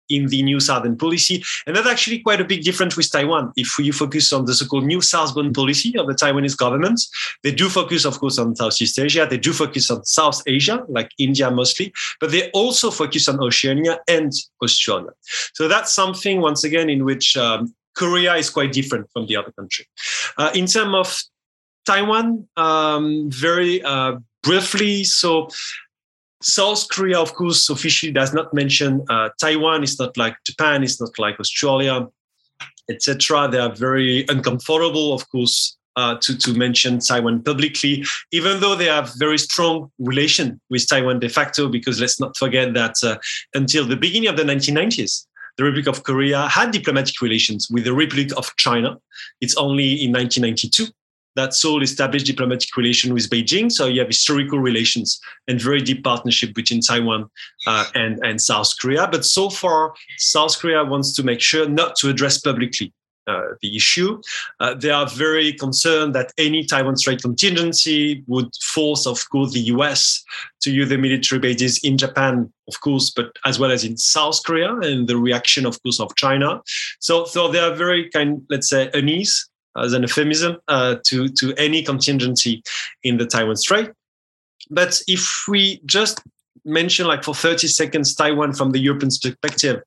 in 0.08 0.26
the 0.28 0.42
new 0.42 0.60
southern 0.60 0.96
policy. 0.96 1.42
And 1.66 1.76
that's 1.76 1.88
actually 1.88 2.20
quite 2.20 2.40
a 2.40 2.44
big 2.44 2.62
difference 2.62 2.96
with 2.96 3.10
Taiwan. 3.10 3.52
If 3.56 3.78
you 3.78 3.92
focus 3.92 4.32
on 4.32 4.44
the 4.44 4.54
so-called 4.54 4.84
new 4.84 5.00
southbound 5.00 5.54
policy 5.54 5.96
of 5.98 6.06
the 6.06 6.14
Taiwanese 6.14 6.56
government, 6.56 7.00
they 7.42 7.52
do 7.52 7.68
focus, 7.68 8.04
of 8.04 8.18
course, 8.18 8.38
on 8.38 8.56
Southeast 8.56 8.98
Asia. 8.98 9.26
They 9.28 9.38
do 9.38 9.52
focus 9.52 9.90
on 9.90 10.04
South 10.04 10.42
Asia, 10.46 10.84
like 10.88 11.10
India 11.18 11.50
mostly, 11.50 11.92
but 12.20 12.30
they 12.30 12.50
also 12.50 12.90
focus 12.90 13.28
on 13.28 13.42
Oceania 13.42 13.98
and 14.08 14.32
Australia. 14.62 15.10
So 15.54 15.68
that's 15.68 15.92
something, 15.92 16.40
once 16.40 16.64
again, 16.64 16.88
in 16.88 17.04
which 17.04 17.36
um, 17.36 17.74
Korea 17.94 18.34
is 18.34 18.50
quite 18.50 18.72
different 18.72 19.10
from 19.12 19.26
the 19.26 19.36
other 19.36 19.52
country. 19.52 19.86
Uh, 20.36 20.50
in 20.54 20.66
terms 20.66 20.94
of 20.94 21.22
Taiwan, 21.84 22.46
um, 22.56 23.30
very 23.30 23.82
uh, 23.82 24.16
briefly, 24.42 25.04
so 25.04 25.48
South 26.42 26.88
Korea, 26.88 27.18
of 27.18 27.34
course, 27.34 27.68
officially 27.68 28.12
does 28.12 28.32
not 28.32 28.54
mention 28.54 29.04
uh, 29.10 29.30
Taiwan. 29.40 29.82
It's 29.82 29.98
not 29.98 30.16
like 30.16 30.36
Japan. 30.44 30.82
It's 30.84 31.00
not 31.00 31.18
like 31.18 31.40
Australia, 31.40 32.06
etc. 32.88 33.48
They 33.50 33.58
are 33.58 33.74
very 33.74 34.24
uncomfortable, 34.28 35.12
of 35.12 35.28
course, 35.30 35.76
uh, 35.96 36.16
to 36.20 36.38
to 36.38 36.54
mention 36.54 37.00
Taiwan 37.00 37.42
publicly, 37.42 38.04
even 38.30 38.60
though 38.60 38.76
they 38.76 38.86
have 38.86 39.12
very 39.18 39.38
strong 39.38 39.90
relation 39.98 40.60
with 40.70 40.88
Taiwan 40.88 41.18
de 41.18 41.28
facto. 41.28 41.68
Because 41.68 42.00
let's 42.00 42.20
not 42.20 42.36
forget 42.36 42.72
that 42.74 42.94
uh, 43.02 43.18
until 43.54 43.84
the 43.84 43.96
beginning 43.96 44.28
of 44.28 44.36
the 44.36 44.44
1990s, 44.44 45.26
the 45.56 45.64
Republic 45.64 45.88
of 45.88 46.04
Korea 46.04 46.46
had 46.46 46.70
diplomatic 46.70 47.20
relations 47.20 47.68
with 47.68 47.82
the 47.82 47.92
Republic 47.92 48.30
of 48.36 48.54
China. 48.56 48.96
It's 49.40 49.56
only 49.56 50.04
in 50.04 50.12
1992 50.12 50.86
that 51.38 51.54
Seoul 51.54 51.84
established 51.84 52.26
diplomatic 52.26 52.76
relations 52.76 53.12
with 53.12 53.30
Beijing. 53.30 53.70
So 53.70 53.86
you 53.86 54.00
have 54.00 54.08
historical 54.08 54.58
relations 54.58 55.20
and 55.46 55.60
very 55.60 55.80
deep 55.80 56.02
partnership 56.02 56.52
between 56.52 56.80
Taiwan 56.80 57.30
uh, 57.64 57.84
and, 57.94 58.18
and 58.24 58.42
South 58.42 58.74
Korea. 58.80 59.06
But 59.06 59.24
so 59.24 59.48
far, 59.48 59.94
South 60.16 60.58
Korea 60.58 60.84
wants 60.84 61.12
to 61.14 61.22
make 61.22 61.40
sure 61.40 61.68
not 61.68 61.94
to 61.96 62.10
address 62.10 62.40
publicly 62.40 62.92
uh, 63.28 63.54
the 63.62 63.76
issue. 63.76 64.20
Uh, 64.58 64.74
they 64.74 64.90
are 64.90 65.06
very 65.06 65.52
concerned 65.52 66.12
that 66.14 66.32
any 66.38 66.64
Taiwan 66.64 66.96
Strait 66.96 67.22
contingency 67.22 68.24
would 68.26 68.50
force, 68.60 69.06
of 69.06 69.22
course, 69.30 69.52
the 69.52 69.60
US 69.74 70.24
to 70.62 70.72
use 70.72 70.88
the 70.88 70.98
military 70.98 71.38
bases 71.38 71.78
in 71.84 71.98
Japan, 71.98 72.52
of 72.66 72.80
course, 72.80 73.10
but 73.10 73.30
as 73.44 73.60
well 73.60 73.70
as 73.70 73.84
in 73.84 73.96
South 73.96 74.42
Korea, 74.44 74.74
and 74.78 75.06
the 75.06 75.16
reaction, 75.16 75.66
of 75.66 75.80
course, 75.84 76.00
of 76.00 76.16
China. 76.16 76.60
So, 76.98 77.26
so 77.26 77.46
they 77.48 77.60
are 77.60 77.74
very 77.74 78.10
kind, 78.10 78.42
let's 78.50 78.68
say, 78.68 78.90
unease 78.92 79.47
as 79.76 79.92
an 79.92 80.02
euphemism 80.02 80.56
uh, 80.68 80.96
to, 81.04 81.28
to 81.28 81.54
any 81.54 81.82
contingency 81.82 82.62
in 83.02 83.16
the 83.18 83.26
Taiwan 83.26 83.56
Strait. 83.56 83.90
But 84.70 85.00
if 85.06 85.44
we 85.48 85.80
just 85.86 86.20
mention 86.64 87.06
like 87.06 87.24
for 87.24 87.34
30 87.34 87.66
seconds 87.68 88.14
Taiwan 88.14 88.52
from 88.52 88.72
the 88.72 88.78
European 88.78 89.08
perspective, 89.08 89.82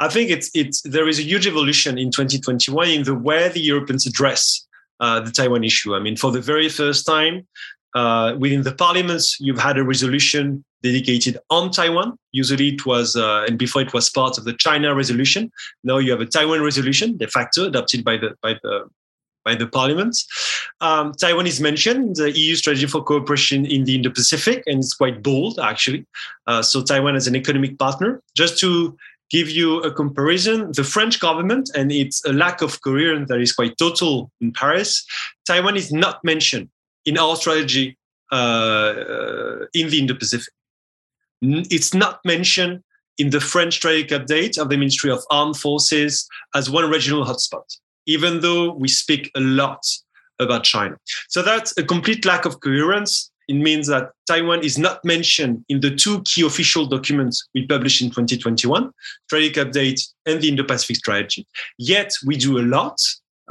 I 0.00 0.08
think 0.08 0.30
it's 0.30 0.50
it's 0.54 0.82
there 0.82 1.08
is 1.08 1.18
a 1.18 1.22
huge 1.22 1.46
evolution 1.46 1.98
in 1.98 2.10
2021 2.10 2.88
in 2.88 3.02
the 3.04 3.14
way 3.14 3.48
the 3.48 3.60
Europeans 3.60 4.06
address 4.06 4.66
uh, 5.00 5.20
the 5.20 5.30
Taiwan 5.30 5.64
issue. 5.64 5.94
I 5.94 6.00
mean, 6.00 6.16
for 6.16 6.30
the 6.30 6.40
very 6.40 6.68
first 6.68 7.06
time 7.06 7.46
uh, 7.94 8.34
within 8.38 8.62
the 8.62 8.74
parliaments, 8.74 9.38
you've 9.40 9.58
had 9.58 9.78
a 9.78 9.84
resolution 9.84 10.64
dedicated 10.82 11.38
on 11.50 11.70
Taiwan. 11.70 12.18
Usually 12.32 12.68
it 12.68 12.84
was, 12.84 13.16
uh, 13.16 13.44
and 13.48 13.58
before 13.58 13.82
it 13.82 13.92
was 13.92 14.10
part 14.10 14.38
of 14.38 14.44
the 14.44 14.52
China 14.52 14.94
resolution. 14.94 15.50
Now 15.82 15.98
you 15.98 16.10
have 16.10 16.20
a 16.20 16.26
Taiwan 16.26 16.62
resolution 16.62 17.16
de 17.16 17.26
facto 17.28 17.66
adopted 17.66 18.04
by 18.04 18.18
the 18.18 18.34
by 18.42 18.54
the 18.62 18.84
by 19.46 19.54
the 19.54 19.66
parliament. 19.66 20.18
Um, 20.80 21.12
Taiwan 21.12 21.46
is 21.46 21.60
mentioned, 21.60 22.16
the 22.16 22.36
EU 22.36 22.56
strategy 22.56 22.86
for 22.86 23.02
cooperation 23.02 23.64
in 23.64 23.84
the 23.84 23.94
Indo-Pacific, 23.94 24.64
and 24.66 24.80
it's 24.80 24.92
quite 24.92 25.22
bold, 25.22 25.58
actually. 25.60 26.04
Uh, 26.46 26.60
so 26.60 26.82
Taiwan 26.82 27.14
as 27.14 27.28
an 27.28 27.36
economic 27.36 27.78
partner. 27.78 28.20
Just 28.36 28.58
to 28.58 28.98
give 29.30 29.48
you 29.48 29.80
a 29.82 29.92
comparison, 29.92 30.72
the 30.72 30.84
French 30.84 31.20
government, 31.20 31.70
and 31.74 31.90
it's 31.92 32.24
a 32.26 32.32
lack 32.32 32.60
of 32.60 32.82
coherence 32.82 33.28
that 33.28 33.40
is 33.40 33.52
quite 33.52 33.78
total 33.78 34.30
in 34.40 34.52
Paris, 34.52 35.06
Taiwan 35.46 35.76
is 35.76 35.92
not 35.92 36.22
mentioned 36.24 36.68
in 37.04 37.16
our 37.16 37.36
strategy 37.36 37.96
uh, 38.32 38.94
in 39.72 39.88
the 39.90 39.98
Indo-Pacific. 40.00 40.52
It's 41.42 41.94
not 41.94 42.18
mentioned 42.24 42.82
in 43.18 43.30
the 43.30 43.40
French 43.40 43.74
strategic 43.74 44.10
update 44.10 44.58
of 44.58 44.68
the 44.68 44.76
Ministry 44.76 45.10
of 45.10 45.20
Armed 45.30 45.56
Forces 45.56 46.28
as 46.54 46.68
one 46.68 46.90
regional 46.90 47.24
hotspot 47.24 47.66
even 48.06 48.40
though 48.40 48.72
we 48.72 48.88
speak 48.88 49.30
a 49.34 49.40
lot 49.40 49.84
about 50.38 50.64
China. 50.64 50.96
So 51.28 51.42
that's 51.42 51.76
a 51.78 51.82
complete 51.82 52.24
lack 52.24 52.44
of 52.44 52.60
coherence. 52.60 53.30
It 53.48 53.54
means 53.54 53.86
that 53.86 54.10
Taiwan 54.26 54.64
is 54.64 54.76
not 54.76 55.04
mentioned 55.04 55.64
in 55.68 55.80
the 55.80 55.94
two 55.94 56.22
key 56.22 56.44
official 56.44 56.86
documents 56.86 57.46
we 57.54 57.66
published 57.66 58.02
in 58.02 58.08
2021, 58.08 58.90
Strategic 59.26 59.66
Update 59.66 60.00
and 60.26 60.40
the 60.40 60.48
Indo-Pacific 60.48 60.96
Strategy. 60.96 61.46
Yet 61.78 62.12
we 62.24 62.36
do 62.36 62.58
a 62.58 62.62
lot 62.62 62.98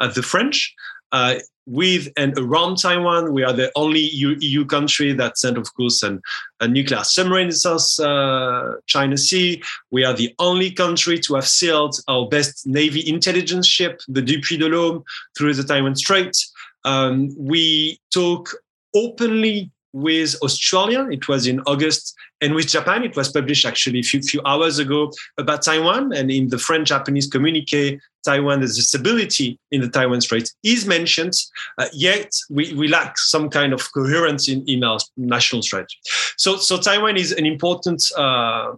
at 0.01 0.13
the 0.13 0.21
French. 0.21 0.73
Uh, 1.11 1.35
with 1.65 2.09
and 2.17 2.37
around 2.37 2.77
Taiwan. 2.77 3.33
We 3.33 3.43
are 3.43 3.53
the 3.53 3.71
only 3.75 4.01
EU, 4.01 4.35
EU 4.39 4.65
country 4.65 5.13
that 5.13 5.37
sent, 5.37 5.57
of 5.57 5.73
course, 5.73 6.03
an, 6.03 6.21
a 6.59 6.67
nuclear 6.67 7.03
submarine 7.03 7.47
in 7.47 7.53
South 7.53 7.99
uh, 7.99 8.73
China 8.85 9.17
Sea. 9.17 9.61
We 9.91 10.03
are 10.03 10.13
the 10.13 10.33
only 10.39 10.71
country 10.71 11.19
to 11.19 11.35
have 11.35 11.47
sailed 11.47 11.95
our 12.07 12.27
best 12.27 12.67
Navy 12.67 13.07
intelligence 13.07 13.67
ship, 13.67 14.01
the 14.07 14.21
Dupuy 14.21 14.57
de 14.57 14.69
Lôme, 14.69 15.03
through 15.37 15.55
the 15.55 15.63
Taiwan 15.63 15.95
Strait. 15.95 16.37
Um, 16.83 17.35
we 17.37 17.99
talk 18.13 18.49
openly 18.95 19.71
with 19.95 20.35
Australia. 20.43 21.07
It 21.09 21.29
was 21.29 21.47
in 21.47 21.61
August, 21.61 22.15
and 22.41 22.53
with 22.53 22.67
Japan, 22.67 23.03
it 23.03 23.15
was 23.15 23.31
published 23.31 23.65
actually 23.65 23.99
a 23.99 24.03
few, 24.03 24.21
few 24.21 24.41
hours 24.45 24.77
ago 24.77 25.11
about 25.37 25.61
Taiwan. 25.61 26.11
And 26.13 26.29
in 26.29 26.49
the 26.49 26.57
French-Japanese 26.57 27.27
communique, 27.27 27.97
Taiwan 28.25 28.61
a 28.61 28.67
stability 28.67 29.57
in 29.71 29.79
the 29.79 29.87
Taiwan 29.87 30.19
Strait 30.19 30.51
is 30.63 30.85
mentioned. 30.85 31.33
Uh, 31.77 31.87
yet 31.93 32.29
we, 32.49 32.73
we 32.73 32.89
lack 32.89 33.17
some 33.17 33.49
kind 33.49 33.71
of 33.71 33.81
coherence 33.93 34.49
in, 34.49 34.65
in 34.67 34.83
our 34.83 34.99
national 35.15 35.61
strategy. 35.61 35.97
So, 36.37 36.57
so 36.57 36.77
Taiwan 36.77 37.15
is 37.15 37.31
an 37.31 37.45
important 37.45 38.03
uh, 38.17 38.73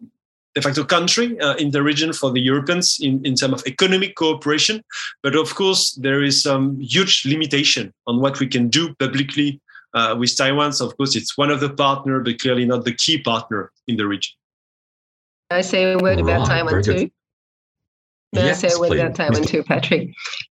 de 0.53 0.61
facto 0.61 0.83
country 0.83 1.39
uh, 1.39 1.55
in 1.55 1.71
the 1.71 1.81
region 1.81 2.13
for 2.13 2.29
the 2.31 2.41
Europeans 2.41 2.99
in, 3.01 3.25
in 3.25 3.33
terms 3.33 3.53
of 3.55 3.65
economic 3.65 4.15
cooperation. 4.15 4.83
But 5.23 5.35
of 5.35 5.55
course, 5.55 5.93
there 5.93 6.21
is 6.21 6.43
some 6.43 6.79
huge 6.79 7.25
limitation 7.25 7.91
on 8.05 8.21
what 8.21 8.39
we 8.39 8.47
can 8.47 8.67
do 8.67 8.93
publicly 8.95 9.59
uh, 9.98 10.16
with 10.16 10.38
Taiwan. 10.38 10.72
So 10.74 10.85
of 10.88 10.95
course, 10.98 11.16
it's 11.16 11.38
one 11.38 11.50
of 11.50 11.59
the 11.59 11.69
partner, 11.69 12.19
but 12.19 12.40
clearly 12.40 12.66
not 12.66 12.85
the 12.85 12.93
key 12.93 13.17
partner 13.22 13.72
in 13.88 13.98
the 13.98 14.08
region. 14.08 14.34
I 15.50 15.61
say 15.61 15.93
a 15.93 15.98
word 15.98 16.19
about 16.19 16.45
Taiwan 16.45 16.84
too. 16.84 17.09
May 18.34 18.43
yes, 18.43 18.64
I 18.64 18.67
say 18.67 18.76
a 18.76 18.80
word 18.80 19.00
about 19.00 19.16
Taiwan 19.16 19.43
too, 19.43 19.64
Patrick? 19.64 20.09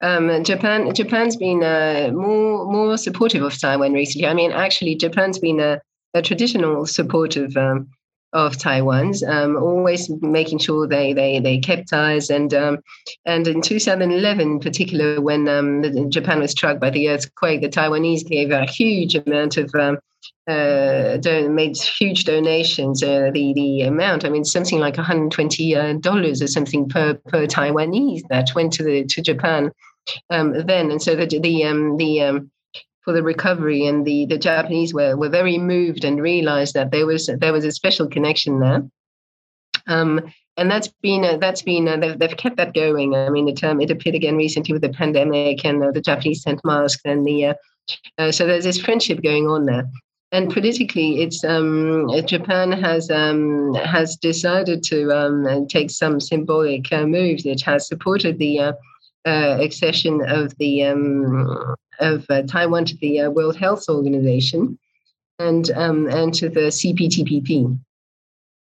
Um, 0.02 0.44
Japan, 0.44 0.92
Japan's 0.92 1.36
been 1.36 1.62
uh, 1.62 2.10
more 2.12 2.70
more 2.70 2.98
supportive 2.98 3.42
of 3.42 3.58
Taiwan 3.58 3.92
recently. 3.92 4.26
I 4.26 4.34
mean, 4.34 4.52
actually, 4.52 4.96
Japan's 4.96 5.38
been 5.38 5.60
a, 5.60 5.80
a 6.14 6.22
traditional 6.22 6.86
supportive 6.86 7.56
um, 7.56 7.88
of 8.32 8.56
Taiwan's, 8.56 9.22
um, 9.22 9.56
always 9.56 10.08
making 10.22 10.58
sure 10.58 10.86
they 10.86 11.12
they 11.12 11.40
they 11.40 11.58
kept 11.58 11.88
ties. 11.88 12.30
And 12.30 12.52
um, 12.54 12.78
and 13.26 13.46
in 13.48 13.60
2011, 13.60 14.40
in 14.40 14.60
particular, 14.60 15.20
when 15.20 15.48
um, 15.48 16.10
Japan 16.10 16.40
was 16.40 16.52
struck 16.52 16.78
by 16.78 16.90
the 16.90 17.08
earthquake, 17.08 17.60
the 17.60 17.68
Taiwanese 17.68 18.26
gave 18.26 18.50
a 18.50 18.66
huge 18.66 19.14
amount 19.14 19.56
of 19.56 19.74
um, 19.74 19.98
uh, 20.48 21.18
made 21.48 21.76
huge 21.76 22.24
donations. 22.24 23.02
Uh, 23.02 23.30
the 23.32 23.52
the 23.54 23.82
amount, 23.82 24.24
I 24.24 24.28
mean, 24.28 24.44
something 24.44 24.78
like 24.78 24.96
120 24.96 25.76
uh, 25.76 25.92
dollars 25.94 26.42
or 26.42 26.46
something 26.46 26.88
per 26.88 27.14
per 27.14 27.46
Taiwanese 27.46 28.22
that 28.28 28.54
went 28.54 28.72
to 28.74 28.84
the 28.84 29.04
to 29.06 29.22
Japan 29.22 29.72
um, 30.30 30.66
then. 30.66 30.90
And 30.90 31.02
so 31.02 31.16
the 31.16 31.26
the 31.26 31.64
um, 31.64 31.96
the 31.96 32.48
for 33.04 33.12
the 33.12 33.22
recovery, 33.22 33.86
and 33.86 34.06
the, 34.06 34.26
the 34.26 34.38
Japanese 34.38 34.92
were, 34.92 35.16
were 35.16 35.28
very 35.28 35.58
moved 35.58 36.04
and 36.04 36.20
realized 36.20 36.74
that 36.74 36.90
there 36.90 37.06
was 37.06 37.30
there 37.40 37.52
was 37.52 37.64
a 37.64 37.72
special 37.72 38.06
connection 38.06 38.60
there. 38.60 38.82
Um, 39.86 40.20
and 40.56 40.70
that's 40.70 40.88
been 40.88 41.24
uh, 41.24 41.38
that's 41.38 41.62
been 41.62 41.88
uh, 41.88 41.96
they've, 41.96 42.18
they've 42.18 42.36
kept 42.36 42.56
that 42.58 42.74
going. 42.74 43.14
I 43.14 43.30
mean, 43.30 43.48
it 43.48 43.64
um, 43.64 43.80
it 43.80 43.90
appeared 43.90 44.14
again 44.14 44.36
recently 44.36 44.72
with 44.72 44.82
the 44.82 44.90
pandemic, 44.90 45.64
and 45.64 45.82
uh, 45.82 45.90
the 45.90 46.02
Japanese 46.02 46.42
sent 46.42 46.60
masks, 46.64 47.02
and 47.04 47.26
the 47.26 47.46
uh, 47.46 47.54
uh, 48.18 48.32
so 48.32 48.46
there's 48.46 48.64
this 48.64 48.80
friendship 48.80 49.22
going 49.22 49.46
on 49.46 49.64
there. 49.64 49.88
And 50.32 50.52
politically, 50.52 51.22
it's 51.22 51.42
um, 51.44 52.08
Japan 52.26 52.70
has 52.72 53.10
um, 53.10 53.74
has 53.74 54.16
decided 54.16 54.84
to 54.84 55.10
um, 55.12 55.66
take 55.66 55.90
some 55.90 56.20
symbolic 56.20 56.92
uh, 56.92 57.06
moves. 57.06 57.46
It 57.46 57.62
has 57.62 57.88
supported 57.88 58.38
the 58.38 58.76
accession 59.24 60.22
of 60.26 60.56
the 60.58 60.84
um, 60.84 61.74
of 62.00 62.26
uh, 62.28 62.42
Taiwan 62.42 62.84
to 62.86 62.96
the 62.96 63.20
uh, 63.20 63.30
World 63.30 63.56
Health 63.56 63.84
Organization 63.88 64.78
and 65.38 65.70
um, 65.72 66.08
and 66.08 66.34
to 66.34 66.48
the 66.48 66.70
CPTPP. 66.70 67.78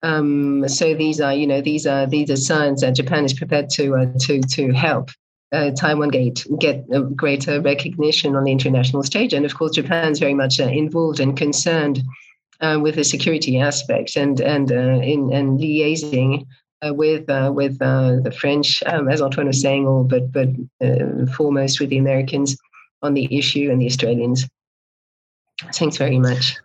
Um, 0.02 0.68
so 0.68 0.94
these 0.94 1.20
are, 1.20 1.34
you 1.34 1.46
know, 1.46 1.60
these 1.60 1.86
are 1.86 2.06
these 2.06 2.30
are 2.30 2.36
signs 2.36 2.80
that 2.80 2.96
Japan 2.96 3.24
is 3.24 3.32
prepared 3.32 3.70
to 3.70 3.94
uh, 3.96 4.06
to 4.20 4.40
to 4.40 4.72
help 4.72 5.10
uh, 5.52 5.70
Taiwan 5.70 6.10
get 6.10 6.44
get 6.58 6.84
greater 7.16 7.60
recognition 7.60 8.36
on 8.36 8.44
the 8.44 8.52
international 8.52 9.02
stage. 9.02 9.32
And 9.32 9.46
of 9.46 9.54
course, 9.54 9.72
Japan 9.72 10.12
is 10.12 10.18
very 10.18 10.34
much 10.34 10.60
uh, 10.60 10.64
involved 10.64 11.20
and 11.20 11.36
concerned 11.36 12.02
with 12.60 12.94
the 12.94 13.04
security 13.04 13.58
aspect 13.58 14.16
and 14.16 14.40
and 14.40 14.70
in 14.70 15.32
and 15.32 15.58
liaising 15.58 16.46
with 16.84 17.24
with 17.28 17.78
the 17.78 18.36
French, 18.38 18.82
um, 18.84 19.08
as 19.08 19.20
Antoine 19.22 19.46
was 19.46 19.60
saying, 19.60 19.86
or 19.86 20.04
but 20.04 20.30
but 20.30 20.48
foremost 21.32 21.80
with 21.80 21.88
the 21.88 21.98
Americans 21.98 22.56
on 23.06 23.14
the 23.14 23.38
issue 23.38 23.70
and 23.70 23.80
the 23.80 23.86
Australians. 23.86 24.46
Thanks 25.72 25.96
very 25.96 26.18
much. 26.18 26.56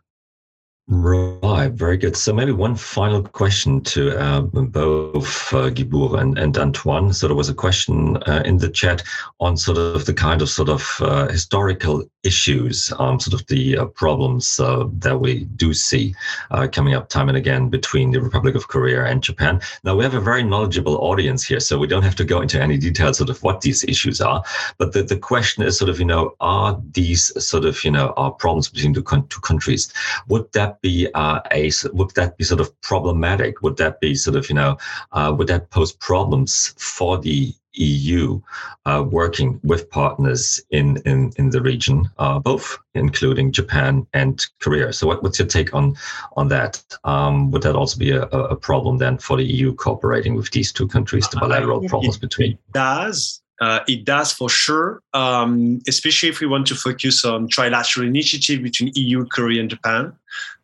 Right, 0.88 1.72
very 1.72 1.96
good. 1.96 2.18
So 2.18 2.34
maybe 2.34 2.52
one 2.52 2.76
final 2.76 3.24
question 3.24 3.82
to 3.82 4.20
uh, 4.20 4.42
both 4.42 5.54
uh, 5.54 5.70
Guibourg 5.70 6.20
and, 6.20 6.38
and 6.38 6.58
Antoine. 6.58 7.14
So 7.14 7.28
there 7.28 7.36
was 7.36 7.48
a 7.48 7.54
question 7.54 8.18
uh, 8.28 8.42
in 8.46 8.58
the 8.58 8.68
chat 8.68 9.02
on 9.40 9.56
sort 9.56 9.78
of 9.78 10.06
the 10.06 10.14
kind 10.14 10.42
of 10.42 10.50
sort 10.50 10.68
of 10.68 10.86
uh, 11.00 11.28
historical 11.30 12.04
issues, 12.24 12.92
um, 13.00 13.20
sort 13.20 13.40
of 13.40 13.48
the 13.48 13.78
uh, 13.78 13.86
problems 13.86 14.60
uh, 14.60 14.86
that 15.00 15.22
we 15.22 15.46
do 15.56 15.74
see 15.74 16.14
uh, 16.50 16.68
coming 16.68 16.94
up 16.94 17.08
time 17.08 17.30
and 17.30 17.38
again 17.38 17.70
between 17.70 18.12
the 18.12 18.20
Republic 18.20 18.56
of 18.56 18.68
Korea 18.68 19.06
and 19.06 19.24
Japan. 19.24 19.62
Now, 19.84 19.96
we 19.96 20.04
have 20.04 20.14
a 20.14 20.20
very 20.20 20.44
knowledgeable 20.44 20.98
audience 20.98 21.46
here, 21.46 21.62
so 21.62 21.80
we 21.80 21.88
don't 21.88 22.04
have 22.04 22.18
to 22.18 22.26
go 22.26 22.42
into 22.42 22.62
any 22.62 22.78
details 22.78 23.18
sort 23.18 23.30
of 23.30 23.42
what 23.44 23.62
these 23.62 23.86
issues 23.86 24.20
are. 24.20 24.44
But 24.78 24.92
the, 24.92 25.04
the 25.04 25.18
question 25.18 25.64
is 25.64 25.78
sort 25.78 25.90
of, 25.90 26.00
you 26.00 26.06
know, 26.06 26.36
are 26.42 26.82
these 26.92 27.32
sort 27.44 27.66
of, 27.66 27.82
you 27.86 27.92
know, 27.92 28.14
are 28.18 28.32
problems 28.32 28.68
between 28.68 28.94
the 28.94 29.02
two 29.30 29.40
countries? 29.42 29.94
Would 30.28 30.52
that 30.52 30.71
be 30.82 31.08
uh, 31.14 31.40
a, 31.52 31.72
would 31.92 32.12
that 32.12 32.38
be 32.38 32.44
sort 32.44 32.62
of 32.62 32.80
problematic? 32.82 33.62
Would 33.62 33.78
that 33.78 34.00
be 34.00 34.16
sort 34.16 34.36
of, 34.36 34.48
you 34.48 34.56
know, 34.56 34.78
uh, 35.12 35.34
would 35.38 35.48
that 35.48 35.70
pose 35.72 35.92
problems 35.92 36.74
for 36.78 37.18
the 37.18 37.54
EU 37.74 38.42
uh, 38.86 39.06
working 39.10 39.60
with 39.64 39.90
partners 39.90 40.62
in, 40.72 40.98
in, 41.06 41.32
in 41.38 41.50
the 41.50 41.62
region, 41.62 42.10
uh, 42.18 42.40
both 42.40 42.78
including 42.94 43.52
Japan 43.52 44.06
and 44.14 44.46
Korea. 44.60 44.92
So, 44.92 45.08
what, 45.08 45.24
what's 45.24 45.40
your 45.40 45.48
take 45.48 45.74
on 45.74 45.96
on 46.36 46.48
that? 46.50 46.84
Um, 47.04 47.52
would 47.52 47.64
that 47.64 47.76
also 47.76 47.98
be 47.98 48.12
a, 48.12 48.24
a 48.24 48.56
problem 48.56 48.98
then 48.98 49.18
for 49.18 49.38
the 49.38 49.46
EU 49.46 49.74
cooperating 49.74 50.36
with 50.36 50.52
these 50.52 50.72
two 50.72 50.88
countries, 50.88 51.28
the 51.30 51.40
bilateral 51.40 51.88
problems 51.88 52.18
it, 52.18 52.22
between? 52.22 52.52
It 52.54 52.60
does. 52.74 53.42
Uh, 53.62 53.80
it 53.88 54.06
does 54.06 54.34
for 54.34 54.50
sure, 54.50 55.04
um, 55.14 55.80
especially 55.88 56.28
if 56.28 56.40
we 56.40 56.48
want 56.48 56.66
to 56.66 56.74
focus 56.74 57.24
on 57.24 57.48
trilateral 57.48 58.08
initiative 58.08 58.64
between 58.64 58.92
EU, 58.96 59.24
Korea, 59.28 59.62
and 59.62 59.70
Japan, 59.70 60.14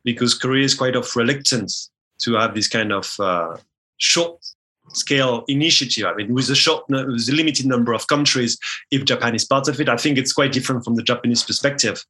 because 0.04 0.34
Korea 0.34 0.66
is 0.66 0.76
quite 0.76 0.96
of 0.96 1.14
reluctant 1.16 1.72
to 2.20 2.34
have 2.36 2.56
this 2.56 2.68
kind 2.68 2.92
of 2.92 3.16
uh, 3.20 3.58
short 3.98 4.40
scale 4.94 5.44
initiative. 5.48 6.06
I 6.06 6.14
mean, 6.14 6.34
with 6.34 6.50
a 6.50 6.56
short, 6.56 6.86
with 6.90 7.30
a 7.30 7.34
limited 7.34 7.66
number 7.66 7.94
of 7.94 8.08
countries, 8.08 8.58
if 8.92 9.06
Japan 9.06 9.36
is 9.36 9.46
part 9.46 9.68
of 9.68 9.80
it, 9.80 9.90
I 9.90 9.98
think 9.98 10.18
it's 10.18 10.34
quite 10.34 10.52
different 10.52 10.84
from 10.84 10.96
the 10.96 11.04
Japanese 11.04 11.44
perspective. 11.44 12.04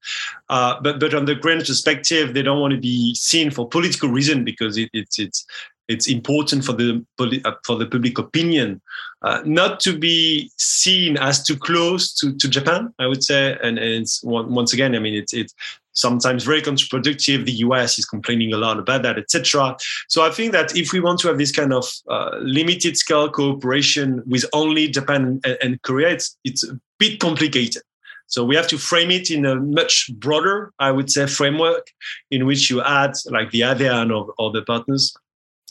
Uh, 0.50 0.80
but 0.82 1.00
but 1.00 1.14
on 1.14 1.26
the 1.26 1.36
grand 1.36 1.66
perspective, 1.66 2.34
they 2.34 2.42
don't 2.42 2.60
want 2.60 2.74
to 2.74 2.80
be 2.80 3.16
seen 3.16 3.52
for 3.52 3.68
political 3.68 4.10
reason 4.10 4.44
because 4.44 4.78
it, 4.78 4.90
it's 4.94 5.20
it's 5.20 5.46
it's 5.88 6.08
important 6.08 6.66
for 6.66 6.74
the 6.74 7.06
uh, 7.20 7.52
for 7.66 7.78
the 7.78 7.86
public 7.86 8.18
opinion 8.18 8.82
uh, 9.22 9.42
not 9.46 9.80
to 9.82 9.98
be 9.98 10.52
seen 10.58 11.18
as 11.18 11.44
too 11.44 11.58
close 11.58 12.14
to, 12.14 12.36
to 12.36 12.48
Japan, 12.48 12.94
I 13.00 13.08
would 13.08 13.24
say. 13.24 13.58
And, 13.64 13.78
and 13.78 14.04
it's 14.04 14.22
once 14.24 14.74
again, 14.74 14.96
I 14.96 15.00
mean, 15.00 15.16
it's 15.16 15.34
it's 15.34 15.54
sometimes 15.94 16.44
very 16.44 16.62
counterproductive. 16.62 17.46
The 17.46 17.60
US 17.68 17.98
is 17.98 18.06
complaining 18.06 18.54
a 18.54 18.58
lot 18.58 18.78
about 18.78 19.02
that, 19.04 19.18
etc. 19.18 19.76
So 20.08 20.24
I 20.24 20.30
think 20.30 20.52
that 20.52 20.76
if 20.76 20.94
we 20.94 21.00
want 21.00 21.20
to 21.22 21.30
have 21.30 21.38
this 21.38 21.52
kind 21.52 21.74
of 21.74 21.86
uh, 22.10 22.38
limited 22.42 22.98
scale 22.98 23.30
cooperation 23.30 24.24
with 24.28 24.46
only 24.54 24.88
Japan 24.90 25.42
and, 25.44 25.58
and 25.62 25.82
Korea, 25.82 26.10
it's 26.10 26.38
it's 26.44 26.64
a 26.68 26.80
bit 27.00 27.20
complicated. 27.20 27.82
So 28.30 28.44
we 28.44 28.58
have 28.58 28.68
to 28.68 28.78
frame 28.78 29.10
it 29.10 29.32
in 29.32 29.46
a 29.46 29.56
much 29.56 30.12
broader, 30.16 30.74
I 30.80 30.92
would 30.92 31.10
say, 31.10 31.28
framework 31.28 31.90
in 32.30 32.46
which 32.46 32.70
you 32.70 32.84
add 32.84 33.14
like 33.28 33.52
the 33.52 33.62
ASEAN 33.62 34.12
or 34.14 34.34
other 34.38 34.66
partners 34.66 35.16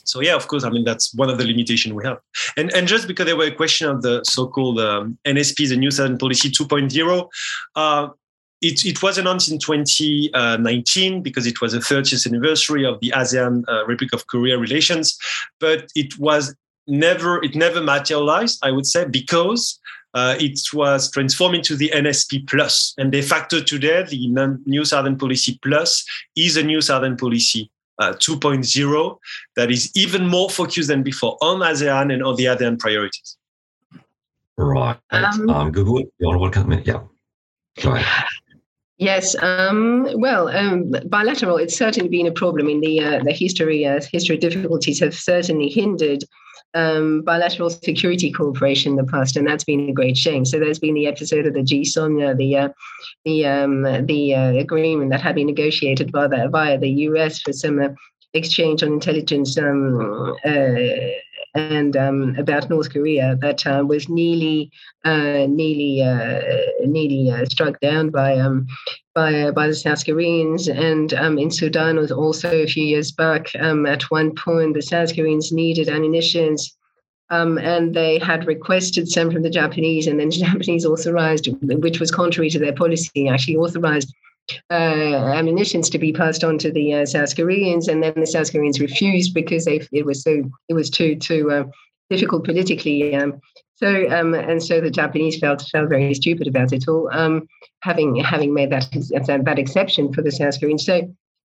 so 0.07 0.21
yeah, 0.21 0.35
of 0.35 0.47
course, 0.47 0.63
I 0.63 0.69
mean 0.69 0.85
that's 0.85 1.13
one 1.13 1.29
of 1.29 1.37
the 1.37 1.45
limitations 1.45 1.93
we 1.93 2.05
have. 2.05 2.19
And 2.55 2.73
and 2.73 2.87
just 2.87 3.07
because 3.07 3.25
there 3.25 3.35
were 3.35 3.45
a 3.45 3.55
question 3.55 3.89
of 3.89 4.01
the 4.01 4.23
so-called 4.23 4.79
um, 4.79 5.17
NSP, 5.25 5.69
the 5.69 5.77
New 5.77 5.91
Southern 5.91 6.17
Policy 6.17 6.49
2.0, 6.49 7.27
uh, 7.75 8.09
it, 8.61 8.85
it 8.85 9.03
was 9.03 9.17
announced 9.17 9.51
in 9.51 9.59
2019 9.59 11.21
because 11.21 11.45
it 11.45 11.61
was 11.61 11.73
the 11.73 11.79
30th 11.79 12.25
anniversary 12.25 12.85
of 12.85 12.99
the 13.01 13.11
ASEAN 13.15 13.63
uh, 13.67 13.85
Republic 13.85 14.13
of 14.13 14.25
Korea 14.27 14.57
relations, 14.57 15.17
but 15.59 15.91
it 15.95 16.17
was 16.17 16.55
never 16.87 17.43
it 17.43 17.55
never 17.55 17.81
materialized. 17.81 18.59
I 18.63 18.71
would 18.71 18.85
say 18.85 19.05
because 19.05 19.79
uh, 20.13 20.35
it 20.39 20.59
was 20.73 21.11
transformed 21.11 21.55
into 21.55 21.75
the 21.75 21.91
NSP 21.93 22.47
Plus, 22.47 22.93
and 22.97 23.11
de 23.11 23.21
facto 23.21 23.61
today 23.61 24.03
the 24.03 24.27
New 24.65 24.85
Southern 24.85 25.17
Policy 25.17 25.59
Plus 25.61 26.05
is 26.35 26.57
a 26.57 26.63
New 26.63 26.81
Southern 26.81 27.17
Policy 27.17 27.69
uh, 27.99 28.13
2.0 28.13 29.17
that 29.55 29.71
is 29.71 29.91
even 29.95 30.27
more 30.27 30.49
focused 30.49 30.87
than 30.87 31.03
before 31.03 31.37
on 31.41 31.59
ASEAN 31.59 32.13
and 32.13 32.23
on 32.23 32.35
the 32.35 32.45
ASEAN 32.45 32.79
priorities. 32.79 33.37
Right. 34.57 34.97
Um, 35.11 35.49
um, 35.49 35.71
Guibourg, 35.71 36.05
you 36.17 36.27
want 36.27 36.35
to 36.35 36.39
welcome 36.39 36.69
me? 36.69 36.81
Yeah. 36.85 37.01
Go 37.81 37.93
ahead. 37.93 38.25
Yes, 38.99 39.35
um, 39.43 40.07
well, 40.15 40.47
um, 40.47 40.91
bilateral. 41.05 41.57
It's 41.57 41.77
certainly 41.77 42.09
been 42.09 42.25
a 42.25 42.31
problem 42.31 42.67
in 42.67 42.79
the 42.79 42.99
uh, 42.99 43.23
the 43.23 43.31
history. 43.31 43.85
Uh, 43.85 44.01
history 44.11 44.37
difficulties 44.37 44.99
have 45.01 45.13
certainly 45.13 45.69
hindered 45.69 46.23
um, 46.73 47.21
bilateral 47.21 47.69
security 47.69 48.31
cooperation 48.31 48.91
in 48.93 48.97
the 48.97 49.11
past, 49.11 49.37
and 49.37 49.47
that's 49.47 49.63
been 49.63 49.89
a 49.89 49.93
great 49.93 50.17
shame. 50.17 50.45
So 50.45 50.59
there's 50.59 50.79
been 50.79 50.95
the 50.95 51.07
episode 51.07 51.45
of 51.45 51.53
the 51.53 51.61
GSOMIA, 51.61 52.37
the 52.37 52.57
uh, 52.57 52.69
the 53.25 53.45
um, 53.45 53.83
the 54.05 54.35
uh, 54.35 54.53
agreement 54.53 55.11
that 55.11 55.21
had 55.21 55.35
been 55.35 55.47
negotiated 55.47 56.11
by 56.11 56.27
the, 56.27 56.47
via 56.49 56.77
the 56.77 56.89
US 56.89 57.41
for 57.41 57.53
some 57.53 57.79
uh, 57.79 57.89
exchange 58.33 58.83
on 58.83 58.93
intelligence 58.93 59.57
um, 59.57 60.35
uh, 60.45 60.49
and 61.55 61.97
um, 61.97 62.35
about 62.37 62.69
North 62.69 62.91
Korea 62.91 63.35
that 63.41 63.65
uh, 63.65 63.83
was 63.85 64.07
nearly 64.09 64.71
uh, 65.05 65.47
nearly 65.47 66.01
uh, 66.01 66.41
nearly 66.85 67.31
uh, 67.31 67.45
struck 67.45 67.79
down 67.79 68.09
by 68.09 68.37
um, 68.37 68.67
by 69.17 69.33
uh, 69.33 69.51
by 69.51 69.65
the 69.67 69.73
South 69.73 70.05
Koreans. 70.05 70.67
And 70.67 71.13
um, 71.15 71.39
in 71.39 71.49
Sudan 71.49 71.97
was 71.97 72.11
also 72.11 72.51
a 72.51 72.67
few 72.67 72.85
years 72.85 73.11
back. 73.11 73.47
Um, 73.59 73.87
at 73.87 74.03
one 74.11 74.35
point, 74.35 74.75
the 74.75 74.81
South 74.81 75.15
Koreans 75.15 75.51
needed 75.51 75.89
ammunition. 75.89 76.55
Um, 77.29 77.57
and 77.57 77.93
they 77.93 78.19
had 78.19 78.47
requested 78.47 79.09
some 79.09 79.31
from 79.31 79.41
the 79.41 79.49
Japanese, 79.49 80.07
and 80.07 80.17
then 80.17 80.29
the 80.29 80.37
Japanese 80.47 80.85
authorized, 80.85 81.49
which 81.85 81.99
was 81.99 82.11
contrary 82.11 82.49
to 82.51 82.59
their 82.59 82.73
policy, 82.73 83.27
actually 83.27 83.57
authorized 83.57 84.13
uh, 84.71 85.33
ammunitions 85.39 85.89
to 85.89 85.97
be 85.97 86.13
passed 86.13 86.43
on 86.43 86.57
to 86.59 86.71
the 86.71 86.93
uh, 86.93 87.05
South 87.05 87.35
Koreans, 87.35 87.87
and 87.89 88.01
then 88.01 88.13
the 88.15 88.27
South 88.27 88.51
Koreans 88.51 88.79
refused 88.79 89.33
because 89.33 89.65
they, 89.65 89.81
it 89.91 90.05
was 90.05 90.21
so 90.21 90.33
it 90.69 90.75
was 90.75 90.89
too 90.89 91.15
too 91.15 91.51
uh, 91.51 91.63
difficult 92.11 92.45
politically. 92.45 93.15
Um, 93.15 93.41
so 93.77 94.09
um, 94.09 94.33
and 94.33 94.61
so 94.61 94.81
the 94.81 94.89
Japanese 94.89 95.37
felt 95.37 95.61
felt 95.71 95.89
very 95.89 96.13
stupid 96.15 96.47
about 96.47 96.73
it 96.73 96.87
all, 96.87 97.09
um, 97.11 97.47
having 97.81 98.15
having 98.15 98.51
made 98.53 98.71
that 98.71 98.89
that 98.91 99.59
exception 99.59 100.11
for 100.11 100.23
the 100.23 100.31
South 100.31 100.59
Koreans. 100.59 100.83
So 100.83 101.07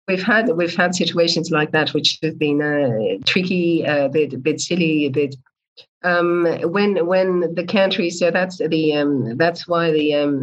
we've 0.08 0.24
had 0.24 0.50
we've 0.56 0.76
had 0.76 0.95
situations 0.95 1.52
like 1.52 1.72
that 1.72 1.94
which 1.94 2.18
have 2.24 2.40
been 2.40 2.64
uh, 2.64 3.24
tricky, 3.26 3.84
a 3.84 4.10
bit 4.10 4.34
a 4.34 4.40
bit 4.40 4.60
silly, 4.60 5.06
a 5.06 5.10
bit 5.10 5.36
um, 6.04 6.45
when 6.72 7.06
when 7.06 7.54
the 7.54 7.64
countries 7.64 8.18
so 8.18 8.32
that's 8.32 8.58
the 8.58 8.94
um, 8.94 9.38
that's 9.38 9.68
why 9.68 9.92
the 9.92 10.16
um, 10.16 10.42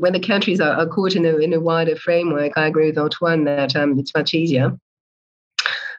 when 0.00 0.12
the 0.12 0.20
countries 0.20 0.60
are, 0.60 0.74
are, 0.74 0.86
caught 0.86 1.16
in 1.16 1.24
a 1.24 1.36
in 1.38 1.54
a 1.54 1.60
wider 1.60 1.96
framework, 1.96 2.52
I 2.56 2.66
agree 2.66 2.88
with 2.88 2.98
Antoine 2.98 3.44
that 3.44 3.74
um, 3.74 3.98
it's 3.98 4.14
much 4.14 4.34
easier, 4.34 4.78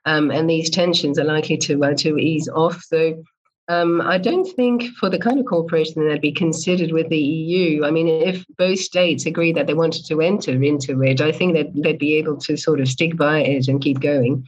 and 0.06 0.48
these 0.48 0.70
tensions 0.70 1.18
are 1.18 1.24
likely 1.24 1.58
to 1.58 1.84
uh, 1.84 1.96
to 1.96 2.20
ease 2.20 2.48
off. 2.50 2.84
So. 2.84 3.24
Um, 3.70 4.02
I 4.02 4.18
don't 4.18 4.46
think 4.56 4.84
for 5.00 5.10
the 5.10 5.20
kind 5.20 5.40
of 5.40 5.46
cooperation 5.46 6.04
that'd 6.04 6.22
be 6.22 6.34
considered 6.34 6.92
with 6.92 7.08
the 7.10 7.18
EU. 7.18 7.86
I 7.86 7.92
mean, 7.92 8.08
if 8.08 8.46
both 8.58 8.80
states 8.80 9.26
agree 9.26 9.54
that 9.54 9.68
they 9.68 9.74
wanted 9.74 10.06
to 10.08 10.22
enter 10.22 10.62
into 10.62 11.02
it, 11.02 11.22
I 11.22 11.32
think 11.32 11.54
that 11.54 11.68
they'd 11.74 11.98
be 11.98 12.16
able 12.16 12.38
to 12.38 12.58
sort 12.58 12.82
of 12.82 12.90
stick 12.90 13.16
by 13.16 13.40
it 13.40 13.68
and 13.70 13.82
keep 13.82 14.02
going. 14.02 14.46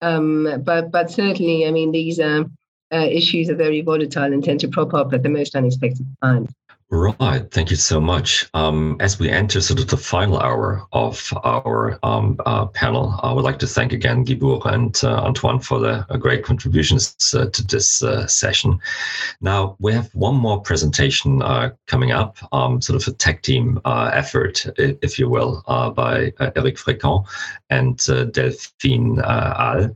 but 0.00 0.90
but 0.90 1.10
certainly, 1.10 1.66
I 1.66 1.70
mean, 1.70 1.92
these 1.92 2.18
uh, 2.18 2.44
issues 2.90 3.50
are 3.50 3.56
very 3.56 3.82
volatile 3.82 4.32
and 4.32 4.42
tend 4.42 4.60
to 4.60 4.68
prop 4.68 4.94
up 4.94 5.12
at 5.12 5.22
the 5.22 5.28
most 5.28 5.54
unexpected 5.54 6.06
times. 6.22 6.50
Right. 6.88 7.50
Thank 7.50 7.70
you 7.70 7.76
so 7.76 8.00
much. 8.00 8.48
Um, 8.54 8.96
as 9.00 9.18
we 9.18 9.28
enter 9.28 9.60
sort 9.60 9.80
of 9.80 9.88
the 9.88 9.96
final 9.96 10.38
hour 10.38 10.86
of 10.92 11.32
our 11.42 11.98
um, 12.04 12.36
uh, 12.46 12.66
panel, 12.66 13.18
I 13.24 13.32
would 13.32 13.42
like 13.42 13.58
to 13.58 13.66
thank 13.66 13.92
again 13.92 14.22
Guibourg 14.22 14.62
and 14.66 14.96
uh, 15.02 15.24
Antoine 15.24 15.58
for 15.58 15.80
the 15.80 16.06
uh, 16.08 16.16
great 16.16 16.44
contributions 16.44 17.16
uh, 17.34 17.46
to 17.46 17.66
this 17.66 18.04
uh, 18.04 18.28
session. 18.28 18.78
Now, 19.40 19.74
we 19.80 19.94
have 19.94 20.14
one 20.14 20.36
more 20.36 20.60
presentation 20.60 21.42
uh, 21.42 21.70
coming 21.88 22.12
up, 22.12 22.38
um, 22.52 22.80
sort 22.80 23.02
of 23.02 23.12
a 23.12 23.16
tech 23.16 23.42
team 23.42 23.80
effort, 23.84 24.64
if 24.78 25.18
you 25.18 25.28
will, 25.28 25.64
by 25.96 26.32
Eric 26.38 26.76
Frecon 26.76 27.26
and 27.68 27.98
Delphine 28.32 29.16
Allès. 29.16 29.92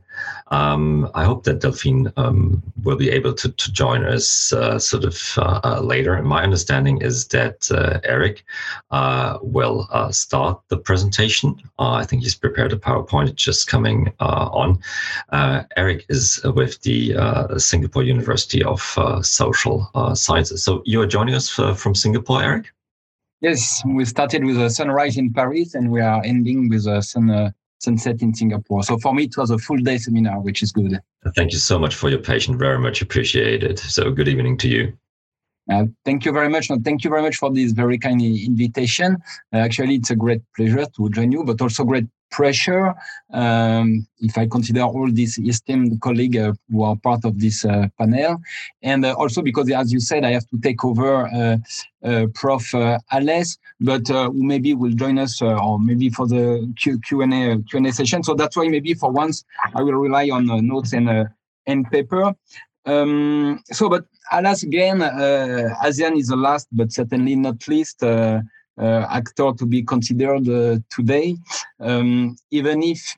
Um, 0.51 1.09
I 1.15 1.23
hope 1.23 1.45
that 1.45 1.61
Delphine 1.61 2.11
um, 2.17 2.61
will 2.83 2.97
be 2.97 3.09
able 3.09 3.33
to, 3.33 3.49
to 3.49 3.71
join 3.71 4.03
us 4.03 4.51
uh, 4.51 4.77
sort 4.77 5.05
of 5.05 5.17
uh, 5.37 5.61
uh, 5.63 5.81
later. 5.81 6.21
My 6.21 6.43
understanding 6.43 7.01
is 7.01 7.27
that 7.29 7.71
uh, 7.71 8.01
Eric 8.03 8.43
uh, 8.91 9.39
will 9.41 9.87
uh, 9.91 10.11
start 10.11 10.61
the 10.67 10.77
presentation. 10.77 11.55
I 11.79 12.05
think 12.05 12.23
he's 12.23 12.35
prepared 12.35 12.73
a 12.73 12.75
PowerPoint 12.75 13.29
it's 13.29 13.41
just 13.41 13.67
coming 13.67 14.13
on. 14.19 14.79
Eric 15.77 16.05
is 16.09 16.41
with 16.43 16.81
the 16.81 17.15
Singapore 17.57 18.03
University 18.03 18.61
of 18.63 18.81
Social 19.21 19.89
Sciences. 20.15 20.63
So 20.63 20.81
you 20.85 21.01
are 21.01 21.07
joining 21.07 21.33
us 21.33 21.49
from 21.49 21.95
Singapore, 21.95 22.43
Eric? 22.43 22.71
Yes, 23.39 23.81
we 23.85 24.05
started 24.05 24.43
with 24.43 24.61
a 24.61 24.69
sunrise 24.69 25.17
in 25.17 25.33
Paris 25.33 25.73
and 25.73 25.89
we 25.89 26.01
are 26.01 26.21
ending 26.23 26.69
with 26.69 26.85
a 26.85 27.01
sun 27.01 27.53
sunset 27.81 28.21
in 28.21 28.33
Singapore. 28.33 28.83
So 28.83 28.97
for 28.97 29.13
me, 29.13 29.23
it 29.23 29.37
was 29.37 29.49
a 29.51 29.57
full 29.57 29.77
day 29.77 29.97
seminar, 29.97 30.39
which 30.39 30.61
is 30.63 30.71
good. 30.71 30.99
Thank 31.35 31.51
you 31.51 31.57
so 31.57 31.79
much 31.79 31.95
for 31.95 32.09
your 32.09 32.19
patience. 32.19 32.57
Very 32.57 32.79
much 32.79 33.01
appreciated. 33.01 33.79
So 33.79 34.11
good 34.11 34.27
evening 34.27 34.57
to 34.59 34.69
you. 34.69 34.93
Uh, 35.71 35.85
thank 36.05 36.25
you 36.25 36.31
very 36.31 36.49
much. 36.49 36.69
And 36.69 36.83
thank 36.83 37.03
you 37.03 37.09
very 37.09 37.21
much 37.21 37.37
for 37.37 37.51
this 37.51 37.71
very 37.71 37.97
kind 37.97 38.21
invitation. 38.21 39.17
Uh, 39.53 39.57
actually, 39.57 39.95
it's 39.95 40.11
a 40.11 40.15
great 40.15 40.41
pleasure 40.55 40.85
to 40.97 41.09
join 41.09 41.31
you, 41.31 41.43
but 41.43 41.61
also 41.61 41.83
great 41.83 42.05
pressure. 42.31 42.95
Um, 43.31 44.07
if 44.19 44.37
I 44.37 44.47
consider 44.47 44.81
all 44.81 45.09
these 45.11 45.37
esteemed 45.37 46.01
colleagues 46.01 46.37
uh, 46.37 46.53
who 46.71 46.83
are 46.83 46.95
part 46.95 47.23
of 47.25 47.39
this 47.39 47.63
uh, 47.65 47.87
panel, 47.99 48.41
and 48.81 49.05
uh, 49.05 49.13
also 49.13 49.41
because, 49.41 49.69
as 49.71 49.91
you 49.93 49.99
said, 49.99 50.23
I 50.25 50.31
have 50.31 50.47
to 50.47 50.57
take 50.59 50.83
over 50.83 51.27
uh, 51.27 51.57
uh, 52.03 52.25
Prof. 52.33 52.73
Uh, 52.73 52.97
Allès, 53.11 53.57
but 53.79 54.07
who 54.07 54.43
maybe 54.43 54.73
will 54.73 54.93
join 54.93 55.17
us, 55.19 55.41
or 55.41 55.79
maybe 55.79 56.09
for 56.09 56.25
the 56.27 56.73
Q 56.77 57.21
and 57.21 57.33
A 57.33 57.57
Q 57.69 57.77
and 57.77 57.87
A 57.87 57.91
session. 57.91 58.23
So 58.23 58.33
that's 58.33 58.55
why 58.55 58.67
maybe 58.67 58.93
for 58.93 59.11
once 59.11 59.43
I 59.75 59.81
will 59.83 59.93
rely 59.93 60.29
on 60.29 60.45
notes 60.65 60.93
and 60.93 61.09
and 61.67 61.91
paper. 61.91 62.33
Um, 62.85 63.59
so, 63.65 63.89
but 63.89 64.05
alas, 64.31 64.63
again, 64.63 64.99
ASEAN 64.99 66.17
is 66.17 66.27
the 66.29 66.35
last, 66.35 66.67
but 66.71 66.91
certainly 66.91 67.35
not 67.35 67.67
least. 67.67 68.03
Uh, 68.77 69.05
actor 69.09 69.51
to 69.57 69.65
be 69.65 69.83
considered 69.83 70.47
uh, 70.47 70.77
today, 70.89 71.35
um, 71.81 72.37
even 72.51 72.81
if 72.81 73.17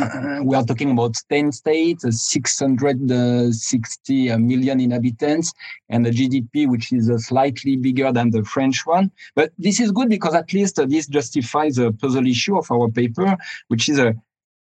uh, 0.00 0.40
we 0.42 0.56
are 0.56 0.64
talking 0.64 0.90
about 0.90 1.14
10 1.28 1.52
states, 1.52 2.06
660 2.08 4.36
million 4.38 4.80
inhabitants, 4.80 5.52
and 5.90 6.06
a 6.06 6.10
GDP 6.10 6.66
which 6.66 6.90
is 6.90 7.10
slightly 7.26 7.76
bigger 7.76 8.10
than 8.12 8.30
the 8.30 8.42
French 8.44 8.86
one. 8.86 9.10
But 9.34 9.52
this 9.58 9.78
is 9.78 9.92
good 9.92 10.08
because 10.08 10.34
at 10.34 10.54
least 10.54 10.76
this 10.88 11.06
justifies 11.06 11.76
the 11.76 11.92
puzzle 11.92 12.26
issue 12.26 12.56
of 12.56 12.72
our 12.72 12.88
paper, 12.88 13.36
which 13.68 13.90
is 13.90 14.00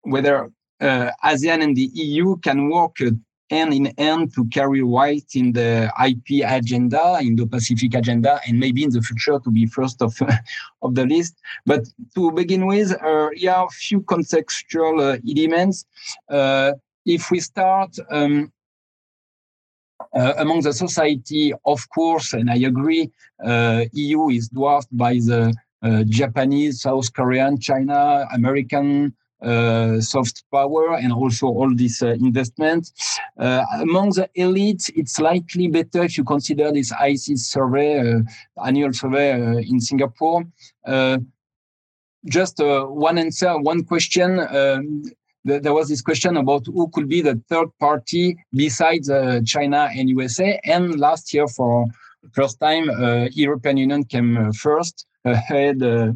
whether 0.02 0.50
ASEAN 0.80 1.62
and 1.62 1.76
the 1.76 1.88
EU 1.94 2.36
can 2.38 2.68
work 2.68 2.96
hand 3.50 3.72
in 3.72 3.92
hand 3.98 4.34
to 4.34 4.44
carry 4.46 4.82
white 4.82 5.34
in 5.34 5.52
the 5.52 5.90
IP 6.04 6.44
agenda, 6.44 7.18
in 7.20 7.36
the 7.36 7.46
Pacific 7.46 7.94
agenda, 7.94 8.40
and 8.46 8.58
maybe 8.58 8.82
in 8.82 8.90
the 8.90 9.02
future 9.02 9.38
to 9.38 9.50
be 9.50 9.66
first 9.66 10.02
of, 10.02 10.16
of 10.82 10.94
the 10.94 11.06
list. 11.06 11.36
But 11.64 11.84
to 12.14 12.32
begin 12.32 12.66
with, 12.66 12.92
uh, 13.02 13.28
here 13.34 13.52
are 13.52 13.66
a 13.66 13.70
few 13.70 14.00
contextual 14.00 15.14
uh, 15.14 15.18
elements. 15.28 15.86
Uh, 16.28 16.72
if 17.04 17.30
we 17.30 17.40
start 17.40 17.96
um, 18.10 18.52
uh, 20.14 20.32
among 20.38 20.62
the 20.62 20.72
society, 20.72 21.52
of 21.64 21.88
course, 21.90 22.32
and 22.32 22.50
I 22.50 22.56
agree, 22.56 23.10
uh, 23.44 23.84
EU 23.92 24.28
is 24.28 24.48
dwarfed 24.48 24.88
by 24.96 25.14
the 25.14 25.54
uh, 25.82 26.02
Japanese, 26.04 26.82
South 26.82 27.12
Korean, 27.12 27.58
China, 27.60 28.26
American, 28.32 29.14
uh, 29.42 30.00
soft 30.00 30.44
power 30.50 30.96
and 30.96 31.12
also 31.12 31.46
all 31.46 31.74
this 31.74 32.02
uh, 32.02 32.08
investment. 32.08 32.90
Uh, 33.38 33.64
among 33.80 34.10
the 34.10 34.28
elites, 34.36 34.90
it's 34.96 35.14
slightly 35.14 35.68
better 35.68 36.04
if 36.04 36.16
you 36.16 36.24
consider 36.24 36.72
this 36.72 36.92
ISEAS 36.92 37.40
survey, 37.40 38.22
annual 38.64 38.92
survey 38.92 39.62
in 39.68 39.80
Singapore. 39.80 40.44
just 42.26 42.58
one 42.58 43.18
answer, 43.18 43.58
one 43.58 43.84
question. 43.84 44.40
Um, 44.40 45.02
there 45.44 45.72
was 45.72 45.88
this 45.88 46.02
question 46.02 46.36
about 46.36 46.66
who 46.66 46.88
could 46.88 47.08
be 47.08 47.20
the 47.22 47.40
third 47.48 47.68
party 47.78 48.36
besides 48.52 49.08
uh, 49.08 49.40
China 49.44 49.88
and 49.94 50.08
USA. 50.10 50.58
And 50.64 50.98
last 50.98 51.32
year, 51.32 51.46
for 51.46 51.86
first 52.32 52.58
time, 52.58 52.90
uh, 52.90 53.28
European 53.30 53.76
Union 53.76 54.04
came 54.04 54.52
first 54.54 55.06
ahead 55.24 55.82
uh, 55.82 56.12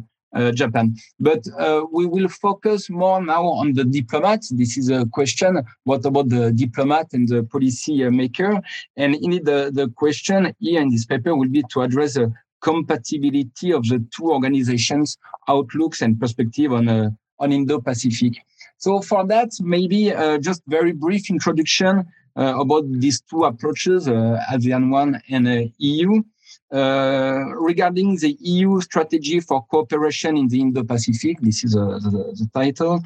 Japan. 0.53 0.95
But 1.19 1.43
uh, 1.59 1.83
we 1.91 2.05
will 2.05 2.29
focus 2.29 2.89
more 2.89 3.21
now 3.21 3.43
on 3.45 3.73
the 3.73 3.83
diplomats. 3.83 4.49
This 4.49 4.77
is 4.77 4.89
a 4.89 5.05
question. 5.05 5.61
What 5.83 6.05
about 6.05 6.29
the 6.29 6.51
diplomat 6.51 7.07
and 7.13 7.27
the 7.27 7.43
policy 7.43 8.07
maker? 8.09 8.61
And 8.95 9.15
indeed, 9.15 9.45
the, 9.45 9.71
the 9.73 9.89
question 9.89 10.55
here 10.59 10.81
in 10.81 10.89
this 10.89 11.05
paper 11.05 11.35
will 11.35 11.49
be 11.49 11.63
to 11.71 11.81
address 11.81 12.13
the 12.13 12.31
compatibility 12.61 13.73
of 13.73 13.83
the 13.87 14.05
two 14.15 14.31
organizations' 14.31 15.17
outlooks 15.47 16.01
and 16.01 16.19
perspective 16.19 16.71
on, 16.71 16.87
uh, 16.87 17.09
on 17.39 17.51
Indo-Pacific. 17.51 18.33
So 18.77 19.01
for 19.01 19.25
that, 19.27 19.49
maybe 19.59 20.13
uh, 20.13 20.37
just 20.37 20.61
very 20.67 20.91
brief 20.91 21.29
introduction 21.29 22.05
uh, 22.37 22.59
about 22.59 22.85
these 22.89 23.21
two 23.21 23.43
approaches, 23.43 24.07
uh, 24.07 24.39
ASEAN 24.51 24.89
one 24.89 25.21
and 25.29 25.71
EU. 25.77 26.23
Uh, 26.71 27.43
regarding 27.55 28.17
the 28.17 28.37
EU 28.39 28.79
strategy 28.81 29.39
for 29.39 29.63
cooperation 29.65 30.37
in 30.37 30.47
the 30.47 30.61
Indo-Pacific. 30.61 31.39
This 31.41 31.63
is 31.63 31.75
uh, 31.75 31.99
the, 31.99 32.33
the, 32.39 32.49
title. 32.53 33.01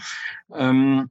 Um, 0.53 1.09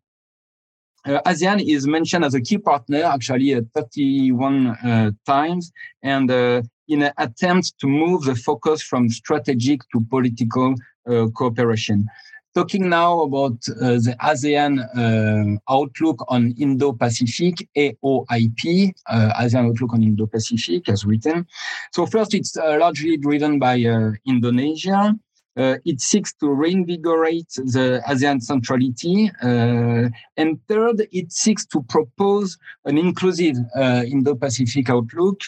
uh, 1.06 1.20
ASEAN 1.26 1.62
is 1.66 1.86
mentioned 1.86 2.24
as 2.24 2.34
a 2.34 2.40
key 2.40 2.58
partner, 2.58 3.02
actually, 3.02 3.60
31 3.74 4.66
uh, 4.68 5.10
times, 5.26 5.72
and 6.02 6.30
uh, 6.30 6.62
in 6.88 7.02
an 7.02 7.12
attempt 7.18 7.78
to 7.78 7.86
move 7.86 8.24
the 8.24 8.34
focus 8.34 8.82
from 8.82 9.08
strategic 9.08 9.80
to 9.92 10.00
political 10.08 10.74
uh, 11.10 11.26
cooperation. 11.34 12.06
Talking 12.54 12.88
now 12.88 13.22
about 13.22 13.58
uh, 13.68 13.98
the 13.98 14.16
ASEAN 14.22 14.78
uh, 14.78 15.58
outlook 15.68 16.24
on 16.28 16.54
Indo-Pacific, 16.56 17.68
AOIP, 17.76 18.92
uh, 19.08 19.32
ASEAN 19.40 19.70
outlook 19.70 19.92
on 19.92 20.04
Indo-Pacific 20.04 20.88
as 20.88 21.04
written. 21.04 21.48
So 21.92 22.06
first, 22.06 22.32
it's 22.32 22.56
uh, 22.56 22.76
largely 22.78 23.16
driven 23.16 23.58
by 23.58 23.82
uh, 23.82 24.12
Indonesia. 24.24 25.18
Uh, 25.56 25.78
it 25.84 26.00
seeks 26.00 26.32
to 26.34 26.48
reinvigorate 26.48 27.50
the 27.56 28.00
ASEAN 28.06 28.40
centrality. 28.40 29.32
and 29.40 30.60
third, 30.68 31.08
it 31.10 31.32
seeks 31.32 31.66
to 31.66 31.82
propose 31.88 32.56
an 32.84 32.98
inclusive 32.98 33.56
Indo-Pacific 33.76 34.90
outlook, 34.90 35.40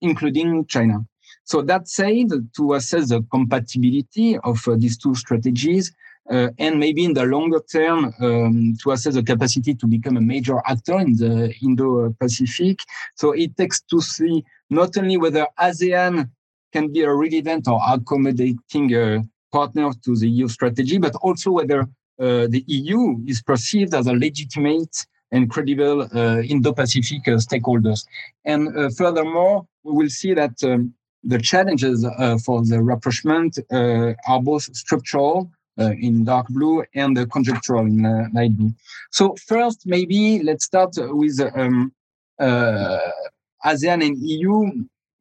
including 0.00 0.64
China. 0.66 1.04
So 1.44 1.62
that 1.62 1.88
said, 1.88 2.28
to 2.56 2.74
assess 2.74 3.10
the 3.10 3.22
compatibility 3.30 4.38
of 4.38 4.66
uh, 4.66 4.76
these 4.78 4.96
two 4.96 5.14
strategies, 5.14 5.92
uh, 6.30 6.48
and 6.58 6.80
maybe 6.80 7.04
in 7.04 7.12
the 7.12 7.24
longer 7.24 7.60
term 7.70 8.14
um, 8.20 8.74
to 8.82 8.92
assess 8.92 9.14
the 9.14 9.22
capacity 9.22 9.74
to 9.74 9.86
become 9.86 10.16
a 10.16 10.20
major 10.20 10.62
actor 10.66 10.98
in 10.98 11.16
the 11.16 11.54
Indo-Pacific. 11.62 12.80
So 13.14 13.32
it 13.32 13.56
takes 13.58 13.82
to 13.82 14.00
see 14.00 14.42
not 14.70 14.96
only 14.96 15.18
whether 15.18 15.46
ASEAN 15.60 16.30
can 16.72 16.92
be 16.92 17.02
a 17.02 17.12
relevant 17.12 17.68
or 17.68 17.78
accommodating 17.86 18.94
uh, 18.94 19.22
partner 19.52 19.90
to 20.04 20.16
the 20.16 20.28
EU 20.28 20.48
strategy, 20.48 20.96
but 20.96 21.14
also 21.16 21.50
whether 21.50 21.80
uh, 21.80 22.46
the 22.48 22.64
EU 22.68 23.18
is 23.26 23.42
perceived 23.42 23.92
as 23.92 24.06
a 24.06 24.12
legitimate 24.12 25.06
and 25.30 25.50
credible 25.50 26.02
uh, 26.02 26.40
Indo-Pacific 26.40 27.28
uh, 27.28 27.32
stakeholders. 27.32 28.06
And 28.44 28.96
furthermore, 28.96 29.66
we 29.82 29.92
will 29.92 30.08
see 30.08 30.32
that 30.32 30.54
um, 30.64 30.94
the 31.24 31.38
challenges 31.38 32.04
uh, 32.04 32.38
for 32.38 32.64
the 32.64 32.82
rapprochement 32.82 33.58
uh, 33.72 34.12
are 34.28 34.42
both 34.42 34.64
structural 34.76 35.50
uh, 35.78 35.92
in 35.98 36.24
dark 36.24 36.46
blue 36.48 36.84
and 36.94 37.30
conjectural 37.30 37.86
in 37.86 38.02
light 38.32 38.56
blue. 38.56 38.72
So 39.10 39.34
first, 39.46 39.86
maybe 39.86 40.42
let's 40.42 40.64
start 40.64 40.94
with 40.96 41.40
um, 41.54 41.92
ASEAN 42.40 44.06
and 44.06 44.16
EU 44.18 44.70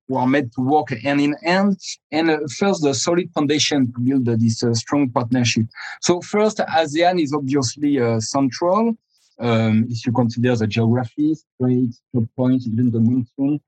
who 0.08 0.18
are 0.18 0.28
made 0.28 0.52
to 0.54 0.62
work 0.62 0.90
hand 0.90 1.22
in 1.22 1.34
hand. 1.44 1.80
And 2.12 2.30
uh, 2.30 2.40
first, 2.58 2.84
the 2.84 2.94
solid 2.94 3.32
foundation 3.34 3.92
to 3.94 4.00
build 4.00 4.28
uh, 4.28 4.36
this 4.38 4.62
uh, 4.62 4.74
strong 4.74 5.10
partnership. 5.10 5.66
So 6.02 6.22
first, 6.22 6.58
ASEAN 6.58 7.22
is 7.22 7.34
obviously 7.34 8.00
central. 8.20 8.96
Um, 9.40 9.88
if 9.90 10.06
you 10.06 10.12
consider 10.12 10.56
the 10.56 10.68
geography, 10.68 11.36
trade, 11.60 11.94
points, 12.36 12.68
even 12.68 12.92
the 12.92 13.00
monsoon 13.00 13.60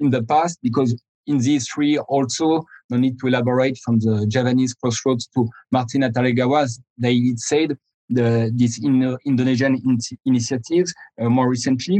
in 0.00 0.10
the 0.10 0.22
past, 0.22 0.58
because 0.62 1.00
in 1.30 1.38
these 1.38 1.68
three 1.68 1.98
also, 1.98 2.64
no 2.90 2.96
need 2.96 3.18
to 3.20 3.28
elaborate 3.28 3.78
from 3.84 3.98
the 4.00 4.26
Javanese 4.28 4.74
crossroads 4.74 5.26
to 5.34 5.48
Marty 5.70 5.98
Natalegawa's, 5.98 6.80
they 6.98 7.16
said, 7.36 7.78
the, 8.08 8.50
this 8.54 8.82
in, 8.82 9.16
Indonesian 9.24 9.74
in, 9.76 9.98
initiatives 10.26 10.92
uh, 11.20 11.28
more 11.28 11.48
recently. 11.48 11.98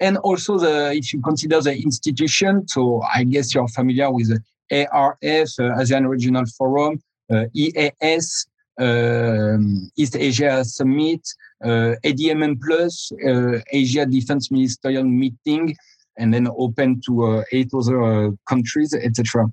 And 0.00 0.16
also, 0.18 0.58
the, 0.58 0.92
if 0.94 1.12
you 1.12 1.20
consider 1.20 1.60
the 1.60 1.74
institution, 1.74 2.68
so 2.68 3.02
I 3.02 3.24
guess 3.24 3.52
you're 3.52 3.68
familiar 3.68 4.10
with 4.12 4.28
the 4.28 4.86
ARF, 4.92 5.18
uh, 5.58 5.80
ASEAN 5.80 6.08
Regional 6.08 6.44
Forum, 6.56 7.02
uh, 7.32 7.46
EAS, 7.52 8.46
um, 8.78 9.90
East 9.96 10.16
Asia 10.16 10.64
Summit, 10.64 11.20
uh, 11.64 11.94
ADMM 12.04 12.60
Plus, 12.62 13.10
uh, 13.26 13.58
Asia 13.72 14.06
Defense 14.06 14.52
Ministerial 14.52 15.04
Meeting, 15.04 15.74
and 16.18 16.34
then 16.34 16.48
open 16.56 17.00
to 17.06 17.24
uh, 17.24 17.44
eight 17.52 17.70
other 17.74 18.02
uh, 18.02 18.30
countries, 18.46 18.92
etc. 18.94 19.46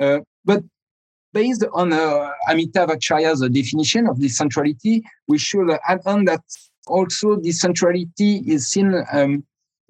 Uh, 0.00 0.20
but 0.44 0.62
based 1.32 1.64
on 1.74 1.90
Amitav 2.48 2.88
Acharya's 2.88 3.40
definition 3.50 4.06
of 4.08 4.16
decentrality, 4.18 5.02
we 5.28 5.38
should 5.38 5.70
add 5.86 6.00
on 6.06 6.24
that 6.24 6.42
also 6.86 7.36
decentrality 7.36 8.46
is 8.48 8.68
seen 8.68 9.04
um, 9.12 9.44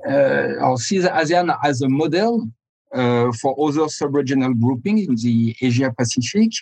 or 0.05 0.79
sees 0.79 1.05
ASEAN 1.05 1.57
as 1.63 1.83
a 1.83 1.89
model 1.89 2.49
uh, 2.93 3.33
for 3.33 3.55
other 3.61 3.89
sub-regional 3.89 4.55
groupings 4.55 5.09
in 5.09 5.17
the 5.17 5.55
Asia 5.61 5.93
Pacific, 5.99 6.53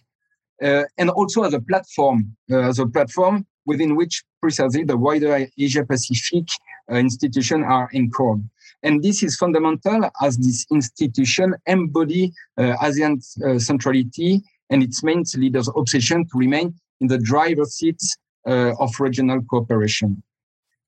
uh, 0.63 0.83
and 0.99 1.11
also 1.11 1.45
as 1.45 1.53
a 1.55 1.61
platform, 1.61 2.35
uh, 2.51 2.59
as 2.59 2.79
a 2.79 2.87
platform 2.87 3.47
within 3.67 3.95
which 3.95 4.25
precisely 4.41 4.85
the 4.85 4.97
wider 4.97 5.47
Asia 5.59 5.85
Pacific 5.85 6.49
institutions 6.91 7.65
are 7.67 7.89
anchored. 7.95 8.43
And 8.85 9.03
this 9.03 9.23
is 9.23 9.37
fundamental 9.37 10.11
as 10.23 10.37
this 10.37 10.67
institution 10.71 11.55
embody 11.67 12.33
uh, 12.59 12.77
ASEAN 12.83 13.15
uh, 13.43 13.59
centrality 13.59 14.43
and 14.71 14.83
its 14.83 15.03
main 15.03 15.25
leaders' 15.37 15.71
obsession 15.75 16.27
to 16.27 16.39
remain 16.39 16.75
in 17.01 17.09
the 17.09 17.19
driver's 17.19 17.75
seats 17.75 18.17
uh, 18.47 18.75
of 18.79 19.01
regional 19.01 19.41
cooperation. 19.51 20.23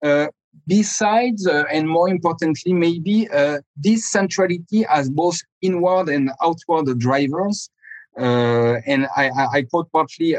Uh, 0.04 0.28
besides, 0.68 1.48
uh, 1.48 1.64
and 1.72 1.88
more 1.88 2.10
importantly, 2.10 2.74
maybe 2.74 3.30
uh, 3.30 3.60
this 3.78 4.12
centrality 4.12 4.84
has 4.84 5.10
both 5.10 5.40
inward 5.62 6.10
and 6.10 6.30
outward 6.44 7.00
drivers. 7.00 7.70
and 8.18 9.08
I, 9.16 9.30
I, 9.54 9.62
quote 9.70 9.90
partly 9.92 10.34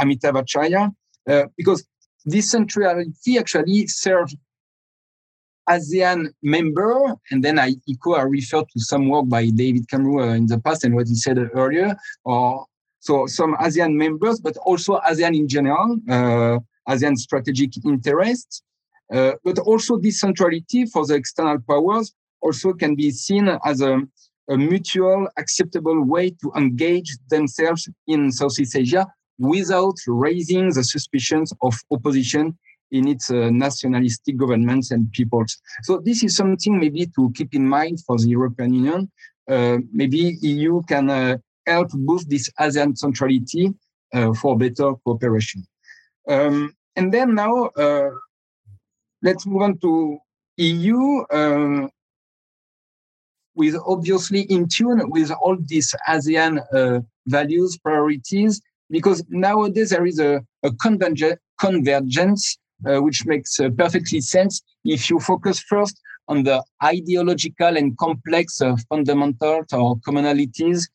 Amitav 0.00 0.38
Acharya, 0.38 0.90
because 1.56 1.84
this 2.24 2.50
centrality 2.50 3.38
actually 3.38 3.86
serves 3.88 4.36
ASEAN 5.68 6.28
member, 6.42 7.14
and 7.30 7.42
then 7.42 7.58
I 7.58 7.74
echo, 7.88 8.14
I 8.14 8.22
refer 8.22 8.62
to 8.62 8.80
some 8.80 9.08
work 9.08 9.28
by 9.28 9.50
David 9.50 9.88
Camroux 9.88 10.20
uh, 10.20 10.34
in 10.34 10.46
the 10.46 10.58
past 10.58 10.84
and 10.84 10.94
what 10.94 11.08
he 11.08 11.14
said 11.14 11.38
earlier, 11.54 11.96
or 12.24 12.66
so 13.00 13.26
some 13.26 13.54
ASEAN 13.56 13.94
members, 13.94 14.40
but 14.40 14.56
also 14.58 15.00
ASEAN 15.00 15.36
in 15.36 15.48
general, 15.48 15.98
uh, 16.08 16.58
ASEAN 16.88 17.16
strategic 17.16 17.84
interests, 17.84 18.62
uh, 19.12 19.32
but 19.44 19.58
also 19.60 19.98
this 19.98 20.20
centrality 20.20 20.86
for 20.86 21.06
the 21.06 21.14
external 21.14 21.58
powers 21.68 22.12
also 22.40 22.72
can 22.72 22.94
be 22.94 23.10
seen 23.10 23.48
as 23.64 23.80
a, 23.80 24.00
a 24.48 24.56
mutual 24.56 25.28
acceptable 25.36 26.02
way 26.04 26.30
to 26.30 26.52
engage 26.56 27.16
themselves 27.30 27.88
in 28.08 28.32
Southeast 28.32 28.76
Asia 28.76 29.06
without 29.38 29.94
raising 30.06 30.72
the 30.72 30.84
suspicions 30.84 31.52
of 31.62 31.74
opposition 31.90 32.56
in 32.92 33.08
its 33.08 33.30
uh, 33.30 33.50
nationalistic 33.50 34.36
governments 34.36 34.90
and 34.90 35.10
peoples. 35.12 35.60
So 35.82 36.00
this 36.04 36.22
is 36.22 36.36
something 36.36 36.78
maybe 36.78 37.06
to 37.16 37.32
keep 37.34 37.54
in 37.54 37.66
mind 37.66 38.00
for 38.06 38.18
the 38.18 38.28
European 38.28 38.74
Union. 38.74 39.10
Uh, 39.50 39.78
maybe 39.92 40.36
EU 40.42 40.82
can 40.82 41.10
uh, 41.10 41.38
help 41.66 41.88
boost 41.92 42.28
this 42.28 42.48
ASEAN 42.60 42.96
centrality 42.96 43.72
uh, 44.14 44.32
for 44.34 44.56
better 44.56 44.94
cooperation. 45.04 45.66
Um, 46.28 46.74
and 46.94 47.12
then 47.12 47.34
now, 47.34 47.64
uh, 47.76 48.10
let's 49.22 49.46
move 49.46 49.62
on 49.62 49.78
to 49.78 50.18
EU 50.58 51.22
uh, 51.22 51.88
with 53.54 53.74
obviously 53.86 54.42
in 54.42 54.68
tune 54.68 55.00
with 55.10 55.30
all 55.30 55.56
these 55.66 55.94
ASEAN 56.08 56.60
values, 57.26 57.78
priorities, 57.78 58.60
because 58.90 59.24
nowadays 59.28 59.90
there 59.90 60.06
is 60.06 60.18
a, 60.18 60.42
a 60.62 60.70
convergence 60.74 61.38
uh, 61.58 62.61
which 62.84 63.24
makes 63.26 63.58
uh, 63.60 63.68
perfectly 63.70 64.20
sense 64.20 64.62
if 64.84 65.08
you 65.08 65.20
focus 65.20 65.60
first 65.60 66.00
on 66.28 66.42
the 66.44 66.62
ideological 66.82 67.76
and 67.76 67.96
complex 67.98 68.60
uh, 68.60 68.76
fundamentals 68.88 69.72
or 69.72 69.96
commonalities. 69.98 70.88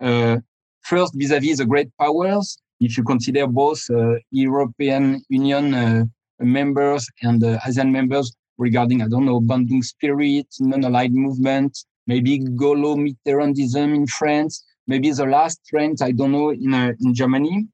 Uh, 0.00 0.38
first, 0.82 1.14
vis-à-vis 1.14 1.58
the 1.58 1.66
great 1.66 1.90
powers, 1.98 2.58
if 2.80 2.96
you 2.96 3.04
consider 3.04 3.46
both 3.46 3.80
uh, 3.90 4.14
European 4.30 5.22
Union 5.28 5.74
uh, 5.74 6.04
members 6.40 7.06
and 7.22 7.42
ASEAN 7.42 7.90
members 7.90 8.34
regarding, 8.58 9.02
I 9.02 9.08
don't 9.08 9.26
know, 9.26 9.40
Bandung 9.40 9.84
spirit, 9.84 10.46
non-aligned 10.58 11.14
movement, 11.14 11.78
maybe 12.06 12.40
Gaullo-Mitterrandism 12.40 13.94
in 13.94 14.06
France, 14.06 14.64
maybe 14.86 15.12
the 15.12 15.26
last 15.26 15.60
trend, 15.68 15.98
I 16.02 16.10
don't 16.10 16.32
know, 16.32 16.50
in, 16.50 16.74
in 16.74 17.14
Germany. 17.14 17.68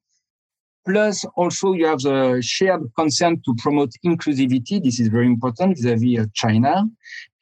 Plus, 0.89 1.23
also 1.37 1.75
you 1.75 1.87
have 1.87 2.01
the 2.01 2.41
shared 2.41 2.81
concern 2.97 3.43
to 3.45 3.55
promote 3.57 3.91
inclusivity. 4.07 4.83
This 4.83 4.99
is 4.99 5.09
very 5.09 5.27
important 5.27 5.77
vis-à-vis 5.77 6.19
-vis 6.19 6.31
China. 6.33 6.73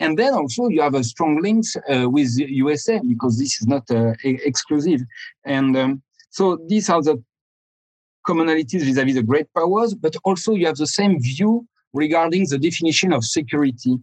And 0.00 0.18
then 0.18 0.32
also 0.34 0.62
you 0.74 0.80
have 0.82 0.96
a 0.98 1.04
strong 1.12 1.34
links 1.46 1.70
uh, 1.76 2.06
with 2.16 2.30
USA 2.64 2.96
because 3.12 3.34
this 3.38 3.52
is 3.60 3.66
not 3.74 3.84
uh, 3.90 4.14
exclusive. 4.50 5.00
And 5.44 5.76
um, 5.76 6.02
so 6.30 6.44
these 6.70 6.86
are 6.92 7.02
the 7.08 7.16
commonalities 8.28 8.82
vis-à-vis 8.88 9.14
-vis 9.14 9.20
the 9.20 9.26
great 9.32 9.48
powers, 9.58 9.90
but 10.04 10.14
also 10.28 10.50
you 10.58 10.66
have 10.70 10.80
the 10.84 10.92
same 11.00 11.14
view 11.30 11.52
regarding 12.02 12.42
the 12.52 12.58
definition 12.68 13.10
of 13.12 13.22
security. 13.38 13.94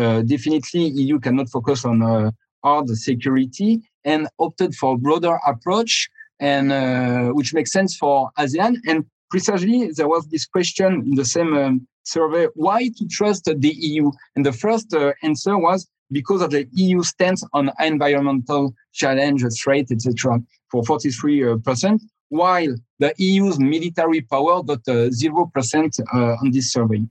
Uh, 0.00 0.20
definitely 0.34 0.84
EU 1.02 1.18
cannot 1.26 1.48
focus 1.56 1.84
on 1.90 1.96
uh, 2.02 2.30
hard 2.64 2.88
security. 3.10 3.70
and 4.04 4.26
opted 4.38 4.74
for 4.74 4.94
a 4.94 4.98
broader 4.98 5.38
approach, 5.46 6.08
and 6.40 6.72
uh, 6.72 7.28
which 7.32 7.54
makes 7.54 7.72
sense 7.72 7.96
for 7.96 8.30
ASEAN. 8.38 8.76
And 8.86 9.04
precisely, 9.30 9.90
there 9.92 10.08
was 10.08 10.26
this 10.28 10.46
question 10.46 11.02
in 11.06 11.14
the 11.14 11.24
same 11.24 11.56
um, 11.56 11.88
survey: 12.04 12.46
why 12.54 12.88
to 12.96 13.06
trust 13.08 13.44
the 13.44 13.74
EU? 13.90 14.10
And 14.36 14.44
the 14.44 14.52
first 14.52 14.94
uh, 14.94 15.12
answer 15.22 15.56
was 15.58 15.88
because 16.10 16.40
of 16.40 16.50
the 16.50 16.66
EU 16.72 17.02
stance 17.02 17.44
on 17.52 17.70
environmental 17.80 18.74
challenge, 18.92 19.44
threat, 19.62 19.86
etc. 19.90 20.40
For 20.70 20.84
43 20.84 21.58
percent, 21.58 22.02
while 22.28 22.74
the 22.98 23.14
EU's 23.18 23.58
military 23.58 24.20
power 24.22 24.62
got 24.62 24.86
uh, 24.88 25.10
zero 25.10 25.50
percent 25.52 25.98
uh, 26.12 26.36
on 26.42 26.50
this 26.50 26.72
survey. 26.72 27.02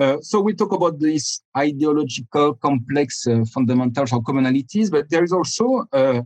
Uh, 0.00 0.16
so 0.20 0.40
we 0.40 0.54
talk 0.54 0.72
about 0.72 1.00
these 1.00 1.42
ideological 1.56 2.54
complex 2.54 3.26
uh, 3.26 3.44
fundamentals 3.52 4.12
or 4.12 4.22
commonalities, 4.22 4.90
but 4.90 5.10
there 5.10 5.24
is 5.24 5.32
also 5.32 5.84
uh, 5.92 5.96
uh 5.96 6.22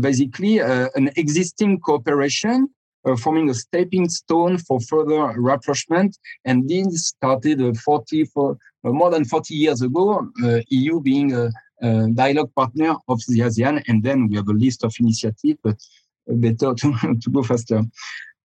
basically 0.00 0.60
uh, 0.60 0.88
an 0.94 1.10
existing 1.16 1.80
cooperation 1.80 2.68
forming 3.22 3.48
a 3.48 3.54
stepping 3.54 4.06
stone 4.06 4.58
for 4.58 4.78
further 4.80 5.32
rapprochement. 5.40 6.18
And 6.44 6.68
this 6.68 7.06
started 7.06 7.78
40 7.78 8.24
for 8.26 8.58
more 8.84 9.10
than 9.10 9.24
40 9.24 9.54
years 9.54 9.80
ago, 9.80 10.28
EU 10.68 11.00
being 11.00 11.32
a, 11.32 11.50
a, 11.80 12.08
dialogue 12.10 12.52
partner 12.54 12.96
of 13.08 13.22
the 13.28 13.40
ASEAN. 13.40 13.82
And 13.88 14.02
then 14.02 14.28
we 14.28 14.36
have 14.36 14.48
a 14.48 14.52
list 14.52 14.84
of 14.84 14.94
initiatives, 15.00 15.58
but 15.62 15.76
better 16.26 16.74
to, 16.74 16.92
to 17.22 17.30
go 17.30 17.42
faster. 17.42 17.82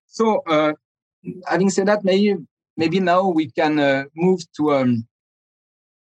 So 0.07 0.43
having 1.47 1.69
said 1.69 1.87
that, 1.87 2.03
maybe 2.03 2.37
maybe 2.77 2.99
now 2.99 3.27
we 3.27 3.51
can 3.51 3.79
uh, 3.79 4.05
move 4.15 4.41
to 4.57 4.73
um, 4.73 5.07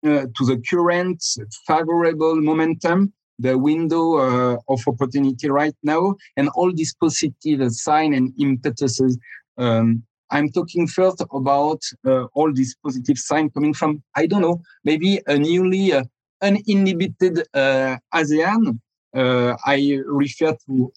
uh, 0.05 0.27
to 0.37 0.45
the 0.45 0.63
current 0.69 1.23
favorable 1.67 2.37
momentum, 2.37 3.13
the 3.39 3.57
window 3.59 4.17
uh, 4.17 4.57
of 4.69 4.81
opportunity 4.87 5.49
right 5.49 5.75
now, 5.83 6.17
and 6.37 6.49
all 6.51 6.73
these 6.73 6.95
positive 6.95 7.71
sign 7.73 8.15
and 8.15 8.33
impetuses. 8.39 9.19
Um, 9.59 10.03
I'm 10.31 10.51
talking 10.51 10.87
first 10.89 11.23
about 11.33 11.83
uh, 12.05 12.25
all 12.35 12.53
these 12.53 12.77
positive 12.83 13.19
signs 13.19 13.53
coming 13.55 13.75
from, 13.75 14.03
I 14.17 14.27
don't 14.27 14.43
know, 14.43 14.61
maybe 14.85 15.21
a 15.27 15.39
newly 15.39 15.93
uh, 15.93 16.05
uninhibited 16.43 17.45
uh, 17.55 17.97
ASEAN. 18.13 18.81
I 19.15 20.01
refer 20.05 20.57
to, 20.67 20.93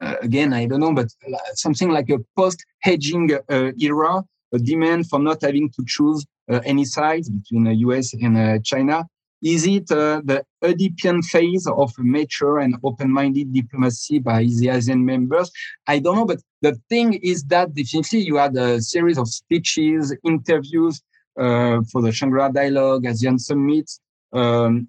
again, 0.00 0.52
I 0.52 0.66
don't 0.66 0.80
know, 0.80 0.94
but 0.94 1.08
something 1.54 1.90
like 1.90 2.10
a 2.10 2.18
post 2.34 2.64
hedging 2.80 3.30
era 3.48 4.24
a 4.52 4.58
demand 4.58 5.08
for 5.08 5.18
not 5.18 5.42
having 5.42 5.70
to 5.70 5.84
choose 5.86 6.24
uh, 6.50 6.60
any 6.64 6.84
sides 6.84 7.28
between 7.28 7.64
the 7.64 7.74
US 7.86 8.12
and 8.14 8.36
uh, 8.36 8.58
China? 8.64 9.06
Is 9.42 9.66
it 9.66 9.90
uh, 9.90 10.20
the 10.24 10.44
Oedipian 10.62 11.22
phase 11.22 11.66
of 11.66 11.92
mature 11.98 12.58
and 12.58 12.76
open-minded 12.84 13.52
diplomacy 13.52 14.18
by 14.18 14.44
the 14.44 14.66
ASEAN 14.66 15.02
members? 15.02 15.50
I 15.86 15.98
don't 15.98 16.16
know, 16.16 16.26
but 16.26 16.40
the 16.60 16.78
thing 16.88 17.14
is 17.14 17.44
that 17.44 17.74
definitely 17.74 18.20
you 18.20 18.36
had 18.36 18.56
a 18.56 18.80
series 18.82 19.16
of 19.16 19.28
speeches, 19.28 20.14
interviews 20.24 21.02
uh, 21.38 21.80
for 21.90 22.02
the 22.02 22.12
Shangri-La 22.12 22.50
Dialogue, 22.50 23.04
ASEAN 23.04 23.40
Summit, 23.40 23.90
um, 24.32 24.88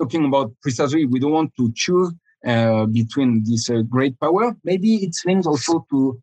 talking 0.00 0.24
about 0.24 0.52
precisely 0.62 1.04
we 1.04 1.20
don't 1.20 1.32
want 1.32 1.52
to 1.56 1.70
choose 1.74 2.12
uh, 2.46 2.86
between 2.86 3.42
this 3.44 3.68
uh, 3.68 3.82
great 3.82 4.18
power. 4.20 4.56
Maybe 4.64 4.96
it 4.96 5.14
links 5.26 5.46
also 5.46 5.86
to 5.90 6.20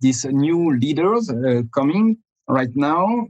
these 0.00 0.24
new 0.24 0.76
leaders 0.76 1.30
uh, 1.30 1.62
coming 1.74 2.18
right 2.48 2.74
now. 2.74 3.26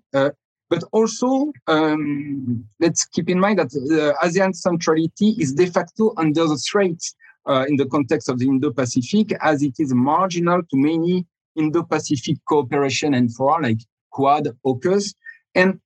But 0.70 0.84
also, 0.92 1.52
um, 1.66 2.64
let's 2.78 3.06
keep 3.06 3.30
in 3.30 3.40
mind 3.40 3.58
that 3.58 3.70
the 3.70 4.14
ASEAN 4.22 4.54
centrality 4.54 5.34
is 5.38 5.54
de 5.54 5.66
facto 5.66 6.12
under 6.16 6.46
the 6.46 6.56
threat 6.56 7.00
uh, 7.48 7.64
in 7.68 7.76
the 7.76 7.86
context 7.86 8.28
of 8.28 8.38
the 8.38 8.46
Indo-Pacific, 8.46 9.32
as 9.40 9.62
it 9.62 9.74
is 9.78 9.94
marginal 9.94 10.60
to 10.62 10.76
many 10.76 11.24
Indo-Pacific 11.56 12.36
cooperation 12.46 13.14
and 13.14 13.34
for 13.34 13.60
like 13.62 13.80
Quad, 14.10 14.48
AUKUS. 14.66 15.14
And 15.54 15.80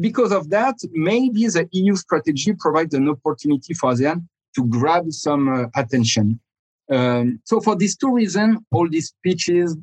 because 0.00 0.32
of 0.32 0.50
that, 0.50 0.74
maybe 0.92 1.46
the 1.46 1.68
EU 1.72 1.94
strategy 1.94 2.52
provides 2.58 2.94
an 2.94 3.08
opportunity 3.08 3.72
for 3.74 3.92
ASEAN 3.92 4.26
to 4.56 4.66
grab 4.66 5.12
some 5.12 5.48
uh, 5.48 5.66
attention. 5.76 6.40
Um, 6.90 7.40
so 7.44 7.60
for 7.60 7.76
these 7.76 7.96
two 7.96 8.12
reasons, 8.12 8.58
all 8.72 8.88
these 8.88 9.08
speeches, 9.08 9.76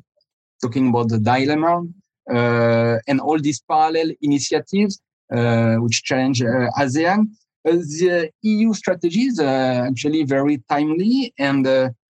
talking 0.60 0.88
about 0.88 1.08
the 1.08 1.18
dilemma 1.18 1.84
and 2.28 3.20
all 3.20 3.38
these 3.38 3.60
parallel 3.68 4.10
initiatives 4.22 5.00
uh, 5.32 5.76
which 5.76 6.02
challenge 6.04 6.42
uh, 6.42 6.70
ASEAN. 6.78 7.26
the 7.64 8.30
EU 8.42 8.72
strategy 8.72 9.22
is 9.22 9.40
actually 9.40 10.22
very 10.22 10.62
timely 10.68 11.34
and 11.38 11.66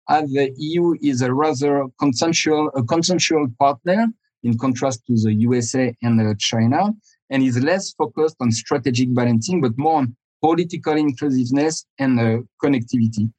as 0.09 0.29
the 0.31 0.51
EU 0.57 0.95
is 1.01 1.21
a 1.21 1.33
rather 1.33 1.85
consensual, 1.99 2.69
a 2.75 2.83
consensual 2.83 3.47
partner 3.59 4.07
in 4.43 4.57
contrast 4.57 5.05
to 5.05 5.15
the 5.15 5.33
USA 5.33 5.95
and 6.01 6.19
uh, 6.19 6.33
China, 6.39 6.91
and 7.29 7.43
is 7.43 7.61
less 7.63 7.93
focused 7.93 8.37
on 8.39 8.51
strategic 8.51 9.13
balancing, 9.13 9.61
but 9.61 9.77
more 9.77 9.97
on 9.97 10.15
political 10.41 10.93
inclusiveness 10.93 11.85
and 11.99 12.19
uh, 12.19 12.37
connectivity. 12.63 13.31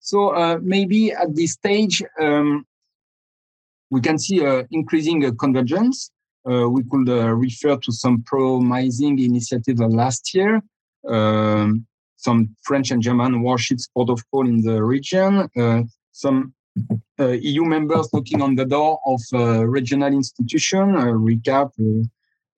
So 0.00 0.30
uh, 0.30 0.58
maybe 0.62 1.12
at 1.12 1.34
this 1.34 1.52
stage, 1.52 2.02
um, 2.20 2.64
we 3.90 4.00
can 4.00 4.18
see 4.18 4.44
uh, 4.44 4.64
increasing 4.70 5.24
uh, 5.24 5.30
convergence. 5.38 6.10
Uh, 6.48 6.68
we 6.68 6.82
could 6.90 7.08
refer 7.08 7.76
to 7.76 7.92
some 7.92 8.22
promising 8.22 9.18
initiatives 9.18 9.80
last 9.80 10.32
year. 10.34 10.62
Um, 11.08 11.86
some 12.16 12.56
French 12.62 12.90
and 12.90 13.02
German 13.02 13.42
warships 13.42 13.88
port 13.88 14.10
of 14.10 14.22
call 14.30 14.48
in 14.48 14.62
the 14.62 14.82
region, 14.82 15.48
some 16.12 16.54
uh, 17.18 17.28
EU 17.28 17.64
members 17.64 18.12
knocking 18.12 18.42
on 18.42 18.54
the 18.54 18.64
door 18.64 19.00
of 19.06 19.20
uh, 19.32 19.66
regional 19.66 20.12
institution, 20.12 20.94
uh, 20.94 21.06
ReCAAP, 21.06 22.08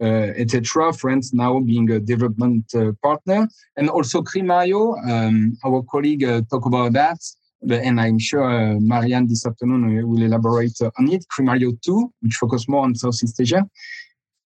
etc. 0.01 0.93
France 0.93 1.35
now 1.35 1.59
being 1.61 1.91
a 1.91 1.99
development 1.99 2.73
partner, 3.03 3.49
and 3.77 3.91
also 3.91 4.23
CRIMARIO. 4.23 4.97
Um, 5.09 5.57
our 5.65 5.83
colleague 5.83 6.27
talked 6.51 6.67
about 6.67 6.93
that 6.93 7.19
and 7.63 8.01
I'm 8.01 8.19
sure 8.19 8.45
uh, 8.45 8.79
Marianne 8.81 9.27
this 9.27 9.47
afternoon 9.47 10.09
will 10.09 10.23
elaborate 10.23 10.79
on 10.99 11.11
it, 11.11 11.25
CRIMARIO 11.29 11.81
2, 11.83 12.13
which 12.23 12.35
focus 12.35 12.69
more 12.69 12.85
on 12.85 12.95
Southeast 12.95 13.41
Asia. 13.41 13.69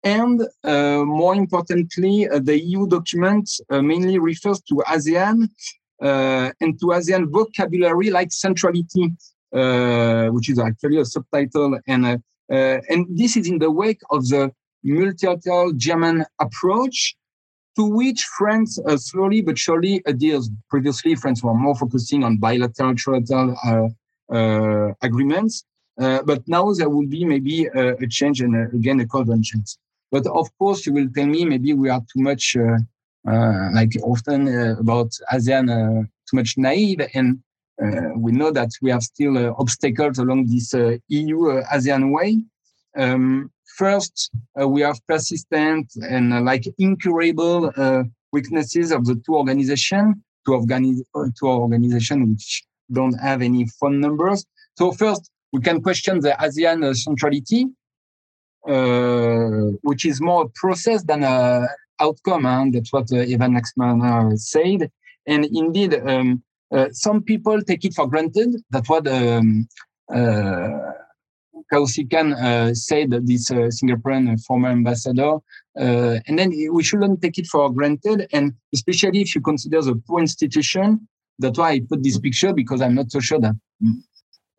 And 0.04 0.42
uh, 0.64 1.04
more 1.04 1.34
importantly, 1.34 2.28
uh, 2.28 2.40
the 2.40 2.60
EU 2.60 2.88
document 2.88 3.48
uh, 3.70 3.82
mainly 3.82 4.18
refers 4.18 4.60
to 4.62 4.82
ASEAN 4.88 5.48
uh, 6.02 6.50
and 6.60 6.80
to 6.80 6.86
ASEAN 6.86 7.30
vocabulary 7.30 8.10
like 8.10 8.32
centrality, 8.32 9.12
uh, 9.54 10.26
which 10.28 10.50
is 10.50 10.58
actually 10.58 10.98
a 10.98 11.04
subtitle. 11.04 11.78
And, 11.86 12.20
and 12.48 13.06
this 13.10 13.36
is 13.36 13.48
in 13.48 13.58
the 13.58 13.70
wake 13.70 14.00
of 14.10 14.26
the 14.28 14.50
multilateral 14.82 15.72
German 15.74 16.24
approach, 16.40 17.14
to 17.76 17.86
which 17.86 18.24
France 18.24 18.78
uh, 18.86 18.96
slowly 18.96 19.40
but 19.40 19.58
surely 19.58 20.02
adheres. 20.06 20.50
Previously, 20.68 21.14
France 21.14 21.42
were 21.42 21.54
more 21.54 21.74
focusing 21.74 22.24
on 22.24 22.36
bilateral 22.36 22.94
trilateral 22.94 23.56
uh, 23.66 24.34
uh, 24.34 24.92
agreements, 25.02 25.64
uh, 26.00 26.22
but 26.22 26.46
now 26.46 26.72
there 26.72 26.88
will 26.88 27.06
be 27.06 27.24
maybe 27.24 27.66
a, 27.66 27.94
a 27.96 28.06
change 28.06 28.40
and 28.40 28.54
uh, 28.54 28.76
again 28.76 29.00
a 29.00 29.06
conventions. 29.06 29.78
But 30.10 30.26
of 30.26 30.48
course, 30.58 30.86
you 30.86 30.92
will 30.92 31.08
tell 31.14 31.26
me 31.26 31.44
maybe 31.44 31.72
we 31.72 31.88
are 31.88 32.00
too 32.00 32.20
much, 32.20 32.56
uh, 32.56 32.78
like 33.72 33.92
often 34.02 34.48
about 34.78 35.10
ASEAN, 35.32 35.68
too 36.28 36.36
much 36.36 36.58
naive, 36.58 37.00
and 37.14 37.38
we 38.16 38.32
know 38.32 38.50
that 38.50 38.70
we 38.82 38.90
have 38.90 39.02
still 39.02 39.54
obstacles 39.58 40.18
along 40.18 40.46
this 40.48 40.74
EU 41.08 41.62
ASEAN 41.72 42.12
way. 42.12 42.44
Um, 42.96 43.50
First, 43.76 44.30
uh, 44.60 44.68
we 44.68 44.82
have 44.82 45.00
persistent 45.06 45.90
and 46.02 46.34
uh, 46.34 46.40
like 46.42 46.64
incurable 46.78 47.72
uh, 47.76 48.02
weaknesses 48.32 48.92
of 48.92 49.06
the 49.06 49.14
two 49.24 49.34
organizations, 49.34 50.16
two, 50.44 50.52
organi- 50.52 51.02
two 51.38 51.48
organizations 51.48 52.28
which 52.28 52.64
don't 52.92 53.14
have 53.14 53.40
any 53.40 53.66
phone 53.80 53.98
numbers. 54.00 54.44
So 54.76 54.92
first, 54.92 55.30
we 55.52 55.60
can 55.60 55.80
question 55.80 56.20
the 56.20 56.32
ASEAN 56.38 56.94
centrality, 56.94 57.66
uh, 58.68 59.72
which 59.82 60.04
is 60.04 60.20
more 60.20 60.44
a 60.44 60.48
process 60.48 61.02
than 61.04 61.24
an 61.24 61.66
outcome. 61.98 62.44
Huh? 62.44 62.66
That's 62.72 62.92
what 62.92 63.10
uh, 63.10 63.16
Evan 63.16 63.56
Laksmana 63.56 64.38
said. 64.38 64.90
And 65.26 65.46
indeed, 65.46 65.94
um, 66.06 66.42
uh, 66.74 66.88
some 66.92 67.22
people 67.22 67.62
take 67.62 67.84
it 67.86 67.94
for 67.94 68.06
granted. 68.06 68.56
That's 68.70 68.88
what 68.88 69.06
um, 69.08 69.66
Kausikan 71.72 72.34
uh, 72.34 72.74
said, 72.74 73.10
this 73.26 73.50
uh, 73.50 73.70
Singaporean 73.70 74.38
former 74.44 74.68
ambassador, 74.68 75.36
uh, 75.78 76.18
and 76.26 76.38
then 76.38 76.50
we 76.70 76.82
shouldn't 76.82 77.22
take 77.22 77.38
it 77.38 77.46
for 77.46 77.72
granted. 77.72 78.28
And 78.32 78.52
especially 78.74 79.22
if 79.22 79.34
you 79.34 79.40
consider 79.40 79.80
the 79.80 79.94
poor 80.06 80.20
institution, 80.20 81.08
that's 81.38 81.58
why 81.58 81.70
I 81.70 81.80
put 81.80 82.02
this 82.02 82.18
picture 82.18 82.52
because 82.52 82.82
I'm 82.82 82.94
not 82.94 83.10
so 83.10 83.20
sure 83.20 83.40
that 83.40 83.54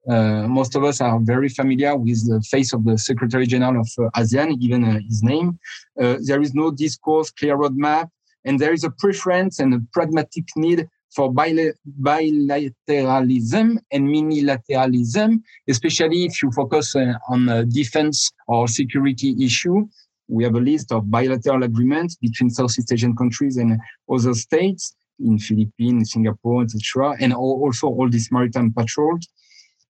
uh, 0.09 0.47
most 0.47 0.75
of 0.75 0.83
us 0.83 0.99
are 1.01 1.19
very 1.21 1.49
familiar 1.49 1.95
with 1.95 2.27
the 2.27 2.41
face 2.41 2.73
of 2.73 2.83
the 2.83 2.97
Secretary 2.97 3.45
General 3.45 3.81
of 3.81 3.89
uh, 3.99 4.19
ASEAN, 4.19 4.57
even 4.59 4.83
uh, 4.83 4.99
his 5.07 5.23
name. 5.23 5.59
there 5.95 6.41
is 6.41 6.53
no 6.53 6.71
discourse, 6.71 7.29
clear 7.29 7.57
roadmap, 7.57 8.09
and 8.43 8.59
there 8.59 8.73
is 8.73 8.83
a 8.83 8.89
preference 8.89 9.59
and 9.59 9.73
a 9.73 9.81
pragmatic 9.93 10.45
need 10.55 10.87
for 11.15 11.33
bilateralism 11.33 13.77
and 13.91 14.07
minilateralism, 14.07 15.41
especially 15.67 16.23
if 16.25 16.41
you 16.41 16.49
focus 16.51 16.95
uh, 16.95 17.13
on 17.29 17.49
uh, 17.49 17.63
defense 17.63 18.31
or 18.47 18.67
security 18.67 19.35
issue. 19.43 19.87
We 20.27 20.43
have 20.43 20.55
a 20.55 20.59
list 20.59 20.91
of 20.91 21.11
bilateral 21.11 21.61
agreements 21.63 22.15
between 22.15 22.49
Southeast 22.49 22.91
Asian 22.91 23.15
countries 23.15 23.57
and 23.57 23.79
other 24.09 24.33
states 24.33 24.95
in 25.19 25.37
Philippines, 25.37 26.13
Singapore, 26.13 26.63
etc., 26.63 27.15
and 27.19 27.31
also 27.33 27.87
all 27.87 28.09
these 28.09 28.31
maritime 28.31 28.73
patrols. 28.73 29.27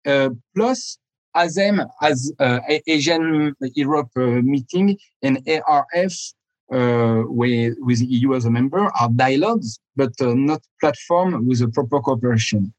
Uh, 0.05 0.29
plus, 0.55 0.97
ASEM 1.35 1.85
as 2.01 2.31
uh, 2.39 2.59
Asian 2.87 3.53
Europe 3.75 4.09
meeting 4.15 4.97
and 5.21 5.47
ARF 5.67 6.13
uh, 6.71 7.23
with, 7.27 7.75
with 7.79 8.01
EU 8.01 8.33
as 8.33 8.45
a 8.45 8.51
member 8.51 8.89
are 8.99 9.09
dialogues, 9.09 9.79
but 9.95 10.13
uh, 10.21 10.33
not 10.33 10.61
platform 10.79 11.45
with 11.47 11.61
a 11.61 11.67
proper 11.67 11.99
cooperation. 11.99 12.73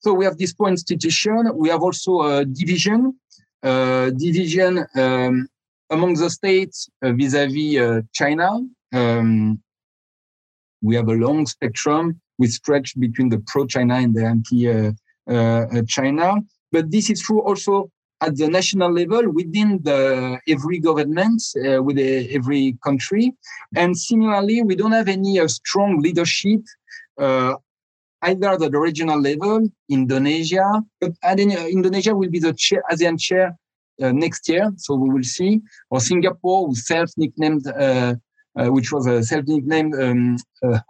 So 0.00 0.12
we 0.12 0.26
have 0.26 0.36
this 0.36 0.52
point 0.52 0.72
institution. 0.72 1.50
We 1.54 1.70
have 1.70 1.82
also 1.82 2.22
a 2.22 2.44
division, 2.44 3.18
uh, 3.62 4.10
division 4.10 4.84
um, 4.96 5.48
among 5.88 6.14
the 6.14 6.28
states 6.28 6.90
uh, 7.02 7.12
vis-à-vis 7.12 7.76
-vis, 7.76 8.02
China. 8.12 8.48
Um, 8.92 9.58
we 10.82 10.94
have 10.96 11.08
a 11.08 11.18
long 11.26 11.46
spectrum 11.46 12.20
with 12.38 12.50
stretch 12.52 12.94
between 12.98 13.30
the 13.30 13.40
pro-China 13.50 13.94
and 13.94 14.14
the 14.14 14.24
anti-China. 14.34 16.28
but 16.72 16.90
this 16.90 17.08
is 17.08 17.22
true 17.22 17.40
also 17.48 17.88
at 18.24 18.36
the 18.36 18.48
national 18.48 18.90
level 19.00 19.22
within 19.38 19.68
the 19.82 20.00
every 20.48 20.78
government 20.78 21.40
uh, 21.66 21.82
with 21.82 21.98
every 22.38 22.76
country 22.86 23.32
and 23.76 23.96
similarly 23.96 24.62
we 24.62 24.74
don't 24.74 24.96
have 25.00 25.08
any 25.08 25.38
uh, 25.38 25.48
strong 25.48 26.00
leadership 26.00 26.62
uh, 27.24 27.54
either 28.22 28.48
at 28.54 28.60
the 28.60 28.80
regional 28.88 29.20
level 29.20 29.58
indonesia 29.88 30.66
but 31.00 31.12
indonesia 31.76 32.14
will 32.14 32.30
be 32.36 32.42
the 32.46 32.54
chair 32.64 32.82
asean 32.92 33.16
chair 33.26 33.46
uh, 34.02 34.12
next 34.24 34.48
year 34.48 34.72
so 34.76 34.94
we 34.94 35.08
will 35.14 35.28
see 35.36 35.60
or 35.90 36.00
singapore 36.00 36.66
who 36.66 36.74
self 36.74 37.10
nicknamed 37.16 37.66
uh, 37.66 38.14
uh, 38.56 38.68
which 38.68 38.92
was 38.92 39.04
a 39.06 39.20
self-nicknamed 39.20 39.94
um, 40.00 40.36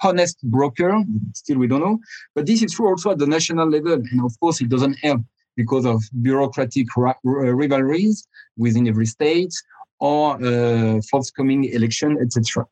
honest 0.02 0.36
broker. 0.44 1.02
Still, 1.32 1.56
we 1.56 1.66
don't 1.66 1.80
know. 1.80 1.98
But 2.34 2.44
this 2.44 2.62
is 2.62 2.74
true 2.74 2.88
also 2.88 3.12
at 3.12 3.18
the 3.18 3.26
national 3.26 3.70
level. 3.70 3.94
And 3.94 4.20
of 4.22 4.38
course, 4.38 4.60
it 4.60 4.68
doesn't 4.68 4.98
help 4.98 5.22
because 5.56 5.84
of 5.86 6.02
bureaucratic 6.22 6.86
rivalries 7.24 8.26
within 8.56 8.88
every 8.88 9.06
state 9.06 9.54
or 10.00 10.42
uh, 10.44 11.00
forthcoming 11.10 11.64
election, 11.64 12.18
etc. 12.20 12.66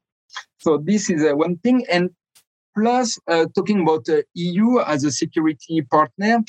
So 0.58 0.78
this 0.78 1.10
is 1.10 1.24
uh, 1.24 1.36
one 1.36 1.56
thing. 1.58 1.84
And 1.90 2.10
plus, 2.76 3.18
uh, 3.28 3.46
talking 3.54 3.82
about 3.82 4.08
uh, 4.08 4.22
EU 4.34 4.80
as 4.80 5.04
a 5.04 5.10
security 5.10 5.82
partner, 5.82 6.42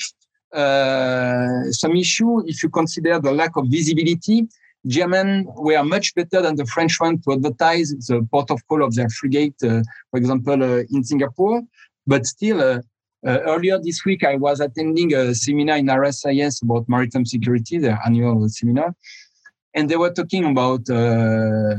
uh, 0.52 1.70
some 1.70 1.96
issue, 1.96 2.46
if 2.46 2.62
you 2.62 2.68
consider 2.68 3.18
the 3.18 3.32
lack 3.32 3.56
of 3.56 3.66
visibility, 3.68 4.46
German 4.86 5.46
were 5.56 5.82
much 5.82 6.14
better 6.14 6.42
than 6.42 6.56
the 6.56 6.66
French 6.66 7.00
one 7.00 7.18
to 7.22 7.32
advertise 7.32 7.88
the 8.08 8.26
port 8.30 8.50
of 8.50 8.66
call 8.68 8.84
of 8.84 8.94
their 8.94 9.08
frigate, 9.08 9.54
uh, 9.64 9.82
for 10.10 10.18
example, 10.18 10.62
in 10.62 11.02
Singapore. 11.02 11.62
But 12.06 12.26
still, 12.26 12.82
uh, 13.26 13.40
earlier 13.46 13.78
this 13.78 14.04
week, 14.04 14.22
I 14.24 14.36
was 14.36 14.60
attending 14.60 15.14
a 15.14 15.34
seminar 15.34 15.78
in 15.78 15.86
RSIS 15.86 16.62
about 16.62 16.88
maritime 16.88 17.24
security, 17.24 17.78
the 17.78 17.98
annual 18.04 18.48
seminar, 18.48 18.94
and 19.74 19.88
they 19.88 19.96
were 19.96 20.12
talking 20.12 20.44
about 20.44 20.88
uh, 20.90 21.74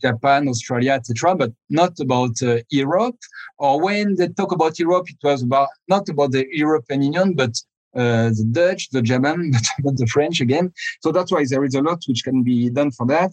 Japan, 0.00 0.48
Australia, 0.48 0.92
etc., 0.92 1.34
but 1.34 1.52
not 1.70 1.98
about 1.98 2.40
uh, 2.42 2.58
Europe. 2.70 3.18
Or 3.58 3.80
when 3.80 4.14
they 4.14 4.28
talk 4.28 4.52
about 4.52 4.78
Europe, 4.78 5.06
it 5.10 5.18
was 5.22 5.42
about 5.42 5.68
not 5.88 6.08
about 6.08 6.32
the 6.32 6.46
European 6.52 7.02
Union, 7.02 7.34
but 7.34 7.54
uh, 7.96 8.28
the 8.28 8.46
Dutch, 8.52 8.90
the 8.90 9.02
German, 9.02 9.50
but 9.52 9.64
not 9.82 9.96
the 9.96 10.06
French 10.06 10.40
again. 10.40 10.72
So 11.00 11.10
that's 11.10 11.32
why 11.32 11.44
there 11.48 11.64
is 11.64 11.74
a 11.74 11.82
lot 11.82 12.02
which 12.06 12.22
can 12.22 12.42
be 12.42 12.70
done 12.70 12.92
for 12.92 13.06
that. 13.06 13.32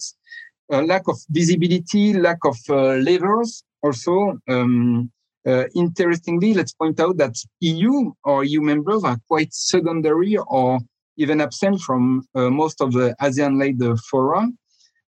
lack 0.70 1.08
of 1.08 1.18
visibility, 1.30 2.14
lack 2.14 2.40
of 2.46 2.58
uh, 2.70 2.96
levers 3.08 3.64
also. 3.84 4.40
Um, 4.50 5.12
uh, 5.46 5.66
interestingly, 5.76 6.54
let's 6.54 6.74
point 6.74 7.00
out 7.00 7.18
that 7.18 7.36
EU 7.60 8.12
or 8.24 8.44
EU 8.44 8.62
members 8.62 9.04
are 9.04 9.18
quite 9.28 9.54
secondary 9.54 10.38
or 10.38 10.80
even 11.18 11.42
absent 11.42 11.82
from 11.82 12.26
uh, 12.36 12.50
most 12.50 12.82
of 12.82 12.94
the 12.94 13.16
ASEAN-led 13.22 14.00
fora. 14.10 14.48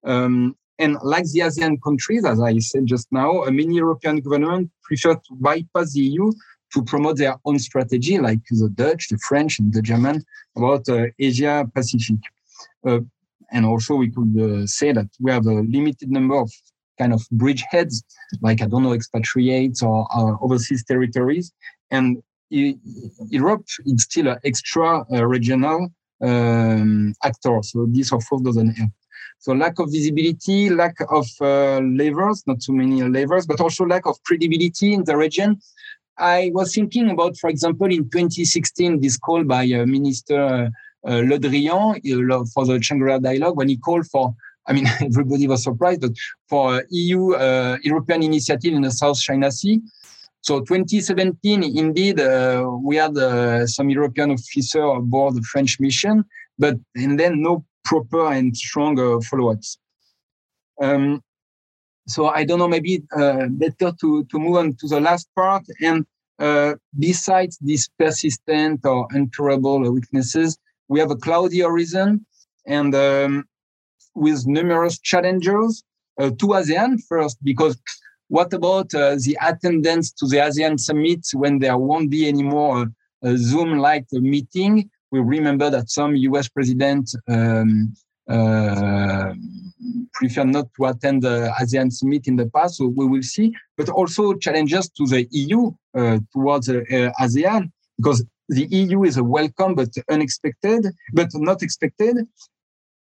Um, 0.04 0.56
and 0.78 0.98
like 1.02 1.24
the 1.30 1.40
ASEAN 1.40 1.80
countries, 1.82 2.24
as 2.24 2.40
I 2.40 2.58
said 2.58 2.86
just 2.86 3.06
now, 3.12 3.44
many 3.44 3.76
European 3.76 4.20
governments 4.20 4.72
prefer 4.82 5.14
to 5.14 5.34
bypass 5.34 5.92
the 5.92 6.00
EU 6.00 6.32
to 6.72 6.82
promote 6.82 7.16
their 7.18 7.36
own 7.44 7.58
strategy, 7.58 8.18
like 8.18 8.40
the 8.50 8.68
Dutch, 8.68 9.08
the 9.08 9.18
French, 9.18 9.60
and 9.60 9.72
the 9.72 9.80
German 9.80 10.24
about 10.56 10.88
uh, 10.88 11.06
Asia 11.18 11.64
Pacific. 11.72 12.16
Uh, 12.84 13.00
and 13.52 13.64
also, 13.64 13.94
we 13.94 14.10
could 14.10 14.36
uh, 14.40 14.66
say 14.66 14.90
that 14.90 15.06
we 15.20 15.30
have 15.30 15.46
a 15.46 15.52
limited 15.52 16.10
number 16.10 16.36
of 16.36 16.50
kind 16.98 17.12
of 17.12 17.22
bridgeheads, 17.32 18.02
like 18.40 18.62
I 18.62 18.66
don't 18.66 18.82
know, 18.82 18.92
expatriates 18.92 19.82
or, 19.82 20.06
or 20.16 20.38
overseas 20.42 20.84
territories. 20.84 21.52
And 21.90 22.22
Europe 22.50 23.64
is 23.86 24.02
still 24.02 24.28
an 24.28 24.38
extra 24.44 25.04
uh, 25.12 25.24
regional 25.26 25.88
um, 26.20 27.14
actor. 27.22 27.60
So 27.62 27.86
this, 27.88 28.12
of 28.12 28.22
course, 28.28 28.42
doesn't 28.42 28.74
help. 28.74 28.90
So 29.38 29.52
lack 29.52 29.78
of 29.78 29.90
visibility, 29.90 30.70
lack 30.70 30.94
of 31.10 31.26
uh, 31.40 31.80
levers, 31.80 32.42
not 32.46 32.60
too 32.60 32.72
many 32.72 33.02
levers, 33.02 33.46
but 33.46 33.60
also 33.60 33.84
lack 33.84 34.06
of 34.06 34.16
credibility 34.24 34.94
in 34.94 35.04
the 35.04 35.16
region. 35.16 35.60
I 36.16 36.50
was 36.54 36.74
thinking 36.74 37.10
about, 37.10 37.36
for 37.36 37.50
example, 37.50 37.86
in 37.86 38.08
2016, 38.08 39.00
this 39.00 39.18
call 39.18 39.44
by 39.44 39.64
uh, 39.64 39.84
Minister 39.84 40.70
uh, 41.06 41.22
Le 41.26 41.38
Drian 41.38 41.96
uh, 42.30 42.44
for 42.54 42.64
the 42.64 42.80
Shangri-La 42.80 43.18
dialogue 43.18 43.56
when 43.56 43.68
he 43.68 43.76
called 43.76 44.06
for 44.06 44.34
I 44.66 44.72
mean, 44.72 44.86
everybody 45.00 45.46
was 45.46 45.62
surprised, 45.62 46.00
but 46.02 46.12
for 46.48 46.84
EU 46.90 47.34
uh, 47.34 47.78
European 47.82 48.22
initiative 48.22 48.72
in 48.72 48.82
the 48.82 48.90
South 48.90 49.18
China 49.20 49.50
Sea. 49.50 49.80
So 50.40 50.60
2017, 50.60 51.62
indeed, 51.62 52.20
uh, 52.20 52.68
we 52.82 52.96
had 52.96 53.16
uh, 53.16 53.66
some 53.66 53.88
European 53.88 54.32
officer 54.32 54.82
aboard 54.82 55.36
the 55.36 55.42
French 55.42 55.80
mission, 55.80 56.24
but 56.58 56.76
and 56.94 57.18
then 57.18 57.40
no 57.40 57.64
proper 57.84 58.32
and 58.32 58.54
strong 58.56 58.98
uh, 58.98 59.20
follow-ups. 59.20 59.78
Um, 60.82 61.22
so 62.06 62.26
I 62.26 62.44
don't 62.44 62.58
know, 62.58 62.68
maybe 62.68 63.02
uh, 63.16 63.46
better 63.48 63.92
to, 64.00 64.24
to 64.24 64.38
move 64.38 64.56
on 64.56 64.74
to 64.80 64.88
the 64.88 65.00
last 65.00 65.28
part. 65.34 65.64
And 65.80 66.04
uh, 66.38 66.74
besides 66.98 67.58
these 67.60 67.88
persistent 67.98 68.84
or 68.84 69.08
incurable 69.14 69.90
weaknesses, 69.90 70.58
we 70.88 71.00
have 71.00 71.10
a 71.10 71.16
cloudy 71.16 71.60
horizon. 71.60 72.26
And 72.66 72.94
um, 72.94 73.44
with 74.14 74.46
numerous 74.46 74.98
challenges 74.98 75.82
uh, 76.20 76.30
to 76.30 76.46
ASEAN 76.46 76.98
first, 77.08 77.38
because 77.42 77.76
what 78.28 78.52
about 78.52 78.94
uh, 78.94 79.16
the 79.16 79.36
attendance 79.40 80.12
to 80.12 80.26
the 80.26 80.38
ASEAN 80.38 80.78
summit 80.78 81.26
when 81.34 81.58
there 81.58 81.76
won't 81.76 82.10
be 82.10 82.26
any 82.26 82.42
more 82.42 82.86
uh, 83.24 83.36
Zoom-like 83.36 84.06
meeting? 84.12 84.90
We 85.10 85.20
remember 85.20 85.70
that 85.70 85.90
some 85.90 86.16
U.S. 86.16 86.48
president 86.48 87.14
um, 87.28 87.94
uh, 88.28 89.34
prefer 90.14 90.44
not 90.44 90.66
to 90.76 90.86
attend 90.86 91.22
the 91.22 91.52
ASEAN 91.60 91.92
summit 91.92 92.26
in 92.26 92.36
the 92.36 92.46
past, 92.46 92.76
so 92.76 92.86
we 92.86 93.06
will 93.06 93.22
see. 93.22 93.54
But 93.76 93.88
also 93.88 94.34
challenges 94.34 94.88
to 94.90 95.06
the 95.06 95.28
EU 95.30 95.72
uh, 95.96 96.18
towards 96.32 96.68
uh, 96.68 96.80
ASEAN, 97.20 97.70
because 97.96 98.24
the 98.48 98.66
EU 98.66 99.04
is 99.04 99.16
a 99.16 99.24
welcome 99.24 99.74
but 99.74 99.90
unexpected, 100.10 100.86
but 101.12 101.28
not 101.34 101.62
expected. 101.62 102.16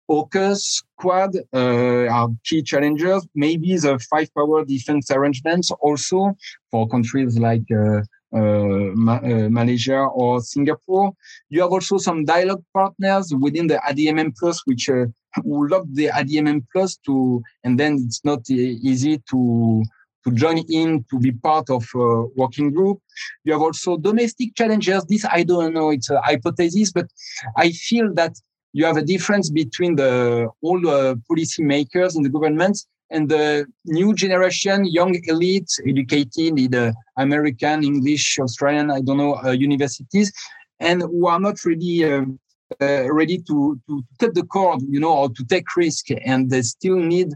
AUKUS, 0.10 0.84
Quad 0.98 1.36
uh, 1.54 2.08
are 2.08 2.30
key 2.44 2.62
challengers. 2.62 3.26
Maybe 3.34 3.76
the 3.78 3.98
five 4.10 4.34
power 4.36 4.64
defense 4.64 5.10
arrangements 5.12 5.72
also 5.72 6.36
for 6.70 6.88
countries 6.88 7.40
like 7.40 7.64
uh, 7.72 8.02
uh, 8.36 8.92
Ma- 8.94 9.22
uh, 9.24 9.50
Malaysia 9.50 10.06
or 10.14 10.42
Singapore. 10.42 11.14
You 11.50 11.62
have 11.62 11.72
also 11.72 11.98
some 11.98 12.26
dialogue 12.26 12.64
partners 12.74 13.34
within 13.40 13.68
the 13.68 13.80
ADMM 13.88 14.36
Plus, 14.38 14.62
which 14.66 14.90
uh, 14.90 15.06
love 15.44 15.88
the 15.96 16.08
ADMM 16.08 16.66
Plus 16.72 16.98
to, 17.06 17.42
and 17.64 17.80
then 17.80 17.98
it's 18.06 18.24
not 18.24 18.50
easy 18.50 19.22
to 19.30 19.84
to 20.26 20.32
join 20.32 20.58
in 20.70 21.06
to 21.12 21.20
be 21.20 21.32
part 21.32 21.70
of 21.70 21.86
a 21.96 22.26
working 22.36 22.72
group. 22.72 23.00
You 23.44 23.54
have 23.54 23.62
also 23.62 23.96
domestic 23.96 24.56
challenges. 24.56 25.06
This 25.06 25.24
I 25.26 25.44
don't 25.44 25.74
know; 25.74 25.92
it's 25.92 26.10
a 26.10 26.20
hypothesis, 26.22 26.92
but 26.92 27.08
I 27.58 27.72
feel 27.72 28.14
that 28.16 28.34
you 28.76 28.84
have 28.84 28.98
a 28.98 29.02
difference 29.14 29.50
between 29.50 29.96
the 29.96 30.50
old 30.62 30.86
uh, 30.86 31.16
policy 31.30 31.64
makers 31.64 32.18
in 32.18 32.24
the 32.24 32.30
government 32.30 32.78
and 33.10 33.30
the 33.30 33.66
new 33.86 34.14
generation, 34.14 34.86
young 34.86 35.16
elite 35.28 35.72
educated 35.88 36.60
in 36.60 36.72
the 36.72 36.94
American, 37.18 37.86
English, 37.86 38.38
Australian, 38.38 38.92
I 38.92 39.00
don't 39.00 39.16
know, 39.16 39.36
uh, 39.36 39.52
universities, 39.52 40.30
and 40.82 41.02
who 41.02 41.26
are 41.28 41.40
not 41.40 41.64
really 41.64 42.04
uh, 42.04 42.26
uh, 42.82 43.14
ready 43.14 43.38
to, 43.48 43.80
to 43.88 44.04
cut 44.20 44.36
the 44.36 44.44
cord, 44.44 44.82
you 44.90 45.00
know, 45.00 45.16
or 45.20 45.30
to 45.30 45.46
take 45.46 45.74
risk, 45.78 46.08
and 46.26 46.50
they 46.50 46.62
still 46.62 46.98
need 46.98 47.30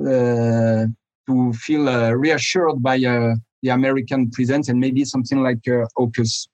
uh, 0.00 0.86
to 1.28 1.52
feel 1.64 1.90
uh, 1.90 2.12
reassured 2.12 2.82
by 2.82 2.96
the 2.96 3.68
American 3.68 4.30
presence 4.30 4.70
and 4.70 4.80
maybe 4.80 5.04
something 5.04 5.42
like 5.42 5.68
uh, 5.68 5.84
AUKUS. 5.98 6.48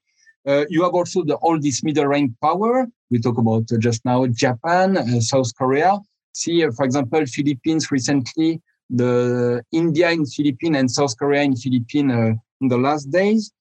Uh, 0.47 0.65
you 0.69 0.83
have 0.83 0.95
also 0.95 1.23
the, 1.25 1.35
all 1.37 1.59
this 1.59 1.83
middle 1.83 2.07
range 2.07 2.33
power. 2.41 2.87
We 3.11 3.21
talk 3.21 3.39
about 3.39 3.71
uh, 3.73 3.79
just 3.79 4.05
now 4.05 4.27
Japan, 4.27 4.97
uh, 4.97 5.21
South 5.21 5.55
Korea. 5.57 5.99
See, 6.33 6.65
uh, 6.65 6.73
for 6.73 6.85
example, 6.85 7.25
Philippines 7.27 7.91
recently, 7.91 8.61
the 8.91 9.63
India 9.73 10.11
in 10.11 10.27
Philippines 10.27 10.77
and 10.77 10.91
South 10.91 11.17
Korea 11.17 11.43
in 11.43 11.57
Philippines 11.57 12.13
uh, 12.13 12.33
in 12.61 12.69
the 12.69 12.79
last 12.79 13.11
days. 13.11 13.53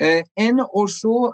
and 0.00 0.60
also 0.72 1.32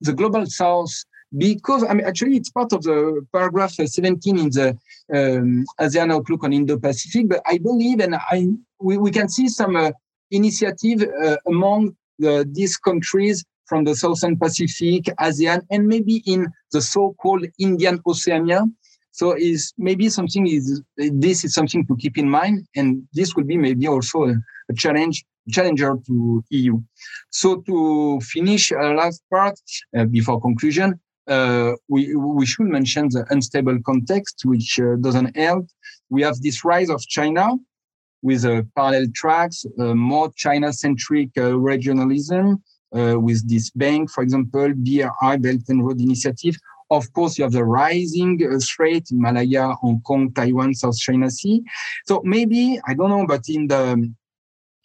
the 0.00 0.12
global 0.12 0.44
South 0.46 0.92
because 1.36 1.84
I 1.84 1.94
mean, 1.94 2.06
actually, 2.06 2.36
it's 2.36 2.50
part 2.50 2.72
of 2.72 2.82
the 2.82 3.26
paragraph 3.32 3.72
17 3.72 4.38
in 4.38 4.50
the 4.50 4.68
um, 5.12 5.64
ASEAN 5.80 6.12
Outlook 6.12 6.44
on 6.44 6.52
Indo-Pacific. 6.52 7.28
But 7.28 7.42
I 7.46 7.58
believe, 7.58 8.00
and 8.00 8.14
I 8.14 8.48
we, 8.80 8.98
we 8.98 9.10
can 9.10 9.28
see 9.28 9.48
some 9.48 9.76
uh, 9.76 9.90
initiative 10.30 11.02
uh, 11.02 11.36
among 11.46 11.96
the, 12.18 12.48
these 12.50 12.76
countries 12.76 13.44
from 13.66 13.84
the 13.84 13.94
Southern 13.94 14.36
Pacific, 14.38 15.04
ASEAN, 15.20 15.62
and 15.70 15.86
maybe 15.86 16.22
in 16.26 16.46
the 16.72 16.80
so-called 16.80 17.46
Indian 17.58 18.00
Oceania. 18.06 18.62
So 19.10 19.36
is 19.36 19.72
maybe 19.78 20.08
something 20.08 20.46
is 20.46 20.82
this 20.96 21.44
is 21.44 21.54
something 21.54 21.86
to 21.86 21.96
keep 21.96 22.18
in 22.18 22.28
mind, 22.28 22.66
and 22.74 23.06
this 23.12 23.36
will 23.36 23.44
be 23.44 23.56
maybe 23.56 23.86
also 23.86 24.24
a, 24.24 24.34
a 24.70 24.74
challenge 24.74 25.24
challenger 25.50 25.96
to 26.06 26.44
EU. 26.50 26.80
So 27.30 27.60
to 27.62 28.20
finish 28.20 28.72
uh, 28.72 28.94
last 28.94 29.22
part 29.30 29.58
uh, 29.96 30.04
before 30.06 30.40
conclusion, 30.40 31.00
uh, 31.26 31.72
we, 31.88 32.14
we 32.14 32.46
should 32.46 32.66
mention 32.66 33.08
the 33.10 33.24
unstable 33.30 33.78
context, 33.84 34.42
which 34.44 34.78
uh, 34.80 34.96
doesn't 35.00 35.36
help. 35.36 35.66
We 36.10 36.22
have 36.22 36.40
this 36.40 36.64
rise 36.64 36.90
of 36.90 37.00
China 37.02 37.50
with 38.22 38.44
uh, 38.44 38.62
parallel 38.76 39.06
tracks, 39.14 39.64
uh, 39.78 39.94
more 39.94 40.30
China-centric 40.36 41.32
regionalism, 41.34 42.56
with 42.94 43.48
this 43.48 43.70
bank, 43.70 44.10
for 44.10 44.22
example, 44.22 44.72
BRI, 44.74 45.36
Belt 45.38 45.62
and 45.68 45.84
Road 45.84 46.00
Initiative. 46.00 46.56
Of 46.90 47.12
course, 47.12 47.38
you 47.38 47.44
have 47.44 47.52
the 47.52 47.64
rising 47.64 48.38
threat 48.60 49.10
in 49.10 49.20
Malaya, 49.20 49.74
Hong 49.80 50.00
Kong, 50.02 50.32
Taiwan, 50.32 50.74
South 50.74 50.98
China 50.98 51.30
Sea. 51.30 51.62
So 52.06 52.22
maybe, 52.24 52.78
I 52.86 52.94
don't 52.94 53.10
know, 53.10 53.26
but 53.26 53.48
in 53.48 53.66
the 53.66 54.12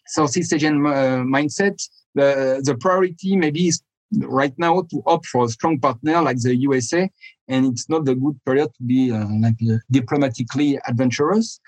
Southeast 0.08 0.54
Asian 0.54 0.80
mindset, 0.80 1.78
the, 2.16 2.62
the 2.64 2.76
priority 2.76 3.36
maybe 3.36 3.68
is 3.68 3.82
right 4.12 4.54
now 4.58 4.82
to 4.90 5.04
opt 5.06 5.28
for 5.28 5.46
a 5.46 5.50
strong 5.50 5.80
partner 5.80 6.22
like 6.22 6.40
the 6.42 6.56
USA, 6.56 7.10
and 7.48 7.66
it's 7.68 7.90
not 7.90 8.06
the 8.06 8.16
good 8.16 8.40
period 8.46 8.70
to 8.76 8.84
be 8.84 9.12
uh, 9.12 9.28
like 9.40 9.56
uh, 9.70 9.78
diplomatically 9.92 10.80
adventurous. 10.88 11.60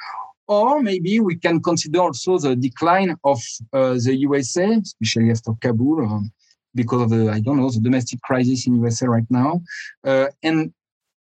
Or 0.51 0.81
maybe 0.81 1.21
we 1.21 1.37
can 1.37 1.61
consider 1.61 2.01
also 2.01 2.37
the 2.37 2.57
decline 2.57 3.15
of 3.23 3.39
uh, 3.71 3.93
the 3.93 4.13
USA, 4.27 4.69
especially 4.73 5.31
after 5.31 5.53
Kabul, 5.61 6.01
um, 6.03 6.29
because 6.75 7.03
of 7.03 7.09
the 7.09 7.31
I 7.31 7.39
don't 7.39 7.55
know 7.55 7.69
the 7.69 7.79
domestic 7.79 8.19
crisis 8.21 8.67
in 8.67 8.75
USA 8.75 9.07
right 9.07 9.29
now, 9.29 9.61
uh, 10.03 10.27
and 10.43 10.73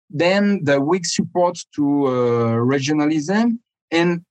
then 0.08 0.64
the 0.64 0.80
weak 0.80 1.04
support 1.04 1.58
to 1.76 1.84
uh, 2.06 2.12
regionalism, 2.74 3.58
and 3.90 4.24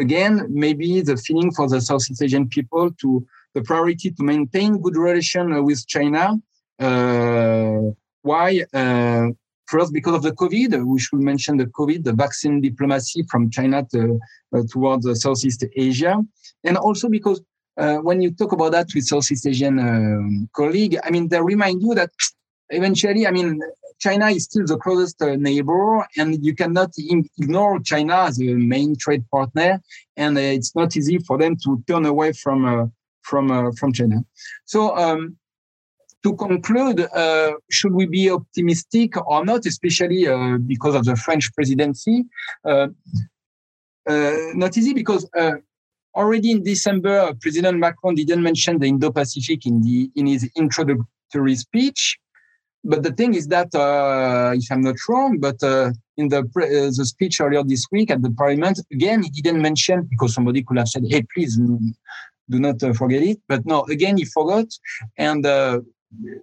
again 0.00 0.44
maybe 0.48 1.02
the 1.02 1.16
feeling 1.16 1.52
for 1.52 1.68
the 1.68 1.80
Southeast 1.80 2.20
Asian 2.20 2.48
people 2.48 2.90
to 3.02 3.24
the 3.54 3.62
priority 3.62 4.10
to 4.10 4.22
maintain 4.24 4.82
good 4.82 4.96
relation 4.96 5.52
uh, 5.52 5.62
with 5.62 5.86
China. 5.86 6.24
Uh, 6.80 7.92
why? 8.22 8.64
Uh, 8.74 9.28
first, 9.70 9.92
because 9.92 10.14
of 10.14 10.22
the 10.22 10.32
COVID, 10.32 10.84
we 10.84 10.98
should 10.98 11.20
mention 11.20 11.56
the 11.56 11.66
COVID, 11.66 12.04
the 12.04 12.12
vaccine 12.12 12.60
diplomacy 12.60 13.24
from 13.30 13.50
China 13.50 13.86
to, 13.92 14.18
towards 14.72 15.04
Southeast 15.22 15.64
Asia, 15.76 16.14
and 16.64 16.76
also 16.76 17.08
because 17.08 17.40
uh, 17.76 17.96
when 17.96 18.20
you 18.20 18.30
talk 18.32 18.52
about 18.52 18.72
that 18.72 18.88
with 18.94 19.04
Southeast 19.06 19.46
Asian 19.46 19.78
um, 19.78 20.48
colleague, 20.54 20.98
I 21.04 21.10
mean, 21.10 21.28
they 21.28 21.40
remind 21.40 21.82
you 21.82 21.94
that 21.94 22.10
eventually, 22.68 23.26
I 23.26 23.30
mean, 23.30 23.60
China 23.98 24.26
is 24.28 24.44
still 24.44 24.66
the 24.66 24.78
closest 24.78 25.20
uh, 25.22 25.36
neighbor, 25.36 26.06
and 26.16 26.44
you 26.44 26.54
cannot 26.54 26.90
ignore 27.38 27.80
China 27.80 28.16
as 28.28 28.40
a 28.40 28.54
main 28.74 28.96
trade 28.96 29.24
partner. 29.30 29.80
And 30.16 30.36
uh, 30.36 30.40
it's 30.40 30.74
not 30.74 30.96
easy 30.96 31.18
for 31.18 31.38
them 31.38 31.56
to 31.64 31.82
turn 31.86 32.06
away 32.06 32.32
from 32.32 32.92
from 33.22 33.50
uh, 33.50 33.70
from 33.78 33.92
China. 33.92 34.24
So 34.64 34.96
um, 34.96 35.36
to 36.22 36.34
conclude, 36.36 37.00
uh, 37.00 37.52
should 37.70 37.92
we 37.92 38.06
be 38.06 38.30
optimistic 38.30 39.16
or 39.26 39.44
not, 39.44 39.66
especially 39.66 40.26
uh, 40.26 40.58
because 40.58 40.94
of 40.94 41.04
the 41.04 41.16
French 41.16 41.52
presidency? 41.54 42.24
Uh, 42.64 42.88
uh 44.08 44.32
not 44.54 44.76
easy 44.76 44.94
because 44.94 45.28
uh, 45.36 45.52
already 46.14 46.50
in 46.50 46.62
December, 46.62 47.32
President 47.40 47.78
Macron 47.78 48.14
didn't 48.14 48.42
mention 48.42 48.78
the 48.78 48.86
Indo-Pacific 48.86 49.66
in 49.66 50.10
in 50.14 50.26
his 50.26 50.48
introductory 50.56 51.56
speech. 51.56 52.18
But 52.82 53.02
the 53.02 53.12
thing 53.12 53.34
is 53.34 53.48
that, 53.48 53.68
if 54.56 54.72
I'm 54.72 54.80
not 54.80 54.96
wrong, 55.06 55.38
but 55.38 55.58
in 56.16 56.28
the 56.28 56.40
the 56.96 57.04
speech 57.04 57.40
earlier 57.40 57.62
this 57.62 57.84
week 57.92 58.10
at 58.10 58.22
the 58.22 58.30
Parliament, 58.30 58.80
again 58.90 59.22
he 59.22 59.42
didn't 59.42 59.60
mention 59.60 60.08
because 60.10 60.34
somebody 60.34 60.62
could 60.62 60.78
have 60.78 60.88
said, 60.88 61.04
"Hey, 61.06 61.22
please 61.34 61.60
do 62.50 62.58
not 62.58 62.82
uh, 62.82 62.92
forget 62.92 63.22
it. 63.22 63.38
But 63.48 63.64
no, 63.64 63.84
again, 63.84 64.16
he 64.16 64.24
forgot 64.24 64.66
and 65.16 65.46
uh, 65.46 65.80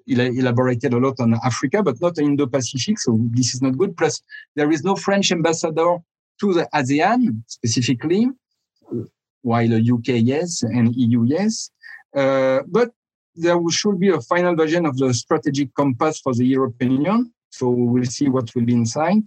he 0.06 0.40
elaborated 0.40 0.94
a 0.94 0.98
lot 0.98 1.20
on 1.20 1.36
Africa, 1.44 1.84
but 1.84 2.00
not 2.02 2.18
in 2.18 2.36
the 2.36 2.48
Pacific. 2.48 3.00
So 3.00 3.20
this 3.32 3.54
is 3.54 3.62
not 3.62 3.78
good. 3.78 3.98
Plus, 3.98 4.22
there 4.56 4.72
is 4.72 4.84
no 4.84 4.96
French 4.96 5.32
ambassador 5.32 5.98
to 6.40 6.54
the 6.54 6.68
ASEAN 6.74 7.44
specifically, 7.48 8.30
while 9.42 9.68
the 9.68 9.82
UK 9.82 10.22
yes 10.24 10.64
and 10.64 10.96
EU 10.96 11.24
yes. 11.26 11.70
Uh, 12.16 12.60
but 12.68 12.92
there 13.36 13.58
should 13.70 14.00
be 14.00 14.10
a 14.10 14.22
final 14.22 14.56
version 14.56 14.86
of 14.86 14.98
the 14.98 15.14
strategic 15.14 15.74
compass 15.76 16.20
for 16.20 16.34
the 16.34 16.46
European 16.46 16.92
Union. 16.92 17.34
So 17.50 17.70
we'll 17.70 18.06
see 18.06 18.30
what 18.30 18.54
will 18.56 18.66
be 18.66 18.74
inside. 18.74 19.18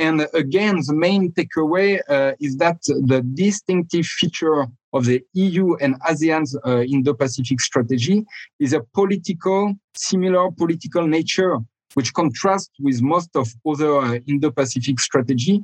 And 0.00 0.26
again, 0.32 0.76
the 0.86 0.94
main 0.94 1.30
takeaway 1.32 2.00
uh, 2.08 2.32
is 2.40 2.56
that 2.56 2.80
the 2.84 3.20
distinctive 3.34 4.06
feature 4.06 4.66
of 4.94 5.04
the 5.04 5.22
EU 5.34 5.76
and 5.76 6.00
ASEAN's 6.08 6.56
uh, 6.64 6.80
Indo-Pacific 6.80 7.60
strategy 7.60 8.24
is 8.58 8.72
a 8.72 8.80
political, 8.94 9.74
similar 9.94 10.50
political 10.52 11.06
nature, 11.06 11.58
which 11.92 12.14
contrasts 12.14 12.70
with 12.80 13.02
most 13.02 13.28
of 13.36 13.48
other 13.66 13.98
uh, 13.98 14.18
Indo-Pacific 14.26 14.98
strategy. 14.98 15.60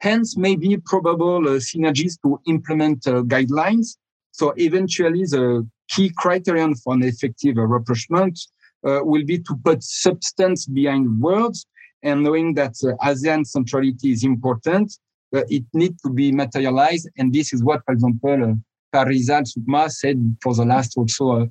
Hence, 0.00 0.38
maybe 0.38 0.78
probable 0.78 1.46
uh, 1.46 1.60
synergies 1.60 2.14
to 2.22 2.40
implement 2.46 3.06
uh, 3.06 3.22
guidelines. 3.24 3.98
So 4.30 4.54
eventually, 4.56 5.24
the 5.24 5.68
key 5.88 6.10
criterion 6.16 6.76
for 6.76 6.94
an 6.94 7.02
effective 7.02 7.58
uh, 7.58 7.66
rapprochement 7.66 8.40
will 8.82 9.24
be 9.24 9.38
to 9.40 9.56
put 9.64 9.82
substance 9.82 10.64
behind 10.64 11.20
words 11.20 11.66
and 12.02 12.22
knowing 12.22 12.54
that 12.54 12.74
ASEAN 13.02 13.46
centrality 13.46 14.12
is 14.12 14.24
important, 14.24 14.96
uh, 15.34 15.42
it 15.48 15.64
needs 15.72 16.00
to 16.02 16.10
be 16.10 16.32
materialized. 16.32 17.08
And 17.18 17.32
this 17.32 17.52
is 17.52 17.62
what, 17.62 17.82
for 17.84 17.92
example, 17.92 18.44
uh, 18.44 18.54
Farizal 18.94 19.44
Sukma 19.44 19.90
said 19.90 20.36
for 20.42 20.54
the 20.54 20.64
last 20.64 20.96
also 20.96 21.42
uh, 21.42 21.46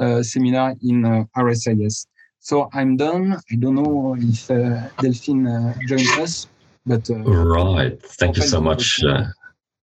uh, 0.00 0.22
seminar 0.22 0.74
in 0.82 1.04
uh, 1.04 1.24
RSIS. 1.36 2.06
So 2.40 2.68
I'm 2.72 2.96
done. 2.96 3.38
I 3.50 3.54
don't 3.56 3.76
know 3.76 4.16
if 4.18 4.50
uh, 4.50 4.88
Delphine 5.00 5.46
uh, 5.46 5.74
joined 5.86 6.08
us, 6.20 6.48
but 6.86 7.08
right. 7.10 8.00
Thank 8.02 8.36
you 8.36 8.42
so 8.42 8.60
much, 8.60 9.00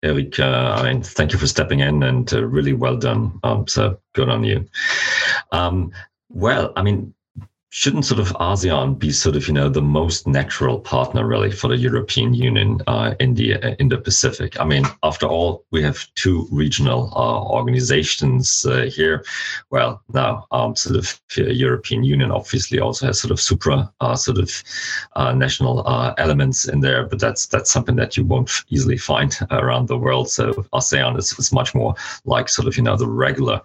Eric. 0.03 0.39
I 0.41 0.83
mean, 0.83 1.03
thank 1.03 1.33
you 1.33 1.39
for 1.39 1.47
stepping 1.47 1.81
in 1.81 2.03
and 2.03 2.31
really 2.33 2.75
well 2.75 2.97
done. 2.97 3.41
Um, 3.43 3.67
so 3.67 3.99
good 4.15 4.29
on 4.29 4.45
you. 4.45 4.67
Um, 5.51 5.93
well, 6.29 6.73
I 6.77 6.83
mean, 6.83 7.15
shouldn't 7.75 8.05
sort 8.05 8.21
of 8.21 8.29
ASEAN 8.35 8.99
be 8.99 9.11
sort 9.11 9.35
of 9.35 9.49
you 9.49 9.55
know 9.55 9.67
the 9.67 9.81
most 9.81 10.27
natural 10.27 10.79
partner 10.79 11.27
really 11.27 11.51
for 11.51 11.69
the 11.69 11.77
European 11.77 12.35
Union 12.35 12.83
uh, 12.87 13.15
in 13.19 13.33
the 13.33 13.55
uh, 13.55 13.75
in 13.79 13.89
the 13.89 13.97
Pacific? 13.97 14.61
I 14.61 14.65
mean, 14.65 14.85
after 15.03 15.25
all, 15.25 15.65
we 15.71 15.83
have 15.83 16.07
two 16.15 16.47
regional 16.53 17.11
uh, 17.17 17.43
organizations 17.51 18.67
uh, 18.67 18.91
here. 18.95 19.25
Well, 19.71 20.03
now 20.13 20.47
um, 20.53 20.77
sort 20.77 20.97
of 20.97 21.19
uh, 21.39 21.45
European 21.45 22.05
Union 22.05 22.31
obviously 22.31 22.79
also 22.79 23.07
has 23.07 23.19
sort 23.19 23.33
of 23.33 23.41
supra 23.41 23.91
uh, 24.01 24.17
sort 24.17 24.37
of 24.37 24.51
national 25.35 25.83
elements 26.19 26.69
in 26.69 26.81
there, 26.81 27.07
but 27.07 27.21
that's 27.21 27.47
that's 27.47 27.71
something 27.71 27.97
that 27.97 28.19
you 28.19 28.25
won't 28.27 28.51
easily 28.69 28.99
find 28.99 29.39
around 29.51 29.89
the 29.89 29.97
world. 29.97 30.29
So 30.29 30.53
ASEAN 30.75 31.19
is, 31.19 31.33
is 31.39 31.53
much 31.53 31.75
more 31.75 31.95
like 32.27 32.51
sort 32.51 32.69
of 32.69 32.77
you 32.77 32.83
know 32.83 32.99
the 32.99 33.09
regular 33.09 33.63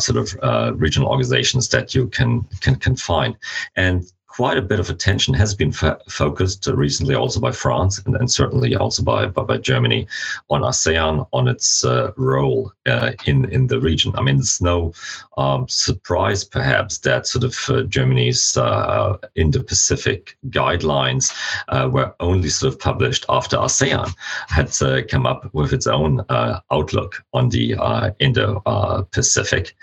sort 0.00 0.18
of 0.18 0.78
regional 0.78 1.08
organizations 1.08 1.70
that 1.70 1.94
you 1.94 2.08
can 2.08 2.42
can 2.60 2.76
can 2.76 2.94
find. 2.94 3.37
And 3.76 4.04
quite 4.38 4.56
a 4.56 4.62
bit 4.62 4.78
of 4.78 4.88
attention 4.88 5.34
has 5.34 5.52
been 5.52 5.70
f- 5.70 6.00
focused 6.08 6.68
recently 6.68 7.12
also 7.12 7.40
by 7.40 7.50
France 7.50 7.98
and, 8.06 8.14
and 8.14 8.30
certainly 8.30 8.76
also 8.76 9.02
by, 9.02 9.26
by, 9.26 9.42
by, 9.42 9.56
Germany 9.56 10.06
on 10.48 10.60
ASEAN, 10.60 11.26
on 11.32 11.48
its 11.48 11.84
uh, 11.84 12.12
role 12.16 12.72
uh, 12.86 13.10
in, 13.26 13.50
in 13.50 13.66
the 13.66 13.80
region. 13.80 14.14
I 14.14 14.22
mean, 14.22 14.38
it's 14.38 14.62
no 14.62 14.92
um, 15.38 15.66
surprise 15.68 16.44
perhaps 16.44 16.98
that 16.98 17.26
sort 17.26 17.42
of 17.42 17.56
uh, 17.68 17.82
Germany's 17.82 18.56
uh, 18.56 19.16
Indo-Pacific 19.34 20.38
guidelines 20.50 21.34
uh, 21.66 21.88
were 21.92 22.14
only 22.20 22.48
sort 22.48 22.72
of 22.72 22.78
published 22.78 23.26
after 23.28 23.56
ASEAN 23.56 24.14
had 24.46 25.08
come 25.08 25.26
up 25.26 25.52
with 25.52 25.72
its 25.72 25.88
own 25.88 26.24
outlook 26.70 27.24
on 27.32 27.48
the 27.48 27.74
Indo-Pacific. 28.20 29.74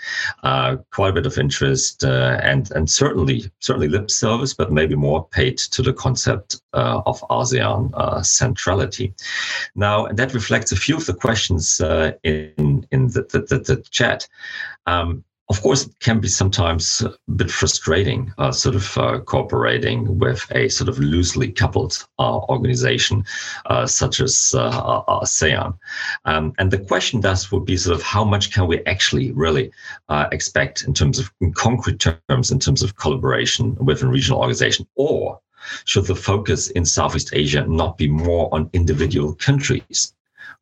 quite 0.42 1.10
a 1.10 1.12
bit 1.12 1.26
of 1.26 1.36
interest 1.36 2.04
and, 2.04 2.70
and 2.70 2.88
certainly, 2.88 3.50
certainly 3.60 3.88
lip 3.88 4.10
service, 4.10 4.45
but 4.54 4.72
maybe 4.72 4.94
more 4.94 5.26
paid 5.28 5.58
to 5.58 5.82
the 5.82 5.92
concept 5.92 6.60
uh, 6.72 7.02
of 7.06 7.20
ASEAN 7.30 7.90
uh, 7.94 8.22
centrality. 8.22 9.14
Now, 9.74 10.06
that 10.08 10.34
reflects 10.34 10.72
a 10.72 10.76
few 10.76 10.96
of 10.96 11.06
the 11.06 11.14
questions 11.14 11.80
uh, 11.80 12.12
in, 12.22 12.86
in 12.90 13.08
the, 13.08 13.22
the, 13.30 13.40
the, 13.48 13.58
the 13.58 13.76
chat. 13.90 14.28
Um, 14.86 15.24
of 15.48 15.62
course, 15.62 15.86
it 15.86 15.98
can 16.00 16.18
be 16.18 16.26
sometimes 16.26 17.02
a 17.02 17.32
bit 17.32 17.50
frustrating, 17.50 18.32
uh, 18.38 18.50
sort 18.50 18.74
of 18.74 18.98
uh, 18.98 19.20
cooperating 19.20 20.18
with 20.18 20.44
a 20.50 20.68
sort 20.68 20.88
of 20.88 20.98
loosely 20.98 21.52
coupled 21.52 22.04
uh, 22.18 22.38
organization 22.48 23.24
uh, 23.66 23.86
such 23.86 24.20
as 24.20 24.54
uh, 24.56 25.02
ASEAN. 25.08 25.78
Um, 26.24 26.52
and 26.58 26.72
the 26.72 26.78
question 26.78 27.20
thus 27.20 27.52
would 27.52 27.64
be 27.64 27.76
sort 27.76 27.96
of 27.96 28.02
how 28.02 28.24
much 28.24 28.52
can 28.52 28.66
we 28.66 28.84
actually 28.86 29.30
really 29.32 29.70
uh, 30.08 30.26
expect 30.32 30.82
in 30.82 30.92
terms 30.92 31.20
of 31.20 31.32
in 31.40 31.52
concrete 31.52 32.00
terms, 32.00 32.50
in 32.50 32.58
terms 32.58 32.82
of 32.82 32.96
collaboration 32.96 33.76
with 33.76 34.02
a 34.02 34.08
regional 34.08 34.40
organization, 34.40 34.84
or 34.96 35.40
should 35.84 36.06
the 36.06 36.16
focus 36.16 36.70
in 36.70 36.84
Southeast 36.84 37.30
Asia 37.32 37.64
not 37.66 37.96
be 37.96 38.08
more 38.08 38.52
on 38.52 38.68
individual 38.72 39.34
countries? 39.34 40.12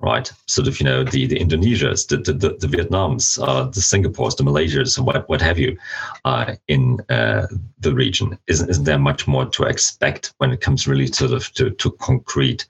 Right? 0.00 0.30
Sort 0.46 0.68
of, 0.68 0.78
you 0.80 0.84
know, 0.84 1.04
the, 1.04 1.26
the 1.26 1.38
Indonesias, 1.38 2.06
the, 2.06 2.18
the, 2.18 2.32
the 2.32 2.66
Vietnams, 2.66 3.38
uh, 3.42 3.64
the 3.64 3.80
Singapores, 3.80 4.36
the 4.36 4.44
Malaysias, 4.44 4.98
what, 4.98 5.28
what 5.28 5.40
have 5.40 5.58
you 5.58 5.76
uh, 6.24 6.54
in 6.68 7.00
uh, 7.08 7.46
the 7.80 7.94
region. 7.94 8.38
Isn't, 8.46 8.68
isn't 8.70 8.84
there 8.84 8.98
much 8.98 9.26
more 9.26 9.46
to 9.46 9.64
expect 9.64 10.34
when 10.38 10.50
it 10.50 10.60
comes 10.60 10.86
really 10.86 11.06
sort 11.06 11.32
of 11.32 11.52
to, 11.54 11.70
to 11.70 11.90
concrete 11.92 12.66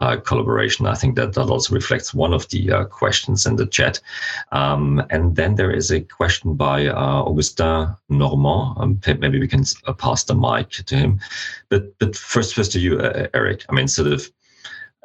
uh, 0.00 0.16
collaboration? 0.16 0.86
I 0.86 0.94
think 0.94 1.16
that 1.16 1.32
that 1.34 1.50
also 1.50 1.74
reflects 1.74 2.12
one 2.14 2.34
of 2.34 2.48
the 2.48 2.70
uh, 2.70 2.84
questions 2.84 3.46
in 3.46 3.56
the 3.56 3.66
chat. 3.66 4.00
Um, 4.52 5.02
and 5.10 5.36
then 5.36 5.54
there 5.54 5.70
is 5.70 5.90
a 5.90 6.00
question 6.00 6.54
by 6.54 6.86
uh, 6.86 7.22
Augustin 7.22 7.94
Normand. 8.08 8.76
Um, 8.78 9.00
maybe 9.18 9.40
we 9.40 9.48
can 9.48 9.64
pass 9.98 10.24
the 10.24 10.34
mic 10.34 10.70
to 10.70 10.96
him. 10.96 11.20
But, 11.68 11.98
but 11.98 12.16
first, 12.16 12.54
first 12.54 12.72
to 12.72 12.80
you, 12.80 13.00
Eric. 13.34 13.64
I 13.68 13.72
mean, 13.72 13.88
sort 13.88 14.12
of, 14.12 14.30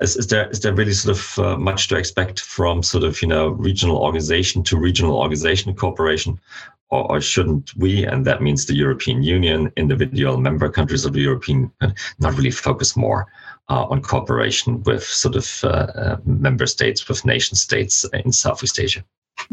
is, 0.01 0.15
is 0.15 0.27
there 0.27 0.49
is 0.49 0.61
there 0.61 0.73
really 0.73 0.93
sort 0.93 1.17
of 1.17 1.39
uh, 1.39 1.57
much 1.57 1.87
to 1.89 1.97
expect 1.97 2.39
from 2.39 2.83
sort 2.83 3.03
of 3.03 3.21
you 3.21 3.27
know 3.27 3.49
regional 3.49 3.97
organization 3.97 4.63
to 4.63 4.77
regional 4.77 5.17
organization 5.17 5.73
cooperation, 5.75 6.39
or, 6.89 7.11
or, 7.11 7.21
shouldn't 7.21 7.75
we, 7.75 8.05
and 8.05 8.25
that 8.25 8.41
means 8.41 8.65
the 8.65 8.75
European 8.75 9.21
Union, 9.23 9.71
individual 9.77 10.37
member 10.37 10.69
countries 10.69 11.05
of 11.05 11.13
the 11.13 11.21
European, 11.21 11.71
not 12.19 12.35
really 12.35 12.51
focus 12.51 12.95
more 12.95 13.27
uh, 13.69 13.85
on 13.85 14.01
cooperation 14.01 14.81
with 14.83 15.03
sort 15.03 15.35
of 15.35 15.63
uh, 15.63 15.67
uh 15.67 16.17
member 16.25 16.65
states, 16.65 17.07
with 17.07 17.25
nation 17.25 17.55
states 17.55 18.05
in 18.25 18.31
Southeast 18.31 18.79
Asia? 18.79 19.03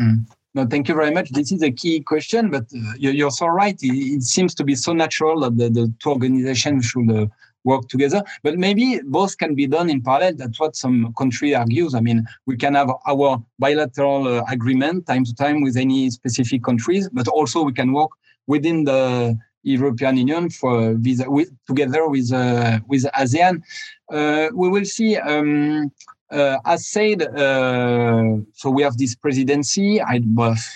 Mm. 0.01 0.27
No, 0.55 0.65
thank 0.65 0.89
you 0.89 0.95
very 0.95 1.11
much. 1.11 1.29
This 1.31 1.53
is 1.53 1.63
a 1.63 1.71
key 1.71 2.01
question, 2.01 2.51
but 2.51 2.65
uh, 2.75 2.93
you're 2.99 3.31
so 3.31 3.47
right. 3.47 3.77
It, 3.83 4.23
seems 4.23 4.55
to 4.55 4.65
be 4.65 4.75
so 4.75 4.95
natural 4.95 5.41
that 5.41 5.59
the, 5.59 5.69
the 5.69 5.93
two 6.03 6.09
organizations 6.09 6.87
should 6.87 7.11
uh, 7.11 7.27
work 7.67 7.89
together. 7.89 8.23
But 8.43 8.57
maybe 8.57 9.01
both 9.05 9.37
can 9.37 9.55
be 9.55 9.67
done 9.67 9.91
in 9.91 10.01
parallel. 10.01 10.35
That's 10.37 10.59
what 10.59 10.77
some 10.77 11.13
country 11.19 11.55
argues. 11.55 11.95
I 11.95 12.01
mean, 12.01 12.27
we 12.47 12.57
can 12.57 12.75
have 12.75 12.91
our 13.07 13.43
bilateral 13.59 14.23
uh, 14.29 14.45
agreement 14.49 15.07
time 15.07 15.25
to 15.25 15.35
time 15.35 15.61
with 15.61 15.77
any 15.77 16.11
specific 16.11 16.63
countries, 16.65 17.09
but 17.13 17.29
also 17.29 17.63
we 17.63 17.75
can 17.75 17.93
work 17.93 18.13
within 18.47 18.85
the 18.85 19.37
European 19.67 20.17
Union 20.17 20.49
for 20.49 20.95
visa 20.95 21.29
with, 21.29 21.51
together 21.67 22.09
with 22.09 22.33
uh, 22.33 22.79
with 22.87 23.05
ASEAN. 23.23 23.63
Uh, 24.11 24.49
we 24.55 24.69
will 24.69 24.85
see. 24.85 25.17
Um, 25.17 25.93
uh, 26.31 26.59
as 26.65 26.87
said, 26.87 27.23
uh, 27.23 28.37
so 28.53 28.69
we 28.69 28.83
have 28.83 28.97
this 28.97 29.15
presidency. 29.15 30.03
I, 30.03 30.21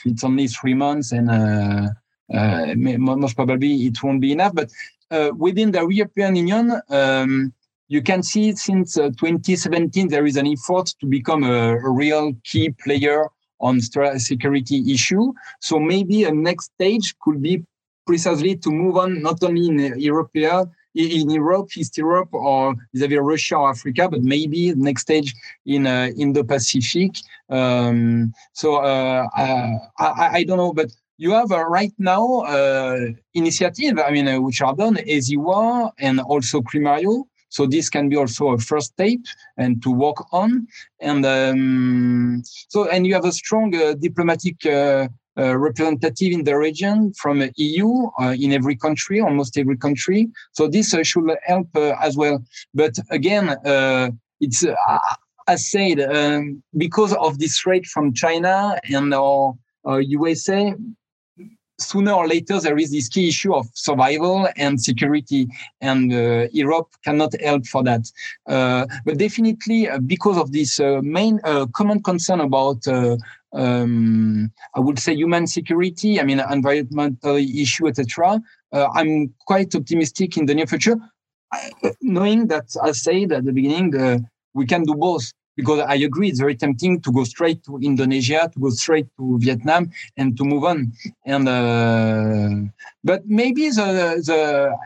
it's 0.04 0.22
only 0.22 0.46
three 0.46 0.74
months, 0.74 1.10
and 1.10 1.28
uh, 1.28 1.88
uh 2.32 2.74
most 2.76 3.34
probably 3.34 3.72
it 3.88 4.00
won't 4.02 4.20
be 4.20 4.30
enough. 4.30 4.54
But 4.54 4.70
uh, 5.10 5.30
within 5.36 5.70
the 5.72 5.86
European 5.86 6.36
Union, 6.36 6.80
um, 6.88 7.52
you 7.88 8.02
can 8.02 8.22
see 8.22 8.54
since 8.54 8.96
uh, 8.96 9.08
2017 9.10 10.08
there 10.08 10.26
is 10.26 10.36
an 10.36 10.46
effort 10.46 10.94
to 11.00 11.06
become 11.06 11.42
a, 11.42 11.76
a 11.76 11.90
real 11.90 12.32
key 12.44 12.70
player 12.70 13.26
on 13.60 13.80
security 13.80 14.92
issue. 14.92 15.32
So 15.60 15.78
maybe 15.78 16.24
a 16.24 16.32
next 16.32 16.72
stage 16.74 17.14
could 17.20 17.42
be 17.42 17.64
precisely 18.06 18.56
to 18.56 18.70
move 18.70 18.96
on 18.96 19.22
not 19.22 19.42
only 19.42 19.66
in 19.66 20.00
Europe, 20.00 20.30
in 20.94 21.30
Europe, 21.30 21.68
East 21.76 21.96
Europe, 21.96 22.30
or 22.32 22.74
vis-à-vis 22.92 23.18
Russia 23.20 23.56
or 23.56 23.70
Africa, 23.70 24.08
but 24.08 24.22
maybe 24.22 24.74
next 24.74 25.02
stage 25.02 25.34
in 25.66 25.86
uh, 25.86 26.08
in 26.16 26.32
the 26.32 26.44
Pacific. 26.44 27.12
Um, 27.48 28.32
so 28.52 28.76
uh, 28.76 29.26
I, 29.36 30.30
I, 30.38 30.44
don't 30.44 30.56
know, 30.56 30.72
but 30.72 30.90
you 31.20 31.32
have 31.32 31.52
uh, 31.52 31.62
right 31.66 31.92
now 31.98 32.40
uh, 32.40 32.98
initiative, 33.34 33.98
I 33.98 34.10
mean, 34.10 34.26
uh, 34.26 34.40
which 34.40 34.62
are 34.62 34.74
done, 34.74 34.96
ESIWA 34.96 35.92
and 35.98 36.18
also 36.18 36.62
Crimario. 36.62 37.24
So 37.50 37.66
this 37.66 37.90
can 37.90 38.08
be 38.08 38.16
also 38.16 38.48
a 38.52 38.58
first 38.58 38.92
step 38.94 39.18
and 39.58 39.82
to 39.82 39.90
work 39.90 40.32
on. 40.32 40.66
And 40.98 41.26
um, 41.26 42.42
so, 42.68 42.88
and 42.88 43.06
you 43.06 43.12
have 43.12 43.26
a 43.26 43.32
strong 43.32 43.74
uh, 43.74 43.94
diplomatic 44.00 44.64
uh, 44.64 45.08
uh, 45.36 45.58
representative 45.58 46.32
in 46.32 46.44
the 46.44 46.56
region 46.56 47.12
from 47.12 47.42
EU 47.56 48.08
in 48.38 48.52
every 48.52 48.76
country, 48.76 49.20
almost 49.20 49.58
every 49.58 49.76
country. 49.76 50.28
So 50.52 50.68
this 50.68 50.94
should 51.02 51.30
help 51.44 51.68
as 51.76 52.16
well. 52.16 52.42
But 52.72 52.94
again, 53.10 53.56
it's 54.40 54.64
as 55.48 55.70
said 55.70 56.00
um, 56.00 56.62
because 56.78 57.12
of 57.14 57.38
this 57.38 57.58
threat 57.58 57.84
from 57.84 58.14
China 58.14 58.78
and 58.84 59.12
or 59.12 59.56
USA, 60.00 60.74
sooner 61.80 62.12
or 62.12 62.26
later 62.26 62.60
there 62.60 62.78
is 62.78 62.90
this 62.90 63.08
key 63.08 63.28
issue 63.28 63.54
of 63.54 63.66
survival 63.74 64.48
and 64.56 64.80
security 64.80 65.48
and 65.80 66.12
uh, 66.12 66.46
europe 66.52 66.88
cannot 67.04 67.32
help 67.40 67.66
for 67.66 67.82
that. 67.82 68.02
Uh, 68.46 68.86
but 69.04 69.18
definitely 69.18 69.88
uh, 69.88 69.98
because 69.98 70.38
of 70.38 70.52
this 70.52 70.78
uh, 70.80 71.00
main 71.02 71.40
uh, 71.44 71.66
common 71.74 72.02
concern 72.02 72.40
about 72.40 72.86
uh, 72.86 73.16
um, 73.52 74.50
i 74.74 74.80
would 74.80 74.98
say 74.98 75.12
human 75.14 75.46
security 75.46 76.20
i 76.20 76.22
mean 76.22 76.40
environmental 76.50 77.36
issue 77.36 77.88
etc 77.88 78.40
i'm 78.72 79.32
quite 79.46 79.74
optimistic 79.74 80.36
in 80.36 80.46
the 80.46 80.54
near 80.54 80.66
future. 80.66 80.96
Knowing 82.00 82.46
that 82.46 82.68
i 82.82 82.92
said 82.92 83.32
at 83.32 83.44
the 83.44 83.52
beginning 83.52 83.92
we 84.54 84.66
can 84.66 84.82
do 84.84 84.94
both 84.94 85.32
because 85.56 85.80
I 85.80 85.96
agree 85.96 86.28
it's 86.28 86.40
very 86.40 86.56
tempting 86.56 87.00
to 87.02 87.12
go 87.12 87.24
straight 87.24 87.62
to 87.64 87.78
Indonesia, 87.78 88.50
to 88.52 88.58
go 88.58 88.70
straight 88.70 89.08
to 89.16 89.38
Vietnam, 89.38 89.90
and 90.16 90.36
to 90.36 90.44
move 90.44 90.64
on. 90.64 90.92
And 91.26 91.48
uh, 91.48 92.70
but 93.04 93.26
maybe 93.26 93.68
the 93.70 94.22
the 94.24 94.76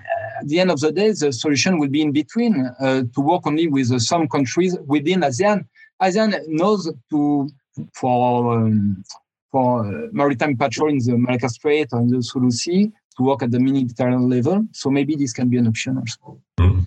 at 0.41 0.49
the 0.49 0.61
end 0.61 0.71
of 0.71 0.81
the 0.81 0.93
day, 0.93 1.13
the 1.13 1.33
solution 1.33 1.79
will 1.79 1.89
be 1.89 2.03
in 2.03 2.13
between 2.13 2.71
uh, 2.81 3.03
to 3.15 3.21
work 3.21 3.47
only 3.47 3.69
with 3.69 3.93
uh, 3.93 3.99
some 3.99 4.29
countries 4.29 4.77
within 4.87 5.21
ASEAN. 5.21 5.67
ASEAN 6.03 6.41
knows 6.49 6.91
to 7.11 7.49
for 7.93 8.59
um, 8.59 9.05
for 9.51 10.09
maritime 10.13 10.57
patrol 10.57 10.91
in 10.91 10.99
the 10.99 11.17
Malacca 11.17 11.49
Strait 11.49 11.89
in 11.93 12.09
the 12.09 12.23
Sulu 12.23 12.51
Sea 12.51 12.91
to 13.17 13.23
work 13.23 13.43
at 13.43 13.51
the 13.51 13.61
military 13.61 14.17
level. 14.17 14.67
So 14.73 14.91
maybe 14.91 15.15
this 15.15 15.33
can 15.33 15.49
be 15.49 15.59
an 15.59 15.69
option 15.69 15.99
also. 15.99 16.41
Mm. 16.59 16.87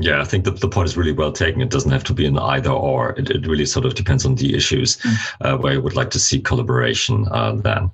Yeah, 0.00 0.20
I 0.20 0.24
think 0.24 0.44
that 0.44 0.60
the 0.60 0.68
point 0.68 0.88
is 0.88 0.96
really 0.96 1.12
well 1.12 1.32
taken. 1.32 1.60
It 1.60 1.70
doesn't 1.70 1.90
have 1.90 2.04
to 2.04 2.14
be 2.14 2.24
an 2.24 2.38
either 2.38 2.70
or. 2.70 3.18
It, 3.18 3.30
it 3.30 3.46
really 3.46 3.66
sort 3.66 3.84
of 3.84 3.94
depends 3.94 4.24
on 4.24 4.36
the 4.36 4.54
issues 4.54 4.96
mm. 4.98 5.16
uh, 5.40 5.58
where 5.58 5.74
you 5.74 5.82
would 5.82 5.96
like 5.96 6.10
to 6.10 6.20
see 6.20 6.40
collaboration 6.40 7.26
uh, 7.32 7.52
then. 7.52 7.90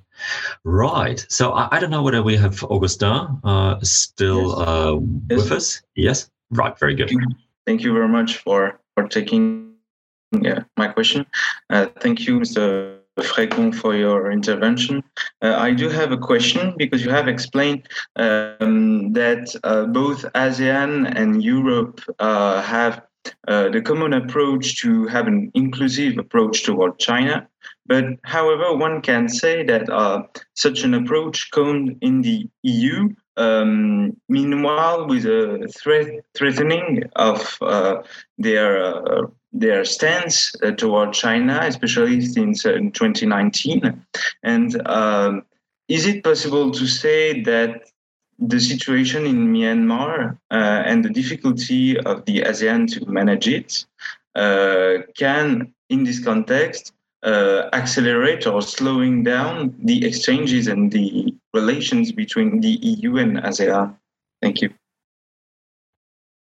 Right. 0.63 1.25
So 1.29 1.53
I, 1.53 1.67
I, 1.71 1.79
don't 1.79 1.89
know 1.89 2.03
whether 2.03 2.21
we 2.21 2.37
have 2.37 2.63
Augustin 2.65 3.39
uh, 3.43 3.79
still 3.81 4.49
yes. 4.49 4.67
Uh, 4.67 4.99
yes. 5.29 5.41
with 5.41 5.51
us. 5.51 5.81
Yes. 5.95 6.29
Right. 6.51 6.77
Very 6.77 6.93
good. 6.93 7.11
Thank 7.65 7.81
you 7.81 7.91
very 7.93 8.07
much 8.07 8.37
for, 8.37 8.79
for 8.93 9.07
taking 9.07 9.73
uh, 10.33 10.61
my 10.77 10.87
question. 10.89 11.25
Uh, 11.71 11.87
thank 11.99 12.27
you, 12.27 12.39
Mr. 12.39 12.94
Frécon, 13.21 13.73
for 13.73 13.95
your 13.95 14.31
intervention. 14.31 15.03
Uh, 15.41 15.55
I 15.55 15.71
do 15.71 15.89
have 15.89 16.11
a 16.11 16.17
question 16.17 16.73
because 16.77 17.03
you 17.03 17.11
have 17.11 17.27
explained 17.27 17.87
um, 18.15 19.13
that 19.13 19.55
uh, 19.63 19.85
both 19.85 20.25
ASEAN 20.33 21.13
and 21.15 21.43
Europe 21.43 22.01
uh, 22.19 22.61
have 22.61 23.03
uh, 23.47 23.69
the 23.69 23.81
common 23.81 24.13
approach 24.13 24.81
to 24.81 25.07
have 25.07 25.27
an 25.27 25.51
inclusive 25.53 26.17
approach 26.17 26.63
toward 26.63 26.99
China. 26.99 27.47
But 27.87 28.05
however, 28.23 28.75
one 28.75 29.01
can 29.01 29.29
say 29.29 29.63
that 29.63 29.89
uh, 29.89 30.23
such 30.53 30.83
an 30.83 30.93
approach 30.93 31.51
comes 31.51 31.97
in 32.01 32.21
the 32.21 32.49
EU 32.63 33.09
Um, 33.37 34.15
meanwhile, 34.29 35.07
with 35.07 35.25
a 35.25 35.67
threat 35.77 36.23
threatening 36.33 37.03
of 37.15 37.57
uh, 37.61 38.01
their 38.37 38.83
uh, 38.83 39.27
their 39.51 39.85
stance 39.85 40.53
uh, 40.63 40.71
toward 40.71 41.13
China, 41.13 41.59
especially 41.63 42.21
since 42.21 42.63
2019, 42.63 44.05
and 44.43 44.87
um, 44.87 45.43
is 45.87 46.05
it 46.05 46.23
possible 46.23 46.71
to 46.71 46.87
say 46.87 47.41
that 47.43 47.83
the 48.39 48.59
situation 48.59 49.25
in 49.25 49.53
Myanmar 49.53 50.37
uh, 50.51 50.83
and 50.85 51.03
the 51.05 51.09
difficulty 51.09 51.97
of 51.99 52.25
the 52.25 52.41
ASEAN 52.41 52.87
to 52.93 53.05
manage 53.05 53.47
it 53.47 53.85
uh, 54.35 54.97
can, 55.17 55.73
in 55.89 56.03
this 56.03 56.23
context, 56.23 56.91
uh, 57.25 57.69
accelerate 57.73 58.47
or 58.47 58.61
slowing 58.61 59.23
down 59.23 59.75
the 59.83 60.05
exchanges 60.05 60.67
and 60.67 60.91
the 60.91 61.33
relations 61.53 62.11
between 62.11 62.61
the 62.61 62.77
EU 62.81 63.17
and 63.17 63.37
ASEAN? 63.37 63.95
Thank 64.41 64.61
you. 64.61 64.69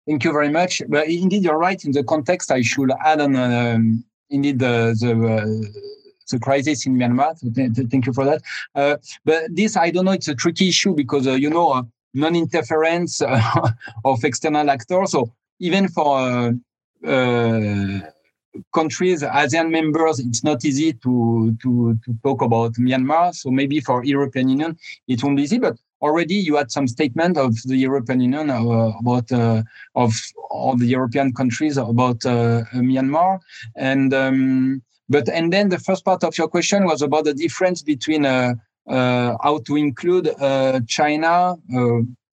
Thank 0.07 0.25
you 0.25 0.33
very 0.33 0.51
much. 0.51 0.83
But 0.89 1.09
indeed, 1.09 1.45
you're 1.45 1.59
right. 1.59 1.83
In 1.85 1.93
the 1.93 2.03
context, 2.03 2.51
I 2.51 2.63
should 2.63 2.91
add 3.05 3.21
on 3.21 3.37
um, 3.37 4.05
indeed 4.31 4.59
the, 4.59 4.97
the 4.99 5.13
uh, 5.13 5.81
the 6.33 6.39
crisis 6.39 6.87
in 6.87 6.97
Myanmar. 6.97 7.39
Thank 7.91 8.07
you 8.07 8.13
for 8.13 8.25
that. 8.25 8.43
Uh, 8.75 8.97
but 9.25 9.55
this, 9.55 9.77
I 9.77 9.91
don't 9.91 10.05
know, 10.07 10.13
it's 10.13 10.29
a 10.29 10.35
tricky 10.35 10.69
issue 10.69 10.95
because, 10.95 11.27
uh, 11.27 11.33
you 11.33 11.51
know, 11.51 11.71
uh, 11.71 11.83
non-interference 12.15 13.23
of 14.05 14.25
external 14.25 14.69
actors. 14.71 15.13
So 15.13 15.33
even 15.61 15.89
for 15.89 16.19
uh, 16.19 16.53
uh, 17.07 18.01
countries, 18.75 19.23
ASEAN 19.23 19.71
members, 19.71 20.19
it's 20.19 20.45
not 20.45 20.65
easy 20.65 20.93
to, 20.93 21.57
to, 21.63 21.99
to 22.05 22.15
talk 22.23 22.43
about 22.43 22.73
Myanmar. 22.75 23.35
So 23.35 23.51
maybe 23.51 23.81
for 23.81 24.05
European 24.05 24.49
Union, 24.49 24.79
it 25.09 25.23
won't 25.23 25.37
be 25.37 25.43
easy, 25.43 25.59
but 25.59 25.77
already 26.03 26.35
you 26.35 26.57
had 26.57 26.71
some 26.71 26.87
statement 26.87 27.39
of 27.39 27.55
the 27.65 27.77
European 27.77 28.21
Union 28.21 28.51
uh, 28.51 28.93
about 28.99 29.31
uh, 29.33 29.63
of 29.95 30.13
all 30.51 30.77
the 30.77 30.87
European 30.87 31.33
countries 31.33 31.77
about 31.77 32.25
uh, 32.27 32.63
Myanmar, 32.75 33.39
and 33.77 34.13
um, 34.13 34.83
but 35.09 35.29
and 35.29 35.53
then 35.53 35.69
the 35.69 35.79
first 35.79 36.05
part 36.05 36.25
of 36.25 36.37
your 36.37 36.49
question 36.49 36.85
was 36.85 37.03
about 37.03 37.25
the 37.25 37.35
difference 37.35 37.83
between 37.83 38.27
uh, 38.27 38.55
uh, 38.89 39.37
how 39.43 39.59
to 39.67 39.77
include 39.77 40.29
uh, 40.41 40.81
China 40.89 41.57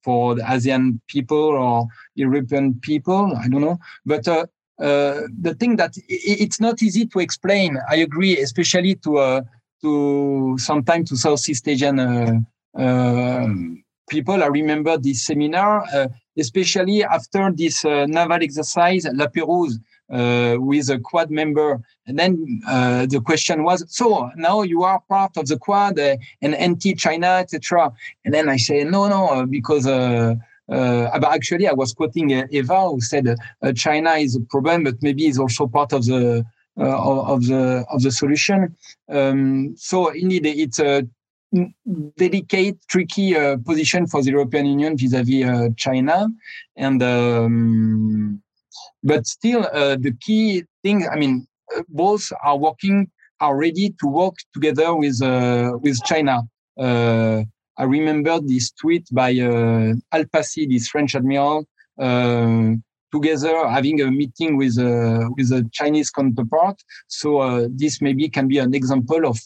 for 0.03 0.35
the 0.35 0.41
ASEAN 0.41 0.99
people 1.07 1.37
or 1.37 1.87
European 2.15 2.73
people. 2.79 3.35
I 3.37 3.47
don't 3.47 3.61
know, 3.61 3.79
but 4.05 4.27
uh, 4.27 4.45
the 4.79 5.55
thing 5.59 5.75
that 5.77 5.93
it's 6.07 6.59
not 6.59 6.81
easy 6.81 7.05
to 7.07 7.19
explain. 7.19 7.77
I 7.89 7.97
agree, 7.97 8.37
especially 8.39 8.95
to 8.95 9.17
uh, 9.17 9.41
to 9.81 10.57
sometimes 10.57 11.09
to 11.09 11.17
Southeast 11.17 11.67
Asian 11.67 11.99
uh, 11.99 13.47
people. 14.09 14.43
I 14.43 14.47
remember 14.47 14.97
this 14.97 15.25
seminar, 15.25 15.83
especially 16.37 17.03
after 17.03 17.51
this 17.51 17.83
naval 17.83 18.43
exercise, 18.43 19.05
La 19.13 19.27
Pérouse, 19.27 19.79
uh, 20.11 20.55
with 20.59 20.89
a 20.89 20.97
quad 20.97 21.29
member. 21.29 21.79
And 22.07 22.17
then 22.17 22.61
uh, 22.67 23.05
the 23.05 23.21
question 23.21 23.63
was, 23.63 23.85
so 23.95 24.31
now 24.35 24.63
you 24.63 24.83
are 24.83 24.99
part 25.07 25.37
of 25.37 25.47
the 25.47 25.57
quad 25.57 25.99
uh, 25.99 26.17
and 26.41 26.55
anti-China, 26.55 27.27
etc. 27.27 27.93
And 28.25 28.33
then 28.33 28.49
I 28.49 28.57
say, 28.57 28.83
no, 28.83 29.07
no, 29.07 29.45
because 29.45 29.85
uh, 30.71 31.09
uh, 31.13 31.19
but 31.19 31.31
actually 31.33 31.67
I 31.67 31.73
was 31.73 31.93
quoting 31.93 32.31
Eva 32.51 32.89
who 32.89 33.01
said 33.01 33.27
uh, 33.27 33.73
China 33.73 34.11
is 34.11 34.35
a 34.35 34.41
problem, 34.41 34.83
but 34.83 34.95
maybe 35.01 35.27
is 35.27 35.39
also 35.39 35.67
part 35.67 35.93
of 35.93 36.05
the 36.05 36.45
of 36.77 37.45
the 37.47 37.85
of 37.91 38.03
the 38.03 38.11
solution. 38.11 38.75
Um, 39.09 39.75
so 39.75 40.09
indeed, 40.09 40.45
it's 40.45 40.79
a 40.79 41.05
delicate, 42.15 42.77
tricky 42.87 43.33
position 43.65 44.07
for 44.07 44.21
the 44.21 44.31
European 44.31 44.65
Union 44.65 44.97
vis-à-vis 44.97 45.73
China, 45.75 46.27
and. 46.75 47.03
Um, 47.03 48.41
but 49.03 49.25
still, 49.25 49.67
uh, 49.73 49.95
the 49.95 50.13
key 50.19 50.63
thing, 50.83 51.07
I 51.09 51.15
mean, 51.15 51.47
uh, 51.75 51.83
both 51.89 52.31
are 52.43 52.57
working, 52.57 53.09
are 53.39 53.55
ready 53.55 53.95
to 53.99 54.07
work 54.07 54.35
together 54.53 54.95
with 54.95 55.21
uh, 55.21 55.77
with 55.81 56.03
China. 56.03 56.43
Uh, 56.77 57.43
I 57.79 57.83
remember 57.83 58.39
this 58.41 58.71
tweet 58.71 59.07
by 59.11 59.31
uh, 59.39 59.93
Al 60.11 60.25
Passy, 60.31 60.67
this 60.67 60.89
French 60.89 61.15
admiral, 61.15 61.65
uh, 61.97 62.73
together 63.11 63.67
having 63.67 64.01
a 64.01 64.11
meeting 64.11 64.57
with 64.57 64.77
with 65.35 65.51
a 65.51 65.67
Chinese 65.71 66.11
counterpart. 66.11 66.77
So 67.07 67.67
this 67.81 68.01
maybe 68.01 68.29
can 68.29 68.47
be 68.47 68.59
an 68.59 68.73
example 68.75 69.25
of 69.25 69.39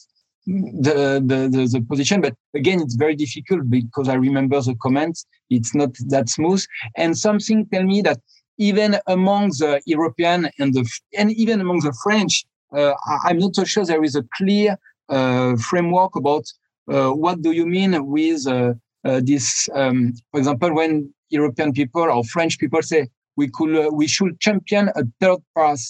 the, 0.45 1.22
the, 1.26 1.50
the, 1.50 1.68
the, 1.72 1.82
position. 1.82 2.22
But 2.22 2.36
again, 2.53 2.82
it's 2.82 2.95
very 2.95 3.16
difficult 3.16 3.70
because 3.70 4.10
I 4.10 4.16
remember 4.16 4.60
the 4.62 4.76
comments. 4.76 5.26
It's 5.50 5.74
not 5.74 5.92
that 6.08 6.30
smooth. 6.30 6.64
And 6.98 7.18
something 7.18 7.66
tell 7.68 7.84
me 7.84 8.02
that 8.02 8.20
even 8.58 8.98
among 9.08 9.50
the 9.50 9.82
European 9.86 10.50
and 10.60 10.74
the 10.74 10.88
and 11.18 11.32
even 11.32 11.62
among 11.62 11.80
the 11.80 11.95
French, 12.03 12.45
uh, 12.76 12.94
I'm 13.26 13.40
not 13.40 13.56
so 13.56 13.64
sure 13.64 13.86
there 13.86 14.03
is 14.03 14.16
a 14.16 14.24
clear 14.36 14.78
uh, 15.10 15.56
framework 15.58 16.16
about 16.16 16.44
uh, 16.44 16.62
what 16.86 17.42
do 17.42 17.52
you 17.52 17.66
mean 17.66 18.06
with 18.06 18.48
uh, 18.48 18.74
uh, 19.06 19.20
this. 19.24 19.68
Um, 19.74 20.14
for 20.32 20.40
example, 20.40 20.74
when 20.74 21.14
European 21.30 21.74
people 21.74 22.03
or 22.03 22.24
French 22.24 22.58
people 22.58 22.82
say 22.82 23.10
we 23.36 23.50
could 23.50 23.76
uh, 23.76 23.90
we 23.92 24.08
should 24.08 24.40
champion 24.40 24.90
a 24.95 25.03
third 25.20 25.40
path. 25.58 25.84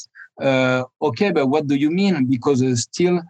okay, 1.01 1.31
but 1.31 1.47
what 1.47 1.67
do 1.67 1.75
you 1.75 1.91
mean? 1.91 2.25
Because 2.29 2.61
still. 2.81 3.21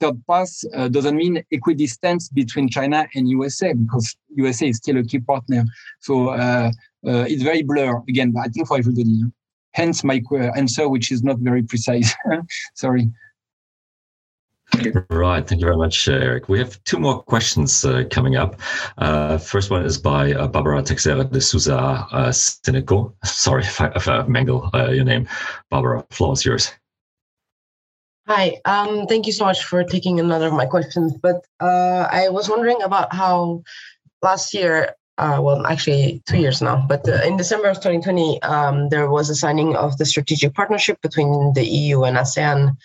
third 0.00 0.18
path 0.30 0.54
doesn't 0.96 1.16
mean 1.22 1.34
equidistance 1.50 2.30
between 2.40 2.66
China 2.70 3.06
and 3.14 3.28
USA 3.28 3.74
because 3.74 4.16
USA 4.42 4.68
is 4.68 4.78
still 4.78 4.96
a 4.96 5.04
key 5.04 5.20
partner. 5.32 5.62
So 6.00 6.14
uh, 6.28 6.70
it's 7.04 7.42
very 7.42 7.62
blur 7.62 8.00
again, 8.08 8.30
but 8.32 8.42
I 8.46 8.48
think 8.48 8.66
for 8.66 8.78
everybody. 8.78 9.20
Hence 9.74 10.04
my 10.04 10.18
answer, 10.60 10.88
which 10.88 11.12
is 11.12 11.22
not 11.22 11.38
very 11.48 11.62
precise. 11.62 12.14
Sorry. 12.82 13.04
Right. 15.10 15.46
Thank 15.46 15.60
you 15.60 15.66
very 15.66 15.76
much, 15.76 16.08
uh, 16.08 16.12
Eric. 16.12 16.48
We 16.48 16.58
have 16.58 16.82
two 16.84 16.98
more 16.98 17.22
questions 17.22 17.84
uh, 17.84 18.04
coming 18.10 18.36
up. 18.36 18.60
Uh, 18.98 19.38
first 19.38 19.70
one 19.70 19.84
is 19.84 19.98
by 19.98 20.32
uh, 20.32 20.48
Barbara 20.48 20.82
Teixeira 20.82 21.24
de 21.24 21.40
Souza 21.40 22.06
uh. 22.10 22.32
Sorry 23.24 23.62
if 23.62 23.80
I, 23.80 23.92
if 23.94 24.08
I 24.08 24.22
mangle 24.26 24.70
uh, 24.74 24.90
your 24.90 25.04
name. 25.04 25.28
Barbara, 25.70 26.04
floor 26.10 26.32
is 26.32 26.44
yours. 26.44 26.72
Hi. 28.28 28.60
Um, 28.64 29.06
thank 29.06 29.26
you 29.26 29.32
so 29.32 29.44
much 29.44 29.64
for 29.64 29.84
taking 29.84 30.20
another 30.20 30.46
of 30.46 30.54
my 30.54 30.66
questions. 30.66 31.14
But 31.14 31.44
uh, 31.60 32.08
I 32.10 32.28
was 32.28 32.48
wondering 32.48 32.80
about 32.82 33.12
how 33.14 33.62
last 34.22 34.54
year 34.54 34.94
uh, 35.18 35.38
well, 35.40 35.66
actually 35.66 36.22
two 36.26 36.38
years 36.38 36.62
now, 36.62 36.84
but 36.88 37.06
uh, 37.06 37.20
in 37.24 37.36
December 37.36 37.68
of 37.68 37.76
2020, 37.76 38.42
um, 38.42 38.88
there 38.88 39.10
was 39.10 39.28
a 39.28 39.34
signing 39.34 39.76
of 39.76 39.96
the 39.98 40.06
strategic 40.06 40.54
partnership 40.54 41.00
between 41.02 41.52
the 41.52 41.64
EU 41.64 42.02
and 42.04 42.16
ASEAN. 42.16 42.76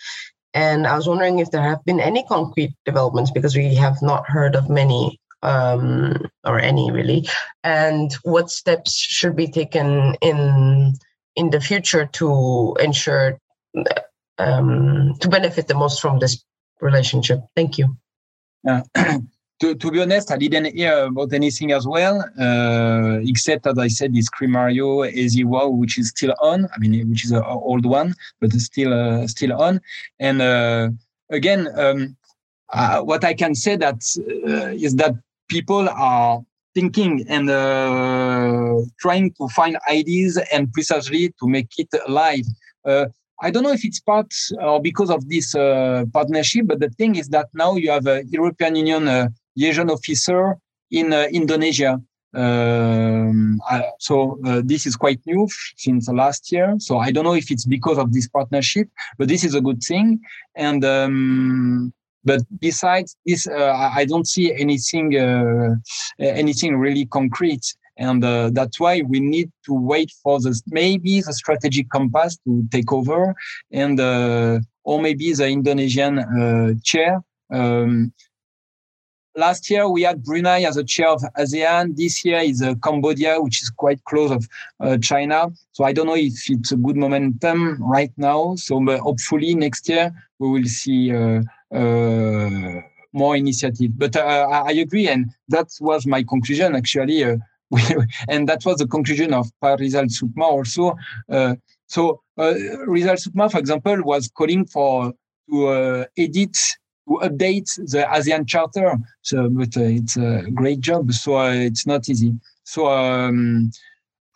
And 0.54 0.86
I 0.86 0.96
was 0.96 1.06
wondering 1.06 1.38
if 1.38 1.50
there 1.50 1.62
have 1.62 1.84
been 1.84 2.00
any 2.00 2.24
concrete 2.24 2.74
developments 2.84 3.30
because 3.30 3.56
we 3.56 3.74
have 3.74 4.00
not 4.02 4.28
heard 4.28 4.56
of 4.56 4.70
many 4.70 5.20
um, 5.42 6.26
or 6.44 6.58
any 6.58 6.90
really. 6.90 7.28
And 7.62 8.12
what 8.22 8.50
steps 8.50 8.94
should 8.94 9.36
be 9.36 9.48
taken 9.48 10.14
in 10.20 10.94
in 11.36 11.50
the 11.50 11.60
future 11.60 12.06
to 12.06 12.76
ensure 12.80 13.38
um, 14.38 15.14
to 15.20 15.28
benefit 15.28 15.68
the 15.68 15.74
most 15.74 16.00
from 16.00 16.18
this 16.18 16.42
relationship? 16.80 17.40
Thank 17.54 17.78
you. 17.78 17.96
Uh, 18.66 18.82
to, 19.60 19.74
to 19.74 19.90
be 19.90 20.00
honest, 20.00 20.30
I 20.30 20.36
didn't 20.36 20.76
hear 20.76 21.06
about 21.06 21.32
anything 21.32 21.72
as 21.72 21.86
well, 21.86 22.24
uh, 22.40 23.18
except 23.22 23.66
as 23.66 23.78
I 23.78 23.88
said, 23.88 24.14
this 24.14 24.30
Crimario 24.30 25.10
ESIWA, 25.12 25.76
which 25.76 25.98
is 25.98 26.10
still 26.10 26.34
on. 26.40 26.68
I 26.74 26.78
mean, 26.78 27.08
which 27.10 27.24
is 27.24 27.32
an 27.32 27.42
old 27.44 27.84
one, 27.84 28.14
but 28.40 28.54
it's 28.54 28.64
still 28.64 28.92
uh, 28.94 29.26
still 29.26 29.60
on. 29.60 29.80
And 30.20 30.40
uh, 30.40 30.90
again, 31.30 31.68
um, 31.76 32.16
uh, 32.72 33.00
what 33.00 33.24
I 33.24 33.34
can 33.34 33.54
say 33.54 33.76
that 33.76 34.02
uh, 34.46 34.68
is 34.68 34.94
that 34.96 35.14
people 35.48 35.88
are 35.88 36.40
thinking 36.74 37.24
and 37.28 37.50
uh, 37.50 38.76
trying 39.00 39.32
to 39.34 39.48
find 39.48 39.76
ideas 39.90 40.38
and 40.52 40.72
precisely 40.72 41.34
to 41.40 41.48
make 41.48 41.70
it 41.78 41.88
live. 42.08 42.44
I 43.40 43.52
don't 43.52 43.62
know 43.62 43.72
if 43.72 43.84
it's 43.84 44.00
part 44.00 44.34
or 44.60 44.82
because 44.82 45.10
of 45.10 45.28
this 45.28 45.52
partnership, 46.12 46.66
but 46.66 46.80
the 46.80 46.90
thing 46.90 47.14
is 47.16 47.28
that 47.28 47.48
now 47.54 47.76
you 47.76 47.90
have 47.90 48.06
a 48.06 48.24
European 48.26 48.74
Union 48.76 49.32
liaison 49.58 49.90
officer 49.90 50.56
in 50.90 51.12
uh, 51.12 51.26
Indonesia. 51.32 52.00
Um, 52.34 53.60
so 53.98 54.38
uh, 54.44 54.60
this 54.64 54.86
is 54.86 54.96
quite 54.96 55.20
new 55.26 55.48
since 55.76 56.08
last 56.08 56.52
year. 56.52 56.76
So 56.78 56.98
I 56.98 57.10
don't 57.10 57.24
know 57.24 57.34
if 57.34 57.50
it's 57.50 57.64
because 57.64 57.98
of 57.98 58.12
this 58.12 58.28
partnership, 58.28 58.88
but 59.18 59.28
this 59.28 59.44
is 59.44 59.54
a 59.54 59.60
good 59.60 59.82
thing. 59.82 60.20
And 60.54 60.84
um, 60.84 61.92
but 62.24 62.42
besides 62.60 63.16
this, 63.24 63.46
uh, 63.46 63.90
I 63.94 64.04
don't 64.04 64.26
see 64.26 64.52
anything 64.52 65.16
uh, 65.16 65.74
anything 66.18 66.76
really 66.76 67.06
concrete. 67.06 67.64
And 67.96 68.22
uh, 68.24 68.50
that's 68.52 68.78
why 68.78 69.02
we 69.02 69.18
need 69.18 69.50
to 69.66 69.72
wait 69.72 70.12
for 70.22 70.38
the 70.38 70.60
maybe 70.68 71.20
the 71.20 71.32
strategic 71.32 71.90
compass 71.90 72.36
to 72.44 72.64
take 72.70 72.92
over, 72.92 73.34
and 73.72 73.98
uh, 73.98 74.60
or 74.84 75.00
maybe 75.00 75.32
the 75.32 75.48
Indonesian 75.48 76.80
chair. 76.84 77.22
Um, 77.50 78.12
last 79.38 79.70
year 79.70 79.88
we 79.88 80.02
had 80.02 80.22
Brunei 80.22 80.62
as 80.64 80.76
a 80.76 80.84
chair 80.84 81.08
of 81.08 81.22
ASEAN. 81.38 81.96
This 81.96 82.24
year 82.24 82.40
is 82.40 82.60
uh, 82.60 82.74
Cambodia, 82.82 83.40
which 83.40 83.62
is 83.62 83.70
quite 83.70 84.02
close 84.04 84.30
of 84.30 84.46
uh, 84.80 84.98
China. 84.98 85.48
So 85.72 85.84
I 85.84 85.92
don't 85.92 86.06
know 86.06 86.16
if 86.16 86.50
it's 86.50 86.72
a 86.72 86.76
good 86.76 86.96
momentum 86.96 87.82
right 87.82 88.12
now. 88.16 88.56
So 88.56 88.84
hopefully 88.98 89.54
next 89.54 89.88
year 89.88 90.12
we 90.38 90.50
will 90.50 90.64
see 90.66 91.14
uh, 91.14 91.42
uh, 91.72 92.80
more 93.12 93.36
initiative. 93.36 93.92
But 93.96 94.16
uh, 94.16 94.62
I 94.66 94.72
agree, 94.72 95.08
and 95.08 95.30
that 95.48 95.68
was 95.80 96.06
my 96.06 96.22
conclusion 96.24 96.74
actually. 96.74 97.22
and 98.28 98.48
that 98.48 98.64
was 98.64 98.78
the 98.78 98.86
conclusion 98.86 99.32
of 99.34 99.46
Rizal 99.62 100.06
Sukma 100.06 100.44
also. 100.44 100.96
so 101.86 102.22
Rizal 102.36 103.16
Sukma, 103.16 103.50
for 103.50 103.58
example, 103.58 104.02
was 104.02 104.28
calling 104.28 104.66
for 104.66 105.12
to 105.50 106.06
edit 106.16 106.56
to 107.08 107.18
update 107.26 107.74
the 107.90 108.06
ASEAN 108.10 108.46
Charter. 108.46 108.96
So, 109.22 109.48
but 109.48 109.76
uh, 109.76 109.80
it's 109.82 110.16
a 110.16 110.44
great 110.54 110.80
job. 110.80 111.12
So 111.12 111.38
uh, 111.38 111.52
it's 111.52 111.86
not 111.86 112.08
easy. 112.08 112.38
So, 112.64 112.86
um, 112.88 113.70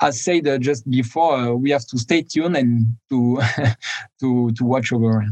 as 0.00 0.20
said 0.22 0.48
uh, 0.48 0.58
just 0.58 0.88
before, 0.90 1.54
we 1.56 1.70
have 1.70 1.86
to 1.86 1.98
stay 1.98 2.22
tuned 2.22 2.56
and 2.56 2.86
to 3.10 3.40
to 4.20 4.50
to 4.52 4.64
watch 4.64 4.92
over. 4.92 5.24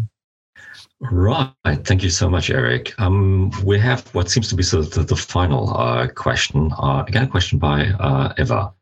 Right. 1.00 1.50
Thank 1.84 2.02
you 2.02 2.10
so 2.10 2.28
much, 2.28 2.50
Eric. 2.50 2.92
Um, 3.00 3.50
we 3.64 3.78
have 3.78 4.06
what 4.14 4.30
seems 4.30 4.48
to 4.48 4.54
be 4.54 4.62
sort 4.62 4.86
of 4.86 4.92
the, 4.92 5.02
the 5.02 5.16
final 5.16 5.74
uh, 5.76 6.08
question. 6.08 6.70
Uh, 6.78 7.04
again, 7.08 7.24
a 7.24 7.26
question 7.26 7.58
by 7.58 7.86
uh, 7.98 8.34
Eva. 8.38 8.72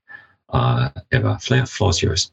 Eva, 1.12 1.39
floor 1.67 1.91
is 1.91 2.03
yours. 2.03 2.33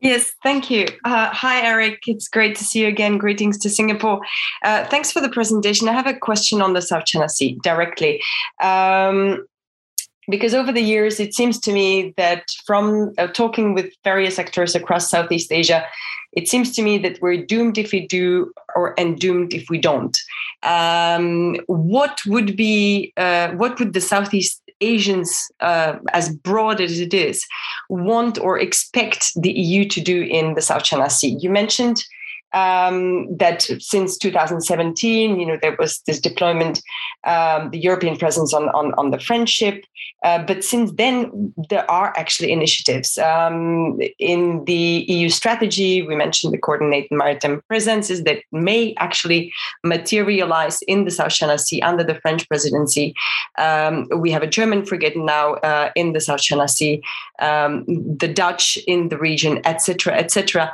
Yes, 0.00 0.32
thank 0.42 0.70
you. 0.70 0.86
Uh, 1.04 1.28
hi, 1.28 1.60
Eric. 1.60 2.04
It's 2.06 2.26
great 2.26 2.56
to 2.56 2.64
see 2.64 2.80
you 2.80 2.88
again. 2.88 3.18
Greetings 3.18 3.58
to 3.58 3.68
Singapore. 3.68 4.22
Uh, 4.64 4.86
thanks 4.86 5.12
for 5.12 5.20
the 5.20 5.28
presentation. 5.28 5.88
I 5.88 5.92
have 5.92 6.06
a 6.06 6.14
question 6.14 6.62
on 6.62 6.72
the 6.72 6.80
South 6.80 7.04
China 7.04 7.28
Sea 7.28 7.58
directly. 7.62 8.22
Um, 8.62 9.46
because 10.30 10.54
over 10.54 10.72
the 10.72 10.80
years, 10.80 11.20
it 11.20 11.34
seems 11.34 11.58
to 11.60 11.72
me 11.72 12.14
that 12.16 12.44
from 12.64 13.12
uh, 13.18 13.26
talking 13.26 13.74
with 13.74 13.92
various 14.02 14.38
actors 14.38 14.74
across 14.74 15.10
Southeast 15.10 15.52
Asia, 15.52 15.84
it 16.32 16.48
seems 16.48 16.72
to 16.76 16.82
me 16.82 16.96
that 16.98 17.20
we're 17.20 17.44
doomed 17.44 17.76
if 17.76 17.92
we 17.92 18.06
do 18.06 18.52
or 18.76 18.98
and 18.98 19.18
doomed 19.18 19.52
if 19.52 19.68
we 19.68 19.78
don't. 19.78 20.16
Um, 20.62 21.56
what 21.66 22.20
would 22.26 22.56
be 22.56 23.12
uh, 23.16 23.50
what 23.50 23.78
would 23.78 23.92
the 23.92 24.00
Southeast 24.00 24.62
Asians, 24.80 25.50
uh, 25.60 25.94
as 26.12 26.34
broad 26.34 26.80
as 26.80 27.00
it 27.00 27.14
is, 27.14 27.46
want 27.88 28.38
or 28.38 28.58
expect 28.58 29.32
the 29.36 29.52
EU 29.52 29.84
to 29.88 30.00
do 30.00 30.22
in 30.22 30.54
the 30.54 30.62
South 30.62 30.84
China 30.84 31.10
Sea? 31.10 31.36
You 31.40 31.50
mentioned 31.50 32.04
um, 32.52 33.36
that 33.36 33.62
since 33.78 34.16
2017, 34.18 35.38
you 35.38 35.46
know, 35.46 35.58
there 35.60 35.76
was 35.78 36.00
this 36.06 36.20
deployment, 36.20 36.82
um, 37.24 37.70
the 37.70 37.78
European 37.78 38.16
presence 38.16 38.52
on, 38.52 38.68
on, 38.70 38.92
on 38.94 39.10
the 39.10 39.20
friendship. 39.20 39.84
Uh, 40.22 40.42
but 40.42 40.62
since 40.62 40.92
then, 40.92 41.52
there 41.70 41.90
are 41.90 42.12
actually 42.16 42.52
initiatives. 42.52 43.16
Um, 43.18 43.98
in 44.18 44.64
the 44.66 45.04
EU 45.08 45.28
strategy, 45.28 46.02
we 46.02 46.14
mentioned 46.14 46.52
the 46.52 46.58
coordinated 46.58 47.10
maritime 47.10 47.62
presences 47.68 48.24
that 48.24 48.42
may 48.52 48.94
actually 48.98 49.52
materialize 49.84 50.82
in 50.82 51.04
the 51.04 51.10
South 51.10 51.30
China 51.30 51.58
Sea 51.58 51.80
under 51.82 52.04
the 52.04 52.16
French 52.16 52.46
presidency. 52.48 53.14
Um, 53.58 54.08
we 54.16 54.30
have 54.30 54.42
a 54.42 54.46
German 54.46 54.84
frigate 54.84 55.16
now 55.16 55.54
uh, 55.54 55.90
in 55.94 56.12
the 56.12 56.20
South 56.20 56.40
China 56.40 56.68
Sea, 56.68 57.02
um, 57.38 57.84
the 57.86 58.28
Dutch 58.28 58.76
in 58.86 59.08
the 59.08 59.18
region, 59.18 59.60
etc., 59.64 60.14
etc 60.14 60.72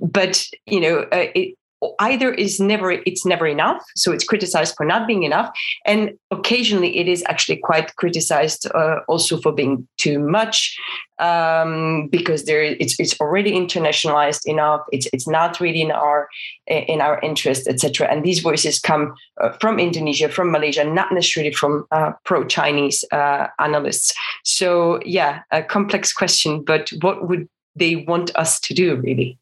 but 0.00 0.46
you 0.66 0.80
know 0.80 1.03
uh, 1.12 1.26
it, 1.34 1.54
either 2.00 2.32
is 2.32 2.60
never 2.60 2.92
it's 2.92 3.24
never 3.26 3.46
enough 3.46 3.82
so 3.96 4.12
it's 4.12 4.24
criticized 4.24 4.74
for 4.76 4.84
not 4.86 5.06
being 5.06 5.22
enough 5.22 5.50
and 5.84 6.12
occasionally 6.30 6.96
it 6.98 7.08
is 7.08 7.22
actually 7.28 7.56
quite 7.56 7.94
criticized 7.96 8.66
uh, 8.74 9.00
also 9.08 9.38
for 9.40 9.52
being 9.52 9.86
too 9.98 10.18
much 10.18 10.78
um, 11.18 12.08
because 12.08 12.44
there 12.44 12.62
it's 12.62 12.98
it's 12.98 13.18
already 13.20 13.52
internationalized 13.52 14.46
enough 14.46 14.80
it's 14.92 15.08
it's 15.12 15.28
not 15.28 15.60
really 15.60 15.80
in 15.80 15.90
our 15.90 16.28
in 16.66 17.00
our 17.00 17.20
interest 17.20 17.68
etc 17.68 18.08
and 18.10 18.24
these 18.24 18.40
voices 18.40 18.78
come 18.78 19.14
uh, 19.40 19.50
from 19.60 19.78
indonesia 19.78 20.28
from 20.28 20.50
malaysia 20.50 20.84
not 20.84 21.12
necessarily 21.12 21.52
from 21.52 21.86
uh, 21.90 22.12
pro 22.24 22.44
chinese 22.44 23.04
uh, 23.12 23.46
analysts. 23.58 24.14
So 24.44 25.00
yeah 25.04 25.42
a 25.50 25.62
complex 25.62 26.12
question 26.12 26.62
but 26.62 26.90
what 27.00 27.28
would 27.28 27.48
they 27.76 27.96
want 27.96 28.34
us 28.36 28.60
to 28.60 28.74
do 28.74 28.96
really 28.96 29.38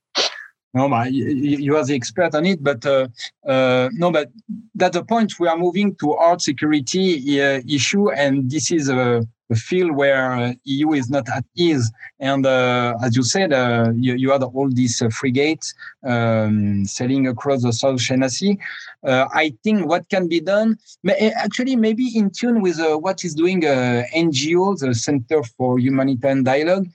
no, 0.75 0.89
but 0.89 1.12
you, 1.12 1.76
are 1.76 1.84
the 1.84 1.94
expert 1.94 2.34
on 2.34 2.47
it, 2.47 2.62
but 2.62 2.84
uh, 2.86 3.07
uh, 3.47 3.91
no, 3.92 4.10
but 4.10 4.31
that's 4.75 4.97
the 4.97 5.05
point. 5.05 5.39
We 5.39 5.47
are 5.49 5.59
moving 5.59 5.94
to 5.97 6.15
art 6.15 6.41
security 6.41 7.42
uh, 7.42 7.60
issue, 7.68 8.10
and 8.10 8.51
this 8.51 8.73
is 8.73 8.89
a, 8.89 9.23
a 9.51 9.55
field 9.55 9.94
where 9.94 10.33
uh, 10.33 10.55
EU 10.65 10.92
is 10.92 11.10
not 11.10 11.28
at 11.28 11.44
ease. 11.57 11.92
And 12.20 12.47
uh, 12.47 12.94
as 13.05 13.15
you 13.15 13.23
said, 13.23 13.52
uh, 13.52 13.91
you, 13.94 14.15
you 14.15 14.31
had 14.31 14.42
all 14.42 14.70
these 14.70 15.02
frigates 15.10 15.75
um, 16.05 16.86
sailing 16.86 17.26
across 17.26 17.62
the 17.62 17.73
South 17.75 18.01
China 18.01 18.31
Sea. 18.31 18.59
I 19.05 19.52
think 19.62 19.86
what 19.86 20.09
can 20.09 20.26
be 20.26 20.41
done, 20.41 20.78
eh, 21.07 21.33
actually, 21.36 21.76
maybe 21.76 22.17
in 22.17 22.31
tune 22.31 22.62
with 22.62 22.81
what 22.81 23.25
is 23.25 23.34
doing 23.34 23.60
NGO, 23.60 24.78
the 24.78 24.94
Center 24.94 25.42
for 25.42 25.78
Humanitarian 25.78 26.44
Dialogue, 26.44 26.86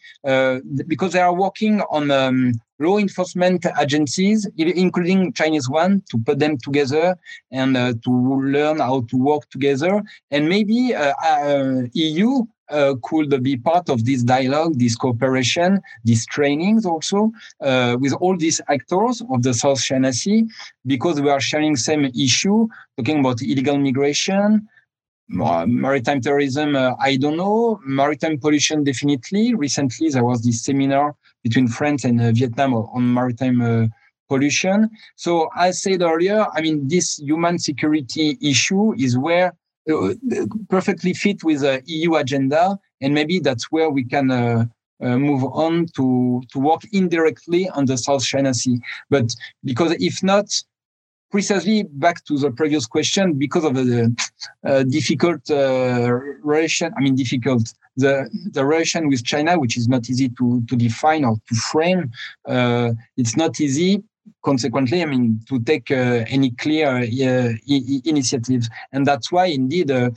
because 0.88 1.14
they 1.14 1.19
are 1.19 1.35
working 1.35 1.81
on 1.91 2.09
um, 2.09 2.53
law 2.80 2.97
enforcement 2.97 3.65
agencies, 3.80 4.47
including 4.57 5.33
Chinese 5.33 5.69
one, 5.69 6.03
to 6.09 6.17
put 6.19 6.39
them 6.39 6.57
together 6.57 7.17
and 7.51 7.75
uh, 7.75 7.93
to 8.03 8.11
learn 8.11 8.80
how 8.80 9.01
to 9.09 9.17
work 9.17 9.49
together. 9.49 10.01
And 10.31 10.47
maybe 10.47 10.93
uh, 10.93 11.14
uh, 11.23 11.81
EU 11.93 12.43
uh, 12.69 12.95
could 13.01 13.41
be 13.43 13.57
part 13.57 13.89
of 13.89 14.06
this 14.06 14.23
dialogue, 14.23 14.77
this 14.77 14.95
cooperation, 14.95 15.80
these 16.03 16.25
trainings 16.25 16.85
also 16.85 17.31
uh, 17.61 17.97
with 17.99 18.14
all 18.14 18.38
these 18.38 18.59
actors 18.69 19.23
of 19.31 19.41
the 19.43 19.53
South 19.53 19.81
China 19.81 20.11
Sea, 20.11 20.45
because 20.85 21.22
we 21.22 21.30
are 21.30 21.39
sharing 21.39 21.75
same 21.75 22.06
issue, 22.06 22.67
talking 22.97 23.19
about 23.19 23.41
illegal 23.41 23.77
migration, 23.77 24.67
maritime 25.30 26.22
terrorism, 26.22 26.75
uh, 26.75 26.93
I 26.99 27.17
don't 27.17 27.38
know. 27.38 27.80
Maritime 27.85 28.38
pollution, 28.39 28.83
definitely. 28.83 29.53
Recently, 29.56 30.09
there 30.09 30.23
was 30.23 30.41
this 30.41 30.64
seminar 30.64 31.15
between 31.43 31.67
France 31.67 32.03
and 32.03 32.22
uh, 32.22 32.32
Vietnam 32.32 32.74
on 32.74 33.14
maritime 33.14 33.61
uh, 33.61 33.88
pollution. 34.30 34.90
So, 35.16 35.49
as 35.56 35.82
said 35.82 36.01
earlier, 36.01 36.45
I 36.53 36.61
mean, 36.61 36.88
this 36.88 37.17
human 37.17 37.59
security 37.59 38.38
issue 38.41 38.93
is 38.95 39.17
where 39.17 39.53
uh, 39.91 40.14
perfectly 40.69 41.14
fit 41.14 41.43
with 41.43 41.61
the 41.61 41.82
EU 41.85 42.16
agenda, 42.16 42.77
and 43.01 43.14
maybe 43.14 43.40
that's 43.40 43.72
where 43.72 43.90
we 43.90 44.03
can. 44.03 44.32
Uh, 44.32 44.66
move 44.99 45.43
on 45.53 45.85
to 45.95 46.41
to 46.51 46.57
work 46.57 46.82
indirectly 46.91 47.69
on 47.69 47.85
the 47.85 47.95
South 47.95 48.24
China 48.24 48.51
Sea, 48.51 48.80
but 49.11 49.35
because 49.64 49.91
if 49.99 50.24
not, 50.24 50.48
precisely 51.31 51.83
back 51.83 52.23
to 52.25 52.38
the 52.38 52.51
previous 52.51 52.85
question 52.85 53.33
because 53.33 53.64
of 53.64 53.73
the 53.75 54.15
uh, 54.65 54.83
difficult 54.83 55.41
uh, 55.49 56.11
relation 56.43 56.93
i 56.97 57.01
mean 57.01 57.15
difficult 57.15 57.73
the 57.97 58.30
the 58.53 58.65
relation 58.65 59.07
with 59.07 59.23
china 59.23 59.59
which 59.59 59.77
is 59.77 59.88
not 59.88 60.09
easy 60.09 60.30
to 60.30 60.61
to 60.69 60.75
define 60.75 61.25
or 61.25 61.35
to 61.47 61.56
frame 61.56 62.09
uh, 62.47 62.91
it's 63.17 63.35
not 63.35 63.59
easy 63.59 64.03
consequently 64.43 65.01
i 65.01 65.06
mean 65.06 65.39
to 65.47 65.59
take 65.59 65.91
uh, 65.91 66.23
any 66.27 66.51
clear 66.51 66.88
uh, 66.97 67.53
initiatives 68.06 68.69
and 68.91 69.06
that's 69.06 69.31
why 69.31 69.45
indeed 69.45 69.91
uh, 69.91 70.09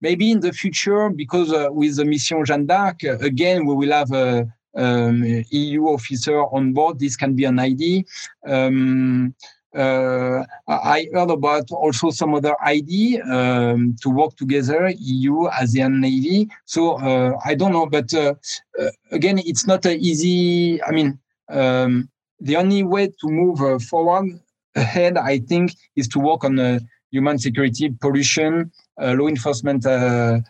maybe 0.00 0.30
in 0.30 0.40
the 0.40 0.52
future 0.52 1.10
because 1.10 1.50
with 1.72 1.96
the 1.96 2.04
mission 2.04 2.44
jeanne 2.44 2.66
d'arc 2.66 3.02
again 3.02 3.66
we 3.66 3.74
will 3.74 3.92
have 3.92 4.12
a 4.12 4.46
um, 4.76 5.44
EU 5.50 5.86
officer 5.86 6.42
on 6.42 6.72
board. 6.72 6.98
This 6.98 7.16
can 7.16 7.34
be 7.34 7.44
an 7.44 7.58
idea. 7.58 8.02
Um, 8.46 9.34
uh, 9.76 10.44
I 10.66 11.06
heard 11.12 11.30
about 11.30 11.70
also 11.70 12.10
some 12.10 12.34
other 12.34 12.56
idea 12.62 13.24
um, 13.24 13.96
to 14.02 14.10
work 14.10 14.36
together, 14.36 14.92
EU, 14.98 15.48
ASEAN 15.48 16.00
Navy. 16.00 16.48
So 16.64 16.94
uh, 16.94 17.38
I 17.44 17.54
don't 17.54 17.72
know, 17.72 17.86
but 17.86 18.12
uh, 18.12 18.34
uh 18.78 18.90
again, 19.12 19.38
it's 19.38 19.66
not 19.66 19.86
an 19.86 19.98
easy. 20.00 20.82
I 20.82 20.90
mean, 20.90 21.18
um, 21.48 22.08
the 22.40 22.56
only 22.56 22.82
way 22.82 23.08
to 23.08 23.28
move 23.28 23.60
uh, 23.60 23.78
forward 23.78 24.40
ahead, 24.74 25.16
I 25.16 25.38
think, 25.38 25.74
is 25.94 26.08
to 26.08 26.18
work 26.18 26.44
on 26.44 26.58
uh, 26.58 26.80
human 27.10 27.38
security, 27.38 27.90
pollution, 28.00 28.72
law 28.98 29.26
enforcement 29.28 29.86
at 29.86 30.44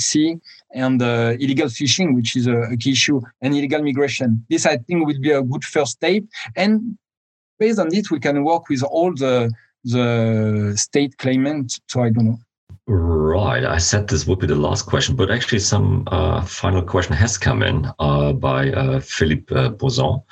sea, 0.00 0.36
and 0.74 1.02
illegal 1.02 1.68
fishing, 1.68 2.14
which 2.14 2.36
is 2.36 2.46
a, 2.46 2.56
a 2.72 2.76
key 2.76 2.92
issue, 2.92 3.20
and 3.40 3.54
illegal 3.54 3.82
migration. 3.82 4.44
This, 4.50 4.66
I 4.66 4.76
think, 4.78 5.06
will 5.06 5.20
be 5.20 5.30
a 5.30 5.42
good 5.42 5.64
first 5.64 5.92
step. 5.92 6.24
And 6.56 6.98
based 7.58 7.78
on 7.78 7.94
it, 7.94 8.10
we 8.10 8.20
can 8.20 8.44
work 8.44 8.68
with 8.68 8.82
all 8.82 9.14
the 9.14 9.50
the 9.84 10.74
state 10.76 11.16
claimants. 11.18 11.80
So 11.88 12.02
I 12.02 12.10
don't 12.10 12.26
know. 12.26 12.38
Right. 12.88 13.64
I 13.64 13.78
said 13.78 14.06
this 14.06 14.26
would 14.26 14.38
be 14.38 14.46
the 14.46 14.54
last 14.54 14.82
question, 14.82 15.16
but 15.16 15.30
actually, 15.30 15.58
some 15.58 16.04
uh, 16.06 16.42
final 16.42 16.82
question 16.82 17.14
has 17.14 17.36
come 17.36 17.62
in 17.62 17.90
uh, 17.98 18.32
by 18.32 18.70
uh, 18.70 19.00
Philippe 19.00 19.54
uh, 19.54 19.70
Boson. 19.70 20.22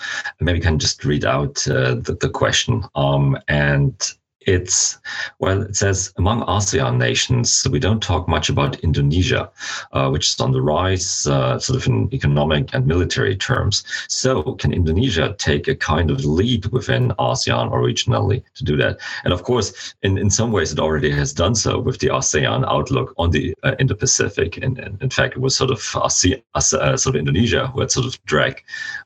Maybe 0.41 0.59
you 0.59 0.63
can 0.63 0.79
just 0.79 1.05
read 1.05 1.25
out 1.25 1.67
uh, 1.67 1.97
the, 1.97 2.17
the, 2.21 2.31
question. 2.31 2.85
Um, 2.95 3.37
and 3.49 4.01
it's 4.47 4.99
well 5.39 5.63
it 5.63 5.77
says 5.77 6.13
among 6.19 6.43
asean 6.43 6.99
nations 6.99 7.67
we 7.71 7.79
don't 7.79 8.03
talk 8.03 8.29
much 8.29 8.49
about 8.49 8.79
indonesia 8.81 9.51
uh, 9.93 10.09
which 10.09 10.33
is 10.33 10.41
on 10.41 10.53
the 10.53 10.61
rise 10.63 11.27
uh, 11.27 11.59
sort 11.59 11.77
of 11.77 11.87
in 11.87 12.09
economic 12.13 12.73
and 12.73 12.87
military 12.87 13.37
terms. 13.37 13.85
So 14.09 14.55
can 14.55 14.73
indonesia 14.73 15.35
take 15.39 15.69
a 15.69 15.77
kind 15.77 16.11
of 16.11 16.25
lead 16.25 16.67
within 16.67 17.11
asean 17.19 17.71
or 17.71 17.83
regionally 17.83 18.43
to 18.55 18.65
do 18.65 18.77
that? 18.77 18.99
And 19.25 19.33
of 19.33 19.43
course 19.43 19.95
in, 20.03 20.19
in 20.19 20.31
some 20.31 20.53
ways 20.53 20.73
it 20.73 20.79
already 20.79 21.11
has 21.11 21.33
done 21.33 21.55
so 21.55 21.79
with 21.79 21.99
the 21.99 22.09
asean 22.09 22.65
outlook 22.67 23.15
on 23.19 23.31
the 23.31 23.55
uh, 23.63 23.75
indo-pacific. 23.79 24.59
And, 24.59 24.79
and, 24.79 25.03
in 25.03 25.11
fact 25.11 25.37
it 25.37 25.41
was 25.41 25.57
sort 25.57 25.71
of 25.71 25.81
ASEAN, 25.81 26.43
uh, 26.55 26.61
sort 26.97 27.15
of 27.15 27.17
indonesia 27.19 27.67
who 27.69 27.81
had 27.81 27.91
sort 27.91 28.07
of 28.07 28.23
dragged 28.25 28.63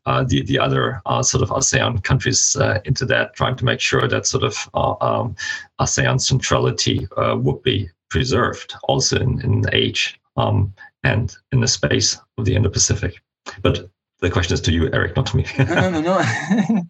uh, 0.06 0.24
the, 0.24 0.42
the 0.42 0.58
other 0.58 1.00
uh, 1.06 1.22
sort 1.22 1.42
of 1.42 1.50
asean 1.50 2.02
countries 2.02 2.56
into 2.84 3.04
that 3.06 3.34
trying 3.34 3.56
to 3.56 3.64
make 3.64 3.80
sure 3.80 4.06
that 4.08 4.26
sort 4.26 4.44
of 4.44 4.54
um, 4.74 5.27
ASEAN 5.80 6.20
centrality 6.20 7.06
uh, 7.16 7.36
would 7.38 7.62
be 7.62 7.88
preserved 8.10 8.74
also 8.84 9.18
in, 9.20 9.40
in 9.42 9.64
age 9.72 10.18
um, 10.36 10.72
and 11.04 11.36
in 11.52 11.60
the 11.60 11.68
space 11.68 12.18
of 12.36 12.44
the 12.44 12.54
Indo-Pacific. 12.54 13.20
But 13.62 13.88
the 14.20 14.30
question 14.30 14.54
is 14.54 14.60
to 14.62 14.72
you, 14.72 14.90
Eric, 14.92 15.14
not 15.16 15.26
to 15.26 15.36
me. 15.36 15.46
no, 15.58 15.90
no, 15.90 16.00
no, 16.00 16.18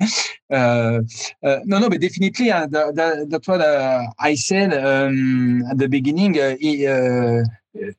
uh, 0.50 1.00
uh, 1.42 1.58
no, 1.64 1.78
no, 1.78 1.90
but 1.90 2.00
definitely 2.00 2.50
uh, 2.50 2.66
that, 2.68 2.94
that, 2.94 3.30
that's 3.30 3.48
what 3.48 3.60
uh, 3.60 4.06
I 4.18 4.34
said 4.34 4.72
um, 4.72 5.62
at 5.70 5.78
the 5.78 5.88
beginning. 5.88 6.38
Uh, 6.38 6.56
uh, 6.56 7.44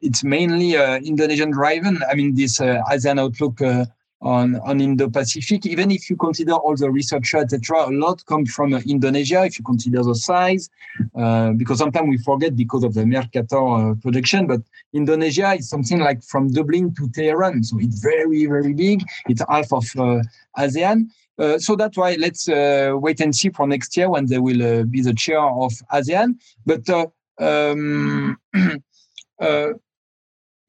it's 0.02 0.24
mainly 0.24 0.74
Indonesian 1.08 1.52
driven. 1.52 2.02
I 2.10 2.16
mean, 2.16 2.36
this 2.36 2.60
ASEAN 2.60 3.20
outlook 3.20 3.62
on, 4.22 4.58
on 4.58 4.82
Indo-Pacific. 4.82 5.66
Even 5.66 5.92
if 5.92 6.10
you 6.10 6.16
consider 6.16 6.54
all 6.54 6.76
the 6.76 6.90
researchers, 6.92 7.54
etc., 7.54 7.90
a 7.90 7.92
lot 7.92 8.26
come 8.26 8.46
from 8.46 8.74
uh, 8.74 8.82
Indonesia. 8.86 9.46
If 9.46 9.60
you 9.60 9.66
consider 9.66 10.04
the 10.04 10.16
size, 10.16 10.70
uh, 11.16 11.52
because 11.52 11.78
sometimes 11.78 12.10
we 12.10 12.18
forget 12.18 12.56
because 12.56 12.84
of 12.84 12.94
the 12.94 13.06
Mercator 13.06 13.58
uh, 13.58 13.96
production, 13.96 14.48
but 14.48 14.62
Indonesia 14.94 15.56
is 15.58 15.70
something 15.70 16.00
like 16.00 16.24
from 16.24 16.52
Dublin 16.52 16.94
to 16.96 17.10
Tehran, 17.10 17.64
so 17.64 17.78
it's 17.80 18.00
very 18.00 18.46
very 18.46 18.74
big. 18.74 19.04
It's 19.28 19.42
half 19.48 19.72
of 19.72 19.86
uh, 19.98 20.22
ASEAN. 20.58 21.08
Uh, 21.38 21.58
so 21.58 21.76
that's 21.76 21.98
why 21.98 22.16
let's 22.20 22.50
uh, 22.50 22.92
wait 22.96 23.22
and 23.22 23.34
see 23.34 23.50
for 23.50 23.66
next 23.66 23.96
year 23.96 24.10
when 24.10 24.26
they 24.26 24.40
will 24.40 24.84
be 24.84 25.02
the 25.02 25.14
chair 25.14 25.40
of 25.40 25.72
ASEAN. 25.94 26.36
But 26.66 26.90
um, 27.40 28.38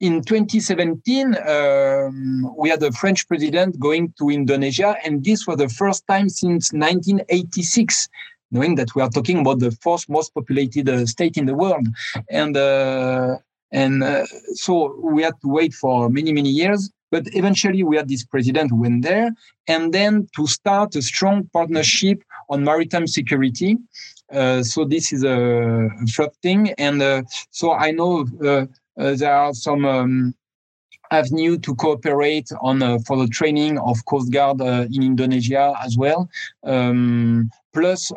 in 0.01 0.21
2017, 0.23 1.37
um, 1.47 2.53
we 2.57 2.69
had 2.69 2.83
a 2.83 2.91
French 2.91 3.27
president 3.27 3.79
going 3.79 4.13
to 4.17 4.29
Indonesia, 4.29 4.95
and 5.05 5.23
this 5.23 5.47
was 5.47 5.57
the 5.57 5.69
first 5.69 6.05
time 6.07 6.27
since 6.27 6.73
1986 6.73 8.09
knowing 8.53 8.75
that 8.75 8.93
we 8.95 9.01
are 9.01 9.09
talking 9.09 9.39
about 9.39 9.59
the 9.59 9.71
fourth 9.81 10.07
most 10.09 10.33
populated 10.33 10.89
uh, 10.89 11.05
state 11.05 11.37
in 11.37 11.45
the 11.45 11.55
world. 11.55 11.87
And 12.29 12.57
uh, 12.57 13.37
and 13.71 14.03
uh, 14.03 14.25
so 14.53 14.99
we 15.01 15.23
had 15.23 15.39
to 15.41 15.47
wait 15.47 15.73
for 15.73 16.09
many, 16.09 16.33
many 16.33 16.49
years. 16.49 16.91
But 17.09 17.27
eventually 17.33 17.83
we 17.83 17.97
had 17.97 18.07
this 18.07 18.25
president 18.25 18.71
who 18.71 18.81
went 18.81 19.03
there 19.03 19.31
and 19.67 19.93
then 19.93 20.27
to 20.35 20.47
start 20.47 20.95
a 20.95 21.01
strong 21.01 21.49
partnership 21.53 22.23
on 22.49 22.63
maritime 22.63 23.07
security. 23.07 23.77
Uh, 24.31 24.63
so 24.63 24.85
this 24.85 25.11
is 25.11 25.23
a 25.23 25.89
first 26.13 26.41
thing. 26.41 26.71
And 26.77 27.01
uh, 27.01 27.23
so 27.49 27.73
I 27.73 27.91
know 27.91 28.25
uh, 28.45 28.65
there 28.97 29.33
are 29.33 29.53
some 29.53 29.85
um, 29.85 30.35
avenue 31.11 31.57
to 31.59 31.75
cooperate 31.75 32.49
on 32.61 32.81
uh, 32.81 32.97
for 33.05 33.17
the 33.17 33.27
training 33.27 33.77
of 33.79 34.03
Coast 34.05 34.31
Guard 34.31 34.61
uh, 34.61 34.85
in 34.91 35.03
Indonesia 35.03 35.73
as 35.83 35.97
well. 35.97 36.29
Um, 36.63 37.49
plus, 37.73 38.11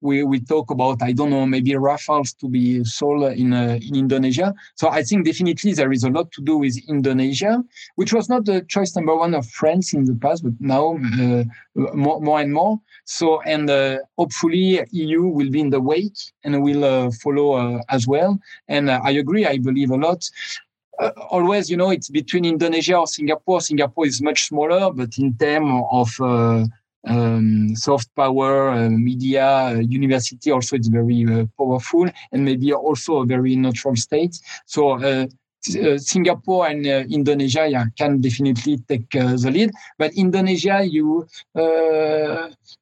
we, 0.00 0.24
we 0.24 0.40
talk 0.40 0.70
about 0.70 1.02
I 1.02 1.12
don't 1.12 1.30
know 1.30 1.46
maybe 1.46 1.70
Rafales 1.72 2.36
to 2.38 2.48
be 2.48 2.84
sold 2.84 3.32
in 3.32 3.52
uh, 3.52 3.78
in 3.80 3.96
Indonesia. 3.96 4.54
So 4.74 4.88
I 4.88 5.02
think 5.02 5.26
definitely 5.26 5.72
there 5.72 5.92
is 5.92 6.04
a 6.04 6.10
lot 6.10 6.32
to 6.32 6.42
do 6.42 6.56
with 6.58 6.76
Indonesia, 6.88 7.62
which 7.96 8.12
was 8.12 8.28
not 8.28 8.44
the 8.44 8.62
choice 8.62 8.96
number 8.96 9.14
one 9.14 9.34
of 9.34 9.46
France 9.48 9.92
in 9.92 10.04
the 10.04 10.14
past, 10.14 10.44
but 10.44 10.54
now 10.60 10.98
uh, 11.20 11.44
more 11.94 12.20
more 12.20 12.40
and 12.40 12.52
more. 12.52 12.80
So 13.04 13.40
and 13.42 13.68
uh, 13.68 13.98
hopefully 14.16 14.82
EU 14.90 15.22
will 15.22 15.50
be 15.50 15.60
in 15.60 15.70
the 15.70 15.80
wake 15.80 16.18
and 16.44 16.62
will 16.62 16.84
uh, 16.84 17.10
follow 17.22 17.52
uh, 17.52 17.82
as 17.88 18.06
well. 18.06 18.38
And 18.68 18.88
uh, 18.88 19.00
I 19.04 19.12
agree. 19.12 19.46
I 19.46 19.58
believe 19.58 19.90
a 19.90 19.96
lot. 19.96 20.28
always, 21.30 21.70
you 21.70 21.78
know, 21.78 21.88
it's 21.88 22.10
between 22.10 22.44
Indonesia 22.44 22.96
or 22.98 23.06
Singapore. 23.06 23.62
Singapore 23.62 24.06
is 24.06 24.20
much 24.20 24.48
smaller, 24.48 24.92
but 24.92 25.16
in 25.16 25.32
terms 25.34 25.82
of 25.90 26.08
um, 27.06 27.74
soft 27.74 28.14
power, 28.14 28.70
uh, 28.70 28.90
media, 28.90 29.46
uh, 29.46 29.74
university 29.78 30.50
also 30.50 30.76
it's 30.76 30.88
very 30.88 31.24
uh, 31.24 31.44
powerful 31.56 32.08
and 32.32 32.44
maybe 32.44 32.72
also 32.72 33.22
a 33.22 33.26
very 33.26 33.56
neutral 33.56 33.96
state. 33.96 34.38
So 34.66 35.00
uh, 35.02 35.26
uh, 35.76 35.98
Singapore 35.98 36.68
and 36.68 36.86
uh, 36.86 37.04
Indonesia 37.10 37.68
yeah, 37.68 37.84
can 37.96 38.20
definitely 38.20 38.78
take 38.88 39.10
the 39.10 39.50
lead. 39.50 39.70
But 39.98 40.12
Indonesia, 40.14 40.84
you 40.84 41.26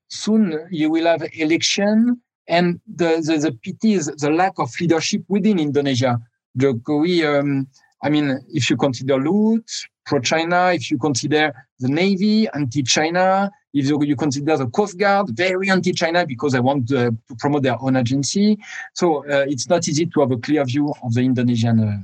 soon 0.08 0.66
you 0.70 0.90
will 0.90 1.06
have 1.06 1.22
election, 1.34 2.20
and 2.48 2.80
the, 2.86 3.20
the, 3.24 3.38
the 3.38 3.52
pity 3.52 3.92
is 3.92 4.06
the 4.06 4.30
lack 4.30 4.58
of 4.58 4.70
leadership 4.80 5.22
within 5.28 5.58
Indonesia. 5.58 6.18
Jokowi, 6.56 7.24
um, 7.24 7.68
I 8.02 8.08
mean, 8.08 8.40
if 8.48 8.70
you 8.70 8.76
consider 8.76 9.16
Luhut, 9.18 9.68
pro-China, 10.06 10.72
if 10.72 10.90
you 10.90 10.98
consider 10.98 11.52
the 11.78 11.88
Navy, 11.88 12.48
anti-China, 12.48 13.50
if 13.74 13.86
you 13.88 14.16
consider 14.16 14.56
the 14.56 14.66
Coast 14.66 14.98
Guard, 14.98 15.28
very 15.36 15.70
anti-China 15.70 16.26
because 16.26 16.52
they 16.52 16.60
want 16.60 16.88
to, 16.88 17.08
uh, 17.08 17.10
to 17.28 17.34
promote 17.38 17.62
their 17.62 17.80
own 17.80 17.96
agency. 17.96 18.58
So 18.94 19.24
uh, 19.26 19.44
it's 19.48 19.68
not 19.68 19.86
easy 19.88 20.06
to 20.06 20.20
have 20.20 20.30
a 20.30 20.38
clear 20.38 20.64
view 20.64 20.94
of 21.02 21.14
the 21.14 21.20
Indonesian 21.20 21.80
uh, 21.80 21.98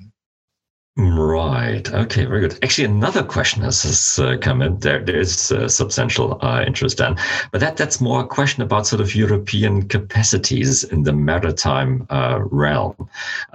Right. 0.97 1.93
Okay. 1.93 2.25
Very 2.25 2.41
good. 2.43 2.57
Actually, 2.62 2.84
another 2.84 3.25
question 3.25 3.65
has, 3.65 4.17
uh, 4.17 4.36
come 4.41 4.62
in. 4.62 4.78
There, 4.78 5.02
there 5.02 5.18
is 5.18 5.51
uh, 5.51 5.67
substantial 5.67 6.39
uh, 6.41 6.62
interest 6.65 6.99
then, 6.99 7.17
but 7.51 7.60
that 7.60 7.76
that's 7.76 8.01
more 8.01 8.20
a 8.20 8.26
question 8.28 8.62
about 8.62 8.86
sort 8.86 9.01
of 9.01 9.12
European 9.12 9.89
capacities 9.89 10.84
in 10.84 11.02
the 11.02 11.12
maritime 11.12 12.07
realm. 12.52 12.94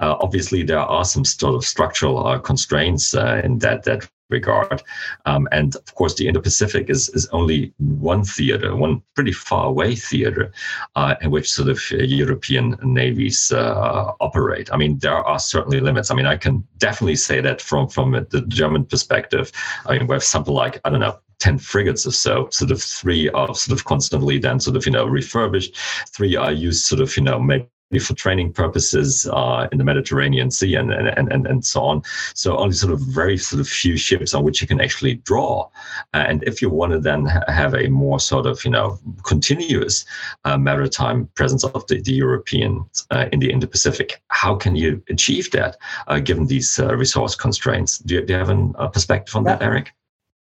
Obviously, 0.00 0.64
there 0.64 0.80
are 0.80 1.04
some 1.06 1.24
sort 1.24 1.54
of 1.54 1.64
structural 1.64 2.38
constraints 2.40 3.14
in 3.14 3.58
that 3.60 3.84
that 3.84 4.06
regard. 4.30 4.82
Um, 5.26 5.48
and 5.52 5.76
of 5.76 5.94
course, 5.94 6.14
the 6.14 6.28
Indo-Pacific 6.28 6.88
is, 6.88 7.08
is 7.10 7.26
only 7.32 7.72
one 7.78 8.24
theater, 8.24 8.74
one 8.76 9.02
pretty 9.14 9.32
far 9.32 9.66
away 9.66 9.94
theater 9.94 10.52
uh, 10.96 11.14
in 11.20 11.30
which 11.30 11.50
sort 11.50 11.68
of 11.68 11.80
uh, 11.92 11.96
European 11.96 12.76
navies 12.82 13.52
uh, 13.52 14.12
operate. 14.20 14.72
I 14.72 14.76
mean, 14.76 14.98
there 14.98 15.16
are 15.16 15.38
certainly 15.38 15.80
limits. 15.80 16.10
I 16.10 16.14
mean, 16.14 16.26
I 16.26 16.36
can 16.36 16.66
definitely 16.78 17.16
say 17.16 17.40
that 17.40 17.60
from, 17.60 17.88
from 17.88 18.12
the 18.12 18.44
German 18.48 18.84
perspective. 18.84 19.52
I 19.86 19.98
mean, 19.98 20.06
we 20.06 20.14
have 20.14 20.24
something 20.24 20.54
like, 20.54 20.80
I 20.84 20.90
don't 20.90 21.00
know, 21.00 21.18
10 21.40 21.58
frigates 21.58 22.06
or 22.06 22.12
so, 22.12 22.48
sort 22.50 22.70
of 22.70 22.82
three 22.82 23.30
are 23.30 23.54
sort 23.54 23.78
of 23.78 23.84
constantly 23.86 24.38
then 24.38 24.60
sort 24.60 24.76
of, 24.76 24.86
you 24.86 24.92
know, 24.92 25.06
refurbished. 25.06 25.76
Three 26.14 26.36
are 26.36 26.52
used 26.52 26.84
sort 26.84 27.00
of, 27.00 27.16
you 27.16 27.22
know, 27.22 27.40
maybe 27.40 27.66
for 27.98 28.14
training 28.14 28.52
purposes 28.52 29.28
uh, 29.32 29.66
in 29.72 29.78
the 29.78 29.84
Mediterranean 29.84 30.50
Sea 30.50 30.76
and, 30.76 30.92
and, 30.92 31.32
and, 31.32 31.46
and 31.46 31.64
so 31.64 31.82
on. 31.82 32.02
So 32.34 32.56
only 32.56 32.74
sort 32.74 32.92
of 32.92 33.00
very 33.00 33.36
sort 33.36 33.58
of 33.58 33.66
few 33.66 33.96
ships 33.96 34.32
on 34.32 34.44
which 34.44 34.62
you 34.62 34.68
can 34.68 34.80
actually 34.80 35.16
draw. 35.16 35.68
And 36.14 36.44
if 36.44 36.62
you 36.62 36.70
want 36.70 36.92
to 36.92 37.00
then 37.00 37.26
have 37.48 37.74
a 37.74 37.88
more 37.88 38.20
sort 38.20 38.46
of, 38.46 38.64
you 38.64 38.70
know, 38.70 38.98
continuous 39.24 40.04
uh, 40.44 40.56
maritime 40.56 41.26
presence 41.34 41.64
of 41.64 41.84
the, 41.88 42.00
the 42.00 42.12
Europeans 42.12 43.06
uh, 43.10 43.26
in 43.32 43.40
the 43.40 43.50
Indo-Pacific, 43.50 44.22
how 44.28 44.54
can 44.54 44.76
you 44.76 45.02
achieve 45.08 45.50
that 45.50 45.76
uh, 46.06 46.20
given 46.20 46.46
these 46.46 46.78
uh, 46.78 46.94
resource 46.94 47.34
constraints? 47.34 47.98
Do 47.98 48.14
you, 48.14 48.24
do 48.24 48.34
you 48.34 48.38
have 48.38 48.50
an, 48.50 48.72
a 48.78 48.88
perspective 48.88 49.34
on 49.34 49.42
that, 49.44 49.62
Eric? 49.62 49.92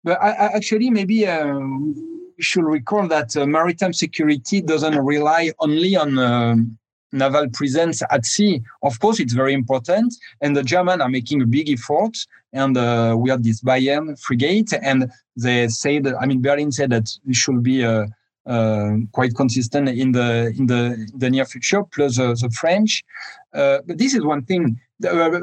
But 0.02 0.20
I, 0.20 0.31
I 0.31 0.47
actually, 0.57 0.91
maybe 0.91 1.28
um, 1.28 1.94
we 2.36 2.42
should 2.42 2.65
recall 2.65 3.07
that 3.08 3.36
uh, 3.36 3.47
maritime 3.47 3.92
security 3.92 4.60
doesn't 4.60 4.99
rely 4.99 5.52
only 5.60 5.94
on 5.97 6.18
um, 6.18 6.78
naval 7.12 7.49
presence 7.51 8.02
at 8.10 8.25
sea. 8.25 8.62
Of 8.83 8.99
course, 9.01 9.20
it's 9.20 9.33
very 9.33 9.55
important, 9.55 10.15
and 10.41 10.57
the 10.57 10.62
Germans 10.62 11.02
are 11.02 11.09
making 11.09 11.43
a 11.43 11.47
big 11.47 11.70
effort. 11.70 12.17
And 12.52 12.76
uh, 12.76 13.17
we 13.18 13.31
have 13.31 13.43
this 13.43 13.60
Bayern 13.62 14.18
frigate, 14.20 14.73
and 14.83 15.10
they 15.36 15.68
say 15.68 15.99
that 16.01 16.15
I 16.20 16.26
mean 16.26 16.43
Berlin 16.43 16.73
said 16.73 16.91
that 16.91 17.10
it 17.26 17.35
should 17.35 17.62
be 17.62 17.85
uh, 17.85 18.07
uh, 18.47 18.99
quite 19.12 19.35
consistent 19.35 19.89
in 19.89 20.12
the 20.12 20.55
in 20.57 20.67
the 20.67 21.10
the 21.17 21.28
near 21.28 21.44
future. 21.44 21.83
Plus 21.83 22.17
the 22.17 22.51
French, 22.55 23.02
uh, 23.55 23.78
but 23.86 23.99
this 23.99 24.15
is 24.15 24.25
one 24.25 24.43
thing. 24.44 24.81
Uh, 25.05 25.41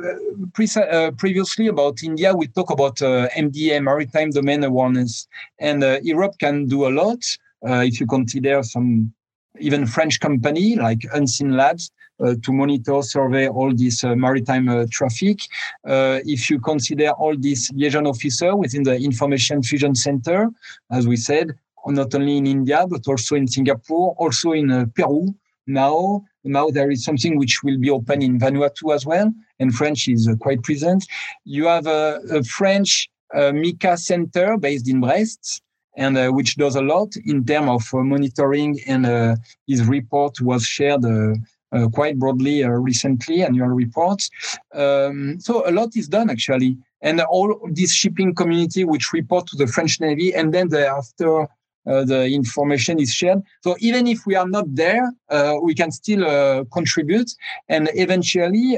uh, 0.77 1.11
previously 1.17 1.67
about 1.67 2.01
India, 2.01 2.33
we 2.33 2.47
talk 2.47 2.71
about 2.71 2.95
MDA, 2.95 3.83
maritime 3.83 4.31
domain 4.31 4.63
awareness, 4.63 5.27
and 5.59 5.83
Europe 6.03 6.33
can 6.39 6.65
do 6.65 6.87
a 6.87 6.91
lot 6.91 7.19
if 7.61 7.99
you 7.99 8.07
consider 8.07 8.63
some 8.63 9.13
even 9.59 9.85
French 9.85 10.19
company 10.19 10.75
like 10.75 10.99
Unseenlabs 11.13 11.91
uh, 12.19 12.35
to 12.43 12.51
monitor, 12.51 13.01
survey 13.01 13.47
all 13.47 13.73
this 13.73 14.03
uh, 14.03 14.15
maritime 14.15 14.69
uh, 14.69 14.85
traffic. 14.91 15.41
Uh, 15.85 16.19
if 16.25 16.49
you 16.49 16.59
consider 16.59 17.09
all 17.11 17.35
these 17.35 17.71
liaison 17.73 18.07
officer 18.07 18.55
within 18.55 18.83
the 18.83 18.95
information 18.95 19.61
fusion 19.61 19.95
center, 19.95 20.49
as 20.91 21.07
we 21.07 21.17
said, 21.17 21.51
not 21.85 22.13
only 22.15 22.37
in 22.37 22.47
India 22.47 22.85
but 22.87 23.07
also 23.07 23.35
in 23.35 23.47
Singapore, 23.47 24.15
also 24.17 24.51
in 24.51 24.71
uh, 24.71 24.85
Peru 24.95 25.33
now, 25.65 26.23
now 26.43 26.69
there 26.69 26.91
is 26.91 27.03
something 27.03 27.37
which 27.37 27.63
will 27.63 27.77
be 27.77 27.89
open 27.89 28.21
in 28.21 28.39
Vanuatu 28.39 28.93
as 28.93 29.05
well, 29.05 29.33
and 29.59 29.73
French 29.73 30.07
is 30.07 30.27
uh, 30.27 30.35
quite 30.35 30.61
present. 30.61 31.05
You 31.45 31.65
have 31.67 31.87
a, 31.87 32.19
a 32.31 32.43
French 32.43 33.09
MICA 33.33 33.97
center 33.97 34.57
based 34.57 34.87
in 34.87 35.01
Brest, 35.01 35.62
and 35.95 36.17
uh, 36.17 36.29
which 36.29 36.55
does 36.55 36.75
a 36.75 36.81
lot 36.81 37.15
in 37.25 37.45
terms 37.45 37.69
of 37.69 37.99
uh, 37.99 38.03
monitoring. 38.03 38.79
And 38.87 39.05
uh, 39.05 39.35
his 39.67 39.85
report 39.85 40.41
was 40.41 40.65
shared 40.65 41.05
uh, 41.05 41.33
uh, 41.71 41.89
quite 41.89 42.19
broadly 42.19 42.63
recently, 42.63 43.43
annual 43.43 43.69
reports. 43.69 44.29
Um, 44.73 45.39
so 45.39 45.67
a 45.67 45.71
lot 45.71 45.95
is 45.95 46.07
done 46.07 46.29
actually, 46.29 46.77
and 47.01 47.19
all 47.21 47.59
this 47.71 47.93
shipping 47.93 48.35
community 48.35 48.83
which 48.83 49.11
report 49.13 49.47
to 49.47 49.57
the 49.57 49.67
French 49.67 49.99
Navy, 49.99 50.33
and 50.33 50.53
then 50.53 50.69
thereafter. 50.69 51.47
Uh, 51.85 52.05
the 52.05 52.27
information 52.27 52.97
is 52.97 53.13
shared. 53.13 53.41
So 53.61 53.75
even 53.79 54.07
if 54.07 54.25
we 54.25 54.35
are 54.35 54.47
not 54.47 54.73
there, 54.73 55.11
uh, 55.29 55.55
we 55.61 55.75
can 55.75 55.91
still 55.91 56.23
uh, 56.23 56.63
contribute 56.71 57.29
and 57.67 57.89
eventually 57.95 58.77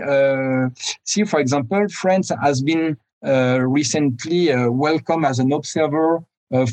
see, 1.03 1.23
for 1.23 1.39
example, 1.39 1.87
France 1.89 2.31
has 2.41 2.63
been 2.63 2.97
recently 3.21 4.55
welcomed 4.55 5.25
as 5.25 5.37
an 5.37 5.51
observer 5.51 6.17
uh, 6.17 6.21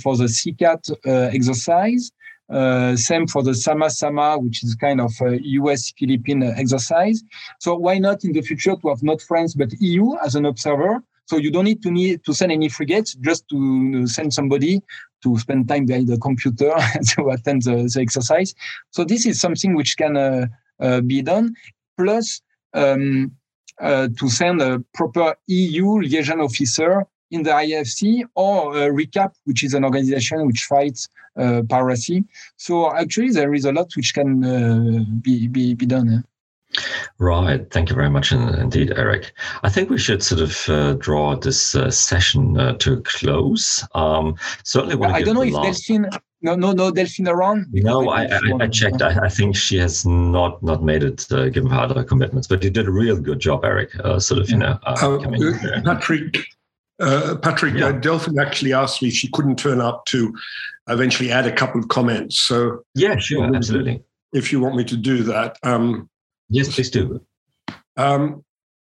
for 0.02 0.16
the 0.16 0.28
SEACAT 0.28 0.90
uh, 1.06 1.10
exercise. 1.32 2.12
Uh, 2.50 2.94
same 2.96 3.26
for 3.26 3.42
the 3.42 3.54
Sama 3.54 3.88
Sama, 3.88 4.36
which 4.38 4.62
is 4.62 4.74
kind 4.74 5.00
of 5.00 5.12
a 5.22 5.40
US 5.42 5.92
Philippine 5.98 6.42
exercise. 6.42 7.22
So 7.60 7.76
why 7.76 7.98
not 7.98 8.24
in 8.24 8.32
the 8.32 8.42
future 8.42 8.76
to 8.76 8.88
have 8.88 9.02
not 9.02 9.22
France 9.22 9.54
but 9.54 9.72
EU 9.80 10.16
as 10.24 10.34
an 10.34 10.44
observer? 10.44 11.02
So 11.26 11.38
you 11.38 11.50
don't 11.50 11.64
need 11.64 11.82
to 11.82 11.90
need 11.90 12.24
to 12.24 12.34
send 12.34 12.52
any 12.52 12.68
frigates, 12.68 13.14
just 13.14 13.48
to 13.48 14.06
send 14.06 14.34
somebody 14.34 14.82
to 15.22 15.38
spend 15.38 15.68
time 15.68 15.86
behind 15.86 16.08
the 16.08 16.18
computer 16.18 16.74
to 17.14 17.28
attend 17.30 17.62
the, 17.62 17.90
the, 17.92 18.00
exercise. 18.00 18.54
So 18.90 19.04
this 19.04 19.24
is 19.24 19.40
something 19.40 19.74
which 19.74 19.96
can 19.96 20.16
uh, 20.16 20.46
uh, 20.80 21.00
be 21.00 21.22
done. 21.22 21.54
Plus, 21.96 22.42
um, 22.74 23.32
uh, 23.80 24.08
to 24.18 24.28
send 24.28 24.60
a 24.60 24.84
proper 24.92 25.34
EU 25.46 26.00
liaison 26.00 26.40
officer 26.40 27.06
in 27.32 27.42
the 27.42 27.50
IFC 27.50 28.22
or 28.34 28.76
uh, 28.76 28.88
ReCAAP, 28.88 29.32
which 29.44 29.64
is 29.64 29.74
an 29.74 29.84
organization 29.84 30.46
which 30.46 30.64
fights 30.64 31.08
uh, 31.36 31.62
piracy. 31.68 32.24
So 32.56 32.94
actually, 32.94 33.30
there 33.30 33.54
is 33.54 33.64
a 33.64 33.72
lot 33.72 33.90
which 33.96 34.14
can 34.14 34.44
uh, 34.44 35.04
be, 35.22 35.48
be, 35.48 35.74
be 35.74 35.86
done. 35.86 36.08
Eh? 36.14 36.20
Right. 37.18 37.70
Thank 37.70 37.90
you 37.90 37.96
very 37.96 38.10
much 38.10 38.32
indeed, 38.32 38.92
Eric. 38.96 39.32
I 39.62 39.68
think 39.68 39.90
we 39.90 39.98
should 39.98 40.22
sort 40.22 40.40
of 40.40 40.68
uh, 40.68 40.94
draw 40.94 41.36
this 41.36 41.74
uh, 41.74 41.90
session 41.90 42.58
uh, 42.58 42.74
to 42.78 42.94
a 42.94 43.00
close. 43.02 43.84
Um, 43.94 44.36
certainly, 44.64 44.96
want 44.96 45.14
I 45.14 45.22
don't 45.22 45.34
know 45.34 45.42
if 45.42 45.52
last... 45.52 45.86
Delphine. 45.86 46.08
No, 46.40 46.54
no, 46.56 46.72
no, 46.72 46.90
Delphine 46.90 47.28
around. 47.28 47.66
No, 47.72 48.08
I, 48.08 48.24
I, 48.24 48.40
I 48.60 48.66
checked. 48.66 49.00
I, 49.00 49.26
I, 49.26 49.28
think 49.28 49.54
she 49.54 49.78
has 49.78 50.04
not 50.04 50.62
not 50.62 50.82
made 50.82 51.04
it, 51.04 51.26
given 51.28 51.70
her 51.70 51.80
other 51.80 52.02
commitments. 52.02 52.48
But 52.48 52.64
you 52.64 52.70
did 52.70 52.88
a 52.88 52.90
real 52.90 53.16
good 53.16 53.38
job, 53.38 53.64
Eric. 53.64 53.92
sort 54.18 54.40
of, 54.40 54.50
you 54.50 54.56
know, 54.56 54.78
Patrick. 54.82 56.38
Uh, 57.02 57.36
Patrick, 57.36 57.74
yeah. 57.74 57.86
uh, 57.86 57.92
Delphine 57.92 58.38
actually 58.38 58.72
asked 58.72 59.02
me 59.02 59.08
if 59.08 59.14
she 59.14 59.28
couldn't 59.32 59.58
turn 59.58 59.80
up 59.80 60.04
to 60.06 60.32
eventually 60.88 61.32
add 61.32 61.46
a 61.46 61.52
couple 61.52 61.80
of 61.80 61.88
comments. 61.88 62.40
So 62.40 62.84
yeah, 62.94 63.16
sure, 63.18 63.54
absolutely. 63.54 64.04
If 64.32 64.52
you 64.52 64.60
want 64.60 64.76
me 64.76 64.84
to 64.84 64.96
do 64.96 65.24
that, 65.24 65.58
um, 65.64 66.08
yes, 66.48 66.72
please 66.72 66.90
do. 66.90 67.20
Um, 67.96 68.44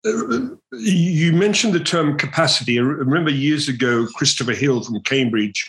you 0.04 1.32
mentioned 1.32 1.74
the 1.74 1.80
term 1.80 2.16
capacity. 2.16 2.78
I 2.78 2.82
remember 2.82 3.30
years 3.30 3.68
ago, 3.68 4.06
Christopher 4.14 4.52
Hill 4.52 4.84
from 4.84 5.00
Cambridge 5.00 5.68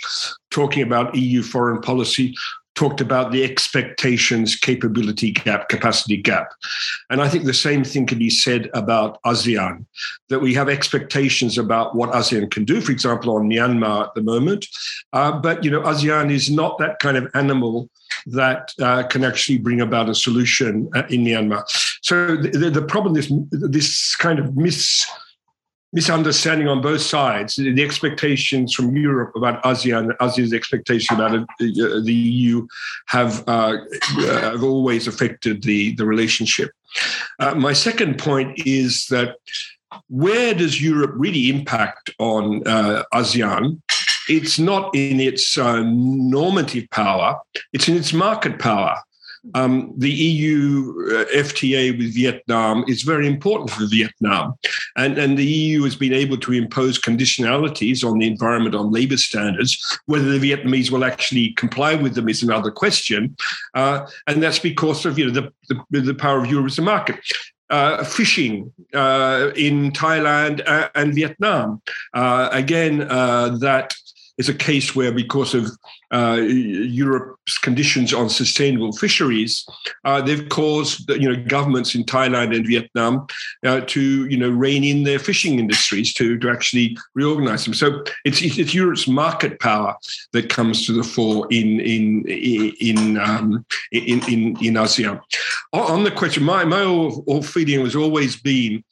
talking 0.51 0.83
about 0.83 1.15
EU 1.15 1.41
foreign 1.41 1.81
policy 1.81 2.35
talked 2.77 3.01
about 3.01 3.31
the 3.31 3.43
expectations 3.43 4.55
capability 4.55 5.31
gap, 5.31 5.67
capacity 5.67 6.15
gap. 6.15 6.47
And 7.09 7.21
I 7.21 7.27
think 7.27 7.43
the 7.43 7.53
same 7.53 7.83
thing 7.83 8.05
can 8.05 8.19
be 8.19 8.29
said 8.29 8.69
about 8.73 9.19
ASEAN, 9.23 9.85
that 10.29 10.39
we 10.39 10.53
have 10.53 10.69
expectations 10.69 11.57
about 11.57 11.95
what 11.95 12.11
ASEAN 12.11 12.51
can 12.51 12.65
do, 12.65 12.79
for 12.79 12.91
example, 12.91 13.35
on 13.35 13.49
Myanmar 13.49 14.05
at 14.05 14.13
the 14.13 14.21
moment. 14.21 14.67
Uh, 15.11 15.31
but, 15.31 15.63
you 15.63 15.71
know, 15.71 15.81
ASEAN 15.81 16.31
is 16.31 16.49
not 16.51 16.77
that 16.77 16.99
kind 16.99 17.17
of 17.17 17.27
animal 17.33 17.89
that 18.27 18.73
uh, 18.79 19.03
can 19.07 19.23
actually 19.23 19.57
bring 19.57 19.81
about 19.81 20.07
a 20.07 20.15
solution 20.15 20.89
uh, 20.95 21.03
in 21.09 21.25
Myanmar. 21.25 21.63
So 22.03 22.37
the, 22.37 22.69
the 22.69 22.83
problem 22.83 23.17
is 23.17 23.31
this 23.51 24.15
kind 24.15 24.39
of 24.39 24.55
mis 24.55 25.05
misunderstanding 25.97 26.67
on 26.67 26.79
both 26.79 27.01
sides. 27.01 27.55
The 27.55 27.83
expectations 27.83 28.71
from 28.75 28.95
Europe 28.95 29.31
about 29.35 29.63
ASEAN, 29.63 30.15
ASEAN's 30.17 30.53
expectations 30.53 31.19
about 31.19 31.47
the 31.57 32.13
EU 32.13 32.67
have, 33.07 33.43
uh, 33.47 33.77
have 34.51 34.63
always 34.63 35.07
affected 35.07 35.63
the, 35.63 35.95
the 35.95 36.05
relationship. 36.05 36.69
Uh, 37.39 37.55
my 37.55 37.73
second 37.73 38.19
point 38.19 38.49
is 38.67 39.07
that 39.07 39.37
where 40.09 40.53
does 40.53 40.79
Europe 40.79 41.13
really 41.15 41.49
impact 41.49 42.11
on 42.19 42.61
uh, 42.67 43.01
ASEAN? 43.15 43.81
It's 44.29 44.59
not 44.59 44.93
in 44.93 45.19
its 45.19 45.57
uh, 45.57 45.81
normative 45.83 46.87
power, 46.91 47.39
it's 47.73 47.89
in 47.89 47.95
its 47.97 48.13
market 48.13 48.59
power. 48.59 49.01
Um, 49.53 49.93
the 49.97 50.09
EU 50.09 50.93
uh, 51.11 51.25
FTA 51.35 51.97
with 51.97 52.13
Vietnam 52.13 52.83
is 52.87 53.03
very 53.03 53.27
important 53.27 53.69
for 53.69 53.85
Vietnam. 53.87 54.55
And, 54.95 55.17
and 55.17 55.37
the 55.37 55.45
EU 55.45 55.83
has 55.83 55.95
been 55.95 56.13
able 56.13 56.37
to 56.37 56.53
impose 56.53 56.99
conditionalities 56.99 58.03
on 58.03 58.19
the 58.19 58.27
environment, 58.27 58.75
on 58.75 58.91
labor 58.91 59.17
standards. 59.17 59.99
Whether 60.05 60.37
the 60.37 60.51
Vietnamese 60.51 60.91
will 60.91 61.05
actually 61.05 61.51
comply 61.53 61.95
with 61.95 62.15
them 62.15 62.29
is 62.29 62.43
another 62.43 62.71
question. 62.71 63.35
Uh, 63.73 64.07
and 64.27 64.41
that's 64.41 64.59
because 64.59 65.05
of 65.05 65.17
you 65.17 65.31
know, 65.31 65.31
the, 65.31 65.83
the, 65.91 66.01
the 66.01 66.15
power 66.15 66.39
of 66.39 66.49
Europe 66.49 66.67
as 66.67 66.79
a 66.79 66.81
market. 66.81 67.19
Uh, 67.69 68.01
fishing 68.01 68.71
uh, 68.93 69.51
in 69.57 69.91
Thailand 69.91 70.63
and 70.95 71.13
Vietnam. 71.13 71.81
Uh, 72.13 72.47
again, 72.53 73.01
uh, 73.01 73.57
that 73.57 73.93
is 74.37 74.49
a 74.49 74.53
case 74.53 74.95
where, 74.95 75.11
because 75.11 75.53
of 75.53 75.71
uh, 76.13 76.37
Europe's 76.39 77.57
conditions 77.57 78.13
on 78.13 78.29
sustainable 78.29 78.91
fisheries, 78.93 79.65
uh, 80.05 80.21
they've 80.21 80.47
caused 80.49 81.09
you 81.09 81.29
know 81.29 81.43
governments 81.43 81.95
in 81.95 82.03
Thailand 82.03 82.55
and 82.55 82.65
Vietnam 82.65 83.27
uh, 83.65 83.81
to 83.81 84.25
you 84.27 84.37
know 84.37 84.49
rein 84.49 84.83
in 84.83 85.03
their 85.03 85.19
fishing 85.19 85.59
industries 85.59 86.13
to 86.13 86.37
to 86.39 86.49
actually 86.49 86.97
reorganize 87.15 87.65
them. 87.65 87.73
So 87.73 88.03
it's 88.25 88.41
it's 88.41 88.73
Europe's 88.73 89.07
market 89.07 89.59
power 89.59 89.95
that 90.33 90.49
comes 90.49 90.85
to 90.85 90.93
the 90.93 91.03
fore 91.03 91.47
in 91.49 91.79
in 91.79 92.23
in 92.27 93.17
um, 93.17 93.65
in, 93.91 94.21
in, 94.29 94.57
in. 94.63 94.77
On 95.73 96.03
the 96.03 96.11
question, 96.11 96.43
my 96.43 96.63
my 96.63 96.83
feeling 97.41 97.83
has 97.83 97.95
always 97.95 98.35
been 98.35 98.83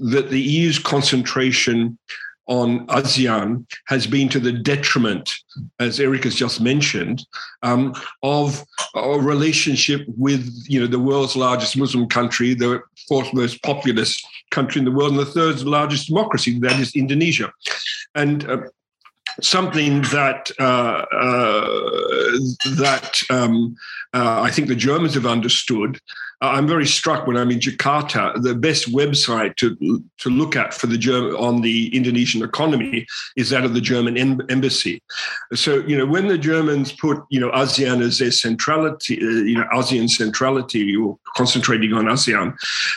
that 0.00 0.30
the 0.30 0.40
EU's 0.40 0.78
concentration 0.78 1.98
on 2.46 2.86
ASEAN 2.88 3.66
has 3.86 4.06
been 4.06 4.28
to 4.28 4.38
the 4.38 4.52
detriment, 4.52 5.34
as 5.78 5.98
Eric 5.98 6.24
has 6.24 6.34
just 6.34 6.60
mentioned, 6.60 7.26
um, 7.62 7.94
of 8.22 8.64
a 8.94 9.18
relationship 9.18 10.02
with 10.08 10.50
you 10.68 10.80
know 10.80 10.86
the 10.86 10.98
world's 10.98 11.36
largest 11.36 11.76
Muslim 11.76 12.08
country, 12.08 12.54
the 12.54 12.82
fourth 13.08 13.32
most 13.32 13.62
populous 13.62 14.22
country 14.50 14.78
in 14.78 14.84
the 14.84 14.90
world, 14.90 15.12
and 15.12 15.20
the 15.20 15.26
third 15.26 15.60
largest 15.62 16.08
democracy, 16.08 16.58
that 16.58 16.78
is 16.78 16.94
Indonesia. 16.94 17.52
And 18.14 18.48
uh, 18.48 18.58
something 19.40 20.02
that 20.02 20.50
uh, 20.58 21.04
uh, 21.12 22.38
that 22.76 23.20
um, 23.30 23.76
uh, 24.12 24.42
I 24.42 24.50
think 24.50 24.68
the 24.68 24.76
Germans 24.76 25.14
have 25.14 25.26
understood. 25.26 26.00
I'm 26.50 26.66
very 26.66 26.86
struck 26.86 27.26
when 27.26 27.36
I'm 27.36 27.50
in 27.50 27.60
Jakarta. 27.60 28.40
The 28.42 28.54
best 28.54 28.92
website 28.92 29.56
to 29.56 30.02
to 30.18 30.30
look 30.30 30.56
at 30.56 30.74
for 30.74 30.86
the 30.86 30.98
German 30.98 31.34
on 31.36 31.60
the 31.60 31.94
Indonesian 31.94 32.42
economy 32.42 33.06
is 33.36 33.50
that 33.50 33.64
of 33.64 33.74
the 33.74 33.80
German 33.80 34.16
em- 34.16 34.42
embassy. 34.48 35.02
So 35.54 35.76
you 35.86 35.96
know 35.96 36.06
when 36.06 36.28
the 36.28 36.38
Germans 36.38 36.92
put 36.92 37.22
you 37.30 37.40
know 37.40 37.50
ASEAN 37.50 38.02
as 38.02 38.18
their 38.18 38.30
centrality, 38.30 39.18
uh, 39.18 39.44
you 39.50 39.56
know 39.56 39.66
ASEAN 39.72 40.08
centrality 40.08 40.96
or 40.96 41.18
concentrating 41.36 41.92
on 41.92 42.06
ASEAN, 42.06 42.54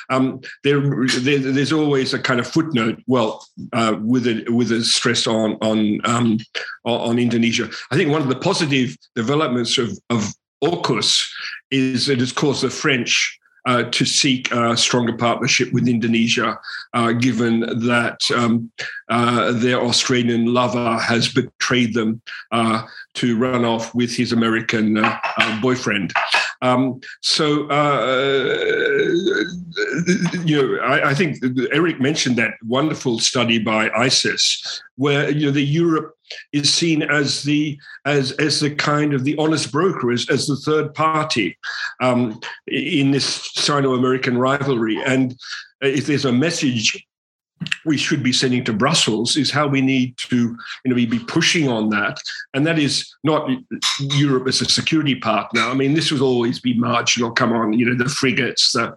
um, 0.09 0.41
there, 0.63 0.79
there, 1.19 1.39
there's 1.39 1.73
always 1.73 2.13
a 2.13 2.19
kind 2.19 2.39
of 2.39 2.47
footnote. 2.47 3.01
Well, 3.07 3.45
uh, 3.73 3.97
with 4.01 4.27
a 4.27 4.45
with 4.49 4.71
a 4.71 4.83
stress 4.83 5.27
on 5.27 5.57
on 5.61 5.99
um, 6.05 6.39
on 6.85 7.19
Indonesia. 7.19 7.69
I 7.91 7.95
think 7.95 8.11
one 8.11 8.21
of 8.21 8.29
the 8.29 8.35
positive 8.35 8.97
developments 9.15 9.77
of 9.77 9.97
of 10.09 10.33
AUKUS 10.63 11.27
is 11.71 12.09
it 12.09 12.19
has 12.19 12.31
caused 12.31 12.63
the 12.63 12.69
French 12.69 13.39
uh, 13.67 13.83
to 13.83 14.05
seek 14.05 14.51
a 14.51 14.77
stronger 14.77 15.15
partnership 15.15 15.71
with 15.73 15.89
Indonesia, 15.89 16.57
uh, 16.93 17.11
given 17.11 17.59
that 17.85 18.19
um, 18.33 18.71
uh, 19.09 19.51
their 19.51 19.81
Australian 19.81 20.53
lover 20.53 20.97
has 20.97 21.27
betrayed 21.27 21.93
them 21.93 22.21
uh, 22.53 22.83
to 23.13 23.37
run 23.37 23.65
off 23.65 23.93
with 23.93 24.15
his 24.15 24.31
American 24.31 24.97
uh, 24.97 25.19
uh, 25.37 25.61
boyfriend. 25.61 26.13
Um, 26.61 27.01
so, 27.21 27.63
you 30.45 30.61
know, 30.61 30.79
I, 30.81 31.09
I, 31.09 31.13
think 31.13 31.37
Eric 31.71 31.99
mentioned 31.99 32.37
that 32.37 32.53
wonderful 32.65 33.19
study 33.19 33.59
by 33.59 33.89
ISEAS, 33.89 34.81
where 34.95 35.29
you 35.29 35.47
know 35.47 35.51
the 35.51 35.63
Europe 35.63 36.16
is 36.53 36.73
seen 36.73 37.01
as 37.03 37.43
the 37.43 37.79
as 38.05 38.31
as 38.33 38.59
the 38.59 38.73
kind 38.73 39.13
of 39.13 39.23
the 39.23 39.37
honest 39.37 39.71
broker, 39.71 40.11
as, 40.11 40.29
as 40.29 40.47
the 40.47 40.57
third 40.57 40.93
party 40.93 41.57
um, 42.01 42.39
in 42.67 43.11
this 43.11 43.51
Sino-American 43.55 44.37
rivalry. 44.37 45.01
And 45.05 45.35
if 45.81 46.07
there's 46.07 46.25
a 46.25 46.31
message 46.31 47.07
we 47.85 47.97
should 47.97 48.23
be 48.23 48.33
sending 48.33 48.63
to 48.63 48.73
Brussels 48.73 49.35
is 49.35 49.51
how 49.51 49.67
we 49.67 49.81
need 49.81 50.17
to 50.17 50.55
you 50.85 50.89
know 50.89 50.95
be 50.95 51.19
pushing 51.19 51.67
on 51.67 51.89
that, 51.89 52.19
and 52.53 52.65
that 52.67 52.79
is 52.79 53.13
not 53.23 53.49
Europe 53.99 54.47
as 54.47 54.61
a 54.61 54.65
security 54.65 55.15
partner. 55.15 55.61
I 55.61 55.73
mean, 55.73 55.93
this 55.93 56.11
would 56.11 56.21
always 56.21 56.59
be 56.59 56.73
marginal. 56.77 57.31
Come 57.31 57.53
on, 57.53 57.73
you 57.73 57.85
know 57.85 57.95
the 57.95 58.09
frigates. 58.09 58.73
The, 58.73 58.95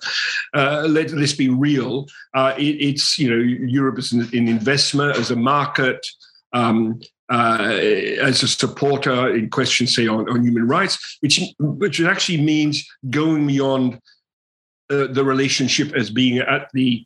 uh, 0.55 0.87
let 0.89 1.09
this 1.09 1.35
be 1.35 1.49
real. 1.49 2.07
Uh, 2.35 2.55
it, 2.59 2.77
it's 2.89 3.19
you 3.19 3.31
know 3.31 3.43
Europe 3.43 3.99
as 3.99 4.13
an, 4.13 4.23
an 4.33 4.49
investment, 4.49 5.17
as 5.17 5.31
a 5.31 5.37
market. 5.37 6.07
Um, 6.53 7.01
uh, 7.31 7.79
as 8.21 8.43
a 8.43 8.49
supporter 8.49 9.35
in 9.35 9.49
questions, 9.51 9.95
say 9.95 10.07
on, 10.07 10.29
on 10.29 10.43
human 10.43 10.67
rights, 10.67 11.19
which 11.21 11.41
which 11.59 12.01
actually 12.01 12.41
means 12.41 12.87
going 13.11 13.47
beyond 13.47 13.95
uh, 14.91 15.07
the 15.07 15.25
relationship 15.25 15.95
as 15.95 16.11
being 16.11 16.39
at 16.39 16.69
the 16.75 17.05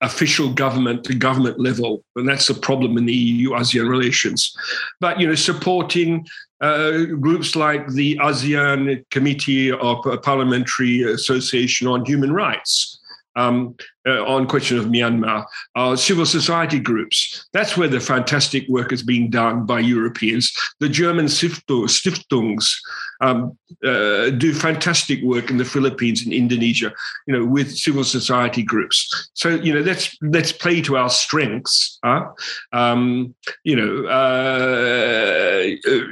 official 0.00 0.52
government 0.52 1.02
to 1.04 1.14
government 1.14 1.58
level, 1.58 2.04
and 2.16 2.28
that's 2.28 2.50
a 2.50 2.54
problem 2.54 2.96
in 2.98 3.06
the 3.06 3.12
EU-ASEAN 3.12 3.88
relations. 3.88 4.54
But 5.00 5.18
you 5.18 5.26
know, 5.26 5.34
supporting 5.34 6.26
uh, 6.60 7.04
groups 7.20 7.56
like 7.56 7.88
the 7.88 8.16
ASEAN 8.18 9.04
Committee 9.10 9.72
of 9.72 10.04
Parliamentary 10.22 11.02
Association 11.02 11.88
on 11.88 12.04
Human 12.04 12.32
Rights. 12.32 12.93
Um, 13.36 13.76
uh, 14.06 14.22
on 14.24 14.46
question 14.46 14.78
of 14.78 14.84
Myanmar, 14.84 15.46
civil 15.96 16.26
society 16.26 16.78
groups. 16.78 17.48
That's 17.52 17.76
where 17.76 17.88
the 17.88 17.98
fantastic 17.98 18.68
work 18.68 18.92
is 18.92 19.02
being 19.02 19.30
done 19.30 19.66
by 19.66 19.80
Europeans. 19.80 20.54
The 20.78 20.88
German 20.88 21.26
Stiftungs 21.26 22.74
um, 23.20 23.56
uh, 23.84 24.30
do 24.30 24.52
fantastic 24.52 25.22
work 25.22 25.50
in 25.50 25.58
the 25.58 25.64
Philippines 25.64 26.24
and 26.24 26.32
Indonesia, 26.32 26.92
you 27.26 27.34
know, 27.34 27.44
with 27.44 27.76
civil 27.76 28.04
society 28.04 28.62
groups. 28.62 29.30
So 29.34 29.50
you 29.50 29.72
know, 29.72 29.80
let's 29.80 30.16
let's 30.22 30.52
play 30.52 30.80
to 30.82 30.96
our 30.96 31.10
strengths. 31.10 31.98
Huh? 32.04 32.30
Um, 32.72 33.34
you 33.64 33.76
know, 33.76 34.06
uh, 34.08 35.62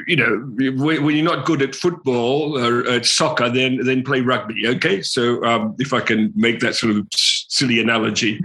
you 0.06 0.16
know, 0.16 0.38
when 0.82 1.16
you're 1.16 1.24
not 1.24 1.46
good 1.46 1.62
at 1.62 1.74
football 1.74 2.58
or 2.58 2.86
at 2.88 3.06
soccer, 3.06 3.48
then 3.48 3.84
then 3.84 4.02
play 4.02 4.20
rugby. 4.20 4.66
Okay, 4.68 5.02
so 5.02 5.44
um, 5.44 5.74
if 5.78 5.92
I 5.92 6.00
can 6.00 6.32
make 6.36 6.60
that 6.60 6.74
sort 6.74 6.96
of 6.96 7.06
silly 7.12 7.80
analogy. 7.80 8.40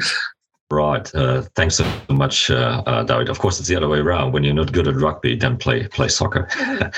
Right. 0.69 1.13
Uh, 1.15 1.43
thanks 1.55 1.75
so 1.75 1.89
much, 2.09 2.51
uh, 2.51 2.83
uh, 2.85 3.03
David. 3.03 3.29
Of 3.29 3.39
course, 3.39 3.57
it's 3.57 3.69
the 3.69 3.75
other 3.77 3.87
way 3.87 3.99
around. 3.99 4.33
When 4.33 4.43
you're 4.43 4.53
not 4.53 4.73
good 4.73 4.87
at 4.87 4.95
rugby, 4.95 5.35
then 5.37 5.55
play 5.55 5.87
play 5.87 6.09
soccer. 6.09 6.49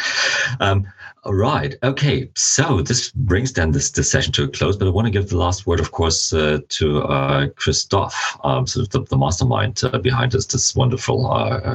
um, 0.59 0.87
right. 1.25 1.75
Okay. 1.83 2.29
So 2.35 2.81
this 2.81 3.11
brings 3.11 3.53
then 3.53 3.71
this, 3.71 3.91
this 3.91 4.09
session 4.09 4.31
to 4.33 4.43
a 4.43 4.47
close. 4.47 4.77
But 4.77 4.87
I 4.87 4.91
want 4.91 5.05
to 5.05 5.11
give 5.11 5.29
the 5.29 5.37
last 5.37 5.67
word, 5.67 5.79
of 5.79 5.91
course, 5.91 6.33
uh, 6.33 6.59
to 6.69 7.03
uh, 7.03 7.47
Christophe, 7.55 8.37
um, 8.43 8.65
sort 8.65 8.85
of 8.85 8.91
the, 8.91 9.01
the 9.09 9.17
mastermind 9.17 9.81
uh, 9.83 9.97
behind 9.97 10.31
this 10.31 10.45
this 10.45 10.75
wonderful 10.75 11.29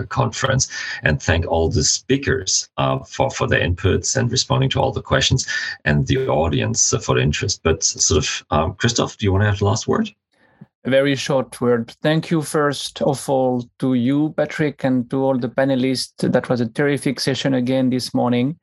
conference, 0.08 0.68
and 1.02 1.22
thank 1.22 1.46
all 1.46 1.68
the 1.68 1.84
speakers 1.84 2.68
for 3.06 3.30
for 3.30 3.46
their 3.46 3.60
inputs 3.60 4.16
and 4.16 4.30
responding 4.30 4.70
to 4.70 4.80
all 4.80 4.92
the 4.92 5.02
questions, 5.02 5.46
and 5.84 6.06
the 6.06 6.26
audience 6.28 6.94
for 7.02 7.14
the 7.14 7.22
interest. 7.22 7.60
But 7.62 7.84
sort 7.84 8.24
of, 8.24 8.44
um, 8.50 8.74
Christophe, 8.74 9.16
do 9.18 9.26
you 9.26 9.32
want 9.32 9.42
to 9.42 9.50
have 9.50 9.58
the 9.58 9.66
last 9.66 9.86
word? 9.86 10.10
A 10.84 10.90
very 10.90 11.14
short 11.14 11.60
word. 11.60 11.94
Thank 12.02 12.30
you 12.30 12.42
first 12.42 13.00
of 13.02 13.28
all 13.28 13.64
to 13.78 13.94
you, 13.94 14.34
Patrick, 14.36 14.84
and 14.84 15.08
to 15.10 15.22
all 15.22 15.38
the 15.38 15.48
panelists. 15.48 16.30
That 16.30 16.48
was 16.48 16.60
a 16.60 16.68
terrific 16.68 17.20
session 17.20 17.54
again 17.54 17.90
this 17.90 18.12
morning. 18.12 18.58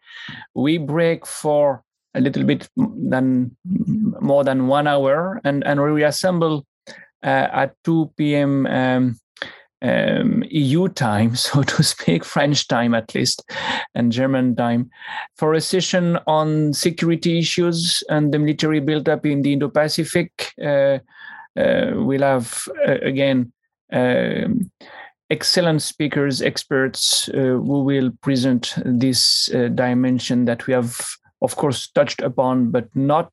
We 0.54 0.78
break 0.78 1.26
for 1.26 1.84
a 2.14 2.22
little 2.22 2.44
bit 2.44 2.70
than 2.78 3.56
more 3.66 4.44
than 4.44 4.68
one 4.68 4.88
hour, 4.88 5.42
and 5.44 5.64
and 5.66 5.82
we 5.82 5.90
reassemble 5.90 6.66
uh, 7.24 7.48
at 7.52 7.76
2 7.86 8.12
p.m. 8.18 8.68
Um, 8.68 9.18
um, 9.84 10.44
EU 10.52 10.90
time, 10.90 11.36
so 11.48 11.64
to 11.64 11.82
speak, 11.82 12.24
French 12.24 12.68
time 12.68 12.94
at 12.94 13.16
least, 13.16 13.44
and 13.96 14.12
German 14.12 14.56
time, 14.56 14.92
for 15.38 15.56
a 15.56 15.62
session 15.62 16.20
on 16.28 16.72
security 16.74 17.40
issues 17.40 18.04
and 18.10 18.32
the 18.32 18.38
military 18.38 18.80
buildup 18.80 19.26
in 19.26 19.42
the 19.42 19.54
Indo-Pacific. 19.54 20.54
Uh, 20.64 20.68
uh, 20.68 21.00
we'll 21.56 22.22
have 22.22 22.68
uh, 22.88 22.98
again 23.02 23.52
um, 23.92 24.72
excellent 25.30 25.82
speakers, 25.82 26.42
experts 26.42 27.30
uh, 27.30 27.38
who 27.38 27.84
will 27.84 28.12
present 28.22 28.74
this 28.86 29.46
dimension 29.76 30.46
that 30.46 30.68
we 30.68 30.74
have, 30.74 31.00
of 31.42 31.56
course, 31.56 31.90
touched 31.90 32.22
upon, 32.22 32.72
but 32.72 32.88
not 32.96 33.32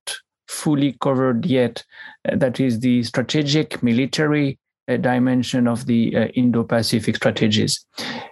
fully 0.48 0.96
covered 1.00 1.44
yet. 1.44 1.84
that 2.24 2.58
is 2.60 2.80
the 2.80 3.02
strategic 3.02 3.82
military 3.82 4.58
dimension 5.00 5.68
of 5.68 5.84
the 5.86 6.16
Indo-Pacific 6.34 7.16
strategies. 7.16 7.84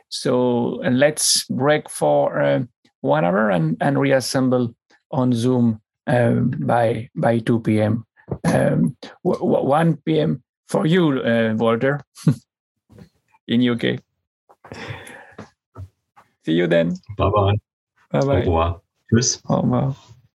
So 0.08 0.81
let's 0.90 1.44
break 1.48 1.90
for 1.90 2.66
one 3.00 3.24
hour 3.24 3.50
and, 3.50 3.76
and 3.81 3.98
reassemble 3.98 4.74
on 5.10 5.32
Zoom 5.32 5.81
uh, 6.06 6.32
by 6.32 7.08
by 7.15 7.39
2 7.40 7.60
p.m 7.60 8.06
um, 8.44 8.97
1 9.23 9.97
p.m. 10.05 10.42
for 10.68 10.86
you, 10.86 11.20
uh, 11.20 11.55
Walter, 11.56 12.00
in 13.48 13.62
UK. 13.62 14.00
See 16.44 16.52
you 16.52 16.66
then. 16.66 16.94
Bye 17.16 17.31
bye. 17.31 17.55
Bye 18.10 18.20
bye. 18.20 18.36
Au 18.36 18.39
revoir. 18.39 18.81
Tschüss. 19.10 19.40
Au 19.48 19.62
revoir. 19.62 19.97